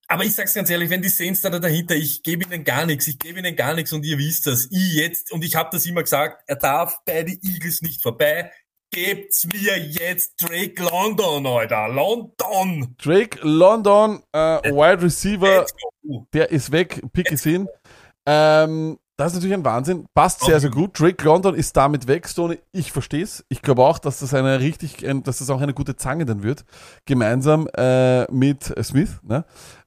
aber 0.07 0.23
ich 0.25 0.33
sag's 0.35 0.53
ganz 0.53 0.69
ehrlich, 0.69 0.89
wenn 0.89 1.01
die 1.01 1.09
Saints 1.09 1.41
da 1.41 1.49
dahinter, 1.49 1.95
ich 1.95 2.21
gebe 2.23 2.43
ihnen 2.45 2.63
gar 2.63 2.85
nichts, 2.85 3.07
ich 3.07 3.17
gebe 3.19 3.39
ihnen 3.39 3.55
gar 3.55 3.73
nichts 3.73 3.91
und 3.91 4.05
ihr 4.05 4.17
wisst 4.19 4.45
das. 4.45 4.67
Ich 4.71 4.93
jetzt, 4.93 5.31
und 5.31 5.43
ich 5.43 5.55
habe 5.55 5.69
das 5.71 5.85
immer 5.85 6.03
gesagt, 6.03 6.43
er 6.47 6.55
darf 6.55 6.99
bei 7.03 7.23
den 7.23 7.39
Eagles 7.43 7.81
nicht 7.81 8.01
vorbei. 8.01 8.51
Gebt's 8.91 9.45
mir 9.45 9.77
jetzt 9.77 10.41
Drake 10.41 10.81
London, 10.83 11.45
Alter. 11.45 11.89
London! 11.89 12.95
Drake 12.97 13.39
London, 13.41 14.23
äh, 14.31 14.71
Wide 14.71 15.03
Receiver, 15.03 15.65
der 16.33 16.49
ist 16.49 16.71
weg, 16.71 17.01
Pick 17.13 17.31
ist 17.31 17.43
hin. 17.43 17.67
Ähm, 18.25 18.97
das 19.19 19.33
ist 19.33 19.39
natürlich 19.39 19.55
ein 19.55 19.65
Wahnsinn. 19.65 20.05
Passt 20.13 20.45
sehr, 20.45 20.61
sehr 20.61 20.69
gut. 20.69 20.97
Drake 20.97 21.21
London 21.25 21.53
ist 21.53 21.75
damit 21.75 22.07
weg, 22.07 22.29
Stoney. 22.29 22.59
Ich 22.71 22.93
verstehe 22.93 23.23
es. 23.23 23.45
Ich 23.49 23.61
glaube 23.61 23.83
auch, 23.83 23.99
dass 23.99 24.19
das 24.19 24.33
eine 24.33 24.61
richtig, 24.61 25.05
dass 25.25 25.39
das 25.39 25.49
auch 25.49 25.59
eine 25.59 25.73
gute 25.73 25.97
Zange 25.97 26.23
dann 26.23 26.41
wird. 26.41 26.63
Gemeinsam 27.05 27.67
äh, 27.75 28.31
mit 28.31 28.73
Smith. 28.81 29.19
Ne? 29.23 29.43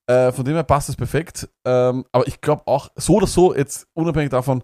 Äh, 0.06 0.32
von 0.32 0.44
dem 0.44 0.52
her 0.52 0.64
passt 0.64 0.90
es 0.90 0.96
perfekt. 0.96 1.48
Ähm, 1.64 2.04
aber 2.12 2.26
ich 2.26 2.42
glaube 2.42 2.64
auch, 2.66 2.90
so 2.94 3.14
oder 3.14 3.26
so, 3.26 3.54
jetzt 3.54 3.86
unabhängig 3.94 4.28
davon, 4.28 4.62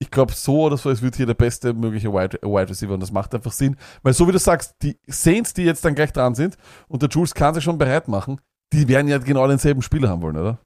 ich 0.00 0.10
glaube, 0.10 0.32
so 0.32 0.62
oder 0.62 0.76
so, 0.76 0.90
es 0.90 1.00
wird 1.00 1.14
hier 1.14 1.26
der 1.26 1.34
beste 1.34 1.72
mögliche 1.72 2.12
Wide, 2.12 2.40
Wide 2.42 2.70
Receiver 2.70 2.94
und 2.94 3.00
das 3.00 3.12
macht 3.12 3.32
einfach 3.32 3.52
Sinn. 3.52 3.76
Weil 4.02 4.12
so 4.12 4.26
wie 4.26 4.32
du 4.32 4.40
sagst, 4.40 4.74
die 4.82 4.98
Saints, 5.06 5.54
die 5.54 5.62
jetzt 5.62 5.84
dann 5.84 5.94
gleich 5.94 6.12
dran 6.12 6.34
sind 6.34 6.56
und 6.88 7.00
der 7.00 7.08
Jules 7.08 7.32
kann 7.32 7.54
sich 7.54 7.62
schon 7.62 7.78
bereit 7.78 8.08
machen, 8.08 8.40
die 8.72 8.88
werden 8.88 9.06
ja 9.06 9.18
genau 9.18 9.46
denselben 9.46 9.82
Spieler 9.82 10.08
haben 10.08 10.22
wollen, 10.22 10.36
oder? 10.36 10.58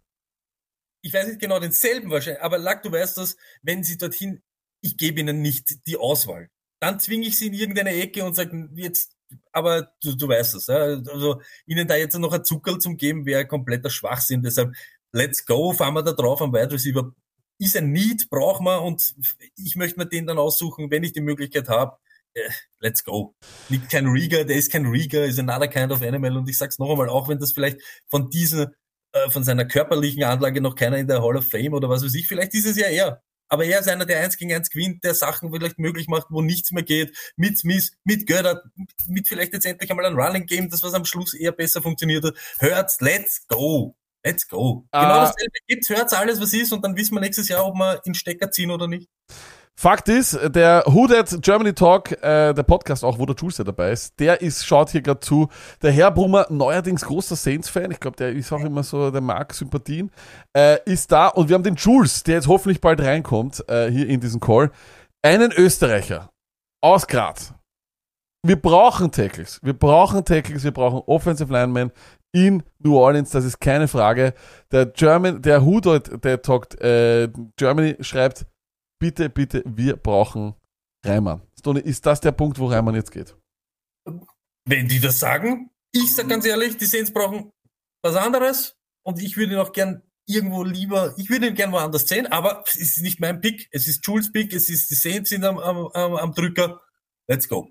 Ich 1.02 1.12
weiß 1.12 1.28
nicht 1.28 1.40
genau 1.40 1.60
denselben 1.60 2.10
wahrscheinlich, 2.10 2.42
aber 2.42 2.58
Lack, 2.58 2.82
du 2.82 2.90
weißt 2.90 3.18
das, 3.18 3.36
wenn 3.62 3.84
sie 3.84 3.98
dorthin, 3.98 4.42
ich 4.80 4.96
gebe 4.96 5.20
ihnen 5.20 5.42
nicht 5.42 5.86
die 5.86 5.96
Auswahl. 5.96 6.50
Dann 6.80 7.00
zwinge 7.00 7.26
ich 7.26 7.36
sie 7.36 7.48
in 7.48 7.54
irgendeine 7.54 7.90
Ecke 7.90 8.24
und 8.24 8.34
sage, 8.34 8.68
jetzt, 8.74 9.16
aber 9.52 9.92
du, 10.02 10.16
du 10.16 10.28
weißt 10.28 10.54
das, 10.54 10.66
ja? 10.68 10.76
also 10.76 11.40
ihnen 11.66 11.88
da 11.88 11.96
jetzt 11.96 12.16
noch 12.18 12.32
ein 12.32 12.44
Zuckerl 12.44 12.78
zum 12.78 12.96
geben, 12.96 13.26
wäre 13.26 13.46
kompletter 13.46 13.90
Schwachsinn. 13.90 14.42
Deshalb, 14.42 14.74
let's 15.12 15.44
go, 15.44 15.72
fahren 15.72 15.94
wir 15.94 16.02
da 16.02 16.12
drauf 16.12 16.40
am 16.42 16.52
Wide 16.52 16.72
Receiver. 16.72 17.12
Ist 17.58 17.76
ein 17.76 17.90
Need, 17.90 18.30
braucht 18.30 18.62
man 18.62 18.80
und 18.80 19.14
ich 19.56 19.74
möchte 19.74 19.98
mir 19.98 20.06
den 20.06 20.26
dann 20.26 20.38
aussuchen, 20.38 20.90
wenn 20.90 21.02
ich 21.02 21.12
die 21.12 21.20
Möglichkeit 21.20 21.68
habe. 21.68 21.98
Äh, 22.34 22.50
let's 22.78 23.02
go. 23.02 23.34
Nicht 23.68 23.90
kein 23.90 24.06
Rieger, 24.06 24.44
der 24.44 24.56
ist 24.56 24.70
kein 24.70 24.86
Rieger, 24.86 25.24
ist 25.24 25.40
another 25.40 25.66
kind 25.66 25.90
of 25.90 26.02
animal 26.02 26.36
und 26.36 26.48
ich 26.48 26.56
sag's 26.58 26.78
noch 26.78 26.90
einmal, 26.90 27.08
auch 27.08 27.28
wenn 27.28 27.40
das 27.40 27.52
vielleicht 27.52 27.80
von 28.06 28.30
dieser, 28.30 28.72
äh, 29.12 29.30
von 29.30 29.44
seiner 29.44 29.64
körperlichen 29.64 30.24
Anlage 30.24 30.60
noch 30.60 30.74
keiner 30.74 30.98
in 30.98 31.08
der 31.08 31.22
Hall 31.22 31.36
of 31.36 31.48
Fame 31.48 31.74
oder 31.74 31.88
was 31.88 32.04
weiß 32.04 32.14
ich, 32.14 32.26
vielleicht 32.26 32.54
ist 32.54 32.66
es 32.66 32.76
ja 32.76 32.86
er. 32.88 33.22
Aber 33.50 33.64
er 33.64 33.80
ist 33.80 33.88
einer, 33.88 34.04
der 34.04 34.20
eins 34.20 34.36
gegen 34.36 34.52
eins 34.52 34.68
gewinnt, 34.68 35.02
der 35.04 35.14
Sachen 35.14 35.50
vielleicht 35.50 35.78
möglich 35.78 36.06
macht, 36.06 36.26
wo 36.28 36.42
nichts 36.42 36.70
mehr 36.70 36.82
geht, 36.82 37.16
mit 37.36 37.58
Smith, 37.58 37.92
mit 38.04 38.26
Götter, 38.26 38.62
mit 39.06 39.26
vielleicht 39.26 39.54
jetzt 39.54 39.64
endlich 39.64 39.90
einmal 39.90 40.04
ein 40.04 40.18
Running 40.18 40.44
Game, 40.44 40.68
das 40.68 40.82
was 40.82 40.92
am 40.92 41.06
Schluss 41.06 41.32
eher 41.32 41.52
besser 41.52 41.80
funktioniert 41.80 42.24
hat. 42.24 42.34
Hört's, 42.58 43.00
let's 43.00 43.46
go. 43.48 43.96
Let's 44.22 44.46
go. 44.46 44.86
Genau 44.92 45.04
Ah. 45.04 45.20
dasselbe 45.26 45.58
gibt's, 45.66 45.88
hört's 45.88 46.12
alles, 46.12 46.40
was 46.40 46.52
ist, 46.52 46.72
und 46.72 46.84
dann 46.84 46.96
wissen 46.96 47.14
wir 47.14 47.20
nächstes 47.20 47.48
Jahr, 47.48 47.64
ob 47.64 47.74
wir 47.76 48.02
in 48.04 48.14
Stecker 48.14 48.50
ziehen 48.50 48.70
oder 48.70 48.86
nicht. 48.86 49.08
Fakt 49.80 50.08
ist, 50.08 50.36
der 50.56 50.82
Who 50.86 51.06
That 51.06 51.40
Germany 51.40 51.72
Talk, 51.72 52.10
äh, 52.20 52.52
der 52.52 52.64
Podcast 52.64 53.04
auch, 53.04 53.16
wo 53.16 53.26
der 53.26 53.36
Jules 53.36 53.58
ja 53.58 53.64
dabei 53.64 53.92
ist, 53.92 54.18
der 54.18 54.40
ist, 54.40 54.66
schaut 54.66 54.90
hier 54.90 55.02
gerade 55.02 55.20
zu. 55.20 55.46
Der 55.82 55.92
Herr 55.92 56.10
Brummer, 56.10 56.48
neuerdings 56.50 57.04
großer 57.04 57.36
Saints-Fan, 57.36 57.92
ich 57.92 58.00
glaube, 58.00 58.16
der 58.16 58.32
ist 58.32 58.52
auch 58.52 58.64
immer 58.64 58.82
so, 58.82 59.12
der 59.12 59.20
mag 59.20 59.54
Sympathien, 59.54 60.10
äh, 60.52 60.78
ist 60.84 61.12
da 61.12 61.28
und 61.28 61.48
wir 61.48 61.54
haben 61.54 61.62
den 61.62 61.76
Jules, 61.76 62.24
der 62.24 62.34
jetzt 62.34 62.48
hoffentlich 62.48 62.80
bald 62.80 63.00
reinkommt, 63.00 63.64
äh, 63.68 63.88
hier 63.88 64.08
in 64.08 64.18
diesen 64.18 64.40
Call. 64.40 64.72
Einen 65.22 65.52
Österreicher 65.52 66.28
aus 66.82 67.06
Graz. 67.06 67.54
Wir 68.44 68.60
brauchen 68.60 69.12
Tackles. 69.12 69.60
Wir 69.62 69.74
brauchen 69.74 70.24
Tackles, 70.24 70.64
wir 70.64 70.72
brauchen 70.72 71.02
Offensive 71.06 71.52
Linemen 71.52 71.92
in 72.32 72.64
New 72.80 72.96
Orleans, 72.96 73.30
das 73.30 73.44
ist 73.44 73.60
keine 73.60 73.86
Frage. 73.86 74.34
Der 74.72 74.86
German, 74.86 75.40
der 75.40 75.64
Who 75.64 75.78
That 75.80 76.42
Talk 76.42 76.80
äh, 76.82 77.28
Germany 77.56 77.94
schreibt, 78.00 78.44
bitte, 78.98 79.28
bitte, 79.30 79.62
wir 79.66 79.96
brauchen 79.96 80.54
Reimann. 81.04 81.42
Stone, 81.58 81.80
ist 81.80 82.04
das 82.06 82.20
der 82.20 82.32
Punkt, 82.32 82.58
wo 82.58 82.66
Reimann 82.66 82.94
jetzt 82.94 83.12
geht? 83.12 83.36
Wenn 84.64 84.88
die 84.88 85.00
das 85.00 85.18
sagen, 85.20 85.70
ich 85.92 86.14
sag 86.14 86.28
ganz 86.28 86.44
ehrlich, 86.44 86.76
die 86.76 86.86
Saints 86.86 87.12
brauchen 87.12 87.52
was 88.02 88.16
anderes 88.16 88.76
und 89.04 89.20
ich 89.22 89.36
würde 89.36 89.54
ihn 89.54 89.58
auch 89.58 89.72
gern 89.72 90.02
irgendwo 90.26 90.62
lieber, 90.62 91.14
ich 91.16 91.30
würde 91.30 91.46
ihn 91.48 91.54
gern 91.54 91.72
woanders 91.72 92.06
sehen, 92.06 92.26
aber 92.26 92.62
es 92.66 92.76
ist 92.76 93.00
nicht 93.00 93.20
mein 93.20 93.40
Pick, 93.40 93.68
es 93.70 93.88
ist 93.88 94.06
Jules 94.06 94.30
Pick, 94.30 94.52
es 94.52 94.68
ist 94.68 94.90
die 94.90 94.94
Saints 94.94 95.30
sind 95.30 95.44
am, 95.44 95.58
am, 95.58 95.86
am, 95.88 96.14
am 96.16 96.34
Drücker. 96.34 96.80
Let's 97.28 97.48
go. 97.48 97.70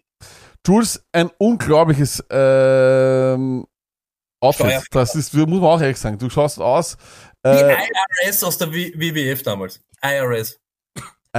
Jules, 0.65 1.03
ein 1.11 1.29
unglaubliches 1.37 2.23
ähm, 2.29 3.67
Outfit. 4.41 4.83
Das 4.91 5.15
ist, 5.15 5.33
muss 5.33 5.47
man 5.47 5.63
auch 5.63 5.81
ehrlich 5.81 5.97
sagen. 5.97 6.17
Du 6.17 6.29
schaust 6.29 6.59
aus. 6.59 6.97
Die 7.45 7.49
Äh, 7.49 7.77
IRS 8.23 8.43
aus 8.43 8.57
der 8.57 8.71
W- 8.73 8.93
WWF 8.95 9.43
damals. 9.43 9.81
IRS. 10.03 10.59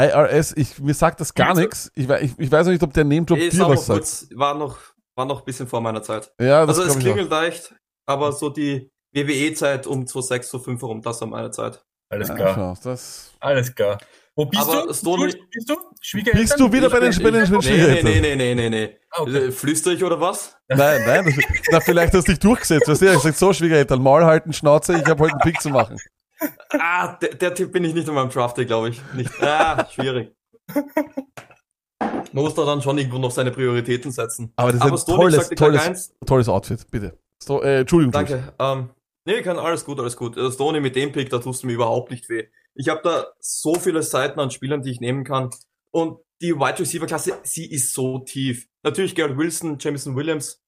IRS, 0.06 0.52
ich, 0.56 0.78
mir 0.78 0.94
sagt 0.94 1.20
das 1.20 1.32
gar 1.34 1.54
nichts. 1.54 1.90
Ich, 1.94 2.08
ich, 2.08 2.32
ich 2.38 2.50
weiß 2.52 2.66
noch 2.66 2.72
nicht, 2.72 2.82
ob 2.82 2.92
der 2.92 3.04
Name 3.04 3.24
Drop 3.24 3.38
Ist 3.38 3.56
dir 3.56 3.68
was 3.68 3.86
sagt. 3.86 3.98
kurz, 3.98 4.26
war 4.34 4.54
noch, 4.54 4.78
war 5.16 5.24
noch 5.26 5.40
ein 5.40 5.44
bisschen 5.44 5.66
vor 5.66 5.80
meiner 5.80 6.02
Zeit. 6.02 6.32
Ja, 6.40 6.64
das 6.66 6.78
also 6.78 6.90
es 6.92 6.98
klingelt 6.98 7.30
leicht. 7.30 7.74
aber 8.06 8.32
so 8.32 8.48
die 8.50 8.90
WWE-Zeit 9.14 9.86
um 9.86 10.06
2006, 10.06 10.50
2005 10.50 10.80
herum, 10.82 11.02
das 11.02 11.20
war 11.20 11.28
meine 11.28 11.50
Zeit. 11.50 11.82
Alles 12.10 12.28
Ja, 12.28 12.34
klar. 12.34 12.54
schau, 12.54 12.90
das 12.90 13.32
Alles 13.40 13.74
klar. 13.74 13.98
Wo 14.36 14.46
bist 14.46 14.62
Aber 14.62 14.86
du? 14.86 14.92
Stoney- 14.94 15.34
Bist 15.50 15.68
du? 15.68 15.76
Schwiegereltern? 16.00 16.40
Bist 16.42 16.60
du 16.60 16.72
wieder 16.72 16.88
bei 16.88 17.00
den, 17.00 17.10
bei 17.22 17.30
den 17.32 17.42
Nee, 17.42 17.56
nee, 17.56 17.62
Schwiegereltern? 17.62 18.04
nee, 18.12 18.20
nee, 18.20 18.36
nee, 18.36 18.54
nee, 18.54 18.70
nee. 18.70 18.96
Ah, 19.10 19.22
okay. 19.22 19.50
Flüster 19.50 19.90
ich 19.90 20.04
oder 20.04 20.20
was? 20.20 20.54
Nein, 20.68 21.02
nein, 21.06 21.24
das, 21.24 21.34
na, 21.72 21.80
vielleicht 21.80 22.14
hast 22.14 22.28
du 22.28 22.32
dich 22.32 22.38
durchgesetzt. 22.38 22.86
Weißt 22.86 23.02
du, 23.02 23.06
ich 23.12 23.18
sag 23.18 23.34
so, 23.34 23.52
Schwiegereltern, 23.52 24.00
Maul 24.00 24.24
halten, 24.24 24.52
Schnauze, 24.52 24.96
ich 24.96 25.04
habe 25.06 25.24
heute 25.24 25.32
einen 25.32 25.40
Pick 25.40 25.60
zu 25.60 25.70
machen. 25.70 25.98
Ah, 26.70 27.16
der, 27.16 27.34
der 27.34 27.54
Tipp 27.54 27.72
bin 27.72 27.84
ich 27.84 27.94
nicht 27.94 28.08
in 28.08 28.14
meinem 28.14 28.30
Draft, 28.30 28.56
glaube 28.56 28.90
ich. 28.90 29.02
Nicht. 29.14 29.30
Ah, 29.42 29.88
schwierig. 29.90 30.34
Man 32.32 32.44
muss 32.44 32.54
da 32.54 32.64
dann 32.64 32.82
schon 32.82 32.98
irgendwo 32.98 33.18
noch 33.18 33.30
seine 33.30 33.50
Prioritäten 33.50 34.12
setzen. 34.12 34.52
Aber 34.56 34.72
das 34.72 34.84
ist 34.84 34.90
ein 34.90 34.98
Stone, 34.98 35.28
ich 35.28 35.34
tolles, 35.34 35.48
tolles, 35.50 35.82
eins. 35.82 36.14
tolles 36.24 36.48
Outfit, 36.48 36.90
bitte. 36.90 37.18
So, 37.42 37.62
äh, 37.62 37.80
Entschuldigung. 37.80 38.12
Danke. 38.12 38.52
Ähm, 38.58 38.90
nee, 39.24 39.42
kann 39.42 39.58
alles 39.58 39.84
gut, 39.84 39.98
alles 39.98 40.16
gut. 40.16 40.36
Äh, 40.36 40.50
Stoney 40.50 40.80
mit 40.80 40.96
dem 40.96 41.12
Pick, 41.12 41.30
da 41.30 41.38
tust 41.38 41.62
du 41.62 41.66
mir 41.66 41.72
überhaupt 41.74 42.10
nicht 42.10 42.28
weh. 42.28 42.48
Ich 42.74 42.88
habe 42.88 43.00
da 43.02 43.26
so 43.40 43.74
viele 43.74 44.02
Seiten 44.02 44.38
an 44.38 44.50
Spielern, 44.50 44.82
die 44.82 44.90
ich 44.90 45.00
nehmen 45.00 45.24
kann. 45.24 45.50
Und 45.90 46.18
die 46.40 46.54
Wide 46.54 46.78
Receiver 46.78 47.06
Klasse, 47.06 47.38
sie 47.42 47.70
ist 47.70 47.94
so 47.94 48.20
tief. 48.20 48.68
Natürlich 48.82 49.14
Garrett 49.14 49.36
Wilson, 49.36 49.78
Jameson 49.80 50.14
Williams, 50.14 50.62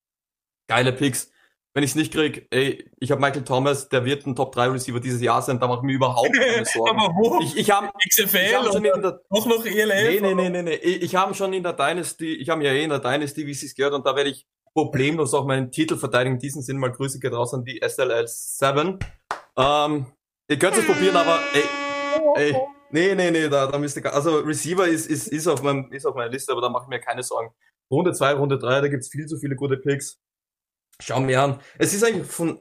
geile 0.69 0.93
Picks. 0.93 1.31
Wenn 1.73 1.85
ich 1.85 1.91
es 1.91 1.95
nicht 1.95 2.13
krieg, 2.13 2.49
ey, 2.51 2.91
ich 2.99 3.13
habe 3.13 3.21
Michael 3.21 3.45
Thomas, 3.45 3.89
der 3.89 4.05
wird 4.05 4.27
ein 4.27 4.35
Top 4.35 4.53
3 4.53 4.71
Receiver 4.71 4.99
dieses 4.99 5.23
Jahr 5.23 5.41
sein, 5.41 5.61
da 5.61 5.69
mache 5.69 5.79
ich 5.79 5.83
mir 5.85 5.93
überhaupt 5.93 6.33
keine 6.37 6.65
Sorgen. 6.65 6.99
Aber 6.99 7.15
wo? 7.15 7.41
Ich, 7.43 7.57
ich 7.57 7.71
habe 7.71 7.91
XFL 8.09 8.37
ich 8.37 8.55
hab 8.57 8.73
schon 8.73 8.85
in 8.85 9.03
der, 9.03 9.21
doch 9.31 9.47
noch 9.47 9.65
ELF? 9.65 10.21
Nee, 10.21 10.21
nee, 10.21 10.35
nee, 10.35 10.51
nee, 10.51 10.63
nee. 10.63 10.75
Ich, 10.75 11.03
ich 11.03 11.15
habe 11.15 11.33
schon 11.35 11.53
in 11.53 11.63
der 11.63 11.75
Dynasty, 11.75 12.35
ich 12.35 12.49
habe 12.49 12.65
ja 12.65 12.73
eh 12.73 12.83
in 12.83 12.91
der 12.91 12.99
Dynasty, 12.99 13.47
wie 13.47 13.53
es 13.53 13.75
gehört, 13.75 13.95
und 13.95 14.05
da 14.05 14.17
werde 14.17 14.31
ich 14.31 14.49
problemlos 14.75 15.33
auch 15.33 15.47
meinen 15.47 15.71
Titel 15.71 15.97
verteidigen. 15.97 16.37
In 16.37 16.41
diesem 16.41 16.63
Sinn 16.63 16.77
mal 16.77 16.91
Grüße 16.91 17.21
geht 17.21 17.33
raus 17.33 17.55
an 17.55 17.65
die 17.65 17.81
SLL 17.87 18.27
7. 18.27 18.99
Ähm, 19.57 20.07
ihr 20.49 20.59
könnt 20.59 20.77
es 20.77 20.87
probieren, 20.87 21.17
aber 21.17 21.39
ey, 21.55 21.65
ey, 22.35 22.57
nee, 22.91 23.15
nee, 23.15 23.31
nee, 23.31 23.49
da, 23.49 23.69
da 23.69 23.79
müsst 23.79 23.97
ihr, 23.97 24.13
also 24.13 24.39
Receiver 24.39 24.89
ist, 24.89 25.07
ist, 25.07 25.29
ist 25.29 25.47
auf 25.47 25.63
meinem, 25.63 25.93
ist 25.93 26.05
auf 26.05 26.17
meiner 26.17 26.31
Liste, 26.31 26.51
aber 26.51 26.63
da 26.63 26.69
mache 26.69 26.85
ich 26.85 26.89
mir 26.89 27.01
keine 27.01 27.23
Sorgen. 27.23 27.55
Runde 27.91 28.13
2, 28.13 28.35
Runde 28.35 28.59
3, 28.59 28.81
da 28.81 28.89
gibt's 28.89 29.09
viel 29.09 29.27
zu 29.27 29.39
viele 29.39 29.55
gute 29.55 29.77
Picks. 29.77 30.21
Schau 31.01 31.21
mir 31.21 31.43
an. 31.43 31.61
Es 31.79 31.95
ist 31.95 32.05
eigentlich 32.05 32.27
von 32.27 32.61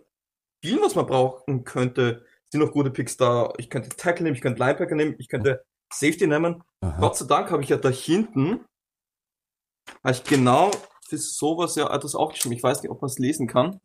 vielen, 0.63 0.81
was 0.81 0.95
man 0.95 1.05
brauchen 1.05 1.63
könnte, 1.63 2.25
sind 2.51 2.61
noch 2.61 2.71
gute 2.71 2.89
Picks 2.91 3.17
da. 3.17 3.53
Ich 3.57 3.69
könnte 3.69 3.89
Tackle 3.89 4.23
nehmen, 4.23 4.35
ich 4.35 4.41
könnte 4.41 4.59
Linebacker 4.59 4.95
nehmen, 4.95 5.15
ich 5.19 5.27
könnte 5.29 5.63
Safety 5.93 6.27
nehmen. 6.27 6.63
Gott 6.99 7.17
sei 7.17 7.25
Dank 7.25 7.51
habe 7.51 7.61
ich 7.63 7.69
ja 7.69 7.77
da 7.77 7.89
hinten, 7.89 8.65
habe 10.03 10.11
ich 10.13 10.23
genau 10.23 10.71
für 11.07 11.17
sowas 11.17 11.75
ja 11.75 11.93
etwas 11.93 12.15
aufgeschrieben. 12.15 12.55
Ich 12.57 12.63
weiß 12.63 12.81
nicht, 12.81 12.91
ob 12.91 13.01
man 13.01 13.09
es 13.09 13.17
lesen 13.19 13.47
kann. 13.47 13.79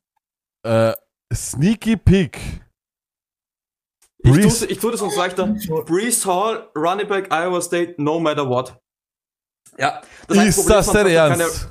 Äh, 0.65 0.95
Sneaky 1.33 1.97
Pick. 1.97 2.39
Ich 4.19 4.31
tue, 4.31 4.41
Breeze- 4.43 4.67
ich 4.67 4.79
tue 4.79 4.93
das 4.93 5.03
uns 5.03 5.17
leichter. 5.17 5.47
Brees 5.87 6.25
Hall, 6.25 6.71
Running 6.77 7.09
Back, 7.09 7.31
Iowa 7.31 7.61
State, 7.61 7.95
no 7.99 8.19
matter 8.21 8.49
what. 8.49 8.79
Ja, 9.79 10.01
Ist 10.29 10.39
einzige 10.39 10.69
das 10.69 10.87
man 10.87 10.95
dein 10.97 11.15
draftet 11.15 11.41
Ernst? 11.41 11.69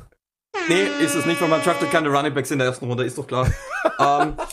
Nee, 0.70 0.88
ist 1.04 1.16
es 1.16 1.26
nicht, 1.26 1.42
weil 1.42 1.50
man 1.50 1.62
draftet 1.62 1.92
keine 1.92 2.10
Running 2.10 2.34
Backs 2.34 2.52
in 2.52 2.60
der 2.60 2.68
ersten 2.68 2.86
Runde, 2.88 3.04
ist 3.04 3.18
doch 3.18 3.28
klar. 3.28 3.52
ähm, 4.00 4.38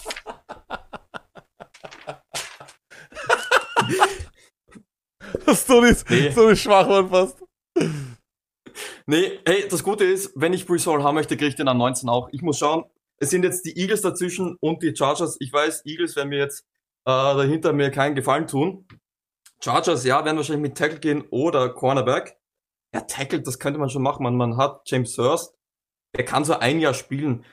Das 5.46 5.66
tut 5.66 5.82
nicht, 5.82 6.08
Nee. 6.10 6.30
so 6.30 6.48
nicht 6.48 6.62
schwach 6.62 6.88
waren 6.88 7.08
fast. 7.08 7.42
Nee, 9.06 9.38
hey, 9.46 9.66
das 9.68 9.82
Gute 9.82 10.04
ist, 10.04 10.32
wenn 10.36 10.52
ich 10.52 10.66
Brees 10.66 10.86
Hall 10.86 11.02
haben 11.02 11.14
möchte, 11.14 11.36
kriege 11.36 11.48
ich 11.48 11.56
den 11.56 11.68
an 11.68 11.78
19 11.78 12.08
auch. 12.08 12.28
Ich 12.32 12.42
muss 12.42 12.58
schauen, 12.58 12.84
es 13.18 13.30
sind 13.30 13.42
jetzt 13.42 13.64
die 13.66 13.76
Eagles 13.76 14.02
dazwischen 14.02 14.56
und 14.60 14.82
die 14.82 14.94
Chargers. 14.94 15.36
Ich 15.40 15.52
weiß, 15.52 15.84
Eagles 15.86 16.16
werden 16.16 16.28
mir 16.28 16.38
jetzt 16.38 16.60
äh, 17.04 17.10
dahinter 17.10 17.72
mir 17.72 17.90
keinen 17.90 18.14
Gefallen 18.14 18.46
tun. 18.46 18.86
Chargers, 19.62 20.04
ja, 20.04 20.24
werden 20.24 20.36
wahrscheinlich 20.36 20.62
mit 20.62 20.78
Tackle 20.78 21.00
gehen 21.00 21.24
oder 21.30 21.68
Cornerback. 21.70 22.36
Ja, 22.94 23.02
Tackle, 23.02 23.42
das 23.42 23.58
könnte 23.58 23.78
man 23.78 23.90
schon 23.90 24.02
machen. 24.02 24.22
Man, 24.22 24.36
man 24.36 24.56
hat 24.56 24.82
James 24.86 25.16
Hurst, 25.18 25.54
der 26.16 26.24
kann 26.24 26.44
so 26.44 26.58
ein 26.58 26.80
Jahr 26.80 26.94
spielen. 26.94 27.44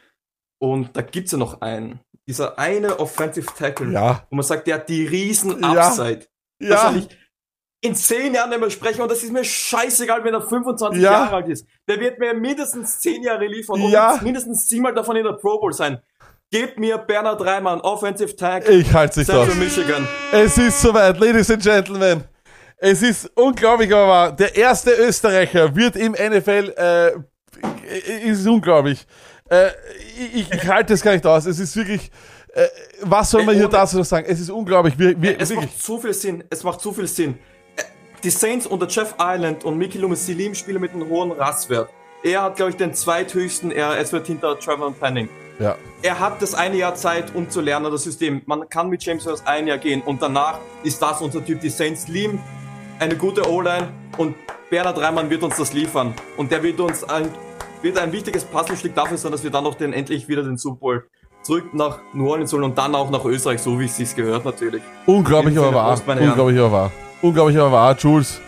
Und 0.59 0.95
da 0.97 1.01
gibt's 1.01 1.31
ja 1.31 1.38
noch 1.38 1.61
einen. 1.61 1.99
Dieser 2.27 2.57
eine 2.59 2.99
Offensive 2.99 3.47
Tackle, 3.57 3.91
Ja. 3.93 4.25
wo 4.29 4.35
man 4.35 4.43
sagt, 4.43 4.67
der 4.67 4.75
hat 4.75 4.89
die 4.89 5.05
riesen 5.05 5.61
Ja. 5.61 5.88
Upside. 5.88 6.25
Ja. 6.59 6.91
Das 6.91 6.95
ich 6.95 7.07
in 7.81 7.95
zehn 7.95 8.34
Jahren 8.34 8.49
nicht 8.49 8.59
mehr 8.59 8.71
sprechen 8.71 9.01
und 9.01 9.11
das 9.11 9.23
ist 9.23 9.31
mir 9.31 9.43
scheißegal, 9.43 10.23
wenn 10.23 10.34
er 10.34 10.41
25 10.41 11.01
Ja. 11.01 11.11
Jahre 11.11 11.35
alt 11.38 11.47
ist. 11.47 11.67
Der 11.88 11.99
wird 11.99 12.17
mir 12.19 12.34
mindestens 12.34 12.99
zehn 12.99 13.21
Jahre 13.23 13.45
liefern 13.45 13.81
und 13.81 13.91
Ja. 13.91 14.19
mindestens 14.23 14.67
siebenmal 14.67 14.95
davon 14.95 15.15
in 15.15 15.23
der 15.23 15.34
Pro 15.34 15.59
Bowl 15.59 15.71
sein. 15.71 16.01
Gebt 16.51 16.79
mir 16.79 16.97
Bernhard 16.97 17.39
Reimann, 17.45 17.79
Offensive 17.81 18.35
Tag. 18.35 18.67
Ich 18.67 18.91
halte 18.93 19.23
Central 19.23 19.49
aus. 19.49 19.55
Michigan. 19.55 20.07
Es 20.31 20.57
ist 20.57 20.81
soweit, 20.81 21.19
Ladies 21.19 21.51
and 21.51 21.61
Gentlemen. 21.61 22.23
Es 22.77 23.01
ist 23.03 23.29
unglaublich, 23.35 23.93
aber 23.93 24.31
der 24.31 24.55
erste 24.55 24.91
Österreicher 24.91 25.75
wird 25.75 25.95
im 25.97 26.13
NFL, 26.13 26.73
äh, 26.77 27.11
ist 28.25 28.47
unglaublich. 28.47 29.05
Äh, 29.49 29.69
ich, 30.34 30.51
ich 30.51 30.67
halte 30.67 30.93
es 30.93 31.01
gar 31.01 31.13
nicht 31.13 31.25
aus. 31.25 31.45
Es 31.45 31.59
ist 31.59 31.75
wirklich, 31.75 32.11
äh, 32.53 32.65
was 33.01 33.31
soll 33.31 33.43
man 33.43 33.55
Ey, 33.55 33.61
hier 33.61 33.69
dazu 33.69 33.97
noch 33.97 34.05
sagen? 34.05 34.25
Es 34.29 34.39
ist 34.39 34.49
unglaublich. 34.49 34.97
Wir, 34.97 35.21
wir, 35.21 35.39
Es 35.39 35.49
wirklich. 35.49 35.69
macht 35.71 35.81
so 35.84 35.99
viel 35.99 36.13
Sinn. 36.13 36.43
Es 36.49 36.63
macht 36.63 36.81
so 36.81 36.91
viel 36.91 37.07
Sinn. 37.07 37.38
Äh, 37.75 37.84
Die 38.23 38.29
Saints 38.29 38.67
unter 38.67 38.88
Jeff 38.88 39.15
Island 39.19 39.63
und 39.63 39.77
Mickey 39.77 39.97
Loomis 39.97 40.25
Selim 40.25 40.53
spielen 40.53 40.81
mit 40.81 40.93
einem 40.93 41.07
hohen 41.09 41.31
Rasswert. 41.31 41.89
Er 42.23 42.43
hat, 42.43 42.55
glaube 42.55 42.71
ich, 42.71 42.77
den 42.77 42.93
zweithöchsten 42.93 43.71
RS-Wert 43.71 44.27
hinter 44.27 44.59
Trevor 44.59 44.91
Penning. 44.93 45.29
Ja. 45.59 45.75
Er 46.01 46.19
hat 46.19 46.41
das 46.41 46.53
eine 46.53 46.75
Jahr 46.75 46.95
Zeit, 46.95 47.34
um 47.34 47.49
zu 47.49 47.61
lernen, 47.61 47.91
das 47.91 48.03
System. 48.03 48.41
Man 48.45 48.67
kann 48.69 48.89
mit 48.89 49.03
James 49.03 49.25
Hurst 49.25 49.47
ein 49.47 49.67
Jahr 49.67 49.77
gehen 49.77 50.01
und 50.01 50.21
danach 50.21 50.59
ist 50.84 51.01
das 51.01 51.21
unser 51.21 51.43
Typ. 51.45 51.61
Die 51.61 51.69
Saints 51.69 52.07
lieben 52.07 52.41
eine 52.99 53.15
gute 53.15 53.49
O-Line 53.49 53.89
und 54.17 54.35
Bernhard 54.69 54.97
Reimann 54.99 55.29
wird 55.29 55.43
uns 55.43 55.57
das 55.57 55.73
liefern. 55.73 56.13
Und 56.35 56.51
der 56.51 56.61
wird 56.61 56.79
uns 56.79 57.03
ein, 57.03 57.29
wird 57.82 57.98
ein 57.98 58.12
wichtiges 58.12 58.44
Puzzlestück 58.44 58.95
dafür 58.95 59.18
sein, 59.18 59.32
dass 59.32 59.44
wir 59.44 59.52
dann 59.52 59.64
noch 59.64 59.76
den, 59.76 59.94
endlich 59.94 60.28
wieder 60.28 60.44
den 60.44 60.58
Super 60.58 60.80
Bowl 60.80 61.08
zurück 61.44 61.74
nach 61.74 61.99
New 62.14 62.30
Orleans 62.30 62.52
holen 62.52 62.64
und 62.64 62.78
dann 62.78 62.94
auch 62.95 63.10
nach 63.10 63.24
Österreich, 63.26 63.62
so 63.62 63.80
wie 63.80 63.86
es 63.86 63.95
sich 63.95 64.16
gehört 64.16 64.45
natürlich. 64.45 64.82
Unglaublich, 65.06 65.58
aber 65.58 65.74
wahr. 65.74 66.02
Unglaublich, 66.08 66.60
aber 66.60 66.72
wahr. 66.72 66.91
Unglaublich, 67.22 67.58
aber 67.58 67.72
wahr. 67.72 67.95
Jules. 67.98 68.41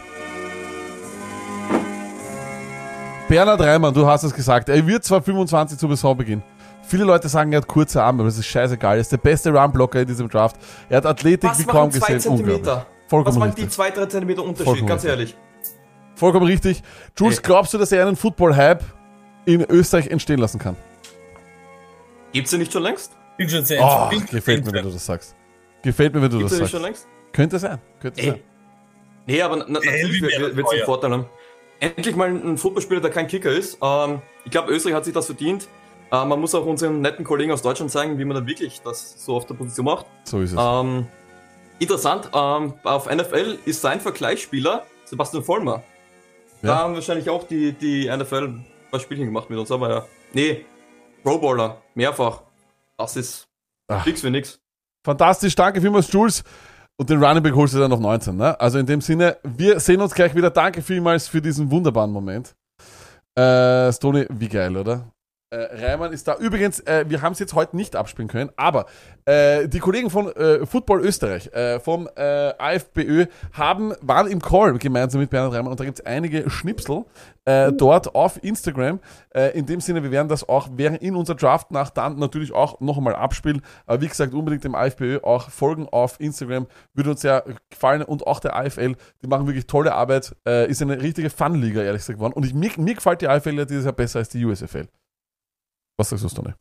Bernhard 3.27 3.61
Reimann, 3.61 3.93
du 3.93 4.05
hast 4.07 4.23
es 4.23 4.33
gesagt. 4.33 4.69
Er 4.69 4.85
wird 4.85 5.03
zwar 5.03 5.21
25 5.21 5.77
zu 5.77 5.87
Saisonbeginn. 5.87 6.41
Viele 6.81 7.03
Leute 7.03 7.29
sagen, 7.29 7.53
er 7.53 7.57
hat 7.57 7.67
kurze 7.67 8.01
Arme, 8.01 8.21
aber 8.21 8.29
das 8.29 8.39
ist 8.39 8.47
scheißegal. 8.47 8.97
Er 8.97 9.01
ist 9.01 9.11
der 9.11 9.17
beste 9.17 9.51
Runblocker 9.51 10.01
in 10.01 10.07
diesem 10.07 10.27
Draft. 10.27 10.55
Er 10.89 10.97
hat 10.97 11.05
Athletik 11.05 11.51
Was 11.51 11.59
wie 11.59 11.63
kaum 11.65 11.91
zwei 11.91 12.13
gesehen. 12.13 12.37
Zentimeter? 12.37 12.75
Was 12.77 13.09
Vollkommen 13.09 13.39
machen 13.39 13.49
richtig. 13.49 13.65
die 13.65 13.69
zwei, 13.69 13.91
drei 13.91 14.07
Zentimeter 14.07 14.41
Unterschied? 14.41 14.65
Vollkommen 14.65 14.87
Ganz 14.87 15.03
richtig. 15.03 15.19
ehrlich. 15.19 15.37
Vollkommen 16.15 16.45
richtig. 16.47 16.83
Jules, 17.17 17.41
glaubst 17.41 17.73
du, 17.73 17.77
dass 17.77 17.91
er 17.91 18.07
einen 18.07 18.15
Football-Hype 18.15 18.83
in 19.55 19.65
Österreich 19.69 20.07
entstehen 20.07 20.39
lassen 20.39 20.59
kann? 20.59 20.75
Gibt's 22.31 22.51
den 22.51 22.59
nicht 22.59 22.71
schon 22.73 22.83
längst? 22.83 23.13
Bin 23.37 23.49
schon 23.49 23.63
sehr 23.65 23.81
Oh, 23.83 24.09
gefällt 24.31 24.65
mir, 24.65 24.73
wenn 24.73 24.83
du 24.83 24.91
das 24.91 25.05
sagst. 25.05 25.35
Gefällt 25.83 26.13
mir, 26.13 26.21
wenn 26.21 26.29
du 26.29 26.37
Gibt's 26.39 26.51
das 26.51 26.59
sagst. 26.59 26.71
schon 26.71 26.81
längst? 26.81 27.07
Könnte 27.31 27.57
sein. 27.59 27.79
Könnte 28.01 28.21
Ey. 28.21 28.29
sein. 28.31 28.39
Nee, 29.25 29.41
aber 29.41 29.57
na, 29.57 29.65
natürlich 29.79 30.21
wird 30.21 30.33
es 30.57 30.71
einen. 30.71 30.85
Vorteil 30.85 31.11
haben. 31.11 31.25
Endlich 31.79 32.15
mal 32.15 32.27
ein 32.29 32.57
Fußballspieler, 32.57 32.99
der 32.99 33.11
kein 33.11 33.27
Kicker 33.27 33.51
ist. 33.51 33.77
Ähm, 33.81 34.21
ich 34.43 34.51
glaube, 34.51 34.71
Österreich 34.71 34.95
hat 34.95 35.05
sich 35.05 35.13
das 35.13 35.27
verdient. 35.27 35.67
Äh, 36.11 36.25
man 36.25 36.39
muss 36.41 36.53
auch 36.55 36.65
unseren 36.65 36.99
netten 37.01 37.23
Kollegen 37.23 37.51
aus 37.51 37.61
Deutschland 37.61 37.89
zeigen, 37.91 38.17
wie 38.19 38.25
man 38.25 38.35
dann 38.35 38.47
wirklich 38.47 38.81
das 38.81 39.23
so 39.23 39.35
auf 39.35 39.45
der 39.45 39.53
Position 39.53 39.85
macht. 39.85 40.05
So 40.25 40.41
ist 40.41 40.51
es. 40.51 40.57
Ähm, 40.59 41.07
interessant, 41.77 42.29
ähm, 42.33 42.73
auf 42.83 43.09
NFL 43.09 43.59
ist 43.65 43.81
sein 43.81 44.01
Vergleichsspieler 44.01 44.83
Sebastian 45.05 45.43
Vollmer. 45.43 45.83
Da 46.61 46.67
Ja. 46.67 46.75
haben 46.79 46.95
wahrscheinlich 46.95 47.29
auch 47.29 47.47
die, 47.47 47.71
die 47.71 48.07
NFL 48.09 48.55
paar 48.89 48.99
Spielchen 48.99 49.25
gemacht 49.25 49.49
mit 49.49 49.59
uns, 49.59 49.71
aber 49.71 49.89
ja. 49.89 50.05
Nee, 50.33 50.65
Pro 51.23 51.37
Bowler, 51.37 51.81
mehrfach. 51.95 52.43
Das 52.97 53.15
ist 53.15 53.47
Ach. 53.87 54.05
nix 54.05 54.21
für 54.21 54.29
nix. 54.29 54.59
Fantastisch, 55.05 55.55
danke 55.55 55.81
vielmals, 55.81 56.11
Jules. 56.11 56.43
Und 56.97 57.09
den 57.09 57.23
Running 57.23 57.41
Back 57.41 57.55
holst 57.55 57.73
du 57.73 57.79
dann 57.79 57.93
auf 57.93 57.99
19. 57.99 58.35
Ne? 58.35 58.59
Also 58.59 58.77
in 58.77 58.85
dem 58.85 58.99
Sinne, 58.99 59.37
wir 59.43 59.79
sehen 59.79 60.01
uns 60.01 60.13
gleich 60.13 60.35
wieder. 60.35 60.49
Danke 60.49 60.81
vielmals 60.81 61.29
für 61.29 61.41
diesen 61.41 61.71
wunderbaren 61.71 62.11
Moment. 62.11 62.55
Äh, 63.35 63.93
Stony, 63.93 64.25
wie 64.29 64.49
geil, 64.49 64.75
oder? 64.75 65.09
Äh, 65.49 65.85
Reimann 65.85 66.11
ist 66.11 66.27
da. 66.27 66.35
Übrigens, 66.35 66.81
äh, 66.81 67.05
wir 67.07 67.21
haben 67.21 67.31
es 67.31 67.39
jetzt 67.39 67.53
heute 67.53 67.75
nicht 67.77 67.95
abspielen 67.95 68.27
können, 68.27 68.51
aber 68.57 68.85
äh, 69.29 69.67
die 69.67 69.79
Kollegen 69.79 70.09
von 70.09 70.27
äh, 70.35 70.65
Football 70.65 71.01
Österreich, 71.01 71.53
äh, 71.53 71.79
vom 71.79 72.09
äh, 72.15 72.51
AFBÖ, 72.57 73.27
haben, 73.53 73.93
waren 74.01 74.27
im 74.27 74.41
Call 74.41 74.77
gemeinsam 74.79 75.21
mit 75.21 75.29
Bernhard 75.29 75.53
Reimann 75.53 75.71
und 75.71 75.79
da 75.79 75.85
gibt 75.85 75.99
es 75.99 76.05
einige 76.05 76.49
Schnipsel 76.49 77.05
äh, 77.45 77.71
dort 77.71 78.15
auf 78.15 78.43
Instagram. 78.43 78.99
Äh, 79.29 79.55
in 79.57 79.67
dem 79.67 79.81
Sinne, 79.81 80.01
wir 80.01 80.09
werden 80.09 80.29
das 80.29 80.49
auch 80.49 80.69
während 80.73 81.03
in 81.03 81.15
unserer 81.15 81.35
Draft 81.37 81.69
nach 81.69 81.91
dann 81.91 82.17
natürlich 82.17 82.53
auch 82.53 82.79
noch 82.79 82.97
einmal 82.97 83.15
abspielen. 83.15 83.61
Aber 83.85 84.01
wie 84.01 84.07
gesagt, 84.07 84.33
unbedingt 84.33 84.63
dem 84.63 84.73
AFBÖ 84.73 85.19
auch 85.21 85.51
folgen 85.51 85.87
auf 85.89 86.19
Instagram. 86.19 86.65
Würde 86.95 87.11
uns 87.11 87.21
sehr 87.21 87.45
gefallen 87.69 88.01
und 88.01 88.25
auch 88.25 88.39
der 88.39 88.55
AFL, 88.55 88.95
die 89.21 89.27
machen 89.27 89.45
wirklich 89.45 89.67
tolle 89.67 89.93
Arbeit. 89.93 90.35
Ist 90.45 90.81
eine 90.81 91.01
richtige 91.01 91.29
Fun-Liga, 91.29 91.81
ehrlich 91.81 92.01
gesagt, 92.01 92.17
geworden. 92.17 92.33
Und 92.33 92.45
ich, 92.45 92.53
mir, 92.53 92.71
mir 92.77 92.95
gefällt 92.95 93.21
die 93.21 93.27
AFL 93.27 93.57
ja 93.57 93.65
dieses 93.65 93.85
Jahr 93.85 93.93
besser 93.93 94.19
als 94.19 94.29
die 94.29 94.43
USFL. 94.43 94.87
Was 95.97 96.09
sagst 96.09 96.23
du, 96.23 96.29
Stoney? 96.29 96.53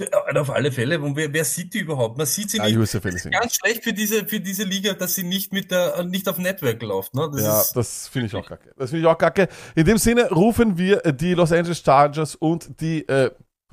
Ja, 0.00 0.40
Auf 0.40 0.50
alle 0.50 0.72
Fälle. 0.72 1.00
Und 1.00 1.16
wer, 1.16 1.32
wer 1.32 1.44
sieht 1.44 1.74
die 1.74 1.80
überhaupt? 1.80 2.16
Man 2.16 2.26
sieht 2.26 2.50
sie 2.50 2.60
Ah, 2.60 2.64
nicht. 2.64 2.76
Das 2.78 2.94
ist 2.94 3.30
ganz 3.30 3.56
schlecht 3.56 3.84
für 3.84 3.92
diese, 3.92 4.26
für 4.26 4.40
diese 4.40 4.64
Liga, 4.64 4.94
dass 4.94 5.14
sie 5.14 5.22
nicht 5.24 5.52
mit 5.52 5.70
der, 5.70 6.02
nicht 6.04 6.28
auf 6.28 6.38
Network 6.38 6.82
läuft. 6.82 7.14
Ne? 7.14 7.28
Das 7.32 7.42
ja, 7.42 7.62
das 7.74 8.08
finde 8.08 8.26
ich 8.26 8.34
auch 8.34 8.46
kacke. 8.46 8.72
Das 8.76 8.90
finde 8.90 9.02
ich 9.02 9.06
auch 9.06 9.18
kacke. 9.18 9.48
In 9.74 9.84
dem 9.84 9.98
Sinne 9.98 10.28
rufen 10.30 10.78
wir 10.78 11.04
äh, 11.04 11.14
die 11.14 11.34
Los 11.34 11.52
Angeles 11.52 11.82
Chargers 11.84 12.34
und 12.34 12.80
die 12.80 13.06
äh, 13.08 13.30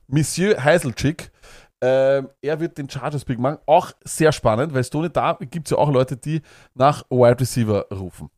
Monsieur 0.07 0.63
Heiselchick. 0.63 1.31
Ähm, 1.79 2.29
er 2.41 2.59
wird 2.59 2.77
den 2.77 2.89
Chargers 2.89 3.23
Big 3.23 3.39
machen. 3.39 3.59
Auch 3.65 3.91
sehr 4.03 4.31
spannend, 4.31 4.73
weil 4.73 4.83
Stone, 4.83 5.09
da 5.09 5.37
gibt 5.39 5.67
es 5.67 5.71
ja 5.71 5.77
auch 5.77 5.91
Leute, 5.91 6.17
die 6.17 6.41
nach 6.73 7.03
Wide 7.09 7.39
Receiver 7.39 7.87
rufen. 7.91 8.29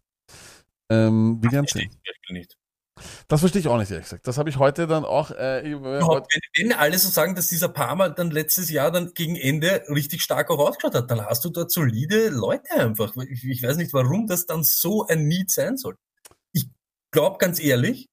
Ähm, 0.90 1.38
wir 1.42 1.52
werden 1.52 1.68
sehen. 1.68 1.90
nicht. 2.30 2.59
Das 3.28 3.40
verstehe 3.42 3.62
ich 3.62 3.68
auch 3.68 3.78
nicht, 3.78 3.90
ehrlich 3.92 4.06
gesagt. 4.06 4.28
Das 4.28 4.38
habe 4.38 4.50
ich 4.50 4.58
heute 4.58 4.88
dann 4.88 5.06
auch. 5.06 5.32
Äh, 5.32 5.70
Überhaupt, 5.72 6.34
wenn, 6.56 6.70
wenn 6.70 6.74
alle 6.78 6.98
so 6.98 7.10
sagen, 7.10 7.36
dass 7.36 7.48
dieser 7.48 7.70
Palmer 7.70 8.10
dann 8.10 8.32
letztes 8.32 8.70
Jahr 8.70 8.92
dann 8.92 9.14
gegen 9.14 9.36
Ende 9.36 9.84
richtig 9.90 10.22
stark 10.22 10.50
auch 10.50 10.60
ausgeschaut 10.60 10.96
hat, 10.96 11.10
dann 11.12 11.26
hast 11.26 11.44
du 11.46 11.50
dort 11.50 11.72
solide 11.72 12.30
Leute 12.30 12.72
einfach. 12.72 13.16
Ich, 13.30 13.44
ich 13.44 13.64
weiß 13.64 13.78
nicht, 13.78 13.94
warum 13.94 14.28
das 14.28 14.46
dann 14.46 14.64
so 14.64 15.06
ein 15.08 15.28
Need 15.28 15.52
sein 15.52 15.78
soll. 15.78 15.96
Ich 16.54 16.68
glaube 17.12 17.38
ganz 17.38 17.60
ehrlich, 17.60 18.08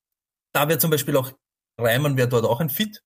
da 0.52 0.68
wäre 0.68 0.78
zum 0.78 0.90
Beispiel 0.90 1.16
auch 1.16 1.32
Reimann 1.78 2.16
wäre 2.16 2.28
dort 2.28 2.44
auch 2.46 2.60
ein 2.60 2.70
Fit. 2.70 3.02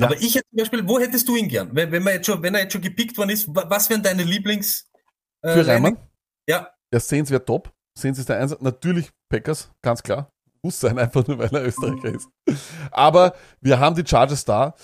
Aber 0.00 0.16
ich 0.16 0.34
hätte 0.34 0.48
zum 0.48 0.56
Beispiel, 0.56 0.88
wo 0.88 0.98
hättest 0.98 1.28
du 1.28 1.36
ihn 1.36 1.48
gern? 1.48 1.70
Wenn, 1.74 1.92
wenn, 1.92 2.02
man 2.02 2.14
jetzt 2.14 2.26
schon, 2.26 2.42
wenn 2.42 2.54
er 2.54 2.62
jetzt 2.62 2.72
schon 2.72 2.80
gepickt 2.80 3.18
worden 3.18 3.30
ist, 3.30 3.54
wa- 3.54 3.66
was 3.68 3.90
wären 3.90 4.02
deine 4.02 4.22
Lieblings? 4.22 4.88
äh, 5.42 5.52
Für 5.52 5.66
Reimann? 5.66 5.98
Ja. 6.48 6.70
Der 6.90 7.00
Saints 7.00 7.30
wäre 7.30 7.44
top. 7.44 7.70
Saints 7.98 8.18
ist 8.18 8.28
der 8.30 8.38
Einsatz. 8.38 8.62
Natürlich 8.62 9.10
Packers, 9.28 9.70
ganz 9.82 10.02
klar. 10.02 10.32
Muss 10.62 10.80
sein, 10.80 10.98
einfach 10.98 11.26
nur 11.26 11.38
weil 11.38 11.54
er 11.54 11.66
Österreicher 11.66 12.14
ist. 12.14 12.28
Aber 12.90 13.34
wir 13.60 13.78
haben 13.78 13.96
die 13.96 14.06
Chargers 14.06 14.44
da. 14.44 14.74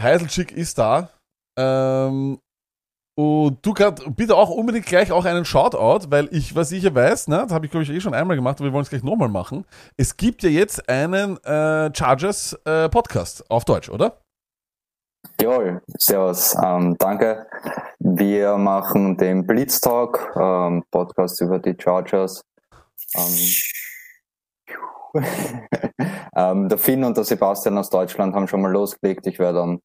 Heiselchick 0.00 0.52
ist 0.52 0.78
da. 0.78 1.10
Ähm, 1.58 2.38
und 3.18 3.64
du 3.64 3.72
kannst 3.72 4.04
bitte 4.14 4.36
auch 4.36 4.50
unbedingt 4.50 4.84
gleich 4.84 5.10
auch 5.10 5.24
einen 5.24 5.46
Shoutout, 5.46 6.10
weil 6.10 6.28
ich, 6.32 6.54
was 6.54 6.70
ich 6.70 6.82
ja 6.82 6.94
weiß, 6.94 7.28
ne, 7.28 7.38
das 7.44 7.52
habe 7.52 7.64
ich 7.64 7.70
glaube 7.70 7.84
ich 7.84 7.90
eh 7.90 8.00
schon 8.00 8.12
einmal 8.12 8.36
gemacht, 8.36 8.58
aber 8.58 8.68
wir 8.68 8.72
wollen 8.74 8.82
es 8.82 8.90
gleich 8.90 9.02
nochmal 9.02 9.30
machen. 9.30 9.64
Es 9.96 10.18
gibt 10.18 10.42
ja 10.42 10.50
jetzt 10.50 10.86
einen 10.88 11.42
äh, 11.44 11.90
Chargers 11.94 12.52
äh, 12.66 12.90
Podcast 12.90 13.50
auf 13.50 13.64
Deutsch, 13.64 13.88
oder? 13.88 14.18
Jawohl, 15.40 15.82
servus, 15.98 16.54
ähm, 16.62 16.96
danke. 16.98 17.46
Wir 17.98 18.58
machen 18.58 19.16
den 19.16 19.46
Blitz 19.46 19.80
Talk, 19.80 20.32
ähm, 20.36 20.84
Podcast 20.90 21.40
über 21.40 21.58
die 21.58 21.74
Chargers. 21.78 22.42
Ähm, 23.14 23.34
ähm, 26.36 26.68
der 26.68 26.78
Finn 26.78 27.04
und 27.04 27.16
der 27.16 27.24
Sebastian 27.24 27.78
aus 27.78 27.90
Deutschland 27.90 28.34
haben 28.34 28.48
schon 28.48 28.62
mal 28.62 28.72
losgelegt. 28.72 29.26
Ich 29.26 29.38
werde 29.38 29.58
dann 29.58 29.80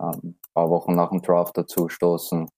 ähm, 0.00 0.20
ein 0.22 0.36
paar 0.54 0.70
Wochen 0.70 0.94
nach 0.94 1.10
dem 1.10 1.22
Draft 1.22 1.56
dazu 1.56 1.88
stoßen. 1.88 2.48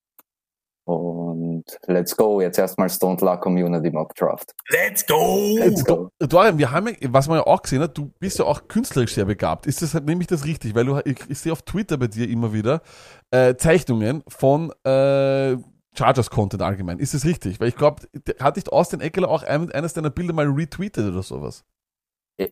Und 0.84 1.64
let's 1.86 2.16
go. 2.16 2.40
Jetzt 2.40 2.58
erstmal 2.58 2.90
Stone 2.90 3.18
Luck 3.20 3.42
Community 3.42 3.90
Mock 3.90 4.14
Draft. 4.14 4.52
Let's 4.70 5.06
go! 5.06 5.56
Let's 5.56 5.84
go. 5.84 6.08
Dorian, 6.18 6.58
wir 6.58 6.70
haben 6.70 6.88
ja, 6.88 7.12
was 7.12 7.28
man 7.28 7.38
ja 7.38 7.46
auch 7.46 7.62
gesehen 7.62 7.82
hat, 7.82 7.96
du 7.96 8.10
bist 8.18 8.38
ja 8.38 8.44
auch 8.44 8.66
künstlerisch 8.66 9.14
sehr 9.14 9.26
begabt. 9.26 9.66
Ist 9.66 9.82
das 9.82 9.94
nämlich 9.94 10.26
das 10.26 10.44
richtig? 10.44 10.74
Weil 10.74 10.86
du, 10.86 10.98
ich, 11.04 11.18
ich 11.28 11.38
sehe 11.38 11.52
auf 11.52 11.62
Twitter 11.62 11.96
bei 11.96 12.08
dir 12.08 12.28
immer 12.28 12.52
wieder 12.52 12.82
äh, 13.30 13.54
Zeichnungen 13.54 14.24
von 14.26 14.72
äh, 14.84 15.56
Chargers-Content 15.96 16.62
allgemein. 16.62 16.98
Ist 16.98 17.14
das 17.14 17.24
richtig? 17.24 17.60
Weil 17.60 17.68
ich 17.68 17.76
glaube, 17.76 18.02
hat 18.40 18.56
nicht 18.56 18.72
Austin 18.72 19.00
Eckler 19.00 19.28
auch 19.28 19.42
ein, 19.42 19.70
eines 19.70 19.94
deiner 19.94 20.10
Bilder 20.10 20.32
mal 20.32 20.46
retweetet 20.46 21.06
oder 21.06 21.22
sowas? 21.22 21.64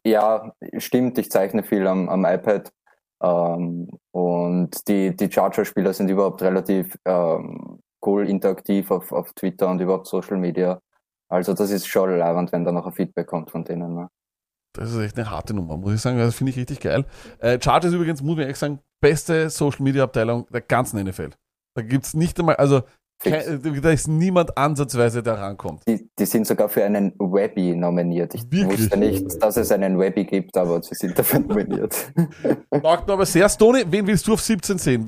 Ja, 0.04 0.52
stimmt. 0.78 1.18
Ich 1.18 1.30
zeichne 1.30 1.62
viel 1.62 1.86
am, 1.86 2.08
am 2.08 2.24
iPad. 2.24 2.72
Ähm, 3.22 3.88
und 4.12 4.88
die, 4.88 5.16
die 5.16 5.30
Charger-Spieler 5.30 5.92
sind 5.92 6.08
überhaupt 6.08 6.42
relativ 6.42 6.96
ähm, 7.04 7.80
cool 8.04 8.28
interaktiv 8.28 8.90
auf, 8.90 9.12
auf 9.12 9.32
Twitter 9.32 9.68
und 9.68 9.80
überhaupt 9.80 10.06
Social 10.06 10.36
Media. 10.36 10.80
Also 11.28 11.54
das 11.54 11.70
ist 11.70 11.86
schon 11.86 12.16
leibend, 12.16 12.52
wenn 12.52 12.64
da 12.64 12.72
noch 12.72 12.86
ein 12.86 12.92
Feedback 12.92 13.26
kommt 13.26 13.50
von 13.50 13.64
denen. 13.64 13.94
Ne? 13.94 14.08
Das 14.72 14.92
ist 14.92 15.00
echt 15.00 15.18
eine 15.18 15.30
harte 15.30 15.54
Nummer, 15.54 15.76
muss 15.76 15.94
ich 15.94 16.00
sagen. 16.00 16.18
Das 16.18 16.36
finde 16.36 16.50
ich 16.50 16.58
richtig 16.58 16.80
geil. 16.80 17.04
Äh, 17.40 17.58
Chargers 17.60 17.92
übrigens, 17.92 18.22
muss 18.22 18.36
man 18.36 18.46
echt 18.46 18.58
sagen, 18.58 18.80
beste 19.00 19.50
Social-Media-Abteilung 19.50 20.46
der 20.52 20.60
ganzen 20.60 21.02
NFL. 21.02 21.30
Da 21.74 21.82
gibt 21.82 22.04
es 22.04 22.14
nicht 22.14 22.38
einmal, 22.38 22.56
also 22.56 22.82
kein, 23.18 23.82
da 23.82 23.90
ist 23.90 24.06
niemand 24.06 24.56
ansatzweise, 24.56 25.22
der 25.22 25.34
rankommt. 25.34 25.82
Die, 25.88 26.08
die 26.16 26.26
sind 26.26 26.46
sogar 26.46 26.68
für 26.68 26.84
einen 26.84 27.12
Webby 27.18 27.74
nominiert. 27.74 28.34
Ich 28.34 28.42
Wirklich? 28.50 28.80
wusste 28.80 28.96
nicht, 28.96 29.42
dass 29.42 29.56
es 29.56 29.72
einen 29.72 29.98
Webby 29.98 30.24
gibt, 30.24 30.56
aber 30.56 30.82
sie 30.82 30.94
sind 30.94 31.18
dafür 31.18 31.40
nominiert. 31.40 32.12
Mir 32.16 32.84
aber 32.84 33.26
sehr. 33.26 33.48
Stoney, 33.48 33.84
wen 33.88 34.06
willst 34.06 34.26
du 34.26 34.34
auf 34.34 34.40
17 34.40 34.78
sehen? 34.78 35.06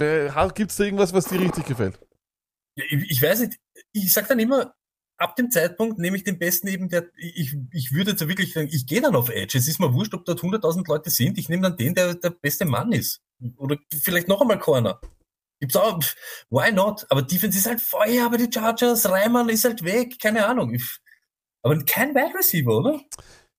Gibt 0.54 0.70
es 0.70 0.76
da 0.76 0.84
irgendwas, 0.84 1.12
was 1.12 1.26
dir 1.26 1.40
richtig 1.40 1.66
gefällt? 1.66 2.00
Ja, 2.76 2.84
ich, 2.88 3.10
ich 3.10 3.22
weiß 3.22 3.40
nicht, 3.40 3.58
ich 3.92 4.12
sag 4.12 4.26
dann 4.28 4.38
immer, 4.38 4.74
ab 5.16 5.36
dem 5.36 5.50
Zeitpunkt 5.50 5.98
nehme 5.98 6.16
ich 6.16 6.24
den 6.24 6.38
besten 6.38 6.66
eben, 6.66 6.88
der, 6.88 7.10
ich, 7.16 7.56
ich 7.72 7.92
würde 7.92 8.12
jetzt 8.12 8.26
wirklich 8.26 8.52
sagen, 8.52 8.68
ich 8.72 8.86
gehe 8.86 9.00
dann 9.00 9.14
auf 9.14 9.28
Edge. 9.28 9.58
Es 9.58 9.68
ist 9.68 9.78
mir 9.78 9.92
wurscht, 9.92 10.14
ob 10.14 10.24
dort 10.24 10.40
100.000 10.40 10.88
Leute 10.88 11.10
sind. 11.10 11.38
Ich 11.38 11.48
nehme 11.48 11.62
dann 11.62 11.76
den, 11.76 11.94
der 11.94 12.14
der 12.14 12.30
beste 12.30 12.64
Mann 12.64 12.92
ist. 12.92 13.20
Oder 13.56 13.78
vielleicht 14.02 14.28
noch 14.28 14.40
einmal 14.40 14.58
Corner. 14.58 15.00
Gibt's 15.60 15.76
auch, 15.76 16.00
why 16.48 16.72
not? 16.72 17.06
Aber 17.10 17.22
Defense 17.22 17.58
ist 17.58 17.66
halt 17.66 17.80
Feuer, 17.80 18.24
aber 18.24 18.38
die 18.38 18.50
Chargers, 18.52 19.08
Reimann 19.10 19.48
ist 19.50 19.64
halt 19.64 19.84
weg, 19.84 20.18
keine 20.18 20.46
Ahnung. 20.46 20.72
Ich, 20.72 20.98
aber 21.62 21.78
kein 21.84 22.14
Wide 22.14 22.34
Receiver, 22.34 22.78
oder? 22.78 23.00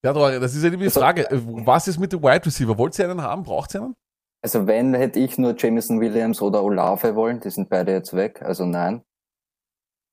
Ja, 0.03 0.40
das 0.40 0.56
ist 0.56 0.64
ja 0.64 0.72
die 0.72 0.90
Frage. 0.90 1.30
Äh, 1.30 1.40
Was 1.44 1.88
ist 1.88 1.99
mit 1.99 2.11
dem 2.11 2.23
Wide 2.23 2.45
Receiver? 2.45 2.76
Wollt 2.78 2.98
ihr 2.98 3.10
einen 3.10 3.22
haben? 3.22 3.44
Braucht 3.44 3.76
ihr 3.76 3.84
einen? 3.84 3.95
Also 4.44 4.65
wenn, 4.65 4.95
hätte 4.95 5.19
ich 5.19 5.38
nur 5.38 5.56
Jameson 5.56 6.02
Williams 6.02 6.41
oder 6.41 6.64
Olave 6.64 7.15
wollen. 7.15 7.40
Die 7.40 7.52
sind 7.52 7.69
beide 7.69 7.91
jetzt 7.91 8.15
weg, 8.15 8.41
also 8.41 8.65
nein. 8.65 9.03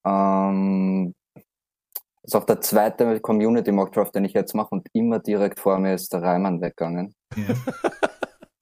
Ähm, 0.07 1.15
also 2.23 2.39
auch 2.39 2.45
der 2.45 2.61
zweite 2.61 3.21
Community 3.21 3.73
Mock 3.73 3.93
Draft, 3.93 4.15
den 4.15 4.27
ich 4.27 4.35
jetzt 4.35 4.55
mache 4.55 4.69
und 4.75 4.87
immer 4.93 5.19
direkt 5.19 5.59
vor 5.59 5.79
mir 5.79 5.95
ist 5.95 6.13
der 6.13 6.21
Reimann 6.21 6.61
weggegangen. 6.61 7.15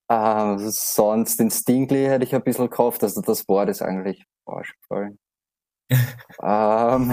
Ähm, 0.08 0.58
sonst 0.58 1.40
den 1.40 1.50
Stingley 1.50 2.06
hätte 2.06 2.24
ich 2.24 2.34
ein 2.34 2.42
bisschen 2.42 2.70
gekauft, 2.70 3.02
also 3.02 3.20
das 3.20 3.48
Wort 3.48 3.68
ist 3.68 3.82
eigentlich 3.82 4.24
Arschgefallen. 4.44 5.18
ähm, 5.90 7.12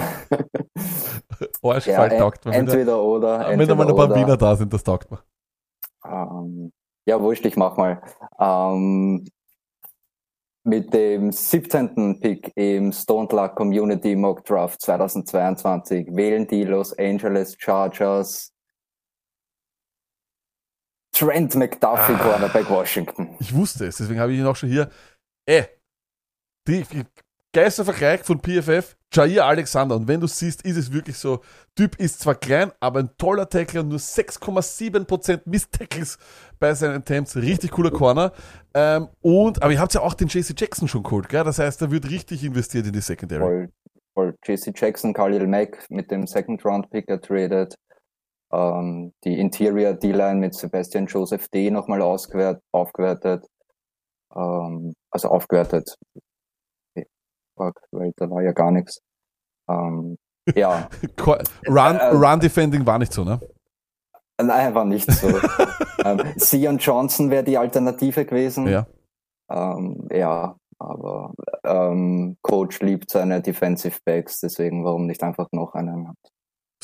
Arschgefallen 1.62 2.12
ja, 2.12 2.18
taugt. 2.18 2.46
Wenn 2.46 2.52
Entweder 2.52 3.02
oder. 3.02 3.38
Wenn 3.38 3.44
da 3.44 3.50
entweder 3.50 3.74
mal 3.74 3.88
ein 3.88 3.96
paar. 3.96 4.14
Wiener 4.14 4.36
da 4.36 4.56
sind, 4.56 4.72
das 4.72 4.84
taugt 4.84 5.10
mir. 5.10 5.18
Ähm, 6.04 6.72
ja, 7.06 7.20
wurscht, 7.20 7.44
ich 7.44 7.56
mach 7.56 7.76
mal. 7.76 8.02
Ähm, 8.38 9.24
mit 10.64 10.94
dem 10.94 11.30
17. 11.30 12.20
Pick 12.20 12.50
im 12.56 12.90
Stone 12.92 13.28
Luck 13.30 13.54
Community 13.54 14.16
Mock 14.16 14.44
Draft 14.44 14.80
2022 14.80 16.08
wählen 16.16 16.46
die 16.46 16.64
Los 16.64 16.98
Angeles 16.98 17.54
Chargers 17.58 18.53
Trent 21.14 21.54
McDuffie, 21.54 22.14
Cornerback 22.14 22.68
Washington. 22.68 23.36
Ich 23.38 23.54
wusste 23.54 23.86
es, 23.86 23.96
deswegen 23.98 24.20
habe 24.20 24.32
ich 24.32 24.40
ihn 24.40 24.46
auch 24.46 24.56
schon 24.56 24.68
hier. 24.68 24.90
Äh, 25.46 25.64
die 26.66 26.84
geilster 27.52 27.84
Vergleich 27.84 28.22
von 28.22 28.40
PFF, 28.40 28.96
Jair 29.12 29.46
Alexander. 29.46 29.94
Und 29.96 30.08
wenn 30.08 30.20
du 30.20 30.26
siehst, 30.26 30.62
ist 30.62 30.76
es 30.76 30.92
wirklich 30.92 31.16
so. 31.16 31.40
Typ 31.76 31.96
ist 32.00 32.20
zwar 32.20 32.34
klein, 32.34 32.72
aber 32.80 33.00
ein 33.00 33.10
toller 33.16 33.48
Tackler 33.48 33.82
und 33.82 33.88
nur 33.88 33.98
6,7% 33.98 35.42
Miss-Tackles 35.44 36.18
bei 36.58 36.74
seinen 36.74 36.96
Attempts. 36.96 37.36
Richtig 37.36 37.70
cooler 37.70 37.92
Corner. 37.92 38.32
Ähm, 38.74 39.08
und, 39.20 39.62
aber 39.62 39.72
ihr 39.72 39.80
habt 39.80 39.94
ja 39.94 40.00
auch 40.00 40.14
den 40.14 40.28
JC 40.28 40.58
Jackson 40.58 40.88
schon 40.88 41.04
geholt, 41.04 41.28
gell? 41.28 41.44
Das 41.44 41.58
heißt, 41.58 41.80
da 41.80 41.90
wird 41.90 42.10
richtig 42.10 42.42
investiert 42.44 42.86
in 42.86 42.92
die 42.92 43.00
Secondary. 43.00 43.40
Voll, 43.40 43.68
voll. 44.14 44.34
JC 44.44 44.72
Jackson, 44.74 45.14
Khalil 45.14 45.46
Mack 45.46 45.86
mit 45.90 46.10
dem 46.10 46.26
Second 46.26 46.64
Round 46.64 46.90
Pick 46.90 47.08
ertradet. 47.08 47.76
Ähm, 48.54 49.12
die 49.24 49.40
Interior 49.40 49.94
D-Line 49.94 50.36
mit 50.36 50.54
Sebastian 50.54 51.06
Joseph 51.06 51.48
D 51.48 51.70
nochmal 51.70 52.02
aufgewertet. 52.02 53.46
Ähm, 54.34 54.94
also 55.10 55.28
aufgewertet. 55.28 55.96
Weil 57.56 58.12
da 58.16 58.30
war 58.30 58.42
ja 58.42 58.52
gar 58.52 58.70
nichts. 58.70 59.00
Ähm, 59.68 60.16
ja. 60.54 60.88
Run, 61.68 61.96
Äh, 61.96 62.06
Run 62.10 62.40
Defending 62.40 62.86
war 62.86 62.98
nicht 62.98 63.12
so, 63.12 63.24
ne? 63.24 63.40
Nein, 64.40 64.74
war 64.74 64.84
nicht 64.84 65.10
so. 65.10 65.28
ähm, 66.04 66.20
Sion 66.36 66.78
Johnson 66.78 67.30
wäre 67.30 67.44
die 67.44 67.58
Alternative 67.58 68.24
gewesen. 68.24 68.68
Ja. 68.68 68.86
Ähm, 69.50 70.08
ja, 70.12 70.56
aber 70.78 71.32
ähm, 71.64 72.36
Coach 72.42 72.80
liebt 72.80 73.10
seine 73.10 73.40
Defensive 73.40 73.98
Backs, 74.04 74.40
deswegen 74.40 74.84
warum 74.84 75.06
nicht 75.06 75.22
einfach 75.22 75.48
noch 75.52 75.74
einen? 75.74 76.12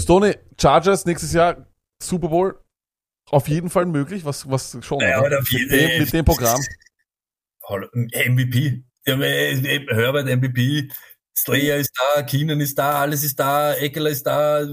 Stoney, 0.01 0.35
Chargers 0.60 1.05
nächstes 1.06 1.32
Jahr 1.32 1.66
Super 2.02 2.28
Bowl. 2.28 2.59
Auf 3.31 3.47
jeden 3.48 3.70
Fall 3.70 3.86
möglich, 3.86 4.24
was, 4.24 4.48
was 4.51 4.77
schon. 4.82 5.01
Ja, 5.01 5.20
oder? 5.22 5.39
auf 5.39 5.51
jeden- 5.52 5.70
mit, 5.70 5.81
dem, 5.81 6.01
mit 6.01 6.12
dem 6.12 6.24
Programm. 6.24 6.60
Hallo, 7.68 7.86
MVP. 7.94 8.82
Ja, 9.06 9.18
äh, 9.20 9.86
Herbert 9.89 10.27
MVP, 10.27 10.89
Slayer 11.36 11.77
ist 11.77 11.93
da, 12.14 12.22
Keenan 12.22 12.60
ist 12.60 12.78
da, 12.78 13.01
alles 13.01 13.22
ist 13.22 13.39
da, 13.39 13.72
Eckler 13.74 14.10
ist 14.10 14.27
da. 14.27 14.66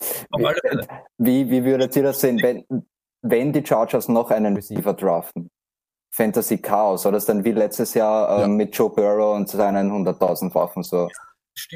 Fälle. 0.00 0.86
Wie, 1.18 1.48
wie 1.48 1.64
würdet 1.64 1.94
ihr 1.96 2.02
das 2.02 2.20
sehen, 2.20 2.40
wenn, 2.42 2.64
wenn 3.22 3.52
die 3.52 3.64
Chargers 3.64 4.08
noch 4.08 4.30
einen 4.30 4.56
Receiver 4.56 4.94
draften? 4.94 5.48
Fantasy 6.14 6.58
Chaos, 6.58 7.06
oder? 7.06 7.12
Das 7.12 7.22
ist 7.22 7.28
dann 7.28 7.44
wie 7.44 7.52
letztes 7.52 7.94
Jahr 7.94 8.44
ähm, 8.44 8.56
mit 8.56 8.76
Joe 8.76 8.90
Burrow 8.90 9.34
und 9.36 9.48
seinen 9.48 9.90
100.000 9.90 10.54
Waffen 10.54 10.82
so. 10.82 11.08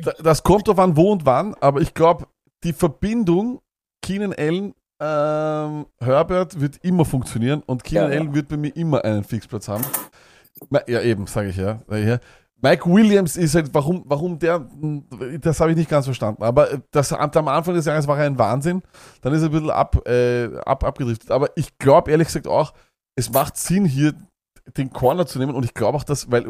Da- 0.02 0.12
Das 0.22 0.42
kommt 0.42 0.68
drauf 0.68 0.78
an, 0.78 0.96
wo 0.96 1.12
und 1.12 1.26
wann, 1.26 1.54
aber 1.60 1.80
ich 1.80 1.94
glaube, 1.94 2.26
die 2.64 2.72
Verbindung 2.72 3.60
Keenan 4.02 4.32
Allen, 4.32 4.74
ähm, 5.00 5.86
Herbert 5.98 6.58
wird 6.60 6.78
immer 6.82 7.04
funktionieren 7.04 7.62
und 7.66 7.84
Keenan 7.84 8.08
Ja, 8.10 8.14
ja. 8.14 8.20
Allen 8.20 8.34
wird 8.34 8.48
bei 8.48 8.56
mir 8.56 8.74
immer 8.76 9.04
einen 9.04 9.24
Fixplatz 9.24 9.68
haben. 9.68 9.84
Ja, 10.86 11.00
eben, 11.02 11.26
sage 11.26 11.48
ich 11.50 11.56
ja. 11.56 11.80
ja. 11.90 12.18
Mike 12.62 12.86
Williams 12.90 13.36
ist 13.36 13.54
halt, 13.54 13.68
warum, 13.74 14.02
warum 14.06 14.38
der, 14.38 14.66
das 15.42 15.60
habe 15.60 15.72
ich 15.72 15.76
nicht 15.76 15.90
ganz 15.90 16.06
verstanden, 16.06 16.42
aber 16.42 16.80
das, 16.90 17.12
am 17.12 17.30
am 17.30 17.48
Anfang 17.48 17.74
des 17.74 17.84
Jahres 17.84 18.08
war 18.08 18.18
er 18.18 18.24
ein 18.24 18.38
Wahnsinn, 18.38 18.82
dann 19.20 19.34
ist 19.34 19.42
er 19.42 19.48
ein 19.48 19.52
bisschen 19.52 19.70
ab, 19.70 20.08
äh, 20.08 20.48
ab, 20.64 20.82
abgedriftet, 20.82 21.30
aber 21.30 21.50
ich 21.56 21.76
glaube 21.76 22.10
ehrlich 22.10 22.28
gesagt 22.28 22.46
auch, 22.48 22.72
es 23.14 23.30
macht 23.30 23.58
Sinn 23.58 23.84
hier 23.84 24.14
den 24.78 24.88
Corner 24.90 25.26
zu 25.26 25.38
nehmen 25.38 25.54
und 25.54 25.64
ich 25.66 25.74
glaube 25.74 25.98
auch, 25.98 26.04
dass, 26.04 26.30
weil 26.30 26.46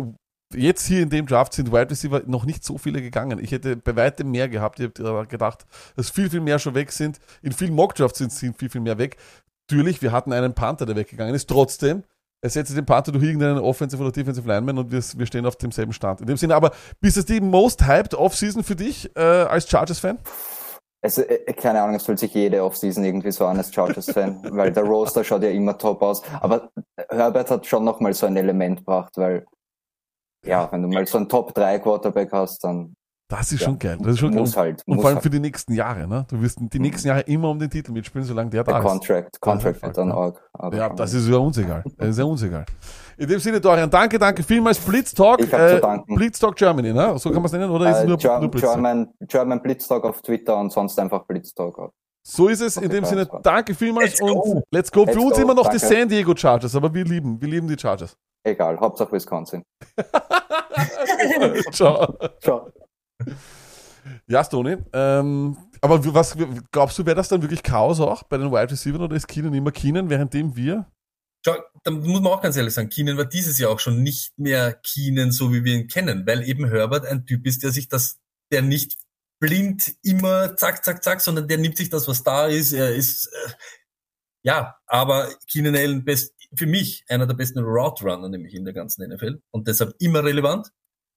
jetzt 0.54 0.86
hier 0.86 1.02
in 1.02 1.10
dem 1.10 1.26
Draft 1.26 1.52
sind 1.52 1.72
Wide 1.72 1.90
Receiver 1.90 2.22
noch 2.26 2.44
nicht 2.44 2.64
so 2.64 2.78
viele 2.78 3.02
gegangen. 3.02 3.38
Ich 3.42 3.52
hätte 3.52 3.76
bei 3.76 3.96
weitem 3.96 4.30
mehr 4.30 4.48
gehabt. 4.48 4.80
Ich 4.80 4.90
habe 5.02 5.26
gedacht, 5.26 5.66
dass 5.96 6.10
viel, 6.10 6.30
viel 6.30 6.40
mehr 6.40 6.58
schon 6.58 6.74
weg 6.74 6.92
sind. 6.92 7.18
In 7.42 7.52
vielen 7.52 7.74
Mock-Drafts 7.74 8.18
sind, 8.18 8.32
sind 8.32 8.58
viel, 8.58 8.70
viel 8.70 8.80
mehr 8.80 8.98
weg. 8.98 9.16
Natürlich, 9.68 10.02
wir 10.02 10.12
hatten 10.12 10.32
einen 10.32 10.54
Panther, 10.54 10.86
der 10.86 10.96
weggegangen 10.96 11.34
ist. 11.34 11.48
Trotzdem, 11.48 12.04
ersetze 12.40 12.74
den 12.74 12.86
Panther 12.86 13.12
durch 13.12 13.24
irgendeinen 13.24 13.58
Offensive 13.58 14.02
oder 14.02 14.12
Defensive 14.12 14.46
Lineman 14.46 14.78
und 14.78 14.92
wir, 14.92 15.02
wir 15.02 15.26
stehen 15.26 15.46
auf 15.46 15.56
demselben 15.56 15.92
Stand. 15.92 16.20
In 16.20 16.26
dem 16.26 16.36
Sinne, 16.36 16.54
aber 16.54 16.72
bist 17.00 17.16
es 17.16 17.24
die 17.24 17.40
most 17.40 17.86
hyped 17.86 18.14
Offseason 18.14 18.62
für 18.62 18.76
dich 18.76 19.10
äh, 19.16 19.20
als 19.20 19.68
Chargers-Fan? 19.68 20.18
Also, 21.02 21.22
äh, 21.22 21.52
keine 21.52 21.82
Ahnung, 21.82 21.96
es 21.96 22.04
fühlt 22.04 22.18
sich 22.18 22.34
jede 22.34 22.62
Offseason 22.62 23.04
irgendwie 23.04 23.32
so 23.32 23.46
an 23.46 23.56
als 23.56 23.72
Chargers-Fan, 23.72 24.40
weil 24.50 24.72
der 24.72 24.84
Roster 24.84 25.24
schaut 25.24 25.42
ja 25.42 25.50
immer 25.50 25.76
top 25.76 26.02
aus. 26.02 26.22
Aber 26.40 26.70
Herbert 27.08 27.50
hat 27.50 27.66
schon 27.66 27.84
nochmal 27.84 28.14
so 28.14 28.26
ein 28.26 28.36
Element 28.36 28.78
gebracht, 28.78 29.12
weil, 29.16 29.46
ja, 30.46 30.68
wenn 30.72 30.82
du 30.82 30.88
mal 30.88 31.06
so 31.06 31.18
einen 31.18 31.28
Top-3 31.28 31.78
Quarterback 31.80 32.32
hast, 32.32 32.62
dann. 32.64 32.94
Das 33.28 33.50
ist 33.50 33.60
ja, 33.60 33.64
schon 33.66 33.78
geil. 33.80 33.98
Das 34.00 34.12
ist 34.12 34.18
schon 34.20 34.32
muss 34.32 34.54
geil. 34.54 34.64
halt. 34.66 34.82
Und 34.86 34.94
muss 34.94 35.02
vor 35.02 35.08
allem 35.08 35.16
halt. 35.16 35.22
für 35.24 35.30
die 35.30 35.40
nächsten 35.40 35.72
Jahre, 35.74 36.06
ne? 36.06 36.24
Du 36.28 36.40
wirst 36.40 36.58
die 36.60 36.78
nächsten 36.78 37.08
Jahre 37.08 37.22
immer 37.22 37.50
um 37.50 37.58
den 37.58 37.68
Titel 37.68 37.90
mitspielen, 37.90 38.24
solange 38.24 38.50
der 38.50 38.62
da 38.62 38.70
Der 38.72 38.80
ist. 38.80 38.86
Contract, 38.86 39.40
Contract 39.40 39.82
wird 39.82 39.98
dann 39.98 40.12
arg. 40.12 40.40
Ja, 40.72 40.90
das 40.90 41.12
ist 41.12 41.28
ja 41.28 41.36
uns 41.36 41.58
egal. 41.58 41.82
Das 41.98 42.10
ist 42.10 42.18
ja 42.18 42.24
uns 42.24 42.40
egal. 42.44 42.64
In 43.18 43.28
dem 43.28 43.40
Sinne, 43.40 43.60
Dorian, 43.60 43.90
danke, 43.90 44.16
danke 44.16 44.44
vielmals. 44.44 44.78
Blitztalk, 44.78 45.40
Ich 45.40 45.52
hab 45.52 45.68
zu 45.70 45.76
äh, 45.76 45.80
danken. 45.80 46.14
Blitztalk 46.14 46.54
Germany, 46.54 46.92
ne? 46.92 47.18
So 47.18 47.30
kann 47.30 47.38
man 47.42 47.46
es 47.46 47.52
nennen, 47.52 47.68
oder 47.68 47.90
ist 47.90 47.96
es 47.96 48.02
Äh, 48.04 48.06
nur, 48.06 48.16
German, 48.16 48.40
nur 48.42 48.50
Blitztalk? 48.52 48.74
German, 48.74 49.08
German 49.22 49.62
Blitztalk 49.62 50.04
auf 50.04 50.22
Twitter 50.22 50.56
und 50.56 50.70
sonst 50.70 50.96
einfach 51.00 51.24
Blitztalk. 51.26 51.76
So 52.22 52.46
ist 52.46 52.60
es. 52.60 52.76
In 52.76 52.90
dem 52.90 53.04
Sinne, 53.04 53.28
danke 53.42 53.74
vielmals 53.74 54.20
und 54.20 54.62
let's 54.70 54.92
go. 54.92 55.04
Für 55.04 55.12
Let's 55.12 55.24
uns 55.24 55.34
go, 55.36 55.42
immer 55.42 55.54
noch 55.54 55.68
die 55.68 55.78
danke. 55.78 55.96
San 55.96 56.08
Diego 56.08 56.34
Chargers, 56.36 56.76
aber 56.76 56.94
wir 56.94 57.04
lieben, 57.04 57.40
wir 57.40 57.48
lieben 57.48 57.66
die 57.66 57.76
Chargers. 57.76 58.16
Egal, 58.46 58.78
Hauptsache 58.78 59.10
Wisconsin. 59.10 59.64
Ciao. 61.72 62.16
Ciao. 62.40 62.72
Ja, 64.28 64.44
Stoney. 64.44 64.76
Ähm, 64.92 65.56
aber 65.80 66.14
was 66.14 66.36
glaubst 66.70 66.96
du, 66.96 67.04
wäre 67.04 67.16
das 67.16 67.28
dann 67.28 67.42
wirklich 67.42 67.64
Chaos 67.64 67.98
auch 67.98 68.22
bei 68.22 68.38
den 68.38 68.52
Wide 68.52 68.70
Receivers 68.70 69.00
oder 69.00 69.16
ist 69.16 69.26
Keenan 69.26 69.52
immer 69.52 69.72
Keenan, 69.72 70.08
währenddem 70.08 70.54
wir 70.54 70.86
Schau, 71.44 71.56
da 71.82 71.90
muss 71.90 72.20
man 72.20 72.32
auch 72.32 72.40
ganz 72.40 72.56
ehrlich 72.56 72.74
sagen, 72.74 72.88
Keenan 72.88 73.16
war 73.16 73.24
dieses 73.24 73.58
Jahr 73.58 73.70
auch 73.70 73.80
schon 73.80 74.02
nicht 74.02 74.38
mehr 74.38 74.72
Keenan, 74.74 75.32
so 75.32 75.52
wie 75.52 75.64
wir 75.64 75.74
ihn 75.74 75.88
kennen, 75.88 76.26
weil 76.26 76.48
eben 76.48 76.68
Herbert 76.68 77.06
ein 77.06 77.24
Typ 77.24 77.46
ist, 77.46 77.62
der 77.62 77.70
sich 77.70 77.88
das, 77.88 78.18
der 78.52 78.62
nicht 78.62 78.96
blind 79.40 79.94
immer 80.02 80.56
zack, 80.56 80.84
zack, 80.84 81.02
zack, 81.02 81.20
sondern 81.20 81.48
der 81.48 81.58
nimmt 81.58 81.76
sich 81.76 81.88
das, 81.88 82.08
was 82.08 82.22
da 82.22 82.46
ist. 82.46 82.72
Er 82.72 82.94
ist, 82.94 83.26
äh, 83.26 83.50
ja, 84.44 84.76
aber 84.86 85.28
Keenan 85.50 85.76
Allen 85.76 86.04
best, 86.04 86.35
für 86.56 86.66
mich 86.66 87.04
einer 87.08 87.26
der 87.26 87.34
besten 87.34 87.60
Route 87.60 88.04
Runner, 88.04 88.28
nämlich 88.28 88.54
in 88.54 88.64
der 88.64 88.74
ganzen 88.74 89.08
NFL 89.08 89.40
und 89.50 89.68
deshalb 89.68 89.94
immer 89.98 90.24
relevant. 90.24 90.68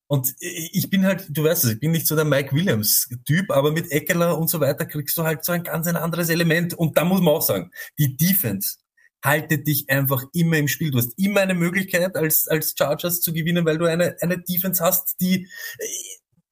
Und 0.07 0.33
ich 0.39 0.89
bin 0.89 1.05
halt, 1.05 1.27
du 1.29 1.43
weißt 1.43 1.65
es, 1.65 1.73
ich 1.73 1.79
bin 1.79 1.91
nicht 1.91 2.07
so 2.07 2.15
der 2.15 2.25
Mike 2.25 2.55
Williams 2.55 3.07
Typ, 3.25 3.51
aber 3.51 3.71
mit 3.71 3.91
Eckler 3.91 4.39
und 4.39 4.49
so 4.49 4.59
weiter 4.59 4.85
kriegst 4.85 5.15
du 5.17 5.23
halt 5.23 5.45
so 5.45 5.51
ein 5.51 5.63
ganz 5.63 5.85
ein 5.85 5.95
anderes 5.95 6.29
Element. 6.29 6.73
Und 6.73 6.97
da 6.97 7.05
muss 7.05 7.21
man 7.21 7.35
auch 7.35 7.43
sagen, 7.43 7.69
die 7.99 8.17
Defense 8.17 8.77
haltet 9.23 9.67
dich 9.67 9.87
einfach 9.89 10.23
immer 10.33 10.57
im 10.57 10.67
Spiel. 10.67 10.89
Du 10.89 10.97
hast 10.97 11.13
immer 11.17 11.41
eine 11.41 11.53
Möglichkeit, 11.53 12.15
als, 12.15 12.47
als 12.47 12.73
Chargers 12.75 13.21
zu 13.21 13.33
gewinnen, 13.33 13.65
weil 13.65 13.77
du 13.77 13.85
eine, 13.85 14.15
eine 14.21 14.39
Defense 14.39 14.83
hast, 14.83 15.15
die, 15.21 15.47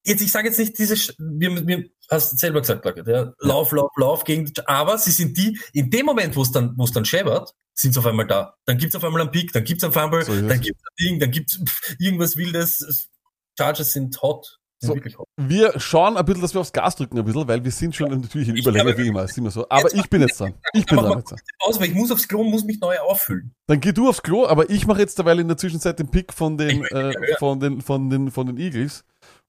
jetzt, 0.05 0.21
ich 0.21 0.31
sage 0.31 0.49
jetzt 0.49 0.59
nicht 0.59 0.77
diese, 0.77 0.95
wir, 1.17 1.67
wir 1.67 1.89
hast 2.09 2.37
selber 2.37 2.61
gesagt, 2.61 2.81
Placket, 2.81 3.07
ja, 3.07 3.33
Lauf, 3.39 3.71
Lauf, 3.71 3.91
Lauf 3.97 4.23
gegen, 4.23 4.51
aber 4.65 4.97
sie 4.97 5.11
sind 5.11 5.37
die, 5.37 5.59
in 5.73 5.89
dem 5.89 6.05
Moment, 6.05 6.35
wo 6.35 6.41
es 6.41 6.51
dann, 6.51 6.77
wo 6.77 6.83
es 6.83 6.91
dann 6.91 7.05
scheppert, 7.05 7.53
sind 7.79 7.93
sie 7.93 7.99
auf 7.99 8.05
einmal 8.05 8.27
da. 8.27 8.55
Dann 8.65 8.77
gibt's 8.77 8.95
auf 8.95 9.03
einmal 9.03 9.21
einen 9.21 9.31
Pick, 9.31 9.53
dann 9.53 9.63
gibt's 9.63 9.83
einen 9.83 9.93
Fumble, 9.93 10.23
So 10.23 10.33
es. 10.33 10.47
dann 10.47 10.61
gibt's 10.61 10.81
ein 10.83 10.95
Ding, 10.99 11.19
dann 11.19 11.31
gibt's 11.31 11.59
pff, 11.63 11.95
irgendwas 11.99 12.35
Wildes. 12.35 13.09
Chargers 13.57 13.93
sind 13.93 14.21
hot. 14.21 14.59
So, 14.79 14.95
wir 15.37 15.79
schauen 15.79 16.17
ein 16.17 16.25
bisschen, 16.25 16.43
dass 16.43 16.53
wir 16.53 16.61
aufs 16.61 16.71
Gas 16.71 16.95
drücken 16.95 17.17
ein 17.17 17.25
bisschen, 17.25 17.47
weil 17.47 17.63
wir 17.63 17.71
sind 17.71 17.95
schon 17.95 18.11
natürlich 18.21 18.49
in 18.49 18.57
Überlänge 18.57 18.95
wie 18.95 19.07
immer, 19.07 19.23
ist 19.23 19.35
immer 19.35 19.49
so. 19.49 19.67
Aber 19.69 19.91
ich 19.91 20.07
bin 20.07 20.21
jetzt 20.21 20.39
dran. 20.39 20.53
Ich 20.73 20.85
bin 20.85 20.99
dran 20.99 21.17
jetzt. 21.17 21.33
Aus, 21.59 21.79
weil 21.79 21.87
ich 21.87 21.95
muss 21.95 22.11
aufs 22.11 22.27
Klo 22.27 22.41
und 22.41 22.51
muss 22.51 22.63
mich 22.63 22.79
neu 22.79 22.95
auffüllen. 22.99 23.55
Dann 23.65 23.79
geh 23.79 23.91
du 23.91 24.07
aufs 24.07 24.21
Klo, 24.21 24.45
aber 24.45 24.69
ich 24.69 24.85
mache 24.85 24.99
jetzt 24.99 25.17
derweil 25.17 25.39
in 25.39 25.47
der 25.47 25.57
Zwischenzeit 25.57 25.97
den 25.97 26.11
Pick 26.11 26.31
von 26.31 26.57
den, 26.59 26.83
äh, 26.91 27.11
von 27.39 27.59
den, 27.59 27.81
von 27.81 28.11
den, 28.11 28.29
von 28.29 28.45
den 28.45 28.57
Eagles. 28.57 29.03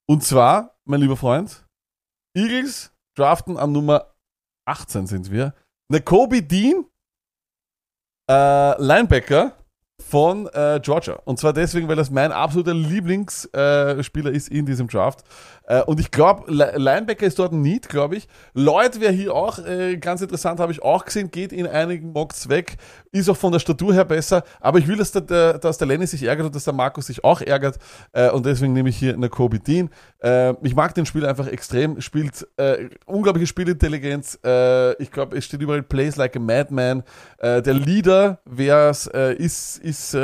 Und 0.07 0.25
zwar, 0.25 0.79
mein 0.87 1.03
lieber 1.03 1.19
Freund, 1.19 1.67
Eagles 2.35 2.93
draften 3.15 3.59
an 3.59 3.73
Nummer 3.73 4.15
18 4.65 5.07
sind 5.07 5.31
wir. 5.31 5.55
Eine 5.91 6.01
Kobe 6.01 6.43
Dean, 6.43 6.87
äh, 8.29 8.83
Linebacker 8.83 9.53
von 10.09 10.47
äh, 10.53 10.81
Georgia. 10.83 11.19
Und 11.25 11.39
zwar 11.39 11.53
deswegen, 11.53 11.89
weil 11.89 11.97
das 11.97 12.11
mein 12.11 12.33
absoluter 12.33 12.75
Lieblingsspieler 12.75 14.33
äh, 14.33 14.37
ist 14.37 14.49
in 14.49 14.65
diesem 14.65 14.89
Draft. 14.89 15.25
Äh, 15.69 15.83
und 15.83 16.01
ich 16.01 16.11
glaube, 16.11 16.51
Linebacker 16.51 17.27
ist 17.27 17.39
dort 17.39 17.53
Need, 17.53 17.89
glaube 17.89 18.17
ich. 18.17 18.27
Lloyd 18.55 19.01
wäre 19.01 19.13
hier 19.13 19.35
auch 19.35 19.59
äh, 19.59 19.97
ganz 19.99 20.23
interessant, 20.23 20.61
habe 20.61 20.73
ich 20.73 20.83
auch 20.83 21.05
gesehen, 21.05 21.31
geht 21.31 21.53
in 21.53 21.67
einigen 21.67 22.13
Mocks 22.13 22.49
weg, 22.49 22.79
ist 23.13 23.29
auch 23.29 23.37
von 23.37 23.53
der 23.53 23.59
Statur 23.59 23.93
her 23.93 24.05
besser. 24.05 24.43
Aber 24.61 24.79
ich 24.79 24.89
will, 24.89 24.97
dass 24.97 25.13
der, 25.13 25.59
dass 25.59 25.79
der 25.79 25.87
Lenny 25.87 26.07
sich 26.07 26.23
ärgert 26.23 26.47
und 26.47 26.55
dass 26.55 26.65
der 26.65 26.73
Markus 26.73 27.07
sich 27.07 27.23
auch 27.23 27.43
ärgert. 27.43 27.79
Äh, 28.13 28.31
und 28.31 28.47
deswegen 28.47 28.73
nehme 28.73 28.89
ich 28.89 28.97
hier 28.97 29.15
eine 29.15 29.29
Kobe 29.29 29.61
Dean. 29.61 29.91
Ich 30.63 30.75
mag 30.75 30.95
den 30.95 31.07
Spieler 31.07 31.29
einfach 31.29 31.47
extrem, 31.47 32.01
spielt 32.01 32.47
unglaubliche 33.07 33.47
Spielintelligenz. 33.47 34.35
Ich 34.99 35.11
glaube, 35.13 35.37
es 35.37 35.45
steht 35.45 35.63
überall 35.63 35.83
Plays 35.83 36.17
like 36.17 36.35
a 36.35 36.41
Madman. 36.41 37.05
Der 37.41 37.63
Leader, 37.75 38.41
wer 38.45 38.91
es 38.91 39.07
ist, 39.07 39.79
ist 39.79 40.17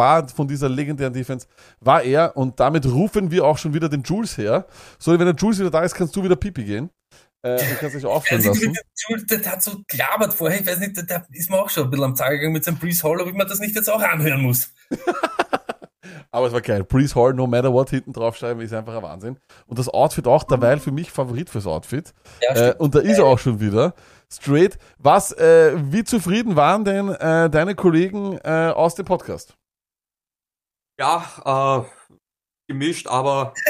war 0.00 0.28
von 0.28 0.48
dieser 0.48 0.68
legendären 0.68 1.12
Defense, 1.12 1.46
war 1.80 2.02
er. 2.02 2.36
Und 2.36 2.58
damit 2.58 2.86
rufen 2.86 3.30
wir 3.30 3.44
auch 3.44 3.58
schon 3.58 3.74
wieder 3.74 3.88
den 3.88 4.02
Jules 4.02 4.36
her. 4.38 4.66
So, 4.98 5.12
wenn 5.12 5.26
der 5.26 5.34
Jules 5.34 5.58
wieder 5.58 5.70
da 5.70 5.82
ist, 5.82 5.94
kannst 5.94 6.14
du 6.16 6.22
wieder 6.22 6.36
Pipi 6.36 6.64
gehen. 6.64 6.90
Äh, 7.42 7.52
und 7.54 7.78
kannst 7.80 7.96
dich 7.96 8.04
auffüllen 8.04 8.46
Also, 8.46 8.50
lassen. 8.50 8.74
der, 8.74 8.82
Jules, 9.08 9.26
der 9.26 9.52
hat 9.52 9.62
so 9.62 9.80
gelabert 9.88 10.34
vorher, 10.34 10.60
ich 10.60 10.66
weiß 10.66 10.78
nicht, 10.78 10.96
der, 10.96 11.04
der 11.04 11.26
ist 11.30 11.48
mir 11.50 11.58
auch 11.58 11.70
schon 11.70 11.84
ein 11.84 11.90
bisschen 11.90 12.04
am 12.04 12.14
Tag 12.14 12.30
gegangen 12.32 12.52
mit 12.52 12.64
seinem 12.64 12.78
Breeze 12.78 13.02
Hall, 13.02 13.20
ob 13.20 13.28
ich 13.28 13.34
mir 13.34 13.46
das 13.46 13.60
nicht 13.60 13.74
jetzt 13.74 13.88
auch 13.90 14.02
anhören 14.02 14.42
muss. 14.42 14.72
Aber 16.32 16.46
es 16.46 16.52
war 16.52 16.60
geil. 16.60 16.84
Breeze 16.84 17.14
Hall, 17.14 17.34
no 17.34 17.46
matter 17.46 17.72
what, 17.72 17.90
hinten 17.90 18.12
draufschreiben, 18.12 18.62
ist 18.62 18.72
einfach 18.72 18.94
ein 18.94 19.02
Wahnsinn. 19.02 19.38
Und 19.66 19.78
das 19.78 19.88
Outfit 19.88 20.26
auch 20.28 20.44
derweil 20.44 20.78
für 20.78 20.92
mich 20.92 21.10
Favorit 21.10 21.50
fürs 21.50 21.66
Outfit. 21.66 22.12
Ja, 22.40 22.50
äh, 22.50 22.56
stimmt. 22.56 22.80
und 22.80 22.94
da 22.94 22.98
ist 23.00 23.18
er 23.18 23.24
auch 23.24 23.38
schon 23.38 23.58
wieder. 23.60 23.94
Straight. 24.32 24.78
Was, 24.98 25.32
äh, 25.32 25.72
wie 25.76 26.04
zufrieden 26.04 26.54
waren 26.54 26.84
denn 26.84 27.08
äh, 27.08 27.50
deine 27.50 27.74
Kollegen 27.74 28.38
äh, 28.44 28.72
aus 28.74 28.94
dem 28.94 29.06
Podcast? 29.06 29.56
Ja, 31.00 31.82
äh, 31.84 31.99
gemischt, 32.70 33.08
aber 33.08 33.52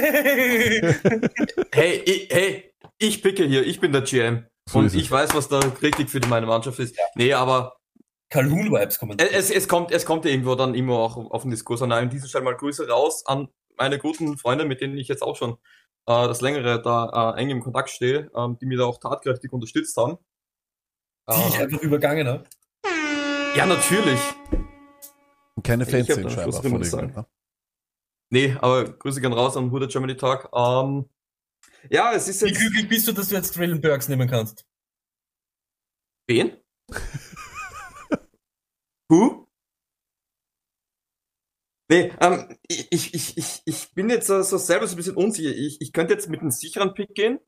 hey, 1.73 2.03
ich, 2.05 2.29
hey, 2.31 2.73
ich 2.99 3.23
picke 3.23 3.45
hier, 3.47 3.67
ich 3.67 3.81
bin 3.81 3.93
der 3.93 4.03
GM. 4.03 4.47
So 4.69 4.79
und 4.79 4.95
ich 4.95 5.11
weiß, 5.11 5.35
was 5.35 5.49
da 5.49 5.59
richtig 5.83 6.11
für 6.11 6.21
meine 6.29 6.47
Mannschaft 6.47 6.79
ist. 6.79 6.97
Nee, 7.15 7.33
aber 7.33 7.77
Calhoun-Vibes 8.31 8.99
kommen. 8.99 9.19
es, 9.19 9.51
es, 9.51 9.67
kommt, 9.67 9.91
es 9.91 10.05
kommt 10.05 10.25
ja 10.25 10.31
irgendwo 10.31 10.55
dann 10.55 10.75
immer 10.75 10.99
auch 10.99 11.17
auf 11.17 11.43
den 11.43 11.51
Diskurs 11.51 11.83
an. 11.83 11.91
An 11.91 12.11
dieser 12.11 12.29
Stelle 12.29 12.45
mal 12.45 12.55
Grüße 12.55 12.89
raus 12.89 13.25
an 13.27 13.49
meine 13.77 13.99
guten 13.99 14.37
Freunde, 14.39 14.65
mit 14.67 14.81
denen 14.81 14.97
ich 14.99 15.09
jetzt 15.09 15.23
auch 15.23 15.35
schon 15.37 15.53
äh, 16.07 16.27
das 16.29 16.41
längere 16.41 16.81
da 16.83 17.35
äh, 17.35 17.41
eng 17.41 17.51
im 17.51 17.61
Kontakt 17.61 17.91
stehe, 17.91 18.31
ähm, 18.37 18.59
die 18.61 18.67
mir 18.67 18.79
da 18.79 18.85
auch 18.85 18.99
tatkräftig 19.01 19.53
unterstützt 19.53 19.97
haben. 19.97 20.19
Die 21.29 21.49
ich 21.49 21.59
Äh, 21.59 21.63
einfach 21.65 21.81
übergangen 21.81 22.29
habe. 22.29 22.45
ja, 23.57 23.67
natürlich. 23.67 24.21
Und 25.57 25.67
keine 25.67 25.85
Ich 25.85 25.91
Fans 25.91 26.07
sind 26.07 26.31
scheinbar 26.31 26.63
von 26.63 26.81
ne? 26.81 27.27
Nee, 28.31 28.57
aber 28.61 28.85
Grüße 28.85 29.21
gern 29.21 29.33
raus 29.33 29.57
an 29.57 29.71
Huda 29.73 29.87
Germany 29.87 30.17
Tag. 30.17 30.49
Ähm, 30.55 31.09
ja, 31.91 32.13
es 32.13 32.29
ist 32.29 32.43
Wie 32.43 32.47
jetzt. 32.49 32.61
glücklich 32.61 32.89
bist 32.89 33.09
du, 33.09 33.13
dass 33.13 33.29
du 33.29 33.35
jetzt 33.35 33.55
Traylon 33.55 33.81
Burks 33.81 34.09
nehmen 34.09 34.29
kannst? 34.29 34.65
Wen? 36.29 36.57
Who? 39.09 39.49
Nee, 41.91 42.13
ähm, 42.21 42.57
ich, 42.69 42.93
ich, 42.93 43.37
ich, 43.37 43.63
ich, 43.65 43.95
bin 43.95 44.09
jetzt 44.09 44.29
so, 44.29 44.41
so 44.43 44.59
selber 44.59 44.87
so 44.87 44.95
ein 44.95 44.97
bisschen 44.97 45.17
unsicher. 45.17 45.51
Ich, 45.51 45.81
ich 45.81 45.93
könnte 45.93 46.15
jetzt 46.15 46.29
mit 46.29 46.41
einem 46.41 46.53
sicheren 46.53 46.95
Pick 46.95 47.15
gehen. 47.17 47.41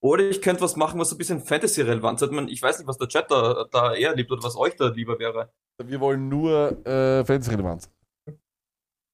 Oder 0.00 0.24
ich 0.28 0.40
könnte 0.40 0.62
was 0.62 0.76
machen, 0.76 0.98
was 0.98 1.10
so 1.10 1.16
ein 1.16 1.18
bisschen 1.18 1.44
Fantasy-relevant 1.44 2.22
ist. 2.22 2.30
Ich 2.48 2.62
weiß 2.62 2.78
nicht, 2.78 2.88
was 2.88 2.98
der 2.98 3.08
Chat 3.08 3.30
da, 3.30 3.66
da 3.70 3.94
eher 3.94 4.14
liebt 4.14 4.30
oder 4.30 4.42
was 4.42 4.56
euch 4.56 4.76
da 4.76 4.88
lieber 4.88 5.18
wäre. 5.18 5.52
Wir 5.82 6.00
wollen 6.00 6.28
nur 6.28 6.86
äh, 6.86 7.24
Fans-Relevanz. 7.24 7.90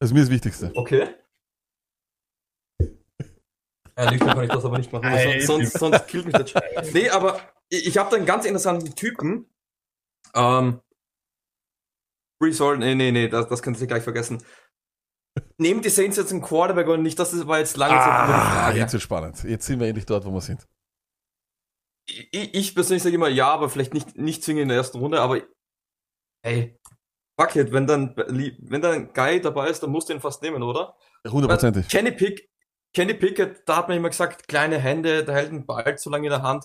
Das 0.00 0.08
ist 0.10 0.14
mir 0.14 0.20
das 0.20 0.30
Wichtigste. 0.30 0.72
Okay. 0.74 1.14
Ja, 3.96 4.10
nüchtern 4.10 4.28
kann 4.30 4.44
ich 4.44 4.50
das 4.50 4.64
aber 4.64 4.78
nicht 4.78 4.92
machen, 4.92 5.04
Ey, 5.04 5.42
sonst, 5.42 5.72
sonst, 5.74 5.78
sonst 5.78 6.06
killt 6.08 6.24
mich 6.24 6.34
das. 6.34 6.54
Nee, 6.94 7.10
aber 7.10 7.38
ich, 7.68 7.86
ich 7.86 7.98
habe 7.98 8.08
da 8.10 8.16
einen 8.16 8.24
ganz 8.24 8.46
interessanten 8.46 8.94
Typen. 8.94 9.46
Ähm, 10.34 10.80
Hall, 12.42 12.78
nee, 12.78 12.94
nee, 12.94 13.12
nee, 13.12 13.28
das, 13.28 13.48
das 13.48 13.62
könnt 13.62 13.78
ihr 13.78 13.86
gleich 13.86 14.02
vergessen. 14.02 14.42
Nehmen 15.58 15.82
die 15.82 15.90
Saints 15.90 16.16
jetzt 16.16 16.32
einen 16.32 16.40
Quarterback 16.40 16.86
oder 16.88 16.96
nicht? 16.96 17.18
Das 17.18 17.46
war 17.46 17.58
jetzt 17.58 17.76
lange 17.76 17.94
Ah, 17.94 18.26
Frage. 18.26 18.78
jetzt 18.78 18.92
wird 18.94 19.02
spannend. 19.02 19.44
Jetzt 19.44 19.66
sind 19.66 19.80
wir 19.80 19.86
endlich 19.86 20.06
dort, 20.06 20.24
wo 20.24 20.30
wir 20.30 20.40
sind. 20.40 20.66
ich, 22.08 22.54
ich 22.54 22.74
persönlich 22.74 23.02
sage 23.02 23.14
immer 23.16 23.28
ja, 23.28 23.48
aber 23.52 23.68
vielleicht 23.68 23.92
nicht, 23.92 24.16
nicht 24.16 24.42
zwingend 24.42 24.62
in 24.62 24.68
der 24.68 24.78
ersten 24.78 24.98
Runde, 24.98 25.20
aber 25.20 25.42
hey, 26.42 26.80
fuck 27.40 27.56
it, 27.56 27.72
wenn 27.72 27.86
dann, 27.86 28.14
wenn 28.16 28.82
dann 28.82 28.92
ein 28.92 29.12
Guy 29.12 29.40
dabei 29.40 29.68
ist, 29.68 29.82
dann 29.82 29.90
musst 29.90 30.08
du 30.08 30.12
ihn 30.12 30.20
fast 30.20 30.42
nehmen, 30.42 30.62
oder? 30.62 30.96
Hundertprozentig. 31.26 31.88
Kenny 31.88 32.12
Pick, 32.12 32.50
Kenny 32.92 33.14
Pickett, 33.14 33.68
da 33.68 33.76
hat 33.76 33.88
man 33.88 33.96
immer 33.96 34.10
gesagt, 34.10 34.48
kleine 34.48 34.78
Hände, 34.78 35.24
der 35.24 35.34
hält 35.34 35.52
den 35.52 35.66
Ball 35.66 35.98
zu 35.98 36.10
lange 36.10 36.26
in 36.26 36.30
der 36.30 36.42
Hand. 36.42 36.64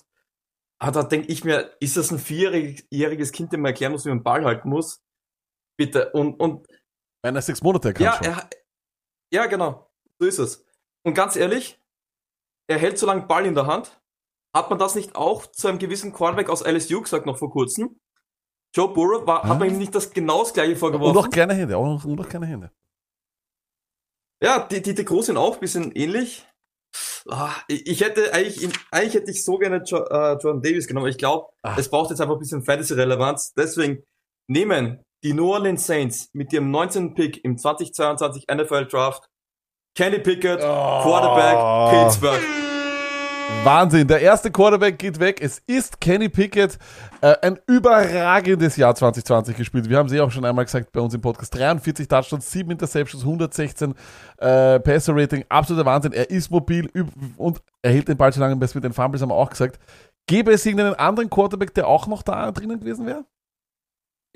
Aber 0.78 1.02
da 1.02 1.08
denke 1.08 1.28
ich 1.28 1.44
mir, 1.44 1.74
ist 1.80 1.96
das 1.96 2.10
ein 2.10 2.18
vierjähriges 2.18 3.32
Kind, 3.32 3.52
dem 3.52 3.62
man 3.62 3.70
erklären 3.70 3.92
muss, 3.92 4.04
wie 4.04 4.10
man 4.10 4.18
den 4.18 4.24
Ball 4.24 4.44
halten 4.44 4.68
muss? 4.68 5.02
Bitte. 5.78 6.10
Und, 6.12 6.38
und 6.38 6.66
Wenn 7.22 7.36
er 7.36 7.42
sechs 7.42 7.62
Monate 7.62 7.94
kann 7.94 8.04
ja, 8.04 8.20
er, 8.22 8.50
ja, 9.32 9.46
genau. 9.46 9.90
So 10.18 10.26
ist 10.26 10.38
es. 10.38 10.66
Und 11.02 11.14
ganz 11.14 11.36
ehrlich, 11.36 11.80
er 12.68 12.78
hält 12.78 12.98
so 12.98 13.06
lange 13.06 13.22
Ball 13.22 13.46
in 13.46 13.54
der 13.54 13.66
Hand. 13.66 14.00
Hat 14.54 14.70
man 14.70 14.78
das 14.78 14.94
nicht 14.94 15.16
auch 15.16 15.46
zu 15.46 15.68
einem 15.68 15.78
gewissen 15.78 16.12
Quarterback 16.12 16.50
aus 16.50 16.66
LSU 16.66 17.02
gesagt 17.02 17.26
noch 17.26 17.38
vor 17.38 17.50
kurzem? 17.50 18.00
Joe 18.74 18.88
Burrow 18.92 19.26
war, 19.26 19.42
hat 19.42 19.58
man 19.58 19.68
ihm 19.68 19.78
nicht 19.78 19.94
das 19.94 20.10
genau 20.10 20.40
das 20.40 20.52
gleiche 20.52 20.72
Und 20.72 20.78
vorgeworfen? 20.78 21.14
noch 21.14 21.30
kleine 21.30 21.54
Hände, 21.54 21.76
auch 21.76 21.86
noch, 21.86 22.04
und 22.04 22.16
noch 22.16 22.28
kleine 22.28 22.46
Hände. 22.46 22.70
Ja, 24.42 24.66
die, 24.66 24.82
die, 24.82 24.94
die 24.94 25.04
Großen 25.04 25.26
sind 25.28 25.36
auch 25.38 25.54
ein 25.54 25.60
bisschen 25.60 25.92
ähnlich. 25.92 26.46
Ah, 27.28 27.54
ich, 27.68 28.00
hätte 28.02 28.32
eigentlich, 28.32 28.70
eigentlich 28.90 29.14
hätte 29.14 29.30
ich 29.30 29.44
so 29.44 29.58
gerne 29.58 29.82
jo, 29.84 29.98
äh, 29.98 30.32
Jordan 30.34 30.62
Davis 30.62 30.86
genommen, 30.86 31.04
aber 31.04 31.10
ich 31.10 31.18
glaube, 31.18 31.48
es 31.76 31.88
braucht 31.88 32.10
jetzt 32.10 32.20
einfach 32.20 32.34
ein 32.34 32.38
bisschen 32.38 32.62
Fantasy-Relevanz. 32.62 33.54
Deswegen 33.54 34.04
nehmen 34.48 35.02
die 35.24 35.32
New 35.32 35.50
Orleans 35.50 35.86
Saints 35.86 36.30
mit 36.34 36.52
ihrem 36.52 36.70
19. 36.70 37.14
Pick 37.14 37.42
im 37.44 37.58
2022 37.58 38.44
NFL 38.52 38.86
Draft 38.86 39.28
Kenny 39.96 40.18
Pickett, 40.18 40.60
Quarterback, 40.60 42.04
Pittsburgh. 42.04 42.65
Wahnsinn, 43.66 44.06
der 44.06 44.20
erste 44.20 44.50
Quarterback 44.50 44.98
geht 44.98 45.18
weg. 45.18 45.40
Es 45.42 45.58
ist 45.66 46.00
Kenny 46.00 46.28
Pickett. 46.28 46.78
Äh, 47.20 47.34
ein 47.42 47.58
überragendes 47.66 48.76
Jahr 48.76 48.94
2020 48.94 49.56
gespielt. 49.56 49.88
Wir 49.88 49.98
haben 49.98 50.08
sie 50.08 50.20
auch 50.20 50.30
schon 50.30 50.44
einmal 50.44 50.64
gesagt 50.64 50.92
bei 50.92 51.00
uns 51.00 51.14
im 51.14 51.20
Podcast. 51.20 51.54
43 51.54 52.06
Touchdowns, 52.06 52.50
7 52.50 52.70
Interceptions, 52.70 53.24
116 53.24 53.94
äh, 54.38 54.78
Passer-Rating. 54.78 55.44
Absoluter 55.48 55.84
Wahnsinn. 55.84 56.12
Er 56.12 56.30
ist 56.30 56.50
mobil 56.50 56.88
und 57.36 57.60
er 57.82 57.92
hält 57.92 58.08
den 58.08 58.16
Ball 58.16 58.32
so 58.32 58.40
lange, 58.40 58.54
mit 58.54 58.84
den 58.84 58.92
Fumbles 58.92 59.22
haben 59.22 59.30
wir 59.30 59.34
auch 59.34 59.50
gesagt. 59.50 59.80
Gäbe 60.28 60.52
es 60.52 60.64
irgendeinen 60.64 60.94
anderen 60.94 61.30
Quarterback, 61.30 61.74
der 61.74 61.88
auch 61.88 62.06
noch 62.06 62.22
da 62.22 62.52
drinnen 62.52 62.80
gewesen 62.80 63.06
wäre? 63.06 63.24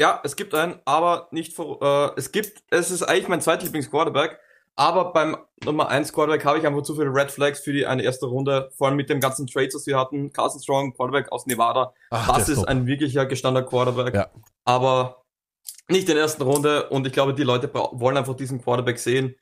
Ja, 0.01 0.21
es 0.25 0.35
gibt 0.35 0.55
einen, 0.55 0.81
aber 0.87 1.29
nicht 1.31 1.55
vor, 1.55 1.83
äh, 1.83 2.19
es 2.19 2.33
gibt, 2.33 2.63
es 2.71 2.91
ist 2.91 3.03
eigentlich 3.03 3.29
mein 3.29 3.43
zweitlieblings-Quarterback, 3.43 4.39
aber 4.81 5.13
beim 5.13 5.37
Nummer 5.63 5.91
1 5.91 6.15
Quarterback 6.15 6.43
habe 6.47 6.59
ich 6.59 6.67
einfach 6.67 6.81
zu 6.81 6.95
viele 6.95 7.13
Red 7.13 7.31
Flags 7.31 7.61
für 7.61 7.71
die 7.71 7.85
eine 7.85 8.03
erste 8.03 8.25
Runde, 8.25 8.71
vor 8.79 8.87
allem 8.87 8.97
mit 8.97 9.11
dem 9.11 9.21
ganzen 9.21 9.47
Trades, 9.47 9.75
was 9.75 9.87
wir 9.87 9.99
hatten. 9.99 10.33
Carson 10.33 10.63
Strong, 10.63 10.95
Quarterback 10.95 11.31
aus 11.31 11.45
Nevada. 11.45 11.93
Ach, 12.09 12.39
das 12.39 12.49
ist 12.49 12.61
top. 12.61 12.69
ein 12.69 12.87
wirklicher 12.87 13.27
gestandener 13.27 13.67
Quarterback. 13.67 14.15
Ja. 14.15 14.31
Aber 14.65 15.27
nicht 15.91 16.09
in 16.09 16.15
der 16.15 16.23
ersten 16.23 16.45
Runde 16.45 16.89
und 16.89 17.07
ich 17.07 17.13
glaube, 17.13 17.35
die 17.35 17.43
Leute 17.43 17.71
wollen 17.75 18.17
einfach 18.17 18.35
diesen 18.35 18.63
Quarterback 18.63 18.99
sehen. 18.99 19.35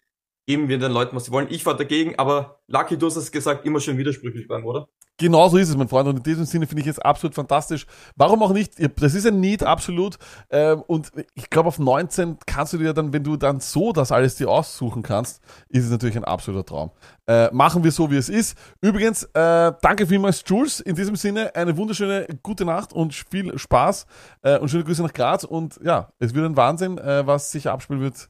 Geben 0.48 0.68
wir 0.68 0.78
den 0.78 0.90
Leuten, 0.90 1.14
was 1.14 1.26
sie 1.26 1.30
wollen. 1.30 1.46
Ich 1.50 1.64
war 1.66 1.76
dagegen, 1.76 2.18
aber 2.18 2.58
Lucky, 2.66 2.98
du 2.98 3.06
hast 3.06 3.14
es 3.14 3.30
gesagt, 3.30 3.64
immer 3.64 3.78
schön 3.78 3.96
widersprüchlich 3.96 4.48
beim, 4.48 4.66
oder? 4.66 4.88
Genau 5.20 5.48
so 5.48 5.56
ist 5.56 5.68
es, 5.68 5.76
mein 5.76 5.88
Freund. 5.88 6.08
Und 6.08 6.18
in 6.18 6.22
diesem 6.22 6.44
Sinne 6.44 6.68
finde 6.68 6.82
ich 6.82 6.88
es 6.88 7.00
absolut 7.00 7.34
fantastisch. 7.34 7.86
Warum 8.14 8.40
auch 8.42 8.52
nicht? 8.52 8.74
Das 9.00 9.14
ist 9.14 9.26
ein 9.26 9.40
Need, 9.40 9.64
absolut. 9.64 10.16
Ähm, 10.48 10.82
Und 10.86 11.10
ich 11.34 11.50
glaube, 11.50 11.68
auf 11.68 11.80
19 11.80 12.38
kannst 12.46 12.72
du 12.72 12.78
dir 12.78 12.92
dann, 12.92 13.12
wenn 13.12 13.24
du 13.24 13.36
dann 13.36 13.58
so 13.58 13.92
das 13.92 14.12
alles 14.12 14.36
dir 14.36 14.48
aussuchen 14.48 15.02
kannst, 15.02 15.42
ist 15.68 15.84
es 15.84 15.90
natürlich 15.90 16.16
ein 16.16 16.24
absoluter 16.24 16.64
Traum. 16.64 16.92
Äh, 17.26 17.52
machen 17.52 17.82
wir 17.82 17.90
so, 17.90 18.10
wie 18.12 18.16
es 18.16 18.28
ist. 18.28 18.56
Übrigens, 18.80 19.24
äh, 19.24 19.72
danke 19.82 20.06
vielmals, 20.06 20.44
Jules. 20.46 20.78
In 20.78 20.94
diesem 20.94 21.16
Sinne, 21.16 21.54
eine 21.56 21.76
wunderschöne 21.76 22.26
gute 22.44 22.64
Nacht 22.64 22.92
und 22.92 23.12
viel 23.12 23.58
Spaß 23.58 24.06
äh, 24.42 24.58
und 24.58 24.68
schöne 24.68 24.84
Grüße 24.84 25.02
nach 25.02 25.12
Graz. 25.12 25.42
Und 25.42 25.80
ja, 25.82 26.12
es 26.20 26.32
wird 26.32 26.46
ein 26.46 26.56
Wahnsinn, 26.56 26.96
was 26.98 27.50
sich 27.50 27.68
abspielen 27.68 28.00
wird 28.00 28.28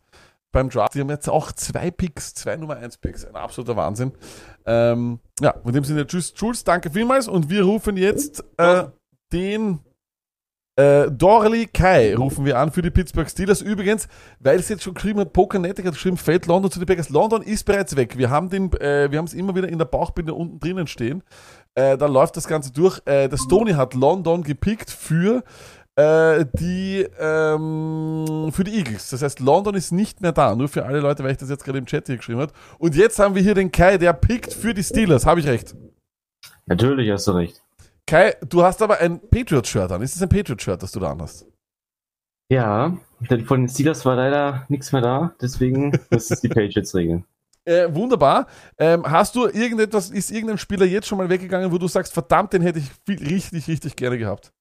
beim 0.52 0.70
Draft. 0.70 0.94
Die 0.94 1.01
haben 1.01 1.10
jetzt 1.10 1.28
auch 1.28 1.52
zwei 1.52 1.90
Picks, 1.90 2.35
zwei 2.35 2.56
Nummer 2.56 2.77
1 2.77 2.98
Picks. 2.98 3.24
Ein 3.24 3.36
absoluter 3.36 3.77
Wahnsinn. 3.77 4.12
Ähm, 4.69 5.19
ja, 5.40 5.55
in 5.65 5.73
dem 5.73 5.85
Sinne, 5.85 6.07
tschüss, 6.07 6.35
Jules, 6.36 6.62
danke 6.62 6.90
vielmals. 6.90 7.27
Und 7.27 7.49
wir 7.49 7.62
rufen 7.62 7.97
jetzt 7.97 8.45
äh, 8.59 8.85
den 9.32 9.81
äh, 10.78 11.11
Dorley 11.11 11.66
Kai 11.66 12.15
rufen 12.15 12.45
wir 12.45 12.57
an 12.57 12.70
für 12.70 12.82
die 12.82 12.90
Pittsburgh 12.90 13.28
Steelers. 13.28 13.62
Übrigens, 13.62 14.07
weil 14.39 14.61
es 14.61 14.69
jetzt 14.69 14.85
schon 14.85 14.95
geschrieben 14.95 15.19
hat, 15.19 15.32
Pokernetic 15.32 15.85
hat 15.85 15.95
geschrieben, 15.95 16.16
fällt 16.16 16.47
London 16.47 16.70
zu 16.70 16.78
den 16.78 16.86
Packers. 16.86 17.09
London 17.09 17.43
ist 17.43 17.65
bereits 17.65 17.97
weg. 17.97 18.16
Wir 18.16 18.31
haben 18.31 18.49
den, 18.49 18.73
äh, 18.74 19.11
wir 19.11 19.19
haben 19.19 19.24
es 19.24 19.35
immer 19.35 19.57
wieder 19.57 19.69
in 19.69 19.78
der 19.78 19.86
Bauchbinde 19.86 20.35
unten 20.35 20.61
drinnen 20.61 20.86
stehen. 20.86 21.24
Äh, 21.74 21.97
da 21.97 22.07
läuft 22.07 22.36
das 22.36 22.47
Ganze 22.47 22.73
durch. 22.73 23.01
Äh, 23.07 23.28
der 23.28 23.39
Stoney 23.39 23.73
hat 23.73 23.95
London 23.95 24.45
gepickt 24.45 24.90
für 24.90 25.43
äh, 25.99 26.47
die 26.55 27.05
ähm, 27.19 28.51
für 28.53 28.62
die 28.62 28.79
Eagles. 28.79 29.11
Das 29.11 29.20
heißt, 29.20 29.41
London 29.41 29.75
ist 29.75 29.91
nicht 29.91 30.20
mehr 30.20 30.31
da. 30.31 30.55
Nur 30.55 30.69
für 30.69 30.87
alle 30.87 31.01
Leute, 31.01 31.25
weil 31.25 31.33
ich 31.33 31.39
das 31.39 31.51
jetzt 31.51 31.65
gerade 31.65 31.79
im 31.79 31.87
Chat 31.87 32.07
hier 32.07 32.16
geschrieben 32.16 32.41
habe. 32.41 32.53
Und 32.79 32.95
jetzt 32.95 33.19
haben 33.19 33.35
wir 33.35 33.43
hier 33.43 33.55
den 33.55 33.73
Kai, 33.73 33.99
der 33.99 34.12
pickt 34.12 34.55
für 34.55 34.73
die 34.75 34.85
Steelers. 34.85 35.27
Habe 35.27 35.41
ich 35.41 35.49
recht? 35.49 35.75
Natürlich 36.66 37.11
hast 37.11 37.27
du 37.27 37.33
recht. 37.33 37.61
Kai, 38.07 38.37
du 38.49 38.62
hast 38.62 38.81
aber 38.81 38.99
ein 39.01 39.20
Patriot-Shirt 39.29 39.91
an. 39.91 40.01
Ist 40.03 40.15
es 40.15 40.23
ein 40.23 40.29
Patriot-Shirt, 40.29 40.81
das 40.81 40.93
du 40.93 41.01
da 41.01 41.11
anhast? 41.11 41.47
Ja, 42.51 42.97
denn 43.29 43.45
von 43.45 43.62
den 43.62 43.69
Steelers 43.69 44.07
war 44.07 44.15
leider 44.15 44.66
nichts 44.69 44.93
mehr 44.93 45.03
da, 45.03 45.35
deswegen 45.43 45.91
müssen 46.11 46.33
es 46.33 46.41
die 46.41 46.49
Patriots 46.49 46.95
regeln. 46.95 47.25
Äh, 47.65 47.95
wunderbar. 47.95 48.47
Ähm, 48.79 49.03
hast 49.05 49.37
du 49.37 49.45
irgendetwas, 49.45 50.09
ist 50.09 50.31
irgendein 50.31 50.57
Spieler 50.57 50.87
jetzt 50.87 51.07
schon 51.07 51.19
mal 51.19 51.29
weggegangen, 51.29 51.70
wo 51.70 51.77
du 51.77 51.87
sagst, 51.87 52.15
verdammt, 52.15 52.55
den 52.55 52.62
hätte 52.62 52.79
ich 52.79 52.91
viel, 53.05 53.19
richtig, 53.19 53.69
richtig 53.69 53.95
gerne 53.95 54.16
gehabt? 54.16 54.55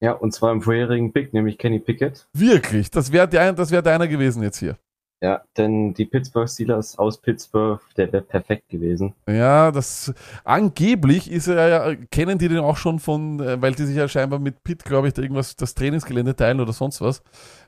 Ja, 0.00 0.12
und 0.12 0.32
zwar 0.32 0.52
im 0.52 0.62
vorherigen 0.62 1.12
Pick, 1.12 1.32
nämlich 1.32 1.58
Kenny 1.58 1.78
Pickett. 1.78 2.28
Wirklich? 2.32 2.90
Das 2.90 3.12
wäre 3.12 3.30
wär 3.32 3.82
deiner 3.82 4.08
gewesen 4.08 4.42
jetzt 4.42 4.58
hier. 4.58 4.76
Ja, 5.22 5.42
denn 5.56 5.94
die 5.94 6.04
Pittsburgh 6.04 6.48
Steelers 6.48 6.98
aus 6.98 7.18
Pittsburgh, 7.18 7.80
der 7.96 8.12
wäre 8.12 8.22
perfekt 8.22 8.68
gewesen. 8.68 9.14
Ja, 9.26 9.70
das 9.70 10.12
angeblich 10.44 11.30
ist 11.30 11.48
er 11.48 11.68
ja, 11.68 11.94
kennen 12.10 12.38
die 12.38 12.48
den 12.48 12.58
auch 12.58 12.76
schon 12.76 12.98
von, 12.98 13.40
äh, 13.40 13.60
weil 13.62 13.74
die 13.74 13.86
sich 13.86 13.96
ja 13.96 14.08
scheinbar 14.08 14.38
mit 14.38 14.62
Pitt, 14.62 14.84
glaube 14.84 15.08
ich, 15.08 15.16
irgendwas, 15.16 15.56
das 15.56 15.74
Trainingsgelände 15.74 16.36
teilen 16.36 16.60
oder 16.60 16.74
sonst 16.74 17.00
was. 17.00 17.22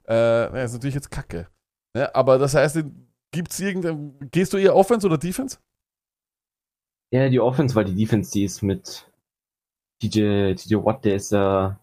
Äh, 0.06 0.62
ist 0.62 0.74
natürlich 0.74 0.94
jetzt 0.94 1.10
Kacke. 1.10 1.48
Ja, 1.96 2.10
aber 2.14 2.36
das 2.38 2.54
heißt, 2.54 2.84
gibt's 3.32 3.58
irgendein, 3.58 4.14
gehst 4.30 4.52
du 4.52 4.58
eher 4.58 4.76
Offense 4.76 5.06
oder 5.06 5.16
Defense? 5.16 5.56
Ja, 7.10 7.30
die 7.30 7.40
Offense, 7.40 7.74
weil 7.74 7.86
die 7.86 7.94
Defense, 7.94 8.30
die 8.30 8.44
ist 8.44 8.60
mit 8.60 9.10
TJ, 10.02 10.54
TJ 10.54 10.74
Watt, 10.76 11.06
der 11.06 11.14
ist 11.16 11.32
ja 11.32 11.80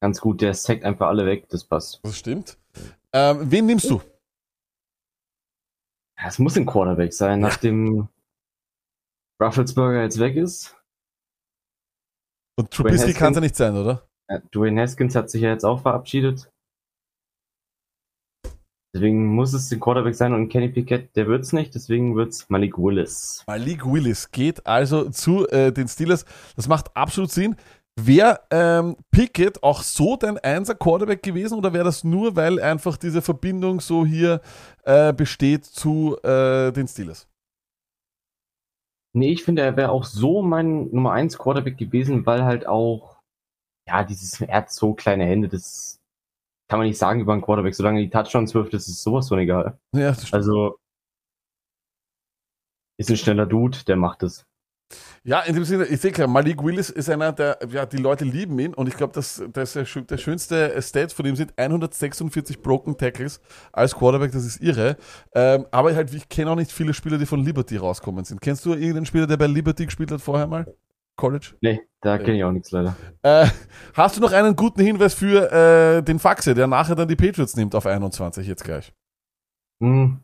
ganz 0.00 0.20
gut, 0.20 0.40
der 0.40 0.54
sackt 0.54 0.84
einfach 0.84 1.08
alle 1.08 1.26
weg, 1.26 1.48
das 1.48 1.64
passt. 1.64 2.00
Das 2.02 2.16
stimmt. 2.16 2.58
Ähm, 3.12 3.50
wen 3.50 3.66
nimmst 3.66 3.90
du? 3.90 4.00
Ja, 6.18 6.26
es 6.26 6.38
muss 6.38 6.56
ein 6.56 6.66
Quarterback 6.66 7.12
sein, 7.12 7.40
nachdem 7.40 8.08
Rufflesberger 9.40 10.02
jetzt 10.02 10.18
weg 10.18 10.36
ist. 10.36 10.76
Und 12.56 12.72
Trubisky 12.72 13.12
kann 13.14 13.32
es 13.32 13.36
ja 13.36 13.40
nicht 13.40 13.56
sein, 13.56 13.76
oder? 13.76 14.08
Ja, 14.28 14.40
Dwayne 14.52 14.80
Haskins 14.80 15.14
hat 15.14 15.30
sich 15.30 15.42
ja 15.42 15.50
jetzt 15.50 15.64
auch 15.64 15.80
verabschiedet. 15.82 16.50
Deswegen 18.94 19.26
muss 19.26 19.52
es 19.52 19.70
ein 19.70 19.80
Quarterback 19.80 20.14
sein 20.14 20.32
und 20.32 20.48
Kenny 20.48 20.70
Pickett, 20.70 21.14
der 21.14 21.28
wird's 21.28 21.52
nicht, 21.52 21.74
deswegen 21.74 22.16
wird's 22.16 22.48
Malik 22.48 22.78
Willis. 22.78 23.44
Malik 23.46 23.84
Willis 23.84 24.30
geht 24.30 24.66
also 24.66 25.10
zu 25.10 25.46
äh, 25.48 25.72
den 25.72 25.88
Steelers. 25.88 26.24
Das 26.56 26.68
macht 26.68 26.96
absolut 26.96 27.30
Sinn. 27.30 27.54
Wäre 28.00 28.40
ähm, 28.52 28.96
Pickett 29.10 29.60
auch 29.64 29.82
so 29.82 30.16
dein 30.16 30.38
einser 30.38 30.76
Quarterback 30.76 31.20
gewesen 31.20 31.58
oder 31.58 31.72
wäre 31.72 31.84
das 31.84 32.04
nur, 32.04 32.36
weil 32.36 32.60
einfach 32.60 32.96
diese 32.96 33.22
Verbindung 33.22 33.80
so 33.80 34.06
hier 34.06 34.40
äh, 34.84 35.12
besteht 35.12 35.64
zu 35.64 36.16
äh, 36.22 36.70
den 36.70 36.86
Steelers? 36.86 37.28
Nee, 39.14 39.32
ich 39.32 39.42
finde, 39.42 39.62
er 39.62 39.76
wäre 39.76 39.90
auch 39.90 40.04
so 40.04 40.42
mein 40.42 40.90
Nummer 40.92 41.10
1 41.10 41.38
Quarterback 41.38 41.76
gewesen, 41.76 42.24
weil 42.24 42.44
halt 42.44 42.68
auch, 42.68 43.18
ja, 43.88 44.04
dieses, 44.04 44.40
er 44.40 44.58
hat 44.58 44.70
so 44.70 44.94
kleine 44.94 45.24
Hände, 45.24 45.48
das 45.48 45.98
kann 46.68 46.78
man 46.78 46.86
nicht 46.86 46.98
sagen 46.98 47.20
über 47.20 47.32
einen 47.32 47.42
Quarterback. 47.42 47.74
Solange 47.74 48.00
die 48.00 48.10
Touchdowns 48.10 48.54
wirft, 48.54 48.74
ist 48.74 48.86
es 48.86 49.02
sowas 49.02 49.28
von 49.28 49.40
egal. 49.40 49.76
Ja, 49.92 50.10
das 50.10 50.28
stimmt. 50.28 50.34
Also, 50.34 50.78
ist 52.96 53.10
ein 53.10 53.16
schneller 53.16 53.46
Dude, 53.46 53.78
der 53.88 53.96
macht 53.96 54.22
es. 54.22 54.47
Ja, 55.22 55.40
in 55.40 55.54
dem 55.54 55.64
Sinne, 55.64 55.84
ich 55.84 56.00
sehe 56.00 56.12
klar, 56.12 56.28
Malik 56.28 56.62
Willis 56.64 56.88
ist 56.88 57.10
einer, 57.10 57.32
der, 57.32 57.58
ja, 57.70 57.84
die 57.84 57.98
Leute 57.98 58.24
lieben 58.24 58.58
ihn 58.58 58.72
und 58.72 58.88
ich 58.88 58.96
glaube, 58.96 59.12
das 59.12 59.42
der, 59.54 59.66
schö- 59.66 60.06
der 60.06 60.16
schönste 60.16 60.80
Stat 60.80 61.12
von 61.12 61.26
ihm 61.26 61.36
sind 61.36 61.52
146 61.58 62.62
Broken 62.62 62.96
Tackles 62.96 63.40
als 63.72 63.94
Quarterback, 63.94 64.32
das 64.32 64.46
ist 64.46 64.62
irre. 64.62 64.96
Ähm, 65.34 65.66
aber 65.70 65.94
halt, 65.94 66.14
ich 66.14 66.28
kenne 66.28 66.50
auch 66.52 66.56
nicht 66.56 66.72
viele 66.72 66.94
Spieler, 66.94 67.18
die 67.18 67.26
von 67.26 67.44
Liberty 67.44 67.76
rauskommen 67.76 68.24
sind. 68.24 68.40
Kennst 68.40 68.64
du 68.64 68.72
irgendeinen 68.72 69.04
Spieler, 69.06 69.26
der 69.26 69.36
bei 69.36 69.46
Liberty 69.46 69.84
gespielt 69.84 70.10
hat 70.10 70.22
vorher 70.22 70.46
mal? 70.46 70.66
College? 71.16 71.54
Nee, 71.60 71.80
da 72.00 72.16
kenne 72.16 72.38
ich 72.38 72.44
auch 72.44 72.52
nichts 72.52 72.70
leider. 72.70 72.96
Äh, 73.22 73.46
hast 73.94 74.16
du 74.16 74.20
noch 74.20 74.32
einen 74.32 74.54
guten 74.56 74.80
Hinweis 74.80 75.14
für 75.14 75.52
äh, 75.98 76.02
den 76.02 76.18
Faxe, 76.20 76.54
der 76.54 76.66
nachher 76.68 76.94
dann 76.94 77.08
die 77.08 77.16
Patriots 77.16 77.56
nimmt 77.56 77.74
auf 77.74 77.84
21 77.86 78.46
jetzt 78.46 78.64
gleich? 78.64 78.92
Hm. 79.82 80.20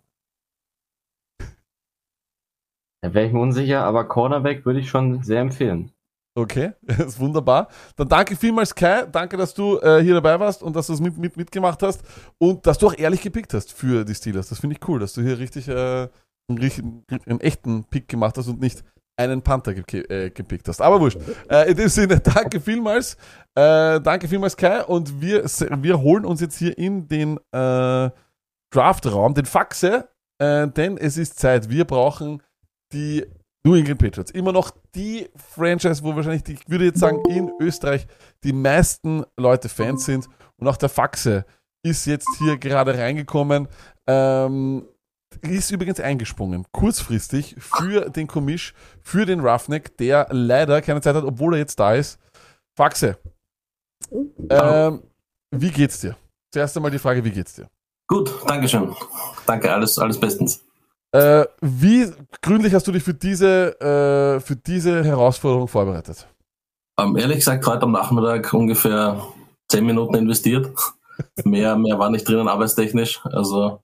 Da 3.04 3.12
wäre 3.12 3.26
ich 3.26 3.34
mir 3.34 3.40
unsicher, 3.40 3.84
aber 3.84 4.04
Cornerback 4.08 4.64
würde 4.64 4.80
ich 4.80 4.88
schon 4.88 5.22
sehr 5.22 5.42
empfehlen. 5.42 5.92
Okay, 6.34 6.72
ist 6.86 7.20
wunderbar. 7.20 7.68
Dann 7.96 8.08
danke 8.08 8.34
vielmals, 8.34 8.74
Kai. 8.74 9.04
Danke, 9.04 9.36
dass 9.36 9.52
du 9.52 9.78
äh, 9.80 10.02
hier 10.02 10.14
dabei 10.14 10.40
warst 10.40 10.62
und 10.62 10.74
dass 10.74 10.86
du 10.86 10.94
es 10.94 11.00
mit, 11.00 11.18
mit, 11.18 11.36
mitgemacht 11.36 11.82
hast 11.82 12.02
und 12.38 12.66
dass 12.66 12.78
du 12.78 12.86
auch 12.86 12.96
ehrlich 12.96 13.20
gepickt 13.20 13.52
hast 13.52 13.74
für 13.74 14.06
die 14.06 14.14
Steelers. 14.14 14.48
Das 14.48 14.58
finde 14.58 14.76
ich 14.76 14.88
cool, 14.88 15.00
dass 15.00 15.12
du 15.12 15.20
hier 15.20 15.38
richtig 15.38 15.68
äh, 15.68 16.08
einen, 16.48 17.04
einen 17.26 17.40
echten 17.40 17.84
Pick 17.84 18.08
gemacht 18.08 18.38
hast 18.38 18.48
und 18.48 18.58
nicht 18.58 18.82
einen 19.18 19.42
Panther 19.42 19.74
ge 19.74 20.00
äh, 20.08 20.30
gepickt 20.30 20.66
hast. 20.68 20.80
Aber 20.80 20.98
wurscht. 20.98 21.18
Äh, 21.50 21.72
in 21.72 21.76
dem 21.76 21.90
Sinne, 21.90 22.20
danke 22.24 22.58
vielmals. 22.58 23.18
Äh, 23.54 24.00
danke 24.00 24.28
vielmals, 24.28 24.56
Kai. 24.56 24.82
Und 24.82 25.20
wir, 25.20 25.44
wir 25.44 26.00
holen 26.00 26.24
uns 26.24 26.40
jetzt 26.40 26.56
hier 26.56 26.78
in 26.78 27.06
den 27.06 27.36
äh, 27.52 28.08
Draftraum, 28.72 29.34
den 29.34 29.44
Faxe, 29.44 30.08
denn 30.40 30.98
es 30.98 31.16
ist 31.16 31.38
Zeit. 31.38 31.70
Wir 31.70 31.84
brauchen 31.84 32.42
die 32.94 33.26
New 33.66 33.74
England 33.74 33.98
Patriots. 33.98 34.30
Immer 34.30 34.52
noch 34.52 34.70
die 34.94 35.28
Franchise, 35.36 36.02
wo 36.02 36.14
wahrscheinlich, 36.14 36.48
ich 36.48 36.68
würde 36.68 36.86
jetzt 36.86 37.00
sagen, 37.00 37.22
in 37.28 37.50
Österreich 37.60 38.06
die 38.42 38.52
meisten 38.52 39.24
Leute 39.36 39.68
Fans 39.68 40.04
sind. 40.04 40.28
Und 40.56 40.68
auch 40.68 40.76
der 40.76 40.88
Faxe 40.88 41.44
ist 41.82 42.06
jetzt 42.06 42.28
hier 42.38 42.56
gerade 42.58 42.96
reingekommen. 42.96 43.68
Ähm, 44.06 44.86
ist 45.42 45.70
übrigens 45.72 45.98
eingesprungen, 45.98 46.64
kurzfristig 46.70 47.56
für 47.58 48.08
den 48.10 48.26
Komisch, 48.26 48.72
für 49.02 49.26
den 49.26 49.40
Roughneck, 49.40 49.96
der 49.96 50.28
leider 50.30 50.80
keine 50.80 51.00
Zeit 51.00 51.16
hat, 51.16 51.24
obwohl 51.24 51.54
er 51.54 51.58
jetzt 51.58 51.80
da 51.80 51.94
ist. 51.94 52.18
Faxe, 52.76 53.18
ähm, 54.50 55.02
wie 55.50 55.70
geht's 55.70 56.00
dir? 56.00 56.16
Zuerst 56.52 56.76
einmal 56.76 56.90
die 56.90 56.98
Frage, 56.98 57.24
wie 57.24 57.30
geht's 57.30 57.54
dir? 57.54 57.68
Gut, 58.06 58.32
Dankeschön. 58.46 58.94
Danke, 59.46 59.72
alles, 59.72 59.98
alles 59.98 60.18
bestens. 60.18 60.63
Äh, 61.14 61.46
wie 61.60 62.10
gründlich 62.42 62.74
hast 62.74 62.88
du 62.88 62.92
dich 62.92 63.04
für 63.04 63.14
diese, 63.14 63.80
äh, 63.80 64.40
für 64.40 64.56
diese 64.56 65.04
Herausforderung 65.04 65.68
vorbereitet? 65.68 66.26
Ähm, 66.98 67.16
ehrlich 67.16 67.36
gesagt, 67.38 67.64
heute 67.68 67.82
am 67.82 67.92
Nachmittag 67.92 68.52
ungefähr 68.52 69.22
zehn 69.68 69.86
Minuten 69.86 70.16
investiert. 70.16 70.72
mehr, 71.44 71.76
mehr 71.76 72.00
war 72.00 72.10
nicht 72.10 72.28
drinnen 72.28 72.48
arbeitstechnisch. 72.48 73.20
Also 73.26 73.80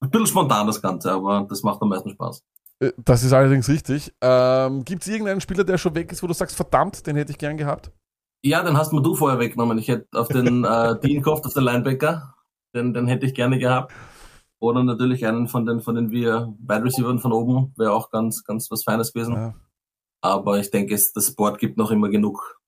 ein 0.00 0.10
bisschen 0.10 0.28
spontan 0.28 0.68
das 0.68 0.80
Ganze, 0.80 1.10
aber 1.10 1.44
das 1.50 1.64
macht 1.64 1.82
am 1.82 1.88
meisten 1.88 2.10
Spaß. 2.10 2.44
Äh, 2.78 2.92
Das 2.96 3.24
ist 3.24 3.32
allerdings 3.32 3.68
richtig. 3.68 4.12
Ähm, 4.20 4.84
Gibt 4.84 5.02
es 5.02 5.08
irgendeinen 5.08 5.40
Spieler, 5.40 5.64
der 5.64 5.78
schon 5.78 5.96
weg 5.96 6.12
ist, 6.12 6.22
wo 6.22 6.28
du 6.28 6.32
sagst, 6.32 6.54
verdammt, 6.54 7.04
den 7.08 7.16
hätte 7.16 7.32
ich 7.32 7.38
gern 7.38 7.56
gehabt? 7.56 7.90
Ja, 8.44 8.62
den 8.62 8.76
hast 8.76 8.92
mir 8.92 9.02
du 9.02 9.16
vorher 9.16 9.40
weggenommen. 9.40 9.78
Ich 9.78 9.88
hätte 9.88 10.06
auf 10.16 10.28
den 10.28 10.62
äh, 10.62 10.94
Dean 11.02 11.24
gehofft, 11.24 11.44
auf 11.44 11.54
den 11.54 11.64
Linebacker. 11.64 12.36
Den, 12.72 12.94
den 12.94 13.08
hätte 13.08 13.26
ich 13.26 13.34
gerne 13.34 13.58
gehabt. 13.58 13.92
Oder 14.62 14.84
natürlich 14.84 15.26
einen 15.26 15.48
von 15.48 15.66
den, 15.66 15.80
von 15.80 15.96
den 15.96 16.12
wir 16.12 16.54
Wide 16.60 16.84
Receivers 16.84 17.20
von 17.20 17.32
oben. 17.32 17.74
Wäre 17.76 17.92
auch 17.92 18.10
ganz, 18.10 18.44
ganz 18.44 18.70
was 18.70 18.84
Feines 18.84 19.12
gewesen. 19.12 19.54
Aber 20.20 20.60
ich 20.60 20.70
denke, 20.70 20.94
es, 20.94 21.12
das 21.12 21.34
Board 21.34 21.58
gibt 21.58 21.76
noch 21.76 21.90
immer 21.90 22.08
genug 22.08 22.60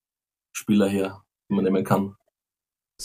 Spieler 0.50 0.88
her, 0.88 1.22
die 1.48 1.54
man 1.54 1.62
nehmen 1.62 1.84
kann. 1.84 2.16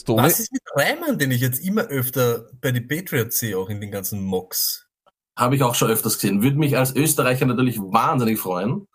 Was 0.07 0.39
ist 0.39 0.51
mit 0.51 0.63
Reimann, 0.73 1.19
den 1.19 1.29
ich 1.29 1.39
jetzt 1.39 1.63
immer 1.63 1.83
öfter 1.83 2.49
bei 2.61 2.71
den 2.71 2.87
Patriots 2.87 3.37
sehe, 3.37 3.59
auch 3.59 3.69
in 3.69 3.79
den 3.79 3.91
ganzen 3.91 4.23
Mocks? 4.23 4.87
Habe 5.37 5.55
ich 5.55 5.61
auch 5.61 5.75
schon 5.75 5.91
öfters 5.91 6.15
gesehen. 6.15 6.41
Würde 6.41 6.57
mich 6.57 6.75
als 6.75 6.95
Österreicher 6.95 7.45
natürlich 7.45 7.77
wahnsinnig 7.77 8.39
freuen, 8.39 8.87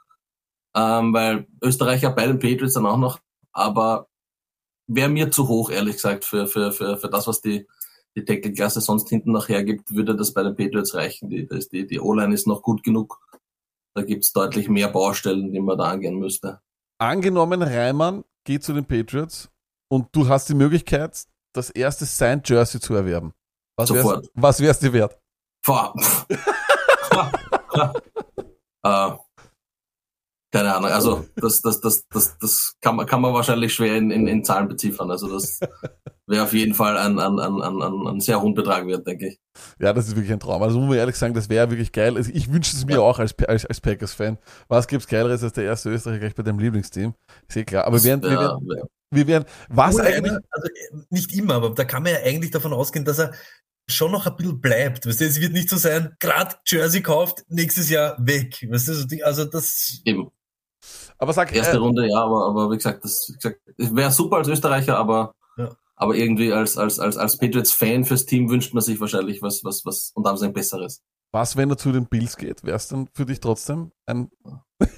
ähm, 0.74 1.14
weil 1.14 1.46
Österreicher 1.62 2.10
bei 2.10 2.26
den 2.26 2.40
Patriots 2.40 2.74
dann 2.74 2.86
auch 2.86 2.98
noch, 2.98 3.20
aber 3.52 4.08
wäre 4.88 5.08
mir 5.08 5.30
zu 5.30 5.46
hoch, 5.46 5.70
ehrlich 5.70 5.94
gesagt, 5.94 6.24
für, 6.24 6.48
für, 6.48 6.72
für, 6.72 6.96
für 6.96 7.08
das, 7.08 7.28
was 7.28 7.40
die, 7.40 7.68
die 8.16 8.24
Tackle-Klasse 8.24 8.80
sonst 8.80 9.08
hinten 9.08 9.32
noch 9.32 9.48
hergibt, 9.48 9.94
würde 9.94 10.16
das 10.16 10.32
bei 10.32 10.42
den 10.42 10.54
Patriots 10.56 10.94
reichen. 10.94 11.28
Die, 11.30 11.48
die, 11.48 11.86
die 11.86 12.00
O-Line 12.00 12.34
ist 12.34 12.46
noch 12.46 12.62
gut 12.62 12.82
genug. 12.82 13.20
Da 13.94 14.02
gibt's 14.02 14.32
deutlich 14.32 14.68
mehr 14.68 14.88
Baustellen, 14.88 15.52
die 15.52 15.60
man 15.60 15.78
da 15.78 15.84
angehen 15.84 16.18
müsste. 16.18 16.60
Angenommen, 16.98 17.62
Reimann 17.62 18.24
geht 18.44 18.62
zu 18.62 18.72
den 18.72 18.84
Patriots 18.84 19.50
und 19.88 20.08
du 20.12 20.28
hast 20.28 20.48
die 20.48 20.54
Möglichkeit, 20.54 21.24
das 21.52 21.70
erste 21.70 22.04
Signed 22.04 22.48
Jersey 22.48 22.80
zu 22.80 22.94
erwerben. 22.94 23.32
Was 23.76 23.92
wär's, 23.92 24.02
Sofort. 24.02 24.30
was 24.34 24.60
wär's 24.60 24.78
dir 24.78 24.92
wert? 24.92 25.18
Boah. 25.64 25.94
äh, 28.82 29.10
keine 30.54 30.72
Ahnung, 30.72 30.90
also 30.92 31.26
das, 31.34 31.62
das, 31.62 31.80
das, 31.80 32.06
das, 32.10 32.38
das 32.38 32.76
kann, 32.80 32.94
man, 32.94 33.06
kann 33.06 33.20
man 33.20 33.34
wahrscheinlich 33.34 33.74
schwer 33.74 33.96
in, 33.96 34.12
in, 34.12 34.28
in 34.28 34.44
Zahlen 34.44 34.68
beziffern. 34.68 35.10
Also 35.10 35.28
das 35.28 35.58
wäre 36.28 36.44
auf 36.44 36.52
jeden 36.52 36.74
Fall 36.74 36.96
ein, 36.96 37.18
ein, 37.18 37.40
ein, 37.40 37.60
ein, 37.60 38.06
ein, 38.06 38.20
sehr 38.20 38.40
hohen 38.40 38.54
Betrag 38.54 38.86
wert, 38.86 39.04
denke 39.04 39.30
ich. 39.30 39.40
Ja, 39.80 39.92
das 39.92 40.06
ist 40.06 40.14
wirklich 40.14 40.32
ein 40.32 40.38
Traum. 40.38 40.62
Also 40.62 40.78
muss 40.78 40.88
man 40.90 40.98
ehrlich 40.98 41.16
sagen, 41.16 41.34
das 41.34 41.48
wäre 41.48 41.70
wirklich 41.70 41.90
geil. 41.90 42.16
Also 42.16 42.30
ich 42.32 42.52
wünsche 42.52 42.76
es 42.76 42.86
mir 42.86 43.02
auch 43.02 43.18
als, 43.18 43.36
als, 43.48 43.66
als 43.66 43.80
Packers-Fan. 43.80 44.38
Was 44.68 44.86
gibt's 44.86 45.08
Geileres 45.08 45.42
als 45.42 45.54
der 45.54 45.64
erste 45.64 45.90
Österreicher 45.90 46.20
gleich 46.20 46.36
bei 46.36 46.44
deinem 46.44 46.60
Lieblingsteam? 46.60 47.14
Ist 47.48 47.56
eh 47.56 47.64
klar. 47.64 47.84
Aber 47.84 47.96
wir 47.96 48.04
werden, 48.04 48.22
wir 48.22 48.38
werden, 48.38 48.88
wir 49.10 49.26
werden, 49.26 49.44
was 49.70 49.96
Oder 49.96 50.04
eigentlich, 50.04 50.30
einer- 50.30 50.40
also 50.50 50.68
nicht 51.10 51.34
immer, 51.34 51.54
aber 51.54 51.70
da 51.70 51.84
kann 51.84 52.04
man 52.04 52.12
ja 52.12 52.18
eigentlich 52.20 52.52
davon 52.52 52.72
ausgehen, 52.72 53.04
dass 53.04 53.18
er 53.18 53.32
schon 53.88 54.12
noch 54.12 54.26
ein 54.26 54.36
bisschen 54.36 54.60
bleibt. 54.60 55.04
Weißt 55.04 55.20
du, 55.20 55.24
es 55.26 55.40
wird 55.40 55.52
nicht 55.52 55.68
so 55.68 55.76
sein, 55.76 56.14
gerade 56.20 56.54
Jersey 56.66 57.02
kauft, 57.02 57.44
nächstes 57.48 57.90
Jahr 57.90 58.16
weg. 58.18 58.66
Weißt 58.70 58.88
du, 58.88 59.24
also 59.24 59.44
das. 59.44 60.00
Eben. 60.04 60.30
Aber 61.18 61.32
sag, 61.32 61.54
Erste 61.54 61.76
äh, 61.76 61.80
Runde, 61.80 62.08
ja, 62.08 62.18
aber, 62.18 62.46
aber 62.46 62.70
wie 62.70 62.76
gesagt, 62.76 63.04
das 63.04 63.32
wäre 63.76 64.10
super 64.10 64.36
als 64.36 64.48
Österreicher, 64.48 64.98
aber, 64.98 65.34
aber 65.96 66.14
irgendwie 66.16 66.52
als, 66.52 66.76
als, 66.76 66.98
als, 66.98 67.16
als 67.16 67.38
Patriots-Fan 67.38 68.04
fürs 68.04 68.26
Team 68.26 68.50
wünscht 68.50 68.74
man 68.74 68.82
sich 68.82 69.00
wahrscheinlich 69.00 69.40
was, 69.42 69.64
was, 69.64 69.84
was, 69.84 70.10
und 70.14 70.26
haben 70.26 70.36
sie 70.36 70.46
ein 70.46 70.52
besseres. 70.52 71.02
was, 71.32 71.56
wenn 71.56 71.70
er 71.70 71.78
zu 71.78 71.92
den 71.92 72.06
Bills 72.06 72.36
geht? 72.36 72.64
Wär's 72.64 72.88
dann 72.88 73.08
für 73.14 73.26
dich 73.26 73.40
trotzdem 73.40 73.92
ein, 74.06 74.30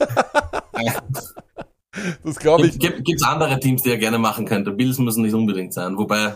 das 2.24 2.38
glaube 2.38 2.66
ich. 2.66 2.78
Gibt 2.78 3.04
gibt's 3.04 3.22
andere 3.22 3.58
Teams, 3.60 3.82
die 3.82 3.90
er 3.90 3.98
gerne 3.98 4.18
machen 4.18 4.46
könnte. 4.46 4.72
Bills 4.72 4.98
müssen 4.98 5.22
nicht 5.22 5.34
unbedingt 5.34 5.74
sein, 5.74 5.96
wobei 5.96 6.34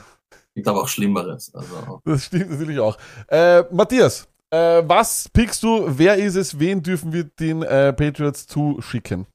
ich 0.55 0.62
glaube 0.62 0.81
auch 0.81 0.89
Schlimmeres. 0.89 1.55
Also 1.55 2.01
Das 2.05 2.27
stimmt 2.27 2.51
natürlich 2.51 2.78
auch. 2.81 2.97
Äh, 3.28 3.65
Matthias, 3.70 4.28
äh, 4.51 4.82
was 4.85 5.28
pickst 5.28 5.62
du? 5.62 5.85
Wer 5.86 6.16
ist 6.16 6.36
es? 6.36 6.59
Wen 6.59 6.82
dürfen 6.82 7.12
wir 7.12 7.24
den 7.24 7.62
äh, 7.62 7.93
Patriots 7.93 8.47
zuschicken? 8.47 9.27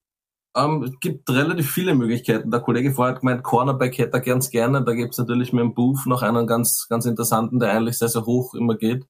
Ähm, 0.56 0.84
es 0.84 1.00
gibt 1.02 1.30
relativ 1.30 1.70
viele 1.72 1.96
Möglichkeiten. 1.96 2.50
Der 2.50 2.62
Kollege 2.62 2.94
vorher 2.94 3.16
hat 3.16 3.22
gemeint, 3.22 3.44
Cornerback 3.44 3.98
hätte 3.98 4.14
er 4.14 4.22
ganz 4.22 4.50
gerne. 4.50 4.84
Da 4.84 4.94
gibt's 4.94 5.18
natürlich 5.18 5.52
mit 5.52 5.62
dem 5.62 5.74
Booth 5.74 6.06
noch 6.06 6.22
einen 6.22 6.48
ganz, 6.48 6.88
ganz 6.90 7.06
interessanten, 7.06 7.60
der 7.60 7.72
eigentlich 7.74 7.98
sehr, 7.98 8.08
sehr 8.08 8.26
hoch 8.26 8.54
immer 8.56 8.76
geht. 8.76 9.06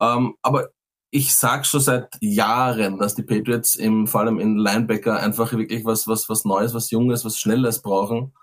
Ähm, 0.00 0.34
aber 0.42 0.70
ich 1.10 1.34
sag 1.34 1.64
schon 1.64 1.80
seit 1.80 2.16
Jahren, 2.20 2.98
dass 2.98 3.14
die 3.14 3.22
Patriots 3.22 3.76
im, 3.76 4.08
vor 4.08 4.22
allem 4.22 4.40
in 4.40 4.58
Linebacker 4.58 5.20
einfach 5.20 5.52
wirklich 5.52 5.84
was, 5.84 6.08
was, 6.08 6.28
was 6.28 6.44
Neues, 6.44 6.74
was 6.74 6.90
Junges, 6.90 7.24
was 7.24 7.38
Schnelles 7.38 7.80
brauchen. 7.80 8.34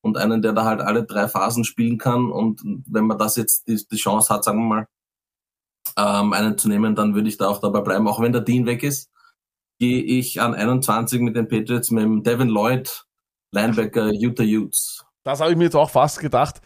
Und 0.00 0.16
einen, 0.16 0.42
der 0.42 0.52
da 0.52 0.64
halt 0.64 0.80
alle 0.80 1.04
drei 1.04 1.28
Phasen 1.28 1.64
spielen 1.64 1.98
kann. 1.98 2.32
Und 2.32 2.62
wenn 2.88 3.06
man 3.06 3.18
das 3.18 3.36
jetzt 3.36 3.68
die, 3.68 3.80
die 3.90 3.96
Chance 3.96 4.34
hat, 4.34 4.42
sagen 4.42 4.58
wir 4.58 4.66
mal, 4.66 4.88
ähm, 5.96 6.32
einen 6.32 6.58
zu 6.58 6.68
nehmen, 6.68 6.96
dann 6.96 7.14
würde 7.14 7.28
ich 7.28 7.38
da 7.38 7.48
auch 7.48 7.60
dabei 7.60 7.80
bleiben. 7.80 8.08
Auch 8.08 8.20
wenn 8.20 8.32
der 8.32 8.42
Dean 8.42 8.66
weg 8.66 8.82
ist, 8.82 9.10
gehe 9.78 10.02
ich 10.02 10.40
an 10.40 10.54
21 10.54 11.20
mit 11.20 11.36
den 11.36 11.48
Patriots 11.48 11.90
mit 11.90 12.04
dem 12.04 12.22
Devin 12.22 12.48
Lloyd, 12.48 13.04
Linebacker 13.52 14.10
Utah 14.12 14.44
Utes. 14.44 15.04
Das 15.24 15.40
habe 15.40 15.50
ich 15.50 15.56
mir 15.56 15.64
jetzt 15.64 15.76
auch 15.76 15.90
fast 15.90 16.20
gedacht. 16.20 16.60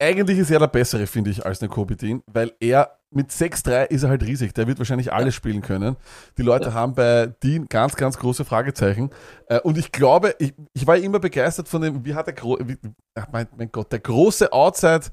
Eigentlich 0.00 0.38
ist 0.38 0.50
er 0.50 0.58
der 0.58 0.66
bessere, 0.66 1.06
finde 1.06 1.30
ich, 1.30 1.46
als 1.46 1.60
Dean, 1.60 2.22
weil 2.26 2.52
er 2.60 2.98
mit 3.10 3.30
6'3 3.30 3.84
ist 3.90 4.02
er 4.02 4.08
halt 4.08 4.24
riesig. 4.24 4.52
Der 4.52 4.66
wird 4.66 4.78
wahrscheinlich 4.78 5.12
alles 5.12 5.34
spielen 5.36 5.62
können. 5.62 5.96
Die 6.36 6.42
Leute 6.42 6.74
haben 6.74 6.94
bei 6.94 7.32
Dean 7.42 7.66
ganz, 7.68 7.94
ganz 7.94 8.18
große 8.18 8.44
Fragezeichen. 8.44 9.10
Äh, 9.46 9.60
Und 9.60 9.78
ich 9.78 9.92
glaube, 9.92 10.34
ich, 10.40 10.52
ich 10.72 10.86
war 10.86 10.96
immer 10.96 11.20
begeistert 11.20 11.68
von 11.68 11.80
dem, 11.80 12.04
wie 12.04 12.14
hat 12.14 12.26
der, 12.26 12.34
wie, 12.36 12.76
ach 13.14 13.28
mein, 13.32 13.46
mein 13.56 13.70
Gott, 13.70 13.92
der 13.92 14.00
große 14.00 14.52
Outside 14.52 15.06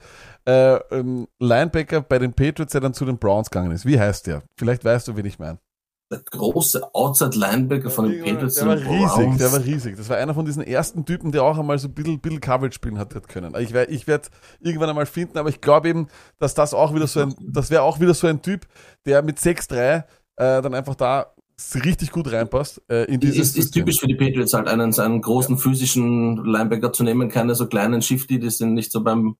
äh, 0.48 0.76
ähm, 0.92 1.28
Linebacker 1.40 2.02
bei 2.02 2.18
den 2.18 2.34
Patriots, 2.34 2.72
der 2.72 2.82
dann 2.82 2.96
zu 2.96 3.06
den 3.06 3.20
Browns 3.20 3.52
gegangen 3.52 3.72
ist. 3.72 3.86
Wie 3.86 4.00
heißt 4.00 4.26
der? 4.26 4.42
Vielleicht 4.58 4.84
weißt 4.84 5.08
du, 5.08 5.16
wen 5.16 5.26
ich 5.26 5.38
meine. 5.38 5.60
Der 6.12 6.20
große 6.20 6.94
Outside 6.94 7.38
Linebacker 7.38 7.90
von 7.90 8.10
den 8.10 8.22
Patriots. 8.22 8.56
Der 8.56 8.68
war 8.68 8.76
riesig, 8.76 9.16
Browns. 9.16 9.38
der 9.38 9.52
war 9.54 9.64
riesig. 9.64 9.96
Das 9.96 10.10
war 10.10 10.18
einer 10.18 10.34
von 10.34 10.46
diesen 10.46 10.62
ersten 10.62 11.06
Typen, 11.06 11.32
der 11.32 11.44
auch 11.44 11.58
einmal 11.58 11.80
so 11.80 11.88
ein 11.88 11.94
bisschen, 11.94 12.20
bisschen 12.20 12.42
Coverage 12.42 12.76
spielen 12.76 13.00
hat 13.00 13.16
hat 13.16 13.30
können. 13.30 13.56
Ich 13.60 13.72
werde 13.72 13.94
ich 13.94 14.08
werd 14.08 14.30
irgendwann 14.60 14.90
einmal 14.90 15.06
finden, 15.06 15.38
aber 15.38 15.48
ich 15.48 15.62
glaube 15.62 15.88
eben, 15.88 16.08
dass 16.38 16.54
das 16.54 16.74
auch 16.74 16.94
wieder 16.94 17.08
so 17.08 17.22
ein, 17.22 17.36
das 17.40 17.72
wäre 17.72 17.84
auch 17.84 18.02
wieder 18.02 18.14
so 18.14 18.28
ein 18.28 18.42
Typ, 18.42 18.68
der 19.06 19.22
mit 19.22 19.38
6'3 19.38 19.76
äh, 19.96 20.04
dann 20.36 20.74
einfach 20.74 20.96
da 20.96 21.34
richtig 21.86 22.12
gut 22.12 22.30
reinpasst 22.30 22.82
äh, 22.90 23.06
in 23.06 23.20
dieses 23.22 23.50
Ist, 23.50 23.58
ist 23.58 23.72
typisch 23.72 24.00
für 24.00 24.08
die 24.08 24.16
Patriots 24.16 24.54
halt 24.54 24.68
einen, 24.68 24.94
einen 25.00 25.22
großen 25.22 25.58
physischen 25.58 26.44
Linebacker 26.44 26.92
zu 26.92 27.04
nehmen, 27.04 27.30
keine 27.30 27.56
so 27.56 27.68
kleinen 27.68 28.02
Shifty, 28.02 28.40
die 28.40 28.50
sind 28.50 28.74
nicht 28.74 28.92
so 28.92 29.02
beim, 29.02 29.38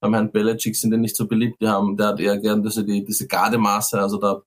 beim 0.00 0.14
Herrn 0.14 0.32
Belichick 0.32 0.76
sind 0.76 0.90
die 0.90 0.96
nicht 0.96 1.16
so 1.16 1.26
beliebt, 1.26 1.60
die 1.60 1.68
haben, 1.68 1.96
der 1.96 2.08
hat 2.08 2.20
eher 2.20 2.38
gern 2.38 2.62
diese, 2.62 2.84
die, 2.84 3.04
diese 3.04 3.26
Gardemaße, 3.26 4.00
also 4.00 4.18
da 4.18 4.42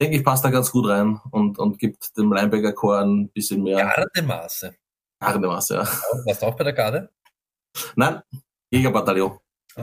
denke 0.00 0.16
ich, 0.16 0.24
passt 0.24 0.44
da 0.44 0.50
ganz 0.50 0.70
gut 0.70 0.88
rein 0.88 1.20
und, 1.30 1.58
und 1.58 1.78
gibt 1.78 2.16
dem 2.16 2.32
Linebacker-Core 2.32 3.00
ein 3.04 3.28
bisschen 3.30 3.62
mehr 3.62 3.78
Gardemaße. 3.94 4.74
Gardemaße, 5.20 5.74
ja. 5.74 5.88
Warst 6.26 6.42
du 6.42 6.46
auch 6.46 6.56
bei 6.56 6.64
der 6.64 6.72
Garde? 6.72 7.10
Nein, 7.96 8.22
Jägerbataillon. 8.70 9.38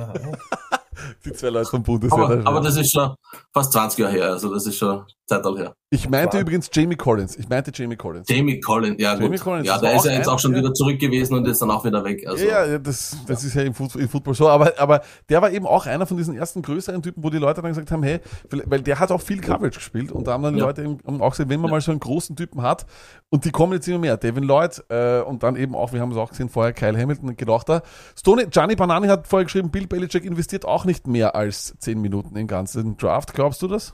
Die 1.23 1.31
zwei 1.33 1.49
Leute 1.49 1.69
vom 1.69 1.83
Bundesheer. 1.83 2.17
Aber, 2.17 2.35
da- 2.37 2.49
aber 2.49 2.61
das 2.61 2.75
ist 2.75 2.91
schon 2.91 3.15
fast 3.53 3.71
20 3.73 3.99
Jahre 3.99 4.11
her, 4.13 4.25
also 4.31 4.53
das 4.53 4.65
ist 4.65 4.77
schon 4.77 5.05
Zeital 5.27 5.57
her. 5.57 5.75
ich 5.89 6.09
meinte 6.09 6.39
übrigens 6.39 6.69
Jamie 6.71 6.95
Collins. 6.95 7.37
Ich 7.37 7.49
meinte 7.49 7.71
Jamie 7.73 7.97
Collins. 7.97 8.29
Jamie 8.29 8.61
Collins, 8.61 8.95
ja 8.97 9.13
gut. 9.13 9.23
Jamie 9.23 9.37
Collins 9.37 9.67
ja, 9.67 9.75
auch 9.75 9.95
ist 9.95 10.05
ja 10.05 10.13
jetzt 10.13 10.29
auch 10.29 10.39
schon 10.39 10.53
ja. 10.53 10.59
wieder 10.59 10.73
zurück 10.73 10.99
gewesen 10.99 11.35
und 11.35 11.45
ist 11.45 11.61
dann 11.61 11.69
auch 11.69 11.83
wieder 11.83 12.01
weg. 12.05 12.25
Also, 12.25 12.45
ja, 12.45 12.65
ja, 12.65 12.77
das, 12.77 13.17
das 13.27 13.43
ist 13.43 13.53
ja 13.53 13.63
im, 13.63 13.73
Foot, 13.73 13.95
im 13.95 14.07
Football 14.07 14.35
so, 14.35 14.47
aber, 14.47 14.79
aber 14.79 15.01
der 15.27 15.41
war 15.41 15.51
eben 15.51 15.67
auch 15.67 15.85
einer 15.85 16.05
von 16.05 16.15
diesen 16.15 16.35
ersten 16.37 16.61
größeren 16.61 17.01
Typen, 17.01 17.23
wo 17.23 17.29
die 17.29 17.39
Leute 17.39 17.61
dann 17.61 17.71
gesagt 17.71 17.91
haben, 17.91 18.03
hey, 18.03 18.21
weil 18.49 18.81
der 18.81 18.99
hat 18.99 19.11
auch 19.11 19.19
viel 19.19 19.41
Coverage 19.41 19.79
gespielt 19.79 20.13
und 20.13 20.27
da 20.27 20.31
haben 20.31 20.43
dann 20.43 20.53
die 20.53 20.61
Ja. 20.61 20.67
Leute 20.67 20.83
eben 20.83 21.21
auch 21.21 21.31
gesagt, 21.31 21.49
wenn 21.49 21.59
man 21.59 21.71
mal 21.71 21.81
so 21.81 21.91
einen 21.91 21.99
großen 21.99 22.37
Typen 22.37 22.61
hat 22.61 22.85
und 23.29 23.43
die 23.43 23.51
kommen 23.51 23.73
jetzt 23.73 23.87
immer 23.89 23.99
mehr, 23.99 24.15
Devin 24.15 24.43
Lloyd 24.43 24.81
äh, 24.87 25.19
und 25.19 25.43
dann 25.43 25.57
eben 25.57 25.75
auch, 25.75 25.91
wir 25.91 25.99
haben 25.99 26.11
es 26.11 26.17
auch 26.17 26.29
gesehen, 26.29 26.47
vorher 26.47 26.71
Kyle 26.71 26.97
Hamilton 26.97 27.35
gedacht 27.35 27.67
da. 27.67 27.81
Stoney, 28.17 28.45
Gianni 28.47 28.77
Banani 28.77 29.07
hat 29.07 29.27
vorher 29.27 29.43
geschrieben, 29.43 29.71
Bill 29.71 29.87
Belichick 29.87 30.23
investiert 30.23 30.63
auch 30.63 30.85
nicht 30.85 31.05
mehr 31.05 31.35
als 31.35 31.75
10 31.79 31.99
Minuten 31.99 32.37
im 32.37 32.47
ganzen 32.47 32.95
Draft. 32.95 33.33
Glaubst 33.33 33.61
du 33.61 33.67
das? 33.67 33.93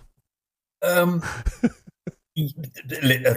Ähm, 0.84 1.24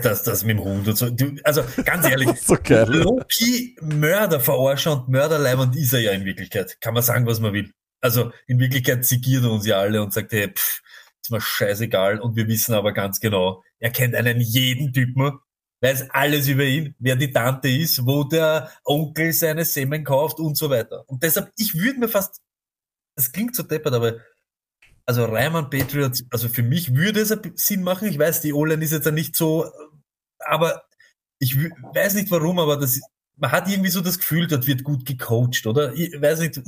das, 0.02 0.22
das 0.22 0.44
mit 0.44 0.58
dem 0.58 0.64
Hund 0.64 0.88
und 0.88 0.96
so. 0.96 1.10
Also 1.44 1.62
ganz 1.84 2.06
ehrlich, 2.06 2.28
So. 2.40 2.56
Loki 2.86 3.76
Mörderverarscher 3.82 4.92
und 4.92 5.08
Mörderleibend 5.08 5.76
ist 5.76 5.92
er 5.92 6.00
ja 6.00 6.12
in 6.12 6.24
Wirklichkeit. 6.24 6.80
Kann 6.80 6.94
man 6.94 7.02
sagen, 7.02 7.26
was 7.26 7.40
man 7.40 7.52
will. 7.52 7.72
Also 8.00 8.32
in 8.46 8.58
Wirklichkeit 8.58 9.04
zigiert 9.04 9.44
er 9.44 9.50
uns 9.50 9.66
ja 9.66 9.78
alle 9.78 10.02
und 10.02 10.12
sagt, 10.12 10.32
hey, 10.32 10.48
pff, 10.48 10.80
ist 11.22 11.30
mir 11.30 11.40
scheißegal. 11.40 12.20
Und 12.20 12.36
wir 12.36 12.48
wissen 12.48 12.74
aber 12.74 12.92
ganz 12.92 13.20
genau, 13.20 13.62
er 13.78 13.90
kennt 13.90 14.14
einen 14.14 14.40
jeden 14.40 14.92
Typen, 14.92 15.38
weiß 15.82 16.10
alles 16.10 16.48
über 16.48 16.64
ihn, 16.64 16.94
wer 16.98 17.16
die 17.16 17.32
Tante 17.32 17.68
ist, 17.68 18.06
wo 18.06 18.24
der 18.24 18.70
Onkel 18.84 19.32
seine 19.32 19.64
Semen 19.64 20.04
kauft 20.04 20.38
und 20.38 20.56
so 20.56 20.70
weiter. 20.70 21.04
Und 21.06 21.22
deshalb, 21.22 21.52
ich 21.56 21.74
würde 21.74 21.98
mir 21.98 22.08
fast, 22.08 22.40
es 23.16 23.32
klingt 23.32 23.54
so 23.54 23.62
deppert, 23.62 23.94
aber 23.94 24.16
also 25.06 25.24
Reimann 25.24 25.70
Patriots, 25.70 26.24
also 26.30 26.48
für 26.48 26.62
mich 26.62 26.94
würde 26.94 27.20
es 27.20 27.36
Sinn 27.54 27.82
machen. 27.82 28.08
Ich 28.08 28.18
weiß, 28.18 28.40
die 28.40 28.52
O-Line 28.52 28.84
ist 28.84 28.90
jetzt 28.90 29.06
ja 29.06 29.12
nicht 29.12 29.36
so, 29.36 29.70
aber 30.40 30.82
ich 31.38 31.56
weiß 31.56 32.14
nicht 32.14 32.30
warum, 32.30 32.58
aber 32.58 32.76
das, 32.76 33.00
man 33.36 33.52
hat 33.52 33.68
irgendwie 33.68 33.90
so 33.90 34.00
das 34.00 34.18
Gefühl, 34.18 34.46
dort 34.48 34.66
wird 34.66 34.82
gut 34.82 35.06
gecoacht, 35.06 35.66
oder? 35.66 35.94
Ich 35.94 36.20
weiß 36.20 36.40
nicht, 36.40 36.60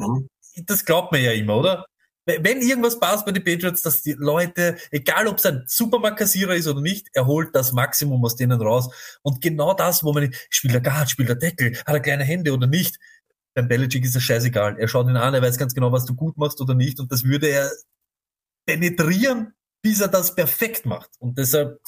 das 0.67 0.85
glaubt 0.85 1.13
man 1.13 1.23
ja 1.23 1.33
immer, 1.33 1.57
oder? 1.57 1.85
Wenn 2.27 2.61
irgendwas 2.61 3.01
passt 3.01 3.25
bei 3.25 3.33
den 3.33 3.43
Patriots, 3.43 3.81
dass 3.81 4.03
die 4.03 4.13
Leute, 4.13 4.77
egal 4.91 5.29
ob 5.29 5.39
es 5.39 5.47
ein 5.47 5.65
Supermarktkassierer 5.67 6.55
ist 6.55 6.69
oder 6.69 6.83
nicht, 6.83 7.09
er 7.15 7.27
holt 7.27 7.55
das 7.55 7.73
Maximum 7.73 8.23
aus 8.23 8.37
denen 8.37 8.61
raus. 8.61 9.19
Und 9.23 9.41
genau 9.41 9.73
das, 9.73 10.05
wo 10.05 10.13
man, 10.13 10.31
spielt 10.51 10.75
er 10.75 10.83
Guard, 10.83 11.09
spielt 11.09 11.31
er 11.31 11.37
Deckel, 11.37 11.75
hat 11.79 11.95
er 11.95 12.01
kleine 12.01 12.25
Hände 12.25 12.53
oder 12.53 12.67
nicht? 12.67 12.99
Beim 13.55 13.67
Belichick 13.67 14.05
ist 14.05 14.15
das 14.15 14.23
scheißegal. 14.23 14.79
Er 14.79 14.89
schaut 14.89 15.09
ihn 15.09 15.17
an, 15.17 15.33
er 15.33 15.41
weiß 15.41 15.57
ganz 15.57 15.73
genau, 15.73 15.91
was 15.91 16.05
du 16.05 16.15
gut 16.15 16.37
machst 16.37 16.61
oder 16.61 16.75
nicht. 16.75 17.01
Und 17.01 17.11
das 17.11 17.25
würde 17.25 17.49
er 17.49 17.73
penetrieren, 18.69 19.55
bis 19.83 20.01
er 20.01 20.09
das 20.09 20.35
perfekt 20.35 20.85
macht. 20.85 21.11
Und 21.21 21.39
deshalb, 21.39 21.81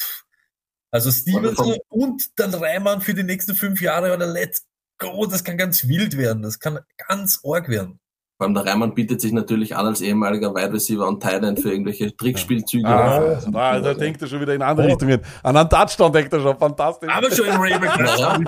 also 0.91 1.11
Stevenson 1.11 1.77
und 1.91 2.39
dann 2.41 2.55
Reimann 2.55 3.03
für 3.03 3.13
die 3.13 3.23
nächsten 3.23 3.55
fünf 3.55 3.83
Jahre 3.83 4.15
oder 4.15 4.27
let's 4.27 4.67
go, 4.97 5.27
das 5.27 5.45
kann 5.45 5.59
ganz 5.59 5.87
wild 5.87 6.17
werden. 6.17 6.43
Das 6.43 6.59
kann 6.59 6.81
ganz 7.09 7.41
arg 7.45 7.69
werden. 7.69 8.01
Vor 8.41 8.47
allem 8.47 8.55
der 8.55 8.65
Reimann 8.65 8.95
bietet 8.95 9.21
sich 9.21 9.33
natürlich 9.33 9.77
an 9.77 9.85
als 9.85 10.01
ehemaliger 10.01 10.55
Wide 10.55 10.73
Receiver 10.73 11.07
und 11.07 11.23
Tight 11.23 11.45
End 11.45 11.61
für 11.61 11.73
irgendwelche 11.73 12.17
Trickspielzüge. 12.17 12.89
Ah, 12.89 13.19
also 13.19 13.51
da, 13.51 13.79
da 13.81 13.93
denkt 13.93 14.23
er 14.23 14.29
schon 14.29 14.41
wieder 14.41 14.55
in 14.55 14.63
andere 14.63 14.87
Richtungen. 14.87 15.21
An 15.43 15.59
einen 15.59 15.69
Touchdown 15.69 16.11
denkt 16.11 16.33
er 16.33 16.41
schon, 16.41 16.57
fantastisch. 16.57 17.11
Aber 17.15 17.31
schon 17.31 17.45
im 17.45 17.61
Raven 17.61 17.83
Ja. 18.19 18.39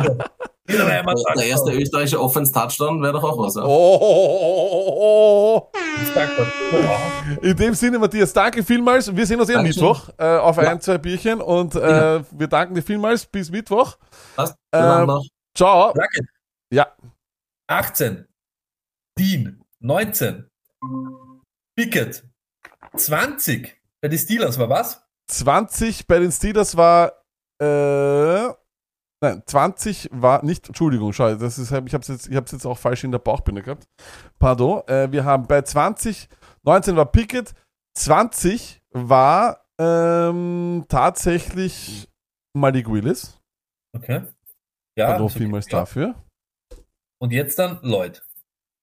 Wieder 0.67 0.87
Reimann 0.89 1.15
Der, 1.37 1.45
erste 1.45 1.73
österreichische 1.73 2.19
Offense-Touchdown 2.23 3.03
wäre 3.03 3.13
doch 3.13 3.23
auch 3.25 3.37
was. 3.39 3.55
Ja? 3.57 3.65
Oh, 3.67 5.71
In 7.43 7.55
dem 7.55 7.75
Sinne, 7.75 7.99
Matthias, 7.99 8.33
danke 8.33 8.63
vielmals. 8.63 9.15
Wir 9.15 9.27
sehen 9.27 9.41
uns 9.41 9.51
eh 9.51 9.57
am. 9.57 9.63
Mittwoch 9.63 10.09
äh, 10.17 10.39
auf 10.39 10.57
Ja. 10.57 10.71
ein, 10.71 10.81
zwei 10.81 10.97
Bierchen 10.97 11.43
und 11.43 11.75
äh, 11.75 12.15
Ja. 12.17 12.25
wir 12.31 12.47
danken 12.47 12.75
dir 12.77 12.83
vielmals. 12.83 13.27
Bis 13.27 13.51
Mittwoch. 13.51 13.99
Äh, 14.39 14.47
Abend 14.79 15.09
noch. 15.09 15.23
ciao. 15.55 15.93
Danke. 15.93 16.21
Ja. 16.73 16.87
18. 17.69 18.25
Dean. 19.19 19.62
19. 19.83 20.49
Pickett. 21.77 22.25
20. 22.97 23.81
Bei 24.01 24.09
den 24.09 24.19
Steelers 24.19 24.59
war 24.59 24.69
was? 24.69 25.05
20 25.29 26.07
bei 26.07 26.19
den 26.19 26.31
Steelers 26.31 26.77
war 26.77 27.13
äh, 27.61 28.53
nein, 29.23 29.43
20 29.47 30.11
war 30.13 30.45
nicht, 30.45 30.67
Entschuldigung, 30.69 31.13
schau, 31.13 31.35
das 31.35 31.59
ist, 31.59 31.71
ich 31.71 31.95
habe 31.95 32.03
es 32.03 32.09
jetzt, 32.09 32.29
ich 32.29 32.37
hab's 32.37 32.53
jetzt 32.53 32.67
auch 32.67 32.77
falsch 32.77 33.05
in 33.05 33.13
der 33.13 33.19
Bauchbinde 33.19 33.63
gehabt. 33.63 33.89
Pardon, 34.39 34.83
äh, 34.89 35.11
wir 35.11 35.25
haben 35.25 35.47
bei 35.47 35.63
20, 35.63 36.29
19 36.65 36.97
war 36.97 37.07
Pickett, 37.07 37.55
20 37.97 38.83
war 38.91 39.65
ähm, 39.79 40.85
tatsächlich 40.89 42.09
Malik 42.55 42.91
Willis. 42.91 43.41
Okay. 43.97 44.23
Ja. 44.99 45.19
Okay. 45.21 45.39
vielmals 45.39 45.71
Ja. 45.71 45.81
dafür. 45.81 46.15
Und 47.21 47.33
jetzt 47.33 47.59
dann 47.59 47.79
Lloyd. 47.83 48.23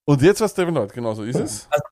Und 0.10 0.23
jetzt 0.23 0.41
war 0.41 0.49
Steven 0.49 0.73
Lloyd, 0.73 0.91
genau 0.91 1.14
so 1.14 1.23
ist 1.23 1.36
es. 1.36 1.68
Also, 1.69 1.84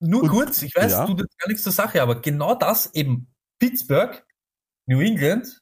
nur 0.00 0.22
Und- 0.22 0.30
kurz, 0.30 0.62
ich 0.62 0.74
weiß, 0.74 0.92
ja. 0.92 1.04
du 1.06 1.12
tut 1.12 1.28
gar 1.38 1.48
nichts 1.48 1.62
zur 1.62 1.72
Sache, 1.72 2.00
aber 2.00 2.22
genau 2.22 2.54
das 2.54 2.94
eben 2.94 3.30
Pittsburgh, 3.58 4.24
New 4.88 5.00
England 5.00 5.60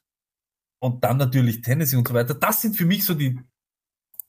und 0.81 1.03
dann 1.03 1.17
natürlich 1.17 1.59
Tennessee 1.59 1.97
und 1.97 2.07
so 2.07 2.13
weiter, 2.13 2.35
das 2.35 2.61
sind 2.61 2.77
für 2.77 2.85
mich 2.85 3.05
so 3.05 3.15
die, 3.15 3.37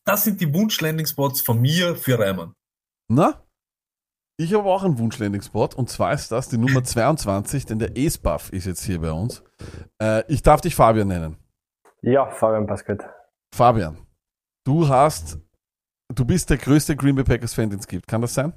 das 0.04 0.24
sind 0.24 0.40
die 0.40 0.52
Wunsch-Landing-Spots 0.52 1.42
von 1.42 1.60
mir 1.60 1.94
für 1.94 2.18
Reimann. 2.18 2.54
Na? 3.08 3.46
Ich 4.36 4.52
habe 4.52 4.68
auch 4.68 4.82
einen 4.82 4.98
Wunsch-Landing-Spot 4.98 5.68
und 5.76 5.88
zwar 5.90 6.12
ist 6.12 6.32
das 6.32 6.48
die 6.48 6.58
Nummer 6.58 6.82
22, 6.82 7.66
denn 7.66 7.78
der 7.78 7.92
Ace-Buff 7.96 8.52
ist 8.52 8.64
jetzt 8.64 8.82
hier 8.82 9.00
bei 9.00 9.12
uns. 9.12 9.44
Äh, 10.02 10.24
ich 10.26 10.42
darf 10.42 10.60
dich 10.60 10.74
Fabian 10.74 11.06
nennen. 11.06 11.36
Ja, 12.02 12.28
Fabian 12.30 12.66
Basket. 12.66 13.00
Fabian, 13.54 13.96
du 14.64 14.88
hast, 14.88 15.38
du 16.14 16.24
bist 16.24 16.50
der 16.50 16.58
größte 16.58 16.96
Green 16.96 17.14
Bay 17.14 17.24
Packers 17.24 17.54
Fan, 17.54 17.70
den 17.70 17.78
es 17.78 17.86
gibt. 17.86 18.06
Kann 18.06 18.20
das 18.20 18.34
sein? 18.34 18.52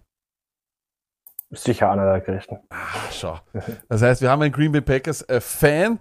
Sicher 1.51 1.91
einer 1.91 2.05
der 2.05 2.21
größten. 2.21 2.57
Ah, 2.69 2.75
schau. 3.11 3.39
Das 3.87 4.01
heißt, 4.01 4.21
wir 4.21 4.29
haben 4.29 4.41
einen 4.41 4.51
Green 4.51 4.71
Bay 4.71 4.81
Packers 4.81 5.21
äh, 5.29 5.39
Fan. 5.39 5.99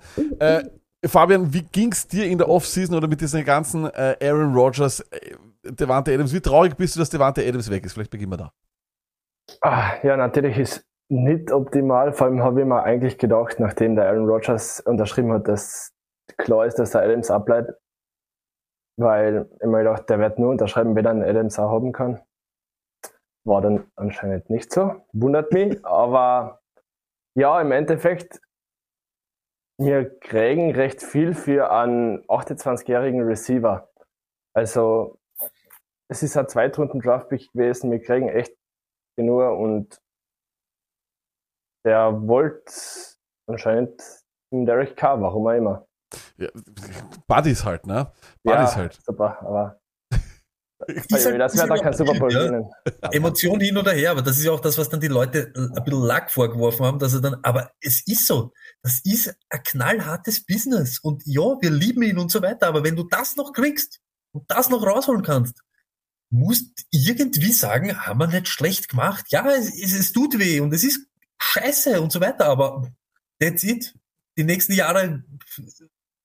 Fabian, 1.04 1.52
wie 1.52 1.62
ging's 1.62 2.06
dir 2.06 2.26
in 2.26 2.38
der 2.38 2.48
Offseason 2.48 2.96
oder 2.96 3.08
mit 3.08 3.20
diesen 3.20 3.44
ganzen 3.44 3.86
äh, 3.86 4.16
Aaron 4.22 4.54
Rodgers, 4.54 5.00
äh, 5.00 5.34
Devante 5.64 6.14
Adams? 6.14 6.32
Wie 6.32 6.40
traurig 6.40 6.76
bist 6.76 6.94
du, 6.94 7.00
dass 7.00 7.10
Devante 7.10 7.46
Adams 7.46 7.70
weg 7.70 7.84
ist? 7.84 7.94
Vielleicht 7.94 8.10
beginnen 8.10 8.32
wir 8.32 8.36
da. 8.36 8.52
Ah, 9.60 9.94
ja, 10.04 10.16
natürlich 10.16 10.58
ist 10.58 10.86
nicht 11.08 11.50
optimal. 11.50 12.12
Vor 12.12 12.28
allem 12.28 12.42
habe 12.42 12.60
ich 12.60 12.66
mir 12.66 12.82
eigentlich 12.84 13.18
gedacht, 13.18 13.58
nachdem 13.58 13.96
der 13.96 14.06
Aaron 14.06 14.28
Rodgers 14.28 14.80
unterschrieben 14.80 15.32
hat, 15.32 15.48
dass 15.48 15.92
klar 16.38 16.66
ist, 16.66 16.78
dass 16.78 16.92
der 16.92 17.02
Adams 17.02 17.30
abbleibt. 17.30 17.72
Weil 18.98 19.48
ich 19.60 19.66
mir 19.66 19.78
gedacht, 19.78 20.08
der 20.10 20.18
wird 20.18 20.38
nur 20.38 20.50
unterschreiben, 20.50 20.94
wenn 20.94 21.04
er 21.04 21.10
einen 21.12 21.24
Adams 21.24 21.58
auch 21.58 21.70
haben 21.70 21.92
kann. 21.92 22.20
War 23.44 23.60
dann 23.60 23.90
anscheinend 23.96 24.50
nicht 24.50 24.72
so. 24.72 25.02
Wundert 25.12 25.52
mich. 25.52 25.84
Aber 25.84 26.60
ja, 27.34 27.60
im 27.60 27.72
Endeffekt, 27.72 28.40
wir 29.78 30.18
kriegen 30.18 30.72
recht 30.72 31.02
viel 31.02 31.34
für 31.34 31.72
einen 31.72 32.22
28-jährigen 32.26 33.22
Receiver. 33.22 33.88
Also, 34.54 35.18
es 36.10 36.22
ist 36.22 36.36
ein 36.36 36.48
Zweitrunden-Draftpick 36.48 37.50
gewesen. 37.52 37.90
Wir 37.90 38.02
kriegen 38.02 38.28
echt 38.28 38.54
genug 39.16 39.58
und 39.58 39.98
der 41.86 42.28
wollte 42.28 42.72
anscheinend 43.48 44.00
einen 44.52 44.66
Derek 44.66 44.96
Carr, 44.96 45.20
warum 45.20 45.46
auch 45.46 45.52
immer. 45.52 45.86
Ja, 46.36 46.48
Buddies 47.26 47.64
halt, 47.64 47.86
ne? 47.86 48.12
Ja, 48.44 48.56
Buddies 48.56 48.76
halt. 48.76 48.98
super, 49.04 49.38
aber 49.40 49.80
das 50.86 51.24
ist 51.24 51.58
wird 51.58 51.70
da 51.70 51.78
kein 51.78 51.92
Super 51.92 52.18
Bowl 52.18 52.32
ja. 52.32 53.10
Emotion 53.12 53.60
hin 53.60 53.76
oder 53.76 53.92
her, 53.92 54.10
aber 54.10 54.22
das 54.22 54.38
ist 54.38 54.44
ja 54.44 54.52
auch 54.52 54.60
das, 54.60 54.78
was 54.78 54.88
dann 54.88 55.00
die 55.00 55.08
Leute 55.08 55.52
ein 55.54 55.84
bisschen 55.84 56.02
Lack 56.02 56.30
vorgeworfen 56.30 56.84
haben, 56.84 56.98
dass 56.98 57.14
er 57.14 57.20
dann, 57.20 57.36
aber 57.42 57.70
es 57.80 58.06
ist 58.06 58.26
so, 58.26 58.52
das 58.82 59.00
ist 59.04 59.34
ein 59.50 59.62
knallhartes 59.62 60.44
Business 60.44 60.98
und 60.98 61.22
ja, 61.24 61.42
wir 61.60 61.70
lieben 61.70 62.02
ihn 62.02 62.18
und 62.18 62.30
so 62.30 62.42
weiter, 62.42 62.66
aber 62.66 62.82
wenn 62.82 62.96
du 62.96 63.04
das 63.04 63.36
noch 63.36 63.52
kriegst 63.52 64.00
und 64.32 64.50
das 64.50 64.70
noch 64.70 64.84
rausholen 64.84 65.22
kannst, 65.22 65.62
musst 66.32 66.86
irgendwie 66.90 67.52
sagen, 67.52 68.06
haben 68.06 68.18
wir 68.18 68.26
nicht 68.26 68.48
schlecht 68.48 68.88
gemacht. 68.88 69.26
Ja, 69.28 69.48
es, 69.50 69.68
es, 69.78 69.92
es 69.92 70.12
tut 70.12 70.38
weh 70.38 70.60
und 70.60 70.72
es 70.72 70.82
ist 70.82 71.06
scheiße 71.40 72.00
und 72.00 72.10
so 72.10 72.20
weiter, 72.20 72.46
aber 72.46 72.90
that's 73.38 73.62
it. 73.62 73.94
Die 74.38 74.44
nächsten 74.44 74.72
Jahre 74.72 75.22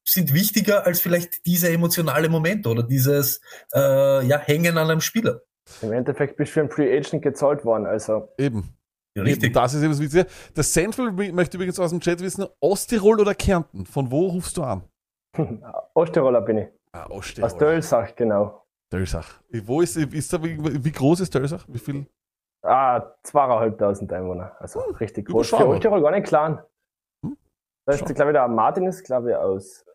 sind 0.08 0.34
wichtiger 0.34 0.86
als 0.86 1.02
vielleicht 1.02 1.46
dieser 1.46 1.70
emotionale 1.70 2.30
Moment 2.30 2.66
oder 2.68 2.84
dieses 2.84 3.42
äh, 3.74 4.26
ja, 4.26 4.38
Hängen 4.40 4.78
an 4.78 4.90
einem 4.90 5.02
Spieler. 5.02 5.42
Im 5.82 5.92
Endeffekt 5.92 6.38
bist 6.38 6.52
du 6.52 6.54
für 6.54 6.60
einen 6.62 6.70
Free 6.70 6.98
Agent 6.98 7.22
gezahlt 7.22 7.66
worden, 7.66 7.86
also. 7.86 8.30
Eben. 8.38 8.78
Ja, 9.16 9.24
Eben, 9.24 9.32
richtig. 9.32 9.54
das 9.54 9.74
ist 9.74 9.82
eben 9.82 9.92
das 9.92 10.00
Witzige. 10.00 10.28
Der 10.56 10.64
Central 10.64 11.12
möchte 11.12 11.58
übrigens 11.58 11.80
aus 11.80 11.90
dem 11.90 12.00
Chat 12.00 12.22
wissen, 12.22 12.46
Osttirol 12.60 13.20
oder 13.20 13.34
Kärnten? 13.34 13.86
Von 13.86 14.12
wo 14.12 14.28
rufst 14.28 14.56
du 14.58 14.64
an? 14.64 14.84
Osttiroler 15.94 16.42
bin 16.42 16.60
ich. 16.60 16.68
Ah, 16.92 17.08
Osttirol. 17.10 17.50
Aus 17.50 17.58
Dölsach, 17.58 18.16
genau. 18.16 18.64
Dölsach. 18.92 19.42
Wo 19.64 19.82
ist, 19.82 19.98
ist 19.98 20.32
da, 20.32 20.44
wie, 20.44 20.84
wie 20.84 20.92
groß 20.92 21.22
ist 21.22 21.34
Dölsach? 21.34 21.66
Wie 21.68 21.80
viel? 21.80 22.06
Ah, 22.62 23.12
zweieinhalbtausend 23.24 24.12
Einwohner. 24.14 24.56
Also 24.60 24.80
richtig 25.00 25.28
groß. 25.28 25.50
Für. 25.50 25.68
Osttirol 25.68 26.02
gar 26.02 26.12
nicht 26.12 26.28
klein. 26.28 26.60
Da 27.86 27.94
ist, 27.94 28.06
glaube 28.06 28.32
ich, 28.32 28.36
der 28.36 28.48
Martin 28.50 28.86
ist, 28.86 29.04
glaube 29.04 29.32
ich, 29.32 29.36
aus 29.36 29.86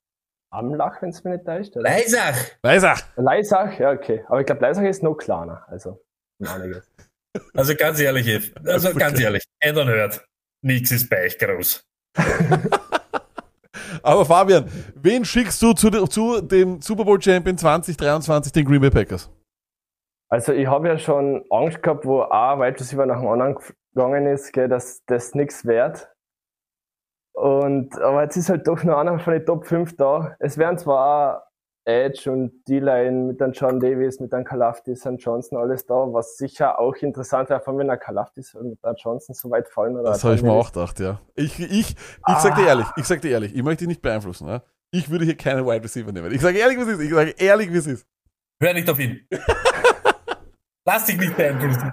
Amlach, 0.52 1.00
wenn 1.00 1.08
es 1.08 1.24
mir 1.24 1.32
nicht 1.32 1.46
täuscht. 1.46 1.74
oder? 1.76 1.88
Leisach! 1.88 2.36
Leisach! 2.62 3.02
Leisach, 3.16 3.78
ja, 3.78 3.90
okay. 3.92 4.22
Aber 4.28 4.40
ich 4.40 4.46
glaube, 4.46 4.60
Leisach 4.60 4.82
ist 4.82 5.02
noch 5.02 5.14
kleiner. 5.16 5.64
Also, 5.68 6.04
um 6.38 6.46
einiges. 6.46 6.88
Also 7.54 7.74
ganz 7.74 7.98
ehrlich, 7.98 8.26
Eve, 8.26 8.52
also 8.66 8.92
ganz 8.92 9.18
ehrlich, 9.18 9.42
ändern 9.58 9.88
hört, 9.88 10.22
nix 10.60 10.92
ist 10.92 11.08
bei 11.08 11.24
euch 11.24 11.38
groß. 11.38 11.82
Aber 14.02 14.26
Fabian, 14.26 14.68
wen 14.96 15.24
schickst 15.24 15.62
du 15.62 15.72
zu, 15.72 15.88
zu 16.08 16.42
dem 16.42 16.82
Super 16.82 17.06
Bowl 17.06 17.22
Champion 17.22 17.56
2023, 17.56 18.52
den 18.52 18.66
Green 18.66 18.82
Bay 18.82 18.90
Packers? 18.90 19.30
Also 20.28 20.52
ich 20.52 20.66
habe 20.66 20.88
ja 20.88 20.98
schon 20.98 21.42
Angst 21.48 21.82
gehabt, 21.82 22.04
wo 22.04 22.20
ein 22.20 22.60
Wide 22.60 22.78
Receiver 22.78 23.06
nach 23.06 23.20
dem 23.20 23.28
anderen 23.28 23.56
gegangen 23.94 24.26
ist, 24.26 24.52
gell, 24.52 24.68
dass 24.68 25.02
das 25.06 25.34
nichts 25.34 25.64
wert. 25.64 26.11
Und, 27.34 27.98
aber 28.00 28.22
jetzt 28.22 28.36
ist 28.36 28.48
halt 28.50 28.66
doch 28.68 28.82
noch 28.84 28.98
einer 28.98 29.18
von 29.18 29.32
den 29.32 29.46
Top 29.46 29.66
5 29.66 29.96
da. 29.96 30.36
Es 30.38 30.58
wären 30.58 30.78
zwar 30.78 31.48
Edge 31.84 32.30
und 32.30 32.62
D-Line 32.68 33.26
mit 33.26 33.40
dann 33.40 33.52
John 33.52 33.80
Davis, 33.80 34.20
mit 34.20 34.32
dann 34.32 34.44
Kalafdis 34.44 35.04
und 35.06 35.16
Johnson 35.22 35.58
alles 35.58 35.84
da, 35.86 35.94
was 36.12 36.36
sicher 36.36 36.78
auch 36.78 36.94
interessant 36.96 37.50
wäre, 37.50 37.58
vor 37.60 37.72
allem 37.72 37.78
wenn 37.80 37.88
er 37.88 37.96
Kalafdis 37.96 38.54
und 38.54 38.68
mit 38.70 38.78
dann 38.82 38.94
Johnson 38.96 39.34
so 39.34 39.50
weit 39.50 39.68
fallen. 39.68 39.94
Oder 39.96 40.10
Das 40.10 40.22
habe 40.22 40.34
ich 40.34 40.42
mir 40.42 40.52
auch 40.52 40.72
gedacht, 40.72 41.00
ja. 41.00 41.20
Ich, 41.34 41.58
ich, 41.58 41.96
ich 41.96 42.36
sag 42.38 42.54
dir 42.54 42.64
Ah. 42.64 42.68
ehrlich, 42.68 42.86
ich 42.96 43.04
sag 43.04 43.20
dir 43.20 43.30
ehrlich, 43.30 43.54
ich 43.54 43.62
möchte 43.62 43.78
dich 43.78 43.88
nicht 43.88 44.02
beeinflussen. 44.02 44.46
Ja? 44.46 44.62
Ich 44.92 45.10
würde 45.10 45.24
hier 45.24 45.36
keinen 45.36 45.66
Wide 45.66 45.82
Receiver 45.82 46.12
nehmen. 46.12 46.30
Ich 46.32 46.40
sage 46.40 46.58
ehrlich, 46.58 46.78
wie 46.78 46.82
es 46.82 46.88
ist. 46.88 47.00
Ich 47.00 47.10
sage 47.12 47.34
ehrlich, 47.38 47.72
wie 47.72 47.78
es 47.78 47.86
ist. 47.86 48.06
Hör 48.62 48.74
nicht 48.74 48.88
auf 48.88 49.00
ihn. 49.00 49.26
Lass 50.86 51.06
dich 51.06 51.18
nicht 51.18 51.36
beeinflussen. 51.36 51.92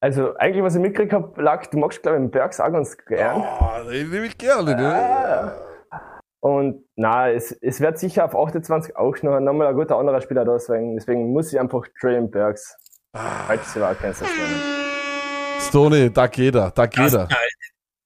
Also 0.00 0.34
eigentlich, 0.36 0.62
was 0.62 0.76
ich 0.76 0.80
mitgekriegt 0.80 1.12
habe, 1.12 1.42
lag, 1.42 1.66
du 1.66 1.78
magst 1.78 2.02
glaube 2.02 2.18
ich 2.18 2.22
den 2.22 2.30
Bergs 2.30 2.60
auch 2.60 2.70
ganz 2.70 2.96
gern. 2.98 3.42
Oh, 3.42 3.90
den 3.90 4.10
nehme 4.10 4.26
ich 4.26 4.38
gerne. 4.38 4.76
Ne? 4.76 5.52
Und 6.40 6.84
na, 6.94 7.30
es, 7.30 7.50
es 7.60 7.80
wird 7.80 7.98
sicher 7.98 8.24
auf 8.24 8.36
28 8.36 8.96
auch 8.96 9.16
noch, 9.22 9.40
noch 9.40 9.52
mal 9.52 9.66
ein 9.66 9.74
guter 9.74 9.96
anderer 9.96 10.20
Spieler 10.20 10.44
da 10.44 10.58
sein. 10.58 10.94
Deswegen 10.94 11.32
muss 11.32 11.52
ich 11.52 11.58
einfach 11.58 11.84
Traylon 12.00 12.30
Bergs. 12.30 12.76
Falls 13.12 13.72
sie 13.72 13.80
war 13.80 13.94
Kansas 13.96 14.28
nehmen. 14.28 14.78
Stoney, 15.60 16.12
da 16.12 16.28
geht 16.28 16.54
er, 16.54 16.70
da 16.70 16.86
geht 16.86 17.12
er. 17.12 17.28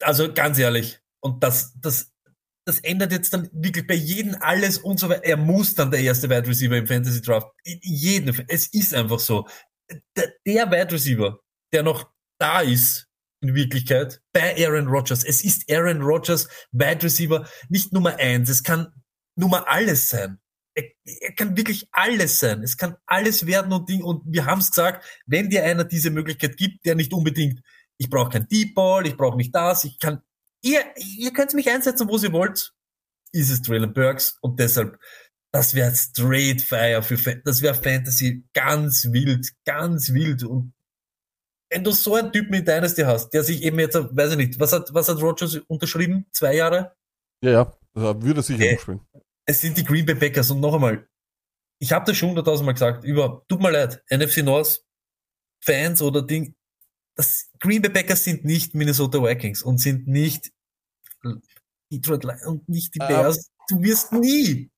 Also 0.01 0.33
ganz 0.33 0.59
ehrlich, 0.59 0.99
und 1.21 1.45
das, 1.45 1.79
das, 1.79 2.11
das 2.65 2.81
ändert 2.81 3.13
jetzt 3.13 3.35
dann 3.35 3.51
wirklich 3.53 3.87
bei 3.87 3.95
jedem 3.95 4.37
alles 4.41 4.79
und 4.79 4.99
so 4.99 5.09
weiter. 5.09 5.25
Er 5.25 5.37
muss 5.37 5.75
dann 5.75 5.91
der 5.91 6.01
erste 6.01 6.31
Wide 6.31 6.49
Receiver 6.49 6.77
im 6.77 6.87
Fantasy 6.87 7.21
Draft. 7.21 7.49
In 7.65 7.79
jedem, 7.83 8.35
es 8.49 8.73
ist 8.73 8.95
einfach 8.95 9.19
so. 9.19 9.47
Der, 10.17 10.33
der 10.47 10.71
Wide 10.71 10.93
Receiver, 10.93 11.39
der 11.73 11.83
noch 11.83 12.11
da 12.39 12.61
ist, 12.61 13.09
in 13.43 13.55
Wirklichkeit, 13.55 14.23
bei 14.33 14.55
Aaron 14.65 14.87
Rodgers. 14.87 15.25
Es 15.25 15.45
ist 15.45 15.71
Aaron 15.71 16.01
Rodgers 16.01 16.49
Wide 16.71 17.03
Receiver 17.03 17.47
nicht 17.69 17.93
Nummer 17.93 18.17
eins. 18.17 18.49
Es 18.49 18.63
kann 18.63 18.93
Nummer 19.37 19.69
alles 19.69 20.09
sein. 20.09 20.39
Er, 20.75 20.85
er 21.05 21.33
kann 21.35 21.57
wirklich 21.57 21.89
alles 21.91 22.39
sein. 22.39 22.63
Es 22.63 22.77
kann 22.77 22.97
alles 23.05 23.47
werden 23.47 23.73
und 23.73 23.89
Ding. 23.89 24.03
Und 24.03 24.23
wir 24.27 24.47
haben 24.47 24.61
es 24.61 24.71
gesagt, 24.71 25.05
wenn 25.27 25.51
dir 25.51 25.65
einer 25.65 25.85
diese 25.85 26.11
Möglichkeit 26.11 26.57
gibt, 26.57 26.87
der 26.87 26.95
nicht 26.95 27.13
unbedingt, 27.13 27.61
ich 27.99 28.09
brauche 28.09 28.31
kein 28.31 28.49
Deep 28.49 28.75
Ball, 28.75 29.07
ich 29.07 29.17
brauche 29.17 29.37
nicht 29.37 29.55
das, 29.55 29.85
ich 29.85 29.99
kann, 29.99 30.23
ihr, 30.63 30.85
ihr 30.97 31.33
könnt 31.33 31.53
mich 31.55 31.69
einsetzen, 31.69 32.09
wo 32.09 32.17
ihr 32.19 32.33
wollt, 32.33 32.73
ist 33.33 33.51
es 33.51 33.63
Traylon 33.63 33.93
Burks 33.93 34.39
und 34.41 34.59
deshalb, 34.59 34.99
das 35.53 35.75
wäre 35.75 35.95
straight 35.95 36.63
fire 36.63 37.03
für, 37.03 37.17
das 37.45 37.61
wäre 37.63 37.75
Fantasy 37.75 38.45
ganz 38.55 39.09
wild, 39.11 39.49
ganz 39.65 40.13
wild 40.13 40.43
und 40.43 40.73
wenn 41.73 41.83
du 41.83 41.91
so 41.91 42.15
einen 42.15 42.31
Typen 42.33 42.53
in 42.55 42.65
Dynasty 42.65 43.03
hast, 43.03 43.31
der 43.31 43.43
sich 43.43 43.63
eben 43.63 43.79
jetzt, 43.79 43.95
weiß 43.95 44.33
ich 44.33 44.37
nicht, 44.37 44.61
was 44.61 44.73
hat, 44.73 44.93
was 44.93 45.09
hat 45.09 45.21
Rogers 45.23 45.57
unterschrieben? 45.69 46.27
Zwei 46.31 46.55
Jahre? 46.57 46.95
Ja, 47.43 47.51
ja, 47.51 47.77
da 47.95 48.23
würde 48.23 48.41
er 48.41 48.43
sicher 48.43 48.63
Äh, 48.63 48.75
noch 48.75 48.81
spielen. 48.81 49.01
es 49.47 49.61
sind 49.61 49.77
die 49.79 49.85
Green 49.85 50.05
Bay 50.05 50.15
Packers 50.15 50.51
und 50.51 50.61
noch 50.61 50.75
einmal, 50.75 51.09
ich 51.81 51.91
habe 51.93 52.05
das 52.05 52.17
schon 52.17 52.29
hunderttausendmal 52.29 52.75
gesagt, 52.75 53.05
über, 53.05 53.43
tut 53.49 53.61
mir 53.61 53.71
leid, 53.71 54.03
NFC 54.11 54.39
North 54.45 54.85
Fans 55.65 56.03
oder 56.03 56.23
Ding, 56.23 56.55
das 57.17 57.51
Green 57.59 57.81
Bay 57.83 57.91
Packers 57.91 58.23
sind 58.25 58.45
nicht 58.45 58.75
Minnesota 58.75 59.23
Vikings 59.23 59.63
und 59.63 59.79
sind 59.79 60.07
nicht 60.07 60.51
Detroit 61.91 62.25
Lions 62.25 62.45
und 62.47 62.69
nicht 62.69 62.95
die 62.95 63.01
Ähm. 63.01 63.09
Bears. 63.09 63.51
Du 63.69 63.83
wirst 63.83 64.13
nie 64.13 64.71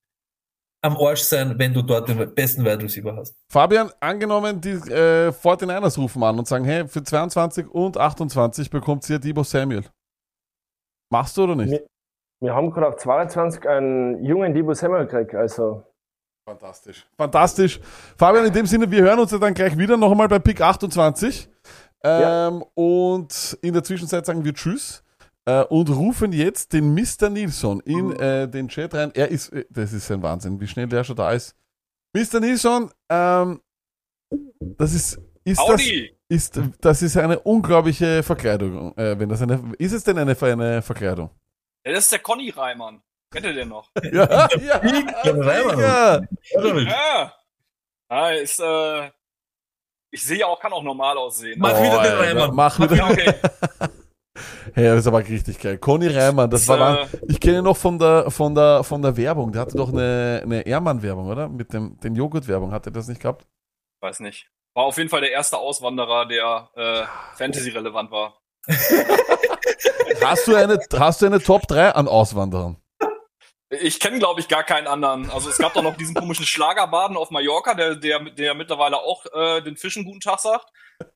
am 0.85 0.99
Arsch 0.99 1.23
sein, 1.23 1.59
wenn 1.59 1.73
du 1.73 1.81
dort 1.81 2.09
den 2.09 2.35
besten 2.35 2.63
Wide 2.63 2.83
Receiver 2.83 3.17
hast. 3.17 3.35
Fabian, 3.51 3.91
angenommen, 4.01 4.61
die 4.61 4.73
äh, 4.73 5.31
49ers 5.31 5.99
rufen 5.99 6.23
an 6.23 6.39
und 6.39 6.47
sagen, 6.47 6.65
hey, 6.65 6.87
für 6.87 7.03
22 7.03 7.69
und 7.69 7.97
28 7.97 8.69
bekommt 8.69 9.09
ihr 9.09 9.19
Debo 9.19 9.43
Samuel. 9.43 9.85
Machst 11.11 11.37
du 11.37 11.45
oder 11.45 11.57
nicht? 11.57 11.71
Wir, 11.71 11.87
wir 12.43 12.55
haben 12.55 12.71
gerade 12.71 12.89
auf 12.89 12.97
22 12.97 13.67
einen 13.67 14.23
jungen 14.25 14.53
Debo 14.53 14.75
Samuel 14.75 15.07
gekriegt, 15.07 15.35
also. 15.35 15.83
Fantastisch. 16.47 17.07
Fantastisch. 17.17 17.81
Fabian, 18.19 18.45
in 18.45 18.53
dem 18.53 18.67
Sinne, 18.67 18.91
wir 18.91 19.03
hören 19.03 19.19
uns 19.19 19.31
ja 19.31 19.39
dann 19.39 19.55
gleich 19.55 19.79
wieder 19.79 19.97
noch 19.97 20.11
einmal 20.11 20.29
bei 20.29 20.39
Pick 20.39 20.61
28. 20.61 21.49
Ähm, 22.03 22.63
Und 22.75 23.59
in 23.63 23.73
der 23.73 23.83
Zwischenzeit 23.83 24.27
sagen 24.27 24.45
wir 24.45 24.53
Tschüss 24.53 25.04
äh, 25.47 25.63
und 25.65 25.91
rufen 25.91 26.33
jetzt 26.33 26.73
den 26.73 26.95
Mr. 26.95 27.31
Nilsson 27.31 27.81
in 27.81 28.13
äh, 28.17 28.49
den 28.49 28.69
Chat 28.69 28.95
rein. 28.95 29.13
Er 29.15 29.29
ist, 29.29 29.51
äh, 29.51 29.65
das 29.71 29.93
ist 29.93 30.11
ein 30.11 30.23
Wahnsinn, 30.23 30.61
wie 30.61 30.67
schnell 30.67 30.87
der 30.87 31.05
schon 31.05 31.17
da 31.17 31.33
ist. 31.33 31.57
Mr. 32.15 32.41
Nilsson, 32.41 32.91
ähm, 33.09 33.61
das 34.61 34.95
ist, 34.95 35.21
ist 35.45 35.61
das, 35.69 35.83
ist, 36.29 36.61
das 36.81 37.03
ist 37.03 37.17
eine 37.17 37.41
unglaubliche 37.41 38.23
Verkleidung. 38.23 38.97
Äh, 38.97 39.19
wenn 39.19 39.29
das 39.29 39.43
eine, 39.43 39.73
ist 39.79 39.93
es 39.93 40.05
denn 40.05 40.19
eine, 40.19 40.37
eine 40.41 40.83
Verkleidung? 40.83 41.31
Ja, 41.85 41.93
das 41.93 42.05
ist 42.05 42.13
der 42.13 42.21
Conny 42.21 42.51
Reimann. 42.51 43.03
Kennt 43.31 43.47
ihr 43.47 43.53
den 43.53 43.69
noch? 43.69 43.91
Ja, 44.13 44.49
ja, 44.57 44.81
ja. 45.75 46.21
Ja. 46.61 47.35
ja 48.11 48.31
ist, 48.31 48.61
äh, 48.61 49.11
ich 50.11 50.25
sehe 50.25 50.47
auch, 50.47 50.61
kann 50.61 50.73
auch 50.73 50.83
normal 50.83 51.19
aussehen. 51.19 51.59
Mach 51.59 51.77
wieder 51.83 52.03
den 52.03 52.13
Reimann. 52.13 52.55
Mach 52.55 52.79
wieder. 52.79 52.97
Ja, 52.97 53.11
okay. 53.11 53.35
Hey, 54.75 54.85
das 54.85 55.01
ist 55.01 55.07
aber 55.07 55.19
richtig 55.21 55.61
geil. 55.61 55.79
Conny 55.79 56.09
Reimann, 56.09 56.51
das 56.51 56.67
Das, 56.67 56.69
war, 56.69 57.03
äh, 57.03 57.13
Wahn- 57.13 57.21
ich 57.29 57.39
kenne 57.41 57.59
ihn 57.59 57.65
noch 57.65 57.77
von 57.77 57.99
der, 57.99 58.31
von 58.31 58.55
der, 58.55 58.83
von 58.83 59.01
der 59.01 59.17
Werbung. 59.17 59.53
Der 59.53 59.63
hatte 59.63 59.77
doch 59.77 59.93
eine, 59.93 60.41
eine 60.43 60.63
Ehrmann-Werbung, 60.67 61.29
oder? 61.29 61.49
Mit 61.49 61.73
dem, 61.73 61.99
den 62.01 62.15
Joghurt-Werbung. 62.17 62.73
Hat 62.73 62.87
er 62.87 62.93
das 62.93 63.07
nicht 63.07 63.21
gehabt? 63.21 63.47
Weiß 64.01 64.21
nicht. 64.21 64.49
War 64.75 64.85
auf 64.85 64.97
jeden 64.99 65.09
Fall 65.09 65.21
der 65.21 65.31
erste 65.31 65.57
Auswanderer, 65.59 66.27
der 66.27 66.69
äh, 66.75 67.05
Fantasy-relevant 67.37 68.11
war. 68.11 68.41
Hast 70.23 70.49
du 70.49 70.57
eine, 70.57 70.81
hast 70.99 71.23
du 71.23 71.27
eine 71.27 71.41
Top 71.41 71.69
3 71.69 71.91
an 71.93 72.09
Auswanderern? 72.09 72.77
Ich 73.71 74.01
kenne, 74.01 74.19
glaube 74.19 74.41
ich, 74.41 74.49
gar 74.49 74.65
keinen 74.65 74.87
anderen. 74.87 75.31
Also 75.31 75.49
es 75.49 75.59
gab 75.59 75.75
doch 75.75 75.83
noch 75.83 75.97
diesen 75.97 76.15
komischen 76.15 76.45
Schlagerbaden 76.47 77.17
auf 77.17 77.31
Mallorca, 77.31 77.75
der, 77.75 77.97
der, 77.97 78.21
der 78.31 78.55
mittlerweile 78.55 78.99
auch 78.99 79.25
äh, 79.33 79.61
den 79.63 79.77
Fischen 79.77 80.05
guten 80.05 80.21
Tag 80.21 80.41
sagt. 80.41 80.67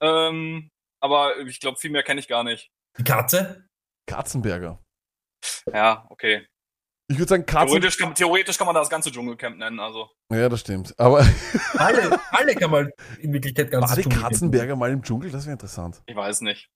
Ähm, 0.00 0.70
aber 1.00 1.38
ich 1.38 1.60
glaube, 1.60 1.78
viel 1.78 1.90
mehr 1.90 2.02
kenne 2.02 2.20
ich 2.20 2.28
gar 2.28 2.44
nicht. 2.44 2.70
Die 2.96 3.04
Katze? 3.04 3.66
Katzenberger. 4.06 4.82
Ja, 5.72 6.06
okay. 6.10 6.46
Ich 7.10 7.18
würde 7.18 7.28
sagen, 7.28 7.46
Katzen. 7.46 7.68
Theoretisch 7.68 7.96
kann, 7.98 8.14
theoretisch 8.14 8.58
kann 8.58 8.66
man 8.66 8.74
das 8.74 8.90
ganze 8.90 9.10
Dschungelcamp 9.10 9.56
nennen. 9.56 9.80
Also 9.80 10.10
Ja, 10.32 10.48
das 10.48 10.60
stimmt. 10.60 10.94
Aber 10.98 11.20
Alle, 11.78 12.20
alle 12.30 12.54
kann 12.54 12.70
man 12.70 12.90
in 13.20 13.32
Wirklichkeit 13.32 13.70
ganz 13.70 13.88
war 13.88 13.96
die 13.96 14.08
Katzenberger 14.08 14.76
mal 14.76 14.90
im 14.90 15.02
Dschungel? 15.02 15.30
Das 15.30 15.44
wäre 15.46 15.52
interessant. 15.52 16.02
ich 16.06 16.16
weiß 16.16 16.42
nicht. 16.42 16.68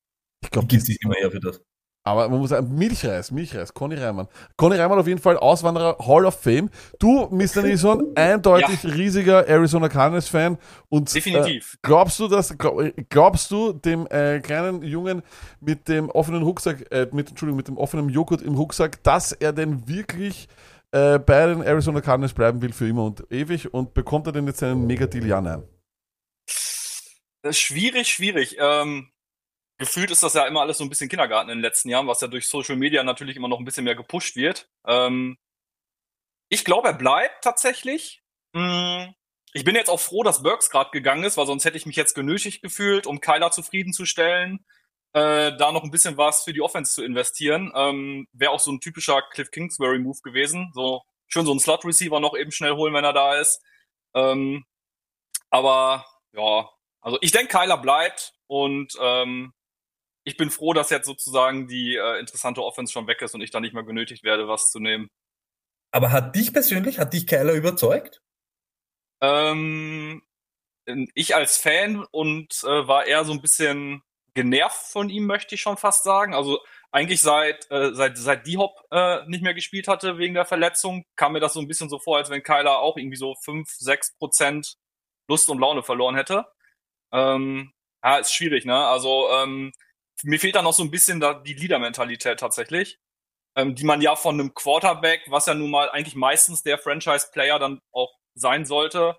Ich 0.42 0.50
glaube, 0.50 0.68
Gibt 0.68 0.84
sich 0.84 0.98
immer 1.02 1.14
her 1.14 1.30
für 1.30 1.40
das. 1.40 1.62
Aber 2.04 2.28
man 2.28 2.40
muss 2.40 2.50
sagen, 2.50 2.74
Milchreis, 2.74 3.30
Milchreis, 3.30 3.72
Conny 3.72 3.94
Reimann. 3.94 4.26
Conny 4.56 4.76
Reimann 4.76 4.98
auf 4.98 5.06
jeden 5.06 5.20
Fall 5.20 5.36
Auswanderer 5.36 5.96
Hall 6.04 6.26
of 6.26 6.34
Fame. 6.34 6.68
Du, 6.98 7.28
Mr. 7.30 7.62
Nilsson, 7.62 8.16
eindeutig 8.16 8.84
riesiger 8.84 9.46
Arizona 9.46 9.88
Cardinals 9.88 10.28
Fan. 10.28 10.58
Und, 10.88 11.14
Definitiv. 11.14 11.74
Äh, 11.74 11.78
glaubst 11.82 12.18
du, 12.18 12.26
dass, 12.26 12.58
glaub, 12.58 12.82
glaubst 13.08 13.50
du 13.52 13.72
dem 13.72 14.08
äh, 14.08 14.40
kleinen 14.40 14.82
Jungen 14.82 15.22
mit 15.60 15.86
dem 15.86 16.10
offenen 16.10 16.42
Rucksack, 16.42 16.90
äh, 16.90 17.06
mit, 17.12 17.28
Entschuldigung, 17.30 17.56
mit 17.56 17.68
dem 17.68 17.78
offenen 17.78 18.08
Joghurt 18.08 18.42
im 18.42 18.54
Rucksack, 18.54 19.00
dass 19.04 19.30
er 19.30 19.52
denn 19.52 19.86
wirklich 19.86 20.48
äh, 20.90 21.20
bei 21.20 21.46
den 21.46 21.62
Arizona 21.62 22.00
Cardinals 22.00 22.32
bleiben 22.32 22.60
will 22.62 22.72
für 22.72 22.88
immer 22.88 23.04
und 23.04 23.24
ewig 23.30 23.72
und 23.72 23.94
bekommt 23.94 24.26
er 24.26 24.32
denn 24.32 24.46
jetzt 24.48 24.62
einen 24.64 24.88
Mega-Deal? 24.88 25.26
Ja, 25.26 25.40
nein. 25.40 25.62
Das 27.42 27.56
ist 27.56 27.60
schwierig, 27.60 28.08
schwierig. 28.08 28.56
Ähm, 28.58 29.08
gefühlt 29.82 30.10
ist 30.12 30.22
das 30.22 30.34
ja 30.34 30.46
immer 30.46 30.60
alles 30.60 30.78
so 30.78 30.84
ein 30.84 30.88
bisschen 30.88 31.08
Kindergarten 31.08 31.50
in 31.50 31.58
den 31.58 31.62
letzten 31.62 31.88
Jahren, 31.88 32.06
was 32.06 32.20
ja 32.20 32.28
durch 32.28 32.48
Social 32.48 32.76
Media 32.76 33.02
natürlich 33.02 33.36
immer 33.36 33.48
noch 33.48 33.58
ein 33.58 33.64
bisschen 33.64 33.84
mehr 33.84 33.96
gepusht 33.96 34.36
wird. 34.36 34.68
Ähm, 34.86 35.36
Ich 36.48 36.64
glaube, 36.64 36.88
er 36.88 36.94
bleibt 36.94 37.42
tatsächlich. 37.44 38.22
Hm, 38.54 39.14
Ich 39.54 39.64
bin 39.64 39.74
jetzt 39.74 39.90
auch 39.90 40.00
froh, 40.00 40.22
dass 40.22 40.42
Burks 40.42 40.70
gerade 40.70 40.90
gegangen 40.92 41.24
ist, 41.24 41.36
weil 41.36 41.46
sonst 41.46 41.64
hätte 41.64 41.76
ich 41.76 41.86
mich 41.86 41.96
jetzt 41.96 42.14
genötigt 42.14 42.62
gefühlt, 42.62 43.06
um 43.06 43.20
Kyler 43.20 43.50
zufriedenzustellen, 43.50 44.64
äh, 45.14 45.56
da 45.58 45.72
noch 45.72 45.82
ein 45.84 45.90
bisschen 45.90 46.16
was 46.16 46.44
für 46.44 46.52
die 46.54 46.62
Offense 46.62 46.94
zu 46.94 47.02
investieren. 47.04 47.72
Ähm, 47.74 48.28
Wäre 48.32 48.52
auch 48.52 48.60
so 48.60 48.70
ein 48.72 48.80
typischer 48.80 49.20
Cliff 49.30 49.50
Kingsbury-Move 49.50 50.20
gewesen. 50.22 50.70
So 50.74 51.02
schön 51.26 51.44
so 51.46 51.50
einen 51.52 51.60
Slot-Receiver 51.60 52.20
noch 52.20 52.36
eben 52.36 52.52
schnell 52.52 52.72
holen, 52.74 52.94
wenn 52.94 53.04
er 53.04 53.12
da 53.12 53.34
ist. 53.40 53.60
Ähm, 54.14 54.64
aber 55.50 56.06
ja, 56.32 56.70
also 57.02 57.18
ich 57.20 57.32
denke, 57.32 57.56
Kyler 57.58 57.78
bleibt 57.78 58.34
und 58.46 58.94
ähm, 59.00 59.52
ich 60.24 60.36
bin 60.36 60.50
froh, 60.50 60.72
dass 60.72 60.90
jetzt 60.90 61.06
sozusagen 61.06 61.66
die 61.66 61.96
äh, 61.96 62.18
interessante 62.18 62.62
Offense 62.62 62.92
schon 62.92 63.06
weg 63.06 63.22
ist 63.22 63.34
und 63.34 63.40
ich 63.40 63.50
da 63.50 63.60
nicht 63.60 63.74
mehr 63.74 63.82
genötigt 63.82 64.24
werde, 64.24 64.48
was 64.48 64.70
zu 64.70 64.78
nehmen. 64.78 65.08
Aber 65.90 66.12
hat 66.12 66.34
dich 66.36 66.52
persönlich, 66.52 66.98
hat 66.98 67.12
dich 67.12 67.26
Kyler 67.26 67.52
überzeugt? 67.52 68.22
Ähm, 69.20 70.22
ich 71.14 71.34
als 71.34 71.58
Fan 71.58 72.04
und 72.10 72.62
äh, 72.64 72.88
war 72.88 73.06
eher 73.06 73.24
so 73.24 73.32
ein 73.32 73.42
bisschen 73.42 74.02
genervt 74.34 74.86
von 74.90 75.10
ihm, 75.10 75.26
möchte 75.26 75.54
ich 75.54 75.60
schon 75.60 75.76
fast 75.76 76.04
sagen. 76.04 76.34
Also 76.34 76.60
eigentlich 76.90 77.20
seit 77.20 77.70
äh, 77.70 77.94
seit 77.94 78.16
seit 78.18 78.46
D-Hop 78.46 78.74
äh, 78.90 79.26
nicht 79.26 79.42
mehr 79.42 79.54
gespielt 79.54 79.88
hatte 79.88 80.18
wegen 80.18 80.34
der 80.34 80.44
Verletzung, 80.46 81.04
kam 81.16 81.32
mir 81.32 81.40
das 81.40 81.52
so 81.54 81.60
ein 81.60 81.68
bisschen 81.68 81.88
so 81.88 81.98
vor, 81.98 82.16
als 82.18 82.30
wenn 82.30 82.42
Kyler 82.42 82.78
auch 82.78 82.96
irgendwie 82.96 83.16
so 83.16 83.34
fünf 83.42 83.68
sechs 83.70 84.16
Prozent 84.16 84.76
Lust 85.28 85.48
und 85.50 85.60
Laune 85.60 85.82
verloren 85.82 86.16
hätte. 86.16 86.46
Ähm, 87.12 87.72
ja, 88.02 88.18
ist 88.18 88.34
schwierig, 88.34 88.64
ne? 88.64 88.86
Also 88.86 89.28
ähm, 89.30 89.72
mir 90.22 90.38
fehlt 90.38 90.54
da 90.54 90.62
noch 90.62 90.72
so 90.72 90.82
ein 90.82 90.90
bisschen 90.90 91.20
da 91.20 91.34
die 91.34 91.54
Leader-Mentalität 91.54 92.40
tatsächlich, 92.40 92.98
ähm, 93.56 93.74
die 93.74 93.84
man 93.84 94.00
ja 94.00 94.16
von 94.16 94.38
einem 94.38 94.54
Quarterback, 94.54 95.22
was 95.28 95.46
ja 95.46 95.54
nun 95.54 95.70
mal 95.70 95.90
eigentlich 95.90 96.14
meistens 96.14 96.62
der 96.62 96.78
Franchise-Player 96.78 97.58
dann 97.58 97.80
auch 97.92 98.14
sein 98.34 98.64
sollte, 98.64 99.16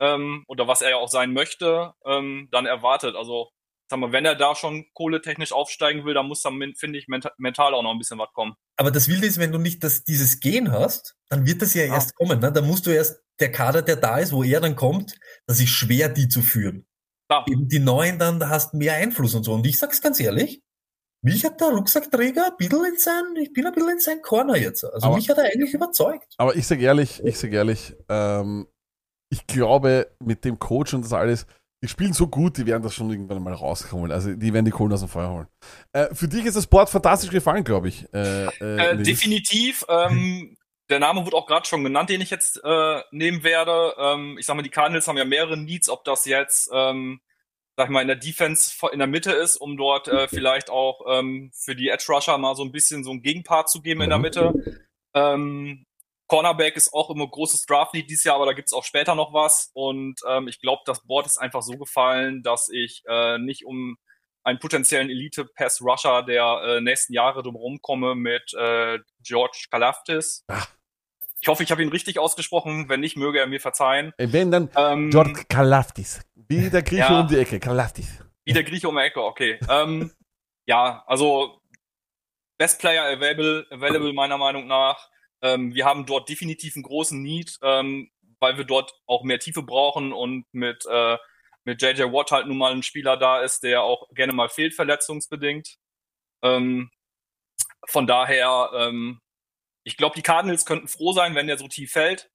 ähm, 0.00 0.44
oder 0.48 0.66
was 0.68 0.82
er 0.82 0.90
ja 0.90 0.96
auch 0.96 1.08
sein 1.08 1.32
möchte, 1.32 1.92
ähm, 2.04 2.48
dann 2.50 2.66
erwartet. 2.66 3.14
Also, 3.14 3.50
sag 3.88 4.00
mal, 4.00 4.12
wenn 4.12 4.24
er 4.24 4.34
da 4.34 4.54
schon 4.54 4.86
kohletechnisch 4.94 5.52
aufsteigen 5.52 6.04
will, 6.04 6.14
dann 6.14 6.26
muss 6.26 6.42
dann, 6.42 6.60
finde 6.76 6.98
ich, 6.98 7.08
menta 7.08 7.32
mental 7.38 7.74
auch 7.74 7.82
noch 7.82 7.92
ein 7.92 7.98
bisschen 7.98 8.18
was 8.18 8.32
kommen. 8.32 8.54
Aber 8.76 8.90
das 8.90 9.08
Wilde 9.08 9.26
ist, 9.26 9.38
wenn 9.38 9.52
du 9.52 9.58
nicht 9.58 9.84
das, 9.84 10.02
dieses 10.02 10.40
Gen 10.40 10.72
hast, 10.72 11.14
dann 11.28 11.46
wird 11.46 11.62
das 11.62 11.74
ja 11.74 11.84
erst 11.84 12.14
kommen. 12.16 12.40
Ne? 12.40 12.52
Da 12.52 12.62
musst 12.62 12.86
du 12.86 12.90
erst, 12.90 13.20
der 13.40 13.50
Kader, 13.50 13.82
der 13.82 13.96
da 13.96 14.18
ist, 14.18 14.32
wo 14.32 14.44
er 14.44 14.60
dann 14.60 14.76
kommt, 14.76 15.18
das 15.46 15.58
ist 15.58 15.70
schwer, 15.70 16.08
die 16.08 16.28
zu 16.28 16.42
führen. 16.42 16.86
Ja. 17.32 17.44
Eben 17.48 17.68
die 17.68 17.78
Neuen 17.78 18.18
dann, 18.18 18.38
da 18.40 18.48
hast 18.48 18.74
mehr 18.74 18.94
Einfluss 18.94 19.34
und 19.34 19.44
so. 19.44 19.52
Und 19.54 19.66
ich 19.66 19.78
sag's 19.78 20.00
ganz 20.00 20.20
ehrlich, 20.20 20.60
mich 21.24 21.44
hat 21.44 21.60
der 21.60 21.68
Rucksackträger 21.68 22.46
ein 22.46 22.56
bisschen 22.58 22.84
in 22.84 22.98
sein, 22.98 23.22
ich 23.40 23.52
bin 23.52 23.66
ein 23.66 23.72
bisschen 23.72 23.90
in 23.90 24.00
sein 24.00 24.22
Corner 24.22 24.56
jetzt. 24.56 24.84
Also 24.84 25.06
Aber- 25.06 25.16
mich 25.16 25.28
hat 25.30 25.38
er 25.38 25.44
eigentlich 25.44 25.72
überzeugt. 25.72 26.34
Aber 26.36 26.54
ich 26.56 26.66
sage 26.66 26.82
ehrlich, 26.82 27.22
ich 27.24 27.38
sage 27.38 27.54
ehrlich, 27.56 27.94
ähm, 28.08 28.66
ich 29.30 29.46
glaube, 29.46 30.10
mit 30.22 30.44
dem 30.44 30.58
Coach 30.58 30.92
und 30.94 31.04
das 31.04 31.12
alles, 31.12 31.46
die 31.82 31.88
spielen 31.88 32.12
so 32.12 32.28
gut, 32.28 32.58
die 32.58 32.66
werden 32.66 32.82
das 32.82 32.94
schon 32.94 33.10
irgendwann 33.10 33.42
mal 33.42 33.54
rausholen. 33.54 34.12
Also 34.12 34.34
die 34.34 34.52
werden 34.52 34.64
die 34.64 34.70
Kohlen 34.70 34.92
aus 34.92 35.00
dem 35.00 35.08
Feuer 35.08 35.30
holen. 35.32 35.46
Äh, 35.92 36.14
für 36.14 36.28
dich 36.28 36.44
ist 36.44 36.56
das 36.56 36.66
Board 36.66 36.90
fantastisch 36.90 37.30
gefallen, 37.30 37.64
glaube 37.64 37.88
ich. 37.88 38.06
Äh, 38.12 38.46
äh, 38.46 38.90
Äh, 38.92 39.02
definitiv. 39.02 39.84
Ähm, 39.88 40.56
der 40.92 41.00
Name 41.00 41.24
wurde 41.24 41.36
auch 41.36 41.46
gerade 41.46 41.66
schon 41.66 41.82
genannt, 41.82 42.10
den 42.10 42.20
ich 42.20 42.28
jetzt 42.28 42.60
äh, 42.62 43.02
nehmen 43.10 43.42
werde. 43.42 43.94
Ähm, 43.98 44.36
ich 44.38 44.44
sag 44.44 44.54
mal, 44.56 44.62
die 44.62 44.68
Cardinals 44.68 45.08
haben 45.08 45.16
ja 45.16 45.24
mehrere 45.24 45.56
Needs, 45.56 45.88
ob 45.88 46.04
das 46.04 46.26
jetzt, 46.26 46.70
ähm, 46.72 47.22
sag 47.76 47.86
ich 47.86 47.90
mal, 47.90 48.02
in 48.02 48.08
der 48.08 48.16
Defense 48.16 48.74
in 48.92 48.98
der 48.98 49.08
Mitte 49.08 49.32
ist, 49.32 49.56
um 49.56 49.78
dort 49.78 50.08
äh, 50.08 50.28
vielleicht 50.28 50.68
auch 50.68 51.00
ähm, 51.08 51.50
für 51.54 51.74
die 51.74 51.88
Edge 51.88 52.04
Rusher 52.08 52.36
mal 52.36 52.54
so 52.54 52.62
ein 52.62 52.72
bisschen 52.72 53.04
so 53.04 53.10
einen 53.10 53.22
Gegenpart 53.22 53.70
zu 53.70 53.80
geben 53.80 54.02
in 54.02 54.10
der 54.10 54.18
Mitte. 54.18 54.52
Ähm, 55.14 55.86
Cornerback 56.26 56.76
ist 56.76 56.92
auch 56.92 57.08
immer 57.08 57.26
großes 57.26 57.64
Draft-Lead 57.64 58.08
dieses 58.08 58.24
Jahr, 58.24 58.36
aber 58.36 58.46
da 58.46 58.52
gibt's 58.52 58.74
auch 58.74 58.84
später 58.84 59.14
noch 59.14 59.32
was. 59.32 59.70
Und 59.72 60.20
ähm, 60.28 60.46
ich 60.46 60.60
glaube, 60.60 60.82
das 60.84 61.06
Board 61.06 61.24
ist 61.24 61.38
einfach 61.38 61.62
so 61.62 61.78
gefallen, 61.78 62.42
dass 62.42 62.68
ich 62.68 63.02
äh, 63.08 63.38
nicht 63.38 63.64
um 63.64 63.96
einen 64.44 64.58
potenziellen 64.58 65.08
Elite-Pass-Rusher 65.08 66.22
der 66.22 66.62
äh, 66.64 66.80
nächsten 66.80 67.14
Jahre 67.14 67.42
drumherum 67.42 67.80
komme 67.80 68.14
mit 68.14 68.52
äh, 68.54 68.98
George 69.22 69.66
Kalaftis. 69.70 70.44
Ich 71.42 71.48
hoffe, 71.48 71.64
ich 71.64 71.72
habe 71.72 71.82
ihn 71.82 71.88
richtig 71.88 72.20
ausgesprochen. 72.20 72.88
Wenn 72.88 73.00
nicht, 73.00 73.16
möge 73.16 73.40
er 73.40 73.48
mir 73.48 73.60
verzeihen. 73.60 74.12
Äh, 74.16 74.28
Wenn 74.30 74.52
dann 74.52 74.70
Ähm, 74.76 75.10
George 75.10 75.44
Kalaftis. 75.48 76.20
Wie 76.36 76.70
der 76.70 76.82
Grieche 76.82 77.00
Ja. 77.02 77.20
um 77.20 77.26
die 77.26 77.36
Ecke, 77.36 77.58
Kalaftis. 77.58 78.22
Wie 78.44 78.52
der 78.52 78.62
Grieche 78.62 78.88
um 78.88 78.94
die 78.94 79.02
Ecke, 79.02 79.22
okay. 79.22 79.58
ähm, 79.68 80.12
ja, 80.66 81.02
also 81.08 81.60
Best 82.58 82.78
Player 82.80 83.04
available, 83.04 83.66
available 83.70 84.12
meiner 84.12 84.38
Meinung 84.38 84.68
nach. 84.68 85.08
Ähm, 85.42 85.74
wir 85.74 85.84
haben 85.84 86.06
dort 86.06 86.28
definitiv 86.28 86.76
einen 86.76 86.84
großen 86.84 87.20
Need, 87.20 87.58
ähm, 87.62 88.08
weil 88.38 88.56
wir 88.56 88.64
dort 88.64 88.94
auch 89.06 89.24
mehr 89.24 89.40
Tiefe 89.40 89.62
brauchen 89.64 90.12
und 90.12 90.44
mit, 90.52 90.86
äh, 90.88 91.18
mit 91.64 91.82
JJ 91.82 92.02
Watt 92.12 92.30
halt 92.30 92.46
nun 92.46 92.58
mal 92.58 92.70
ein 92.72 92.84
Spieler 92.84 93.16
da 93.16 93.40
ist, 93.40 93.64
der 93.64 93.82
auch 93.82 94.08
gerne 94.10 94.32
mal 94.32 94.48
fehlt, 94.48 94.74
verletzungsbedingt. 94.74 95.76
Ähm, 96.42 96.90
von 97.88 98.06
daher, 98.06 98.70
ähm, 98.76 99.20
ich 99.84 99.96
glaube, 99.96 100.14
die 100.16 100.22
Cardinals 100.22 100.64
könnten 100.64 100.88
froh 100.88 101.12
sein, 101.12 101.34
wenn 101.34 101.46
der 101.46 101.58
so 101.58 101.68
tief 101.68 101.92
fällt. 101.92 102.30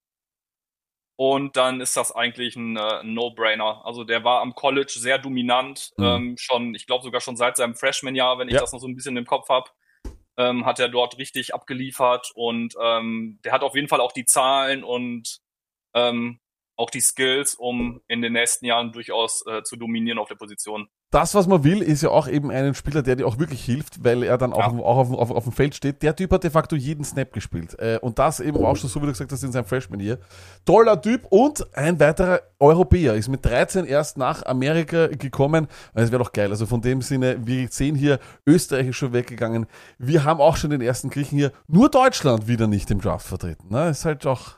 Und 1.19 1.57
dann 1.57 1.82
ist 1.82 1.98
das 1.98 2.11
eigentlich 2.11 2.56
ein, 2.56 2.78
äh, 2.78 3.02
No-Brainer. 3.03 3.84
Also 3.86 4.03
der 4.03 4.24
war 4.24 4.41
am 4.41 4.53
College 4.53 4.94
sehr 4.98 5.18
dominant, 5.18 5.91
Mhm. 5.98 6.06
ähm, 6.06 6.36
schon, 6.38 6.76
ich 6.76 6.86
glaube 6.86 7.03
sogar 7.03 7.22
schon 7.22 7.36
seit 7.36 7.57
seinem 7.57 7.74
Freshman-Jahr, 7.76 8.38
wenn 8.38 8.49
ich 8.49 8.53
Ja. 8.53 8.61
das 8.61 8.72
noch 8.72 8.80
so 8.80 8.88
ein 8.88 8.95
bisschen 8.95 9.18
im 9.18 9.26
Kopf 9.26 9.49
habe, 9.49 9.72
ähm, 10.38 10.65
hat 10.68 10.80
er 10.80 10.90
dort 10.90 11.18
richtig 11.18 11.56
abgeliefert 11.56 12.32
und 12.36 12.76
ähm, 12.80 13.40
der 13.44 13.52
hat 13.52 13.64
auf 13.64 13.74
jeden 13.76 13.88
Fall 13.88 14.02
auch 14.02 14.11
die 14.11 14.26
Zahlen 14.26 14.84
und 14.84 15.40
ähm, 15.95 16.40
auch 16.76 16.91
die 16.91 17.02
Skills, 17.02 17.56
um 17.56 18.02
in 18.07 18.22
den 18.22 18.34
nächsten 18.34 18.65
Jahren 18.68 18.91
durchaus 18.91 19.44
äh, 19.48 19.64
zu 19.64 19.76
dominieren 19.78 20.19
auf 20.19 20.28
der 20.28 20.36
Position. 20.36 20.88
Das, 21.09 21.34
was 21.35 21.47
man 21.47 21.63
will, 21.63 21.81
ist 21.81 22.01
ja 22.03 22.09
auch 22.09 22.27
eben 22.27 22.51
einen 22.51 22.73
Spieler, 22.75 23.01
der 23.01 23.15
dir 23.15 23.25
auch 23.25 23.39
wirklich 23.39 23.63
hilft, 23.63 24.03
weil 24.03 24.23
er 24.23 24.38
dann 24.38 24.51
auch, 24.51 24.73
Ja. 24.73 24.79
auch 24.84 24.97
auf, 24.97 25.11
auf, 25.13 25.31
auf 25.31 25.43
dem 25.45 25.53
Feld 25.53 25.73
steht. 25.73 26.03
Der 26.03 26.13
Typ 26.13 26.31
hat 26.34 26.43
de 26.43 26.51
facto 26.51 26.75
jeden 26.75 27.05
Snap 27.05 27.31
gespielt. 27.31 27.79
Äh, 27.79 27.97
und 28.01 28.19
das 28.19 28.41
eben 28.41 28.57
auch 28.57 28.75
schon, 28.75 28.89
so 28.89 29.01
wie 29.01 29.05
du 29.05 29.13
gesagt 29.13 29.31
hast, 29.31 29.41
in 29.41 29.53
seinem 29.53 29.63
Freshman 29.63 30.01
hier. 30.01 30.17
Toller 30.65 31.01
Typ 31.01 31.25
und 31.29 31.65
ein 31.77 31.97
weiterer 32.01 32.41
Europäer 32.59 33.13
ist 33.13 33.29
mit 33.29 33.45
13 33.45 33.85
erst 33.85 34.17
nach 34.17 34.45
Amerika 34.45 35.07
gekommen. 35.07 35.67
Es 35.93 36.11
wäre 36.11 36.21
doch 36.21 36.34
geil. 36.34 36.49
Also 36.51 36.65
von 36.65 36.81
dem 36.81 37.01
Sinne, 37.01 37.38
wir 37.47 37.69
sehen 37.69 37.95
hier, 37.95 38.19
Österreich 38.45 38.88
ist 38.88 38.97
schon 38.97 39.13
weggegangen. 39.13 39.65
Wir 39.97 40.25
haben 40.25 40.41
auch 40.41 40.57
schon 40.57 40.71
den 40.71 40.81
ersten 40.81 41.09
Griechen 41.09 41.38
hier. 41.38 41.53
Nur 41.67 41.89
Deutschland 41.89 42.49
wieder 42.49 42.67
nicht 42.67 42.91
im 42.91 42.99
Draft 42.99 43.25
vertreten. 43.27 43.69
Ne? 43.69 43.91
Ist 43.91 44.03
halt 44.03 44.25
auch. 44.25 44.57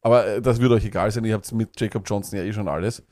Aber 0.00 0.26
äh, 0.28 0.40
das 0.42 0.60
wird 0.60 0.70
euch 0.70 0.84
egal 0.84 1.10
sein. 1.10 1.24
Ihr 1.24 1.34
habt 1.34 1.50
mit 1.52 1.80
Jacob 1.80 2.04
Johnson 2.06 2.38
ja 2.38 2.44
eh 2.44 2.52
schon 2.52 2.68
alles. 2.68 3.02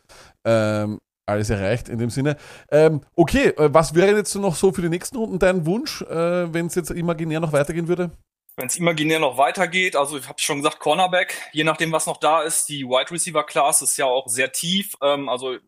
Ähm, 0.44 1.01
alles 1.26 1.51
erreicht 1.51 1.88
in 1.88 1.98
dem 1.98 2.10
Sinne. 2.10 2.36
Ähm, 2.70 3.01
okay, 3.16 3.48
äh, 3.48 3.72
was 3.72 3.94
wäre 3.94 4.16
jetzt 4.16 4.34
noch 4.34 4.55
so 4.55 4.72
für 4.72 4.82
die 4.82 4.88
nächsten 4.88 5.16
Runden 5.16 5.38
dein 5.38 5.66
Wunsch, 5.66 6.02
äh, 6.02 6.52
wenn 6.52 6.66
es 6.66 6.74
jetzt 6.74 6.90
imaginär 6.90 7.40
noch 7.40 7.52
weitergehen 7.52 7.88
würde? 7.88 8.10
Wenn 8.56 8.68
es 8.68 8.76
imaginär 8.76 9.18
noch 9.18 9.36
weitergeht, 9.36 9.96
also 9.96 10.16
ich 10.16 10.28
habe 10.28 10.38
schon 10.38 10.59
gesagt, 10.59 10.78
Cornerback, 10.78 11.34
je 11.52 11.64
nachdem, 11.64 11.90
was 11.90 12.06
noch 12.06 12.18
da 12.18 12.42
ist, 12.42 12.68
die 12.68 12.84
Wide 12.84 13.10
Receiver 13.10 13.44
Class 13.44 13.82
ist 13.82 13.96
ja 13.96 14.06
auch 14.06 14.28
sehr 14.28 14.52
tief. 14.52 14.94
Ähm, 15.02 15.28
also, 15.28 15.59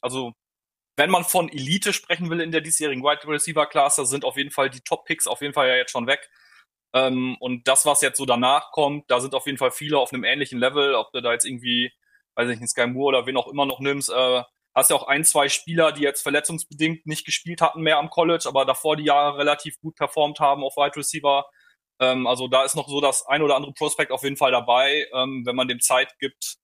also 0.00 0.32
wenn 0.96 1.10
man 1.10 1.24
von 1.24 1.48
Elite 1.48 1.92
sprechen 1.92 2.30
will 2.30 2.40
in 2.40 2.52
der 2.52 2.60
diesjährigen 2.60 3.02
Wide 3.02 3.26
Receiver 3.26 3.66
Class, 3.66 3.96
da 3.96 4.04
sind 4.04 4.24
auf 4.24 4.36
jeden 4.36 4.50
Fall 4.50 4.70
die 4.70 4.80
Top 4.80 5.04
Picks 5.04 5.26
auf 5.26 5.40
jeden 5.40 5.54
Fall 5.54 5.68
ja 5.68 5.76
jetzt 5.76 5.90
schon 5.90 6.06
weg. 6.06 6.28
Ähm, 6.94 7.36
und 7.40 7.66
das, 7.68 7.86
was 7.86 8.02
jetzt 8.02 8.18
so 8.18 8.26
danach 8.26 8.70
kommt, 8.72 9.10
da 9.10 9.20
sind 9.20 9.34
auf 9.34 9.46
jeden 9.46 9.58
Fall 9.58 9.70
viele 9.70 9.98
auf 9.98 10.12
einem 10.12 10.24
ähnlichen 10.24 10.58
Level. 10.58 10.94
Ob 10.94 11.12
du 11.12 11.20
da 11.20 11.32
jetzt 11.32 11.44
irgendwie, 11.44 11.92
weiß 12.34 12.50
ich 12.50 12.60
nicht, 12.60 12.70
Sky 12.70 12.86
Moore 12.86 13.16
oder 13.16 13.26
wen 13.26 13.36
auch 13.36 13.48
immer 13.48 13.66
noch 13.66 13.80
nimmst, 13.80 14.10
äh, 14.10 14.42
hast 14.74 14.90
ja 14.90 14.96
auch 14.96 15.06
ein, 15.08 15.24
zwei 15.24 15.48
Spieler, 15.48 15.92
die 15.92 16.02
jetzt 16.02 16.22
verletzungsbedingt 16.22 17.06
nicht 17.06 17.24
gespielt 17.24 17.60
hatten 17.60 17.82
mehr 17.82 17.98
am 17.98 18.10
College, 18.10 18.44
aber 18.46 18.64
davor 18.64 18.96
die 18.96 19.04
Jahre 19.04 19.38
relativ 19.38 19.78
gut 19.80 19.96
performt 19.96 20.40
haben 20.40 20.62
auf 20.62 20.76
Wide 20.76 20.96
Receiver. 20.96 21.46
Ähm, 22.00 22.26
also 22.26 22.48
da 22.48 22.64
ist 22.64 22.76
noch 22.76 22.88
so 22.88 23.00
das 23.00 23.26
ein 23.26 23.42
oder 23.42 23.56
andere 23.56 23.72
Prospect 23.72 24.12
auf 24.12 24.22
jeden 24.22 24.36
Fall 24.36 24.52
dabei, 24.52 25.06
ähm, 25.12 25.42
wenn 25.44 25.56
man 25.56 25.68
dem 25.68 25.80
Zeit 25.80 26.16
gibt, 26.18 26.56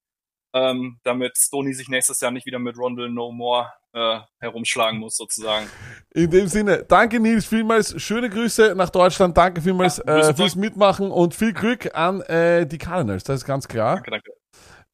ähm, 0.54 1.00
damit 1.02 1.36
Stoney 1.36 1.74
sich 1.74 1.88
nächstes 1.88 2.20
Jahr 2.20 2.30
nicht 2.30 2.46
wieder 2.46 2.60
mit 2.60 2.78
Rondell 2.78 3.10
No 3.10 3.32
More 3.32 3.72
äh, 3.92 4.20
herumschlagen 4.38 5.00
muss, 5.00 5.16
sozusagen. 5.16 5.68
In 6.10 6.30
dem 6.30 6.46
Sinne, 6.46 6.84
danke 6.84 7.18
Nils 7.18 7.46
vielmals, 7.46 8.00
schöne 8.00 8.30
Grüße 8.30 8.74
nach 8.76 8.90
Deutschland, 8.90 9.36
danke 9.36 9.60
vielmals 9.60 10.02
Ja, 10.06 10.28
äh, 10.28 10.34
fürs 10.34 10.54
Mitmachen 10.54 11.10
und 11.10 11.34
viel 11.34 11.52
Glück 11.52 11.94
an 11.94 12.20
äh, 12.22 12.66
die 12.66 12.78
Cardinals, 12.78 13.24
das 13.24 13.40
ist 13.40 13.46
ganz 13.46 13.66
klar. 13.66 13.96
Danke, 13.96 14.10
danke. 14.12 14.43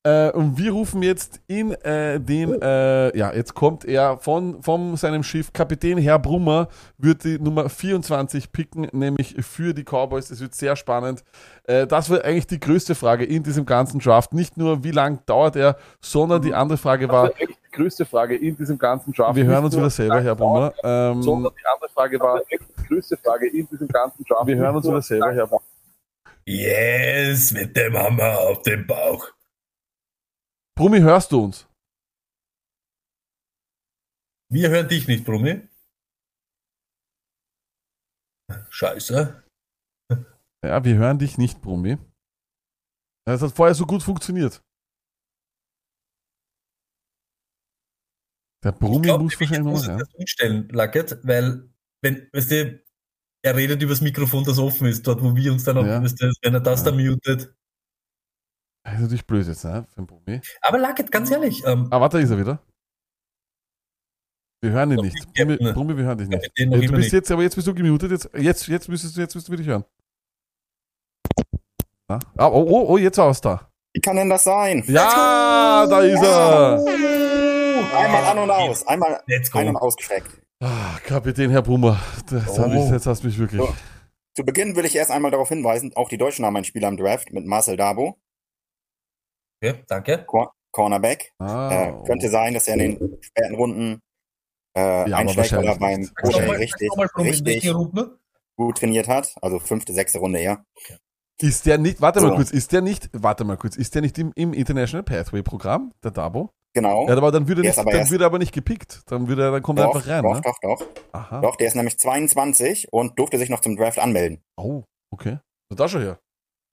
Äh, 0.03 0.31
und 0.31 0.57
wir 0.57 0.73
rufen 0.73 1.03
jetzt 1.03 1.43
in 1.47 1.73
äh, 1.73 2.19
den, 2.19 2.61
äh, 2.63 3.15
ja, 3.17 3.35
jetzt 3.35 3.55
kommt 3.55 3.85
er 3.85 4.17
von, 4.17 4.63
von 4.63 4.97
seinem 4.97 5.23
Schiff. 5.23 5.53
Kapitän 5.53 5.99
Herr 5.99 6.19
Brummer 6.19 6.69
wird 6.97 7.25
die 7.25 7.39
Nummer 7.39 7.69
24 7.69 8.51
picken, 8.51 8.89
nämlich 8.93 9.37
für 9.41 9.75
die 9.75 9.85
Cowboys. 9.85 10.31
Es 10.31 10.41
wird 10.41 10.55
sehr 10.55 10.75
spannend. 10.75 11.23
Äh, 11.65 11.87
das 11.87 12.09
war 12.09 12.25
eigentlich 12.25 12.47
die 12.47 12.59
größte 12.59 12.95
Frage 12.95 13.27
in 13.27 13.43
diesem 13.43 13.67
ganzen 13.67 14.01
Draft. 14.01 14.33
Nicht 14.33 14.57
nur, 14.57 14.83
wie 14.83 14.91
lang 14.91 15.21
dauert 15.27 15.57
er, 15.57 15.77
sondern 16.01 16.41
die 16.41 16.55
andere 16.55 16.79
Frage 16.79 17.07
war. 17.11 17.29
die 17.39 17.55
größte 17.71 18.07
Frage 18.07 18.37
in 18.37 18.57
diesem 18.57 18.79
ganzen 18.79 19.13
Draft. 19.13 19.37
Wir 19.37 19.45
hören 19.45 19.67
uns 19.67 19.77
wieder 19.77 19.91
selber, 19.91 20.23
Herr 20.23 20.35
Brummer. 20.35 20.73
Ähm, 20.83 21.23
sondern 21.23 21.53
die 21.53 21.67
andere 21.67 21.91
Frage 21.91 22.19
war 22.19 22.41
die 22.51 22.59
größte 22.89 23.19
Frage 23.19 23.49
in 23.49 23.69
diesem 23.69 23.89
ganzen 23.89 24.25
Draft. 24.25 24.47
wir 24.47 24.57
hören 24.57 24.77
uns 24.77 24.87
wieder 24.87 25.03
selber, 25.03 25.31
Herr 25.31 25.47
Brummer. 25.47 25.63
Yes, 26.47 27.53
mit 27.53 27.77
dem 27.77 27.99
Hammer 27.99 28.39
auf 28.39 28.63
dem 28.63 28.87
Bauch. 28.87 29.31
Brummi, 30.77 31.01
hörst 31.01 31.33
du 31.33 31.45
uns? 31.45 31.67
Wir 34.51 34.71
hören 34.71 34.89
dich 34.89 35.07
nicht, 35.07 35.25
Brummi. 35.25 35.69
Scheiße. 38.71 39.45
Ja, 40.65 40.85
wir 40.85 40.97
hören 40.97 41.19
dich 41.19 41.39
nicht, 41.39 41.61
Brummi. 41.63 41.99
Das 43.27 43.43
hat 43.43 43.53
vorher 43.55 43.75
so 43.75 43.87
gut 43.87 44.03
funktioniert. 44.03 44.63
Der 48.65 48.73
Brummi 48.73 49.03
glaub, 49.03 49.23
muss 49.23 49.39
wahrscheinlich 49.41 49.65
noch 49.65 49.73
muss 49.73 49.87
das 49.87 50.15
umstellen, 50.15 50.69
Lackett, 50.69 51.19
weil, 51.27 51.71
wenn, 52.03 52.29
weißt 52.33 52.51
du, 52.51 52.85
er 53.43 53.57
redet 53.57 53.81
übers 53.83 54.03
Mikrofon, 54.03 54.45
das 54.45 54.59
offen 54.59 54.87
ist, 54.89 55.07
dort, 55.07 55.23
wo 55.23 55.35
wir 55.35 55.53
uns 55.53 55.65
dann 55.65 55.79
auch, 55.79 55.87
Ja. 55.87 56.03
weißt 56.03 56.21
du, 56.21 56.31
wenn 56.43 56.55
er 56.55 56.61
das 56.61 56.85
da 56.85 56.93
mutet. 56.93 57.55
Das 58.85 58.95
ist 58.95 59.01
natürlich 59.01 59.27
blöd 59.27 59.47
jetzt, 59.47 59.65
ne? 59.65 59.87
Für 59.91 60.01
den 60.03 60.07
Brummi. 60.07 60.41
Aber 60.63 60.79
Lackett, 60.79 61.13
ganz 61.13 61.31
ehrlich, 61.31 61.63
ähm, 61.67 61.89
Ah, 61.91 62.01
warte, 62.01 62.17
da 62.17 62.23
ist 62.23 62.31
er 62.31 62.39
wieder. 62.39 62.59
Wir 64.63 64.73
hören 64.73 64.91
ihn 64.93 65.01
nicht. 65.01 65.35
Brummi, 65.35 65.57
Brummi, 65.73 65.97
wir 65.97 66.05
hören 66.05 66.19
dich 66.19 66.29
nicht. 66.29 66.51
Ja, 66.57 66.65
du 66.67 66.79
bist 66.81 66.93
nicht. 66.93 67.13
jetzt, 67.13 67.31
aber 67.31 67.43
jetzt 67.43 67.55
bist 67.55 67.67
du 67.67 67.75
gemutet. 67.75 68.11
Jetzt, 68.11 68.31
jetzt, 68.37 68.67
jetzt 68.69 68.89
müsstest 68.89 69.17
du, 69.17 69.21
jetzt 69.21 69.35
müsstest 69.35 69.53
du 69.53 69.57
dich 69.57 69.67
hören. 69.67 69.85
Na? 72.09 72.19
Ah, 72.37 72.49
oh, 72.49 72.67
oh, 72.69 72.85
oh, 72.89 72.99
jetzt 72.99 73.19
war 73.19 73.31
es 73.31 73.41
da. 73.41 73.71
Wie 73.93 74.01
kann 74.01 74.17
denn 74.17 74.29
das 74.29 74.45
sein? 74.45 74.85
Ja, 74.87 75.87
da 75.89 76.01
ist 76.01 76.23
er. 76.23 76.85
Einmal 77.97 78.25
an 78.25 78.39
und 78.39 78.51
aus. 78.51 78.87
Einmal 78.87 79.21
ein- 79.27 79.69
und 79.69 79.77
ausgestreckt. 79.77 80.31
Ah, 80.63 80.99
Kapitän 81.07 81.51
Herr 81.51 81.63
Brummer. 81.63 81.99
Das 82.29 82.59
hab 82.59 82.73
ich, 82.73 82.91
jetzt 82.91 83.07
hast 83.07 83.23
du 83.23 83.29
mich 83.29 83.39
wirklich. 83.39 83.61
So. 83.61 83.75
Zu 84.37 84.45
Beginn 84.45 84.77
will 84.77 84.85
ich 84.85 84.95
erst 84.95 85.11
einmal 85.11 85.31
darauf 85.31 85.49
hinweisen, 85.49 85.93
auch 85.97 86.09
die 86.09 86.19
Deutschen 86.19 86.45
haben 86.45 86.55
einen 86.55 86.65
Spieler 86.65 86.89
im 86.89 86.97
Draft 86.97 87.33
mit 87.33 87.47
Marcel 87.47 87.77
Dabo. 87.77 88.17
Ja, 89.63 89.75
danke. 89.89 90.25
Cor 90.27 90.53
Cornerback. 90.73 91.33
Ah, 91.39 91.71
äh, 92.03 92.07
könnte 92.07 92.29
sein, 92.29 92.55
dass 92.55 92.69
er 92.69 92.75
in 92.75 92.97
den 92.99 93.19
späten 93.23 93.55
Runden 93.57 94.01
äh, 94.77 94.81
aber 94.81 95.17
einschlägt 95.17 95.53
oder 95.53 95.77
beim 95.77 96.09
mal- 96.23 96.57
richtig, 96.57 96.89
mal, 96.97 97.09
richtig 97.17 97.73
gut 98.57 98.79
trainiert 98.79 99.09
hat. 99.09 99.35
Also 99.43 99.59
fünfte, 99.59 99.93
sechste 99.93 100.19
Runde 100.19 100.39
eher. 100.39 100.65
Ist 101.43 101.67
der 101.67 101.79
nicht, 101.79 102.01
warte 102.01 102.21
mal 102.21 102.29
So. 102.31 102.35
kurz, 102.37 102.51
ist 102.51 102.71
der 102.73 102.83
nicht, 102.83 103.09
warte 103.13 103.45
mal 103.45 103.57
kurz, 103.57 103.75
ist 103.77 103.95
der 103.95 104.03
nicht 104.03 104.17
im, 104.19 104.31
im 104.37 104.53
International 104.53 105.03
Pathway 105.03 105.43
Programm, 105.43 105.93
der 106.05 106.11
Dabo? 106.11 106.51
Genau. 106.75 107.09
Ja, 107.09 107.17
aber 107.17 107.33
dann 107.33 107.49
würde 107.49 107.63
er 107.63 107.65
nicht, 107.65 107.71
ist 107.73 107.79
aber 107.79 107.91
dann 107.91 108.01
erst- 108.01 108.11
würde 108.13 108.25
er 108.25 108.27
aber 108.27 108.39
nicht 108.39 108.53
gepickt. 108.53 109.01
Dann 109.07 109.27
würde 109.27 109.45
er, 109.45 109.51
dann 109.51 109.63
kommt 109.63 109.79
er 109.81 109.87
Doch, 109.87 109.95
einfach 109.97 110.09
rein, 110.09 110.23
doch, 110.23 110.35
ne? 110.35 110.41
doch, 110.43 110.59
doch. 110.61 110.87
Aha. 111.13 111.41
Doch, 111.41 111.57
der 111.57 111.67
ist 111.67 111.75
nämlich 111.75 111.99
22 111.99 112.93
und 112.93 113.19
durfte 113.19 113.39
sich 113.39 113.49
noch 113.49 113.61
zum 113.61 113.77
Draft 113.77 113.99
anmelden. 113.99 114.41
Oh, 114.57 114.85
okay. 115.11 115.39
So, 115.69 115.75
da 115.75 115.89
schon 115.89 116.03
her. 116.03 116.21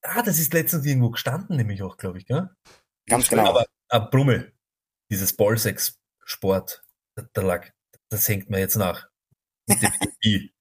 Ah, 0.07 0.21
das 0.23 0.39
ist 0.39 0.53
letztens 0.53 0.85
irgendwo 0.85 1.09
gestanden, 1.09 1.57
nämlich 1.57 1.83
auch, 1.83 1.97
glaube 1.97 2.17
ich, 2.17 2.25
gell? 2.25 2.49
Ganz 3.09 3.29
genau. 3.29 3.45
Aber, 3.45 3.65
aber 3.89 4.09
Brummel, 4.09 4.53
dieses 5.11 5.35
Ballsex-Sport, 5.35 6.83
da, 7.33 7.41
lag, 7.41 7.67
das 8.09 8.27
hängt 8.27 8.49
mir 8.49 8.59
jetzt 8.59 8.75
nach. 8.75 9.07
Mit 9.67 9.81
dem 9.81 9.91
I. 10.23 10.51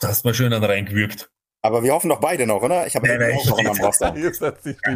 Da 0.00 0.08
hast 0.08 0.24
du 0.24 0.28
mal 0.28 0.34
schön 0.34 0.52
an 0.52 0.64
reingewürgt. 0.64 1.30
Aber 1.62 1.82
wir 1.82 1.92
hoffen 1.92 2.08
doch 2.08 2.20
beide 2.20 2.46
noch, 2.46 2.62
oder? 2.62 2.86
Ich 2.86 2.96
habe 2.96 3.06
nein, 3.06 3.36
auch 3.36 3.44
noch 3.44 3.58
einen 3.58 3.68
am 3.68 3.78
Roster. 3.78 4.14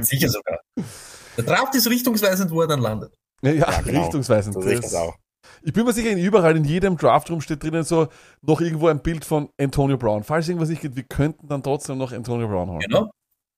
Sicher 0.03 0.29
sogar. 0.29 0.61
Der 1.37 1.45
Draft 1.45 1.75
ist 1.75 1.89
richtungsweisend, 1.89 2.51
wo 2.51 2.61
er 2.63 2.69
dann 2.69 2.81
landet. 2.81 3.15
Ja, 3.43 3.51
ja, 3.51 3.71
Ja, 3.71 3.81
genau. 3.83 4.03
richtungsweisend. 4.03 4.55
So 4.55 4.63
sehe 4.63 4.75
ich 4.75 4.81
das 4.81 4.95
auch. 4.95 5.17
Ich 5.63 5.73
bin 5.73 5.85
mir 5.85 5.93
sicher, 5.93 6.11
in 6.11 6.19
überall, 6.19 6.57
in 6.57 6.65
jedem 6.65 6.97
Draftroom 6.97 7.41
steht 7.41 7.63
drinnen 7.63 7.85
so 7.85 8.09
noch 8.41 8.61
irgendwo 8.61 8.89
ein 8.89 9.01
Bild 9.01 9.25
von 9.25 9.51
Antonio 9.61 9.99
Brown. 9.99 10.25
Falls 10.25 10.49
irgendwas 10.49 10.69
nicht 10.69 10.83
geht, 10.83 10.97
wir 10.97 11.03
könnten 11.03 11.49
dann 11.49 11.63
trotzdem 11.63 11.99
noch 11.99 12.13
Antonio 12.13 12.49
Brown 12.49 12.71
holen. 12.71 12.81
Genau. 12.81 13.11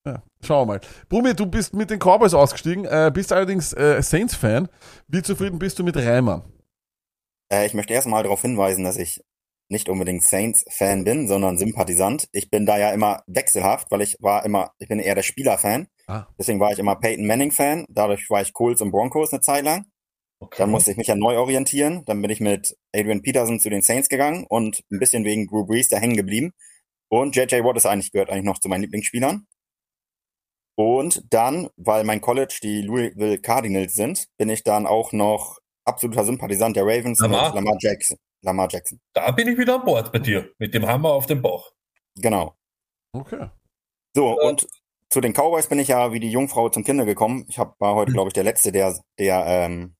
Ja, 0.07 0.23
schauen 0.41 0.69
wir 0.69 0.75
mal. 0.75 0.81
Brumi, 1.09 1.35
du 1.35 1.47
bist 1.47 1.75
mit 1.75 1.91
den 1.91 1.99
Cowboys 1.99 2.33
ausgestiegen, 2.33 2.85
äh, 2.85 3.11
bist 3.13 3.33
allerdings 3.33 3.73
äh, 3.73 4.01
Saints-Fan. 4.01 4.69
Wie 5.09 5.21
zufrieden 5.21 5.59
bist 5.59 5.81
du 5.81 5.85
mit 5.85 5.97
Reimer? 5.97 6.45
Äh, 7.53 7.67
ich 7.67 7.75
möchte 7.75 7.93
erstmal 7.93 8.23
darauf 8.23 8.41
hinweisen, 8.41 8.85
dass 8.85 8.97
ich 8.97 9.21
nicht 9.69 9.89
unbedingt 9.89 10.23
Saints-Fan 10.23 11.03
bin, 11.03 11.27
sondern 11.27 11.59
Sympathisant. 11.59 12.29
Ich 12.31 12.51
bin 12.51 12.67
da 12.67 12.79
ja 12.79 12.93
immer 12.93 13.25
wechselhaft, 13.27 13.91
weil 13.91 14.01
ich 14.01 14.17
war 14.21 14.45
immer, 14.45 14.71
ich 14.79 14.87
bin 14.87 15.01
eher 15.01 15.17
der 15.17 15.25
Spieler-Fan. 15.25 15.89
Ah. 16.07 16.27
Deswegen 16.39 16.61
war 16.61 16.71
ich 16.71 16.79
immer 16.79 16.95
Peyton 16.95 17.27
Manning-Fan. 17.27 17.87
Dadurch 17.89 18.31
war 18.31 18.43
ich 18.43 18.53
Colts 18.53 18.81
und 18.81 18.93
Broncos 18.93 19.33
eine 19.33 19.41
Zeit 19.41 19.65
lang. 19.65 19.87
Dann 20.57 20.71
musste 20.71 20.93
ich 20.93 20.97
mich 20.97 21.09
ja 21.09 21.17
neu 21.17 21.37
orientieren. 21.37 22.05
Dann 22.05 22.23
bin 22.23 22.31
ich 22.31 22.41
mit 22.41 22.77
Adrian 22.95 23.23
Peterson 23.23 23.59
zu 23.59 23.71
den 23.71 23.83
Saints 23.83 24.09
gegangen 24.09 24.47
und 24.49 24.85
ein 24.93 25.01
bisschen 25.01 25.25
wegen 25.25 25.49
Drew 25.49 25.67
Brees 25.67 25.89
da 25.89 25.97
hängen 25.97 26.17
geblieben. 26.17 26.53
Und 27.09 27.35
JJ 27.35 27.65
Watt 27.65 27.77
ist 27.77 27.87
eigentlich, 27.87 28.13
gehört 28.13 28.31
eigentlich 28.31 28.45
noch 28.45 28.61
zu 28.61 28.69
meinen 28.69 28.83
Lieblingsspielern. 28.83 29.47
Und 30.79 31.33
dann, 31.33 31.71
weil 31.77 32.05
mein 32.05 32.21
College 32.21 32.59
die 32.63 32.83
Louisville 32.83 33.39
Cardinals 33.39 33.95
sind, 33.95 34.27
bin 34.37 34.51
ich 34.51 34.63
dann 34.63 34.87
auch 34.87 35.13
noch 35.13 35.59
absoluter 35.85 36.25
Sympathisant 36.25 36.77
der 36.77 36.85
Ravens 36.85 37.19
Lamar. 37.21 37.47
mit 37.47 37.55
Lamar 37.55 37.79
Jackson. 37.81 38.19
Lamar 38.43 38.69
Jackson. 38.71 39.01
Da 39.15 39.31
bin 39.31 39.49
ich 39.49 39.59
wieder 39.59 39.77
an 39.77 39.85
Bord 39.85 40.13
bei 40.13 40.19
dir. 40.19 40.51
Mit 40.59 40.75
dem 40.75 40.87
Hammer 40.87 41.13
auf 41.13 41.27
dem 41.27 41.41
Bauch. 41.41 41.73
Genau. 42.17 42.57
Okay. 43.13 43.49
So, 44.15 44.39
und 44.39 44.69
zu 45.11 45.21
den 45.21 45.33
Cowboys 45.33 45.69
bin 45.69 45.79
ich 45.79 45.89
ja 45.89 46.13
wie 46.13 46.21
die 46.21 46.31
Jungfrau 46.31 46.69
zum 46.69 46.85
Kinder 46.85 47.05
gekommen. 47.05 47.47
Ich 47.49 47.59
hab, 47.59 47.81
war 47.81 47.95
heute, 47.95 48.13
glaube 48.13 48.29
ich, 48.29 48.35
der 48.35 48.45
Letzte, 48.45 48.73
der, 48.73 48.99
der 49.19 49.45
ähm, 49.47 49.97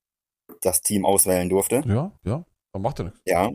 das 0.61 0.83
Team 0.83 1.05
auswählen 1.05 1.49
durfte. 1.49 1.83
Ja, 1.87 2.13
ja, 2.25 2.45
dann 2.73 2.83
macht 2.83 2.99
er 3.01 3.07
nichts. 3.07 3.21
Ja. 3.25 3.51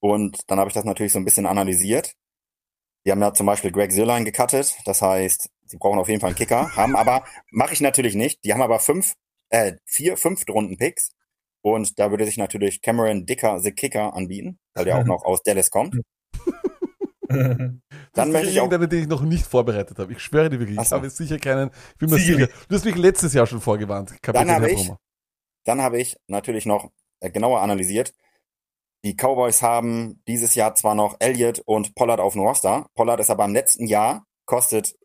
Und 0.00 0.50
dann 0.50 0.58
habe 0.58 0.68
ich 0.68 0.74
das 0.74 0.84
natürlich 0.84 1.12
so 1.12 1.18
ein 1.18 1.24
bisschen 1.24 1.46
analysiert. 1.46 2.14
Die 3.04 3.10
haben 3.10 3.20
ja 3.20 3.34
zum 3.34 3.46
Beispiel 3.46 3.70
Greg 3.70 3.92
Zerline 3.92 4.24
gecuttet. 4.24 4.76
Das 4.84 5.02
heißt, 5.02 5.50
sie 5.66 5.76
brauchen 5.76 5.98
auf 5.98 6.08
jeden 6.08 6.20
Fall 6.20 6.28
einen 6.28 6.36
Kicker. 6.36 6.74
Haben 6.74 6.96
aber, 6.96 7.24
mache 7.50 7.74
ich 7.74 7.80
natürlich 7.80 8.14
nicht. 8.14 8.44
Die 8.44 8.52
haben 8.52 8.62
aber 8.62 8.78
fünf, 8.78 9.14
äh, 9.50 9.74
vier 9.84 10.16
Fünftrunden-Picks. 10.16 11.12
Und 11.62 11.98
da 11.98 12.10
würde 12.10 12.24
sich 12.26 12.36
natürlich 12.36 12.82
Cameron 12.82 13.26
Dicker, 13.26 13.58
the 13.60 13.72
Kicker, 13.72 14.14
anbieten, 14.14 14.58
weil 14.74 14.84
der 14.84 14.98
auch 14.98 15.04
noch 15.04 15.24
aus 15.24 15.42
Dallas 15.42 15.70
kommt. 15.70 15.96
Dann 17.28 17.82
Das 18.12 18.28
möchte 18.28 18.50
ich 18.50 18.60
auch 18.60 18.64
irgendeine, 18.64 18.88
den 18.88 19.00
ich 19.00 19.08
noch 19.08 19.22
nicht 19.22 19.46
vorbereitet 19.46 19.98
habe. 19.98 20.12
Ich 20.12 20.20
schwöre 20.20 20.50
dir 20.50 20.60
wirklich, 20.60 20.78
Ach 20.78 20.82
ich 20.82 20.88
so. 20.88 20.96
habe 20.96 21.06
jetzt 21.06 21.16
sicher 21.16 21.38
keinen, 21.38 21.70
ich 21.92 21.98
bin 21.98 22.10
mir 22.10 22.18
sicher. 22.18 22.48
Du 22.68 22.74
hast 22.74 22.84
mich 22.84 22.96
letztes 22.96 23.32
Jahr 23.32 23.46
schon 23.46 23.60
vorgewarnt, 23.60 24.10
Kapitän 24.22 24.46
Dann 24.48 24.56
habe 24.56 24.70
ich, 24.70 24.92
dann 25.64 25.82
habe 25.82 25.98
ich 25.98 26.16
natürlich 26.28 26.66
noch 26.66 26.90
äh, 27.20 27.30
genauer 27.30 27.60
analysiert. 27.60 28.12
Die 29.04 29.14
Cowboys 29.14 29.60
haben 29.60 30.22
dieses 30.26 30.54
Jahr 30.54 30.74
zwar 30.74 30.94
noch 30.94 31.16
Elliott 31.18 31.60
und 31.66 31.94
Pollard 31.94 32.20
auf 32.20 32.32
dem 32.32 32.42
Roster. 32.42 32.86
Pollard 32.94 33.20
ist 33.20 33.28
aber 33.28 33.44
im 33.44 33.52
letzten 33.52 33.86
Jahr, 33.86 34.26
kostet 34.46 34.96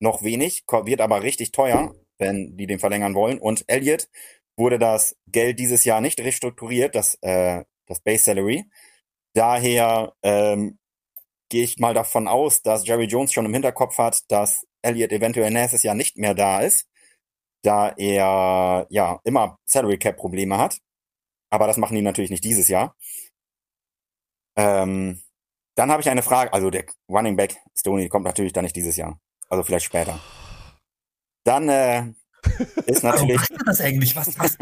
noch 0.00 0.24
wenig, 0.24 0.64
wird 0.66 1.00
aber 1.00 1.22
richtig 1.22 1.52
teuer, 1.52 1.94
wenn 2.18 2.56
die 2.56 2.66
den 2.66 2.80
verlängern 2.80 3.14
wollen. 3.14 3.38
Und 3.38 3.64
Elliott 3.68 4.08
wurde 4.56 4.80
das 4.80 5.16
Geld 5.28 5.60
dieses 5.60 5.84
Jahr 5.84 6.00
nicht 6.00 6.18
restrukturiert, 6.18 6.96
das, 6.96 7.16
äh, 7.22 7.62
das 7.86 8.00
Base 8.00 8.24
Salary. 8.24 8.64
Daher 9.32 10.12
ähm, 10.24 10.80
gehe 11.50 11.62
ich 11.62 11.78
mal 11.78 11.94
davon 11.94 12.26
aus, 12.26 12.62
dass 12.62 12.84
Jerry 12.84 13.04
Jones 13.04 13.32
schon 13.32 13.46
im 13.46 13.52
Hinterkopf 13.52 13.98
hat, 13.98 14.22
dass 14.28 14.66
Elliott 14.82 15.12
eventuell 15.12 15.52
nächstes 15.52 15.84
Jahr 15.84 15.94
nicht 15.94 16.16
mehr 16.16 16.34
da 16.34 16.62
ist, 16.62 16.88
da 17.62 17.90
er 17.90 18.86
ja 18.90 19.20
immer 19.22 19.58
Salary 19.66 19.98
Cap 19.98 20.16
Probleme 20.16 20.58
hat. 20.58 20.80
Aber 21.50 21.66
das 21.66 21.76
machen 21.76 21.96
die 21.96 22.02
natürlich 22.02 22.30
nicht 22.30 22.44
dieses 22.44 22.68
Jahr. 22.68 22.96
Ähm, 24.56 25.20
dann 25.74 25.90
habe 25.90 26.02
ich 26.02 26.10
eine 26.10 26.22
Frage, 26.22 26.52
also 26.52 26.70
der 26.70 26.84
Running 27.08 27.36
Back 27.36 27.56
Stoney 27.78 28.08
kommt 28.08 28.24
natürlich 28.24 28.52
dann 28.52 28.64
nicht 28.64 28.76
dieses 28.76 28.96
Jahr, 28.96 29.20
also 29.48 29.62
vielleicht 29.62 29.86
später. 29.86 30.20
Dann 31.44 31.68
äh, 31.68 32.12
ist 32.86 33.02
Warum 33.02 33.16
natürlich 33.16 33.40
macht 33.40 33.50
ihr 33.50 33.64
das 33.66 33.80
eigentlich? 33.80 34.16
Was, 34.16 34.38
was 34.38 34.56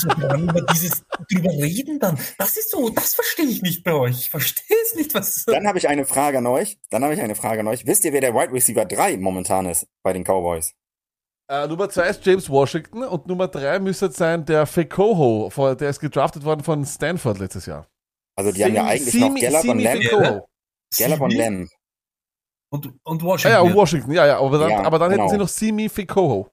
so 0.00 0.08
über 0.36 0.60
dieses 0.72 1.04
drüber 1.30 1.50
reden 1.50 1.98
dann? 1.98 2.18
Das 2.38 2.56
ist 2.56 2.70
so, 2.70 2.88
das 2.90 3.14
verstehe 3.14 3.46
ich 3.46 3.62
nicht 3.62 3.84
bei 3.84 3.92
euch. 3.92 4.20
Ich 4.20 4.30
verstehe 4.30 4.76
es 4.84 4.94
nicht, 4.94 5.14
was. 5.14 5.44
Dann 5.44 5.66
habe 5.66 5.78
ich 5.78 5.88
eine 5.88 6.04
Frage 6.04 6.38
an 6.38 6.46
euch. 6.46 6.78
Dann 6.90 7.04
habe 7.04 7.14
ich 7.14 7.20
eine 7.20 7.34
Frage 7.34 7.60
an 7.60 7.68
euch. 7.68 7.86
Wisst 7.86 8.04
ihr, 8.04 8.12
wer 8.12 8.20
der 8.20 8.34
Wide 8.34 8.52
Receiver 8.52 8.84
3 8.84 9.16
momentan 9.18 9.66
ist 9.66 9.86
bei 10.02 10.12
den 10.12 10.24
Cowboys? 10.24 10.74
Äh, 11.48 11.66
Nummer 11.68 11.88
zwei 11.90 12.08
ist 12.08 12.24
James 12.24 12.48
Washington 12.48 13.02
und 13.04 13.26
Nummer 13.26 13.48
drei 13.48 13.78
müsste 13.78 14.10
sein 14.10 14.44
der 14.46 14.66
Fekoho, 14.66 15.50
der 15.74 15.90
ist 15.90 16.00
gedraftet 16.00 16.44
worden 16.44 16.62
von 16.62 16.84
Stanford 16.86 17.38
letztes 17.38 17.66
Jahr. 17.66 17.86
Also 18.36 18.50
die 18.50 18.64
haben 18.64 18.74
ja 18.74 18.82
Simi- 18.84 18.90
eigentlich 18.90 19.14
noch 19.14 19.28
Simi- 19.28 19.40
Gallup 19.40 19.64
und 19.64 19.80
Simi 19.80 19.82
Lamb. 19.84 20.44
Gallup 20.98 21.20
und 21.20 21.30
Simi? 21.30 21.42
Lamb. 21.42 21.68
Und, 22.72 22.86
und 23.04 23.22
Ah, 23.22 23.26
Washington. 23.26 23.52
ja, 23.54 23.60
und 23.60 23.74
Washington, 23.74 24.12
ja, 24.12 24.26
ja, 24.26 24.38
aber 24.40 24.58
dann, 24.58 24.70
Ja, 24.70 24.82
aber 24.84 24.98
dann 24.98 25.10
hätten 25.10 25.20
genau. 25.20 25.30
sie 25.32 25.38
noch 25.38 25.48
Simi 25.48 25.88
Fekoho. 25.88 26.48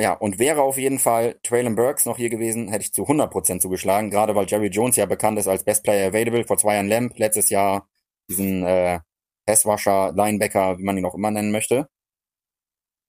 Ja, 0.00 0.12
und 0.12 0.38
wäre 0.38 0.62
auf 0.62 0.78
jeden 0.78 1.00
Fall 1.00 1.38
Traylon 1.42 1.74
Burks 1.74 2.06
noch 2.06 2.16
hier 2.16 2.30
gewesen, 2.30 2.68
hätte 2.68 2.84
ich 2.84 2.92
zu 2.94 3.02
100% 3.02 3.58
zugeschlagen, 3.60 4.10
gerade 4.10 4.34
weil 4.36 4.46
Jerry 4.46 4.68
Jones 4.68 4.94
ja 4.94 5.06
bekannt 5.06 5.38
ist 5.40 5.48
als 5.48 5.64
Best 5.64 5.82
Player 5.82 6.08
Available, 6.08 6.44
vor 6.44 6.56
zwei 6.56 6.74
Jahren 6.74 6.86
Lamb, 6.88 7.18
letztes 7.18 7.50
Jahr 7.50 7.88
diesen 8.30 8.62
äh, 8.64 9.00
Passwasher, 9.46 10.12
Linebacker, 10.14 10.78
wie 10.78 10.84
man 10.84 10.96
ihn 10.96 11.04
auch 11.04 11.14
immer 11.16 11.32
nennen 11.32 11.50
möchte. 11.50 11.88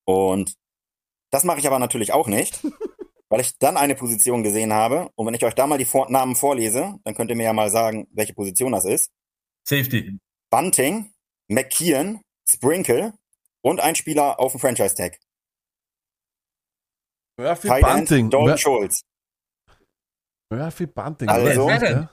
Und 0.05 0.55
das 1.31 1.43
mache 1.43 1.59
ich 1.59 1.67
aber 1.67 1.79
natürlich 1.79 2.11
auch 2.13 2.27
nicht, 2.27 2.63
weil 3.29 3.41
ich 3.41 3.57
dann 3.59 3.77
eine 3.77 3.95
Position 3.95 4.43
gesehen 4.43 4.73
habe. 4.73 5.09
Und 5.15 5.27
wenn 5.27 5.33
ich 5.33 5.43
euch 5.45 5.55
da 5.55 5.67
mal 5.67 5.77
die 5.77 5.85
Vor 5.85 6.09
Namen 6.09 6.35
vorlese, 6.35 6.95
dann 7.03 7.15
könnt 7.15 7.29
ihr 7.29 7.35
mir 7.35 7.43
ja 7.43 7.53
mal 7.53 7.69
sagen, 7.69 8.07
welche 8.11 8.33
Position 8.33 8.71
das 8.71 8.85
ist. 8.85 9.11
Safety. 9.67 10.17
Bunting, 10.49 11.13
McKeon, 11.47 12.21
Sprinkle, 12.47 13.13
und 13.61 13.79
ein 13.79 13.95
Spieler 13.95 14.39
auf 14.39 14.53
dem 14.53 14.61
Franchise-Tag. 14.61 15.19
Murphy 17.37 17.67
Tight 17.67 17.81
Bunting. 17.83 18.29
Dalton 18.29 18.49
Mur- 18.49 18.57
Schulz. 18.57 19.01
Murphy 20.49 20.87
Bunting. 20.87 21.29
Also, 21.29 21.69
ja? 21.69 22.09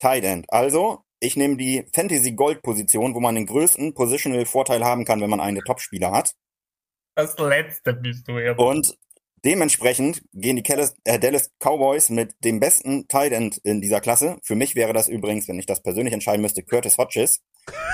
Tight 0.00 0.24
End. 0.24 0.46
Also, 0.48 1.04
ich 1.20 1.36
nehme 1.36 1.56
die 1.56 1.86
Fantasy 1.94 2.32
Gold 2.32 2.62
Position, 2.62 3.14
wo 3.14 3.20
man 3.20 3.34
den 3.34 3.46
größten 3.46 3.94
Positional 3.94 4.46
Vorteil 4.46 4.84
haben 4.84 5.04
kann, 5.04 5.20
wenn 5.20 5.30
man 5.30 5.40
einen 5.40 5.56
der 5.56 5.64
Top-Spieler 5.64 6.10
hat. 6.12 6.32
Das 7.16 7.36
letzte 7.38 7.94
bist 7.94 8.28
du, 8.28 8.38
ja. 8.38 8.54
Und 8.56 8.98
dementsprechend 9.42 10.22
gehen 10.34 10.56
die 10.56 10.62
Dallas, 10.62 10.94
äh, 11.04 11.18
Dallas 11.18 11.50
Cowboys 11.58 12.10
mit 12.10 12.34
dem 12.44 12.60
besten 12.60 13.08
Tight 13.08 13.32
End 13.32 13.56
in 13.64 13.80
dieser 13.80 14.02
Klasse. 14.02 14.38
Für 14.42 14.54
mich 14.54 14.74
wäre 14.74 14.92
das 14.92 15.08
übrigens, 15.08 15.48
wenn 15.48 15.58
ich 15.58 15.64
das 15.64 15.82
persönlich 15.82 16.12
entscheiden 16.12 16.42
müsste, 16.42 16.62
Curtis 16.62 16.98
Hodges. 16.98 17.42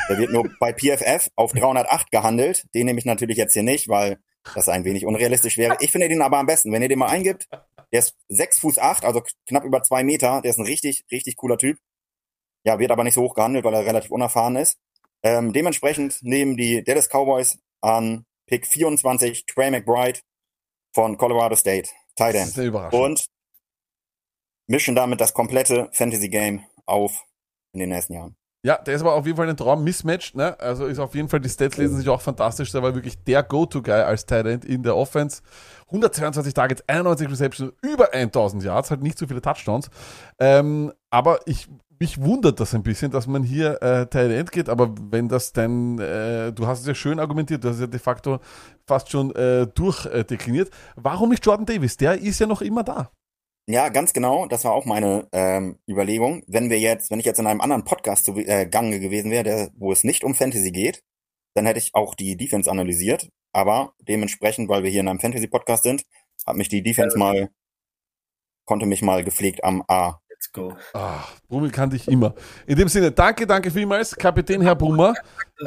Der 0.08 0.18
wird 0.18 0.32
nur 0.32 0.50
bei 0.58 0.72
PFF 0.72 1.30
auf 1.36 1.52
308 1.52 2.10
gehandelt. 2.10 2.66
Den 2.74 2.86
nehme 2.86 2.98
ich 2.98 3.04
natürlich 3.04 3.36
jetzt 3.36 3.52
hier 3.52 3.62
nicht, 3.62 3.88
weil 3.88 4.18
das 4.56 4.68
ein 4.68 4.84
wenig 4.84 5.06
unrealistisch 5.06 5.56
wäre. 5.56 5.76
Ich 5.78 5.92
finde 5.92 6.08
den 6.08 6.20
aber 6.20 6.38
am 6.38 6.46
besten. 6.46 6.72
Wenn 6.72 6.82
ihr 6.82 6.88
den 6.88 6.98
mal 6.98 7.08
eingibt, 7.08 7.48
der 7.92 8.00
ist 8.00 8.16
6 8.28 8.58
Fuß 8.58 8.78
8, 8.78 9.04
also 9.04 9.22
knapp 9.46 9.64
über 9.64 9.84
zwei 9.84 10.02
Meter. 10.02 10.40
Der 10.42 10.50
ist 10.50 10.58
ein 10.58 10.66
richtig, 10.66 11.04
richtig 11.12 11.36
cooler 11.36 11.58
Typ. 11.58 11.78
Ja, 12.64 12.80
wird 12.80 12.90
aber 12.90 13.04
nicht 13.04 13.14
so 13.14 13.22
hoch 13.22 13.34
gehandelt, 13.34 13.64
weil 13.64 13.74
er 13.74 13.86
relativ 13.86 14.10
unerfahren 14.10 14.56
ist. 14.56 14.78
Ähm, 15.22 15.52
dementsprechend 15.52 16.18
nehmen 16.22 16.56
die 16.56 16.82
Dallas 16.82 17.08
Cowboys 17.08 17.60
an 17.80 18.24
Pick 18.52 18.66
24 18.66 19.46
Trey 19.46 19.70
McBride 19.70 20.20
von 20.94 21.16
Colorado 21.16 21.56
State, 21.56 21.88
Tight 22.16 22.34
End. 22.34 22.54
Und 22.92 23.24
mischen 24.68 24.94
damit 24.94 25.22
das 25.22 25.32
komplette 25.32 25.88
Fantasy 25.94 26.28
Game 26.28 26.62
auf 26.84 27.24
in 27.72 27.80
den 27.80 27.88
nächsten 27.88 28.12
Jahren. 28.12 28.36
Ja, 28.62 28.76
der 28.76 28.94
ist 28.94 29.00
aber 29.00 29.14
auf 29.14 29.24
jeden 29.24 29.38
Fall 29.38 29.48
ein 29.48 29.56
Traum. 29.56 29.82
Mismatch, 29.82 30.34
ne? 30.34 30.60
Also 30.60 30.84
ist 30.84 30.98
auf 30.98 31.14
jeden 31.14 31.30
Fall, 31.30 31.40
die 31.40 31.48
Stats 31.48 31.78
lesen 31.78 31.96
sich 31.96 32.10
auch 32.10 32.20
fantastisch. 32.20 32.70
Der 32.72 32.82
war 32.82 32.94
wirklich 32.94 33.24
der 33.24 33.42
Go-To-Guy 33.42 34.02
als 34.02 34.26
Tight 34.26 34.44
End 34.44 34.66
in 34.66 34.82
der 34.82 34.96
Offense. 34.96 35.40
122 35.92 36.54
Targets, 36.54 36.82
91 36.86 37.30
Receptions, 37.30 37.72
über 37.82 38.12
1000 38.12 38.64
Yards, 38.64 38.90
halt 38.90 39.02
nicht 39.02 39.18
so 39.18 39.26
viele 39.26 39.42
Touchdowns. 39.42 39.90
Ähm, 40.38 40.92
aber 41.10 41.40
ich, 41.46 41.68
mich 41.98 42.20
wundert 42.20 42.58
das 42.60 42.74
ein 42.74 42.82
bisschen, 42.82 43.10
dass 43.10 43.26
man 43.26 43.42
hier 43.42 43.80
äh, 43.82 44.06
Tight 44.06 44.30
End 44.30 44.50
geht, 44.50 44.68
aber 44.68 44.94
wenn 45.10 45.28
das 45.28 45.52
dann, 45.52 45.98
äh, 45.98 46.52
du 46.52 46.66
hast 46.66 46.80
es 46.80 46.86
ja 46.86 46.94
schön 46.94 47.20
argumentiert, 47.20 47.62
du 47.62 47.68
hast 47.68 47.76
es 47.76 47.82
ja 47.82 47.86
de 47.86 48.00
facto 48.00 48.40
fast 48.86 49.10
schon 49.10 49.34
äh, 49.36 49.66
durchdekliniert. 49.66 50.70
Warum 50.96 51.28
nicht 51.30 51.44
Jordan 51.44 51.66
Davis? 51.66 51.96
Der 51.96 52.20
ist 52.20 52.40
ja 52.40 52.46
noch 52.46 52.62
immer 52.62 52.82
da. 52.82 53.10
Ja, 53.68 53.90
ganz 53.90 54.12
genau. 54.12 54.46
Das 54.46 54.64
war 54.64 54.72
auch 54.72 54.86
meine 54.86 55.28
ähm, 55.32 55.78
Überlegung. 55.88 56.42
Wenn 56.48 56.68
wir 56.68 56.80
jetzt, 56.80 57.10
wenn 57.10 57.20
ich 57.20 57.26
jetzt 57.26 57.38
in 57.38 57.46
einem 57.46 57.60
anderen 57.60 57.84
Podcast 57.84 58.24
zu, 58.24 58.36
äh, 58.36 58.66
Gange 58.66 58.98
gewesen 58.98 59.30
wäre, 59.30 59.44
der, 59.44 59.70
wo 59.76 59.92
es 59.92 60.02
nicht 60.02 60.24
um 60.24 60.34
Fantasy 60.34 60.72
geht, 60.72 61.04
dann 61.54 61.66
hätte 61.66 61.78
ich 61.78 61.94
auch 61.94 62.14
die 62.14 62.36
Defense 62.36 62.70
analysiert. 62.70 63.28
Aber 63.52 63.94
dementsprechend, 64.00 64.68
weil 64.68 64.82
wir 64.82 64.90
hier 64.90 65.00
in 65.00 65.08
einem 65.08 65.20
Fantasy-Podcast 65.20 65.82
sind, 65.82 66.04
hat 66.46 66.56
mich 66.56 66.68
die 66.68 66.82
Defense 66.82 67.18
mal, 67.18 67.50
konnte 68.66 68.86
mich 68.86 69.02
mal 69.02 69.22
gepflegt 69.24 69.62
am 69.64 69.82
A. 69.88 70.18
Let's 70.28 70.50
go. 70.52 70.76
Ah, 70.94 71.24
Brummel 71.48 71.70
kannte 71.70 71.96
ich 71.96 72.08
immer. 72.08 72.34
In 72.66 72.76
dem 72.76 72.88
Sinne, 72.88 73.12
danke, 73.12 73.46
danke 73.46 73.70
vielmals, 73.70 74.16
Kapitän 74.16 74.62
Herr 74.62 74.74
Brummer. 74.74 75.14
Äh, 75.60 75.64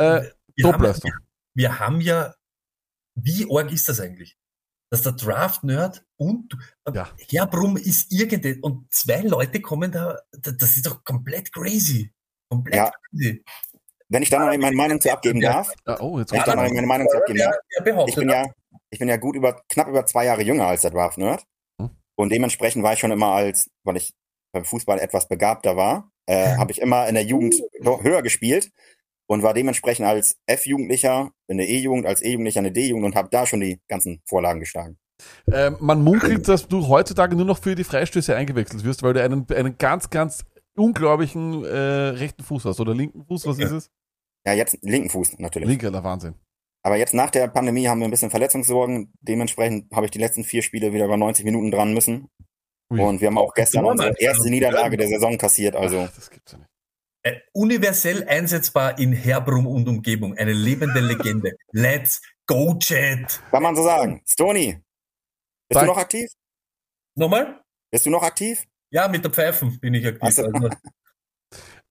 Wir 0.56 0.66
haben, 0.68 0.72
Topleistung. 0.74 1.12
wir 1.54 1.80
haben 1.80 2.02
ja, 2.02 2.34
wie 3.16 3.46
arg 3.50 3.72
ist 3.72 3.88
das 3.88 4.00
eigentlich? 4.00 4.38
Dass 4.92 5.02
der 5.04 5.14
Draft-Nerd 5.14 6.04
und 6.18 6.54
ja. 6.94 7.10
Herr 7.30 7.48
Brumm 7.48 7.78
ist 7.78 8.12
irgendein, 8.12 8.62
und 8.62 8.92
zwei 8.94 9.22
Leute 9.22 9.62
kommen 9.62 9.92
da, 9.92 10.18
da- 10.32 10.52
das 10.52 10.76
ist 10.76 10.86
doch 10.86 11.04
komplett 11.04 11.52
crazy. 11.54 12.14
Komplett 12.50 12.76
Ja. 12.76 12.92
crazy. 13.10 13.44
Wenn 14.10 14.22
ich 14.24 14.30
da 14.30 14.40
noch 14.40 14.58
meine 14.58 14.76
Meinung 14.76 15.02
zu 15.02 15.12
abgeben 15.12 15.42
darf, 15.42 15.72
Ah, 15.86 15.98
oh, 16.00 16.20
jetzt 16.20 16.32
wenn 16.32 16.40
ich 16.40 16.46
da 16.46 16.56
noch 16.56 16.64
meine 16.64 16.88
Meinung 16.88 17.08
zu 17.10 17.18
abgeben 17.18 17.40
darf, 17.40 17.56
ich 18.08 18.16
bin 18.16 18.30
ja, 18.30 18.46
ich 18.92 19.00
bin 19.00 19.08
ja 19.08 19.18
gut 19.18 19.36
über, 19.36 19.62
knapp 19.70 19.88
über 19.88 20.06
zwei 20.06 20.26
Jahre 20.26 20.44
jünger 20.44 20.68
als 20.68 20.82
der 20.82 20.92
Draft 20.92 21.18
Nerd. 21.18 21.44
Hm. 21.82 21.90
Und 22.18 22.32
dementsprechend 22.32 22.84
war 22.84 22.94
ich 22.94 23.00
schon 23.00 23.12
immer 23.12 23.34
als, 23.34 23.70
weil 23.84 23.98
ich 23.98 24.14
beim 24.54 24.64
Fußball 24.64 25.00
etwas 25.00 25.28
begabter 25.28 25.76
war, 25.76 26.12
äh, 26.28 26.56
habe 26.56 26.72
ich 26.72 26.80
immer 26.82 27.08
in 27.08 27.16
der 27.16 27.24
Jugend 27.24 27.56
ho- 27.84 28.02
höher 28.04 28.22
gespielt 28.22 28.70
und 29.28 29.44
war 29.44 29.54
dementsprechend 29.54 30.06
als 30.06 30.38
F-Jugendlicher 30.46 31.32
in 31.48 31.58
der 31.58 31.68
E-Jugend, 31.68 32.06
als 32.06 32.22
E-Jugendlicher 32.22 32.60
in 32.60 32.66
der 32.66 32.74
D-Jugend 32.74 33.06
und 33.06 33.16
habe 33.16 33.30
da 33.32 33.46
schon 33.46 33.60
die 33.60 33.80
ganzen 33.90 34.22
Vorlagen 34.26 34.60
geschlagen. 34.60 34.98
Ähm, 35.52 35.78
man 35.80 36.04
munkelt, 36.04 36.48
dass 36.48 36.68
du 36.68 36.88
heutzutage 36.88 37.36
nur 37.36 37.46
noch 37.46 37.58
für 37.58 37.74
die 37.76 37.84
Freistöße 37.84 38.36
eingewechselt 38.36 38.84
wirst, 38.84 39.02
weil 39.02 39.14
du 39.14 39.24
einen, 39.24 39.46
einen 39.52 39.78
ganz, 39.78 40.10
ganz 40.10 40.46
unglaublichen 40.76 41.64
äh, 41.64 41.78
rechten 41.78 42.44
Fuß 42.44 42.66
hast. 42.66 42.80
Oder 42.80 42.94
linken 42.94 43.26
Fuß, 43.26 43.46
was 43.48 43.60
ist 43.60 43.72
es? 43.72 43.92
Ja, 44.46 44.54
jetzt 44.54 44.78
linken 44.82 45.10
Fuß 45.10 45.40
natürlich. 45.40 45.68
Linker, 45.68 45.92
der 45.92 46.04
Wahnsinn. 46.04 46.36
Aber 46.84 46.98
jetzt 46.98 47.14
nach 47.16 47.32
der 47.32 47.48
Pandemie 47.48 47.88
haben 47.88 48.00
wir 48.00 48.08
ein 48.08 48.12
bisschen 48.12 48.30
Verletzungssorgen. 48.30 49.12
Dementsprechend 49.22 49.92
habe 49.92 50.06
ich 50.06 50.12
die 50.12 50.20
letzten 50.20 50.44
vier 50.44 50.62
Spiele 50.62 50.94
wieder 50.94 51.06
über 51.06 51.18
90 51.18 51.44
Minuten 51.44 51.72
dran 51.72 51.94
müssen. 51.94 52.30
Und 52.90 53.20
wir 53.22 53.28
haben 53.28 53.38
auch 53.40 53.54
gestern 53.56 53.86
unsere 53.86 54.14
erste 54.20 54.50
Niederlage 54.50 54.96
der 54.96 55.08
Saison 55.08 55.38
kassiert. 55.38 55.76
Also 55.76 56.08
Äh, 57.24 57.40
universell 57.54 58.28
einsetzbar 58.28 59.00
in 59.00 59.14
Herbrum 59.14 59.66
und 59.66 59.88
Umgebung. 59.90 60.38
Eine 60.38 60.54
lebende 60.54 61.00
Legende. 61.00 61.54
Let's 61.72 62.22
go, 62.46 62.76
Chat. 62.78 63.42
kann 63.50 63.64
man 63.64 63.76
so 63.76 63.82
sagen. 63.82 64.22
Stony, 64.28 64.80
bist 65.68 65.82
du 65.82 65.86
noch 65.88 65.98
aktiv? 65.98 66.30
Nochmal? 67.16 67.64
Bist 67.92 68.06
du 68.06 68.12
noch 68.12 68.22
aktiv? 68.22 68.64
Ja, 68.92 69.08
mit 69.08 69.24
der 69.24 69.32
Pfeifen 69.32 69.80
bin 69.80 69.94
ich 69.94 70.06
aktiv. 70.06 70.22
Also, 70.24 70.70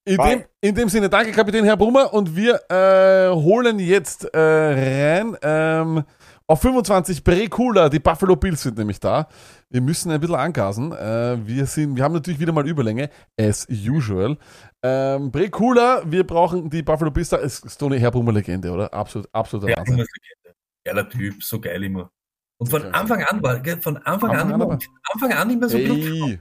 In 0.06 0.18
dem, 0.18 0.44
in 0.60 0.74
dem 0.74 0.88
Sinne, 0.88 1.08
danke 1.08 1.32
Kapitän 1.32 1.64
Herr 1.64 1.76
Brummer 1.76 2.12
und 2.12 2.36
wir 2.36 2.60
äh, 2.70 3.30
holen 3.34 3.78
jetzt 3.78 4.24
äh, 4.34 4.38
rein 4.38 5.36
ähm, 5.42 6.04
auf 6.46 6.60
25 6.60 7.24
Brekula, 7.24 7.88
die 7.88 8.00
Buffalo 8.00 8.36
Bills 8.36 8.62
sind 8.62 8.76
nämlich 8.76 9.00
da. 9.00 9.28
Wir 9.70 9.80
müssen 9.80 10.10
ein 10.10 10.20
bisschen 10.20 10.36
angasen. 10.36 10.92
Äh, 10.92 11.38
wir, 11.46 11.64
sind, 11.64 11.96
wir 11.96 12.04
haben 12.04 12.12
natürlich 12.12 12.38
wieder 12.38 12.52
mal 12.52 12.68
Überlänge, 12.68 13.08
as 13.40 13.66
usual. 13.70 14.36
Ähm, 14.82 15.30
Brekula, 15.30 16.02
wir 16.04 16.26
brauchen 16.26 16.68
die 16.68 16.82
Buffalo 16.82 17.10
Bills 17.10 17.30
da. 17.30 17.38
Ist 17.38 17.64
ist 17.64 17.78
Tony 17.78 17.98
Herr 17.98 18.10
Brummer 18.10 18.32
Legende, 18.32 18.70
oder? 18.70 18.92
Absolut, 18.92 19.26
absoluter 19.32 19.70
Ja, 19.70 19.78
Wahnsinn. 19.78 19.96
Legende. 19.96 20.58
Geiler 20.84 21.08
Typ, 21.08 21.42
so 21.42 21.58
geil 21.58 21.82
immer. 21.82 22.10
Und 22.58 22.68
von 22.68 22.84
Anfang 22.94 23.24
an 23.24 23.42
war, 23.42 23.64
von 23.80 23.96
Anfang, 23.96 24.30
Anfang 24.30 24.30
an, 24.30 24.52
an 24.52 24.60
immer, 24.60 24.78
Anfang 25.12 25.32
an 25.32 25.50
immer 25.50 25.68
so 25.70 25.78
Ey. 25.78 26.38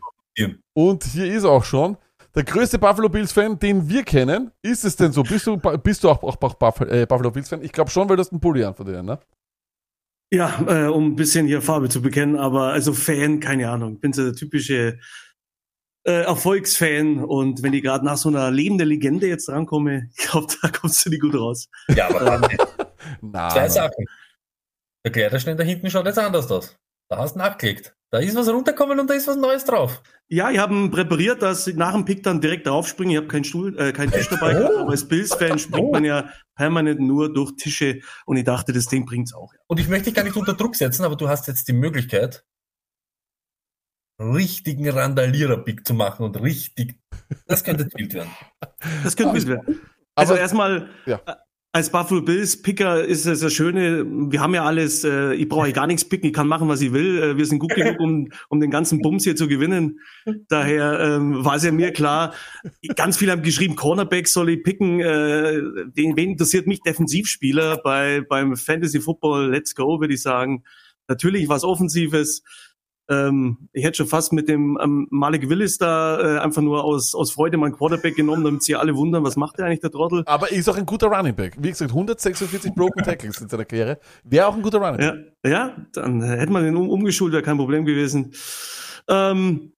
Und 0.74 1.04
hier 1.04 1.26
ist 1.34 1.44
auch 1.46 1.64
schon 1.64 1.98
der 2.36 2.44
größte 2.44 2.80
Buffalo 2.80 3.10
Bills-Fan, 3.10 3.60
den 3.60 3.88
wir 3.90 4.04
kennen. 4.04 4.52
Ist 4.64 4.86
es 4.86 4.96
denn 4.96 5.12
so? 5.12 5.22
Bist 5.24 5.46
du, 5.46 5.58
bist 5.58 6.04
du 6.04 6.10
auch, 6.10 6.24
auch, 6.24 6.42
auch 6.42 6.56
Buff- 6.56 6.82
äh, 6.82 7.06
Buffalo 7.06 7.30
Bills-Fan? 7.32 7.62
Ich 7.64 7.72
glaube 7.72 7.92
schon, 7.92 8.10
weil 8.10 8.16
du 8.16 8.22
hast 8.22 8.32
einen 8.32 8.42
Pulli 8.42 8.64
an 8.64 8.74
von 8.76 8.86
denen, 8.86 9.06
ne? 9.06 9.20
Ja, 10.34 10.64
äh, 10.68 10.88
um 10.88 11.10
ein 11.12 11.16
bisschen 11.16 11.46
hier 11.46 11.62
Farbe 11.62 11.90
zu 11.90 12.02
bekennen, 12.02 12.36
aber 12.38 12.74
also 12.74 12.92
Fan, 12.94 13.40
keine 13.40 13.70
Ahnung. 13.70 14.00
Bin 14.00 14.14
so 14.14 14.24
der 14.24 14.34
typische 14.34 14.98
äh, 16.08 16.24
Erfolgsfan 16.24 17.24
und 17.24 17.62
wenn 17.62 17.72
die 17.72 17.82
gerade 17.82 18.04
nach 18.04 18.18
so 18.18 18.30
einer 18.30 18.50
lebenden 18.50 18.88
Legende 18.88 19.28
jetzt 19.28 19.48
rankomme, 19.50 20.10
ich 20.18 20.26
glaube, 20.26 20.52
da 20.62 20.70
kommst 20.70 21.06
du 21.06 21.12
nicht 21.12 21.22
gut 21.22 21.36
raus. 21.36 21.70
Ja, 21.96 22.08
aber 22.08 22.20
dann, 22.40 22.58
Na, 23.22 23.50
zwei. 23.50 23.70
Sachen. 23.70 24.06
Der 25.06 25.12
Kleiderschnitt 25.12 25.60
da 25.60 25.64
hinten 25.64 25.90
schaut 25.92 26.08
jetzt 26.08 26.18
anders 26.18 26.50
aus. 26.50 26.78
Da 27.10 27.18
hast 27.20 27.36
du 27.36 27.40
nachgelegt. 27.40 27.96
Da 28.14 28.20
ist 28.20 28.36
was 28.36 28.48
runtergekommen 28.48 29.00
und 29.00 29.10
da 29.10 29.16
ist 29.16 29.28
was 29.28 29.38
Neues 29.38 29.66
drauf. 29.66 30.04
Ja, 30.28 30.52
ich 30.52 30.60
habe 30.60 30.72
ihn 30.76 30.92
präpariert, 30.92 31.42
dass 31.42 31.66
ich 31.66 31.76
nach 31.76 31.94
dem 31.94 32.06
Pick 32.06 32.22
dann 32.22 32.40
direkt 32.42 32.68
draufspringe. 32.68 33.14
Ich 33.14 33.18
habe 33.18 33.28
keinen 33.28 33.44
Stuhl, 33.44 33.76
äh, 33.80 33.92
keinen 33.92 34.12
Tisch 34.12 34.30
dabei 34.30 34.54
gehabt, 34.54 34.76
aber 34.76 34.92
als 34.92 35.08
Bills-Fan 35.08 35.58
springt 35.58 35.92
man 35.92 36.06
ja 36.06 36.30
permanent 36.56 37.00
nur 37.00 37.34
durch 37.34 37.56
Tische 37.56 38.02
und 38.28 38.38
ich 38.38 38.44
dachte, 38.44 38.72
das 38.72 38.86
Ding 38.86 39.08
bringt's 39.08 39.34
auch. 39.34 39.52
Und 39.66 39.80
ich 39.80 39.88
möchte 39.88 40.06
dich 40.06 40.14
gar 40.14 40.24
nicht 40.24 40.36
unter 40.36 40.54
Druck 40.54 40.76
setzen, 40.76 41.04
aber 41.06 41.16
du 41.16 41.28
hast 41.28 41.48
jetzt 41.48 41.68
die 41.68 41.74
Möglichkeit, 41.74 42.46
richtigen 44.22 44.88
Randalierer-Pick 44.88 45.88
zu 45.88 45.96
machen 45.96 46.24
und 46.24 46.40
richtig, 46.40 47.00
das 47.48 47.64
könnte 47.64 47.88
wild 47.96 48.14
werden. 48.14 48.30
Das 49.04 49.16
könnte 49.16 49.34
wild 49.34 49.48
werden. 49.48 49.82
Also 50.14 50.34
Aber- 50.34 50.42
erstmal, 50.42 50.90
Ja. 51.08 51.20
Als 51.76 51.90
Buffalo 51.90 52.22
Bills 52.22 52.62
Picker 52.62 53.04
ist 53.04 53.26
es 53.26 53.40
das 53.40 53.52
Schöne, 53.52 54.06
wir 54.06 54.40
haben 54.40 54.54
ja 54.54 54.64
alles, 54.64 55.04
äh, 55.04 55.34
ich 55.34 55.50
brauche 55.50 55.74
gar 55.74 55.88
nichts 55.88 56.06
picken, 56.06 56.28
ich 56.28 56.34
kann 56.34 56.48
machen, 56.48 56.70
was 56.70 56.82
ich 56.82 56.94
will. 56.94 57.22
Äh, 57.22 57.38
wir 57.38 57.48
sind 57.48 57.58
gut 57.58 57.74
genug, 57.74 58.00
um, 58.00 58.30
um 58.50 58.60
den 58.60 58.70
ganzen 58.70 59.02
Bums 59.02 59.24
hier 59.24 59.36
zu 59.36 59.48
gewinnen. 59.48 60.00
Daher 60.50 61.00
ähm, 61.00 61.44
war 61.44 61.56
es 61.56 61.64
ja 61.64 61.72
mir 61.72 61.92
klar, 61.92 62.36
ganz 62.96 63.18
viele 63.18 63.32
haben 63.32 63.42
geschrieben, 63.42 63.76
Cornerback 63.76 64.28
soll 64.28 64.52
ich 64.52 64.64
picken. 64.64 65.00
Äh, 65.00 65.62
wen, 65.96 66.16
wen 66.16 66.32
interessiert 66.32 66.68
mich 66.68 66.82
Defensivspieler 66.82 67.78
bei 67.84 68.22
beim 68.22 68.56
Fantasy 68.56 69.02
Football? 69.02 69.50
Let's 69.50 69.74
go, 69.74 70.00
würde 70.00 70.14
ich 70.14 70.22
sagen. 70.22 70.64
Natürlich 71.08 71.50
was 71.50 71.64
Offensives. 71.64 72.44
Ähm, 73.10 73.70
ich 73.74 73.84
hätte 73.84 73.98
schon 73.98 74.08
fast 74.08 74.32
mit 74.32 74.48
dem 74.48 74.78
ähm, 74.82 75.08
Malik 75.10 75.50
Willis 75.50 75.78
da 75.78 76.20
äh, 76.20 76.40
einfach 76.40 76.62
nur 76.62 76.84
aus, 76.84 77.14
aus 77.14 77.34
Freude 77.34 77.58
meinen 77.58 77.74
Quarterback 77.74 78.16
genommen, 78.16 78.44
damit 78.44 78.64
sie 78.64 78.76
alle 78.76 78.96
wundern, 78.96 79.24
was 79.24 79.36
macht 79.36 79.58
der 79.58 79.66
eigentlich, 79.66 79.82
der 79.82 79.92
Trottel? 79.92 80.24
Aber 80.26 80.52
ist 80.52 80.70
auch 80.70 80.78
ein 80.78 80.86
guter 80.86 81.08
Running 81.08 81.36
Back. 81.36 81.58
Wie 81.60 81.70
gesagt, 81.70 81.92
146 81.92 82.74
Broken 82.74 83.04
Tackles 83.04 83.42
in 83.42 83.50
seiner 83.50 83.66
Karriere. 83.66 84.00
Wäre 84.24 84.48
auch 84.48 84.56
ein 84.56 84.62
guter 84.62 84.80
Running 84.80 84.98
Back. 84.98 85.34
Ja, 85.44 85.50
ja, 85.50 85.76
dann 85.94 86.22
hätte 86.22 86.52
man 86.52 86.64
den 86.64 86.78
um, 86.78 86.90
umgeschult, 86.90 87.34
wäre 87.34 87.44
kein 87.44 87.58
Problem 87.58 87.86
gewesen. 87.86 88.34
Ähm, 89.10 89.74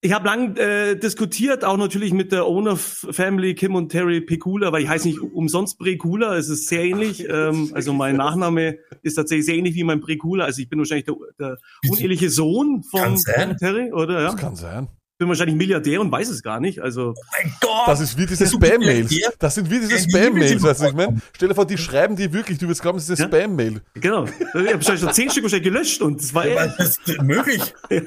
Ich 0.00 0.12
habe 0.12 0.26
lang 0.26 0.56
äh, 0.56 0.94
diskutiert, 0.96 1.64
auch 1.64 1.76
natürlich 1.76 2.12
mit 2.12 2.30
der 2.30 2.46
Owner 2.46 2.76
Family 2.76 3.56
Kim 3.56 3.74
und 3.74 3.88
Terry 3.88 4.20
Pekula, 4.20 4.70
weil 4.70 4.84
ich 4.84 4.88
heiße 4.88 5.08
nicht 5.08 5.20
umsonst 5.20 5.76
Prekula, 5.76 6.36
es 6.36 6.48
ist 6.48 6.68
sehr 6.68 6.84
ähnlich. 6.84 7.26
Ähm, 7.28 7.72
also 7.74 7.92
mein 7.92 8.14
Nachname 8.14 8.78
ist 9.02 9.14
tatsächlich 9.14 9.46
sehr 9.46 9.56
ähnlich 9.56 9.74
wie 9.74 9.82
mein 9.82 10.00
Prekula. 10.00 10.44
Also 10.44 10.62
ich 10.62 10.68
bin 10.68 10.78
wahrscheinlich 10.78 11.06
der, 11.06 11.16
der 11.40 11.58
uneheliche 11.90 12.30
Sohn 12.30 12.84
von, 12.84 13.18
von 13.18 13.56
Terry, 13.56 13.92
oder? 13.92 14.20
Ja? 14.20 14.26
Das 14.26 14.36
kann 14.36 14.54
sein. 14.54 14.86
Bin 15.18 15.26
wahrscheinlich 15.26 15.56
Milliardär 15.56 16.00
und 16.00 16.12
weiß 16.12 16.28
es 16.28 16.44
gar 16.44 16.60
nicht. 16.60 16.80
Also 16.80 17.14
mein 17.32 17.52
Gott! 17.60 17.88
Das 17.88 17.98
ist 17.98 18.16
wie 18.16 18.26
diese 18.26 18.46
Spam-Mails. 18.46 19.12
Das 19.40 19.56
sind 19.56 19.68
wie 19.68 19.80
diese 19.80 19.98
Spam-Mails, 19.98 20.62
weißt 20.62 20.80
du, 20.80 20.84
was 20.84 20.90
ich 20.92 20.96
meine? 20.96 21.20
Stell 21.34 21.48
dir 21.48 21.56
vor, 21.56 21.66
die 21.66 21.76
schreiben 21.76 22.14
dir 22.14 22.32
wirklich, 22.32 22.58
du 22.58 22.68
wirst 22.68 22.82
glauben, 22.82 22.98
es 22.98 23.08
ist 23.08 23.20
eine 23.20 23.28
Spam-Mail. 23.28 23.80
Genau. 23.94 24.26
Ich 24.26 24.54
habe 24.54 24.74
wahrscheinlich 24.74 25.00
schon 25.00 25.12
zehn 25.12 25.28
Stück 25.28 25.42
wahrscheinlich 25.42 25.72
gelöscht 25.72 26.02
und 26.02 26.22
das 26.22 26.32
war 26.32 26.46
Ja, 26.46 26.62
aber 26.62 26.74
das 26.78 26.98
ist 27.04 27.22
möglich. 27.22 27.74
Ja. 27.90 28.02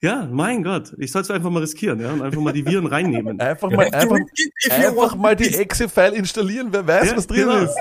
Ja, 0.00 0.28
mein 0.30 0.62
Gott. 0.62 0.94
Ich 0.98 1.12
soll 1.12 1.22
es 1.22 1.30
einfach 1.30 1.50
mal 1.50 1.60
riskieren, 1.60 2.00
ja, 2.00 2.12
und 2.12 2.22
einfach 2.22 2.40
mal 2.40 2.52
die 2.52 2.64
Viren 2.66 2.86
reinnehmen. 2.86 3.40
Einfach 3.50 3.70
mal, 3.70 3.86
einfach, 3.92 4.18
einfach 4.70 5.16
mal 5.16 5.36
die 5.36 5.54
Exe-File 5.54 6.14
installieren, 6.14 6.68
wer 6.70 6.86
weiß, 6.86 7.10
Ja, 7.10 7.16
was 7.16 7.26
drin 7.26 7.48
genau. 7.48 7.64
ist. 7.64 7.76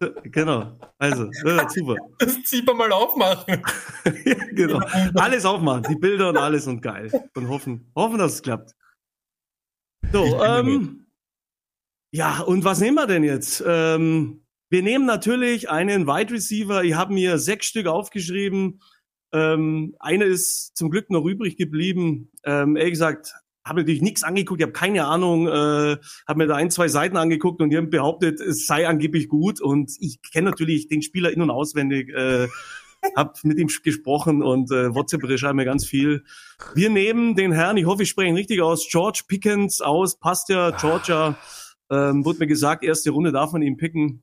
Genau. 0.24 0.78
Also, 0.96 1.28
ja, 1.44 1.68
super. 1.68 1.96
Das 2.18 2.42
zieht 2.44 2.66
man 2.66 2.78
mal 2.78 2.90
aufmachen. 2.90 3.62
genau. 4.54 4.80
Alles 5.14 5.44
aufmachen, 5.44 5.82
die 5.90 5.96
Bilder 5.96 6.30
und 6.30 6.38
alles 6.38 6.66
und 6.66 6.80
geil. 6.80 7.10
Und 7.34 7.48
hoffen, 7.50 7.92
hoffen, 7.94 8.18
dass 8.18 8.34
es 8.34 8.42
klappt. 8.42 8.74
So, 10.10 10.42
ähm, 10.42 11.06
ja, 12.12 12.40
und 12.40 12.64
was 12.64 12.80
nehmen 12.80 12.96
wir 12.96 13.06
denn 13.06 13.24
jetzt? 13.24 13.62
Ähm, 13.66 14.42
wir 14.70 14.82
nehmen 14.82 15.04
natürlich 15.04 15.68
einen 15.68 16.06
Wide 16.06 16.32
Receiver. 16.32 16.82
Ich 16.82 16.94
habe 16.94 17.12
mir 17.12 17.38
sechs 17.38 17.66
Stück 17.66 17.86
aufgeschrieben. 17.86 18.80
Ähm, 19.32 19.94
eine 19.98 20.24
ist 20.24 20.76
zum 20.76 20.90
Glück 20.90 21.10
noch 21.10 21.24
übrig 21.24 21.56
geblieben. 21.56 22.30
Ähm, 22.44 22.76
ehrlich 22.76 22.92
gesagt, 22.92 23.34
habe 23.64 23.80
natürlich 23.80 24.02
nichts 24.02 24.22
angeguckt, 24.22 24.60
ich 24.60 24.64
habe 24.64 24.72
keine 24.72 25.06
Ahnung, 25.06 25.46
äh, 25.46 25.96
habe 26.26 26.38
mir 26.38 26.46
da 26.46 26.56
ein, 26.56 26.70
zwei 26.70 26.88
Seiten 26.88 27.16
angeguckt 27.16 27.60
und 27.60 27.70
die 27.70 27.76
haben 27.76 27.90
behauptet, 27.90 28.40
es 28.40 28.66
sei 28.66 28.88
angeblich 28.88 29.28
gut. 29.28 29.60
Und 29.60 29.92
ich 30.00 30.20
kenne 30.22 30.50
natürlich 30.50 30.88
den 30.88 31.02
Spieler 31.02 31.30
in- 31.30 31.42
und 31.42 31.50
auswendig. 31.50 32.08
Äh, 32.10 32.48
hab 33.16 33.42
mit 33.44 33.58
ihm 33.58 33.68
gesprochen 33.82 34.42
und 34.42 34.70
äh, 34.70 34.94
WhatsApp 34.94 35.22
schreibt 35.38 35.54
mir 35.54 35.64
ganz 35.64 35.86
viel. 35.86 36.24
Wir 36.74 36.90
nehmen 36.90 37.34
den 37.34 37.52
Herrn, 37.52 37.76
ich 37.76 37.86
hoffe, 37.86 38.02
ich 38.02 38.10
spreche 38.10 38.28
ihn 38.28 38.36
richtig 38.36 38.60
aus, 38.60 38.88
George 38.90 39.22
Pickens 39.26 39.80
aus, 39.80 40.18
passt 40.18 40.48
ja, 40.48 40.70
Georgia. 40.70 41.36
Ähm, 41.90 42.24
wurde 42.24 42.40
mir 42.40 42.46
gesagt, 42.46 42.84
erste 42.84 43.10
Runde 43.10 43.32
darf 43.32 43.52
man 43.52 43.62
ihn 43.62 43.76
picken. 43.76 44.22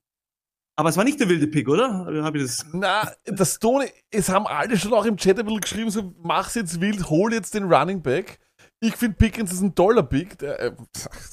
Aber 0.80 0.90
es 0.90 0.98
war 0.98 1.04
nicht 1.04 1.20
der 1.20 1.28
wilde 1.28 1.48
Pick, 1.48 1.68
oder? 1.68 2.06
Habe 2.24 2.38
ich 2.38 2.44
das? 2.46 2.66
Na, 2.72 3.12
das 3.26 3.58
Tony, 3.60 3.88
es 4.12 4.30
haben 4.30 4.46
alle 4.46 4.78
schon 4.78 4.94
auch 4.94 5.06
im 5.06 5.18
Chat 5.18 5.40
ein 5.40 5.46
bisschen 5.46 5.62
geschrieben, 5.62 5.90
so 5.90 6.14
mach's 6.22 6.54
jetzt 6.56 6.80
wild, 6.80 7.10
hol 7.10 7.34
jetzt 7.34 7.56
den 7.56 7.64
Running 7.64 8.02
Back. 8.02 8.40
Ich 8.80 8.96
finde 8.96 9.18
Pickens 9.18 9.52
ist 9.52 9.62
ein 9.62 9.74
toller 9.74 10.04
Pick. 10.04 10.38
Der, 10.38 10.60
äh, 10.60 10.72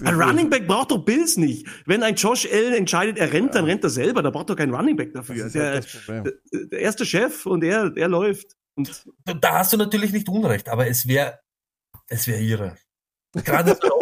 Ein 0.03 0.15
Running 0.21 0.49
Back 0.49 0.66
braucht 0.66 0.91
doch 0.93 1.05
Bills 1.05 1.37
nicht. 1.37 1.66
Wenn 1.85 2.03
ein 2.03 2.15
Josh 2.15 2.49
Allen 2.51 2.73
entscheidet, 2.73 3.19
er 3.19 3.35
rennt, 3.35 3.55
dann 3.55 3.66
rennt 3.66 3.85
er 3.85 3.91
selber. 3.91 4.23
Da 4.23 4.31
braucht 4.31 4.49
doch 4.49 4.57
kein 4.57 4.75
Running 4.75 4.97
Back 4.97 5.12
dafür. 5.12 5.45
ist 5.47 5.55
Der, 5.55 5.73
halt 5.73 6.09
der, 6.09 6.33
der 6.65 6.79
erste 6.81 7.05
Chef 7.05 7.45
und 7.45 7.62
er, 7.62 7.93
er 7.97 8.09
läuft. 8.09 8.57
Und 8.77 9.05
Da 9.25 9.59
hast 9.59 9.75
du 9.75 9.77
natürlich 9.77 10.12
nicht 10.12 10.29
Unrecht, 10.31 10.71
aber 10.71 10.87
es 10.87 11.07
wäre 11.07 11.39
es 12.09 12.27
wäre 12.27 12.41
irre. 12.41 12.77
Gerade 13.35 13.77
so 13.81 14.01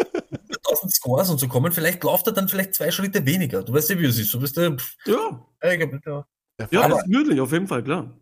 auf 0.65 0.73
1000 0.73 0.95
Scores 0.95 1.31
und 1.31 1.39
so 1.39 1.49
kommen, 1.49 1.73
vielleicht 1.73 2.03
läuft 2.05 2.27
er 2.27 2.33
dann 2.33 2.49
vielleicht 2.49 2.75
zwei 2.75 2.91
Schritte 2.91 3.25
weniger. 3.27 3.63
Du 3.63 3.73
weißt 3.73 3.91
ja, 3.91 3.99
wie 3.99 4.07
es 4.07 4.19
ist. 4.19 4.33
Du 4.33 4.41
bist 4.41 4.57
der, 4.57 4.73
pff, 4.73 4.95
ja. 5.07 5.47
ja. 6.59 6.67
Ja, 6.71 6.83
Aber- 6.83 6.95
das 6.95 7.03
ist 7.05 7.09
möglich, 7.09 7.41
auf 7.41 7.53
jeden 7.53 7.67
Fall, 7.67 7.83
klar. 7.83 8.19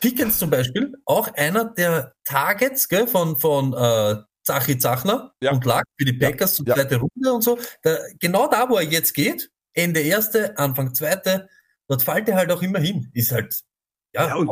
Pickens 0.00 0.38
zum 0.38 0.48
Beispiel, 0.50 0.94
auch 1.04 1.32
einer 1.34 1.66
der 1.66 2.14
Targets 2.24 2.88
gell, 2.88 3.06
von, 3.06 3.36
von 3.36 3.74
äh, 3.74 4.16
Zachi 4.42 4.78
Zachner 4.78 5.34
und 5.52 5.64
Lack 5.66 5.84
für 5.98 6.06
die 6.06 6.12
Packers 6.14 6.54
zur 6.54 6.64
zweite 6.76 6.96
Runde 6.96 7.32
und 7.32 7.42
so. 7.42 7.58
Da, 7.82 7.98
genau 8.18 8.48
da, 8.48 8.68
wo 8.70 8.76
er 8.76 8.82
jetzt 8.84 9.12
geht, 9.12 9.50
Ende 9.74 10.00
erste, 10.00 10.56
Anfang 10.58 10.94
zweite, 10.94 11.48
dort 11.88 12.02
fällt 12.02 12.28
er 12.30 12.36
halt 12.36 12.50
auch 12.50 12.62
immer 12.62 12.78
hin. 12.78 13.10
Ist 13.12 13.30
halt, 13.32 13.60
ja, 14.14 14.28
Ja, 14.28 14.34
und 14.36 14.48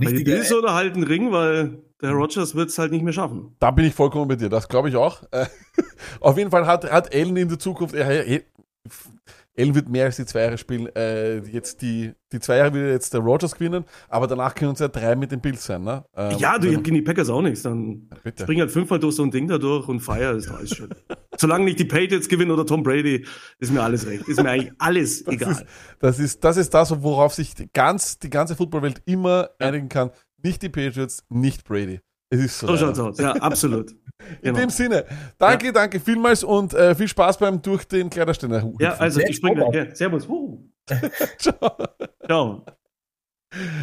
richtiger- 0.00 0.32
Bills 0.32 0.52
oder 0.52 0.74
halt 0.74 0.96
ein 0.96 1.02
Ring, 1.04 1.32
weil 1.32 1.78
der 2.00 2.10
Rogers 2.12 2.54
wird 2.54 2.68
es 2.70 2.78
halt 2.78 2.92
nicht 2.92 3.02
mehr 3.02 3.12
schaffen. 3.12 3.56
Da 3.58 3.70
bin 3.70 3.84
ich 3.84 3.94
vollkommen 3.94 4.28
bei 4.28 4.36
dir, 4.36 4.48
das 4.48 4.68
glaube 4.68 4.88
ich 4.88 4.96
auch. 4.96 5.22
Äh, 5.32 5.46
Auf 6.20 6.36
jeden 6.38 6.50
Fall 6.50 6.66
hat, 6.66 6.90
hat 6.90 7.14
Allen 7.14 7.36
in 7.36 7.48
der 7.48 7.58
Zukunft, 7.58 7.94
er, 7.94 8.24
er, 8.26 8.40
Allen 9.58 9.74
wird 9.74 9.88
mehr 9.88 10.04
als 10.04 10.16
die 10.16 10.26
zwei 10.26 10.42
Jahre 10.42 10.58
spielen. 10.58 10.86
Äh, 10.94 11.38
jetzt 11.38 11.82
die, 11.82 12.12
die 12.32 12.38
zwei 12.40 12.58
Jahre 12.58 12.74
wird 12.74 12.92
jetzt 12.92 13.12
der 13.12 13.20
Rogers 13.20 13.54
gewinnen, 13.54 13.84
aber 14.08 14.26
danach 14.26 14.54
können 14.54 14.72
es 14.72 14.78
ja 14.78 14.88
drei 14.88 15.16
mit 15.16 15.32
den 15.32 15.40
Bills 15.40 15.64
sein. 15.64 15.82
Ne? 15.82 16.04
Ähm, 16.16 16.38
ja, 16.38 16.58
du, 16.58 16.68
ich 16.68 16.76
hab 16.76 16.84
gegen 16.84 16.96
die 16.96 17.02
Packers 17.02 17.28
auch 17.28 17.42
nichts. 17.42 17.62
Dann 17.62 18.08
bitte. 18.22 18.44
spring 18.44 18.60
halt 18.60 18.70
fünfmal 18.70 18.98
durch 18.98 19.16
so 19.16 19.24
ein 19.24 19.30
Ding 19.30 19.48
da 19.48 19.58
durch 19.58 19.88
und 19.88 20.00
feier 20.00 20.34
ist 20.34 20.48
alles 20.48 20.70
schön. 20.70 20.90
Solange 21.36 21.64
nicht 21.64 21.78
die 21.78 21.84
Patriots 21.84 22.28
gewinnen 22.28 22.50
oder 22.50 22.64
Tom 22.64 22.82
Brady, 22.82 23.26
ist 23.58 23.72
mir 23.72 23.82
alles 23.82 24.06
recht. 24.06 24.28
Ist 24.28 24.42
mir 24.42 24.50
eigentlich 24.50 24.72
alles 24.78 25.24
Das 25.28 25.34
egal. 25.34 25.52
ist, 25.52 25.64
das 26.00 26.18
ist 26.18 26.44
das, 26.44 26.56
ist 26.56 26.74
das 26.74 27.02
worauf 27.02 27.34
sich 27.34 27.54
die, 27.54 27.68
ganz, 27.72 28.18
die 28.18 28.30
ganze 28.30 28.56
Footballwelt 28.56 29.02
immer 29.06 29.50
einigen 29.58 29.88
kann. 29.88 30.10
Nicht 30.42 30.62
die 30.62 30.68
Patriots, 30.68 31.24
nicht 31.28 31.64
Brady. 31.64 32.00
Es 32.30 32.40
ist 32.40 32.58
so. 32.58 32.66
So 32.66 32.76
schaut's 32.76 32.98
aus. 32.98 33.18
Ja, 33.18 33.32
absolut. 33.32 33.90
In 34.42 34.54
Genau. 34.54 34.58
dem 34.58 34.70
Sinne, 34.70 35.04
danke, 35.38 35.72
danke 35.72 36.00
vielmals 36.00 36.42
und 36.42 36.74
äh, 36.74 36.94
viel 36.94 37.06
Spaß 37.08 37.38
beim 37.38 37.62
durch 37.62 37.86
den 37.86 38.10
Kleiderständer. 38.10 38.70
Ja, 38.80 38.94
also 38.94 39.20
ich 39.20 39.36
spring 39.36 39.54
gleich. 39.54 39.74
Ja, 39.74 39.94
servus. 39.94 40.28
Uh. 40.28 40.58
Ciao. 41.38 42.64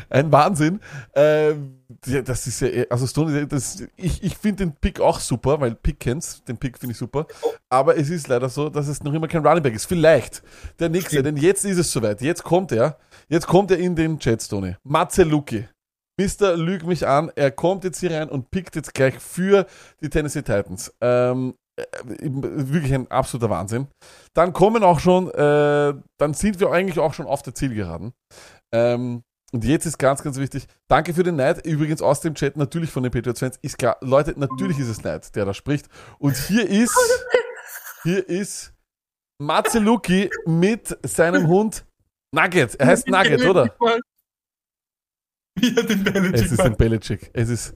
Ein 0.10 0.32
Wahnsinn. 0.32 0.80
Äh, 1.16 1.52
ja, 2.06 2.22
das 2.24 2.46
ist 2.46 2.60
ja, 2.62 2.84
also 2.90 3.08
Stone, 3.08 3.48
das, 3.48 3.84
ich, 3.96 4.24
ich 4.24 4.38
finde 4.38 4.66
den 4.66 4.76
Pick 4.76 5.00
auch 5.00 5.20
super, 5.20 5.60
weil 5.60 5.74
Pickens, 5.74 6.44
den 6.44 6.58
Pick 6.58 6.78
finde 6.78 6.92
ich 6.92 6.98
super. 7.00 7.26
Aber 7.70 7.98
es 7.98 8.10
ist 8.10 8.28
leider 8.28 8.50
so, 8.50 8.70
dass 8.70 8.88
es 8.88 9.02
noch 9.04 9.14
immer 9.14 9.28
kein 9.28 9.46
Running 9.46 9.64
Back 9.64 9.74
ist. 9.74 9.86
Vielleicht 9.86 10.44
der 10.80 10.90
nächste, 10.90 11.24
denn 11.24 11.38
jetzt 11.38 11.66
ist 11.66 11.78
es 11.80 11.92
soweit. 11.92 12.22
Jetzt 12.22 12.44
kommt 12.44 12.72
er. 12.72 13.00
Jetzt 13.28 13.48
kommt 13.48 13.72
er 13.72 13.78
in 13.80 13.95
den 13.95 14.19
Chat, 14.19 14.44
Stone. 14.44 14.78
Matze 14.84 15.24
Luki. 15.24 15.68
Mister, 16.18 16.56
lüg 16.56 16.85
mich 16.85 17.08
an. 17.08 17.32
Er 17.35 17.52
kommt 17.52 17.84
jetzt 17.84 18.00
hier 18.00 18.11
rein 18.11 18.30
und 18.30 18.52
pickt 18.52 18.76
jetzt 18.76 18.94
gleich 18.94 19.19
für 19.19 19.66
die 20.02 20.10
Tennessee 20.10 20.42
Titans. 20.42 20.94
Ähm, 21.02 21.56
äh, 21.77 21.85
wirklich 22.22 22.94
ein 22.94 23.11
absoluter 23.11 23.50
Wahnsinn. 23.50 23.88
Dann 24.34 24.53
kommen 24.53 24.84
auch 24.84 25.00
schon, 25.00 25.30
äh, 25.32 25.94
dann 26.18 26.34
sind 26.34 26.60
wir 26.60 26.72
eigentlich 26.72 27.00
auch 27.00 27.14
schon 27.14 27.27
auf 27.27 27.42
der 27.42 27.53
Zielgeraden. 27.53 28.14
Ähm, 28.74 29.24
und 29.52 29.64
jetzt 29.64 29.85
ist 29.85 29.98
ganz, 29.98 30.24
ganz 30.24 30.38
wichtig, 30.38 30.68
danke 30.88 31.14
für 31.14 31.24
den 31.24 31.35
Neid. 31.35 31.66
Übrigens 31.66 32.02
aus 32.02 32.19
dem 32.22 32.35
Chat 32.35 32.58
natürlich 32.58 32.92
von 32.92 33.03
den 33.03 33.11
Patriots-Fans. 33.11 33.60
Ist 33.61 33.77
klar, 33.77 33.98
Leute, 34.02 34.34
natürlich 34.38 34.80
ist 34.80 34.90
es 34.90 35.03
Neid, 35.03 35.35
der 35.35 35.45
da 35.45 35.53
spricht. 35.53 35.88
Und 36.18 36.35
hier 36.35 36.69
ist, 36.69 36.98
hier 38.03 38.27
ist 38.27 38.74
Matze 39.38 39.80
Luki 39.80 40.30
mit 40.45 40.98
seinem 41.06 41.48
Hund 41.48 41.85
Nugget. 42.34 42.76
Er 42.76 42.88
heißt 42.88 43.08
Nugget, 43.08 43.45
oder? 43.45 43.74
Wie 45.56 45.75
er 45.75 45.84
den 45.84 46.03
Belichick 46.03 46.45
Es 46.45 46.51
ist 46.51 46.59
ein 46.61 46.75
Belichick. 46.75 47.30
Es 47.34 47.50
ist. 47.50 47.75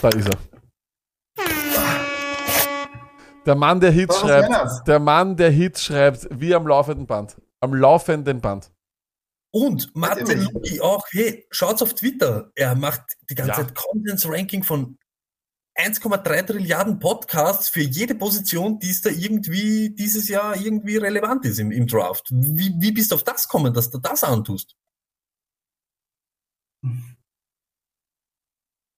da 0.00 0.08
ist 0.08 0.28
er. 0.28 0.38
Der 3.44 3.54
Mann, 3.56 3.80
der 3.80 3.90
Hits 3.90 4.14
Was 4.14 4.20
schreibt. 4.20 4.88
Der 4.88 4.98
Mann, 5.00 5.36
der 5.36 5.50
Hits 5.50 5.84
schreibt, 5.84 6.28
wie 6.30 6.54
am 6.54 6.66
laufenden 6.66 7.06
Band. 7.06 7.36
Am 7.60 7.74
laufenden 7.74 8.40
Band. 8.40 8.70
Und 9.54 9.94
Matze 9.94 10.34
Luki 10.34 10.80
auch, 10.80 11.04
hey, 11.10 11.46
schaut's 11.50 11.82
auf 11.82 11.94
Twitter. 11.94 12.50
Er 12.54 12.74
macht 12.74 13.02
die 13.28 13.34
ganze 13.34 13.50
Ja. 13.50 13.56
Zeit 13.58 13.74
Contents-Ranking 13.74 14.62
von 14.62 14.96
1,3 15.74 16.46
Trilliarden 16.46 16.98
Podcasts 16.98 17.68
für 17.68 17.80
jede 17.80 18.14
Position, 18.14 18.78
die 18.78 18.90
es 18.90 19.00
da 19.00 19.10
irgendwie 19.10 19.90
dieses 19.90 20.28
Jahr 20.28 20.56
irgendwie 20.56 20.96
relevant 20.98 21.44
ist 21.44 21.58
im, 21.58 21.70
im 21.72 21.86
Draft. 21.86 22.28
Wie, 22.30 22.74
wie 22.78 22.92
bist 22.92 23.10
du 23.10 23.14
auf 23.14 23.24
das 23.24 23.48
kommen, 23.48 23.72
dass 23.72 23.90
du 23.90 23.98
das 23.98 24.22
antust? 24.22 24.76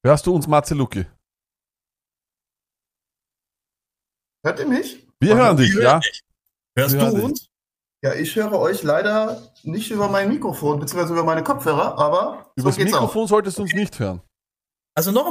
Hörst 0.05 0.27
du 0.27 0.35
uns, 0.35 0.47
Matze 0.47 0.75
Luki? 0.75 1.07
Hört 4.44 4.59
ihr 4.59 4.67
mich? 4.67 5.07
Wir 5.20 5.36
hören 5.36 5.57
dich, 5.57 5.75
ja. 5.75 6.01
Hörst 6.77 6.94
Wir 6.94 7.01
du 7.11 7.15
dich. 7.15 7.25
uns? 7.25 7.51
Ja, 8.03 8.12
ich 8.12 8.36
höre 8.36 8.53
euch 8.59 8.83
leider 8.83 9.51
nicht 9.62 9.91
über 9.91 10.11
mein 10.11 10.28
Mikrofon, 10.28 10.78
beziehungsweise 10.78 11.15
über 11.15 11.25
meine 11.25 11.43
Kopfhörer, 11.43 11.97
aber 11.97 12.53
so 12.57 12.65
Übers 12.65 12.77
geht's 12.77 12.93
Mikrofon 12.93 13.27
solltest 13.27 13.57
du 13.57 13.62
uns 13.62 13.73
nicht 13.73 13.99
hören. 13.99 14.20
Also 14.94 15.11
noch 15.11 15.27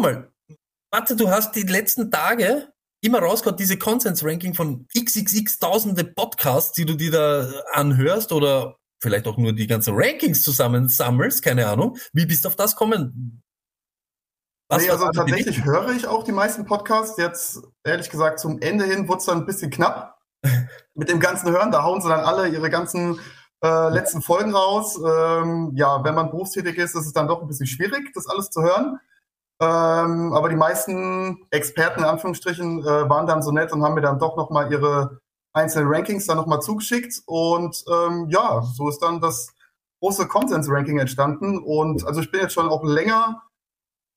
Matze, 0.94 1.16
du 1.16 1.28
hast 1.28 1.56
die 1.56 1.64
letzten 1.64 2.12
Tage 2.12 2.72
immer 3.02 3.18
rausgehauen, 3.18 3.58
diese 3.58 3.80
Consens-Ranking 3.80 4.54
von 4.54 4.86
xxx 4.96 5.58
tausende 5.58 6.04
Podcasts, 6.04 6.72
die 6.74 6.86
du 6.86 6.94
dir 6.94 7.12
da 7.12 7.52
anhörst 7.72 8.32
oder 8.32 8.78
vielleicht 9.02 9.26
auch 9.26 9.38
nur 9.38 9.54
die 9.54 9.66
ganzen 9.66 9.96
Rankings 9.98 10.44
zusammensammelst, 10.44 11.44
keine 11.44 11.68
Ahnung. 11.68 11.98
Wie 12.14 12.28
bist 12.28 12.46
du 12.46 12.50
auf 12.50 12.56
das 12.56 12.76
kommen? 12.76 13.42
auch. 14.70 14.78
Nee, 14.78 14.90
also 14.92 15.10
tatsächlich 15.10 15.66
höre 15.66 15.90
ich 15.94 16.06
auch 16.06 16.24
die 16.26 16.32
meisten 16.32 16.64
Podcasts. 16.64 17.18
Jetzt, 17.18 17.64
ehrlich 17.84 18.12
gesagt, 18.12 18.40
zum 18.40 18.62
Ende 18.62 18.86
hin 18.86 19.08
wurde 19.08 19.18
es 19.18 19.26
dann 19.26 19.40
ein 19.40 19.46
bisschen 19.48 19.72
knapp 19.72 20.20
mit 20.94 21.10
dem 21.10 21.20
ganzen 21.20 21.50
Hören. 21.50 21.72
Da 21.72 21.82
hauen 21.82 22.02
sie 22.02 22.10
dann 22.10 22.20
alle 22.20 22.50
ihre 22.50 22.70
ganzen 22.70 23.20
äh, 23.64 23.90
letzten 23.90 24.22
Folgen 24.22 24.54
raus. 24.54 24.96
Ähm, 24.98 25.72
ja, 25.74 26.04
wenn 26.04 26.14
man 26.14 26.30
berufstätig 26.30 26.78
ist, 26.78 26.96
ist 26.96 27.08
es 27.08 27.14
dann 27.14 27.28
doch 27.28 27.42
ein 27.42 27.48
bisschen 27.48 27.66
schwierig, 27.66 28.14
das 28.14 28.28
alles 28.28 28.52
zu 28.52 28.62
hören. 28.62 29.00
Ähm, 29.64 30.34
aber 30.34 30.50
die 30.50 30.58
meisten 30.58 31.48
Experten 31.52 32.02
in 32.02 32.06
Anführungsstrichen 32.06 32.82
äh, 32.82 33.10
waren 33.10 33.28
dann 33.28 33.42
so 33.42 33.52
nett 33.52 33.72
und 33.72 33.82
haben 33.84 33.94
mir 33.94 34.02
dann 34.02 34.20
doch 34.20 34.36
nochmal 34.36 34.72
ihre 34.72 35.20
einzelnen 35.54 35.88
Rankings 35.88 36.26
dann 36.26 36.38
nochmal 36.38 36.62
zugeschickt. 36.62 37.22
Und 37.26 37.84
ähm, 37.90 38.28
ja, 38.30 38.62
so 38.62 38.90
ist 38.90 39.00
dann 39.00 39.22
das 39.22 39.54
große 40.02 40.28
Konsens-Ranking 40.28 41.00
entstanden. 41.00 41.60
Und 41.60 42.06
also 42.06 42.20
ich 42.20 42.30
bin 42.30 42.42
jetzt 42.42 42.54
schon 42.54 42.68
auch 42.68 42.84
länger, 42.84 43.42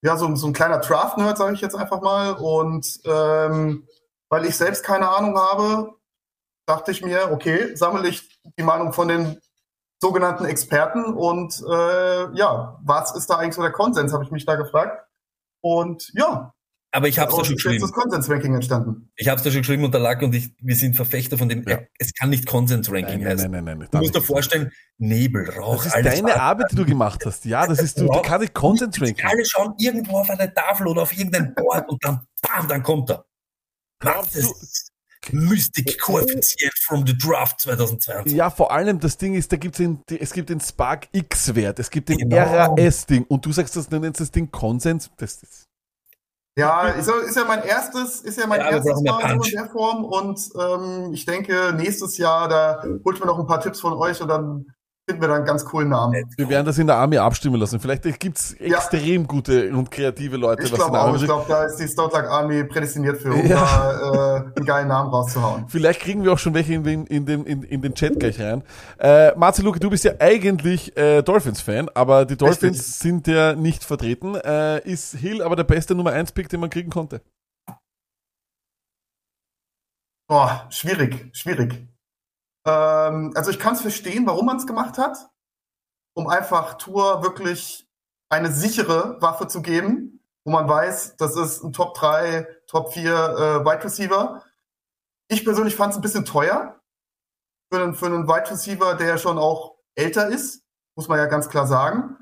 ja, 0.03 0.17
so, 0.17 0.35
so 0.35 0.49
ein 0.49 0.53
kleiner 0.53 0.79
Draft-Nerd, 0.79 1.39
sage 1.39 1.55
ich 1.55 1.61
jetzt 1.61 1.77
einfach 1.77 2.01
mal. 2.01 2.33
Und 2.33 3.01
ähm, 3.05 3.87
weil 4.29 4.47
ich 4.47 4.57
selbst 4.57 4.85
keine 4.85 5.09
Ahnung 5.11 5.39
habe, 5.39 5.95
dachte 6.67 6.91
ich 6.91 7.05
mir, 7.05 7.31
okay, 7.31 7.77
sammle 7.77 8.09
ich 8.09 8.41
die 8.59 8.65
Meinung 8.65 8.93
von 8.93 9.07
den 9.07 9.41
sogenannten 10.01 10.45
Experten 10.45 11.05
und 11.15 11.63
äh, 11.71 12.37
ja, 12.37 12.79
was 12.83 13.15
ist 13.15 13.31
da 13.31 13.37
eigentlich 13.37 13.55
so 13.55 13.63
der 13.63 13.73
Konsens, 13.73 14.13
habe 14.13 14.25
ich 14.25 14.31
mich 14.31 14.45
da 14.45 14.57
gefragt. 14.57 15.06
Und 15.67 16.11
ja. 16.15 16.53
Aber 16.93 17.09
ich 17.09 17.19
habe 17.19 17.31
es 17.31 17.37
da 17.37 17.45
schon 17.45 17.57
ist 17.57 17.63
geschrieben. 17.63 17.83
das 17.83 17.93
Konsens-Ranking 17.93 18.55
entstanden. 18.55 19.11
Ich 19.17 19.29
habe 19.29 19.37
es 19.37 19.43
da 19.43 19.51
schon 19.51 19.61
geschrieben 19.61 19.85
und 19.85 19.93
der 19.93 20.01
Lack 20.01 20.23
und 20.23 20.35
ich, 20.35 20.51
wir 20.61 20.77
sind 20.77 20.95
Verfechter 20.97 21.37
von 21.37 21.49
dem, 21.49 21.65
es 21.99 22.15
kann 22.15 22.31
nicht 22.31 22.47
Konsens-Ranking 22.47 23.21
Nein, 23.21 23.33
heißen. 23.33 23.51
nein, 23.51 23.65
nein, 23.65 23.79
nein, 23.79 23.89
Du 23.91 23.99
musst 23.99 24.15
dir 24.15 24.23
vorstellen, 24.23 24.71
Nebel, 24.97 25.51
Rauch, 25.51 25.77
Das 25.85 25.87
ist 25.87 25.95
alles 25.95 26.15
deine 26.15 26.41
Arbeit, 26.41 26.69
die 26.71 26.77
du 26.77 26.87
gemacht 26.87 27.27
hast. 27.27 27.45
Ja, 27.45 27.67
das 27.67 27.81
ist, 27.81 27.99
du, 28.01 28.07
du 28.07 28.23
kannst 28.23 28.41
nicht 28.41 28.55
Content 28.55 28.99
Ranking. 29.01 29.27
Alle 29.27 29.45
schauen 29.45 29.75
irgendwo 29.79 30.19
auf 30.21 30.31
eine 30.31 30.53
Tafel 30.55 30.87
oder 30.87 31.03
auf 31.03 31.13
irgendein 31.13 31.55
Board 31.55 31.87
und 31.91 32.03
dann, 32.03 32.21
bam, 32.41 32.69
dann 32.69 32.83
kommt 32.83 33.11
er. 33.11 33.27
Was 34.01 34.35
ist 34.37 34.93
Mystic 35.33 35.99
Koeffizient 36.01 36.73
from 36.85 37.07
the 37.07 37.17
Draft 37.17 37.61
2020? 37.61 38.33
Ja, 38.33 38.51
vor 38.51 38.71
allem 38.73 39.01
das 39.01 39.17
Ding 39.17 39.35
ist, 39.35 39.51
da 39.53 39.57
gibt's 39.57 39.79
den, 39.79 40.01
es 40.09 40.33
gibt 40.33 40.49
den 40.51 40.61
Spark 40.61 41.09
X-Wert, 41.13 41.79
es 41.79 41.91
gibt 41.91 42.09
den 42.09 42.19
Genau. 42.19 42.37
RAS-Ding 42.37 43.25
und 43.29 43.45
du 43.45 43.53
sagst, 43.53 43.77
das 43.77 43.91
nennst 43.91 44.21
das 44.21 44.31
Ding 44.31 44.51
Konsens. 44.51 45.11
Das 45.17 45.43
ist, 45.43 45.65
Ja, 46.59 46.89
ist, 46.89 47.07
ja- 47.09 47.19
ist 47.21 47.37
ja 47.37 47.45
mein 47.45 47.63
erstes, 47.65 48.21
ist 48.23 48.39
ja 48.39 48.47
mein 48.47 48.61
Ja, 48.61 48.71
erstes 48.71 49.03
Mal 49.03 49.37
so 49.39 49.45
in 49.45 49.51
der 49.57 49.69
Form 49.71 50.05
und 50.05 50.41
ähm, 50.59 51.13
ich 51.13 51.27
denke, 51.27 51.75
nächstes 51.77 52.17
Jahr, 52.19 52.49
da 52.49 52.83
holt 53.05 53.21
mir 53.21 53.27
noch 53.27 53.39
ein 53.39 53.47
paar 53.47 53.61
Tipps 53.61 53.81
von 53.81 53.93
euch 53.95 54.21
und 54.23 54.29
dann 54.29 54.67
finden 55.09 55.23
wir 55.23 55.29
da 55.29 55.37
einen 55.37 55.45
ganz 55.45 55.65
coolen 55.65 55.89
Namen. 55.91 56.29
wir 56.37 56.49
werden 56.49 56.67
das 56.67 56.79
in 56.79 56.89
der 56.89 56.97
Army 56.97 57.17
abstimmen 57.19 57.61
lassen. 57.61 57.79
Vielleicht 57.79 58.03
gibt's 58.19 58.55
extrem 58.55 59.27
gute 59.27 59.71
und 59.73 59.89
kreative 59.91 60.37
Leute, 60.37 60.65
Ich 60.65 60.73
glaube 60.73 61.01
auch, 61.01 61.15
ich 61.15 61.23
glaube, 61.25 61.45
da 61.49 61.65
ist 61.65 61.77
die 61.77 61.87
Stoutlag 61.87 62.29
Army 62.29 62.65
prädestiniert 62.65 63.19
für, 63.19 63.33
um 63.33 63.47
Ja. 63.47 63.57
da 63.57 64.37
äh, 64.37 64.57
einen 64.57 64.67
geilen 64.67 64.89
Namen 64.89 65.11
rauszuhauen. 65.11 65.69
Vielleicht 65.69 66.01
kriegen 66.01 66.25
wir 66.25 66.33
auch 66.33 66.39
schon 66.39 66.55
welche 66.55 66.75
in 66.75 66.83
den, 66.83 67.07
in 67.07 67.25
den, 67.25 67.45
in, 67.47 67.63
in 67.63 67.83
den 67.83 67.95
Chat 67.95 68.19
gleich 68.19 68.41
rein. 68.41 68.65
Äh, 68.99 69.33
Marcel 69.37 69.65
Luke, 69.65 69.79
du 69.79 69.91
bist 69.91 70.03
ja 70.05 70.13
eigentlich 70.19 70.97
äh, 70.97 71.23
Dolphins-Fan, 71.23 71.89
aber 71.95 72.25
die 72.25 72.37
Dolphins 72.37 72.79
Richtig. 72.79 72.95
sind 72.97 73.27
ja 73.29 73.55
nicht 73.55 73.85
vertreten. 73.85 74.35
Äh, 74.35 74.81
ist 74.91 75.15
Hill 75.15 75.41
aber 75.41 75.55
der 75.55 75.65
beste 75.65 75.95
Nummer 75.95 76.11
1-Pick, 76.13 76.49
den 76.49 76.59
man 76.59 76.71
kriegen 76.71 76.91
konnte? 76.91 77.21
Boah, 80.29 80.67
schwierig, 80.71 81.29
schwierig. 81.33 81.87
Ähm, 82.67 83.33
also 83.35 83.51
ich 83.51 83.59
kann 83.59 83.75
es 83.75 83.81
verstehen, 83.81 84.27
warum 84.27 84.47
man 84.47 84.57
es 84.57 84.67
gemacht 84.67 84.99
hat, 84.99 85.31
um 86.15 86.29
einfach 86.29 86.75
Tour 86.75 87.23
wirklich 87.23 87.89
eine 88.29 88.51
sichere 88.53 89.21
Waffe 89.23 89.47
zu 89.47 89.63
geben, 89.63 90.21
wo 90.45 90.51
man 90.51 90.69
weiß, 90.69 91.17
das 91.17 91.37
ist 91.37 91.63
ein 91.63 91.73
Top 91.73 91.95
3, 91.95 92.47
Top 92.67 92.93
4 92.93 93.11
äh, 93.11 93.65
Wide 93.65 93.85
Receiver. 93.85 94.43
Ich 95.29 95.45
persönlich 95.45 95.77
fand 95.77 95.93
es 95.93 95.99
ein 95.99 96.03
bisschen 96.03 96.25
teuer 96.25 96.81
für 97.73 97.83
einen, 97.83 97.95
für 97.95 98.07
einen 98.07 98.29
Wide 98.29 98.51
Receiver, 98.51 98.95
der 98.95 99.19
schon 99.19 99.39
auch 99.39 99.77
älter 99.95 100.29
ist, 100.29 100.63
muss 100.97 101.09
man 101.09 101.19
ja 101.19 101.27
ganz 101.27 101.49
klar 101.49 101.67
sagen. 101.67 102.17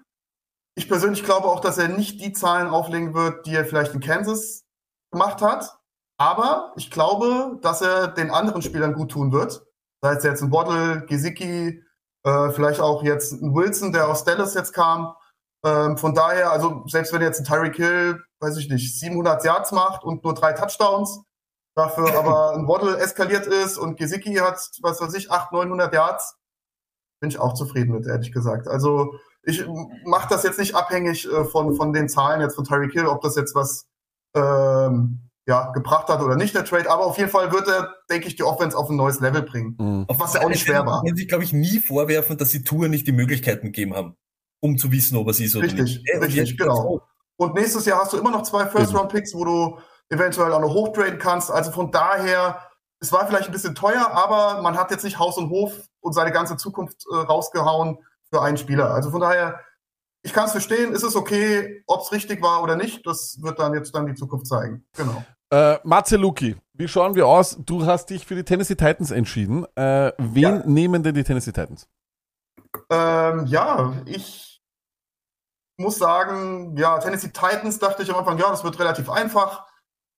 Ich 0.76 0.88
persönlich 0.88 1.24
glaube 1.24 1.46
auch, 1.46 1.60
dass 1.60 1.78
er 1.78 1.88
nicht 1.88 2.20
die 2.20 2.32
Zahlen 2.32 2.68
auflegen 2.68 3.14
wird, 3.14 3.46
die 3.46 3.54
er 3.54 3.64
vielleicht 3.64 3.94
in 3.94 4.00
Kansas 4.00 4.64
gemacht 5.12 5.40
hat. 5.40 5.78
Aber 6.16 6.72
ich 6.76 6.90
glaube, 6.90 7.58
dass 7.62 7.80
er 7.82 8.08
den 8.08 8.30
anderen 8.30 8.62
Spielern 8.62 8.94
gut 8.94 9.12
tun 9.12 9.32
wird. 9.32 9.63
Sei 10.04 10.12
es 10.16 10.22
jetzt 10.22 10.42
ein 10.42 10.52
Waddle, 10.52 11.06
Gesicki, 11.06 11.82
äh, 12.24 12.50
vielleicht 12.50 12.78
auch 12.78 13.02
jetzt 13.02 13.32
ein 13.32 13.54
Wilson, 13.54 13.90
der 13.90 14.06
aus 14.06 14.22
Dallas 14.22 14.52
jetzt 14.52 14.74
kam. 14.74 15.14
Ähm, 15.64 15.96
von 15.96 16.14
daher, 16.14 16.52
also 16.52 16.84
selbst 16.88 17.10
wenn 17.14 17.22
jetzt 17.22 17.40
ein 17.40 17.46
Tyreek 17.46 17.76
Hill, 17.76 18.22
weiß 18.38 18.58
ich 18.58 18.68
nicht, 18.68 19.00
700 19.00 19.42
Yards 19.46 19.72
macht 19.72 20.04
und 20.04 20.22
nur 20.22 20.34
drei 20.34 20.52
Touchdowns, 20.52 21.22
dafür 21.74 22.14
aber 22.18 22.52
ein 22.52 22.68
Waddle 22.68 22.98
eskaliert 22.98 23.46
ist 23.46 23.78
und 23.78 23.96
Gesicki 23.96 24.34
hat, 24.34 24.60
was 24.82 25.00
weiß 25.00 25.14
ich, 25.14 25.30
800, 25.30 25.70
900 25.70 25.94
Yards, 25.94 26.36
bin 27.22 27.30
ich 27.30 27.38
auch 27.38 27.54
zufrieden 27.54 27.92
mit, 27.92 28.06
ehrlich 28.06 28.30
gesagt. 28.30 28.68
Also 28.68 29.14
ich 29.42 29.66
mache 30.04 30.28
das 30.28 30.42
jetzt 30.42 30.58
nicht 30.58 30.74
abhängig 30.74 31.26
äh, 31.32 31.46
von, 31.46 31.74
von 31.76 31.94
den 31.94 32.10
Zahlen 32.10 32.42
jetzt 32.42 32.56
von 32.56 32.64
Tyreek 32.64 32.92
Hill, 32.92 33.06
ob 33.06 33.22
das 33.22 33.36
jetzt 33.36 33.54
was 33.54 33.86
ähm, 34.36 35.23
ja, 35.46 35.70
gebracht 35.72 36.08
hat 36.08 36.20
oder 36.22 36.36
nicht, 36.36 36.54
der 36.54 36.64
Trade. 36.64 36.90
Aber 36.90 37.04
auf 37.06 37.18
jeden 37.18 37.30
Fall 37.30 37.52
wird 37.52 37.68
er, 37.68 37.94
denke 38.10 38.28
ich, 38.28 38.36
die 38.36 38.42
Offense 38.42 38.76
auf 38.76 38.88
ein 38.88 38.96
neues 38.96 39.20
Level 39.20 39.42
bringen. 39.42 40.06
Auf 40.08 40.18
Was 40.18 40.34
ja 40.34 40.42
auch 40.42 40.48
nicht 40.48 40.64
schwer 40.64 40.86
war. 40.86 41.02
Man 41.04 41.16
sich, 41.16 41.28
glaube 41.28 41.44
ich, 41.44 41.52
nie 41.52 41.80
vorwerfen, 41.80 42.38
dass 42.38 42.50
sie 42.50 42.64
Tour 42.64 42.88
nicht 42.88 43.06
die 43.06 43.12
Möglichkeiten 43.12 43.66
gegeben 43.66 43.94
haben, 43.94 44.16
um 44.60 44.78
zu 44.78 44.90
wissen, 44.90 45.16
ob 45.16 45.26
er 45.26 45.34
sie 45.34 45.44
ist 45.44 45.54
oder 45.56 45.66
Richtig, 45.66 45.82
nicht. 45.82 46.08
Äh, 46.08 46.16
und 46.16 46.24
richtig, 46.24 46.50
jetzt- 46.50 46.58
genau. 46.58 47.02
Und 47.36 47.54
nächstes 47.54 47.84
Jahr 47.84 48.00
hast 48.00 48.12
du 48.12 48.16
immer 48.16 48.30
noch 48.30 48.42
zwei 48.42 48.64
First-Round-Picks, 48.66 49.34
wo 49.34 49.44
du 49.44 49.78
eventuell 50.08 50.52
auch 50.52 50.60
noch 50.60 50.72
hochtraden 50.72 51.18
kannst. 51.18 51.50
Also 51.50 51.72
von 51.72 51.90
daher, 51.90 52.60
es 53.00 53.12
war 53.12 53.26
vielleicht 53.26 53.46
ein 53.46 53.52
bisschen 53.52 53.74
teuer, 53.74 54.08
aber 54.12 54.62
man 54.62 54.76
hat 54.78 54.90
jetzt 54.92 55.04
nicht 55.04 55.18
Haus 55.18 55.36
und 55.36 55.50
Hof 55.50 55.72
und 56.00 56.12
seine 56.12 56.30
ganze 56.30 56.56
Zukunft 56.56 57.04
äh, 57.12 57.16
rausgehauen 57.16 57.98
für 58.30 58.40
einen 58.40 58.56
Spieler. 58.56 58.94
Also 58.94 59.10
von 59.10 59.20
daher, 59.20 59.60
ich 60.24 60.32
kann 60.32 60.46
es 60.46 60.52
verstehen, 60.52 60.92
ist 60.92 61.02
es 61.02 61.14
okay, 61.16 61.84
ob 61.86 62.00
es 62.00 62.10
richtig 62.10 62.42
war 62.42 62.62
oder 62.62 62.76
nicht, 62.76 63.06
das 63.06 63.40
wird 63.42 63.58
dann 63.58 63.74
jetzt 63.74 63.94
dann 63.94 64.06
die 64.06 64.14
Zukunft 64.14 64.46
zeigen. 64.46 64.86
Genau. 64.96 65.22
Äh, 65.50 65.78
Matze 65.84 66.16
Luki, 66.16 66.56
wie 66.72 66.88
schauen 66.88 67.14
wir 67.14 67.26
aus? 67.26 67.58
Du 67.60 67.84
hast 67.84 68.10
dich 68.10 68.26
für 68.26 68.34
die 68.34 68.42
Tennessee 68.42 68.74
Titans 68.74 69.10
entschieden. 69.10 69.66
Äh, 69.76 70.12
wen 70.18 70.62
nehmen 70.64 71.02
denn 71.02 71.14
die 71.14 71.22
Tennessee 71.24 71.52
Titans? 71.52 71.86
Ähm, 72.90 73.46
ja, 73.46 73.92
ich 74.06 74.62
muss 75.76 75.98
sagen, 75.98 76.76
ja, 76.76 76.98
Tennessee 76.98 77.28
Titans 77.28 77.78
dachte 77.78 78.02
ich 78.02 78.10
am 78.10 78.16
Anfang, 78.16 78.38
ja, 78.38 78.48
das 78.48 78.64
wird 78.64 78.78
relativ 78.78 79.10
einfach, 79.10 79.66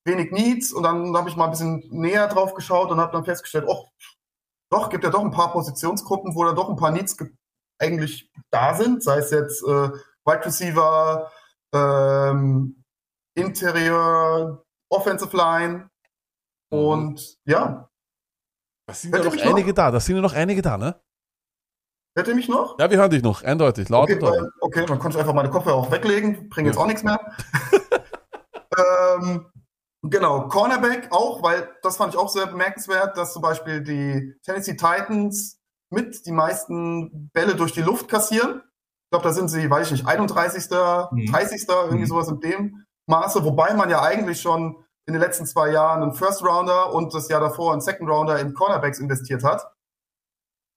wenig 0.04 0.30
Needs 0.30 0.72
und 0.72 0.84
dann 0.84 1.16
habe 1.16 1.28
ich 1.28 1.36
mal 1.36 1.46
ein 1.46 1.50
bisschen 1.50 1.82
näher 1.90 2.28
drauf 2.28 2.54
geschaut 2.54 2.90
und 2.90 3.00
habe 3.00 3.12
dann 3.12 3.24
festgestellt, 3.24 3.64
oh, 3.66 3.86
doch, 4.70 4.88
gibt 4.88 5.02
ja 5.04 5.10
doch 5.10 5.20
ein 5.20 5.32
paar 5.32 5.52
Positionsgruppen, 5.52 6.34
wo 6.34 6.44
da 6.44 6.52
doch 6.52 6.68
ein 6.68 6.76
paar 6.76 6.92
Needs 6.92 7.16
ge- 7.16 7.32
eigentlich 7.78 8.30
da 8.50 8.74
sind, 8.74 9.02
sei 9.02 9.18
es 9.18 9.30
jetzt 9.30 9.62
äh, 9.62 9.90
Wide 10.24 10.44
Receiver, 10.44 11.30
ähm, 11.72 12.82
Interior, 13.34 14.64
Offensive 14.90 15.36
Line 15.36 15.90
und 16.70 17.38
ja. 17.44 17.88
Das 18.88 19.02
sind 19.02 19.14
ja 19.14 19.22
noch 19.22 19.36
einige 19.36 19.74
da, 19.74 19.90
das 19.90 20.06
sind 20.06 20.16
ja 20.16 20.22
noch 20.22 20.34
einige 20.34 20.62
da, 20.62 20.78
ne? 20.78 21.00
Hört 22.16 22.28
ihr 22.28 22.34
mich 22.34 22.48
noch? 22.48 22.78
Ja, 22.78 22.90
wir 22.90 22.96
hören 22.96 23.10
dich 23.10 23.22
noch, 23.22 23.42
eindeutig, 23.42 23.90
laut 23.90 24.04
Okay, 24.04 24.14
und 24.14 24.22
deutlich. 24.22 24.42
weil, 24.42 24.50
okay, 24.60 24.86
dann 24.86 24.98
konnte 24.98 25.16
ich 25.16 25.20
einfach 25.20 25.34
meine 25.34 25.50
Kopfhörer 25.50 25.76
auch 25.76 25.90
weglegen, 25.90 26.48
bringen 26.48 26.68
jetzt 26.68 26.78
auch 26.78 26.86
nichts 26.86 27.02
mehr. 27.02 27.20
ähm, 29.20 29.52
genau, 30.02 30.48
Cornerback 30.48 31.08
auch, 31.10 31.42
weil 31.42 31.68
das 31.82 31.98
fand 31.98 32.14
ich 32.14 32.18
auch 32.18 32.30
sehr 32.30 32.46
bemerkenswert, 32.46 33.18
dass 33.18 33.34
zum 33.34 33.42
Beispiel 33.42 33.82
die 33.82 34.34
Tennessee 34.42 34.76
Titans 34.76 35.60
mit 35.90 36.26
die 36.26 36.32
meisten 36.32 37.30
Bälle 37.32 37.54
durch 37.54 37.72
die 37.72 37.82
Luft 37.82 38.08
kassieren. 38.08 38.62
Ich 39.06 39.10
glaube, 39.10 39.24
da 39.24 39.32
sind 39.32 39.48
sie, 39.48 39.70
weiß 39.70 39.86
ich 39.86 39.92
nicht, 39.92 40.06
31., 40.06 40.68
30., 40.68 41.68
irgendwie 41.68 42.06
sowas 42.06 42.28
in 42.28 42.40
dem 42.40 42.86
Maße, 43.08 43.44
wobei 43.44 43.74
man 43.74 43.88
ja 43.88 44.02
eigentlich 44.02 44.40
schon 44.40 44.84
in 45.06 45.12
den 45.12 45.22
letzten 45.22 45.46
zwei 45.46 45.70
Jahren 45.70 46.02
einen 46.02 46.14
First 46.14 46.44
Rounder 46.44 46.92
und 46.92 47.14
das 47.14 47.28
Jahr 47.28 47.40
davor 47.40 47.72
einen 47.72 47.80
Second 47.80 48.10
Rounder 48.10 48.40
in 48.40 48.54
Cornerbacks 48.54 48.98
investiert 48.98 49.44
hat. 49.44 49.70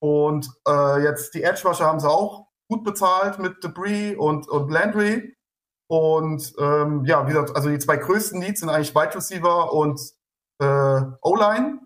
Und 0.02 0.48
äh, 0.68 1.02
jetzt 1.04 1.34
die 1.34 1.44
Edge 1.44 1.68
Rusher 1.68 1.86
haben 1.86 2.00
sie 2.00 2.10
auch 2.10 2.48
gut 2.70 2.84
bezahlt 2.84 3.40
mit 3.40 3.64
Debris 3.64 4.16
und, 4.18 4.48
und 4.48 4.70
Landry. 4.70 5.36
Und 5.90 6.54
ähm, 6.60 7.04
ja, 7.06 7.26
wie 7.26 7.34
gesagt, 7.34 7.56
also 7.56 7.70
die 7.70 7.80
zwei 7.80 7.98
größten 7.98 8.40
Needs 8.40 8.60
sind 8.60 8.70
eigentlich 8.70 8.94
Wide 8.94 9.16
Receiver 9.16 9.74
und 9.74 10.00
äh, 10.62 11.02
O-Line. 11.24 11.80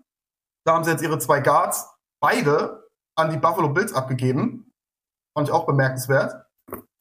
Da 0.66 0.74
haben 0.74 0.84
sie 0.84 0.90
jetzt 0.90 1.02
ihre 1.02 1.18
zwei 1.18 1.40
Guards 1.40 1.88
beide 2.20 2.83
an 3.16 3.30
die 3.30 3.36
Buffalo 3.36 3.68
Bills 3.68 3.92
abgegeben. 3.92 4.70
Fand 5.36 5.48
ich 5.48 5.54
auch 5.54 5.66
bemerkenswert. 5.66 6.44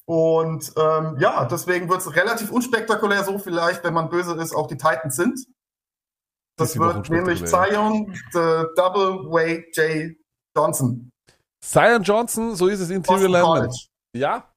Und 0.05 0.73
ähm, 0.75 1.17
ja, 1.19 1.45
deswegen 1.45 1.89
wird 1.89 2.01
es 2.01 2.15
relativ 2.15 2.51
unspektakulär, 2.51 3.23
so 3.23 3.39
vielleicht, 3.39 3.83
wenn 3.83 3.93
man 3.93 4.09
böse 4.09 4.33
ist, 4.33 4.53
auch 4.53 4.67
die 4.67 4.77
Titans 4.77 5.15
sind. 5.15 5.45
Das 6.57 6.77
wird 6.77 7.09
nämlich. 7.09 7.45
Zion, 7.45 8.13
the 8.31 8.65
Double 8.75 9.31
Way 9.31 9.65
J. 9.73 10.15
Johnson. 10.55 11.09
Zion 11.63 12.03
Johnson, 12.03 12.55
so 12.55 12.67
ist 12.67 12.81
es 12.81 12.89
Interior 12.89 13.29
Lineman. 13.29 13.69
Ja. 14.15 14.49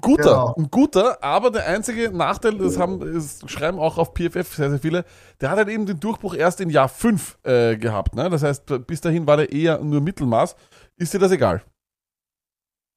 Guter, 0.00 0.22
Genau. 0.22 0.54
ein 0.56 0.70
guter, 0.70 1.22
aber 1.24 1.50
der 1.50 1.66
einzige 1.66 2.12
Nachteil, 2.12 2.56
das 2.56 2.78
haben, 2.78 3.00
das 3.00 3.40
schreiben 3.46 3.80
auch 3.80 3.98
auf 3.98 4.14
PFF 4.14 4.54
sehr, 4.54 4.70
sehr 4.70 4.78
viele, 4.78 5.04
der 5.40 5.50
hat 5.50 5.58
halt 5.58 5.68
eben 5.68 5.86
den 5.86 5.98
Durchbruch 5.98 6.34
erst 6.34 6.60
in 6.60 6.70
Jahr 6.70 6.88
5 6.88 7.38
äh, 7.42 7.76
gehabt. 7.76 8.14
Ne? 8.14 8.30
Das 8.30 8.44
heißt, 8.44 8.86
bis 8.86 9.00
dahin 9.00 9.26
war 9.26 9.36
der 9.36 9.52
eher 9.52 9.78
nur 9.80 10.00
Mittelmaß. 10.00 10.54
Ist 10.98 11.14
dir 11.14 11.18
das 11.18 11.32
egal? 11.32 11.62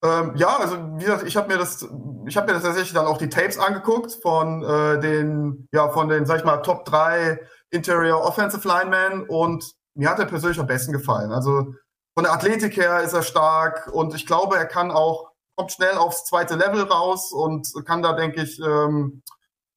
Ähm, 0.04 0.34
ja, 0.36 0.58
also 0.58 0.78
wie 0.98 1.06
gesagt, 1.06 1.28
ich 1.28 1.38
habe 1.38 1.48
mir 1.48 1.60
das, 1.60 1.88
ich 2.26 2.36
habe 2.36 2.48
mir 2.48 2.54
das 2.54 2.64
tatsächlich 2.64 2.94
dann 2.94 3.06
auch 3.06 3.20
die 3.20 3.30
Tapes 3.30 3.60
angeguckt 3.60 4.18
von 4.22 4.64
äh, 4.64 5.00
den, 5.00 5.68
ja, 5.72 5.90
von 5.90 6.10
den, 6.10 6.26
sag 6.26 6.40
ich 6.40 6.44
mal, 6.44 6.58
Top 6.58 6.86
3 6.86 7.40
Interior 7.70 8.22
Offensive 8.22 8.68
Linemen 8.68 9.28
und 9.28 9.72
mir 9.94 10.10
hat 10.10 10.18
er 10.18 10.26
persönlich 10.26 10.60
am 10.60 10.66
besten 10.66 10.92
gefallen. 10.92 11.32
Also 11.32 11.76
von 12.16 12.24
der 12.24 12.34
Athletik 12.34 12.76
her 12.78 13.02
ist 13.02 13.14
er 13.14 13.22
stark 13.22 13.88
und 13.94 14.16
ich 14.16 14.26
glaube, 14.26 14.58
er 14.58 14.66
kann 14.66 14.90
auch, 14.90 15.30
kommt 15.56 15.72
schnell 15.72 15.96
aufs 15.96 16.26
zweite 16.26 16.56
Level 16.56 16.82
raus 16.82 17.32
und 17.32 17.72
kann 17.86 18.02
da, 18.02 18.14
denke 18.14 18.42
ich, 18.42 18.60
ähm, 18.60 19.22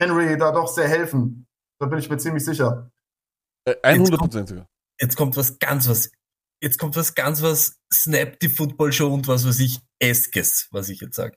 Henry 0.01 0.39
da 0.39 0.53
doch 0.53 0.69
sehr 0.69 0.89
helfen. 0.89 1.47
Da 1.78 1.86
bin 1.86 1.99
ich 1.99 2.09
mir 2.09 2.17
ziemlich 2.17 2.44
sicher. 2.44 2.91
Äh, 3.67 3.77
100 3.83 4.19
Prozent 4.19 4.49
sogar. 4.49 4.67
Jetzt 4.99 5.17
kommt 5.17 5.36
was 5.36 5.59
ganz 5.59 5.89
was, 5.89 6.11
jetzt 6.60 6.78
kommt 6.78 6.97
was 6.97 7.15
ganz 7.15 7.42
was 7.42 7.78
Snap 7.92 8.39
die 8.41 8.49
Football 8.49 8.92
Show 8.92 9.12
und 9.12 9.28
was 9.28 9.47
weiß 9.47 9.60
ich, 9.60 9.81
Eskes, 9.99 10.68
was 10.70 10.89
ich 10.89 11.00
jetzt 11.00 11.16
sage. 11.16 11.36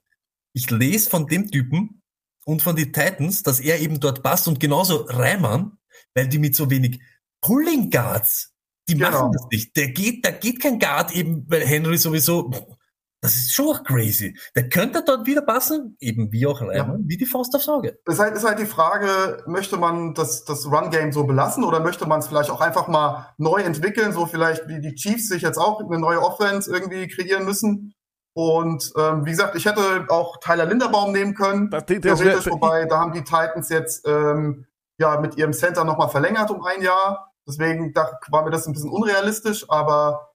Ich 0.53 0.69
lese 0.71 1.09
von 1.09 1.27
dem 1.27 1.49
Typen 1.51 2.01
und 2.45 2.61
von 2.61 2.75
den 2.75 2.93
Titans, 2.93 3.43
dass 3.43 3.59
er 3.59 3.79
eben 3.79 3.99
dort 3.99 4.23
passt 4.23 4.47
und 4.47 4.59
genauso 4.59 5.05
Reimann, 5.07 5.77
weil 6.13 6.27
die 6.27 6.39
mit 6.39 6.55
so 6.55 6.69
wenig 6.69 6.99
Pulling 7.41 7.89
Guards, 7.89 8.53
die 8.87 8.93
Genau. 8.93 9.11
machen 9.11 9.31
das 9.33 9.47
nicht. 9.51 9.75
Der 9.75 9.89
geht, 9.89 10.25
da 10.25 10.31
geht 10.31 10.61
kein 10.61 10.79
Guard 10.79 11.11
eben, 11.11 11.45
weil 11.49 11.65
Henry 11.65 11.97
sowieso, 11.97 12.76
das 13.21 13.35
ist 13.35 13.53
schon 13.53 13.67
auch 13.67 13.83
crazy. 13.83 14.37
Der 14.55 14.69
könnte 14.69 15.03
dort 15.03 15.25
wieder 15.25 15.41
passen, 15.41 15.97
eben 15.99 16.31
wie 16.31 16.45
auch 16.45 16.61
Reimann, 16.61 17.03
wie 17.07 17.17
die 17.17 17.25
Faust 17.25 17.55
aufs 17.55 17.67
Auge. 17.67 17.97
ist 18.05 18.19
halt, 18.19 18.35
ist 18.35 18.43
halt 18.45 18.59
die 18.59 18.65
Frage, 18.65 19.43
möchte 19.47 19.77
man 19.77 20.13
das, 20.13 20.45
das 20.45 20.65
Run-Game 20.65 21.11
so 21.11 21.23
belassen 21.23 21.63
oder 21.63 21.79
möchte 21.79 22.07
man 22.07 22.19
es 22.19 22.27
vielleicht 22.27 22.51
auch 22.51 22.61
einfach 22.61 22.87
mal 22.87 23.33
neu 23.37 23.61
entwickeln, 23.61 24.13
so 24.13 24.25
vielleicht 24.27 24.67
wie 24.67 24.79
die 24.79 24.93
Chiefs 24.95 25.29
sich 25.29 25.41
jetzt 25.41 25.57
auch 25.57 25.79
eine 25.81 25.99
neue 25.99 26.21
Offense 26.21 26.71
irgendwie 26.71 27.07
kreieren 27.07 27.45
müssen. 27.45 27.93
Und 28.33 28.91
ähm, 28.95 29.25
wie 29.25 29.31
gesagt, 29.31 29.55
ich 29.55 29.65
hätte 29.65 30.05
auch 30.09 30.37
Tyler 30.39 30.65
Linderbaum 30.65 31.11
nehmen 31.11 31.33
können, 31.33 31.71
das 31.71 31.87
wär- 31.89 32.01
theoretisch, 32.01 32.45
wobei 32.51 32.85
da 32.85 32.99
haben 32.99 33.13
die 33.13 33.23
Titans 33.23 33.69
jetzt 33.69 34.07
ähm, 34.07 34.67
ja 34.99 35.19
mit 35.19 35.37
ihrem 35.37 35.53
Center 35.53 35.83
nochmal 35.83 36.09
verlängert 36.09 36.51
um 36.51 36.63
ein 36.63 36.83
Jahr. 36.83 37.33
Deswegen 37.47 37.93
da 37.93 38.11
war 38.29 38.43
mir 38.43 38.51
das 38.51 38.67
ein 38.67 38.73
bisschen 38.73 38.91
unrealistisch, 38.91 39.65
aber 39.69 40.29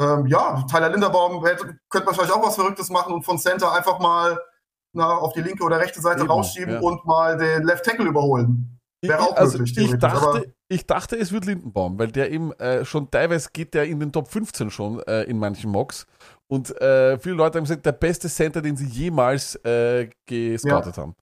ähm, 0.00 0.26
ja, 0.26 0.64
Tyler 0.70 0.90
Linderbaum 0.90 1.44
hätte, 1.44 1.78
könnte 1.88 2.06
man 2.06 2.14
vielleicht 2.14 2.32
auch 2.32 2.44
was 2.44 2.56
Verrücktes 2.56 2.90
machen 2.90 3.12
und 3.14 3.22
von 3.24 3.38
Center 3.38 3.72
einfach 3.72 3.98
mal 3.98 4.38
na, 4.92 5.16
auf 5.16 5.32
die 5.32 5.40
linke 5.40 5.64
oder 5.64 5.78
rechte 5.78 6.00
Seite 6.00 6.20
Eben, 6.20 6.30
rausschieben 6.30 6.74
ja. 6.74 6.80
und 6.80 7.04
mal 7.04 7.36
den 7.36 7.62
Left 7.64 7.84
Tackle 7.84 8.06
überholen. 8.06 8.78
Wäre 9.02 9.20
auch 9.20 9.36
also 9.36 9.58
möglich, 9.58 9.76
ich 9.76 9.98
dachte, 9.98 10.54
ich 10.68 10.86
dachte, 10.86 11.16
es 11.16 11.30
wird 11.30 11.44
Lindenbaum, 11.44 11.98
weil 11.98 12.08
der 12.10 12.30
eben 12.30 12.52
äh, 12.52 12.84
schon 12.84 13.10
teilweise 13.10 13.50
geht 13.52 13.74
der 13.74 13.84
in 13.84 14.00
den 14.00 14.12
Top 14.12 14.28
15 14.28 14.70
schon 14.70 15.00
äh, 15.02 15.24
in 15.24 15.38
manchen 15.38 15.70
Mocks. 15.70 16.06
Und 16.46 16.70
äh, 16.80 17.18
viele 17.18 17.34
Leute 17.34 17.58
haben 17.58 17.64
gesagt, 17.64 17.84
der 17.84 17.92
beste 17.92 18.28
Center, 18.28 18.62
den 18.62 18.76
sie 18.76 18.86
jemals 18.86 19.56
äh, 19.64 20.08
gescoutet 20.26 20.96
haben. 20.96 21.14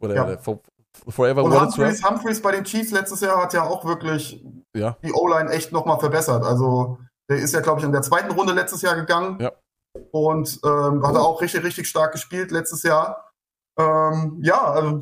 Oder 0.00 0.14
Ja. 0.14 0.30
äh, 0.30 0.38
for, 0.38 0.60
Forever 1.08 1.42
und 1.42 1.58
Humphreys. 1.60 2.08
Humphreys 2.08 2.40
bei 2.40 2.52
den 2.52 2.64
Chiefs 2.64 2.92
letztes 2.92 3.20
Jahr 3.20 3.42
hat 3.42 3.52
ja 3.52 3.64
auch 3.64 3.84
wirklich 3.84 4.44
Ja. 4.74 4.96
die 5.02 5.12
O-Line 5.12 5.50
echt 5.50 5.72
nochmal 5.72 5.98
verbessert. 5.98 6.44
Also 6.44 6.98
der 7.28 7.38
ist 7.38 7.54
ja, 7.54 7.60
glaube 7.60 7.80
ich, 7.80 7.86
in 7.86 7.92
der 7.92 8.02
zweiten 8.02 8.30
Runde 8.32 8.52
letztes 8.52 8.82
Jahr 8.82 8.96
gegangen. 8.96 9.38
Ja. 9.40 9.52
Und 10.10 10.60
ähm, 10.64 11.06
hat 11.06 11.14
er 11.14 11.22
auch 11.22 11.40
richtig, 11.40 11.62
richtig 11.64 11.88
stark 11.88 12.12
gespielt 12.12 12.50
letztes 12.50 12.82
Jahr. 12.82 13.30
Ähm, 13.78 14.38
ja, 14.42 14.62
also 14.62 15.00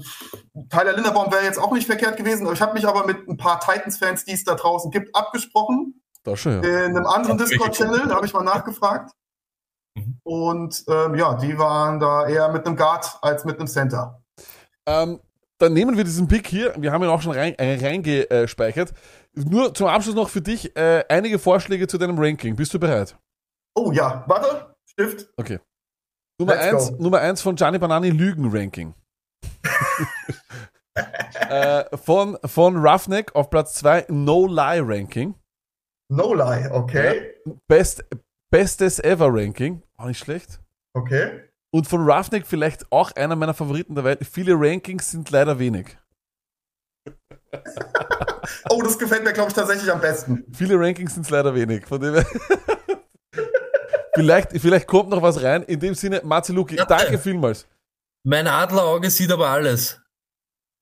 Tyler 0.70 0.94
Linderbaum 0.94 1.31
wäre 1.31 1.44
jetzt 1.44 1.59
auch 1.59 1.73
nicht 1.73 1.86
verkehrt 1.86 2.17
gewesen. 2.17 2.51
Ich 2.52 2.62
habe 2.62 2.75
mich 2.75 2.86
aber 2.86 3.07
mit 3.07 3.28
ein 3.28 3.36
paar 3.36 3.60
Titans-Fans, 3.60 4.25
die 4.25 4.33
es 4.33 4.44
da 4.44 4.55
draußen 4.55 4.91
gibt, 4.91 5.15
abgesprochen. 5.15 6.02
Das 6.23 6.41
schon, 6.41 6.62
ja. 6.62 6.86
In 6.86 6.97
einem 6.97 7.07
anderen 7.07 7.39
Discord-Channel, 7.39 8.09
da 8.09 8.15
habe 8.15 8.26
ich 8.26 8.33
mal 8.33 8.44
nachgefragt. 8.44 9.12
Und 10.23 10.84
ähm, 10.89 11.15
ja, 11.17 11.34
die 11.34 11.59
waren 11.59 12.01
da 12.01 12.26
eher 12.26 12.51
mit 12.51 12.67
einem 12.67 12.76
Guard 12.76 13.18
als 13.20 13.44
mit 13.44 13.59
einem 13.59 13.67
Center. 13.67 14.23
Ähm, 14.86 15.20
dann 15.59 15.75
nehmen 15.75 15.97
wir 15.97 16.05
diesen 16.05 16.28
Pick 16.28 16.47
hier. 16.47 16.75
Wir 16.78 16.92
haben 16.92 17.02
ihn 17.02 17.10
auch 17.10 17.20
schon 17.20 17.33
rein, 17.33 17.55
äh, 17.59 17.78
reingespeichert. 17.84 18.92
Nur 19.35 19.75
zum 19.75 19.86
Abschluss 19.86 20.15
noch 20.15 20.28
für 20.28 20.43
dich 20.43 20.77
äh, 20.77 21.05
einige 21.09 21.39
Vorschläge 21.39 21.86
zu 21.86 21.99
deinem 21.99 22.19
Ranking. 22.19 22.55
Bist 22.55 22.75
du 22.75 22.78
bereit? 22.78 23.17
Oh 23.75 23.91
ja, 23.93 24.25
warte, 24.27 24.75
Stift. 24.86 25.28
Okay. 25.36 25.59
Nummer 26.39 26.55
Let's 26.55 26.67
eins, 26.67 26.91
go. 26.91 27.02
Nummer 27.02 27.20
eins 27.20 27.41
von 27.41 27.57
Gianni 27.57 27.78
Banani 27.78 28.11
Lügen-Ranking. 28.11 28.94
äh, 31.49 31.97
von, 31.97 32.39
von 32.44 32.77
Roughneck 32.77 33.35
auf 33.35 33.49
Platz 33.49 33.75
2 33.75 34.07
No-Lie-Ranking. 34.09 35.35
No 36.11 36.35
Lie, 36.35 36.70
okay. 36.70 37.35
Best, 37.69 38.05
Bestes 38.51 38.99
Ever-Ranking. 38.99 39.83
Auch 39.97 40.07
nicht 40.07 40.19
schlecht. 40.19 40.61
Okay. 40.93 41.49
Und 41.70 41.86
von 41.86 42.07
Roughneck 42.07 42.47
vielleicht 42.47 42.93
auch 42.93 43.12
einer 43.12 43.35
meiner 43.35 43.55
Favoriten 43.55 43.94
der 43.94 44.05
Welt. 44.05 44.27
Viele 44.27 44.52
Rankings 44.55 45.11
sind 45.11 45.31
leider 45.31 45.59
wenig. 45.59 45.97
Oh, 48.71 48.81
das 48.83 48.99
gefällt 48.99 49.25
mir, 49.25 49.33
glaube 49.33 49.49
ich, 49.49 49.55
tatsächlich 49.55 49.91
am 49.93 50.01
besten. 50.01 50.45
Viele 50.53 50.79
Rankings 50.79 51.15
sind 51.15 51.29
leider 51.31 51.55
wenig. 51.55 51.87
Von 51.87 52.01
dem 52.01 52.25
vielleicht, 54.15 54.53
vielleicht 54.53 54.87
kommt 54.87 55.11
noch 55.11 55.23
was 55.23 55.43
rein. 55.43 55.63
In 55.63 55.81
dem 55.81 55.95
Sinne, 55.95 56.21
Marceluki, 56.25 56.77
danke 56.77 57.19
vielmals. 57.19 57.67
Mein 58.25 58.47
Adlerauge 58.47 59.11
sieht 59.11 59.31
aber 59.31 59.49
alles. 59.49 60.02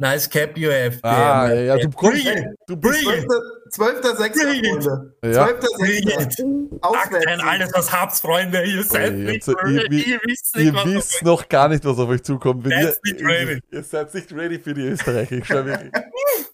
Nice 0.00 0.26
cap 0.30 0.56
you 0.56 0.70
have. 0.70 0.98
Ah, 1.02 1.46
there, 1.48 1.66
ja, 1.66 1.76
du 1.76 1.90
kommst- 1.90 2.24
Bring 2.24 2.36
it. 2.38 2.44
du 2.66 2.76
Bring 2.76 2.92
bist- 3.04 3.24
it. 3.24 3.30
12.6. 3.74 4.32
Bring 4.32 4.64
it. 4.64 4.82
Freunde. 4.82 5.14
Ja. 5.22 5.46
12.6. 5.46 6.80
Packt 6.80 7.26
ein 7.28 7.40
alles, 7.40 7.70
was 7.74 7.92
habt's, 7.92 8.20
Freunde. 8.20 8.64
Ihr 8.64 8.82
seid 8.82 9.10
Ey, 9.12 9.16
nicht 9.18 9.46
ihr, 9.46 9.54
ready. 9.62 10.00
Ihr 10.10 10.20
wisst 10.24 10.56
nicht, 10.56 10.66
ihr 10.74 10.84
wisst 10.86 11.22
noch 11.22 11.46
gar 11.48 11.68
nicht, 11.68 11.84
was 11.84 11.98
auf 11.98 12.08
euch 12.08 12.22
zukommt. 12.22 12.64
Wenn 12.64 12.70
That's 12.70 12.98
ihr, 13.04 13.12
nicht 13.12 13.24
ready. 13.26 13.60
ihr 13.70 13.82
seid 13.82 14.14
nicht 14.14 14.32
ready 14.32 14.58
für 14.58 14.72
die 14.72 14.86
Österreicher. 14.88 15.36
Ich 15.36 15.48
wirklich. 15.50 15.92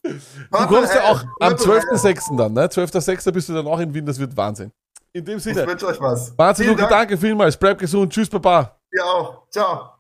Du 0.03 0.67
kommst 0.69 0.95
ja 0.95 1.03
auch 1.05 1.23
am 1.41 1.57
Purple 1.57 1.81
12.06. 1.97 2.37
dann, 2.37 2.53
ne? 2.53 2.67
12.06. 2.67 3.33
bist 3.33 3.49
du 3.49 3.55
dann 3.55 3.67
auch 3.67 3.81
in 3.81 3.93
Wien, 3.93 4.07
das 4.07 4.19
wird 4.21 4.37
Wahnsinn. 4.37 4.71
In 5.13 5.25
dem 5.25 5.39
Ich 5.39 5.45
Sinne, 5.45 5.67
wünsche 5.67 5.87
euch 5.87 6.01
was. 6.01 6.33
Martin 6.39 6.67
Luke, 6.69 6.79
Dank. 6.79 6.91
danke 6.91 7.17
vielmals. 7.19 7.57
Bleib 7.57 7.79
gesund. 7.79 8.13
Tschüss, 8.13 8.29
Baba. 8.29 8.79
Ihr 8.93 9.05
auch. 9.05 9.49
Ciao. 9.51 9.96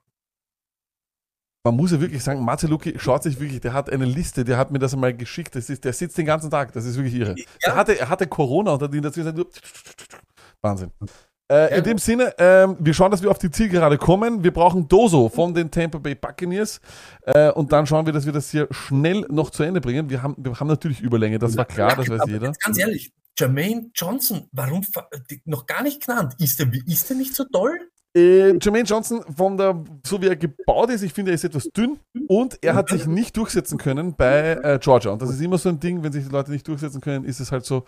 Man 1.66 1.74
muss 1.74 1.90
ja 1.90 2.00
wirklich 2.00 2.22
sagen, 2.22 2.44
Martin 2.44 2.70
Luki 2.70 2.94
schaut 2.96 3.24
sich 3.24 3.40
wirklich, 3.40 3.60
der 3.60 3.72
hat 3.72 3.90
eine 3.90 4.04
Liste, 4.04 4.44
der 4.44 4.56
hat 4.56 4.70
mir 4.70 4.78
das 4.78 4.94
einmal 4.94 5.12
geschickt. 5.12 5.56
Das 5.56 5.68
ist, 5.68 5.84
der 5.84 5.92
sitzt 5.92 6.16
den 6.16 6.24
ganzen 6.24 6.48
Tag, 6.48 6.72
das 6.72 6.84
ist 6.84 6.94
wirklich 6.94 7.14
irre. 7.14 7.34
Er, 7.60 7.74
hatte, 7.74 7.98
er 7.98 8.08
hatte 8.08 8.28
Corona 8.28 8.74
und 8.74 8.82
hat 8.82 8.94
ihn 8.94 9.02
dazu 9.02 9.18
gesagt, 9.18 9.36
Wahnsinn. 10.62 10.92
Äh, 11.50 11.76
in 11.78 11.82
dem 11.82 11.98
Sinne, 11.98 12.32
ähm, 12.38 12.76
wir 12.78 12.94
schauen, 12.94 13.10
dass 13.10 13.20
wir 13.20 13.32
auf 13.32 13.38
die 13.38 13.50
Zielgerade 13.50 13.98
kommen. 13.98 14.44
Wir 14.44 14.52
brauchen 14.52 14.86
Doso 14.86 15.28
von 15.28 15.54
den 15.54 15.68
Tampa 15.68 15.98
Bay 15.98 16.14
Buccaneers. 16.14 16.80
Äh, 17.22 17.50
und 17.50 17.72
dann 17.72 17.84
schauen 17.84 18.06
wir, 18.06 18.12
dass 18.12 18.26
wir 18.26 18.32
das 18.32 18.48
hier 18.52 18.68
schnell 18.70 19.26
noch 19.28 19.50
zu 19.50 19.64
Ende 19.64 19.80
bringen. 19.80 20.08
Wir 20.08 20.22
haben, 20.22 20.36
wir 20.38 20.60
haben 20.60 20.68
natürlich 20.68 21.00
Überlänge, 21.00 21.40
das 21.40 21.56
war 21.56 21.64
klar, 21.64 21.96
das 21.96 22.08
weiß 22.08 22.20
Aber 22.20 22.30
jeder. 22.30 22.52
Ganz 22.62 22.78
ehrlich, 22.78 23.12
Jermaine 23.36 23.90
Johnson, 23.92 24.48
warum 24.52 24.86
noch 25.44 25.66
gar 25.66 25.82
nicht 25.82 26.06
genannt? 26.06 26.36
Ist 26.38 26.60
der, 26.60 26.68
ist 26.86 27.10
der 27.10 27.16
nicht 27.16 27.34
so 27.34 27.42
toll? 27.42 27.90
Äh, 28.16 28.56
Jermaine 28.58 28.84
Johnson, 28.84 29.22
von 29.36 29.56
der, 29.58 29.84
so 30.06 30.20
wie 30.22 30.28
er 30.28 30.36
gebaut 30.36 30.88
ist, 30.90 31.02
ich 31.02 31.12
finde, 31.12 31.32
er 31.32 31.34
ist 31.34 31.44
etwas 31.44 31.64
dünn 31.64 31.98
und 32.28 32.58
er 32.62 32.74
hat 32.74 32.88
sich 32.88 33.06
nicht 33.06 33.36
durchsetzen 33.36 33.76
können 33.76 34.14
bei 34.16 34.52
äh, 34.62 34.78
Georgia. 34.80 35.10
Und 35.12 35.20
das 35.20 35.30
ist 35.30 35.40
immer 35.40 35.58
so 35.58 35.68
ein 35.68 35.78
Ding, 35.78 36.02
wenn 36.02 36.12
sich 36.12 36.24
die 36.24 36.30
Leute 36.30 36.50
nicht 36.50 36.66
durchsetzen 36.66 37.00
können, 37.02 37.24
ist 37.26 37.40
es 37.40 37.52
halt 37.52 37.66
so. 37.66 37.84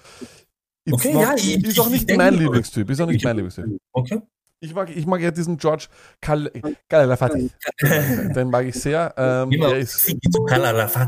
Okay, 0.90 1.12
not, 1.14 1.22
ja, 1.22 1.34
ich- 1.36 1.64
ist 1.64 1.80
auch 1.80 1.86
ich 1.86 1.92
nicht 1.92 2.08
denke- 2.10 2.22
mein 2.22 2.34
Lieblingstyp. 2.34 2.90
Ist 2.90 3.00
auch 3.00 3.06
nicht 3.06 3.24
mein 3.24 3.36
Lieblingstyp. 3.36 3.66
Okay. 3.92 4.20
Ich 4.60 4.74
mag, 4.74 4.94
ich 4.94 5.06
mag 5.06 5.20
ja 5.20 5.30
diesen 5.30 5.56
George 5.56 5.86
Kal 6.20 6.50
Kalafati. 6.88 7.50
Den 8.34 8.50
mag 8.50 8.66
ich 8.66 8.74
sehr. 8.74 9.14
Ähm, 9.16 9.50
der 9.50 9.78
ist, 9.78 10.12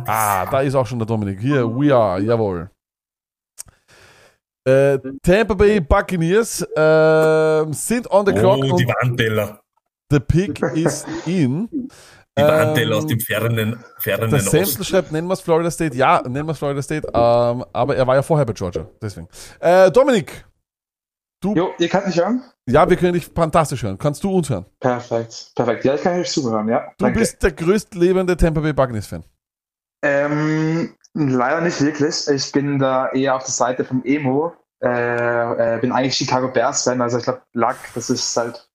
ah, 0.07 0.47
da 0.47 0.61
ist 0.61 0.75
auch 0.77 0.87
schon 0.87 0.99
der 1.01 1.07
Dominik. 1.07 1.41
Hier, 1.41 1.67
we 1.69 1.93
are, 1.95 2.21
jawohl. 2.21 2.71
Äh, 4.65 4.99
Tampa 5.23 5.55
Bay 5.55 5.81
Buccaneers 5.81 6.67
ähm, 6.77 7.73
sind 7.73 8.11
on 8.11 8.27
the 8.27 8.33
clock. 8.33 8.59
Oh, 8.63 8.77
die 8.77 8.87
Warnteller. 8.87 9.61
the 10.11 10.21
pick 10.21 10.61
is 10.75 11.05
in. 11.27 11.69
Die 12.39 12.45
Warnteller 12.45 12.97
aus 12.97 13.03
Ähm, 13.03 13.09
dem 13.09 13.21
fernen, 13.21 13.85
fernen 13.99 14.31
Der 14.31 14.39
Samson 14.41 14.61
Osten. 14.63 14.85
schreibt, 14.85 15.11
nennen 15.13 15.27
wir 15.27 15.35
es 15.35 15.41
Florida 15.41 15.69
State. 15.71 15.97
Ja, 15.97 16.23
nennen 16.23 16.47
wir 16.47 16.53
es 16.53 16.59
Florida 16.59 16.81
State. 16.81 17.07
Ähm, 17.09 17.65
aber 17.73 17.97
er 17.97 18.07
war 18.07 18.15
ja 18.15 18.23
vorher 18.23 18.47
bei 18.47 18.53
Georgia. 18.53 18.89
Deswegen. 19.03 19.29
Äh, 19.59 19.91
Dominik. 19.91 20.47
Du, 21.43 21.55
Jo, 21.57 21.71
ihr 21.79 21.89
könnt 21.89 22.07
mich 22.07 22.17
hören? 22.17 22.43
ja, 22.69 22.89
wir 22.89 22.97
können 22.97 23.15
dich 23.15 23.27
fantastisch 23.27 23.83
hören. 23.83 23.99
Kannst 23.99 24.23
du 24.23 24.31
uns 24.31 24.49
hören? 24.49 24.65
Perfekt, 24.79 25.51
perfekt. 25.57 25.85
Ja, 25.85 25.95
ich 25.97 26.03
kann 26.03 26.21
euch 26.21 26.31
zuhören, 26.31 26.69
ja. 26.69 26.93
Du 26.99 27.11
bist 27.13 27.43
der 27.43 27.51
größtlebende 27.53 28.37
Tampa 28.37 28.61
Bay 28.61 28.73
Buccaneers-Fan. 28.73 29.25
Ähm, 30.03 30.95
leider 31.15 31.61
nicht 31.61 31.81
wirklich. 31.81 32.27
Ich 32.29 32.53
bin 32.53 32.79
da 32.79 33.09
eher 33.11 33.37
auf 33.37 33.45
der 33.45 33.53
Seite 33.53 33.85
vom 33.85 34.03
Emo. 34.05 34.53
Äh, 34.83 35.77
äh, 35.77 35.81
bin 35.81 35.93
eigentlich 35.93 36.17
Chicago 36.17 36.49
Bears-Fan, 36.49 37.03
also 37.03 37.19
ich 37.19 37.25
glaube, 37.25 37.43
Luck, 37.53 37.77
das 37.95 38.09
ist 38.09 38.35
halt, 38.35 38.67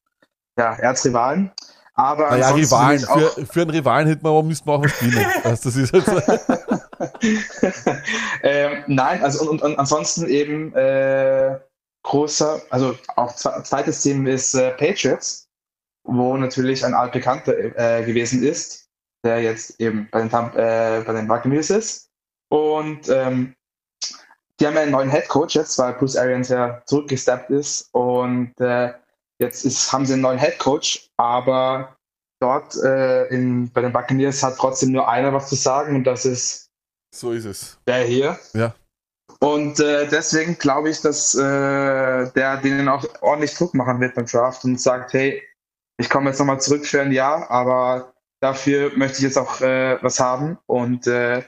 ja, 0.57 0.75
Erzrivalen. 0.75 1.51
Aber 1.95 2.29
Naja, 2.29 2.49
Rivalen. 2.51 2.99
Für, 2.99 3.45
für 3.45 3.61
einen 3.61 3.69
Rivalen 3.71 4.07
hätten 4.07 4.23
wir, 4.23 4.43
müssten 4.43 4.67
wir 4.67 4.73
auch 4.73 4.83
was 4.83 4.99
gewinnen. 4.99 5.25
Weißt, 5.43 5.65
das 5.65 5.75
ist 5.77 5.93
halt 5.93 6.05
so. 6.05 6.21
ähm, 8.43 8.83
nein, 8.87 9.23
also 9.23 9.49
und, 9.49 9.61
und 9.61 9.79
ansonsten 9.79 10.27
eben 10.27 10.75
äh, 10.75 11.57
großer, 12.03 12.61
also 12.69 12.95
auch 13.15 13.33
zwe- 13.33 13.63
zweites 13.63 14.01
Team 14.01 14.27
ist 14.27 14.53
äh, 14.55 14.71
Patriots. 14.71 15.47
wo 16.03 16.37
natürlich 16.37 16.85
ein 16.85 16.93
altbekannter 16.93 17.53
äh, 17.57 18.03
gewesen 18.05 18.43
ist, 18.43 18.89
der 19.23 19.41
jetzt 19.41 19.79
eben 19.79 20.07
bei 20.11 20.19
den, 20.19 20.29
Tamp 20.29 20.55
äh, 20.55 21.01
bei 21.01 21.13
den 21.13 21.27
Buccaneers 21.27 21.69
ist. 21.71 22.04
Und 22.49 23.09
ähm, 23.09 23.55
die 24.59 24.67
haben 24.67 24.77
einen 24.77 24.91
neuen 24.91 25.09
Head 25.09 25.27
Coach 25.27 25.55
jetzt, 25.55 25.77
weil 25.77 25.93
Bruce 25.93 26.15
Arians 26.15 26.49
ja 26.49 26.81
zurückgesteppt 26.85 27.49
ist. 27.49 27.89
Und 27.93 28.53
äh, 28.59 28.93
jetzt 29.39 29.65
ist, 29.65 29.91
haben 29.91 30.05
sie 30.05 30.13
einen 30.13 30.21
neuen 30.21 30.39
Head 30.39 30.59
Coach, 30.59 31.09
aber 31.17 31.97
dort 32.39 32.75
äh, 32.83 33.25
in, 33.27 33.69
bei 33.71 33.81
den 33.81 33.91
Buccaneers 33.91 34.43
hat 34.43 34.57
trotzdem 34.57 34.91
nur 34.91 35.07
einer 35.07 35.33
was 35.33 35.49
zu 35.49 35.55
sagen 35.55 35.95
und 35.95 36.03
das 36.03 36.25
ist 36.25 36.69
So 37.13 37.31
ist 37.31 37.45
es. 37.45 37.77
der 37.87 38.03
hier. 38.03 38.39
Ja. 38.53 38.73
Und 39.39 39.79
äh, 39.79 40.07
deswegen 40.07 40.57
glaube 40.57 40.89
ich, 40.89 41.01
dass 41.01 41.35
äh, 41.35 41.39
der 42.31 42.57
denen 42.57 42.87
auch 42.87 43.05
ordentlich 43.21 43.55
Druck 43.55 43.73
machen 43.73 43.99
wird 43.99 44.15
beim 44.15 44.25
Draft 44.25 44.63
und 44.63 44.79
sagt, 44.79 45.13
hey, 45.13 45.41
ich 45.97 46.09
komme 46.09 46.29
jetzt 46.29 46.39
nochmal 46.39 46.61
zurück 46.61 46.85
für 46.85 47.01
ein 47.01 47.11
Jahr, 47.11 47.49
aber 47.49 48.13
dafür 48.41 48.91
möchte 48.95 49.17
ich 49.17 49.23
jetzt 49.23 49.37
auch 49.37 49.61
äh, 49.61 49.97
was 50.01 50.19
haben. 50.19 50.57
Und 50.67 51.07
äh, 51.07 51.43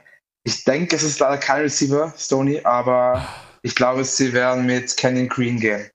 ich 0.48 0.64
denke, 0.64 0.95
es 0.95 1.03
ist 1.03 1.19
leider 1.19 1.38
kein 1.38 1.64
Receiver, 1.64 2.14
Stoney, 2.17 2.61
aber 2.64 3.27
ich 3.64 3.76
glaube, 3.76 4.06
sie 4.06 4.32
werden 4.32 4.66
mit 4.66 4.95
Canyon 4.95 5.27
Green 5.27 5.59
gehen. 5.59 5.90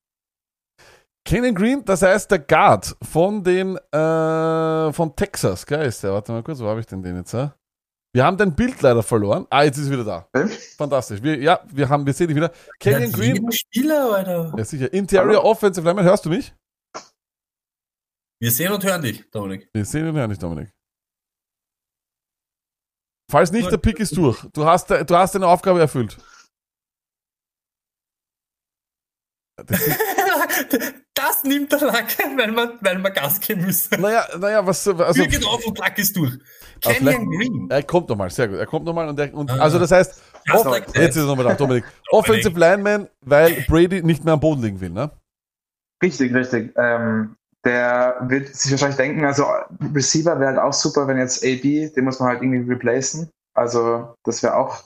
Kenyon 1.26 1.54
Green, 1.54 1.82
das 1.86 2.02
heißt 2.02 2.30
der 2.30 2.40
Guard 2.40 2.94
von 3.02 3.42
den 3.42 3.78
äh, 3.78 4.92
von 4.92 5.16
Texas, 5.16 5.64
gell 5.64 5.86
ist 5.86 6.02
der? 6.02 6.12
Warte 6.12 6.32
mal 6.32 6.42
kurz, 6.42 6.60
wo 6.60 6.66
habe 6.66 6.80
ich 6.80 6.86
denn 6.86 7.02
den 7.02 7.16
jetzt? 7.16 7.32
Äh? 7.32 7.48
Wir 8.14 8.24
haben 8.26 8.36
dein 8.36 8.54
Bild 8.54 8.82
leider 8.82 9.02
verloren. 9.02 9.46
Ah, 9.48 9.62
jetzt 9.62 9.78
ist 9.78 9.84
es 9.84 9.90
wieder 9.90 10.04
da. 10.04 10.28
Fantastisch. 10.76 11.22
Wir, 11.22 11.38
ja, 11.38 11.62
wir 11.72 11.88
haben, 11.88 12.04
wir 12.04 12.12
sehen 12.12 12.28
dich 12.28 12.36
wieder. 12.36 12.52
Kenyon 12.78 13.10
Ja, 13.10 13.16
Green. 13.16 13.52
Spieler, 13.52 14.12
Alter. 14.12 14.52
Ja, 14.54 14.64
sicher. 14.66 14.92
Interior 14.92 15.42
Offensive 15.44 15.86
Lineman, 15.86 16.04
hörst 16.04 16.26
du 16.26 16.28
mich? 16.28 16.54
Wir 18.38 18.50
sehen 18.50 18.70
und 18.70 18.84
hören 18.84 19.00
dich, 19.00 19.30
Dominik. 19.30 19.70
Wir 19.72 19.86
sehen 19.86 20.06
und 20.06 20.14
hören 20.14 20.28
dich, 20.28 20.38
Dominik. 20.38 20.68
Falls 23.32 23.50
nicht, 23.50 23.70
der 23.70 23.78
Pick 23.78 23.98
ist 23.98 24.14
durch. 24.14 24.44
Du 24.52 24.66
hast, 24.66 24.90
du 24.90 25.16
hast 25.16 25.34
deine 25.34 25.46
Aufgabe 25.46 25.80
erfüllt. 25.80 26.18
das 31.14 31.42
nimmt 31.44 31.72
der 31.72 31.80
Lack, 31.80 32.18
weil 32.36 32.50
wir, 32.54 32.78
weil 32.82 32.98
wir 32.98 33.10
Gas 33.10 33.40
geben 33.40 33.64
müssen. 33.64 33.98
Naja, 34.02 34.26
naja, 34.38 34.66
was, 34.66 34.86
also. 34.86 35.14
Tür 35.14 35.26
geht 35.28 35.46
auf 35.46 35.66
und 35.66 35.78
Lack 35.78 35.96
ist 35.96 36.14
durch. 36.14 36.34
Canyon 36.82 37.26
Green. 37.30 37.70
Er 37.70 37.82
kommt 37.84 38.10
nochmal, 38.10 38.28
sehr 38.28 38.48
gut. 38.48 38.58
Er 38.58 38.66
kommt 38.66 38.84
nochmal 38.84 39.08
und, 39.08 39.18
der, 39.18 39.32
und 39.32 39.50
Ah. 39.50 39.60
also 39.60 39.78
das 39.78 39.92
heißt, 39.92 40.22
off, 40.52 40.66
like 40.66 40.94
jetzt 40.94 41.16
ist 41.16 41.22
er 41.22 41.26
nochmal 41.26 41.46
da, 41.46 41.54
Dominik. 41.56 41.84
Offensive 42.10 42.58
Lineman, 42.58 43.08
weil 43.22 43.64
Brady 43.66 44.02
nicht 44.02 44.24
mehr 44.24 44.34
am 44.34 44.40
Boden 44.40 44.60
liegen 44.60 44.78
will, 44.78 44.90
ne? 44.90 45.10
Richtig, 46.04 46.34
richtig. 46.34 46.74
Ähm, 46.76 47.34
der 47.64 48.16
wird 48.28 48.54
sich 48.54 48.70
wahrscheinlich 48.70 48.96
denken, 48.96 49.24
also 49.24 49.46
Receiver 49.94 50.38
wäre 50.40 50.50
halt 50.50 50.58
auch 50.58 50.72
super, 50.72 51.06
wenn 51.06 51.18
jetzt 51.18 51.44
AB, 51.44 51.92
den 51.94 52.04
muss 52.04 52.18
man 52.18 52.30
halt 52.30 52.42
irgendwie 52.42 52.70
replacen. 52.70 53.30
Also 53.54 54.14
das 54.24 54.42
wäre 54.42 54.56
auch 54.56 54.84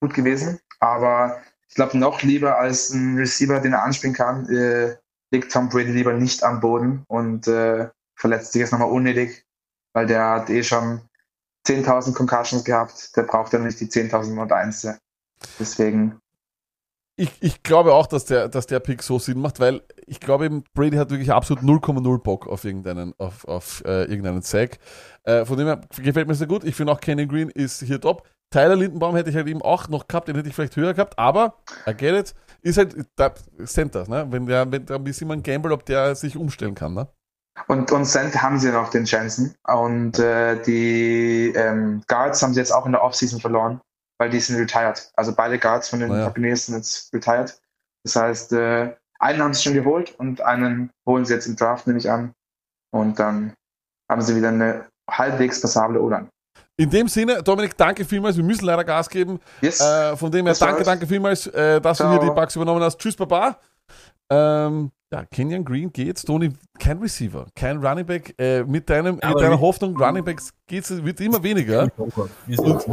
gut 0.00 0.14
gewesen. 0.14 0.60
Aber 0.80 1.38
ich 1.68 1.74
glaube, 1.74 1.96
noch 1.98 2.22
lieber 2.22 2.58
als 2.58 2.90
ein 2.90 3.16
Receiver, 3.16 3.60
den 3.60 3.72
er 3.72 3.82
anspielen 3.82 4.14
kann, 4.14 4.48
äh, 4.48 4.96
liegt 5.30 5.52
Tom 5.52 5.68
Brady 5.68 5.92
lieber 5.92 6.12
nicht 6.12 6.42
am 6.42 6.60
Boden 6.60 7.04
und 7.08 7.46
äh, 7.48 7.88
verletzt 8.16 8.52
sich 8.52 8.60
jetzt 8.60 8.72
nochmal 8.72 8.90
unnötig, 8.90 9.44
weil 9.94 10.06
der 10.06 10.24
hat 10.24 10.50
eh 10.50 10.62
schon 10.62 11.02
10.000 11.66 12.14
Concussions 12.14 12.64
gehabt. 12.64 13.16
Der 13.16 13.22
braucht 13.22 13.52
ja 13.52 13.58
nicht 13.58 13.80
die 13.80 13.88
10.001. 13.88 14.96
Deswegen 15.58 16.18
Ich, 17.18 17.32
ich 17.40 17.62
glaube 17.64 17.94
auch, 17.94 18.06
dass 18.06 18.26
der, 18.26 18.48
dass 18.48 18.66
der 18.66 18.78
Pick 18.78 19.02
so 19.02 19.18
Sinn 19.18 19.40
macht, 19.40 19.58
weil 19.58 19.82
ich 20.06 20.20
glaube 20.20 20.46
eben, 20.46 20.62
Brady 20.72 20.96
hat 20.96 21.10
wirklich 21.10 21.32
absolut 21.32 21.64
0,0 21.64 22.22
Bock 22.22 22.46
auf 22.46 22.64
irgendeinen, 22.64 23.12
auf, 23.18 23.44
auf 23.46 23.82
äh, 23.84 24.04
irgendeinen 24.04 24.42
Sack. 24.42 24.78
Äh, 25.24 25.44
von 25.44 25.58
dem 25.58 25.66
her 25.66 25.80
gefällt 26.00 26.28
mir 26.28 26.34
sehr 26.34 26.46
gut. 26.46 26.62
Ich 26.62 26.76
finde 26.76 26.92
auch 26.92 27.00
Kenny 27.00 27.26
Green 27.26 27.50
ist 27.50 27.82
hier 27.82 28.00
top. 28.00 28.22
Tyler 28.50 28.76
Lindenbaum 28.76 29.14
hätte 29.16 29.30
ich 29.30 29.36
halt 29.36 29.48
eben 29.48 29.62
auch 29.62 29.88
noch 29.88 30.08
gehabt, 30.08 30.28
den 30.28 30.36
hätte 30.36 30.48
ich 30.48 30.54
vielleicht 30.54 30.76
höher 30.76 30.94
gehabt, 30.94 31.18
aber 31.18 31.56
I 31.86 31.92
get 31.92 32.14
it, 32.14 32.34
ist 32.62 32.78
halt 32.78 32.96
da, 33.16 33.34
Center, 33.64 34.08
ne? 34.08 34.26
Wenn 34.30 34.46
der, 34.46 34.70
wenn 34.70 34.86
da 34.86 34.94
ein 34.94 35.04
bisschen 35.04 35.30
ein 35.30 35.42
Gamble, 35.42 35.72
ob 35.72 35.84
der 35.84 36.14
sich 36.14 36.36
umstellen 36.36 36.74
kann, 36.74 36.94
ne? 36.94 37.08
Und, 37.66 37.90
und 37.90 38.04
Center 38.04 38.40
haben 38.40 38.58
sie 38.58 38.70
noch 38.70 38.88
den 38.90 39.04
Jensen. 39.04 39.54
Und 39.66 40.18
äh, 40.18 40.62
die 40.62 41.52
ähm, 41.56 42.02
Guards 42.06 42.42
haben 42.42 42.54
sie 42.54 42.60
jetzt 42.60 42.72
auch 42.72 42.86
in 42.86 42.92
der 42.92 43.02
Offseason 43.02 43.40
verloren, 43.40 43.80
weil 44.18 44.30
die 44.30 44.40
sind 44.40 44.56
retired. 44.56 45.10
Also 45.14 45.34
beide 45.34 45.58
Guards 45.58 45.88
von 45.88 46.00
den 46.00 46.08
Naja. 46.10 46.26
Buccaneers 46.26 46.66
sind 46.66 46.76
jetzt 46.76 47.12
retired. 47.14 47.60
Das 48.04 48.16
heißt, 48.16 48.52
äh, 48.52 48.94
einen 49.20 49.42
haben 49.42 49.54
sie 49.54 49.62
schon 49.62 49.74
geholt 49.74 50.14
und 50.18 50.40
einen 50.40 50.90
holen 51.06 51.24
sie 51.24 51.34
jetzt 51.34 51.46
im 51.46 51.56
Draft, 51.56 51.86
nehme 51.86 51.98
ich 51.98 52.10
an. 52.10 52.32
Und 52.90 53.18
dann 53.18 53.52
haben 54.10 54.22
sie 54.22 54.34
wieder 54.36 54.48
eine 54.48 54.86
halbwegs 55.10 55.60
passable 55.60 56.00
O-Line. 56.00 56.28
In 56.76 56.90
dem 56.90 57.08
Sinne, 57.08 57.42
Dominik, 57.42 57.76
danke 57.76 58.04
vielmals. 58.04 58.36
Wir 58.36 58.44
müssen 58.44 58.64
leider 58.64 58.84
Gas 58.84 59.08
geben. 59.10 59.40
Yes. 59.60 59.80
Äh, 59.80 60.16
von 60.16 60.30
dem 60.30 60.46
her, 60.46 60.52
Das 60.52 60.60
danke, 60.60 60.76
war's. 60.76 60.86
danke 60.86 61.06
vielmals, 61.06 61.46
äh, 61.48 61.80
dass 61.80 61.98
du 61.98 62.04
Ciao. 62.04 62.12
hier 62.12 62.20
die 62.30 62.34
Bugs 62.34 62.54
übernommen 62.54 62.82
hast. 62.82 62.98
Tschüss, 62.98 63.16
Baba. 63.16 63.58
Ähm, 64.30 64.90
ja, 65.12 65.24
Kenyon 65.24 65.64
Green 65.64 65.90
geht. 65.92 66.24
Tony, 66.24 66.52
kein 66.78 66.98
Receiver, 66.98 67.46
kein 67.56 67.84
Running 67.84 68.06
Back. 68.06 68.34
Äh, 68.38 68.62
mit, 68.62 68.88
deinem, 68.88 69.16
mit 69.16 69.40
deiner 69.40 69.58
Hoffnung, 69.60 69.96
Running 69.96 70.24
Backs 70.24 70.52
geht's, 70.66 70.90
wird 71.04 71.20
immer 71.20 71.42
weniger. 71.42 71.88
Wir 72.46 72.56
sind 72.56 72.86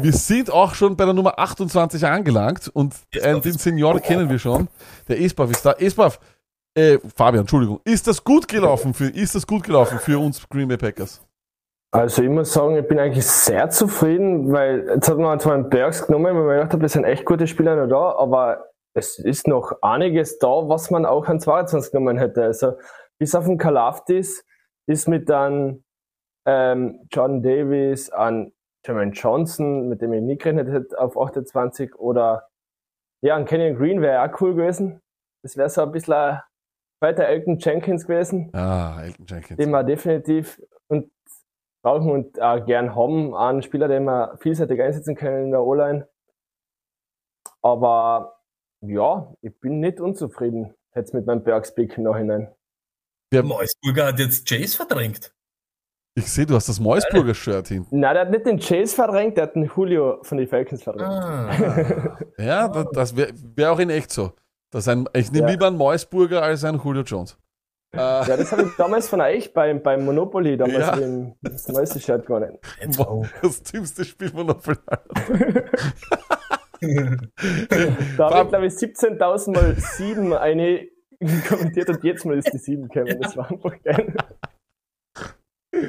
Wir 0.00 0.12
sind 0.12 0.50
auch 0.50 0.74
schon 0.74 0.96
bei 0.96 1.04
der 1.04 1.12
Nummer 1.12 1.38
28 1.38 2.06
angelangt 2.06 2.70
und 2.72 2.94
äh, 3.12 3.38
den 3.40 3.52
Senior 3.52 4.00
kennen 4.00 4.30
wir 4.30 4.38
schon. 4.38 4.68
Der 5.08 5.20
Esbaf 5.20 5.50
ist 5.50 5.64
da. 5.66 5.72
Esbaf, 5.72 6.18
äh, 6.74 6.98
Fabian, 7.14 7.42
Entschuldigung. 7.42 7.80
Ist 7.84 8.06
das 8.06 8.24
gut 8.24 8.48
gelaufen 8.48 8.94
für, 8.94 9.08
ist 9.08 9.34
das 9.34 9.46
gut 9.46 9.64
gelaufen 9.64 9.98
für 9.98 10.18
uns 10.18 10.48
Green 10.48 10.68
Bay 10.68 10.78
Packers? 10.78 11.20
Also 11.92 12.22
ich 12.22 12.30
muss 12.30 12.52
sagen, 12.52 12.76
ich 12.76 12.88
bin 12.88 12.98
eigentlich 12.98 13.26
sehr 13.26 13.68
zufrieden, 13.68 14.50
weil 14.50 14.88
jetzt 14.94 15.10
hat 15.10 15.18
man 15.18 15.38
zwar 15.38 15.54
einen 15.54 15.68
Bergs 15.68 16.06
genommen, 16.06 16.24
weil 16.24 16.44
man 16.44 16.56
gedacht 16.56 16.72
hat, 16.72 16.82
das 16.82 16.92
sind 16.92 17.04
echt 17.04 17.26
gute 17.26 17.46
Spieler 17.46 17.76
noch 17.76 17.88
da, 17.88 18.18
aber 18.18 18.64
es 18.94 19.18
ist 19.18 19.46
noch 19.46 19.72
einiges 19.82 20.38
da, 20.38 20.48
was 20.48 20.90
man 20.90 21.04
auch 21.04 21.26
an 21.26 21.38
22 21.38 21.92
genommen 21.92 22.16
hätte. 22.16 22.44
Also 22.44 22.78
bis 23.18 23.34
auf 23.34 23.44
den 23.44 23.58
Kalafdis 23.58 24.44
ist 24.86 25.06
mit 25.06 25.28
dann 25.28 25.84
ähm, 26.46 27.06
John 27.10 27.42
Davis 27.42 28.08
an 28.08 28.52
Jermaine 28.84 29.12
Johnson, 29.12 29.88
mit 29.88 30.02
dem 30.02 30.12
ich 30.12 30.22
nie 30.22 30.36
gerechnet 30.36 30.68
hätte, 30.68 30.98
auf 30.98 31.16
28 31.18 31.94
oder 31.96 32.48
ja, 33.22 33.36
an 33.36 33.44
Kenyon 33.44 33.76
Green 33.76 34.00
wäre 34.02 34.22
auch 34.22 34.40
cool 34.40 34.54
gewesen. 34.54 35.00
Das 35.42 35.56
wäre 35.56 35.68
so 35.68 35.82
ein 35.82 35.92
bisschen 35.92 36.14
ein 36.14 36.40
weiter 37.00 37.26
Elton 37.26 37.58
Jenkins 37.58 38.06
gewesen 38.06 38.50
Ah, 38.54 39.00
Elton 39.02 39.26
Jenkins. 39.26 39.56
den 39.58 39.70
wir 39.70 39.82
definitiv 39.84 40.60
und 40.88 41.10
brauchen 41.84 42.10
und 42.10 42.40
auch 42.40 42.64
gern 42.64 42.94
haben, 42.94 43.34
einen 43.34 43.62
Spieler, 43.62 43.88
den 43.88 44.04
wir 44.04 44.36
vielseitig 44.38 44.80
einsetzen 44.80 45.16
können 45.16 45.46
in 45.46 45.50
der 45.50 45.62
O-Line. 45.62 46.08
Aber 47.60 48.40
ja, 48.80 49.32
ich 49.42 49.58
bin 49.60 49.80
nicht 49.80 50.00
unzufrieden 50.00 50.74
jetzt 50.94 51.14
mit 51.14 51.26
meinem 51.26 51.42
Bergspick 51.42 51.96
im 51.96 52.04
Nachhinein. 52.04 52.52
Der 53.32 53.42
Meusburger 53.42 54.08
hat 54.08 54.18
jetzt 54.18 54.48
Chase 54.48 54.76
verdrängt. 54.76 55.34
Ich 56.14 56.30
sehe, 56.30 56.44
du 56.44 56.54
hast 56.54 56.68
das 56.68 56.78
Moisburger 56.78 57.32
Shirt 57.34 57.68
hinten. 57.68 57.98
Nein, 58.00 58.14
der 58.14 58.22
hat 58.22 58.30
nicht 58.30 58.44
den 58.44 58.58
Chase 58.58 58.94
verdrängt, 58.94 59.38
der 59.38 59.44
hat 59.44 59.54
den 59.54 59.64
Julio 59.74 60.18
von 60.22 60.36
den 60.38 60.46
Falcons 60.46 60.82
verdrängt. 60.82 61.10
Ah. 61.10 62.18
Ja, 62.38 62.68
das, 62.68 62.86
das 62.92 63.16
wäre 63.16 63.32
wär 63.56 63.72
auch 63.72 63.78
in 63.78 63.88
echt 63.90 64.10
so. 64.12 64.32
Das 64.70 64.88
ein, 64.88 65.08
ich 65.14 65.30
nehme 65.32 65.46
Ja. 65.46 65.52
lieber 65.52 65.66
einen 65.68 65.76
Moisburger 65.76 66.42
als 66.42 66.64
einen 66.64 66.78
Julio 66.82 67.02
Jones. 67.02 67.38
Äh, 67.94 67.98
Ja, 67.98 68.24
das 68.36 68.52
habe 68.52 68.62
ich 68.62 68.68
damals 68.76 69.08
von 69.08 69.20
euch 69.22 69.52
beim, 69.54 69.82
beim 69.82 70.04
Monopoly 70.04 70.56
damals 70.58 70.78
Ja. 70.78 70.94
im 70.96 71.34
das 71.42 71.68
neueste 71.68 71.98
Shirt 72.00 72.26
gewonnen. 72.26 72.58
das 73.42 73.62
dümmste 73.62 74.04
Spiel 74.04 74.28
von 74.30 74.46
der 74.48 74.56
Da 78.16 78.30
habe 78.30 78.42
ich, 78.42 78.48
glaube 78.48 78.66
ich, 78.66 78.72
17.000 78.74 79.52
mal 79.52 79.74
7 79.78 80.32
eine 80.34 80.88
kommentiert 81.48 81.88
und 81.88 82.02
jetzt 82.04 82.24
mal 82.26 82.36
ist 82.36 82.52
die 82.52 82.58
7 82.58 82.88
gekommen. 82.88 83.18
Das 83.20 83.36
war 83.36 83.50
einfach 83.50 83.74
geil. 83.82 84.14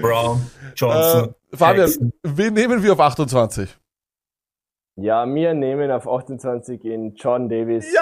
Brown, 0.01 0.39
Johnson. 0.75 1.35
Äh, 1.51 1.57
Fabian, 1.57 1.87
Jackson. 1.87 2.13
wen 2.23 2.53
nehmen 2.53 2.81
wir 2.83 2.93
auf 2.93 2.99
28? 2.99 3.77
Ja, 4.95 5.25
wir 5.25 5.53
nehmen 5.53 5.91
auf 5.91 6.07
28 6.07 6.83
in 6.85 7.15
John 7.15 7.49
Davis. 7.49 7.91
Ja! 7.93 8.01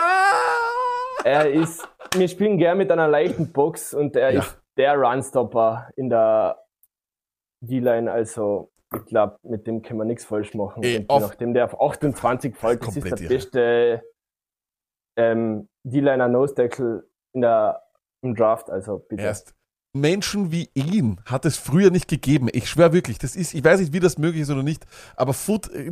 Er 1.24 1.50
ist, 1.52 1.88
wir 2.16 2.28
spielen 2.28 2.58
gern 2.58 2.78
mit 2.78 2.92
einer 2.92 3.08
leichten 3.08 3.52
Box 3.52 3.94
und 3.94 4.16
er 4.16 4.32
Ja. 4.32 4.40
ist 4.42 4.60
der 4.78 4.96
Runstopper 4.96 5.90
in 5.96 6.10
der 6.10 6.58
D-Line. 7.62 8.12
Also, 8.12 8.72
ich 8.94 9.06
glaube, 9.06 9.38
mit 9.44 9.68
dem 9.68 9.82
können 9.82 10.00
wir 10.00 10.06
nichts 10.06 10.26
falsch 10.26 10.54
machen. 10.54 10.84
Ey, 10.84 11.06
auf- 11.08 11.22
nachdem 11.22 11.54
der 11.54 11.66
auf 11.66 11.80
28 11.80 12.56
fällt, 12.56 12.86
das 12.86 12.96
ist 12.98 13.06
der 13.22 13.28
beste 13.28 14.04
ähm, 15.18 15.70
D-Liner 15.84 16.28
Nose 16.28 16.56
Tackle 16.56 17.08
in 17.34 17.42
der, 17.42 17.82
im 18.24 18.36
Draft. 18.36 18.70
Also, 18.70 19.00
bitte. 19.00 19.22
Erst 19.24 19.54
Menschen 19.94 20.52
wie 20.52 20.70
ihn 20.74 21.20
hat 21.26 21.46
es 21.46 21.58
früher 21.58 21.92
nicht 21.92 22.08
gegeben. 22.08 22.48
Ich 22.52 22.70
schwöre 22.70 22.94
wirklich, 22.94 23.18
das 23.18 23.36
ist, 23.36 23.54
ich 23.54 23.64
weiß 23.64 23.80
nicht, 23.80 23.94
wie 23.94 24.00
das 24.00 24.18
möglich 24.18 24.44
ist 24.44 24.50
oder 24.50 24.64
nicht, 24.64 24.86
aber 25.16 25.34
Foot, 25.34 25.70
äh, 25.72 25.92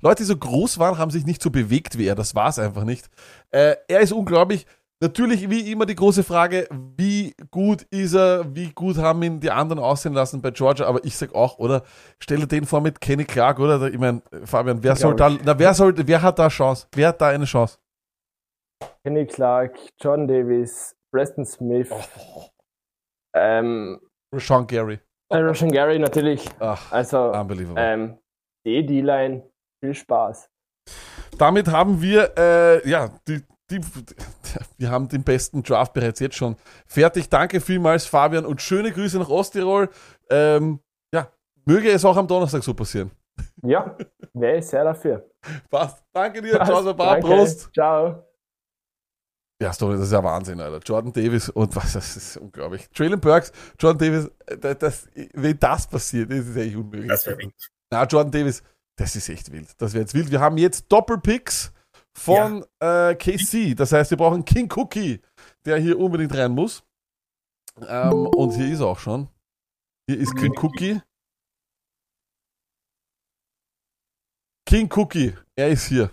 Leute, 0.00 0.22
die 0.22 0.26
so 0.26 0.36
groß 0.36 0.78
waren, 0.78 0.98
haben 0.98 1.10
sich 1.10 1.26
nicht 1.26 1.42
so 1.42 1.50
bewegt 1.50 1.98
wie 1.98 2.06
er. 2.06 2.14
Das 2.14 2.34
war 2.34 2.48
es 2.48 2.58
einfach 2.58 2.84
nicht. 2.84 3.08
Äh, 3.50 3.76
er 3.88 4.00
ist 4.00 4.12
unglaublich. 4.12 4.66
Natürlich, 5.02 5.50
wie 5.50 5.70
immer, 5.70 5.84
die 5.84 5.94
große 5.94 6.22
Frage, 6.22 6.68
wie 6.96 7.34
gut 7.50 7.82
ist 7.90 8.14
er, 8.14 8.54
wie 8.54 8.70
gut 8.72 8.96
haben 8.96 9.22
ihn 9.22 9.40
die 9.40 9.50
anderen 9.50 9.78
aussehen 9.78 10.14
lassen 10.14 10.40
bei 10.40 10.52
Georgia, 10.52 10.86
aber 10.86 11.04
ich 11.04 11.18
sag 11.18 11.34
auch, 11.34 11.58
oder, 11.58 11.82
stelle 12.18 12.46
den 12.46 12.64
vor 12.64 12.80
mit 12.80 12.98
Kenny 13.02 13.26
Clark, 13.26 13.58
oder? 13.58 13.88
Ich 13.88 13.98
meine, 13.98 14.22
Fabian, 14.44 14.82
wer 14.82 14.96
soll 14.96 15.14
da, 15.14 15.36
na, 15.44 15.58
wer 15.58 15.74
soll, 15.74 15.94
wer 15.98 16.22
hat 16.22 16.38
da 16.38 16.48
Chance? 16.48 16.86
Wer 16.94 17.08
hat 17.08 17.20
da 17.20 17.28
eine 17.28 17.44
Chance? 17.44 17.76
Kenny 19.04 19.26
Clark, 19.26 19.76
John 20.00 20.26
Davis, 20.26 20.96
Preston 21.12 21.44
Smith, 21.44 21.90
ähm, 23.36 24.00
Sean 24.34 24.66
Gary. 24.66 24.98
äh, 25.30 25.38
Roshan 25.38 25.70
Gary 25.70 25.98
natürlich. 25.98 26.44
also, 26.90 27.32
unbelievable. 27.32 27.82
ähm, 27.82 28.18
die 28.64 28.84
D-Line, 28.84 29.42
viel 29.80 29.94
Spaß. 29.94 30.48
Damit 31.38 31.68
haben 31.68 32.00
wir, 32.00 32.32
äh, 32.38 32.88
ja, 32.88 33.10
die, 33.28 33.42
die, 33.70 33.80
wir 34.78 34.90
haben 34.90 35.08
den 35.08 35.22
besten 35.22 35.62
Draft 35.62 35.92
bereits 35.92 36.20
jetzt 36.20 36.36
schon 36.36 36.56
fertig. 36.86 37.28
Danke 37.28 37.60
vielmals, 37.60 38.06
Fabian, 38.06 38.46
und 38.46 38.62
schöne 38.62 38.90
Grüße 38.92 39.18
nach 39.18 39.28
Osttirol. 39.28 39.88
Ähm, 40.30 40.80
ja, 41.12 41.30
möge 41.64 41.90
es 41.90 42.04
auch 42.04 42.16
am 42.16 42.26
Donnerstag 42.26 42.62
so 42.62 42.74
passieren. 42.74 43.10
Ja, 43.62 43.96
wäre 44.32 44.58
ich 44.58 44.66
sehr 44.66 44.84
dafür. 44.84 45.28
Passt. 45.70 46.02
Danke 46.12 46.40
dir, 46.40 46.58
Passt. 46.58 46.70
ciao, 46.70 46.82
Baba. 46.94 47.16
Prost. 47.20 47.70
Ciao. 47.74 48.25
Ja, 49.60 49.72
Story, 49.72 49.96
das 49.96 50.06
ist 50.06 50.12
ja 50.12 50.22
Wahnsinn, 50.22 50.60
Alter. 50.60 50.80
Jordan 50.84 51.12
Davis 51.12 51.48
und 51.48 51.74
was, 51.74 51.94
das 51.94 52.16
ist 52.16 52.36
unglaublich. 52.36 52.88
Traylon 52.90 53.20
Burks, 53.20 53.52
Jordan 53.78 53.98
Davis, 53.98 54.30
das, 54.60 54.78
das, 54.78 55.08
wenn 55.32 55.58
das 55.58 55.86
passiert, 55.88 56.30
das 56.30 56.40
ist 56.40 56.56
eigentlich 56.56 56.76
unmöglich. 56.76 57.08
Das 57.08 57.26
wäre 57.26 57.38
wild. 57.38 57.54
Na, 57.90 58.04
Jordan 58.04 58.32
Davis, 58.32 58.62
das 58.96 59.16
ist 59.16 59.28
echt 59.30 59.50
wild. 59.52 59.68
Das 59.78 59.94
wäre 59.94 60.02
jetzt 60.02 60.12
wild. 60.12 60.30
Wir 60.30 60.40
haben 60.40 60.58
jetzt 60.58 60.92
Doppelpicks 60.92 61.72
von 62.12 62.64
äh, 62.80 63.14
KC. 63.14 63.74
Das 63.74 63.92
heißt, 63.92 64.10
wir 64.10 64.18
brauchen 64.18 64.44
King 64.44 64.70
Cookie, 64.74 65.20
der 65.64 65.78
hier 65.78 65.98
unbedingt 65.98 66.34
rein 66.34 66.52
muss. 66.52 66.82
Ähm, 67.86 68.26
und 68.26 68.52
hier 68.54 68.72
ist 68.72 68.80
er 68.80 68.86
auch 68.86 68.98
schon. 68.98 69.28
Hier 70.06 70.18
ist 70.18 70.34
King 70.36 70.54
Cookie. 70.58 71.00
King 74.66 74.90
Cookie, 74.94 75.34
er 75.54 75.68
ist 75.68 75.86
hier. 75.86 76.10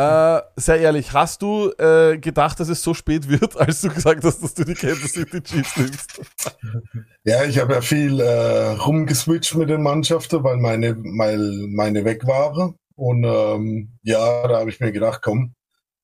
Äh, 0.00 0.42
sehr 0.56 0.80
ehrlich, 0.80 1.12
hast 1.12 1.42
du 1.42 1.72
äh, 1.72 2.16
gedacht, 2.16 2.58
dass 2.58 2.70
es 2.70 2.82
so 2.82 2.94
spät 2.94 3.28
wird, 3.28 3.54
als 3.60 3.82
du 3.82 3.90
gesagt 3.90 4.24
hast, 4.24 4.42
dass 4.42 4.54
du 4.54 4.64
die 4.64 4.74
Kansas 4.74 5.12
City 5.12 5.42
Chiefs 5.42 5.76
nimmst? 5.76 6.56
Ja, 7.24 7.44
ich 7.44 7.58
habe 7.58 7.74
ja 7.74 7.80
viel 7.82 8.18
äh, 8.18 8.70
rumgeswitcht 8.70 9.54
mit 9.56 9.68
den 9.68 9.82
Mannschaften, 9.82 10.42
weil 10.42 10.56
meine, 10.56 10.96
weil 10.96 11.66
meine 11.68 12.06
weg 12.06 12.26
waren. 12.26 12.76
Und 12.96 13.24
ähm, 13.24 13.98
ja, 14.02 14.48
da 14.48 14.60
habe 14.60 14.70
ich 14.70 14.80
mir 14.80 14.90
gedacht, 14.90 15.20
komm, 15.22 15.54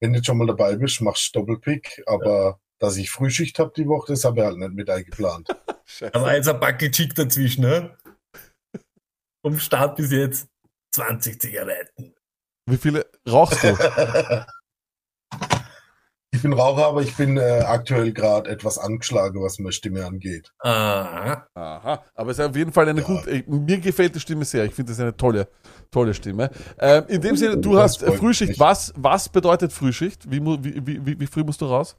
wenn 0.01 0.13
du 0.13 0.23
schon 0.23 0.37
mal 0.37 0.47
dabei 0.47 0.77
bist, 0.77 1.01
machst 1.01 1.35
du 1.35 1.41
Doppelpick. 1.41 2.03
Aber 2.05 2.59
dass 2.79 2.99
ich 2.99 3.11
Frühschicht 3.11 3.59
habe 3.59 3.73
die 3.75 3.89
Woche, 3.89 4.13
das 4.13 4.25
habe 4.25 4.41
ich 4.41 4.47
halt 4.47 4.59
nicht 4.59 4.75
mit 4.75 4.91
eingeplant. 4.91 5.49
Aber 6.13 6.35
jetzt 6.35 6.49
ein 6.49 6.61
Backe 6.61 6.91
Chick 6.91 7.15
dazwischen, 7.15 7.63
ne? 7.63 7.97
Vom 9.43 9.59
Start 9.59 9.97
bis 9.97 10.11
jetzt 10.11 10.49
20 10.93 11.41
Zigaretten. 11.41 12.16
Wie 12.69 12.77
viele 12.77 13.07
rauchst 13.29 13.63
du? 13.63 13.69
ich 16.33 16.43
bin 16.43 16.53
Raucher, 16.53 16.87
aber 16.87 17.03
ich 17.03 17.17
bin 17.17 17.37
äh, 17.37 17.63
aktuell 17.65 18.13
gerade 18.13 18.51
etwas 18.51 18.77
angeschlagen, 18.79 19.41
was 19.43 19.59
meine 19.59 19.73
Stimme 19.73 20.05
angeht. 20.05 20.53
Aha. 20.59 21.47
Aha. 21.55 22.05
Aber 22.15 22.31
es 22.31 22.39
ist 22.39 22.45
auf 22.45 22.57
jeden 22.57 22.73
Fall 22.73 22.89
eine 22.89 23.03
gute. 23.03 23.31
äh, 23.31 23.45
Mir 23.47 23.79
gefällt 23.79 24.15
die 24.17 24.21
Stimme 24.21 24.45
sehr. 24.45 24.65
Ich 24.65 24.75
finde 24.75 24.93
das 24.93 25.01
eine 25.01 25.17
tolle, 25.17 25.49
tolle 25.91 26.13
Stimme. 26.13 26.51
Ähm, 26.79 27.05
in 27.09 27.21
dem 27.21 27.37
Sinne, 27.37 27.57
du 27.59 27.75
Das 27.75 27.83
hast 27.83 28.03
äh, 28.03 28.13
Frühschicht. 28.13 28.59
Was, 28.59 28.93
was 28.97 29.29
bedeutet 29.29 29.73
Frühschicht? 29.73 30.31
Wie, 30.31 30.41
wie, 30.45 31.07
wie, 31.07 31.21
wie 31.21 31.27
früh 31.27 31.45
musst 31.45 31.61
du 31.61 31.67
raus? 31.67 31.97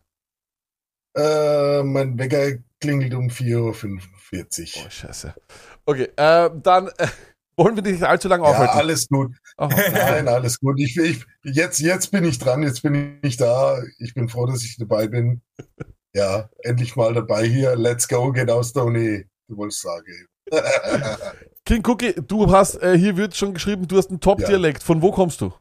Äh, 1.18 1.82
mein 1.84 2.18
Wecker 2.20 2.60
klingelt 2.80 3.14
um 3.16 3.28
4.45 3.30 4.78
Uhr. 4.78 4.84
Oh, 4.86 4.90
scheiße. 4.90 5.34
Okay, 5.86 6.10
äh, 6.16 6.50
dann 6.62 6.90
äh, 6.98 7.08
wollen 7.58 7.76
wir 7.76 7.84
dich 7.84 8.06
allzu 8.06 8.27
lange 8.27 8.44
Ja, 8.44 8.52
aufhalten. 8.52 8.77
alles 8.77 9.08
gut. 9.10 9.36
Oh. 9.58 9.68
Nein, 9.92 10.27
alles 10.27 10.60
gut. 10.60 10.80
Ich, 10.80 10.95
ich, 10.98 11.26
jetzt, 11.44 11.80
jetzt 11.80 12.11
bin 12.11 12.24
ich 12.24 12.40
dran, 12.40 12.64
jetzt 12.64 12.82
bin 12.84 13.19
ich 13.24 13.38
da. 13.38 13.82
Ich 13.98 14.14
bin 14.14 14.30
froh, 14.30 14.45
dass 14.45 14.64
ich 14.64 14.77
dabei 14.77 15.08
bin. 15.08 15.42
Ja, 16.14 16.50
endlich 16.64 16.95
mal 16.95 17.14
dabei 17.14 17.45
hier. 17.45 17.76
Let's 17.76 18.08
go, 18.08 18.32
genau, 18.32 18.64
Stoney. 18.64 19.26
Du 19.48 19.58
wolltest 19.58 19.82
sagen. 19.82 20.27
King 21.66 21.84
Cookie, 21.86 22.14
du 22.14 22.50
hast, 22.52 22.76
äh, 22.82 22.98
hier 22.98 23.18
wird 23.18 23.36
schon 23.36 23.53
geschrieben, 23.53 23.88
du 23.88 23.98
hast 23.98 24.10
einen 24.10 24.22
Top-Dialekt. 24.22 24.84
Von 24.84 25.02
wo 25.02 25.11
kommst 25.11 25.42
du? 25.42 25.53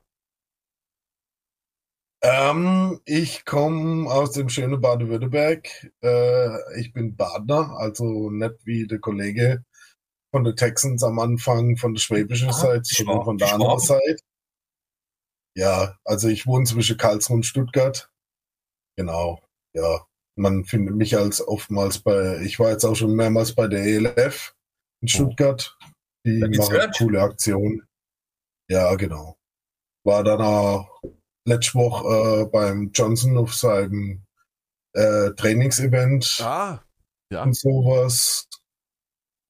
ähm, 2.23 3.00
ich 3.05 3.44
komme 3.44 4.10
aus 4.10 4.33
dem 4.33 4.49
schönen 4.49 4.81
Baden-Württemberg. 4.81 5.68
Äh, 6.02 6.81
ich 6.81 6.92
bin 6.92 7.15
Badner, 7.15 7.76
also 7.78 8.31
nicht 8.31 8.55
wie 8.65 8.86
der 8.86 8.99
Kollege 8.99 9.65
von 10.32 10.44
den 10.44 10.56
Texans 10.56 11.02
am 11.02 11.18
Anfang 11.18 11.76
von 11.76 11.94
der 11.94 12.00
schwäbischen 12.00 12.52
Seite, 12.52 12.82
sondern 12.84 13.24
von 13.24 13.38
der 13.38 13.52
anderen. 13.55 13.78
Seite. 13.78 14.16
Ja, 15.56 15.98
also 16.05 16.28
ich 16.28 16.46
wohne 16.46 16.64
zwischen 16.66 16.98
Karlsruhe 16.98 17.36
und 17.36 17.46
Stuttgart. 17.46 18.10
Genau, 18.96 19.40
ja. 19.74 20.05
Man 20.38 20.64
findet 20.66 20.94
mich 20.96 21.16
als 21.16 21.46
oftmals 21.46 21.98
bei, 21.98 22.40
ich 22.42 22.58
war 22.58 22.70
jetzt 22.70 22.84
auch 22.84 22.94
schon 22.94 23.14
mehrmals 23.16 23.55
bei 23.55 23.68
der 23.68 23.82
ELF 23.84 24.55
in 25.00 25.08
Stuttgart. 25.08 25.78
Die 26.26 26.40
machen 26.40 26.92
coole 26.98 27.22
Aktionen. 27.22 27.86
Ja, 28.70 28.94
genau. 28.96 29.38
War 30.05 30.24
dann 30.24 30.42
auch 30.42 31.00
letzte 31.46 31.74
Woche 31.78 32.42
äh, 32.42 32.44
beim 32.50 32.90
Johnson 32.92 33.38
auf 33.38 33.55
seinem 33.55 34.26
äh, 34.92 35.30
Trainingsevent 35.30 36.40
Ah, 36.42 36.84
ja. 37.32 37.42
und 37.42 37.56
sowas. 37.56 38.46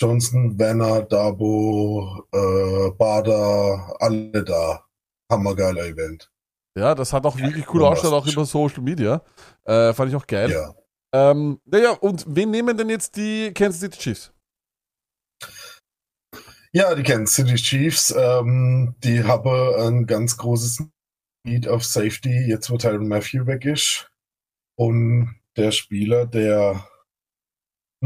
Johnson, 0.00 0.58
Werner, 0.58 1.02
Dabo, 1.02 2.24
äh, 2.32 2.90
Bader, 2.98 3.96
alle 3.98 4.44
da. 4.44 4.82
Hammergeiler 5.30 5.86
Event. 5.86 6.30
Ja, 6.78 6.94
das 6.94 7.12
hat 7.12 7.24
auch 7.24 7.36
wirklich 7.36 7.72
cool 7.72 7.82
Ja, 7.82 7.88
ausgeschaut, 7.88 8.12
auch 8.12 8.26
über 8.26 8.44
Social 8.44 8.82
Media. 8.82 9.22
Äh, 9.64 9.92
fand 9.94 10.10
ich 10.10 10.16
auch 10.16 10.26
geil. 10.26 10.50
Ja. 10.50 10.74
Ähm, 11.12 11.60
naja, 11.64 11.92
und 11.92 12.24
wen 12.28 12.50
nehmen 12.50 12.76
denn 12.76 12.90
jetzt 12.90 13.16
die 13.16 13.52
Kansas 13.54 13.80
City 13.80 13.98
Chiefs? 13.98 14.32
Ja, 16.72 16.94
die 16.94 17.02
Kansas 17.02 17.34
City 17.34 17.54
Chiefs, 17.54 18.14
ähm, 18.16 18.94
die 19.02 19.24
haben 19.24 19.50
ein 19.80 20.06
ganz 20.06 20.36
großes 20.36 20.84
Need 21.44 21.66
auf 21.68 21.84
Safety, 21.84 22.46
jetzt 22.48 22.70
wo 22.70 22.76
Tyron 22.76 23.08
Matthew 23.08 23.46
weg 23.46 23.64
ist. 23.64 24.10
Und 24.76 25.40
der 25.56 25.70
Spieler, 25.70 26.26
der 26.26 26.86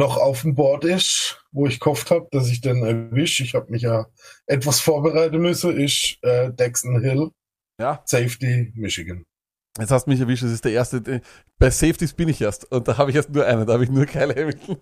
noch 0.00 0.16
auf 0.16 0.42
dem 0.42 0.54
Board 0.54 0.84
ist, 0.84 1.44
wo 1.52 1.66
ich 1.66 1.78
gehofft 1.78 2.10
habe, 2.10 2.26
dass 2.32 2.48
ich 2.48 2.60
den 2.60 2.82
erwische, 2.82 3.42
ich 3.44 3.54
habe 3.54 3.70
mich 3.70 3.82
ja 3.82 4.06
etwas 4.46 4.80
vorbereiten 4.80 5.38
müssen, 5.38 5.76
ist 5.78 6.18
äh, 6.22 6.52
Dexton 6.52 7.00
Hill, 7.00 7.30
Ja. 7.80 8.02
Safety, 8.06 8.72
Michigan. 8.74 9.24
Jetzt 9.78 9.92
hast 9.92 10.06
du 10.06 10.10
mich 10.10 10.20
erwischt, 10.20 10.42
das 10.42 10.50
ist 10.50 10.64
der 10.64 10.72
erste. 10.72 10.96
äh, 11.06 11.20
Bei 11.58 11.70
Safeties 11.70 12.12
bin 12.12 12.28
ich 12.28 12.40
erst. 12.40 12.70
Und 12.72 12.88
da 12.88 12.98
habe 12.98 13.10
ich 13.10 13.16
erst 13.16 13.30
nur 13.30 13.46
einen, 13.46 13.64
da 13.66 13.74
habe 13.74 13.84
ich 13.84 13.90
nur 13.90 14.04
Kyle 14.04 14.34
Hamilton. 14.34 14.78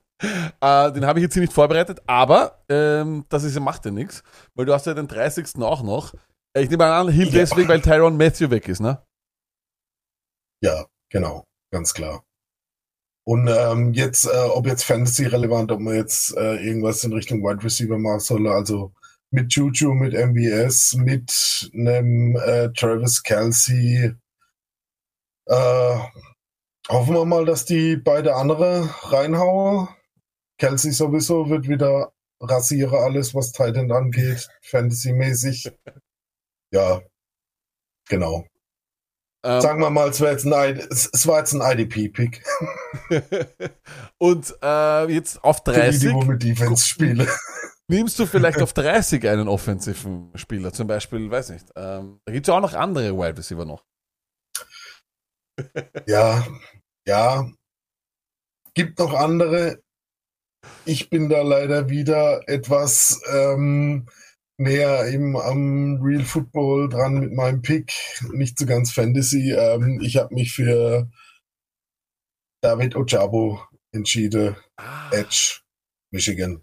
Äh, 0.61 0.93
den 0.95 1.05
habe 1.05 1.19
ich 1.19 1.25
jetzt 1.25 1.35
hier 1.35 1.43
nicht 1.43 1.53
vorbereitet, 1.53 2.01
aber 2.07 2.65
ähm, 2.71 3.27
das 3.29 3.45
ist, 3.45 3.59
macht 3.61 3.85
ja 3.85 3.91
nichts, 3.91 4.23
weil 4.55 4.65
du 4.65 4.73
hast 4.73 4.87
ja 4.87 4.95
den 4.95 5.07
30. 5.07 5.57
auch 5.61 5.83
noch. 5.83 6.15
Äh, 6.55 6.63
Ich 6.63 6.71
nehme 6.71 6.87
an, 6.87 7.09
Hill 7.11 7.27
Ja. 7.27 7.33
deswegen, 7.33 7.69
weil 7.69 7.83
Tyron 7.83 8.17
Matthew 8.17 8.51
weg 8.51 8.67
ist, 8.69 8.81
ne? 8.81 9.03
Ja, 10.63 10.87
genau, 11.11 11.45
ganz 11.71 11.93
klar. 11.93 12.25
Und 13.29 13.47
ähm, 13.47 13.93
jetzt, 13.93 14.25
äh, 14.25 14.49
ob 14.55 14.67
jetzt 14.67 14.85
Fantasy 14.85 15.27
relevant, 15.27 15.71
ob 15.71 15.81
man 15.81 15.97
jetzt 15.97 16.35
äh, 16.35 16.55
irgendwas 16.65 17.05
in 17.05 17.13
Richtung 17.13 17.43
Wide 17.43 17.63
Receiver 17.63 17.99
machen 17.99 18.21
soll, 18.21 18.49
also 18.49 18.95
mit 19.31 19.53
Juju, 19.53 19.93
mit 19.93 20.15
MBS, 20.15 20.95
mit 20.95 21.71
einem 21.75 22.37
äh, 22.37 22.73
Travis 22.73 23.23
Kelsey. 23.23 24.15
Äh, 25.45 25.99
hoffen 26.89 27.15
wir 27.15 27.27
mal, 27.27 27.45
dass 27.45 27.67
die 27.67 27.97
beide 27.97 28.35
andere 28.35 28.89
reinhauen. 29.03 29.89
Kelsey 30.57 30.93
sowieso 30.93 31.51
wird 31.51 31.69
wieder 31.69 32.15
rasiere 32.41 32.97
alles, 33.01 33.35
was 33.35 33.53
Titan 33.53 33.93
angeht, 33.93 34.49
Fantasy-mäßig. 34.63 35.71
Ja, 36.71 37.03
genau. 38.09 38.47
Ähm, 39.45 39.61
Sagen 39.61 39.81
wir 39.81 39.91
mal, 39.91 40.09
es, 40.09 40.19
jetzt 40.19 40.45
ein, 40.47 40.79
es, 40.91 41.27
war 41.27 41.39
jetzt 41.39 41.55
ein 41.55 41.61
IDP-Pick. 41.61 42.43
Und 44.19 44.55
äh, 44.63 45.13
jetzt 45.13 45.43
auf 45.45 45.63
Für 45.65 45.73
die, 45.73 45.81
30 45.81 46.01
die 46.01 46.13
wo 46.13 46.23
mit 46.23 46.43
Defense 46.43 46.87
spielen. 46.87 47.29
nimmst 47.87 48.19
du 48.19 48.27
vielleicht 48.27 48.61
auf 48.61 48.73
30 48.75 49.29
einen 49.29 49.47
offensiven 49.47 50.33
Spieler, 50.35 50.73
zum 50.73 50.89
Beispiel, 50.89 51.31
weiß 51.31 51.51
nicht. 51.51 51.67
Ähm, 51.77 52.21
da 52.25 52.33
gibt 52.33 52.47
es 52.47 52.49
ja 52.49 52.59
auch 52.59 52.63
noch 52.63 52.75
andere 52.75 53.17
Wide 53.17 53.39
Receiver 53.39 53.65
noch. 53.65 53.85
Ja, 56.07 56.47
ja. 57.05 57.51
Gibt 58.75 59.01
noch 59.01 59.13
andere. 59.13 59.83
Ich 60.85 61.11
bin 61.11 61.29
da 61.29 61.43
leider 61.43 61.89
wieder 61.89 62.49
etwas 62.49 63.21
ähm, 63.33 64.07
näher 64.59 65.07
eben 65.09 65.37
am 65.37 66.01
Real 66.03 66.25
Football 66.25 66.89
dran 66.89 67.21
mit 67.21 67.33
meinem 67.33 67.63
Pick. 67.63 67.93
Nicht 68.33 68.59
so 68.59 68.67
ganz 68.67 68.93
Fantasy. 68.93 69.53
Ähm, 69.53 70.01
ich 70.03 70.17
habe 70.17 70.35
mich 70.35 70.53
für 70.53 71.11
David 72.61 72.97
Ojabo 72.97 73.61
entschieden. 73.93 74.57
Edge, 75.13 75.61
Michigan. 76.11 76.63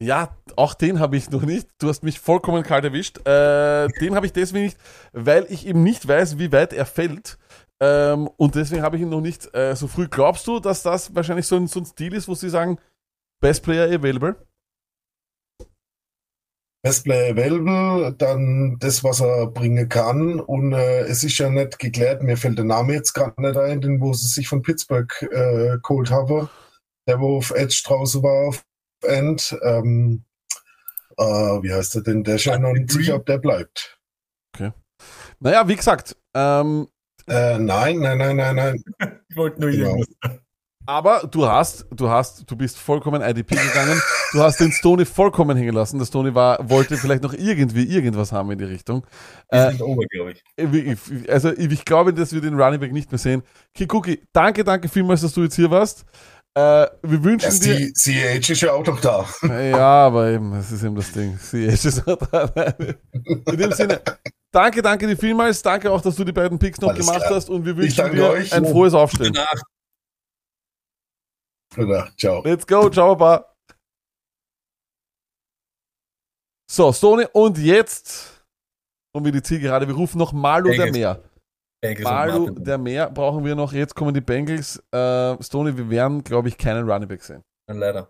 Ja, 0.00 0.36
auch 0.56 0.74
den 0.74 0.98
habe 0.98 1.16
ich 1.16 1.30
noch 1.30 1.42
nicht. 1.42 1.68
Du 1.78 1.88
hast 1.88 2.02
mich 2.02 2.18
vollkommen 2.18 2.64
kalt 2.64 2.84
erwischt. 2.84 3.18
Äh, 3.18 3.88
den 4.00 4.16
habe 4.16 4.26
ich 4.26 4.32
deswegen 4.32 4.64
nicht, 4.64 4.78
weil 5.12 5.46
ich 5.48 5.66
eben 5.66 5.82
nicht 5.82 6.06
weiß, 6.06 6.38
wie 6.38 6.50
weit 6.50 6.72
er 6.72 6.86
fällt. 6.86 7.38
Ähm, 7.80 8.28
und 8.36 8.54
deswegen 8.54 8.82
habe 8.82 8.96
ich 8.96 9.02
ihn 9.02 9.10
noch 9.10 9.20
nicht 9.20 9.54
äh, 9.54 9.76
so 9.76 9.86
früh. 9.86 10.08
Glaubst 10.08 10.46
du, 10.46 10.58
dass 10.58 10.82
das 10.82 11.14
wahrscheinlich 11.14 11.46
so 11.46 11.56
ein, 11.56 11.68
so 11.68 11.80
ein 11.80 11.86
Stil 11.86 12.14
ist, 12.14 12.26
wo 12.26 12.34
sie 12.34 12.50
sagen, 12.50 12.78
Best 13.40 13.62
Player 13.62 13.86
available? 13.86 14.36
Best 16.82 17.04
Player 17.04 17.30
available, 17.32 18.12
dann 18.18 18.76
das, 18.80 19.04
was 19.04 19.20
er 19.20 19.46
bringen 19.46 19.88
kann. 19.88 20.40
Und 20.40 20.72
äh, 20.72 21.02
es 21.02 21.22
ist 21.22 21.38
ja 21.38 21.48
nicht 21.48 21.78
geklärt, 21.78 22.22
mir 22.22 22.36
fällt 22.36 22.58
der 22.58 22.64
Name 22.64 22.94
jetzt 22.94 23.12
gerade 23.12 23.40
nicht 23.40 23.56
ein, 23.56 23.80
den 23.80 24.00
wo 24.00 24.12
sie 24.12 24.26
sich 24.26 24.48
von 24.48 24.62
Pittsburgh 24.62 25.10
äh, 25.30 25.78
geholt 25.80 26.10
haben. 26.10 26.48
Der, 27.06 27.20
wo 27.20 27.36
auf 27.38 27.50
Edge 27.52 27.82
draußen 27.86 28.22
war, 28.22 28.48
auf 28.48 28.64
End. 29.04 29.56
Ähm, 29.62 30.24
äh, 31.18 31.22
wie 31.24 31.72
heißt 31.72 31.94
er 31.96 32.02
denn? 32.02 32.24
Der 32.24 32.36
ist 32.36 32.44
ja 32.46 32.58
noch 32.58 32.72
nicht 32.72 32.90
sicher, 32.90 33.14
ob 33.16 33.26
der 33.26 33.38
bleibt. 33.38 33.98
Okay. 34.54 34.72
Naja, 35.40 35.66
wie 35.68 35.76
gesagt, 35.76 36.16
ähm, 36.34 36.88
Äh, 37.28 37.58
nein, 37.58 37.98
nein, 38.00 38.18
nein, 38.18 38.36
nein, 38.36 38.56
nein. 38.56 38.84
Ich 39.28 39.36
wollte 39.36 39.60
nur 39.60 39.70
Genau. 39.70 39.96
irgendwas. 39.96 40.40
Aber 40.84 41.28
du 41.30 41.46
hast, 41.46 41.86
du 41.90 42.08
hast, 42.08 42.50
du 42.50 42.56
bist 42.56 42.76
vollkommen 42.78 43.22
IDP 43.22 43.54
gegangen. 43.54 44.00
Du 44.32 44.40
hast 44.40 44.58
den 44.58 44.72
Stoney 44.72 45.04
vollkommen 45.04 45.56
hängen 45.56 45.74
lassen. 45.74 45.98
Der 45.98 46.06
Stoney 46.06 46.34
war, 46.34 46.58
wollte 46.68 46.96
vielleicht 46.96 47.22
noch 47.22 47.32
irgendwie 47.34 47.84
irgendwas 47.84 48.32
haben 48.32 48.50
in 48.50 48.58
die 48.58 48.64
Richtung. 48.64 49.04
Die 49.52 49.56
Äh, 49.56 49.70
sind 49.70 49.82
ober, 49.82 50.04
glaube 50.06 50.32
ich. 50.32 50.42
ich- 50.56 51.30
also 51.30 51.52
ich, 51.52 51.84
glaube, 51.84 52.12
dass 52.12 52.32
wir 52.32 52.40
den 52.40 52.60
Running 52.60 52.80
Back 52.80 52.92
nicht 52.92 53.10
mehr 53.12 53.18
sehen. 53.18 53.42
Kikuki, 53.74 54.22
danke, 54.32 54.64
danke 54.64 54.88
vielmals, 54.88 55.20
dass 55.20 55.32
du 55.32 55.42
jetzt 55.44 55.54
hier 55.54 55.70
warst. 55.70 56.04
Äh, 56.54 56.86
wir 57.02 57.24
wünschen 57.24 57.46
Das 57.48 57.60
dir. 57.60 57.92
CH 57.94 58.50
ist 58.50 58.60
ja 58.60 58.72
auch 58.72 58.84
noch 58.84 59.00
da. 59.00 59.24
Ja, 59.42 60.06
aber 60.06 60.28
eben, 60.30 60.50
das 60.52 60.70
ist 60.72 60.82
eben 60.82 60.96
das 60.96 61.10
Ding. 61.12 61.38
Sie 61.40 61.64
ist 61.64 62.06
auch 62.06 62.16
da. 62.30 62.44
In 63.46 63.56
dem 63.56 63.72
Sinne, 63.72 64.00
danke, 64.50 64.82
danke 64.82 65.06
dir 65.06 65.16
vielmals. 65.16 65.62
Danke 65.62 65.90
auch, 65.90 66.00
dass 66.02 66.14
du 66.16 66.24
die 66.24 66.32
beiden 66.32 66.58
Picks 66.58 66.80
noch 66.80 66.90
Alles 66.90 67.06
gemacht 67.06 67.22
klar. 67.24 67.36
hast 67.36 67.48
und 67.48 67.64
wir 67.64 67.74
wünschen 67.76 68.10
dir 68.12 68.28
euch. 68.30 68.52
ein 68.52 68.66
frohes 68.66 68.92
Aufstehen. 68.92 69.28
Gute 69.28 69.40
Nacht. 69.40 69.62
Oder, 71.76 72.12
ciao. 72.18 72.42
Let's 72.44 72.66
go, 72.66 72.88
ciao, 72.90 73.16
Baba. 73.16 73.52
So, 76.70 76.92
Stoney, 76.92 77.26
und 77.32 77.58
jetzt 77.58 78.44
kommen 79.14 79.26
wir 79.26 79.32
die 79.32 79.42
Zielgerade. 79.42 79.86
Wir 79.86 79.94
rufen 79.94 80.18
noch 80.18 80.32
Malu 80.32 80.70
der 80.70 80.76
Bengals. 80.76 80.92
Meer. 80.96 81.22
Bengals 81.82 82.04
Malu 82.04 82.50
der 82.50 82.78
Meer 82.78 83.10
brauchen 83.10 83.44
wir 83.44 83.54
noch. 83.54 83.72
Jetzt 83.72 83.94
kommen 83.94 84.14
die 84.14 84.20
Bengals. 84.20 84.82
Äh, 84.90 85.42
Stoney, 85.42 85.76
wir 85.76 85.90
werden, 85.90 86.24
glaube 86.24 86.48
ich, 86.48 86.56
keinen 86.56 86.88
Running 86.88 87.08
Back 87.08 87.22
sehen. 87.22 87.42
Ja, 87.68 87.74
leider. 87.74 88.08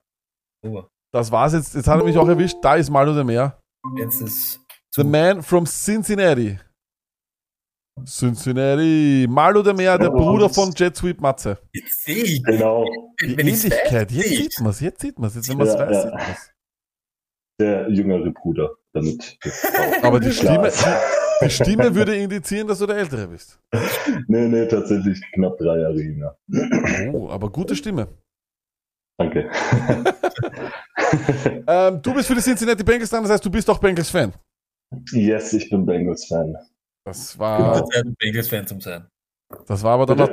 Ober. 0.64 0.88
Das 1.12 1.32
war's 1.32 1.52
jetzt. 1.54 1.74
Jetzt 1.74 1.88
hat 1.88 1.98
er 1.98 2.04
mich 2.04 2.16
auch 2.16 2.28
erwischt. 2.28 2.58
Da 2.62 2.76
ist 2.76 2.88
Malu 2.90 3.14
der 3.14 3.24
Meer. 3.24 3.60
Jetzt 3.96 4.20
ist 4.20 4.60
The 4.94 5.02
man 5.04 5.42
from 5.42 5.64
Cincinnati. 5.66 6.58
Cincinnati. 8.06 9.26
Malu 9.28 9.62
der 9.62 9.74
Meer, 9.74 9.98
der 9.98 10.10
Bruder 10.10 10.48
von 10.48 10.72
Jet 10.74 10.96
Sweep 10.96 11.20
Matze. 11.20 11.58
Jetzt 11.72 12.04
sehe 12.04 12.22
ich. 12.24 12.42
Genau. 12.44 12.84
Die 13.22 13.36
Wenn 13.36 13.46
Ähnlichkeit. 13.48 14.10
Jetzt 14.10 14.28
sieht 14.28 14.40
ich's. 14.46 14.60
man's. 14.60 14.80
Jetzt 14.80 15.00
sieht 15.00 15.18
man's. 15.18 15.34
Jetzt, 15.34 15.48
wenn 15.48 15.58
man's 15.58 15.74
Ja, 15.74 15.78
weiß, 15.86 15.96
ja. 15.96 16.02
sieht 16.02 16.12
man's. 16.14 16.50
Der 17.60 17.88
jüngere 17.90 18.30
Bruder, 18.30 18.70
damit. 18.92 19.38
Aber 20.02 20.18
die 20.18 20.32
Stimme, 20.32 20.70
die 21.44 21.50
Stimme 21.50 21.94
würde 21.94 22.16
indizieren, 22.16 22.66
dass 22.66 22.78
du 22.78 22.86
der 22.86 22.96
Ältere 22.96 23.28
bist. 23.28 23.60
Nee, 24.26 24.48
nee, 24.48 24.66
tatsächlich 24.66 25.20
knapp 25.34 25.58
drei 25.58 25.78
Jahre 25.80 26.00
jünger. 26.00 26.36
Oh, 27.12 27.28
aber 27.28 27.50
gute 27.50 27.76
Stimme. 27.76 28.08
Danke. 29.18 29.50
Ähm, 31.66 32.00
du 32.02 32.14
bist 32.14 32.26
für 32.26 32.34
die 32.34 32.40
Cincinnati 32.40 32.82
Bengals 32.82 33.10
dran, 33.10 33.22
das 33.22 33.32
heißt, 33.32 33.44
du 33.44 33.50
bist 33.50 33.68
auch 33.68 33.78
Bengals-Fan. 33.78 34.32
Yes, 35.12 35.52
ich 35.52 35.68
bin 35.70 35.84
Bengals-Fan. 35.84 36.56
Das 37.04 37.32
Gute 37.32 37.40
war, 37.40 37.84
Zeit, 37.86 38.04
um 38.06 38.14
Bengals-Fan 38.18 38.66
zu 38.66 38.80
sein. 38.80 39.08
das 39.66 39.82
war 39.82 39.94
aber 39.94 40.06
dann 40.06 40.18
noch 40.18 40.28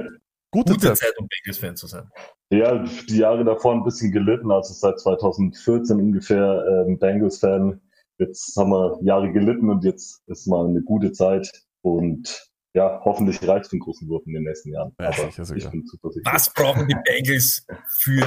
gute, 0.51 0.73
Gute 0.73 0.87
Zeit. 0.87 0.97
Zeit, 0.97 1.17
um 1.17 1.27
Bengals-Fan 1.27 1.75
zu 1.75 1.87
sein. 1.87 2.09
Ja, 2.51 2.83
die 2.83 3.17
Jahre 3.17 3.43
davor 3.43 3.73
ein 3.73 3.83
bisschen 3.83 4.11
gelitten, 4.11 4.51
also 4.51 4.73
seit 4.73 4.99
2014 4.99 5.97
ungefähr 5.99 6.85
ähm, 6.87 6.97
Bengals-Fan. 6.99 7.81
Jetzt 8.17 8.55
haben 8.57 8.71
wir 8.71 8.99
Jahre 9.01 9.31
gelitten 9.31 9.69
und 9.69 9.83
jetzt 9.83 10.21
ist 10.27 10.47
mal 10.47 10.67
eine 10.67 10.81
gute 10.81 11.11
Zeit 11.11 11.49
und 11.81 12.49
ja, 12.75 13.01
hoffentlich 13.03 13.45
reicht 13.47 13.67
für 13.67 13.73
einen 13.73 13.79
großen 13.81 14.07
Wurf 14.09 14.23
in 14.27 14.33
den 14.33 14.43
nächsten 14.43 14.71
Jahren. 14.71 14.93
Ja, 14.99 15.07
Aber 15.07 15.15
sicher, 15.15 15.45
sicher. 15.45 15.57
ich 15.57 15.69
bin 15.71 15.85
zuversichtlich. 15.85 16.33
Was 16.33 16.53
brauchen 16.53 16.87
die 16.87 16.95
Bengals 17.03 17.65
für 17.87 18.21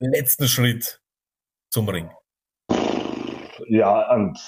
den 0.00 0.12
letzten 0.12 0.46
Schritt 0.48 1.00
zum 1.70 1.88
Ring? 1.88 2.10
Ja, 3.68 4.14
und 4.14 4.38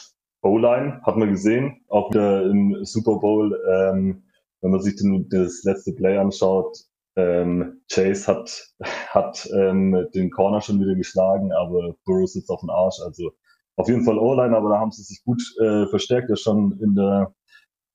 O-Line 0.42 1.00
hat 1.02 1.16
man 1.16 1.30
gesehen, 1.30 1.84
auch 1.88 2.10
wieder 2.10 2.44
im 2.46 2.84
Super 2.84 3.16
Bowl. 3.16 3.58
Ähm, 3.70 4.22
wenn 4.62 4.70
man 4.70 4.80
sich 4.80 4.96
den, 4.96 5.28
das 5.28 5.62
letzte 5.64 5.92
Play 5.92 6.18
anschaut, 6.18 6.78
ähm, 7.16 7.82
Chase 7.90 8.26
hat, 8.26 8.68
hat 9.08 9.48
ähm, 9.54 10.06
den 10.14 10.30
Corner 10.30 10.60
schon 10.60 10.80
wieder 10.80 10.94
geschlagen, 10.94 11.52
aber 11.52 11.94
Burrow 12.04 12.28
sitzt 12.28 12.50
auf 12.50 12.60
dem 12.60 12.70
Arsch. 12.70 13.00
Also 13.04 13.32
auf 13.76 13.88
jeden 13.88 14.04
Fall 14.04 14.18
O-Line, 14.18 14.56
aber 14.56 14.70
da 14.70 14.78
haben 14.78 14.92
sie 14.92 15.02
sich 15.02 15.22
gut 15.24 15.42
äh, 15.60 15.86
verstärkt, 15.86 16.30
ja 16.30 16.36
schon 16.36 16.78
in 16.80 16.94
der 16.94 17.34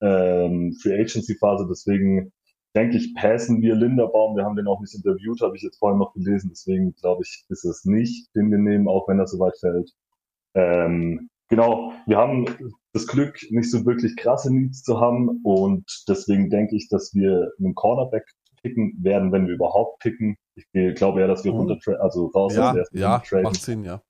ähm, 0.02 0.74
Free 0.82 1.00
Agency 1.00 1.36
Phase. 1.36 1.68
Deswegen 1.70 2.32
denke 2.76 2.98
ich, 2.98 3.16
passen 3.16 3.62
wir 3.62 3.76
Linderbaum. 3.76 4.36
Wir 4.36 4.44
haben 4.44 4.56
den 4.56 4.68
auch 4.68 4.82
nicht 4.82 4.94
interviewt, 4.96 5.42
habe 5.42 5.56
ich 5.56 5.64
jetzt 5.64 5.80
vorhin 5.80 6.00
noch 6.00 6.14
gelesen. 6.14 6.50
Deswegen 6.52 6.94
glaube 6.96 7.24
ich, 7.24 7.46
ist 7.50 7.66
es 7.66 7.86
nicht, 7.86 8.36
den 8.36 8.52
wir 8.52 8.58
nehmen, 8.58 8.88
auch 8.88 9.08
wenn 9.08 9.20
er 9.20 9.28
so 9.28 9.40
weit 9.40 9.58
fällt. 9.60 9.92
Ähm, 10.56 11.30
genau, 11.50 11.94
wir 12.06 12.18
haben 12.18 12.46
das 12.94 13.08
Glück, 13.08 13.40
nicht 13.50 13.70
so 13.72 13.86
wirklich 13.86 14.16
krasse 14.16 14.54
Needs 14.54 14.84
zu 14.84 15.00
haben 15.00 15.42
und 15.44 16.06
deswegen 16.08 16.50
denke 16.50 16.76
ich, 16.76 16.88
dass 16.90 17.14
wir 17.14 17.52
einen 17.60 17.76
Cornerback 17.76 18.26
picken 18.62 18.98
werden, 19.02 19.32
wenn 19.32 19.48
wir 19.48 19.56
überhaupt 19.56 20.00
picken. 20.00 20.38
Ich 20.56 20.96
glaube 20.96 21.20
eher, 21.22 21.28
dass 21.28 21.44
wir 21.44 21.52
Mhm. 21.52 21.60
runter, 21.60 22.02
also 22.02 22.28
raus 22.28 22.56
Ja, 22.56 22.72
aus 22.72 22.90
ja, 22.94 23.22
macht 23.42 23.62
Sinn, 23.62 23.84
ja. 23.84 24.02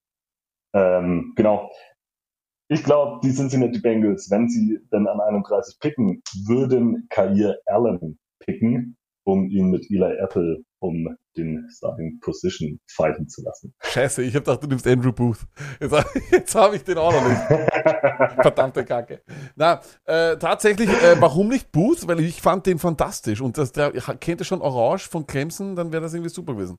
Ähm, 0.73 1.33
genau. 1.35 1.71
Ich 2.67 2.83
glaube, 2.83 3.19
die 3.23 3.31
Cincinnati 3.31 3.79
Bengals, 3.79 4.29
wenn 4.31 4.49
sie 4.49 4.79
dann 4.89 5.07
an 5.07 5.19
31 5.19 5.79
picken, 5.79 6.21
würden 6.47 7.07
Kair 7.09 7.57
Allen 7.67 8.17
picken, 8.39 8.97
um 9.23 9.49
ihn 9.49 9.69
mit 9.69 9.89
Eli 9.89 10.17
Apple 10.17 10.63
um 10.85 11.15
den 11.37 11.67
Starting 11.69 12.19
Position 12.21 12.79
fighten 12.89 13.27
zu 13.27 13.43
lassen. 13.43 13.73
Scheiße, 13.81 14.23
ich 14.23 14.35
hab 14.35 14.45
gedacht, 14.45 14.63
du 14.63 14.67
nimmst 14.67 14.87
Andrew 14.87 15.11
Booth. 15.11 15.39
Jetzt, 15.79 15.95
jetzt 16.31 16.55
habe 16.55 16.75
ich 16.77 16.83
den 16.83 16.97
auch 16.97 17.11
noch 17.11 17.27
nicht. 17.27 17.41
Verdammte 18.41 18.85
Kacke. 18.85 19.21
Na, 19.55 19.81
äh, 20.05 20.37
tatsächlich, 20.37 20.89
äh, 20.89 21.19
warum 21.19 21.49
nicht 21.49 21.71
Booth? 21.71 22.07
Weil 22.07 22.21
ich 22.21 22.41
fand 22.41 22.65
den 22.65 22.79
fantastisch 22.79 23.41
und 23.41 23.57
das, 23.57 23.71
der 23.71 23.91
kennt 23.91 24.41
ihr 24.41 24.45
schon 24.45 24.61
Orange 24.61 25.09
von 25.09 25.27
Clemson, 25.27 25.75
dann 25.75 25.91
wäre 25.91 26.03
das 26.03 26.13
irgendwie 26.13 26.29
super 26.29 26.53
gewesen. 26.53 26.77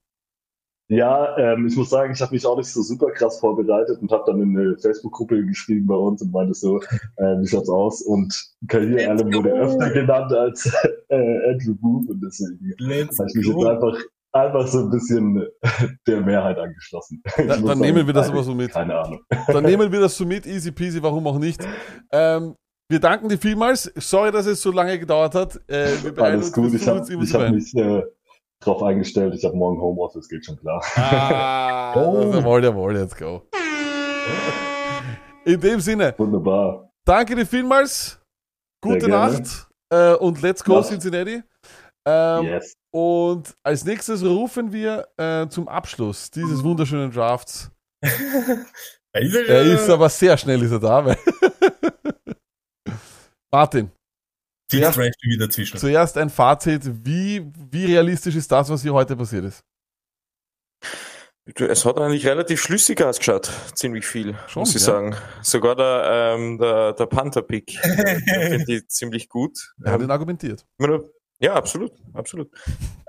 Ja, 0.88 1.36
ähm, 1.36 1.66
ich 1.66 1.76
muss 1.76 1.90
sagen, 1.90 2.12
ich 2.12 2.22
habe 2.22 2.32
mich 2.32 2.46
auch 2.46 2.56
nicht 2.56 2.72
so 2.72 2.80
super 2.80 3.10
krass 3.10 3.40
vorbereitet 3.40 4.00
und 4.00 4.12
habe 4.12 4.22
dann 4.26 4.40
in 4.40 4.56
eine 4.56 4.78
Facebook-Gruppe 4.78 5.44
geschrieben 5.44 5.86
bei 5.86 5.96
uns 5.96 6.22
und 6.22 6.32
meinte 6.32 6.54
so, 6.54 6.80
äh, 7.16 7.40
wie 7.40 7.46
schaut's 7.46 7.68
aus? 7.68 8.02
Und 8.02 8.32
Kair 8.68 9.10
Allen 9.10 9.34
wurde 9.34 9.50
öfter 9.52 9.90
genannt 9.90 10.32
als 10.32 10.66
äh, 11.08 11.50
Andrew 11.50 11.74
Booth 11.74 12.08
und 12.08 12.20
deswegen 12.20 12.74
habe 12.78 13.28
ich 13.28 13.34
mich 13.34 13.46
jetzt 13.46 13.66
einfach, 13.66 13.98
einfach 14.32 14.66
so 14.68 14.80
ein 14.80 14.90
bisschen 14.90 15.44
der 16.06 16.20
Mehrheit 16.20 16.58
angeschlossen. 16.58 17.20
Da, 17.36 17.42
dann 17.44 17.66
sagen, 17.66 17.80
nehmen 17.80 18.06
wir 18.06 18.14
das 18.14 18.30
aber 18.30 18.44
so 18.44 18.54
mit. 18.54 18.70
Keine 18.70 18.96
Ahnung. 18.96 19.20
Dann 19.48 19.64
nehmen 19.64 19.90
wir 19.90 20.00
das 20.00 20.16
so 20.16 20.24
mit, 20.24 20.46
easy 20.46 20.70
peasy, 20.70 21.02
warum 21.02 21.26
auch 21.26 21.38
nicht. 21.38 21.66
Ähm, 22.12 22.54
wir 22.88 23.00
danken 23.00 23.28
dir 23.28 23.38
vielmals. 23.38 23.90
Sorry, 23.96 24.30
dass 24.30 24.46
es 24.46 24.62
so 24.62 24.70
lange 24.70 24.96
gedauert 25.00 25.34
hat. 25.34 25.60
Äh, 25.66 25.88
wir 26.04 26.16
Alles 26.22 26.52
gut, 26.52 26.72
ich 26.72 26.86
habe 26.86 27.00
hab 27.00 27.50
mich 27.52 27.74
äh, 27.74 28.02
drauf 28.60 28.82
eingestellt. 28.82 29.34
Ich 29.34 29.44
habe 29.44 29.56
morgen 29.56 29.80
Homeoffice, 29.80 30.28
geht 30.28 30.44
schon 30.44 30.58
klar. 30.58 30.82
Ah, 30.96 31.94
Oh. 31.96 32.32
jawohl, 32.32 32.64
jawohl, 32.64 32.94
let's 32.94 33.16
go. 33.16 33.42
In 35.44 35.60
dem 35.60 35.80
Sinne, 35.80 36.14
Wunderbar. 36.18 36.90
danke 37.04 37.34
dir 37.36 37.46
vielmals. 37.46 38.20
Gute. 38.82 39.08
Nacht 39.08 39.68
äh, 39.92 40.14
und 40.14 40.42
let's 40.42 40.62
go 40.64 40.76
Nacht. 40.78 40.88
Cincinnati. 40.88 41.42
Ähm, 42.06 42.44
Yes. 42.44 42.74
Und 42.92 43.54
als 43.62 43.84
nächstes 43.84 44.24
rufen 44.24 44.72
wir 44.72 45.06
äh, 45.16 45.46
zum 45.48 45.68
Abschluss 45.68 46.30
dieses 46.30 46.62
wunderschönen 46.64 47.10
Drafts. 47.12 47.70
Er 49.12 49.22
Er 49.48 49.62
ist 49.62 49.88
aber 49.88 50.10
sehr 50.10 50.36
schnell 50.36 50.62
ist 50.62 50.72
er 50.72 50.78
da. 50.78 51.16
Martin, 53.50 53.90
zuerst, 54.70 54.96
Trash 54.98 55.14
wieder 55.22 55.46
dazwischen. 55.46 55.78
zuerst 55.78 56.16
ein 56.18 56.30
Fazit. 56.30 56.82
Wie, 57.04 57.50
wie 57.70 57.86
realistisch 57.86 58.34
ist 58.36 58.50
das, 58.50 58.68
was 58.68 58.82
hier 58.82 58.92
heute 58.92 59.16
passiert 59.16 59.44
ist? 59.44 59.62
Es 61.54 61.84
hat 61.84 61.96
eigentlich 61.98 62.26
relativ 62.26 62.60
schlüssig 62.60 63.00
ausgeschaut, 63.02 63.48
ziemlich 63.74 64.04
viel, 64.04 64.34
Schon, 64.48 64.60
muss 64.62 64.70
ich 64.74 64.80
ja. 64.80 64.86
sagen. 64.86 65.14
Sogar 65.42 65.76
der, 65.76 66.34
ähm, 66.36 66.58
der, 66.58 66.92
der 66.94 67.06
Panther-Pick 67.06 67.78
finde 67.80 68.64
ich 68.74 68.88
ziemlich 68.88 69.28
gut. 69.28 69.72
Er 69.84 69.92
hat 69.92 70.00
Ähm, 70.00 70.06
ihn 70.06 70.10
argumentiert. 70.10 70.66
immer 70.78 70.88
nur, 70.88 71.10
Ja, 71.38 71.52
absolut, 71.52 71.92
absolut. 72.14 72.50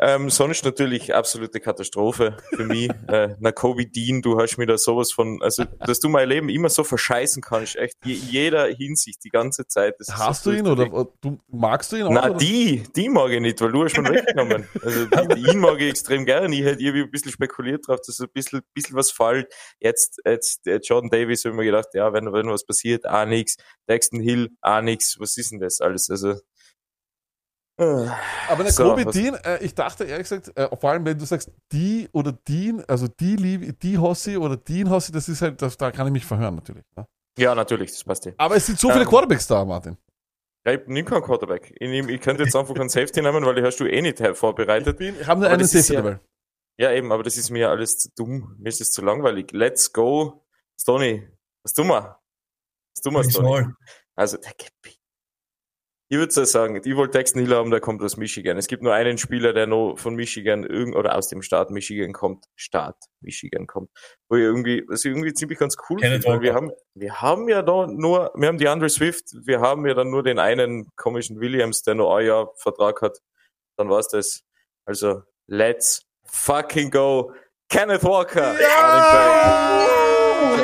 Ähm, 0.02 0.30
sonst 0.30 0.66
natürlich 0.66 1.16
absolute 1.16 1.62
Katastrophe 1.62 2.36
für 2.56 2.66
mich. 2.66 2.90
äh, 3.08 3.36
na, 3.40 3.54
Kobe 3.54 3.86
Dean, 3.86 4.22
du 4.22 4.38
hast 4.38 4.58
mir 4.58 4.66
da 4.66 4.78
sowas 4.78 5.14
von, 5.14 5.42
also, 5.42 5.64
dass 5.86 6.02
du 6.02 6.10
mein 6.10 6.28
Leben 6.28 6.50
immer 6.50 6.68
so 6.68 6.84
verscheißen 6.84 7.42
kannst, 7.42 7.78
echt, 7.78 7.96
in 8.04 8.12
jeder 8.12 8.68
Hinsicht, 8.68 9.24
die 9.24 9.30
ganze 9.30 9.66
Zeit. 9.66 9.96
Hast 10.12 10.46
du 10.46 10.52
ihn 10.52 10.68
oder 10.68 10.92
oder 10.92 11.10
du 11.22 11.40
magst 11.48 11.94
du 11.94 11.96
ihn 11.96 12.04
auch? 12.04 12.12
Na, 12.12 12.30
oder? 12.30 12.38
die, 12.38 12.84
die 12.96 13.08
mag 13.08 13.32
ich 13.32 13.40
nicht, 13.40 13.62
weil 13.62 13.72
du 13.72 13.86
hast 13.86 13.96
schon 13.96 14.10
weggenommen. 14.10 14.68
Also, 14.84 15.06
die, 15.06 15.36
die 15.36 15.52
ihn 15.52 15.60
mag 15.60 15.80
ich 15.80 15.90
extrem 15.90 16.26
gerne. 16.26 16.54
Ich 16.54 16.66
hätte 16.66 16.84
irgendwie 16.84 17.04
ein 17.04 17.12
bisschen 17.12 17.32
spekuliert 17.32 17.88
drauf, 17.88 18.02
dass 18.06 18.20
ein 18.20 18.28
bisschen, 18.34 18.62
bisschen 18.74 18.98
was 18.98 19.10
fällt. 19.10 19.54
Jetzt, 19.80 20.20
jetzt, 20.26 20.66
der 20.66 20.80
Jordan 20.80 21.10
Davis, 21.10 21.46
habe 21.46 21.54
ich 21.54 21.60
mir 21.60 21.66
gedacht, 21.66 21.90
ja, 21.94 22.12
wenn, 22.12 22.34
wenn 22.34 22.50
was 22.50 22.66
passiert, 22.66 23.08
auch 23.08 23.26
nix. 23.26 23.56
Dexton 23.88 24.20
Hill, 24.20 24.50
auch 24.62 24.82
nix. 24.82 25.16
Was 25.18 25.38
ist 25.38 25.54
denn 25.54 25.62
das 25.62 25.80
alles? 25.80 26.10
Also, 26.10 26.36
Aber 27.78 28.64
der 28.64 28.72
so, 28.72 28.84
Kobe 28.84 29.06
Dean, 29.06 29.36
äh, 29.36 29.64
ich 29.64 29.76
dachte 29.76 30.06
ehrlich 30.06 30.28
gesagt, 30.28 30.52
äh, 30.58 30.76
vor 30.76 30.90
allem 30.90 31.06
wenn 31.06 31.18
du 31.18 31.26
sagst 31.26 31.52
die 31.72 32.10
oder 32.12 32.32
Dean, 32.32 32.84
also 32.88 33.08
die 33.08 33.36
liebe, 33.36 33.74
die 33.74 33.98
Hossi 33.98 34.36
oder 34.36 34.58
Dean 34.58 34.90
Hossi, 34.90 35.12
das 35.12 35.30
ist 35.30 35.42
halt, 35.44 35.62
das, 35.62 35.78
da 35.78 35.92
kann 35.92 36.08
ich 36.08 36.14
mich 36.14 36.26
verhören 36.26 36.56
natürlich. 36.56 36.84
Ne? 36.96 37.06
Ja, 37.38 37.54
natürlich, 37.54 37.92
das 37.92 38.04
passt 38.04 38.26
ja. 38.26 38.32
Aber 38.38 38.56
es 38.56 38.66
sind 38.66 38.80
so 38.80 38.90
viele 38.90 39.04
Ähm, 39.04 39.10
Quarterbacks 39.10 39.46
da, 39.46 39.64
Martin. 39.64 39.96
Ja, 40.66 40.74
ich 40.74 40.82
nimm 40.88 41.06
keinen 41.06 41.22
Quarterback. 41.22 41.72
Ich, 41.80 41.88
nehm, 41.88 42.10
ich 42.10 42.20
könnte 42.20 42.44
jetzt 42.44 42.56
einfach 42.56 42.76
einen 42.76 42.90
Safety 42.90 43.22
nehmen, 43.22 43.46
weil 43.46 43.56
die 43.56 43.62
hast 43.62 43.80
du 43.80 43.86
eh 43.86 44.02
nicht 44.02 44.20
vorbereitet. 44.36 45.00
Ich 45.00 45.28
habe 45.28 45.42
nur 45.42 45.50
einen 45.50 45.60
das 45.60 45.72
Safety 45.72 45.94
ja, 45.94 46.02
dabei. 46.02 46.20
Ja, 46.80 46.92
eben, 46.92 47.12
aber 47.12 47.24
das 47.24 47.38
ist 47.38 47.52
mir 47.52 47.70
alles 47.70 48.00
zu 48.00 48.10
dumm. 48.16 48.56
Mir 48.60 48.70
ist 48.70 48.82
es 48.82 48.92
zu 48.92 49.04
langweilig. 49.04 49.52
Let's 49.52 49.94
go. 49.94 50.46
Stoney, 50.80 51.28
was 51.64 51.74
tun 51.74 51.88
wir? 51.88 52.20
Was 52.96 53.02
tun 53.04 53.14
wir, 53.14 53.24
Stoney? 53.24 53.68
Also, 54.16 54.38
der 54.38 54.52
Gepi. 54.52 54.97
Ich 56.10 56.18
würde 56.18 56.32
so 56.32 56.46
sagen, 56.46 56.80
ich 56.82 56.96
wollte 56.96 57.18
Texten 57.18 57.40
Hill 57.40 57.54
haben, 57.54 57.70
der 57.70 57.82
kommt 57.82 58.02
aus 58.02 58.16
Michigan. 58.16 58.58
Es 58.58 58.68
gibt 58.68 58.82
nur 58.82 58.94
einen 58.94 59.18
Spieler, 59.18 59.52
der 59.52 59.68
noch 59.68 59.98
von 59.98 60.16
Michigan 60.16 60.64
irgend 60.64 60.96
oder 60.96 61.18
aus 61.18 61.28
dem 61.28 61.42
Staat 61.42 61.70
Michigan 61.70 62.14
kommt, 62.14 62.46
Staat 62.56 62.96
Michigan 63.20 63.68
kommt, 63.68 63.90
wo 64.30 64.38
ich 64.38 64.44
irgendwie, 64.44 64.86
was 64.88 65.04
ich 65.04 65.12
irgendwie 65.12 65.34
ziemlich 65.34 65.60
ganz 65.60 65.76
cool 65.90 66.00
Kenneth 66.00 66.24
finde, 66.24 66.38
weil 66.38 66.44
wir 66.44 66.54
haben, 66.54 66.72
wir 66.94 67.22
haben 67.22 67.50
ja 67.50 67.62
da 67.62 67.88
nur, 67.88 68.32
wir 68.36 68.48
haben 68.48 68.58
die 68.58 68.70
Andre 68.70 68.88
Swift, 68.88 69.26
wir 69.46 69.60
haben 69.60 69.86
ja 69.86 69.96
dann 69.96 70.10
nur 70.10 70.24
den 70.24 70.40
einen 70.40 70.88
komischen 70.96 71.42
Williams, 71.42 71.82
der 71.82 71.96
nur 71.96 72.18
ein 72.18 72.26
Jahr 72.26 72.54
Vertrag 72.56 73.02
hat. 73.02 73.18
Dann 73.76 73.90
war's 73.90 74.08
das. 74.08 74.44
Also, 74.86 75.24
let's 75.48 76.04
fucking 76.24 76.90
go. 76.90 77.34
Kenneth 77.70 78.06
Walker. 78.06 78.56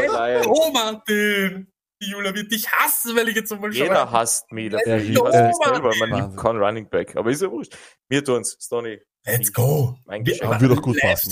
Back. 0.06 0.48
Oh, 0.48 0.72
Martin! 0.72 1.73
Die 2.04 2.10
Julia 2.12 2.34
wird 2.34 2.52
dich 2.52 2.70
hassen, 2.72 3.16
weil 3.16 3.30
ich 3.30 3.36
jetzt 3.36 3.52
einmal 3.54 3.72
Jeder 3.74 3.96
schaue. 3.96 4.12
hasst 4.12 4.52
mich 4.52 4.72
go, 4.72 4.78
hasse 4.80 5.44
mich 5.48 5.58
Mann. 5.66 5.74
selber. 5.74 5.96
Man 6.00 6.12
Wahnsinn. 6.12 6.30
liebt 6.32 6.38
keinen 6.42 6.60
Running 6.62 6.90
Back. 6.90 7.16
Aber 7.16 7.30
ist 7.32 7.42
ja 7.42 7.50
wurscht. 7.52 7.76
Wir 8.10 8.24
tun's, 8.24 8.58
Stoney. 8.60 9.00
Let's 9.26 9.54
go. 9.54 9.96
Mein 10.06 10.24
Geschenk. 10.24 10.60
Wird 10.60 10.72
doch 10.72 10.82
gut 10.82 11.00
passen. 11.00 11.32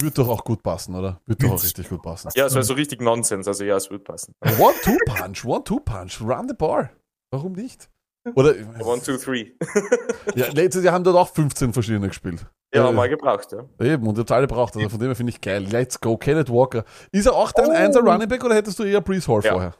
Wird 0.00 0.16
doch 0.16 0.28
auch 0.28 0.44
gut 0.44 0.62
passen, 0.62 0.94
oder? 0.94 1.20
Wird 1.26 1.42
doch 1.42 1.50
auch 1.52 1.62
richtig 1.62 1.88
gut 1.88 2.02
passen. 2.02 2.30
Ja, 2.34 2.46
es 2.46 2.54
war 2.54 2.62
so 2.62 2.74
richtig 2.74 3.00
Nonsens. 3.00 3.46
Also 3.48 3.64
ja, 3.64 3.76
es 3.76 3.90
wird 3.90 4.04
passen. 4.04 4.32
One-Two-Punch, 4.40 5.44
One-Two-Punch, 5.44 6.20
run 6.20 6.48
the 6.48 6.54
bar. 6.54 6.90
Warum 7.30 7.52
nicht? 7.52 7.88
Oder, 8.34 8.54
One, 8.80 9.02
two, 9.02 9.16
three. 9.16 9.52
ja, 10.34 10.46
letztes 10.52 10.84
Jahr 10.84 10.94
haben 10.94 11.04
dort 11.04 11.16
auch 11.16 11.32
15 11.32 11.72
verschiedene 11.72 12.08
gespielt. 12.08 12.44
Ja, 12.74 12.88
Äh, 12.88 12.92
mal 12.92 13.08
gebraucht, 13.08 13.52
ja. 13.52 13.64
Eben, 13.84 14.06
und 14.06 14.18
jetzt 14.18 14.30
alle 14.32 14.46
braucht 14.46 14.76
also 14.76 14.88
von 14.88 14.98
dem 14.98 15.08
her 15.08 15.16
finde 15.16 15.30
ich 15.30 15.40
geil. 15.40 15.64
Let's 15.70 15.98
go, 16.00 16.16
Kenneth 16.16 16.50
Walker. 16.50 16.84
Ist 17.12 17.26
er 17.26 17.34
auch 17.34 17.52
dein 17.52 17.70
Einser 17.70 18.00
Running 18.00 18.28
Back 18.28 18.44
oder 18.44 18.54
hättest 18.56 18.78
du 18.78 18.84
eher 18.84 19.00
Brees 19.00 19.26
Hall 19.28 19.40
Oh. 19.40 19.46
Ja. 19.46 19.52
vorher? 19.52 19.74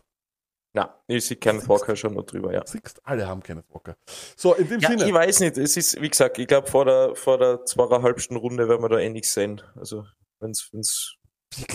Na, 0.75 0.95
ich 1.07 1.25
sehe 1.27 1.37
Kenneth 1.37 1.69
Walker 1.69 1.97
schon 1.97 2.15
noch 2.15 2.25
drüber, 2.25 2.53
ja. 2.53 2.63
Siehst, 2.67 3.01
alle 3.05 3.27
haben 3.27 3.43
Kenneth 3.43 3.65
Walker. 3.71 3.97
So, 4.37 4.55
in 4.55 4.69
dem 4.69 4.81
Ja, 4.81 4.91
Sinne. 4.91 5.07
ich 5.07 5.13
weiß 5.15 5.41
nicht. 5.41 5.57
Es 5.59 5.77
ist, 5.77 6.01
wie 6.01 6.09
gesagt, 6.09 6.39
ich 6.39 6.47
glaube, 6.47 6.67
vor 6.69 6.85
der, 6.85 7.15
vor 7.15 7.39
der 7.39 7.65
zweieinhalbsten 7.65 8.37
Runde 8.37 8.69
werden 8.69 8.83
wir 8.83 8.89
da 8.89 8.99
eh 8.99 9.09
nichts 9.11 9.33
sehen. 9.35 9.61
Also, 9.77 10.05
wenn's, 10.41 10.69
wenn's 10.73 11.17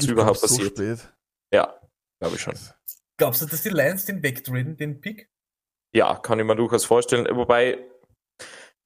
überhaupt 0.08 0.40
so 0.40 0.48
passiert. 0.48 0.78
spät. 0.78 1.14
Ja, 1.52 1.74
glaube 2.20 2.36
ich 2.36 2.42
schon. 2.42 2.54
Glaubst 3.18 3.42
du, 3.42 3.46
dass 3.48 3.62
die 3.64 3.70
Lions 3.70 4.06
den 4.06 4.22
wegtraden, 4.24 4.78
den 4.78 5.02
Pick? 5.02 5.30
Ja, 5.94 6.16
kann 6.16 6.40
ich 6.40 6.46
mir 6.46 6.56
durchaus 6.56 6.86
vorstellen. 6.86 7.28
Wobei, 7.36 7.78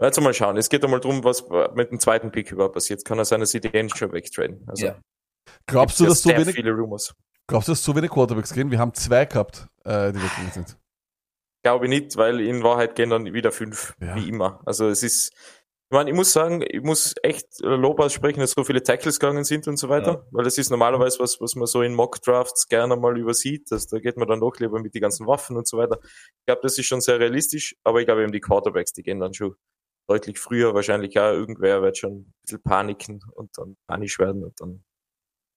jetzt 0.01 0.19
mal 0.21 0.33
schauen. 0.33 0.57
Es 0.57 0.69
geht 0.69 0.83
einmal 0.83 0.99
darum, 0.99 1.23
was 1.23 1.45
mit 1.73 1.91
dem 1.91 1.99
zweiten 1.99 2.31
Pick 2.31 2.51
überhaupt 2.51 2.73
passiert. 2.75 3.03
Kann 3.05 3.17
er 3.17 3.25
seine 3.25 3.45
CDN 3.45 3.89
schon 3.89 4.11
wegtraden. 4.11 4.63
Also, 4.67 4.87
Ja. 4.87 4.95
Glaubst 5.65 5.99
du, 5.99 6.05
dass 6.05 6.21
so 6.21 6.29
ja 6.29 6.37
wenig, 6.37 6.55
viele 6.55 6.71
Rumors. 6.71 7.15
glaubst 7.47 7.69
du, 7.69 7.71
dass 7.71 7.81
so 7.83 7.95
wenig 7.95 8.11
Quarterbacks 8.11 8.53
gehen? 8.53 8.69
Wir 8.69 8.79
haben 8.79 8.93
zwei 8.93 9.25
gehabt, 9.25 9.67
äh, 9.85 10.11
die 10.11 10.21
weggegangen 10.21 10.51
sind. 10.51 10.77
Glaube 11.63 11.85
ich 11.85 11.89
nicht, 11.89 12.17
weil 12.17 12.41
in 12.41 12.63
Wahrheit 12.63 12.95
gehen 12.95 13.09
dann 13.09 13.33
wieder 13.33 13.51
fünf, 13.51 13.95
wie 13.99 14.27
immer. 14.29 14.61
Also 14.65 14.87
es 14.89 15.03
ist, 15.03 15.33
ich 15.89 15.95
meine, 15.95 16.09
ich 16.09 16.15
muss 16.17 16.33
sagen, 16.33 16.65
ich 16.67 16.81
muss 16.81 17.15
echt 17.23 17.61
Lob 17.61 18.01
aussprechen, 18.01 18.41
dass 18.41 18.51
so 18.51 18.65
viele 18.65 18.83
Tackles 18.83 19.21
gegangen 19.21 19.45
sind 19.45 19.69
und 19.69 19.77
so 19.77 19.87
weiter, 19.87 20.27
weil 20.31 20.43
das 20.43 20.57
ist 20.57 20.69
normalerweise 20.69 21.19
was, 21.19 21.39
was 21.39 21.55
man 21.55 21.65
so 21.65 21.81
in 21.81 21.93
Mock-Drafts 21.93 22.67
gerne 22.67 22.97
mal 22.97 23.17
übersieht, 23.17 23.71
dass 23.71 23.87
da 23.87 23.99
geht 23.99 24.17
man 24.17 24.27
dann 24.27 24.41
doch 24.41 24.59
lieber 24.59 24.81
mit 24.81 24.93
den 24.95 25.01
ganzen 25.01 25.27
Waffen 25.27 25.55
und 25.55 25.65
so 25.65 25.77
weiter. 25.77 25.99
Ich 26.03 26.45
glaube, 26.45 26.59
das 26.61 26.77
ist 26.77 26.87
schon 26.87 26.99
sehr 26.99 27.21
realistisch, 27.21 27.73
aber 27.85 28.01
ich 28.01 28.05
glaube 28.05 28.23
eben 28.23 28.33
die 28.33 28.41
Quarterbacks, 28.41 28.91
die 28.91 29.01
gehen 29.01 29.21
dann 29.21 29.33
schon 29.33 29.55
deutlich 30.09 30.39
früher, 30.39 30.73
wahrscheinlich 30.73 31.17
auch 31.19 31.31
irgendwer 31.31 31.81
wird 31.81 31.97
schon 31.97 32.13
ein 32.13 32.33
bisschen 32.41 32.61
paniken 32.63 33.21
und 33.35 33.57
dann 33.57 33.77
panisch 33.87 34.19
werden 34.19 34.43
und 34.43 34.59
dann 34.59 34.83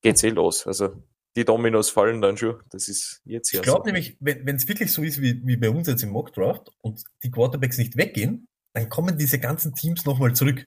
geht's 0.00 0.22
eh 0.22 0.30
los. 0.30 0.64
Also 0.64 0.92
die 1.36 1.44
Dominos 1.44 1.90
fallen 1.90 2.20
dann 2.20 2.36
schon, 2.36 2.60
das 2.70 2.88
ist 2.88 3.20
jetzt 3.24 3.52
ja 3.52 3.60
Ich 3.60 3.64
glaube 3.64 3.80
so. 3.80 3.86
nämlich, 3.86 4.16
wenn 4.20 4.54
es 4.54 4.68
wirklich 4.68 4.92
so 4.92 5.02
ist 5.02 5.20
wie, 5.20 5.40
wie 5.44 5.56
bei 5.56 5.70
uns 5.70 5.88
jetzt 5.88 6.04
im 6.04 6.10
Mockdraft 6.10 6.70
und 6.82 7.02
die 7.24 7.32
Quarterbacks 7.32 7.78
nicht 7.78 7.96
weggehen, 7.96 8.46
dann 8.72 8.88
kommen 8.88 9.18
diese 9.18 9.38
ganzen 9.38 9.74
Teams 9.74 10.04
nochmal 10.04 10.34
zurück. 10.34 10.66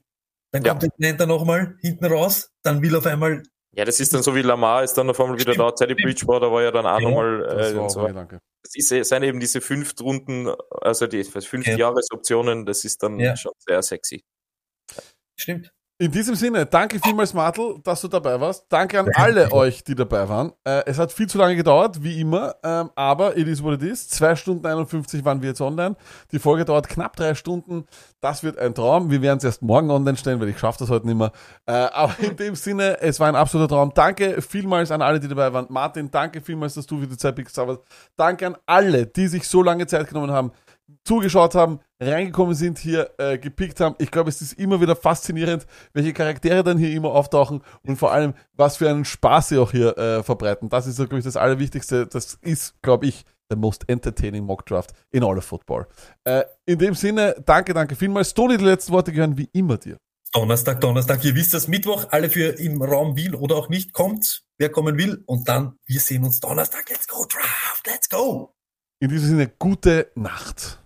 Dann 0.51 0.64
kommt 0.64 0.83
der 0.83 0.90
Atlanta 0.93 1.25
nochmal 1.25 1.77
hinten 1.82 2.06
raus, 2.06 2.51
dann 2.61 2.82
will 2.82 2.95
auf 2.95 3.06
einmal 3.06 3.41
Ja, 3.75 3.85
das 3.85 3.99
ist 3.99 4.14
dann 4.14 4.22
so 4.22 4.35
wie 4.35 4.41
Lamar 4.43 4.83
ist 4.83 4.93
dann 4.93 5.09
auf 5.09 5.19
einmal 5.19 5.40
wieder 5.40 5.56
da. 5.56 5.72
Teddy 5.72 5.95
Bridgewater 5.95 6.51
war 6.51 6.61
ja 6.61 6.72
dann 6.72 6.85
auch 6.85 6.99
Ja, 6.99 7.09
nochmal 7.09 7.40
das 7.40 7.72
äh, 7.72 7.73
so. 7.90 8.07
Das 8.61 8.75
ist, 8.75 9.09
sind 9.09 9.23
eben 9.23 9.40
diese 9.40 9.61
fünf 9.61 9.93
Runden, 9.99 10.48
also 10.82 11.07
die 11.07 11.23
fünf 11.23 11.65
Ja. 11.67 11.75
Jahresoptionen, 11.75 12.65
das 12.65 12.85
ist 12.85 13.01
dann 13.03 13.19
Ja. 13.19 13.35
schon 13.35 13.51
sehr 13.57 13.82
sexy. 13.82 14.23
Stimmt. 15.35 15.73
In 16.03 16.11
diesem 16.11 16.35
Sinne, 16.35 16.65
danke 16.65 16.99
vielmals, 16.99 17.33
Martel, 17.33 17.75
dass 17.82 18.01
du 18.01 18.09
dabei 18.09 18.38
warst. 18.38 18.65
Danke 18.67 18.99
an 18.99 19.07
alle 19.15 19.49
euch, 19.53 19.85
die 19.85 19.95
dabei 19.95 20.27
waren. 20.27 20.51
Äh, 20.65 20.83
es 20.85 20.99
hat 20.99 21.14
viel 21.14 21.27
zu 21.27 21.38
lange 21.38 21.56
gedauert, 21.56 22.03
wie 22.03 22.19
immer, 22.19 22.56
ähm, 22.61 22.90
aber 22.93 23.38
it 23.38 23.48
is 23.48 23.64
what 23.64 23.75
it 23.75 23.83
is. 23.83 24.09
Zwei 24.09 24.35
Stunden 24.35 24.65
51 24.65 25.23
waren 25.23 25.41
wir 25.41 25.48
jetzt 25.48 25.61
online. 25.61 25.95
Die 26.33 26.40
Folge 26.40 26.65
dauert 26.65 26.90
knapp 26.90 27.15
drei 27.15 27.35
Stunden. 27.35 27.85
Das 28.19 28.43
wird 28.43 28.59
ein 28.59 28.75
Traum. 28.75 29.11
Wir 29.11 29.22
werden 29.22 29.38
es 29.38 29.45
erst 29.45 29.61
morgen 29.61 29.90
online 29.90 30.17
stellen, 30.17 30.41
weil 30.41 30.49
ich 30.49 30.59
schaffe 30.59 30.80
das 30.80 30.90
heute 30.90 31.06
nicht 31.06 31.17
mehr. 31.17 31.32
Äh, 31.67 31.72
aber 31.72 32.19
in 32.19 32.35
dem 32.35 32.56
Sinne, 32.56 32.99
es 32.99 33.22
war 33.22 33.30
ein 33.30 33.38
absoluter 33.38 33.73
Traum. 33.73 33.93
Danke 33.95 34.41
vielmals 34.41 34.91
an 34.91 35.01
alle, 35.01 35.22
die 35.22 35.30
dabei 35.30 35.53
waren. 35.53 35.67
Martin, 35.69 36.11
danke 36.11 36.41
vielmals, 36.41 36.73
dass 36.73 36.85
du 36.85 36.99
für 36.99 37.07
die 37.07 37.15
Zeit 37.15 37.35
bist. 37.35 37.57
Danke 38.17 38.48
an 38.48 38.57
alle, 38.65 39.06
die 39.06 39.27
sich 39.27 39.48
so 39.48 39.64
lange 39.64 39.88
Zeit 39.88 40.09
genommen 40.09 40.32
haben, 40.32 40.51
zugeschaut 41.03 41.56
haben, 41.56 41.80
reingekommen 42.00 42.56
sind, 42.56 42.78
hier 42.78 43.12
äh, 43.18 43.38
gepickt 43.38 43.80
haben. 43.80 43.95
Ich 44.00 44.12
glaube, 44.12 44.30
es 44.30 44.42
ist 44.42 44.53
immer 44.53 44.82
wieder 44.82 44.95
faszinierend, 44.95 45.66
welche 45.94 46.14
Charaktere 46.14 46.64
dann 46.64 46.78
hier 46.78 46.92
immer 46.92 47.12
auftauchen 47.12 47.62
und 47.84 47.98
vor 47.98 48.12
allem, 48.12 48.34
was 48.53 48.78
für 48.78 48.90
einen 48.90 49.06
Spaß 49.06 49.50
sie 49.50 49.58
auch 49.58 49.72
hier 49.72 49.98
äh, 49.98 50.24
verbreiten. 50.24 50.70
Das 50.70 50.88
ist, 50.88 50.98
glaube 50.98 51.20
ich, 51.20 51.24
das 51.24 51.38
Allerwichtigste. 51.38 52.08
Das 52.08 52.36
ist, 52.42 52.82
glaube 52.82 53.08
ich, 53.08 53.26
the 53.50 53.56
most 53.56 53.88
entertaining 53.88 54.44
Mock 54.44 54.66
Draft 54.66 54.94
in 55.12 55.24
all 55.24 55.38
of 55.38 55.45
football. 55.45 55.88
Äh, 56.24 56.44
in 56.66 56.80
dem 56.80 56.95
Sinne, 56.95 57.36
danke, 57.45 57.74
danke 57.74 57.95
vielmals. 57.95 58.34
Toni, 58.34 58.58
die 58.58 58.66
letzten 58.66 58.94
Worte 58.94 59.12
gehören 59.12 59.38
wie 59.38 59.50
immer 59.53 59.78
dir. 59.78 59.98
Donnerstag, 60.34 60.82
Donnerstag, 60.82 61.24
ihr 61.26 61.36
wisst 61.36 61.53
das, 61.53 61.68
Mittwoch, 61.68 62.08
alle 62.10 62.28
für 62.28 62.60
im 62.60 62.82
Raum 62.82 63.16
Wien 63.16 63.36
oder 63.36 63.56
auch 63.56 63.70
nicht, 63.70 63.94
kommt, 63.94 64.44
wer 64.58 64.70
kommen 64.70 64.98
will. 64.98 65.24
Und 65.28 65.48
dann, 65.48 65.78
wir 65.86 66.00
sehen 66.00 66.24
uns 66.24 66.40
Donnerstag. 66.40 66.90
Let's 66.90 67.08
go, 67.08 67.26
Draft, 67.30 67.86
let's 67.86 68.10
go. 68.10 68.56
In 69.03 69.09
diesem 69.09 69.32
Sinne, 69.32 69.51
gute 69.59 70.11
Nacht. 70.15 70.82